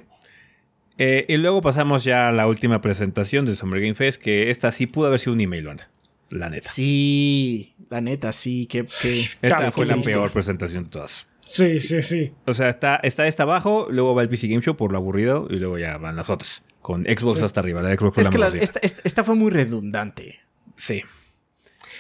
Eh, 0.98 1.26
y 1.30 1.38
luego 1.38 1.62
pasamos 1.62 2.04
ya 2.04 2.28
a 2.30 2.32
la 2.32 2.48
última 2.48 2.82
presentación 2.82 3.46
del 3.46 3.56
Summer 3.58 3.80
Game 3.82 3.96
Fest, 3.96 4.22
que 4.22 4.50
esta 4.50 4.72
sí 4.72 4.86
pudo 4.88 5.08
haber 5.08 5.20
sido 5.20 5.34
un 5.34 5.42
email, 5.42 5.66
banda. 5.66 5.90
La 6.30 6.50
neta. 6.50 6.70
Sí, 6.70 7.74
la 7.90 8.02
neta, 8.02 8.32
sí. 8.34 8.66
Que, 8.68 8.86
que- 9.02 9.28
Esta 9.42 9.72
fue 9.72 9.86
la 9.86 9.94
triste. 9.94 10.12
peor 10.14 10.32
presentación 10.32 10.84
de 10.86 10.90
todas. 10.90 11.28
Sí, 11.44 11.80
sí, 11.80 12.02
sí. 12.04 12.32
O 12.46 12.54
sea, 12.54 12.70
está, 12.70 12.98
está 12.98 13.26
esta 13.28 13.44
abajo, 13.44 13.88
luego 13.90 14.14
va 14.14 14.22
el 14.22 14.30
PC 14.30 14.48
Game 14.48 14.62
Show 14.62 14.76
por 14.78 14.92
lo 14.92 15.00
aburrido 15.00 15.48
y 15.50 15.56
luego 15.56 15.80
ya 15.80 15.98
van 15.98 16.16
las 16.16 16.30
otras. 16.30 16.64
Con 16.82 17.04
Xbox 17.06 17.42
hasta 17.42 17.60
arriba. 17.60 17.82
La 17.82 17.96
Xbox 17.96 18.18
Es 18.20 18.26
la 18.28 18.32
que 18.32 18.38
la- 18.38 18.48
esta 18.84 19.24
fue 19.24 19.36
muy 19.36 19.50
redundante. 19.50 20.40
Sí. 20.76 21.02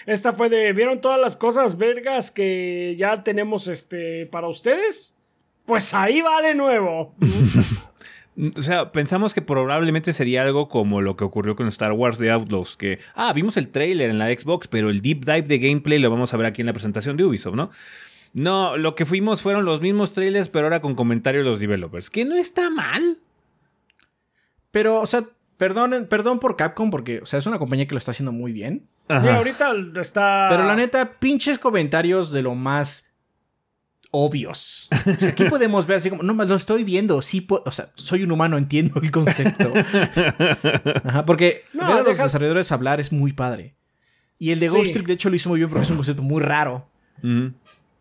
Esta 0.09 0.31
fue 0.31 0.49
de. 0.49 0.73
¿Vieron 0.73 1.01
todas 1.01 1.21
las 1.21 1.37
cosas 1.37 1.77
vergas 1.77 2.31
que 2.31 2.95
ya 2.97 3.19
tenemos 3.19 3.67
este 3.67 4.25
para 4.25 4.47
ustedes? 4.47 5.15
Pues 5.65 5.93
ahí 5.93 6.21
va 6.21 6.41
de 6.41 6.55
nuevo. 6.55 7.11
O 8.57 8.61
sea, 8.61 8.93
pensamos 8.93 9.33
que 9.33 9.41
probablemente 9.41 10.13
sería 10.13 10.43
algo 10.43 10.69
como 10.69 11.01
lo 11.01 11.17
que 11.17 11.25
ocurrió 11.25 11.57
con 11.57 11.67
Star 11.67 11.91
Wars 11.91 12.19
de 12.19 12.31
Outlaws, 12.31 12.77
que, 12.77 12.99
ah, 13.13 13.33
vimos 13.33 13.57
el 13.57 13.67
trailer 13.67 14.09
en 14.09 14.17
la 14.17 14.27
Xbox, 14.27 14.69
pero 14.69 14.89
el 14.89 15.01
deep 15.01 15.25
dive 15.25 15.41
de 15.41 15.59
gameplay 15.59 15.99
lo 15.99 16.09
vamos 16.09 16.33
a 16.33 16.37
ver 16.37 16.45
aquí 16.45 16.61
en 16.61 16.67
la 16.67 16.71
presentación 16.71 17.17
de 17.17 17.25
Ubisoft, 17.25 17.55
¿no? 17.55 17.69
No, 18.31 18.77
lo 18.77 18.95
que 18.95 19.05
fuimos 19.05 19.41
fueron 19.41 19.65
los 19.65 19.81
mismos 19.81 20.13
trailers, 20.13 20.47
pero 20.47 20.67
ahora 20.67 20.79
con 20.79 20.95
comentarios 20.95 21.43
de 21.43 21.49
los 21.49 21.59
developers, 21.59 22.09
que 22.09 22.23
no 22.23 22.35
está 22.35 22.69
mal. 22.69 23.17
Pero, 24.71 25.01
o 25.01 25.05
sea, 25.05 25.25
perdonen, 25.57 26.07
perdón 26.07 26.39
por 26.39 26.55
Capcom, 26.55 26.91
porque, 26.91 27.19
o 27.19 27.25
sea, 27.25 27.39
es 27.39 27.45
una 27.45 27.59
compañía 27.59 27.87
que 27.87 27.93
lo 27.93 27.97
está 27.97 28.11
haciendo 28.11 28.31
muy 28.31 28.53
bien. 28.53 28.87
Mira, 29.09 29.37
ahorita 29.37 29.73
está. 30.01 30.47
Pero 30.49 30.63
la 30.65 30.75
neta, 30.75 31.19
pinches 31.19 31.57
comentarios 31.59 32.31
de 32.31 32.41
lo 32.43 32.55
más 32.55 33.13
obvios. 34.11 34.89
O 35.05 35.13
sea, 35.19 35.29
aquí 35.29 35.45
podemos 35.45 35.85
ver 35.85 35.97
así 35.97 36.09
como, 36.09 36.23
no, 36.23 36.33
lo 36.33 36.55
estoy 36.55 36.83
viendo, 36.83 37.21
sí, 37.21 37.45
o 37.49 37.71
sea, 37.71 37.91
soy 37.95 38.23
un 38.23 38.31
humano, 38.31 38.57
entiendo 38.57 38.99
el 39.01 39.11
concepto. 39.11 39.71
Ajá, 41.03 41.25
porque 41.25 41.63
No, 41.73 41.87
ver 41.87 41.97
a 41.97 42.03
los 42.03 42.17
desarrolladores 42.17 42.71
hablar 42.71 42.99
es 42.99 43.11
muy 43.11 43.33
padre. 43.33 43.75
Y 44.37 44.51
el 44.51 44.59
de 44.59 44.69
Sí. 44.69 44.77
Ghost 44.77 44.93
Trick, 44.93 45.05
de 45.07 45.13
hecho, 45.13 45.29
lo 45.29 45.35
hizo 45.35 45.49
muy 45.49 45.59
bien 45.59 45.69
porque 45.69 45.83
es 45.83 45.89
un 45.89 45.97
concepto 45.97 46.23
muy 46.23 46.41
raro. 46.41 46.89
Ujú. 47.23 47.53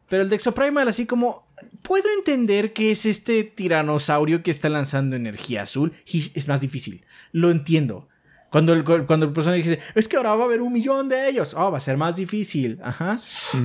Pero 0.08 0.22
el 0.22 0.28
de 0.30 0.36
Exoprimal, 0.36 0.88
así 0.88 1.04
como, 1.04 1.46
puedo 1.82 2.04
entender 2.16 2.72
que 2.72 2.90
es 2.90 3.04
este 3.04 3.44
tiranosaurio 3.44 4.42
que 4.42 4.50
está 4.50 4.68
lanzando 4.70 5.16
energía 5.16 5.62
azul. 5.62 5.92
es 6.06 6.48
más 6.48 6.60
difícil. 6.60 7.04
Lo 7.32 7.50
entiendo. 7.50 8.07
Cuando 8.50 8.72
el, 8.72 8.82
cuando 8.84 9.26
el 9.26 9.32
personaje 9.32 9.62
dice, 9.62 9.78
es 9.94 10.08
que 10.08 10.16
ahora 10.16 10.34
va 10.34 10.42
a 10.42 10.46
haber 10.46 10.62
un 10.62 10.72
millón 10.72 11.08
de 11.08 11.28
ellos. 11.28 11.54
Oh, 11.54 11.70
va 11.70 11.76
a 11.78 11.80
ser 11.80 11.96
más 11.98 12.16
difícil. 12.16 12.78
Ajá. 12.82 13.16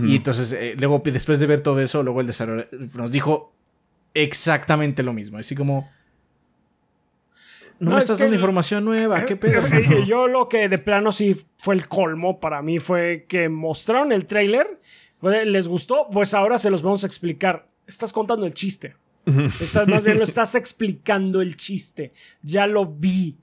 Y 0.05 0.17
entonces, 0.17 0.51
eh, 0.53 0.75
luego, 0.77 1.01
después 1.05 1.39
de 1.39 1.47
ver 1.47 1.61
todo 1.61 1.79
eso, 1.79 2.03
luego 2.03 2.19
el 2.21 2.27
desarrollador 2.27 2.67
nos 2.95 3.11
dijo 3.11 3.53
exactamente 4.13 5.01
lo 5.03 5.13
mismo. 5.13 5.37
Así 5.37 5.55
como, 5.55 5.89
no, 7.79 7.89
No, 7.89 7.91
me 7.91 7.97
es 7.97 8.03
estás 8.03 8.17
que 8.17 8.23
dando 8.25 8.35
el- 8.35 8.39
información 8.41 8.85
nueva. 8.85 9.25
¿Qué 9.25 9.35
pedo? 9.37 9.65
Eh, 9.67 10.05
Yo 10.05 10.27
lo 10.27 10.47
que 10.49 10.67
de 10.69 10.77
plano 10.77 11.11
sí 11.11 11.35
fue 11.57 11.75
el 11.75 11.87
colmo 11.87 12.39
para 12.39 12.61
mí 12.61 12.79
fue 12.79 13.25
que 13.27 13.49
mostraron 13.49 14.11
el 14.11 14.25
trailer. 14.25 14.79
pues, 15.19 15.45
Les 15.47 15.67
gustó, 15.67 16.07
pues 16.11 16.33
ahora 16.33 16.57
se 16.57 16.69
los 16.69 16.81
vamos 16.81 17.03
a 17.03 17.07
explicar. 17.07 17.67
estás 17.87 18.13
contando 18.13 18.45
el 18.45 18.53
chiste. 18.53 18.95
Estás, 19.61 19.87
más 19.87 20.03
bien 20.03 20.17
lo 20.17 20.23
estás 20.25 20.55
explicando 20.55 21.41
el 21.41 21.55
chiste. 21.55 22.11
Ya 22.41 22.67
lo 22.67 22.85
vi. 22.85 23.37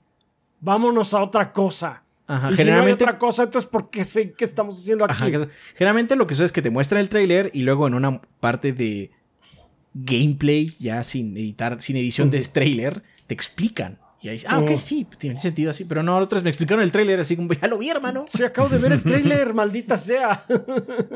Vámonos 0.61 1.13
a 1.13 1.21
otra 1.21 1.51
cosa. 1.51 2.03
Ajá, 2.27 2.49
y 2.51 2.55
generalmente- 2.55 2.63
si 2.63 2.69
no 2.69 2.83
hay 2.85 2.93
otra 2.93 3.17
cosa, 3.17 3.43
entonces 3.43 3.69
¿por 3.69 3.89
qué 3.89 4.05
sé 4.05 4.31
qué 4.31 4.45
estamos 4.45 4.79
haciendo 4.79 5.03
aquí? 5.03 5.13
Ajá, 5.13 5.29
que- 5.31 5.47
generalmente 5.75 6.15
lo 6.15 6.25
que 6.25 6.33
sucede 6.35 6.45
es 6.45 6.51
que 6.53 6.61
te 6.61 6.69
muestran 6.69 7.01
el 7.01 7.09
tráiler 7.09 7.49
y 7.53 7.63
luego 7.63 7.87
en 7.87 7.93
una 7.95 8.21
parte 8.39 8.71
de 8.71 9.11
gameplay, 9.93 10.73
ya 10.79 11.03
sin 11.03 11.35
editar, 11.35 11.81
sin 11.81 11.97
edición 11.97 12.29
de 12.29 12.41
tráiler, 12.41 13.03
te 13.27 13.33
explican. 13.33 13.99
Y 14.21 14.29
ahí, 14.29 14.39
ah, 14.47 14.59
ok, 14.59 14.71
Oh. 14.75 14.79
sí, 14.79 15.07
tiene 15.17 15.39
sentido 15.39 15.71
así, 15.71 15.83
pero 15.85 16.03
no, 16.03 16.15
otros 16.15 16.43
me 16.43 16.49
explicaron 16.51 16.83
el 16.83 16.91
tráiler 16.91 17.19
así 17.19 17.35
como, 17.35 17.51
ya 17.53 17.67
lo 17.67 17.79
vi, 17.79 17.89
hermano. 17.89 18.25
Sí, 18.27 18.43
acabo 18.43 18.69
de 18.69 18.77
ver 18.77 18.91
el 18.93 19.01
trailer, 19.01 19.53
maldita 19.55 19.97
sea. 19.97 20.45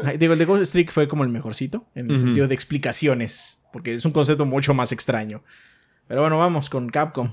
Ay, 0.03 0.17
Digo, 0.17 0.33
el 0.33 0.39
de 0.39 0.45
Ghost 0.45 0.65
Streak 0.65 0.91
fue 0.91 1.07
como 1.07 1.23
el 1.23 1.29
mejorcito, 1.29 1.85
en 1.93 2.09
el 2.09 2.17
sentido 2.17 2.47
de 2.47 2.55
explicaciones, 2.55 3.61
porque 3.71 3.93
es 3.93 4.03
un 4.05 4.11
concepto 4.11 4.45
mucho 4.45 4.73
más 4.73 4.91
extraño. 4.91 5.43
Pero 6.07 6.21
bueno, 6.21 6.39
vamos 6.39 6.69
con 6.69 6.89
Capcom. 6.89 7.31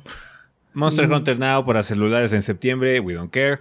Monster 0.74 1.10
Hunter 1.10 1.38
Now 1.38 1.64
para 1.64 1.82
celulares 1.82 2.32
en 2.32 2.42
septiembre, 2.42 3.00
we 3.00 3.14
don't 3.14 3.30
care. 3.32 3.58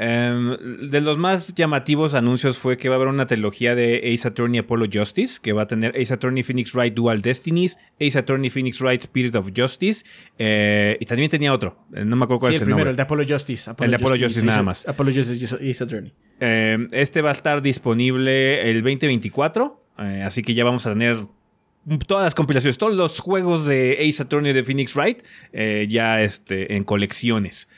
Em, 0.00 0.56
de 0.88 1.00
los 1.00 1.18
más 1.18 1.56
llamativos 1.56 2.14
anuncios 2.14 2.56
fue 2.58 2.76
que 2.76 2.88
va 2.88 2.94
a 2.94 2.96
haber 2.98 3.08
una 3.08 3.26
trilogía 3.26 3.74
de 3.74 4.00
Ace 4.14 4.28
Attorney 4.28 4.60
Apollo 4.60 4.86
Justice, 4.92 5.40
que 5.42 5.52
va 5.52 5.62
a 5.62 5.66
tener 5.66 5.92
Ace 6.00 6.14
Attorney 6.14 6.44
Phoenix 6.44 6.72
Wright 6.72 6.94
Dual 6.94 7.20
Destinies, 7.20 7.78
Ace 8.00 8.16
Attorney 8.16 8.48
Phoenix 8.48 8.80
Wright 8.80 9.00
Spirit 9.00 9.34
of 9.34 9.50
Justice, 9.56 10.04
eh, 10.38 10.96
y 11.00 11.04
también 11.04 11.28
tenía 11.28 11.52
otro, 11.52 11.84
eh, 11.92 12.04
no 12.04 12.14
me 12.14 12.24
acuerdo 12.26 12.38
cuál 12.40 12.52
Sí, 12.52 12.56
es 12.56 12.60
el 12.62 12.66
primero, 12.66 12.78
nombre. 12.84 12.90
el 12.92 12.96
de 12.96 13.02
Apollo 13.02 13.24
Justice. 13.28 13.70
El 13.80 13.90
de 13.90 13.96
Apollo 13.96 14.16
Justice, 14.22 14.46
nada 14.46 14.62
más. 14.62 14.86
Apollo 14.86 15.12
Justice 15.12 15.56
Ace 15.68 15.82
Attorney. 15.84 16.12
Eh, 16.38 16.86
este 16.92 17.20
va 17.20 17.30
a 17.30 17.32
estar 17.32 17.60
disponible 17.60 18.70
el 18.70 18.82
2024, 18.82 19.82
eh, 19.98 20.22
así 20.24 20.42
que 20.42 20.54
ya 20.54 20.62
vamos 20.62 20.86
a 20.86 20.92
tener 20.92 21.16
todas 22.06 22.24
las 22.24 22.34
compilaciones, 22.34 22.78
todos 22.78 22.94
los 22.94 23.20
juegos 23.20 23.66
de 23.66 23.98
Ace 24.08 24.22
Attorney 24.22 24.52
de 24.52 24.64
Phoenix 24.64 24.94
Wright 24.94 25.22
eh, 25.52 25.86
ya 25.88 26.22
este, 26.22 26.74
en 26.76 26.84
colecciones. 26.84 27.68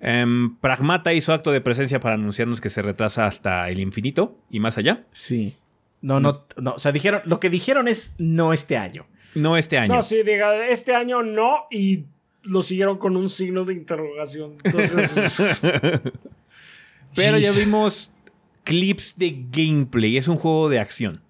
Em, 0.00 0.56
Pragmata 0.56 1.12
hizo 1.12 1.32
acto 1.32 1.50
de 1.50 1.60
presencia 1.60 1.98
para 2.00 2.14
anunciarnos 2.14 2.60
que 2.60 2.70
se 2.70 2.82
retrasa 2.82 3.26
hasta 3.26 3.68
el 3.70 3.80
infinito 3.80 4.38
y 4.50 4.60
más 4.60 4.78
allá. 4.78 5.04
Sí. 5.12 5.56
No, 6.00 6.20
no, 6.20 6.46
no. 6.60 6.74
O 6.74 6.78
sea, 6.78 6.92
dijeron, 6.92 7.22
lo 7.24 7.40
que 7.40 7.50
dijeron 7.50 7.88
es 7.88 8.14
no 8.18 8.52
este 8.52 8.76
año. 8.76 9.06
No 9.34 9.56
este 9.56 9.78
año. 9.78 9.94
No, 9.94 10.02
sí, 10.02 10.22
diga, 10.22 10.68
este 10.68 10.94
año 10.94 11.22
no, 11.22 11.66
y 11.70 12.04
lo 12.44 12.62
siguieron 12.62 12.98
con 12.98 13.16
un 13.16 13.28
signo 13.28 13.64
de 13.64 13.74
interrogación. 13.74 14.56
Entonces, 14.62 15.42
Pero 17.14 17.38
ya 17.38 17.52
vimos 17.52 18.10
clips 18.64 19.16
de 19.16 19.46
gameplay. 19.50 20.16
Es 20.16 20.28
un 20.28 20.36
juego 20.36 20.68
de 20.68 20.78
acción. 20.78 21.20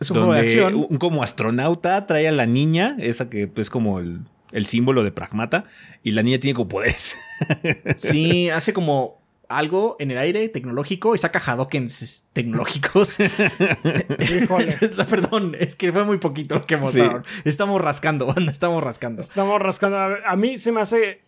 Es 0.00 0.10
un 0.10 0.16
juego 0.16 0.32
de 0.32 0.38
donde 0.40 0.52
acción. 0.52 0.86
un 0.88 0.96
como 0.98 1.22
astronauta 1.22 2.06
trae 2.06 2.26
a 2.26 2.32
la 2.32 2.46
niña, 2.46 2.96
esa 2.98 3.28
que 3.28 3.50
es 3.54 3.70
como 3.70 3.98
el, 3.98 4.20
el 4.52 4.66
símbolo 4.66 5.04
de 5.04 5.12
Pragmata, 5.12 5.64
y 6.02 6.12
la 6.12 6.22
niña 6.22 6.38
tiene 6.38 6.54
como 6.54 6.68
poderes. 6.68 7.16
Sí, 7.96 8.50
hace 8.50 8.72
como 8.72 9.20
algo 9.48 9.96
en 9.98 10.10
el 10.10 10.18
aire 10.18 10.48
tecnológico 10.48 11.14
y 11.14 11.18
saca 11.18 11.40
Hadokens 11.44 12.28
tecnológicos. 12.32 13.18
híjole. 14.40 14.72
Perdón, 15.10 15.56
es 15.58 15.76
que 15.76 15.92
fue 15.92 16.04
muy 16.04 16.18
poquito 16.18 16.54
lo 16.54 16.66
que 16.66 16.76
mostraron. 16.76 17.24
Estamos 17.44 17.80
rascando, 17.80 18.26
banda, 18.26 18.52
estamos 18.52 18.82
rascando. 18.82 19.20
Estamos 19.20 19.60
rascando. 19.60 19.96
A 19.96 20.16
a 20.26 20.36
mí 20.36 20.56
se 20.56 20.72
me 20.72 20.80
hace. 20.80 21.22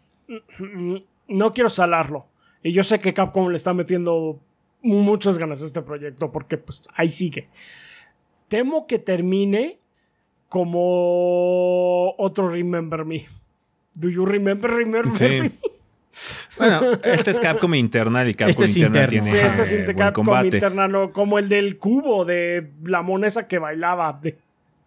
No 1.28 1.52
quiero 1.52 1.68
salarlo. 1.68 2.26
Y 2.62 2.72
yo 2.72 2.84
sé 2.84 3.00
que 3.00 3.12
Capcom 3.12 3.48
le 3.48 3.56
está 3.56 3.74
metiendo 3.74 4.40
muchas 4.82 5.38
ganas 5.38 5.62
a 5.62 5.66
este 5.66 5.82
proyecto 5.82 6.30
porque 6.30 6.56
pues 6.56 6.84
ahí 6.94 7.08
sigue. 7.08 7.48
Temo 8.52 8.86
que 8.86 8.98
termine 8.98 9.78
como 10.50 12.14
otro 12.18 12.50
Remember 12.50 13.06
Me. 13.06 13.26
Do 13.94 14.10
you 14.10 14.26
remember 14.26 14.70
Remember 14.70 15.16
Sí. 15.16 15.40
Me? 15.40 15.50
Bueno, 16.58 16.92
este 17.02 17.30
es 17.30 17.40
Capcom 17.40 17.74
Internal 17.74 18.28
y 18.28 18.34
Capcom 18.34 18.50
Este 18.50 18.64
es 18.64 18.76
Internal 18.76 19.04
interno. 19.14 19.24
tiene 19.32 19.48
Sí, 19.48 19.62
este 19.62 19.90
es 19.90 19.96
Capcom 19.96 20.26
combate. 20.26 20.58
Internal, 20.58 21.10
como 21.12 21.38
el 21.38 21.48
del 21.48 21.78
cubo 21.78 22.26
de 22.26 22.70
la 22.84 23.00
monesa 23.00 23.48
que 23.48 23.58
bailaba, 23.58 24.18
de, 24.22 24.36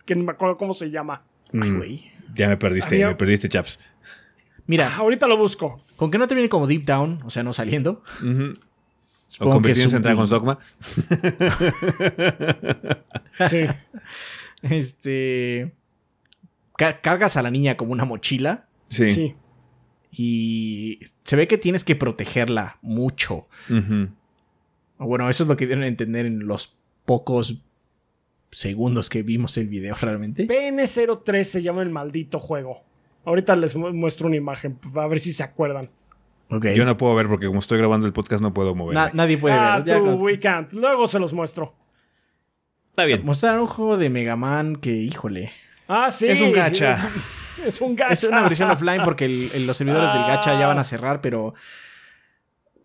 que 0.06 0.14
no 0.16 0.24
me 0.26 0.34
acuerdo 0.34 0.58
cómo 0.58 0.74
se 0.74 0.92
llama. 0.92 1.24
Ay, 1.52 1.72
Mm, 1.72 1.78
güey. 1.78 2.12
Ya 2.36 2.48
me 2.50 2.58
perdiste, 2.58 2.94
Había- 2.98 3.08
me 3.08 3.16
perdiste, 3.16 3.50
chaps. 3.50 3.80
Mira, 4.68 4.96
Ahorita 4.96 5.26
lo 5.26 5.38
busco. 5.38 5.82
con 5.96 6.12
que 6.12 6.20
no 6.20 6.28
te 6.28 6.36
viene 6.36 6.50
como 6.50 6.68
Deep 6.68 6.86
Down, 6.86 7.22
o 7.26 7.32
sea, 7.32 7.42
no 7.42 7.52
saliendo. 7.54 8.04
O 8.22 8.65
Supongo 9.38 9.52
que 9.52 9.56
convertirse 9.56 9.96
en 9.98 10.02
Dragon's. 10.02 10.30
Dogma. 10.30 10.60
Sí. 13.50 13.66
Este. 14.62 15.74
ca- 16.78 17.02
cargas 17.02 17.38
a 17.38 17.42
la 17.42 17.52
niña 17.52 17.78
como 17.78 17.92
una 17.92 18.06
mochila 18.06 18.68
Sí. 18.90 19.14
sí. 19.14 19.36
y 20.12 21.00
se 21.24 21.36
ve 21.36 21.48
que 21.48 21.58
tienes 21.58 21.84
que 21.84 21.96
protegerla 21.96 22.78
mucho. 22.82 23.48
O 24.98 25.06
Bueno, 25.06 25.30
eso 25.30 25.44
es 25.44 25.50
lo 25.50 25.58
que 25.58 25.66
dieron 25.66 25.84
a 25.84 25.88
entender 25.88 26.26
en 26.26 26.48
los 26.48 26.78
pocos 27.06 27.62
segundos 28.52 29.10
que 29.10 29.24
vimos 29.24 29.58
el 29.58 29.68
video 29.68 29.96
realmente. 29.96 30.48
PN03 30.48 31.44
se 31.44 31.62
llama 31.62 31.82
el 31.82 31.90
maldito 31.90 32.40
juego. 32.40 32.84
Ahorita 33.26 33.56
les 33.58 33.76
mu- 33.76 33.92
muestro 33.94 34.28
una 34.28 34.38
imagen, 34.38 34.80
a 34.96 35.08
ver 35.08 35.20
si 35.20 35.34
se 35.34 35.44
acuerdan. 35.44 35.90
Yo 36.50 36.86
no 36.86 36.96
puedo 36.98 37.16
ver 37.16 37.28
porque 37.28 37.48
como 37.48 37.60
estoy 37.60 37.78
grabando 37.80 38.06
el 38.08 38.14
podcast 38.14 38.42
no 38.42 38.54
puedo 38.54 38.76
moverme. 38.76 39.02
Na- 39.02 39.12
nadie 39.14 39.38
puede 39.38 39.56
ah, 39.56 39.80
ver. 39.80 39.98
Tú, 39.98 40.06
we 40.24 40.40
can't. 40.40 40.72
Luego 40.74 41.08
se 41.08 41.20
los 41.20 41.34
muestro. 41.34 41.74
Está 42.92 43.06
bien. 43.06 43.26
Mostraron 43.26 43.62
un 43.62 43.68
juego 43.68 43.98
de 43.98 44.10
Mega 44.10 44.36
Man 44.36 44.76
que, 44.76 44.92
híjole. 44.92 45.52
Ah, 45.88 46.10
sí. 46.12 46.28
Es 46.28 46.42
un 46.42 46.52
gacha. 46.52 46.98
Es 47.66 47.82
un 47.82 47.96
gacha. 47.96 48.14
Es 48.14 48.24
una 48.26 48.44
versión 48.44 48.70
offline 48.70 49.02
porque 49.04 49.26
el- 49.26 49.50
el- 49.54 49.66
los 49.66 49.76
servidores 49.78 50.14
del 50.14 50.24
gacha 50.24 50.60
ya 50.60 50.68
van 50.68 50.78
a 50.78 50.84
cerrar, 50.84 51.22
pero. 51.22 51.56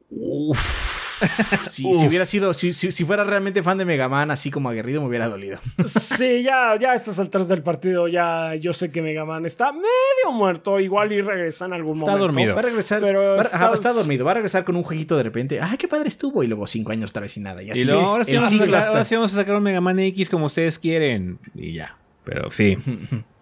Uf. 0.09 0.99
Si, 1.71 1.83
si 1.95 2.07
hubiera 2.09 2.25
sido. 2.27 2.53
Si, 2.55 2.73
si- 2.73 2.91
si 2.93 3.05
fuera 3.05 3.25
realmente 3.25 3.63
fan 3.63 3.79
de 3.79 3.85
Mega 3.85 4.09
Man, 4.09 4.31
así 4.31 4.51
como 4.51 4.69
aguerrido, 4.69 5.01
me 5.01 5.07
hubiera 5.09 5.29
dolido. 5.29 5.59
Sí, 5.87 6.43
ya, 6.43 6.77
ya 6.81 6.93
a 6.93 6.95
estas 6.95 7.19
alturas 7.21 7.49
del 7.49 7.63
partido, 7.63 8.09
ya 8.09 8.55
yo 8.57 8.73
sé 8.73 8.91
que 8.91 9.03
Mega 9.03 9.25
Man 9.25 9.45
está 9.47 9.73
medio 9.73 10.33
muerto. 10.35 10.81
Igual 10.81 11.13
y 11.13 11.21
regresa 11.23 11.67
en 11.67 11.73
algún 11.75 11.99
Está 11.99 12.13
momento. 12.13 12.27
dormido. 12.27 12.55
Va 12.55 12.61
a 12.61 12.65
regresar. 12.65 13.01
Pero 13.01 13.37
va- 13.37 13.41
está- 13.41 13.57
ajá, 13.57 13.71
está 13.75 13.93
dormido. 13.93 14.25
Va 14.25 14.31
a 14.33 14.35
regresar 14.35 14.65
con 14.65 14.77
un 14.77 14.83
jueguito 14.83 15.17
de 15.17 15.23
repente. 15.23 15.61
¡Ay, 15.61 15.77
qué 15.77 15.89
padre 15.89 16.09
estuvo! 16.09 16.43
Y 16.43 16.47
luego 16.47 16.67
cinco 16.67 16.93
años 16.93 17.11
otra 17.11 17.23
vez 17.23 17.33
sin 17.33 17.43
nada. 17.45 17.63
Y 17.63 17.71
así. 17.71 17.83
Y 17.83 17.85
luego, 17.85 18.01
ahora 18.03 18.25
sí, 18.25 18.35
vamos 18.35 18.53
a 18.53 18.57
sacar, 18.59 18.75
hasta- 18.75 18.91
ahora 18.91 19.05
sí 19.05 19.15
vamos 19.15 19.33
a 19.33 19.37
sacar 19.37 19.57
un 19.57 19.63
Mega 19.63 19.81
Man 19.81 19.99
X 19.99 20.29
como 20.29 20.47
ustedes 20.47 20.79
quieren. 20.79 21.39
Y 21.55 21.75
ya. 21.75 21.97
Pero 22.25 22.51
sí. 22.51 22.77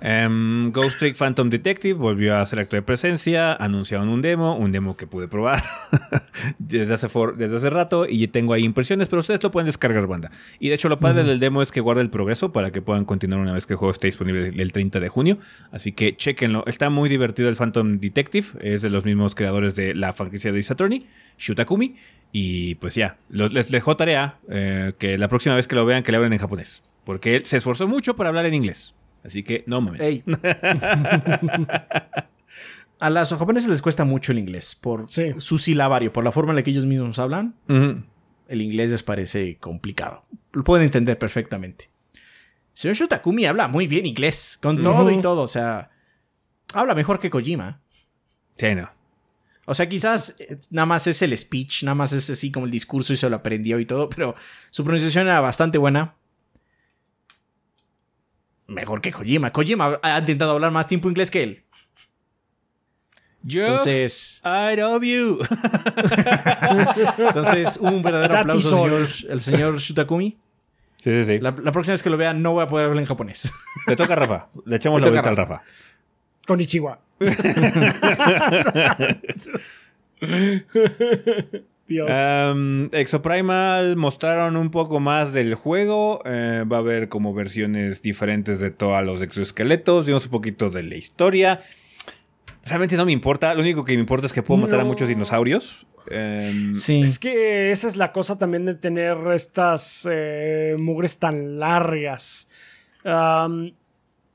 Em, 0.00 0.70
Ghost 0.72 0.98
Trick 0.98 1.16
Phantom 1.16 1.48
Detective 1.50 1.94
volvió 1.94 2.34
a 2.36 2.40
hacer 2.42 2.58
acto 2.58 2.76
de 2.76 2.82
presencia. 2.82 3.54
Anunciaron 3.54 4.08
un 4.08 4.22
demo, 4.22 4.56
un 4.56 4.72
demo 4.72 4.96
que 4.96 5.06
pude 5.06 5.28
probar 5.28 5.62
desde, 6.58 6.94
hace 6.94 7.08
for- 7.08 7.36
desde 7.36 7.56
hace 7.56 7.70
rato. 7.70 8.06
Y 8.08 8.28
tengo 8.28 8.52
ahí 8.52 8.64
impresiones, 8.64 9.08
pero 9.08 9.20
ustedes 9.20 9.42
lo 9.42 9.50
pueden 9.50 9.66
descargar, 9.66 10.06
banda. 10.06 10.30
Y 10.58 10.68
de 10.68 10.74
hecho, 10.74 10.88
lo 10.88 11.00
padre 11.00 11.24
del 11.24 11.38
demo 11.40 11.62
es 11.62 11.72
que 11.72 11.80
guarda 11.80 12.02
el 12.02 12.10
progreso 12.10 12.52
para 12.52 12.70
que 12.72 12.82
puedan 12.82 13.04
continuar 13.04 13.40
una 13.40 13.52
vez 13.52 13.66
que 13.66 13.74
el 13.74 13.78
juego 13.78 13.90
esté 13.92 14.06
disponible 14.08 14.52
el 14.56 14.72
30 14.72 15.00
de 15.00 15.08
junio. 15.08 15.38
Así 15.72 15.92
que 15.92 16.16
chequenlo. 16.16 16.64
Está 16.66 16.90
muy 16.90 17.08
divertido 17.08 17.48
el 17.48 17.56
Phantom 17.56 17.98
Detective. 17.98 18.46
Es 18.60 18.82
de 18.82 18.90
los 18.90 19.04
mismos 19.04 19.34
creadores 19.34 19.76
de 19.76 19.94
la 19.94 20.12
franquicia 20.12 20.52
de 20.52 20.60
Ace 20.60 20.72
Attorney, 20.72 21.06
Shutakumi. 21.38 21.94
Y 22.32 22.74
pues 22.76 22.94
ya, 22.94 23.16
les 23.30 23.70
dejó 23.70 23.96
tarea 23.96 24.38
eh, 24.50 24.92
que 24.98 25.16
la 25.16 25.28
próxima 25.28 25.54
vez 25.54 25.66
que 25.66 25.74
lo 25.76 25.86
vean, 25.86 26.02
que 26.02 26.10
le 26.12 26.16
hablen 26.18 26.32
en 26.34 26.38
japonés. 26.38 26.82
Porque 27.04 27.36
él 27.36 27.44
se 27.44 27.56
esforzó 27.56 27.86
mucho 27.88 28.16
para 28.16 28.28
hablar 28.28 28.44
en 28.46 28.54
inglés. 28.54 28.92
Así 29.26 29.42
que 29.42 29.64
no 29.66 29.80
mames. 29.80 30.00
Ey. 30.00 30.22
A 32.98 33.10
los 33.10 33.28
japoneses 33.28 33.68
les 33.68 33.82
cuesta 33.82 34.04
mucho 34.04 34.32
el 34.32 34.38
inglés 34.38 34.74
por 34.74 35.10
Sí. 35.10 35.34
su 35.38 35.58
silabario, 35.58 36.12
por 36.12 36.24
la 36.24 36.32
forma 36.32 36.52
en 36.52 36.56
la 36.56 36.62
que 36.62 36.70
ellos 36.70 36.86
mismos 36.86 37.18
hablan. 37.18 37.54
El 38.48 38.62
inglés 38.62 38.90
les 38.92 39.02
parece 39.02 39.58
complicado. 39.58 40.24
Lo 40.52 40.64
pueden 40.64 40.86
entender 40.86 41.18
perfectamente. 41.18 41.90
Señor 42.72 42.96
Shutakumi 42.96 43.44
habla 43.44 43.68
muy 43.68 43.86
bien 43.86 44.06
inglés, 44.06 44.58
con 44.62 44.82
todo 44.82 45.10
y 45.10 45.20
todo. 45.20 45.42
O 45.42 45.48
sea, 45.48 45.90
habla 46.74 46.94
mejor 46.94 47.18
que 47.20 47.28
Kojima. 47.28 47.80
Sí, 48.56 48.74
no. 48.74 48.88
O 49.66 49.74
sea, 49.74 49.88
quizás 49.88 50.36
eh, 50.38 50.56
nada 50.70 50.86
más 50.86 51.06
es 51.08 51.20
el 51.22 51.36
speech, 51.36 51.82
nada 51.82 51.96
más 51.96 52.12
es 52.12 52.30
así 52.30 52.52
como 52.52 52.66
el 52.66 52.72
discurso 52.72 53.12
y 53.12 53.16
se 53.16 53.28
lo 53.28 53.36
aprendió 53.36 53.78
y 53.80 53.84
todo, 53.84 54.08
pero 54.08 54.36
su 54.70 54.84
pronunciación 54.84 55.26
era 55.26 55.40
bastante 55.40 55.76
buena. 55.76 56.14
Mejor 58.66 59.00
que 59.00 59.12
Kojima. 59.12 59.52
Kojima 59.52 59.98
ha 60.02 60.18
intentado 60.18 60.52
hablar 60.52 60.70
más 60.70 60.88
tiempo 60.88 61.08
inglés 61.08 61.30
que 61.30 61.42
él. 61.42 61.62
Yo, 63.42 63.64
Entonces, 63.64 64.42
I 64.44 64.76
love 64.76 65.04
you. 65.04 65.38
entonces 67.18 67.76
un 67.76 68.02
verdadero 68.02 68.34
That 68.34 68.40
aplauso 68.40 68.70
señor, 68.70 69.08
al 69.30 69.40
señor 69.40 69.78
Shutakumi. 69.78 70.36
Sí, 70.96 71.12
sí, 71.12 71.24
sí. 71.24 71.38
La, 71.38 71.54
la 71.62 71.70
próxima 71.70 71.92
vez 71.92 72.02
que 72.02 72.10
lo 72.10 72.16
vea 72.16 72.34
no 72.34 72.52
voy 72.52 72.64
a 72.64 72.66
poder 72.66 72.86
hablar 72.86 73.00
en 73.00 73.06
japonés. 73.06 73.52
Le 73.86 73.94
toca 73.94 74.14
a 74.14 74.16
Rafa. 74.16 74.48
Le 74.64 74.74
echamos 74.74 75.00
la 75.06 75.06
toca 75.06 75.22
bolita 75.22 75.28
a 75.28 75.30
al 75.30 75.36
Rafa. 75.36 75.62
Con 76.44 76.60
Ichiwa. 76.60 76.98
Dios. 81.88 82.10
Um, 82.10 82.88
Exoprimal 82.92 83.96
mostraron 83.96 84.56
un 84.56 84.70
poco 84.70 84.98
más 85.00 85.32
del 85.32 85.54
juego. 85.54 86.20
eh, 86.24 86.64
va 86.70 86.78
a 86.78 86.80
haber 86.80 87.08
como 87.08 87.32
versiones 87.32 88.02
diferentes 88.02 88.58
de 88.58 88.70
todos 88.70 89.04
los 89.04 89.20
exoesqueletos. 89.22 90.06
Vimos 90.06 90.24
un 90.24 90.30
poquito 90.32 90.70
de 90.70 90.82
la 90.82 90.96
historia. 90.96 91.60
Realmente 92.64 92.96
no 92.96 93.04
me 93.04 93.12
importa. 93.12 93.54
Lo 93.54 93.60
único 93.60 93.84
que 93.84 93.94
me 93.94 94.00
importa 94.00 94.26
es 94.26 94.32
que 94.32 94.42
puedo 94.42 94.60
matar 94.60 94.80
a 94.80 94.84
muchos 94.84 95.08
dinosaurios. 95.08 95.86
Em, 96.10 96.72
Sí. 96.72 97.02
Es 97.02 97.18
que 97.20 97.70
esa 97.70 97.86
es 97.88 97.96
la 97.96 98.12
cosa 98.12 98.38
también 98.38 98.64
de 98.64 98.74
tener 98.74 99.16
estas 99.34 100.08
eh, 100.10 100.74
mugres 100.78 101.18
tan 101.20 101.58
largas. 101.60 102.50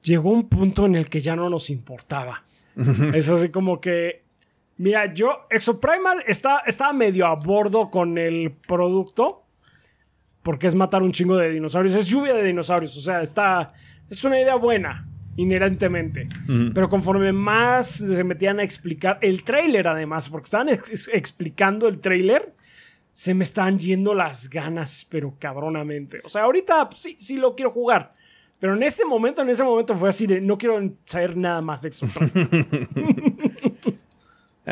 Llegó 0.04 0.32
un 0.32 0.50
punto 0.50 0.86
en 0.86 0.96
el 0.96 1.10
que 1.10 1.20
ya 1.20 1.36
no 1.36 1.50
nos 1.50 1.70
importaba. 1.70 2.44
es 3.14 3.30
así 3.30 3.50
como 3.50 3.82
que. 3.82 4.24
Mira, 4.82 5.14
yo. 5.14 5.46
Exoprimal 5.50 6.24
está, 6.28 6.60
está 6.66 6.92
medio 6.94 7.28
a 7.28 7.36
bordo 7.36 7.90
con 7.90 8.18
el 8.18 8.52
producto. 8.68 9.44
Porque 10.44 10.66
es 10.68 10.74
matar 10.76 11.04
un 11.04 11.12
chingo 11.12 11.38
de 11.38 11.52
dinosaurios. 11.52 11.94
Es 11.96 12.08
lluvia 12.08 12.34
de 12.34 12.44
dinosaurios. 12.44 12.98
O 12.98 13.02
sea, 13.02 13.22
está. 13.22 13.68
Es 14.10 14.24
una 14.24 14.40
idea 14.42 14.56
buena. 14.56 15.08
Inherentemente. 15.38 16.28
Pero 16.74 16.90
conforme 16.90 17.32
más 17.32 17.88
se 17.88 18.24
metían 18.24 18.60
a 18.60 18.64
explicar. 18.64 19.18
El 19.22 19.44
trailer, 19.44 19.88
además. 19.88 20.30
Porque 20.30 20.46
estaban 20.46 20.70
ex- 20.70 21.10
explicando 21.14 21.88
el 21.88 22.00
trailer 22.00 22.54
se 23.14 23.34
me 23.34 23.44
están 23.44 23.78
yendo 23.78 24.14
las 24.14 24.50
ganas, 24.50 25.06
pero 25.12 25.36
cabronamente. 25.38 26.22
O 26.24 26.30
sea, 26.30 26.44
ahorita 26.44 26.88
pues, 26.90 27.02
sí, 27.02 27.16
sí 27.20 27.36
lo 27.38 27.56
quiero 27.56 27.70
jugar. 27.72 28.14
Pero 28.60 28.74
en 28.76 28.84
ese 28.84 29.04
momento, 29.06 29.42
en 29.42 29.50
ese 29.50 29.64
momento 29.66 29.96
fue 29.96 30.08
así 30.10 30.26
de 30.28 30.40
no 30.40 30.58
quiero 30.58 30.80
saber 31.04 31.36
nada 31.36 31.62
más 31.62 31.82
de 31.82 31.90
Exoprimal. 31.90 32.50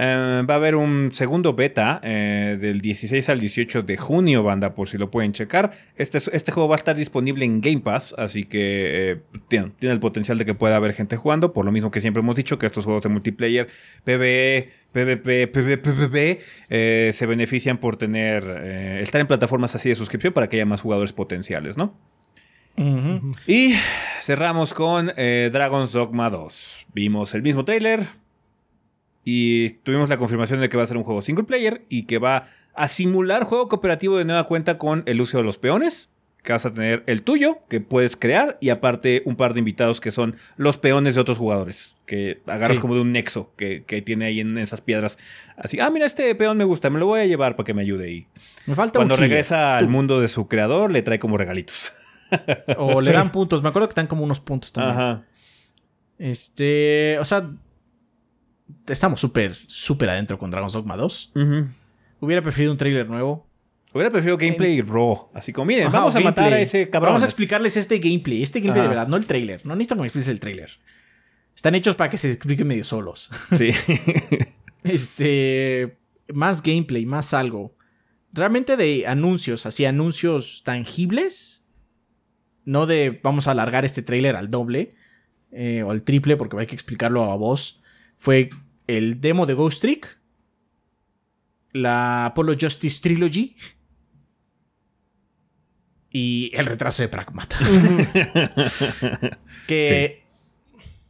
Eh, 0.02 0.46
va 0.50 0.54
a 0.54 0.58
haber 0.58 0.76
un 0.76 1.12
segundo 1.12 1.54
beta 1.54 2.00
eh, 2.04 2.58
del 2.60 2.80
16 2.80 3.28
al 3.28 3.42
18 3.42 3.84
de 3.84 3.98
junio, 3.98 4.44
banda, 4.44 4.74
por 4.74 4.88
si 4.88 4.98
lo 4.98 5.12
pueden 5.12 5.34
checar. 5.34 5.72
Este, 5.98 6.20
este 6.32 6.54
juego 6.54 6.70
va 6.70 6.76
a 6.76 6.78
estar 6.78 6.96
disponible 6.96 7.44
en 7.44 7.60
Game 7.60 7.82
Pass, 7.82 8.16
así 8.18 8.46
que 8.46 9.12
eh, 9.12 9.22
tiene, 9.50 9.72
tiene 9.78 9.94
el 9.94 10.00
potencial 10.00 10.38
de 10.38 10.46
que 10.46 10.54
pueda 10.54 10.78
haber 10.78 10.94
gente 10.94 11.18
jugando, 11.18 11.52
por 11.52 11.66
lo 11.66 11.74
mismo 11.74 11.92
que 11.92 12.00
siempre 12.00 12.22
hemos 12.22 12.36
dicho 12.36 12.58
que 12.58 12.66
estos 12.66 12.86
juegos 12.86 13.04
de 13.04 13.10
multiplayer, 13.10 13.68
PvE, 14.06 14.70
PvP, 14.94 15.48
PvP, 15.48 15.78
PvP, 15.78 16.40
eh, 16.70 17.10
se 17.12 17.26
benefician 17.26 17.78
por 17.78 17.98
tener, 17.98 18.46
estar 19.02 19.20
en 19.20 19.28
plataformas 19.28 19.76
así 19.76 19.90
de 19.90 19.96
suscripción 19.96 20.32
para 20.32 20.48
que 20.48 20.56
haya 20.56 20.66
más 20.66 20.80
jugadores 20.80 21.12
potenciales, 21.12 21.76
¿no? 21.76 21.94
Y 23.46 23.74
cerramos 24.22 24.74
con 24.74 25.08
Dragon's 25.08 25.92
Dogma 25.92 26.30
2. 26.30 26.88
Vimos 26.94 27.36
el 27.36 27.42
mismo 27.42 27.66
trailer 27.66 28.08
y 29.24 29.70
tuvimos 29.84 30.10
la 30.10 30.18
confirmación 30.18 30.60
de 30.62 30.70
que 30.70 30.78
va 30.78 30.84
a 30.84 30.88
ser 30.88 30.98
un 30.98 31.04
juego 31.04 31.22
single 31.22 31.44
player 31.46 31.84
y 31.90 32.04
que 32.04 32.18
va 32.18 32.46
a 32.74 32.88
simular 32.88 33.44
juego 33.44 33.68
cooperativo 33.68 34.18
de 34.18 34.26
nueva 34.26 34.46
cuenta 34.46 34.78
con 34.78 35.04
el 35.06 35.20
uso 35.22 35.38
de 35.38 35.44
los 35.44 35.58
peones. 35.58 36.10
Que 36.42 36.54
vas 36.54 36.66
a 36.66 36.72
tener 36.72 37.04
el 37.06 37.24
tuyo, 37.24 37.58
que 37.68 37.82
puedes 37.82 38.16
crear, 38.16 38.58
y 38.62 38.70
aparte 38.70 39.24
un 39.26 39.36
par 39.36 39.54
de 39.54 39.60
invitados 39.60 40.00
que 40.00 40.10
son 40.10 40.38
los 40.56 40.78
peones 40.78 41.16
de 41.16 41.22
otros 41.22 41.38
jugadores. 41.38 41.98
Que 42.06 42.40
agarras 42.48 42.78
Sí. 42.78 42.82
como 42.82 42.96
de 42.96 43.02
un 43.02 43.12
nexo 43.12 43.52
que, 43.58 43.84
que 43.84 44.02
tiene 44.02 44.24
ahí 44.24 44.40
en 44.40 44.58
esas 44.58 44.80
piedras. 44.80 45.18
Así, 45.58 45.82
ah, 45.82 45.90
mira, 45.90 46.06
este 46.06 46.34
peón 46.36 46.56
me 46.58 46.64
gusta, 46.64 46.90
me 46.90 46.98
lo 46.98 47.08
voy 47.08 47.20
a 47.20 47.26
llevar 47.26 47.58
para 47.58 47.66
que 47.66 47.74
me 47.74 47.82
ayude. 47.82 48.10
Y 48.12 48.28
Me 48.68 48.74
falta 48.74 49.00
cuando 49.00 49.16
un 49.16 49.20
regresa 49.20 49.76
al 49.76 49.90
mundo 49.90 50.22
de 50.22 50.30
su 50.30 50.48
creador, 50.48 50.92
le 50.92 51.02
trae 51.02 51.20
como 51.20 51.38
regalitos. 51.38 51.92
O 52.78 53.02
le 53.02 53.08
Sí. 53.08 53.14
dan 53.14 53.34
puntos. 53.34 53.62
Me 53.62 53.68
acuerdo 53.70 53.90
que 53.90 53.92
están 53.92 54.08
como 54.08 54.24
unos 54.24 54.40
puntos 54.40 54.72
también. 54.72 54.96
Ajá. 54.98 55.24
Este. 56.18 57.18
O 57.20 57.26
sea. 57.26 57.50
Estamos 58.88 59.20
súper, 59.20 59.54
súper 59.56 60.10
adentro 60.10 60.38
con 60.38 60.52
Dragon's 60.52 60.74
Dogma 60.74 60.96
2. 60.96 61.32
Ujú. 61.36 61.68
Hubiera 62.22 62.42
preferido 62.42 62.72
un 62.72 62.78
trailer 62.78 63.10
nuevo. 63.10 63.48
Hubiera 63.94 64.12
preferido 64.12 64.38
gameplay 64.38 64.82
raw. 64.82 65.30
Así 65.34 65.52
como, 65.52 65.66
miren, 65.66 65.88
Ajá, 65.88 66.00
vamos 66.00 66.16
a 66.16 66.20
matar 66.20 66.54
a 66.54 66.60
ese 66.60 66.90
cabrón. 66.90 67.10
Vamos 67.10 67.24
a 67.24 67.26
explicarles 67.26 67.76
este 67.78 67.98
gameplay. 68.00 68.44
Este 68.44 68.60
gameplay 68.60 68.82
Ajá. 68.82 68.90
de 68.90 68.96
verdad, 68.96 69.08
no 69.08 69.18
el 69.18 69.26
trailer. 69.26 69.66
No 69.66 69.76
necesito 69.76 69.96
que 69.96 70.02
me 70.02 70.08
expliques 70.08 70.30
el 70.30 70.40
trailer. 70.40 70.70
Están 71.56 71.76
hechos 71.76 71.96
para 71.96 72.10
que 72.10 72.18
se 72.18 72.30
expliquen 72.30 72.68
medio 72.68 72.84
solos. 72.84 73.30
Sí. 73.56 73.72
Este. 74.84 75.98
Más 76.34 76.64
gameplay, 76.64 77.06
más 77.06 77.34
algo. 77.34 77.76
Realmente 78.32 78.78
de 78.78 79.08
anuncios, 79.08 79.66
así 79.66 79.86
anuncios 79.86 80.64
tangibles. 80.64 81.68
No 82.64 82.86
de 82.86 83.20
vamos 83.24 83.48
a 83.48 83.52
alargar 83.52 83.84
este 83.84 84.04
trailer 84.04 84.36
al 84.38 84.50
doble 84.50 84.96
eh, 85.52 85.84
o 85.84 85.92
al 85.92 86.04
triple 86.04 86.38
porque 86.38 86.58
hay 86.58 86.68
que 86.68 86.76
explicarlo 86.76 87.30
a 87.32 87.36
voz. 87.36 87.82
Fue 88.20 88.50
el 88.86 89.20
demo 89.22 89.46
de 89.48 89.54
Ghost 89.56 89.82
Trick, 89.82 90.20
la 91.72 92.26
Apollo 92.28 92.54
Justice 92.60 93.02
Trilogy 93.02 93.56
y 96.12 96.52
el 96.54 96.66
retraso 96.66 97.02
de 97.04 97.08
Pragmata. 97.10 97.58
que, 99.68 100.24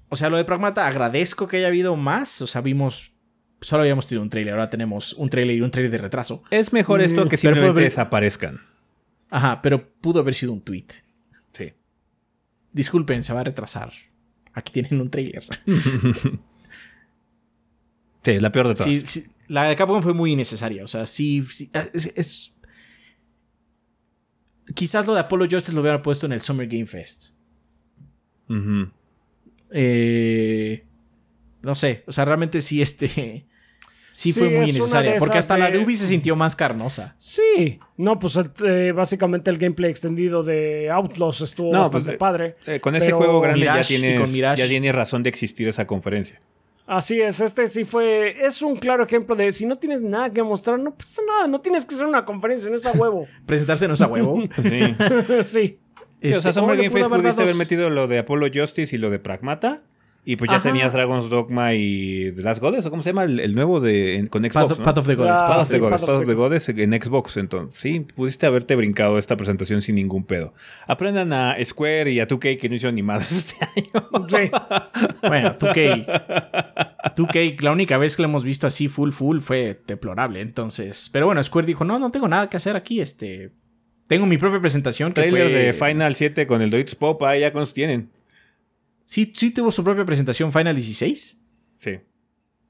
o 0.09 0.15
sea, 0.15 0.29
lo 0.29 0.37
de 0.37 0.45
Pragmata 0.45 0.87
agradezco 0.87 1.47
que 1.47 1.57
haya 1.57 1.67
habido 1.67 1.95
más. 1.95 2.41
O 2.41 2.47
sea, 2.47 2.61
vimos, 2.61 3.13
solo 3.61 3.81
habíamos 3.81 4.07
tenido 4.07 4.23
un 4.23 4.29
trailer, 4.29 4.53
ahora 4.53 4.69
tenemos 4.69 5.13
un 5.13 5.29
trailer 5.29 5.57
y 5.57 5.61
un 5.61 5.71
trailer 5.71 5.91
de 5.91 5.97
retraso. 5.99 6.43
es 6.51 6.73
mejor 6.73 7.01
esto 7.01 7.27
que 7.29 7.37
simplemente 7.37 7.69
haber- 7.71 7.83
desaparezcan. 7.85 8.59
Ajá, 9.31 9.61
pero 9.61 9.89
pudo 10.01 10.19
haber 10.19 10.33
sido 10.33 10.51
un 10.53 10.61
tweet. 10.61 10.87
Sí. 11.53 11.73
Disculpen, 12.73 13.23
se 13.23 13.31
va 13.33 13.41
a 13.41 13.43
retrasar. 13.45 13.93
Aquí 14.53 14.73
tienen 14.73 14.99
un 14.99 15.09
trailer. 15.09 15.45
Sí, 18.33 18.39
la 18.39 18.51
peor 18.51 18.67
de 18.67 18.73
todas. 18.75 18.87
Sí, 18.89 19.03
sí, 19.05 19.25
la 19.47 19.63
de 19.63 19.75
Capcom 19.75 20.01
fue 20.01 20.13
muy 20.13 20.31
innecesaria. 20.33 20.83
O 20.83 20.87
sea, 20.87 21.05
sí. 21.05 21.43
sí, 21.49 21.69
es, 21.93 22.11
es- 22.15 22.53
Quizás 24.75 25.07
lo 25.07 25.13
de 25.15 25.21
Apollo 25.21 25.45
Justice 25.49 25.73
lo 25.73 25.81
hubiera 25.81 26.01
puesto 26.01 26.25
en 26.27 26.31
el 26.33 26.41
Summer 26.41 26.67
Game 26.67 26.85
Fest. 26.85 27.31
Eh, 29.71 30.83
no 31.61 31.75
sé. 31.75 32.03
O 32.07 32.11
sea, 32.11 32.25
realmente 32.25 32.61
sí, 32.61 32.81
este. 32.81 33.07
Sí, 34.11 34.33
Sí, 34.33 34.39
fue 34.39 34.49
muy 34.49 34.69
innecesaria. 34.69 35.15
Porque 35.17 35.37
hasta 35.37 35.55
la 35.57 35.69
de 35.69 35.77
Ubi 35.77 35.95
se 35.95 36.07
sintió 36.07 36.35
más 36.35 36.55
carnosa. 36.55 37.15
Sí, 37.19 37.79
no, 37.95 38.17
pues 38.17 38.35
el, 38.37 38.51
eh, 38.67 38.91
básicamente 38.91 39.51
el 39.51 39.59
gameplay 39.59 39.89
extendido 39.91 40.41
de 40.43 40.89
Outlaws 40.89 41.41
estuvo 41.41 41.71
No, 41.71 41.79
bastante 41.79 42.05
pues, 42.05 42.15
eh, 42.15 42.17
padre. 42.17 42.55
Eh, 42.65 42.79
con 42.79 42.95
ese 42.95 43.05
pero- 43.07 43.17
juego 43.17 43.39
grande 43.39 43.59
Mirage 43.61 43.93
ya, 43.93 43.99
tienes, 43.99 44.31
ya 44.57 44.67
tiene 44.67 44.91
razón 44.91 45.21
de 45.23 45.29
existir 45.29 45.67
esa 45.67 45.85
conferencia. 45.87 46.39
Así 46.89 47.21
es, 47.21 47.39
este 47.39 47.67
sí 47.67 47.85
fue. 47.85 48.43
Es 48.43 48.63
un 48.63 48.75
claro 48.75 49.03
ejemplo 49.03 49.35
de 49.35 49.51
si 49.51 49.67
no 49.67 49.75
tienes 49.75 50.01
nada 50.01 50.31
que 50.31 50.41
mostrar, 50.41 50.79
no 50.79 50.95
pasa 50.95 51.21
nada, 51.27 51.47
no 51.47 51.61
tienes 51.61 51.85
que 51.85 51.93
hacer 51.93 52.07
una 52.07 52.25
conferencia, 52.25 52.67
no 52.67 52.77
es 52.77 52.85
a 52.87 52.93
huevo. 52.93 53.27
Presentarse 53.45 53.87
no 53.87 53.93
es 53.93 54.01
a 54.01 54.07
huevo. 54.07 54.39
Sí. 54.59 54.95
sí. 55.43 55.79
Sí, 56.21 56.31
o 56.31 56.41
sea, 56.41 56.49
Este, 56.49 56.53
Summer 56.53 56.77
Game 56.77 56.89
Fest 56.89 57.05
haber 57.05 57.21
pudiste 57.21 57.41
haber 57.43 57.55
metido 57.55 57.91
lo 57.91 58.07
de 58.07 58.17
Apollo 58.17 58.47
Justice 58.51 58.95
y 58.95 58.99
lo 58.99 59.11
de 59.11 59.19
Pragmata. 59.19 59.83
Y 60.25 60.35
pues 60.35 60.51
ya 60.51 60.57
Ajá. 60.57 60.69
tenías 60.69 60.93
Dragon's 60.93 61.29
Dogma 61.29 61.73
y 61.73 62.31
The 62.35 62.41
Last 62.43 62.61
Goddess, 62.61 62.85
¿o 62.85 62.91
cómo 62.91 63.01
se 63.01 63.09
llama? 63.09 63.23
El, 63.23 63.39
el 63.39 63.55
nuevo 63.55 63.79
de 63.79 64.17
en- 64.17 64.27
con 64.27 64.43
Xbox. 64.43 64.53
Path, 64.53 64.77
¿no? 64.79 64.83
Path 64.85 64.97
of 64.99 65.07
the 65.07 65.15
Goddess. 65.15 65.41
Ah, 65.41 65.47
Path 65.47 65.61
of 65.61 65.67
sí, 65.67 65.73
the 65.73 65.79
Goddess, 65.79 66.01
Path 66.01 66.09
of 66.09 66.25
the 66.27 66.33
Goddess 66.33 66.69
en 66.69 67.01
Xbox. 67.01 67.37
Entonces, 67.37 67.79
sí, 67.79 68.05
pudiste 68.15 68.45
haberte 68.45 68.75
brincado 68.75 69.17
esta 69.17 69.35
presentación 69.37 69.81
sin 69.81 69.95
ningún 69.95 70.25
pedo. 70.25 70.53
Aprendan 70.87 71.33
a 71.33 71.55
Square 71.63 72.11
y 72.11 72.19
a 72.19 72.27
2K 72.27 72.57
que 72.59 72.69
no 72.69 72.75
hicieron 72.75 72.95
ni 72.95 73.01
madres 73.01 73.31
este 73.31 73.55
año. 73.75 74.27
Sí. 74.27 74.51
Bueno, 75.27 75.57
2K. 75.57 76.05
2K, 77.15 77.61
la 77.61 77.71
única 77.71 77.97
vez 77.97 78.15
que 78.15 78.21
lo 78.21 78.27
hemos 78.29 78.43
visto 78.43 78.67
así 78.67 78.87
full 78.87 79.11
full 79.11 79.39
fue 79.39 79.81
deplorable. 79.87 80.41
Entonces, 80.41 81.09
pero 81.11 81.25
bueno, 81.25 81.41
Square 81.43 81.65
dijo, 81.67 81.85
no, 81.85 81.97
no 81.97 82.11
tengo 82.11 82.27
nada 82.27 82.49
que 82.49 82.57
hacer 82.57 82.75
aquí. 82.75 83.01
Este, 83.01 83.51
tengo 84.07 84.25
mi 84.25 84.37
propia 84.37 84.59
presentación. 84.59 85.09
Que 85.13 85.21
Trailer 85.21 85.47
fue- 85.47 85.53
de 85.53 85.73
Final 85.73 86.13
7 86.15 86.45
con 86.45 86.61
el 86.61 86.69
Doritos 86.69 86.95
Pop, 86.95 87.23
ahí 87.23 87.41
ya 87.41 87.51
nos 87.51 87.73
tienen. 87.73 88.11
Sí, 89.09 89.33
sí 89.35 89.49
tuvo 89.49 89.71
su 89.71 89.83
propia 89.83 90.05
presentación 90.05 90.53
Final 90.53 90.75
16. 90.75 91.41
Sí. 91.77 91.97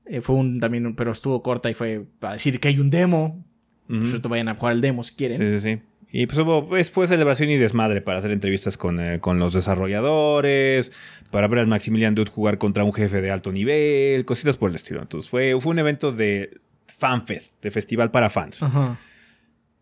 Eh, 0.06 0.22
fue 0.22 0.38
un 0.38 0.62
también, 0.62 0.96
pero 0.96 1.12
estuvo 1.12 1.44
corta 1.44 1.70
y 1.70 1.74
fue 1.74 2.06
para 2.18 2.34
decir 2.34 2.62
que 2.62 2.70
hay 2.70 2.80
un 2.80 2.90
demo. 2.90 3.46
Por 3.90 4.08
cierto, 4.08 4.30
vayan 4.30 4.48
a 4.48 4.56
jugar 4.56 4.76
el 4.76 4.80
demo 4.80 5.04
si 5.04 5.16
quieren. 5.16 5.36
Sí, 5.36 5.60
sí, 5.60 5.60
sí. 5.60 5.82
Y 6.14 6.28
pues 6.28 6.38
hubo, 6.40 6.66
pues, 6.66 6.92
fue 6.92 7.10
celebración 7.10 7.50
y 7.50 7.58
desmadre 7.58 8.00
para 8.00 8.20
hacer 8.20 8.32
entrevistas 8.32 8.78
con, 8.78 9.02
eh, 9.02 9.20
con 9.20 9.38
los 9.38 9.52
desarrolladores, 9.52 10.94
para 11.30 11.50
ver 11.50 11.60
al 11.60 11.68
Maximilian 11.68 12.16
Dude 12.16 12.32
jugar 12.32 12.58
contra 12.58 12.86
un 12.86 12.94
jefe 12.94 13.20
de 13.20 13.32
alto 13.32 13.52
nivel, 13.52 14.24
cositas 14.24 14.56
por 14.56 14.70
el 14.70 14.78
estilo. 14.78 15.02
Entonces 15.02 15.30
fue, 15.30 15.60
fue 15.60 15.74
un 15.74 15.80
evento 15.80 16.14
de 16.14 16.62
fanfest, 16.86 17.62
de 17.62 17.70
festival 17.70 18.12
para 18.12 18.30
fans, 18.30 18.64
Ajá. 18.64 18.98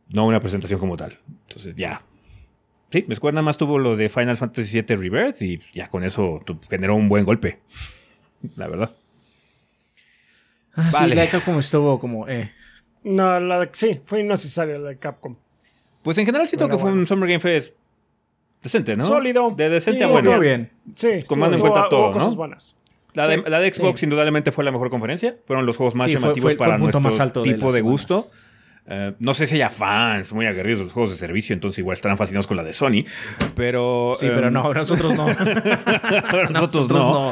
no 0.09 0.25
una 0.25 0.39
presentación 0.39 0.79
como 0.79 0.97
tal. 0.97 1.19
Entonces 1.43 1.75
ya. 1.75 2.01
Sí, 2.89 3.05
Square 3.13 3.33
nada 3.35 3.41
más 3.43 3.57
tuvo 3.57 3.79
lo 3.79 3.95
de 3.97 4.07
Final 4.09 4.37
Fantasy 4.37 4.81
VII 4.81 4.95
Rebirth 4.95 5.41
y 5.41 5.59
ya 5.73 5.89
con 5.89 6.03
eso 6.03 6.41
generó 6.69 6.95
un 6.95 7.09
buen 7.09 7.25
golpe. 7.25 7.59
La 8.55 8.67
verdad. 8.67 8.89
Ah, 10.75 10.89
Vale. 10.93 11.09
Sí, 11.09 11.15
la 11.15 11.21
de 11.23 11.27
Capcom 11.29 11.57
estuvo 11.59 11.99
como, 11.99 12.27
eh. 12.27 12.51
No, 13.03 13.39
la 13.39 13.59
de- 13.61 13.69
sí, 13.73 13.99
fue 14.05 14.19
innecesaria 14.21 14.77
la 14.77 14.89
de 14.89 14.97
Capcom. 14.97 15.35
Pues 16.03 16.17
en 16.19 16.25
general 16.25 16.47
siento 16.47 16.67
que 16.67 16.75
fue 16.75 16.83
bueno. 16.83 16.99
un 16.99 17.07
Summer 17.07 17.27
Game 17.27 17.39
Fest 17.39 17.73
decente, 18.61 18.95
¿no? 18.95 19.03
Sólido. 19.03 19.51
De 19.57 19.69
decente 19.69 19.99
Sí, 19.99 20.03
a 20.03 20.07
bueno. 20.07 20.29
Estuvo 20.29 20.39
bien. 20.39 20.71
Sí, 20.95 21.09
Tomando 21.27 21.55
en 21.55 21.61
cuenta 21.61 21.81
hubo 21.81 21.89
todo, 21.89 22.07
¿no? 22.09 22.13
cosas 22.19 22.35
buenas. 22.35 22.77
La 23.13 23.27
de, 23.27 23.35
Sí, 23.37 23.43
la 23.47 23.59
de 23.59 23.71
Xbox 23.71 23.99
sí. 23.99 24.05
indudablemente 24.05 24.51
fue 24.51 24.63
la 24.63 24.71
mejor 24.71 24.89
conferencia. 24.91 25.35
Fueron 25.47 25.65
los 25.65 25.75
juegos 25.77 25.95
más 25.95 26.05
Sí, 26.05 26.13
fue- 26.13 26.21
llamativos 26.21 26.43
fue- 26.51 26.51
fue 26.51 26.57
para 26.57 26.75
el 26.75 26.81
punto 26.81 26.99
nuestro 26.99 27.11
más 27.17 27.19
alto 27.19 27.43
de 27.43 27.53
tipo 27.53 27.65
de, 27.67 27.79
semanas. 27.79 27.91
gusto. 27.91 28.25
Eh, 28.89 29.13
no 29.19 29.33
sé 29.33 29.47
si 29.47 29.55
haya 29.55 29.69
fans 29.69 30.31
muy 30.31 30.45
aguerridos 30.45 30.79
de 30.79 30.85
los 30.85 30.93
juegos 30.93 31.11
de 31.11 31.17
servicio, 31.17 31.53
entonces 31.53 31.79
igual 31.79 31.95
estarán 31.95 32.17
fascinados 32.17 32.47
con 32.47 32.55
la 32.57 32.63
de 32.63 32.71
Sony. 32.71 33.03
Pero. 33.53 34.13
Sí, 34.15 34.27
pero 34.33 34.47
em, 34.47 34.53
no, 34.53 34.73
nosotros 34.73 35.15
no. 35.17 35.25
Nosotros, 36.49 36.87
no. 36.89 37.29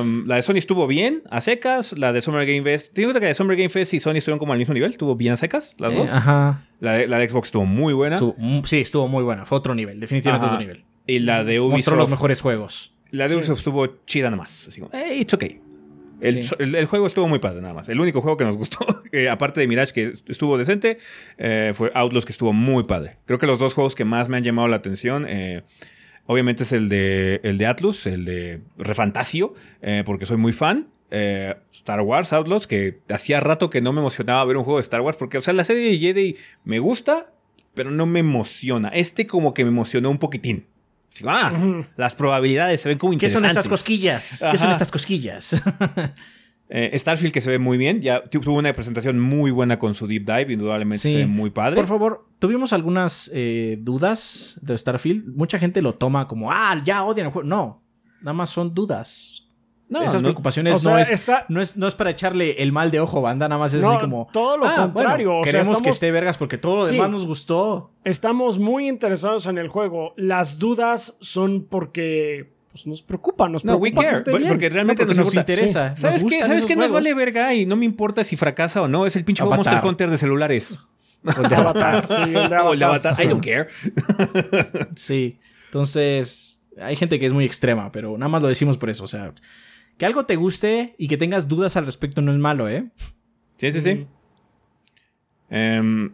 Um, 0.00 0.26
la 0.26 0.36
de 0.36 0.42
Sony 0.42 0.56
estuvo 0.56 0.86
bien, 0.86 1.22
a 1.30 1.40
secas. 1.40 1.96
La 1.98 2.12
de 2.12 2.20
Summer 2.20 2.46
Game 2.46 2.62
Fest. 2.62 2.92
Tengo 2.92 3.12
que 3.14 3.20
la 3.20 3.26
de 3.28 3.34
Summer 3.34 3.56
Game 3.56 3.70
Fest 3.70 3.94
y 3.94 4.00
Sony 4.00 4.16
estuvieron 4.16 4.38
como 4.38 4.52
al 4.52 4.58
mismo 4.58 4.74
nivel. 4.74 4.90
Estuvo 4.90 5.16
bien 5.16 5.32
a 5.32 5.36
secas, 5.36 5.74
las 5.78 5.92
Eh, 5.92 5.96
dos. 5.96 6.10
Ajá. 6.10 6.66
La 6.80 6.92
de, 6.94 7.06
la 7.08 7.18
de 7.18 7.28
Xbox 7.28 7.48
estuvo 7.48 7.64
muy 7.64 7.92
buena. 7.94 8.16
Estuvo- 8.16 8.34
mm, 8.38 8.64
sí, 8.64 8.80
estuvo 8.80 9.08
muy 9.08 9.22
buena. 9.24 9.46
Fue 9.46 9.58
otro 9.58 9.74
nivel, 9.74 10.00
definitivamente 10.00 10.46
Ajá. 10.46 10.54
otro 10.56 10.60
nivel. 10.66 10.84
Y 11.06 11.20
la 11.20 11.44
de 11.44 11.58
Mostró 11.60 11.96
los 11.96 12.04
Ubisoft. 12.04 12.10
mejores 12.10 12.40
juegos. 12.40 12.94
La 13.10 13.28
de 13.28 13.36
Ubisoft 13.36 13.58
estuvo 13.58 13.86
chida 14.06 14.30
nada 14.30 14.42
más. 14.42 14.68
Así 14.68 14.80
como, 14.80 14.92
eh, 14.94 15.16
it's 15.18 15.32
okay. 15.34 15.60
El, 16.22 16.42
Sí. 16.42 16.54
el- 16.58 16.74
el 16.74 16.86
juego 16.86 17.06
estuvo 17.06 17.28
muy 17.28 17.38
padre 17.38 17.60
nada 17.60 17.74
más. 17.74 17.88
El 17.88 18.00
único 18.00 18.20
juego 18.20 18.36
que 18.36 18.44
nos 18.44 18.56
gustó, 18.56 18.78
eh, 19.12 19.28
aparte 19.28 19.60
de 19.60 19.66
Mirage 19.66 19.92
que 19.92 20.12
estuvo 20.28 20.56
decente, 20.56 20.98
eh, 21.38 21.72
fue 21.74 21.90
Outlaws 21.94 22.24
que 22.24 22.32
estuvo 22.32 22.52
muy 22.52 22.84
padre. 22.84 23.16
Creo 23.26 23.38
que 23.38 23.46
los 23.46 23.58
dos 23.58 23.74
juegos 23.74 23.94
que 23.94 24.04
más 24.04 24.28
me 24.28 24.36
han 24.36 24.44
llamado 24.44 24.68
la 24.68 24.76
atención, 24.76 25.26
eh, 25.28 25.62
obviamente 26.26 26.62
es 26.62 26.72
el 26.72 26.88
de, 26.88 27.40
el 27.42 27.58
de 27.58 27.66
Atlus, 27.66 28.06
el 28.06 28.24
de 28.24 28.60
Refantasio, 28.78 29.54
eh, 29.82 30.02
porque 30.06 30.26
soy 30.26 30.36
muy 30.36 30.52
fan. 30.52 30.88
Eh, 31.10 31.54
Star 31.72 32.00
Wars 32.00 32.32
Outlaws, 32.32 32.66
que 32.66 33.00
hacía 33.10 33.40
rato 33.40 33.68
que 33.68 33.80
no 33.82 33.92
me 33.92 34.00
emocionaba 34.00 34.42
ver 34.46 34.56
un 34.56 34.64
juego 34.64 34.78
de 34.78 34.82
Star 34.82 35.02
Wars, 35.02 35.16
porque, 35.18 35.36
o 35.36 35.40
sea, 35.42 35.52
la 35.52 35.64
serie 35.64 35.90
de 35.90 35.98
Jedi 35.98 36.36
me 36.64 36.78
gusta, 36.78 37.32
pero 37.74 37.90
no 37.90 38.06
me 38.06 38.20
emociona. 38.20 38.88
Este 38.88 39.26
como 39.26 39.52
que 39.52 39.64
me 39.64 39.70
emocionó 39.70 40.08
un 40.10 40.18
poquitín. 40.18 40.66
Ah, 41.26 41.84
las 41.96 42.14
probabilidades 42.14 42.80
se 42.80 42.88
ven 42.88 42.98
como 42.98 43.12
¿Qué 43.12 43.28
son 43.28 43.42
interesantes. 43.44 43.50
estas 43.66 43.68
cosquillas? 43.68 44.48
¿Qué 44.50 44.58
son 44.58 44.70
estas 44.70 44.90
cosquillas? 44.90 45.62
Eh, 46.74 46.98
Starfield 46.98 47.34
que 47.34 47.42
se 47.42 47.50
ve 47.50 47.58
muy 47.58 47.76
bien, 47.76 48.00
ya 48.00 48.24
tu- 48.30 48.40
tuvo 48.40 48.56
una 48.56 48.72
presentación 48.72 49.20
muy 49.20 49.50
buena 49.50 49.78
con 49.78 49.92
su 49.92 50.06
deep 50.06 50.24
dive, 50.24 50.54
indudablemente 50.54 50.96
Sí. 51.02 51.12
se 51.12 51.18
ve 51.18 51.26
muy 51.26 51.50
padre. 51.50 51.76
Por 51.76 51.86
favor, 51.86 52.26
tuvimos 52.38 52.72
algunas 52.72 53.30
eh, 53.34 53.76
dudas 53.82 54.58
de 54.62 54.78
Starfield. 54.78 55.28
Mucha 55.36 55.58
gente 55.58 55.82
lo 55.82 55.94
toma 55.96 56.26
como, 56.26 56.50
ah, 56.50 56.80
ya 56.82 57.04
odian 57.04 57.26
el 57.26 57.32
juego. 57.34 57.46
No, 57.46 57.82
nada 58.22 58.32
más 58.32 58.48
son 58.48 58.72
dudas. 58.72 59.41
No, 59.92 60.02
Esas 60.02 60.22
no- 60.22 60.28
preocupaciones 60.28 60.76
o 60.76 60.80
sea, 60.80 60.92
no, 60.92 60.98
es, 60.98 61.10
está- 61.10 61.44
no, 61.48 61.60
es, 61.60 61.76
no 61.76 61.86
es 61.86 61.94
para 61.94 62.10
echarle 62.10 62.62
el 62.62 62.72
mal 62.72 62.90
de 62.90 63.00
ojo, 63.00 63.20
banda. 63.20 63.48
Nada 63.48 63.58
más 63.60 63.74
es 63.74 63.82
No, 63.82 63.90
así 63.90 63.98
como. 64.00 64.28
todo 64.32 64.56
lo 64.56 64.66
"Ah, 64.66 64.74
bueno, 64.76 64.92
contrario, 64.92 65.38
o 65.38 65.44
sea, 65.44 65.52
queremos 65.52 65.82
que 65.82 65.90
esté 65.90 66.10
vergas 66.10 66.38
porque 66.38 66.58
todo 66.58 66.76
lo 66.76 66.86
Sí. 66.86 66.94
demás 66.94 67.10
nos 67.10 67.26
gustó. 67.26 67.90
Estamos 68.04 68.58
muy 68.58 68.88
interesados 68.88 69.46
en 69.46 69.58
el 69.58 69.68
juego. 69.68 70.14
Las 70.16 70.58
dudas 70.58 71.16
son 71.20 71.66
porque 71.68 72.50
pues, 72.72 72.86
nos 72.86 73.02
preocupa, 73.02 73.48
nos 73.50 73.66
No, 73.66 73.74
we 73.76 73.90
preocupa 73.90 74.00
que 74.00 74.06
care, 74.06 74.18
esté 74.18 74.30
por- 74.30 74.40
bien. 74.40 74.52
porque 74.52 74.70
realmente 74.70 75.02
No, 75.02 75.06
porque 75.08 75.18
nos, 75.18 75.26
nos 75.26 75.34
interesa, 75.34 75.88
Sí. 75.88 75.90
nos 75.92 76.00
¿Sabes 76.00 76.24
qué? 76.24 76.42
¿Sabes 76.42 76.64
qué 76.64 76.74
nos 76.74 76.90
vale 76.90 77.12
verga? 77.12 77.52
Y 77.54 77.66
no 77.66 77.76
me 77.76 77.84
importa 77.84 78.24
si 78.24 78.34
fracasa 78.36 78.80
o 78.80 78.88
no. 78.88 79.04
Es 79.04 79.14
el 79.16 79.24
pinche. 79.26 79.44
Monster 79.44 79.78
Hunter 79.84 80.08
de 80.08 80.16
celulares. 80.16 80.78
O 81.24 81.42
de 81.48 81.54
Avatar. 81.54 82.06
Sí, 82.06 82.34
el 82.34 82.48
de 82.48 82.56
O 82.56 82.72
el 82.72 82.78
de. 82.78 82.84
Avatar. 82.86 83.14
I 83.22 83.28
don't 83.28 83.44
care. 83.44 83.68
Sí. 84.96 85.38
Entonces, 85.66 86.62
hay 86.80 86.96
gente 86.96 87.18
que 87.18 87.26
es 87.26 87.32
muy 87.32 87.44
extrema, 87.44 87.92
pero 87.92 88.16
nada 88.18 88.28
más 88.28 88.42
lo 88.42 88.48
decimos 88.48 88.76
por 88.78 88.90
eso. 88.90 89.04
O 89.04 89.08
sea, 89.08 89.32
que 90.02 90.06
algo 90.06 90.26
te 90.26 90.34
guste 90.34 90.96
y 90.98 91.06
que 91.06 91.16
tengas 91.16 91.46
dudas 91.46 91.76
al 91.76 91.86
respecto 91.86 92.22
no 92.22 92.32
es 92.32 92.38
malo, 92.38 92.68
¿eh? 92.68 92.90
Sí, 93.56 93.70
sí, 93.70 93.80
sí. 93.80 94.04
Em, 95.48 96.12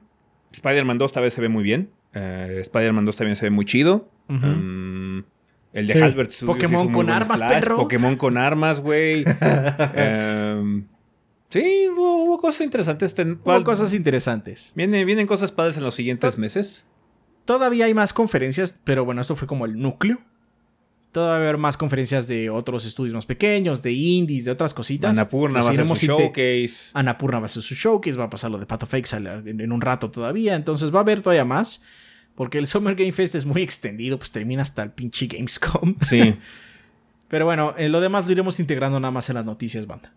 Spider-Man 0.52 0.98
2 0.98 1.10
esta 1.10 1.20
vez 1.22 1.32
se 1.32 1.40
ve 1.40 1.48
muy 1.48 1.62
bien. 1.64 1.90
Eh, 2.12 2.58
Spider-Man 2.60 3.06
2 3.06 3.16
también 3.16 3.36
se 3.36 3.46
ve 3.46 3.50
muy 3.50 3.64
chido. 3.64 4.10
Em, 4.28 5.24
el 5.72 5.86
de 5.86 5.92
Sí. 5.94 6.00
Halbert 6.00 6.30
Studios 6.32 6.54
Pokémon 6.56 6.92
con 6.92 7.08
armas, 7.08 7.38
splash. 7.38 7.50
perro. 7.50 7.76
Pokémon 7.78 8.16
con 8.16 8.36
armas, 8.36 8.82
güey. 8.82 9.24
Em, 9.94 10.86
sí, 11.48 11.88
hubo, 11.90 12.24
hubo 12.24 12.38
cosas 12.40 12.60
interesantes. 12.60 13.14
Ten- 13.14 13.40
Hubo 13.42 13.64
cosas 13.64 13.94
interesantes. 13.94 14.74
Vienen, 14.76 15.06
vienen 15.06 15.26
cosas 15.26 15.50
padres 15.50 15.78
en 15.78 15.84
los 15.84 15.94
siguientes 15.94 16.36
meses. 16.36 16.86
Todavía 17.46 17.86
hay 17.86 17.94
más 17.94 18.12
conferencias, 18.12 18.82
pero 18.84 19.06
bueno, 19.06 19.22
esto 19.22 19.34
fue 19.34 19.48
como 19.48 19.64
el 19.64 19.78
núcleo. 19.78 20.20
Todavía 21.18 21.32
va 21.32 21.36
a 21.36 21.48
haber 21.48 21.58
más 21.58 21.76
conferencias 21.76 22.28
de 22.28 22.48
otros 22.48 22.84
estudios 22.84 23.12
más 23.14 23.26
pequeños, 23.26 23.82
de 23.82 23.92
indies, 23.92 24.44
de 24.44 24.52
otras 24.52 24.72
cositas. 24.72 25.10
Annapurna 25.10 25.60
Pues 25.60 25.66
va 25.66 25.70
a 25.70 25.72
hacer 25.84 25.96
su 25.96 26.06
showcase. 26.06 26.90
Annapurna 26.94 27.38
va 27.38 27.44
a 27.44 27.46
hacer 27.46 27.62
su 27.62 27.74
showcase, 27.74 28.16
va 28.16 28.24
a 28.24 28.30
pasar 28.30 28.50
lo 28.50 28.58
de 28.58 28.66
Path 28.66 28.84
of 28.84 28.94
Exile 28.94 29.30
en, 29.46 29.60
en 29.60 29.72
un 29.72 29.80
rato 29.80 30.10
todavía. 30.10 30.54
Entonces 30.54 30.94
va 30.94 30.98
a 30.98 31.02
haber 31.02 31.20
todavía 31.20 31.44
más. 31.44 31.82
Porque 32.36 32.58
el 32.58 32.68
Summer 32.68 32.94
Game 32.94 33.10
Fest 33.10 33.34
es 33.34 33.46
muy 33.46 33.62
extendido, 33.62 34.16
pues 34.16 34.30
termina 34.30 34.62
hasta 34.62 34.84
el 34.84 34.92
pinche 34.92 35.26
Gamescom. 35.26 35.96
Sí. 36.00 36.36
Pero 37.28 37.44
bueno, 37.44 37.74
lo 37.76 38.00
demás 38.00 38.26
lo 38.26 38.32
iremos 38.32 38.60
integrando 38.60 39.00
nada 39.00 39.10
más 39.10 39.28
en 39.28 39.34
las 39.34 39.44
noticias, 39.44 39.88
banda. 39.88 40.12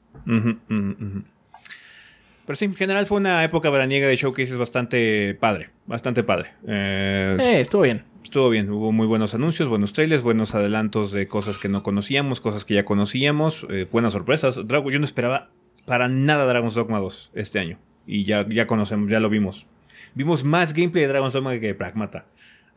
Pero 2.46 2.56
sí, 2.56 2.66
en 2.66 2.76
general 2.76 3.06
fue 3.06 3.18
una 3.18 3.44
época 3.44 3.70
veraniega 3.70 4.08
de 4.08 4.16
showcases 4.16 4.58
bastante 4.58 5.36
padre. 5.40 5.72
Bastante 5.88 6.24
padre. 6.24 6.52
Eh, 6.68 7.38
Eh, 7.40 7.62
estuvo 7.62 7.82
bien. 7.82 8.04
Estuvo 8.32 8.50
bien, 8.50 8.70
hubo 8.70 8.94
muy 8.94 9.08
buenos 9.08 9.34
anuncios, 9.34 9.68
buenos 9.68 9.92
trailers, 9.92 10.24
buenos 10.24 10.56
adelantos 10.56 11.12
de 11.12 11.28
cosas 11.28 11.58
que 11.58 11.68
no 11.68 11.84
conocíamos, 11.84 12.40
cosas 12.40 12.64
que 12.64 12.76
ya 12.76 12.86
conocíamos, 12.86 13.68
eh, 13.70 13.86
buenas 13.92 14.14
sorpresas. 14.14 14.58
Drago, 14.70 14.90
yo 14.90 15.00
no 15.00 15.06
esperaba 15.06 15.50
para 15.86 16.08
nada 16.08 16.46
Dragon's 16.46 16.74
Dogma 16.76 17.00
2 17.00 17.32
este 17.34 17.60
año. 17.60 17.78
Y 18.08 18.24
ya, 18.24 18.48
ya 18.48 18.68
conocemos, 18.68 19.12
ya 19.12 19.20
lo 19.20 19.30
vimos. 19.30 19.68
Vimos 20.14 20.46
más 20.46 20.74
gameplay 20.74 21.02
de 21.02 21.10
Dragon's 21.10 21.34
Dogma 21.34 21.52
que 21.60 21.60
de 21.60 21.76
Pragmata. 21.76 22.26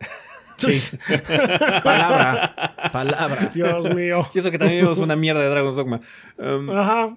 Sí. 0.56 0.96
palabra. 1.84 2.90
Palabra. 2.92 3.50
Dios 3.54 3.94
mío. 3.94 4.28
Y 4.34 4.38
eso 4.40 4.50
que 4.50 4.58
también 4.58 4.80
vimos 4.80 4.98
una 4.98 5.14
mierda 5.14 5.40
de 5.40 5.50
Dragon's 5.50 5.76
Dogma. 5.76 6.00
Um, 6.36 6.70
Ajá. 6.70 7.16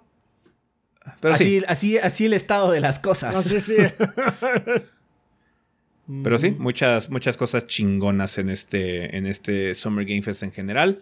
pero 1.21 1.35
sí, 1.37 1.57
Así, 1.57 1.65
así, 1.67 1.97
así 1.97 2.25
el 2.25 2.33
estado 2.33 2.69
de 2.69 2.81
las 2.81 2.99
cosas. 2.99 3.33
Así 3.33 3.59
sí. 3.59 3.77
pero 6.23 6.37
sí, 6.37 6.51
muchas, 6.51 7.09
muchas 7.09 7.35
cosas 7.35 7.67
chingonas 7.67 8.37
en 8.37 8.49
este, 8.49 9.17
en 9.17 9.25
este 9.25 9.73
Summer 9.73 10.05
Game 10.05 10.21
Fest 10.21 10.43
en 10.43 10.53
general. 10.53 10.99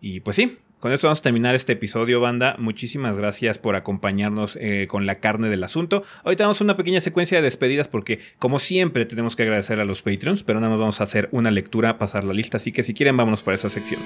Y 0.00 0.20
pues 0.20 0.36
sí, 0.36 0.58
con 0.78 0.92
esto 0.92 1.06
vamos 1.06 1.20
a 1.20 1.22
terminar 1.22 1.54
este 1.54 1.72
episodio, 1.72 2.20
banda. 2.20 2.56
Muchísimas 2.58 3.16
gracias 3.16 3.58
por 3.58 3.74
acompañarnos 3.74 4.58
eh, 4.60 4.86
con 4.86 5.06
la 5.06 5.14
carne 5.14 5.48
del 5.48 5.64
asunto. 5.64 6.04
Ahorita 6.24 6.44
vamos 6.44 6.60
a 6.60 6.64
una 6.64 6.76
pequeña 6.76 7.00
secuencia 7.00 7.38
de 7.38 7.42
despedidas 7.42 7.88
porque, 7.88 8.20
como 8.38 8.58
siempre, 8.58 9.06
tenemos 9.06 9.34
que 9.34 9.44
agradecer 9.44 9.80
a 9.80 9.84
los 9.84 10.02
Patreons, 10.02 10.44
pero 10.44 10.60
nada 10.60 10.70
más 10.70 10.78
vamos 10.78 11.00
a 11.00 11.04
hacer 11.04 11.30
una 11.32 11.50
lectura, 11.50 11.98
pasar 11.98 12.22
la 12.22 12.34
lista. 12.34 12.58
Así 12.58 12.70
que 12.70 12.82
si 12.82 12.94
quieren, 12.94 13.16
vámonos 13.16 13.42
para 13.42 13.54
esa 13.54 13.70
sección. 13.70 14.00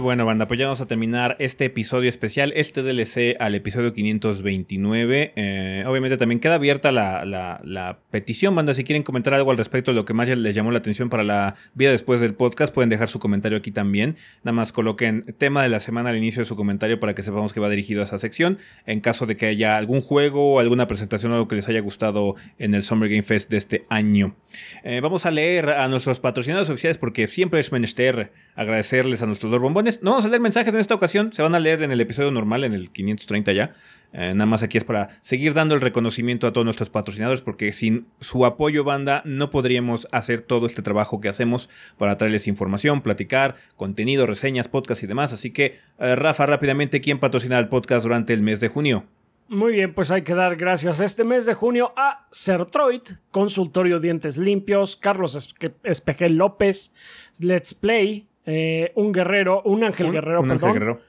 Bueno, 0.00 0.26
banda, 0.26 0.48
pues 0.48 0.58
ya 0.58 0.66
vamos 0.66 0.80
a 0.80 0.86
terminar 0.86 1.36
este 1.38 1.66
episodio 1.66 2.08
especial, 2.08 2.52
este 2.56 2.82
DLC 2.82 3.36
al 3.38 3.54
episodio 3.54 3.92
529. 3.92 5.32
Eh, 5.36 5.84
obviamente 5.86 6.16
también 6.16 6.40
queda 6.40 6.54
abierta 6.54 6.90
la, 6.90 7.98
petición, 8.10 8.54
banda. 8.54 8.74
Si 8.74 8.84
quieren 8.84 9.02
comentar 9.02 9.34
algo 9.34 9.50
al 9.50 9.56
respecto 9.56 9.90
de 9.90 9.94
lo 9.94 10.04
que 10.04 10.14
más 10.14 10.28
les 10.28 10.54
llamó 10.54 10.70
la 10.70 10.78
atención 10.78 11.08
para 11.08 11.24
la 11.24 11.54
vida 11.74 11.90
después 11.90 12.20
del 12.20 12.34
podcast, 12.34 12.74
pueden 12.74 12.90
dejar 12.90 13.08
su 13.08 13.18
comentario 13.18 13.58
aquí 13.58 13.70
también. 13.70 14.16
Nada 14.42 14.52
más 14.52 14.72
coloquen 14.72 15.22
tema 15.38 15.62
de 15.62 15.68
la 15.68 15.80
semana 15.80 16.10
al 16.10 16.16
inicio 16.16 16.40
de 16.40 16.46
su 16.46 16.56
comentario 16.56 16.98
para 16.98 17.14
que 17.14 17.22
sepamos 17.22 17.52
que 17.52 17.60
va 17.60 17.68
dirigido 17.68 18.00
a 18.00 18.04
esa 18.04 18.18
sección. 18.18 18.58
En 18.86 19.00
caso 19.00 19.26
de 19.26 19.36
que 19.36 19.46
haya 19.46 19.76
algún 19.76 20.00
juego 20.00 20.54
o 20.54 20.60
alguna 20.60 20.86
presentación 20.86 21.32
o 21.32 21.34
algo 21.36 21.48
que 21.48 21.56
les 21.56 21.68
haya 21.68 21.80
gustado 21.80 22.36
en 22.58 22.74
el 22.74 22.82
Summer 22.82 23.08
Game 23.08 23.22
Fest 23.22 23.50
de 23.50 23.56
este 23.56 23.86
año. 23.88 24.36
Eh, 24.82 25.00
vamos 25.00 25.26
a 25.26 25.30
leer 25.30 25.70
a 25.70 25.88
nuestros 25.88 26.20
patrocinadores 26.20 26.70
oficiales 26.70 26.98
porque 26.98 27.26
siempre 27.26 27.60
es 27.60 27.72
menester 27.72 28.32
agradecerles 28.54 29.22
a 29.22 29.26
nuestros 29.26 29.50
dos 29.50 29.60
bombones. 29.60 29.89
No 30.02 30.10
vamos 30.12 30.24
a 30.24 30.28
leer 30.28 30.40
mensajes 30.40 30.72
en 30.74 30.80
esta 30.80 30.94
ocasión, 30.94 31.32
se 31.32 31.42
van 31.42 31.54
a 31.54 31.60
leer 31.60 31.82
en 31.82 31.90
el 31.90 32.00
episodio 32.00 32.30
normal, 32.30 32.64
en 32.64 32.74
el 32.74 32.90
530 32.90 33.52
ya. 33.52 33.74
Eh, 34.12 34.32
nada 34.34 34.46
más 34.46 34.62
aquí 34.62 34.76
es 34.78 34.84
para 34.84 35.08
seguir 35.20 35.54
dando 35.54 35.74
el 35.74 35.80
reconocimiento 35.80 36.46
a 36.48 36.52
todos 36.52 36.64
nuestros 36.64 36.90
patrocinadores 36.90 37.42
porque 37.42 37.72
sin 37.72 38.08
su 38.20 38.44
apoyo 38.44 38.82
banda 38.82 39.22
no 39.24 39.50
podríamos 39.50 40.08
hacer 40.10 40.40
todo 40.40 40.66
este 40.66 40.82
trabajo 40.82 41.20
que 41.20 41.28
hacemos 41.28 41.68
para 41.96 42.16
traerles 42.16 42.48
información, 42.48 43.02
platicar, 43.02 43.54
contenido, 43.76 44.26
reseñas, 44.26 44.66
podcast 44.68 45.02
y 45.02 45.06
demás. 45.06 45.32
Así 45.32 45.50
que, 45.52 45.78
eh, 46.00 46.16
Rafa, 46.16 46.46
rápidamente, 46.46 47.00
¿quién 47.00 47.18
patrocina 47.20 47.58
el 47.58 47.68
podcast 47.68 48.02
durante 48.04 48.32
el 48.32 48.42
mes 48.42 48.58
de 48.60 48.68
junio? 48.68 49.04
Muy 49.48 49.72
bien, 49.72 49.94
pues 49.94 50.12
hay 50.12 50.22
que 50.22 50.34
dar 50.34 50.54
gracias 50.56 51.00
este 51.00 51.24
mes 51.24 51.44
de 51.44 51.54
junio 51.54 51.92
a 51.96 52.28
Sertroid, 52.30 53.02
Consultorio 53.32 53.98
Dientes 53.98 54.38
Limpios, 54.38 54.94
Carlos 54.94 55.36
Espe- 55.36 55.74
Espejel 55.82 56.34
López, 56.36 56.94
Let's 57.40 57.74
Play, 57.74 58.28
eh, 58.50 58.92
un 58.96 59.12
guerrero, 59.12 59.62
un 59.64 59.84
ángel 59.84 60.06
Un- 60.06 60.12
guerrero, 60.12 60.40
un 60.40 60.50
Ángel 60.50 60.58
perdón, 60.60 60.72
Guerrero. 60.74 61.00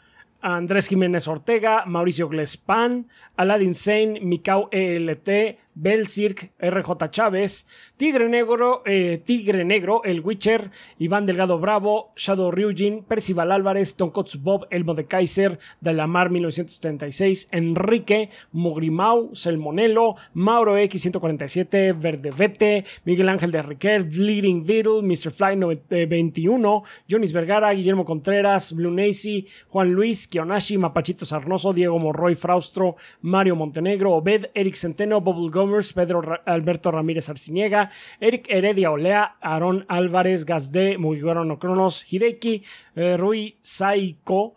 Andrés 0.44 0.88
Jiménez 0.88 1.28
Ortega, 1.28 1.84
Mauricio 1.86 2.28
Glespan, 2.30 3.08
Aladdin 3.36 3.74
Sane, 3.76 4.20
Mikau 4.22 4.70
ELT, 4.72 5.58
Bel 5.74 6.08
Cirque, 6.08 6.52
RJ 6.60 7.10
Chávez, 7.10 7.68
Tigre 7.98 8.30
Negro, 8.30 8.84
eh, 8.86 9.22
Tigre 9.24 9.64
Negro, 9.64 10.02
El 10.04 10.22
Witcher, 10.22 10.72
Iván 11.00 11.26
Delgado 11.26 11.60
Bravo, 11.60 12.12
Shadow 12.16 12.52
Ryujin, 12.52 13.04
Percival 13.04 13.52
Álvarez, 13.52 13.96
Tonkotsu 13.96 14.40
Bob, 14.40 14.68
Elmo 14.70 14.94
de 14.94 15.06
Kaiser, 15.06 15.60
Dalamar 15.80 16.30
1976, 16.30 17.50
Enrique, 17.52 18.30
Mogrimau, 18.52 19.30
Selmonelo, 19.34 20.16
Mauro 20.34 20.78
X147, 20.78 21.98
Verdevete, 22.00 22.86
Miguel 23.06 23.30
Ángel 23.30 23.52
de 23.52 23.62
Riquet, 23.62 24.04
Bleeding 24.04 24.66
Beetle, 24.66 25.02
Mr. 25.02 25.32
Fly 25.32 25.58
21, 25.90 26.84
Jonis 27.10 27.34
Vergara, 27.34 27.74
Guillermo 27.74 28.06
Contreras, 28.06 28.74
Blue 28.74 28.92
Nacy, 28.92 29.48
Juan 29.70 29.94
Luis, 29.94 30.28
Kionashi, 30.28 30.78
Mapachito 30.78 31.26
Sarnoso, 31.26 31.74
Diego 31.74 31.98
Morroy 32.00 32.36
Fraustro, 32.36 32.96
Mario 33.22 33.56
Montenegro, 33.56 34.14
Obed, 34.14 34.50
Eric 34.54 34.76
Centeno, 34.76 35.22
Bubble 35.22 35.50
Pedro 35.94 36.22
Alberto 36.46 36.92
Ramírez 36.92 37.30
Arciniega, 37.30 37.90
Eric 38.20 38.48
Heredia 38.50 38.92
Olea, 38.92 39.36
Aaron 39.42 39.86
Álvarez, 39.88 40.46
Gazde, 40.46 40.98
Mugigoro 40.98 41.46
No 41.46 41.60
Cronos, 41.60 42.06
Hideki, 42.12 42.64
eh, 42.96 43.18
Rui 43.18 43.58
Saiko, 43.62 44.56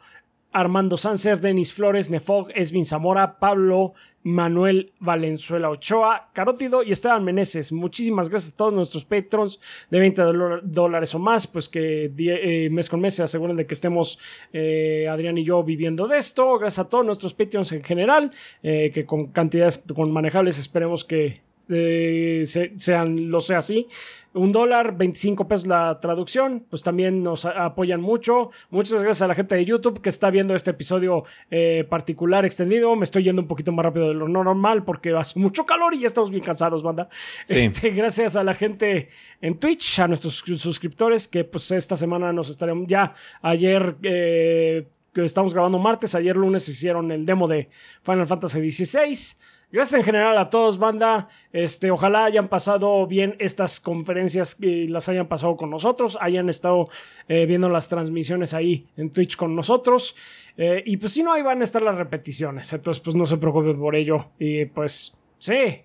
Armando 0.53 0.97
Sanser, 0.97 1.41
Denis 1.41 1.73
Flores, 1.73 2.11
Nefog, 2.11 2.51
Esvin 2.55 2.85
Zamora, 2.85 3.39
Pablo 3.39 3.95
Manuel 4.25 4.93
Valenzuela 5.01 5.71
Ochoa, 5.71 6.31
Carótido 6.33 6.83
y 6.83 6.91
Esteban 6.91 7.23
Meneses. 7.23 7.73
Muchísimas 7.73 8.31
gracias 8.31 8.55
a 8.55 8.57
todos 8.57 8.73
nuestros 8.73 9.05
patrons 9.05 9.61
de 9.91 10.01
20 10.01 10.23
dólares 10.65 11.15
o 11.15 11.19
más, 11.19 11.47
pues 11.47 11.69
que 11.69 12.11
eh, 12.17 12.71
mes 12.71 12.89
con 12.89 13.01
mes 13.01 13.15
se 13.15 13.23
aseguren 13.23 13.57
de 13.57 13.67
que 13.67 13.75
estemos 13.75 14.19
eh, 14.53 15.07
Adrián 15.11 15.37
y 15.37 15.45
yo 15.45 15.63
viviendo 15.63 16.09
de 16.09 16.19
esto. 16.19 16.59
Gracias 16.59 16.87
a 16.87 16.89
todos 16.89 17.05
nuestros 17.05 17.35
patrons 17.35 17.71
en 17.73 17.85
general, 17.85 18.33
eh, 18.63 18.91
que 18.93 19.05
con 19.05 19.27
cantidades 19.27 19.85
con 19.95 20.11
manejables 20.11 20.59
esperemos 20.59 21.05
que 21.05 21.43
sean, 21.67 23.31
lo 23.31 23.41
sea 23.41 23.59
así 23.59 23.87
un 24.35 24.51
dólar, 24.51 24.97
25 24.97 25.47
pesos 25.47 25.67
la 25.69 25.99
traducción, 26.01 26.67
pues 26.69 26.83
también 26.83 27.23
nos 27.23 27.45
apoyan 27.45 28.01
mucho. 28.01 28.51
Muchas 28.71 29.03
gracias 29.03 29.23
a 29.23 29.29
la 29.29 29.35
gente 29.35 29.55
de 29.55 29.65
YouTube 29.65 30.01
que 30.01 30.09
está 30.09 30.31
viendo 30.31 30.55
este 30.57 30.73
episodio 30.73 31.25
eh, 31.51 31.87
particular 31.89 32.45
extendido. 32.45 32.95
Me 32.97 33.05
estoy 33.05 33.23
yendo 33.23 33.43
un 33.43 33.49
poquito 33.49 33.71
más 33.71 33.85
rápido 33.85 34.09
de 34.09 34.15
lo 34.15 34.27
normal 34.27 34.85
porque 34.85 35.15
hace 35.15 35.39
mucho 35.39 35.65
calor 35.65 35.95
y 35.95 36.01
ya 36.01 36.09
estamos 36.09 36.31
bien 36.31 36.43
cansados, 36.43 36.83
banda. 36.83 37.09
Este, 37.49 37.91
gracias 37.91 38.35
a 38.35 38.43
la 38.43 38.55
gente 38.55 39.09
en 39.41 39.59
Twitch, 39.59 40.01
a 40.01 40.09
nuestros 40.09 40.43
suscriptores 40.57 41.29
que 41.29 41.45
pues 41.45 41.71
esta 41.71 41.95
semana 41.95 42.33
nos 42.33 42.51
estaremos 42.51 42.87
ya 42.89 43.15
ayer... 43.41 43.97
Eh, 44.03 44.89
que 45.15 45.25
estamos 45.25 45.55
grabando 45.55 45.79
martes, 45.79 46.17
ayer 46.17 46.37
lunes 46.37 46.69
hicieron 46.69 47.13
el 47.13 47.25
demo 47.25 47.47
de 47.47 47.69
Final 48.03 48.27
Fantasy 48.27 48.69
XVI. 48.69 49.37
Gracias 49.75 49.99
en 49.99 50.05
general 50.05 50.39
a 50.39 50.51
todos, 50.51 50.79
banda. 50.79 51.27
Este, 51.53 51.91
ojalá 51.91 52.27
hayan 52.27 52.47
pasado 52.47 53.09
bien 53.09 53.35
estas 53.41 53.81
conferencias 53.81 54.57
y 54.63 54.87
las 54.87 55.09
hayan 55.09 55.27
pasado 55.27 55.57
con 55.57 55.69
nosotros, 55.69 56.17
hayan 56.21 56.49
estado 56.49 56.89
eh, 57.27 57.45
viendo 57.45 57.69
las 57.69 57.89
transmisiones 57.89 58.55
ahí 58.55 58.87
en 58.97 59.11
Twitch 59.11 59.35
con 59.35 59.57
nosotros. 59.57 60.15
Eh, 60.57 60.85
y 60.87 60.97
pues 60.99 61.15
si 61.15 61.25
no, 61.25 61.33
ahí 61.33 61.43
van 61.43 61.61
a 61.61 61.65
estar 61.65 61.83
las 61.83 61.97
repeticiones. 61.97 62.73
Entonces, 62.73 63.03
pues 63.03 63.17
no 63.17 63.27
se 63.27 63.37
preocupen 63.37 63.77
por 63.77 63.97
ello. 63.97 64.27
Y 64.39 64.67
pues, 64.67 65.19
sí. 65.39 65.83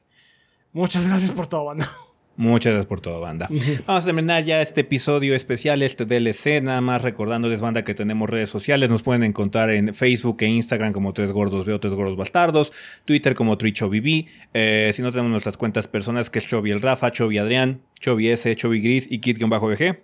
Muchas 0.72 1.08
gracias 1.08 1.32
por 1.32 1.48
todo, 1.48 1.66
banda. 1.66 1.92
Muchas 2.40 2.72
gracias 2.72 2.86
por 2.86 3.02
todo, 3.02 3.20
banda. 3.20 3.50
Vamos 3.86 4.04
a 4.04 4.06
terminar 4.06 4.46
ya 4.46 4.62
este 4.62 4.80
episodio 4.80 5.36
especial, 5.36 5.82
este 5.82 6.06
DLC. 6.06 6.64
Nada 6.64 6.80
más 6.80 7.02
recordándoles, 7.02 7.60
banda, 7.60 7.84
que 7.84 7.94
tenemos 7.94 8.30
redes 8.30 8.48
sociales. 8.48 8.90
Nos 8.90 9.04
pueden 9.04 9.24
encontrar 9.24 9.70
en 9.72 9.94
Facebook 9.94 10.38
e 10.40 10.46
Instagram 10.46 10.94
como 10.94 11.12
Tres 11.12 11.34
Gordos 11.34 11.66
Veo, 11.66 11.82
Tres 11.82 11.96
Gordos 11.96 12.16
Bastardos. 12.16 12.72
Twitter 13.04 13.36
como 13.36 13.58
TriChoviV. 13.58 14.26
Eh, 14.54 14.90
si 14.94 15.02
no, 15.02 15.12
tenemos 15.12 15.32
nuestras 15.32 15.58
cuentas 15.58 15.90
personas, 15.90 16.30
que 16.30 16.40
es 16.40 16.48
Chovy 16.48 16.72
el 16.72 16.82
Rafa, 16.82 17.12
Chovy 17.12 17.40
Adrián, 17.40 17.82
Chovy 18.00 18.30
S, 18.30 18.56
Chovy 18.56 18.80
Gris 18.80 19.06
y 19.12 19.20
Kit-BG. 19.20 20.00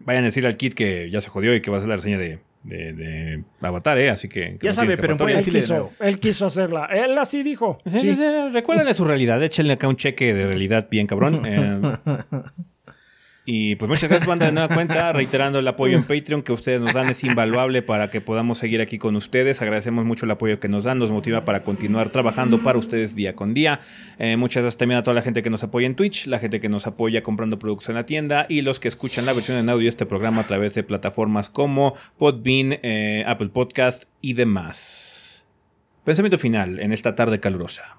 Vayan 0.00 0.24
a 0.24 0.26
decir 0.26 0.46
al 0.48 0.56
Kit 0.56 0.74
que 0.74 1.08
ya 1.08 1.20
se 1.20 1.30
jodió 1.30 1.54
y 1.54 1.60
que 1.60 1.70
va 1.70 1.76
a 1.76 1.78
hacer 1.78 1.88
la 1.88 1.94
reseña 1.94 2.18
de 2.18 2.40
de, 2.62 3.42
Avatar, 3.60 3.98
¿eh? 3.98 4.10
Así 4.10 4.28
que. 4.28 4.58
ya 4.60 4.72
sabe, 4.72 4.96
pero 4.96 5.16
puede 5.16 5.36
decirle. 5.36 5.60
Él 5.60 5.64
quiso, 5.64 5.92
él 6.00 6.20
quiso 6.20 6.46
hacerla. 6.46 6.86
Él 6.86 7.16
así 7.18 7.42
dijo. 7.42 7.78
Sí, 7.86 8.16
Recuérdenle 8.52 8.94
su 8.94 9.04
realidad. 9.04 9.42
Échenle 9.42 9.74
acá 9.74 9.88
un 9.88 9.96
cheque 9.96 10.34
de 10.34 10.46
realidad 10.46 10.88
bien 10.90 11.06
cabrón. 11.06 11.42
Eh, 11.50 11.80
y 13.52 13.74
pues 13.74 13.88
muchas 13.88 14.08
gracias, 14.08 14.28
banda, 14.28 14.46
de 14.46 14.52
nueva 14.52 14.72
cuenta. 14.72 15.12
Reiterando 15.12 15.58
el 15.58 15.66
apoyo 15.66 15.96
en 15.96 16.04
Patreon 16.04 16.42
que 16.42 16.52
ustedes 16.52 16.80
nos 16.80 16.94
dan 16.94 17.08
es 17.08 17.24
invaluable 17.24 17.82
para 17.82 18.08
que 18.08 18.20
podamos 18.20 18.58
seguir 18.58 18.80
aquí 18.80 18.96
con 18.96 19.16
ustedes. 19.16 19.60
Agradecemos 19.60 20.04
mucho 20.04 20.24
el 20.24 20.30
apoyo 20.30 20.60
que 20.60 20.68
nos 20.68 20.84
dan, 20.84 21.00
nos 21.00 21.10
motiva 21.10 21.44
para 21.44 21.64
continuar 21.64 22.10
trabajando 22.10 22.62
para 22.62 22.78
ustedes 22.78 23.16
día 23.16 23.34
con 23.34 23.52
día. 23.52 23.80
Eh, 24.20 24.36
muchas 24.36 24.62
gracias 24.62 24.78
también 24.78 24.98
a 25.00 25.02
toda 25.02 25.14
la 25.14 25.22
gente 25.22 25.42
que 25.42 25.50
nos 25.50 25.64
apoya 25.64 25.88
en 25.88 25.96
Twitch, 25.96 26.28
la 26.28 26.38
gente 26.38 26.60
que 26.60 26.68
nos 26.68 26.86
apoya 26.86 27.24
comprando 27.24 27.58
productos 27.58 27.88
en 27.88 27.96
la 27.96 28.06
tienda 28.06 28.46
y 28.48 28.62
los 28.62 28.78
que 28.78 28.86
escuchan 28.86 29.26
la 29.26 29.32
versión 29.32 29.58
en 29.58 29.68
audio 29.68 29.82
de 29.82 29.88
este 29.88 30.06
programa 30.06 30.42
a 30.42 30.46
través 30.46 30.74
de 30.74 30.84
plataformas 30.84 31.50
como 31.50 31.94
Podbean, 32.18 32.78
eh, 32.84 33.24
Apple 33.26 33.48
Podcast 33.48 34.04
y 34.20 34.34
demás. 34.34 35.44
Pensamiento 36.04 36.38
final 36.38 36.78
en 36.78 36.92
esta 36.92 37.16
tarde 37.16 37.40
calurosa. 37.40 37.96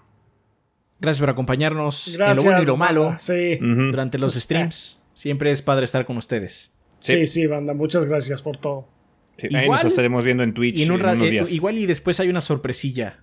Gracias 1.01 1.19
por 1.19 1.30
acompañarnos 1.30 2.17
en 2.17 2.38
lo 2.38 2.41
bueno 2.41 2.61
y 2.61 2.65
lo 2.65 2.77
malo 2.77 3.17
durante 3.59 4.17
los 4.17 4.35
streams. 4.35 5.00
Siempre 5.22 5.51
es 5.51 5.61
padre 5.61 5.85
estar 5.85 6.03
con 6.08 6.17
ustedes. 6.17 6.74
Sí, 6.98 7.27
sí, 7.27 7.45
banda. 7.45 7.75
Muchas 7.75 8.08
gracias 8.08 8.41
por 8.41 8.58
todo. 8.58 8.88
igual, 9.38 9.61
ahí 9.61 9.69
nos 9.69 9.83
estaremos 9.83 10.25
viendo 10.25 10.41
en 10.41 10.56
Twitch. 10.56 10.82
en, 10.82 10.91
unos 10.91 11.22
eh, 11.22 11.30
días. 11.30 11.51
igual 11.51 11.77
y 11.77 11.85
después 11.85 12.19
hay 12.19 12.30
una 12.30 12.41
sorpresilla. 12.41 13.19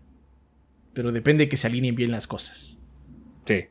Pero 0.92 1.10
depende 1.10 1.46
de 1.46 1.48
que 1.48 1.56
se 1.56 1.66
alineen 1.66 1.96
bien 1.96 2.12
las 2.12 2.28
cosas. 2.28 2.80
Sí. 3.46 3.64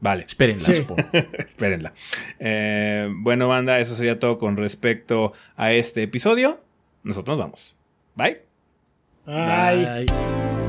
Vale. 0.00 0.24
Espérenla, 0.26 0.66
Espérenla. 1.46 1.92
Eh, 2.38 3.10
bueno, 3.16 3.46
banda, 3.46 3.78
eso 3.78 3.94
sería 3.94 4.18
todo 4.18 4.38
con 4.38 4.56
respecto 4.56 5.34
a 5.56 5.74
este 5.74 6.02
episodio. 6.04 6.64
Nosotros 7.02 7.36
nos 7.36 7.44
vamos. 7.44 7.76
Bye. 8.16 8.40
Bye. 9.26 10.06
Bye. 10.06 10.59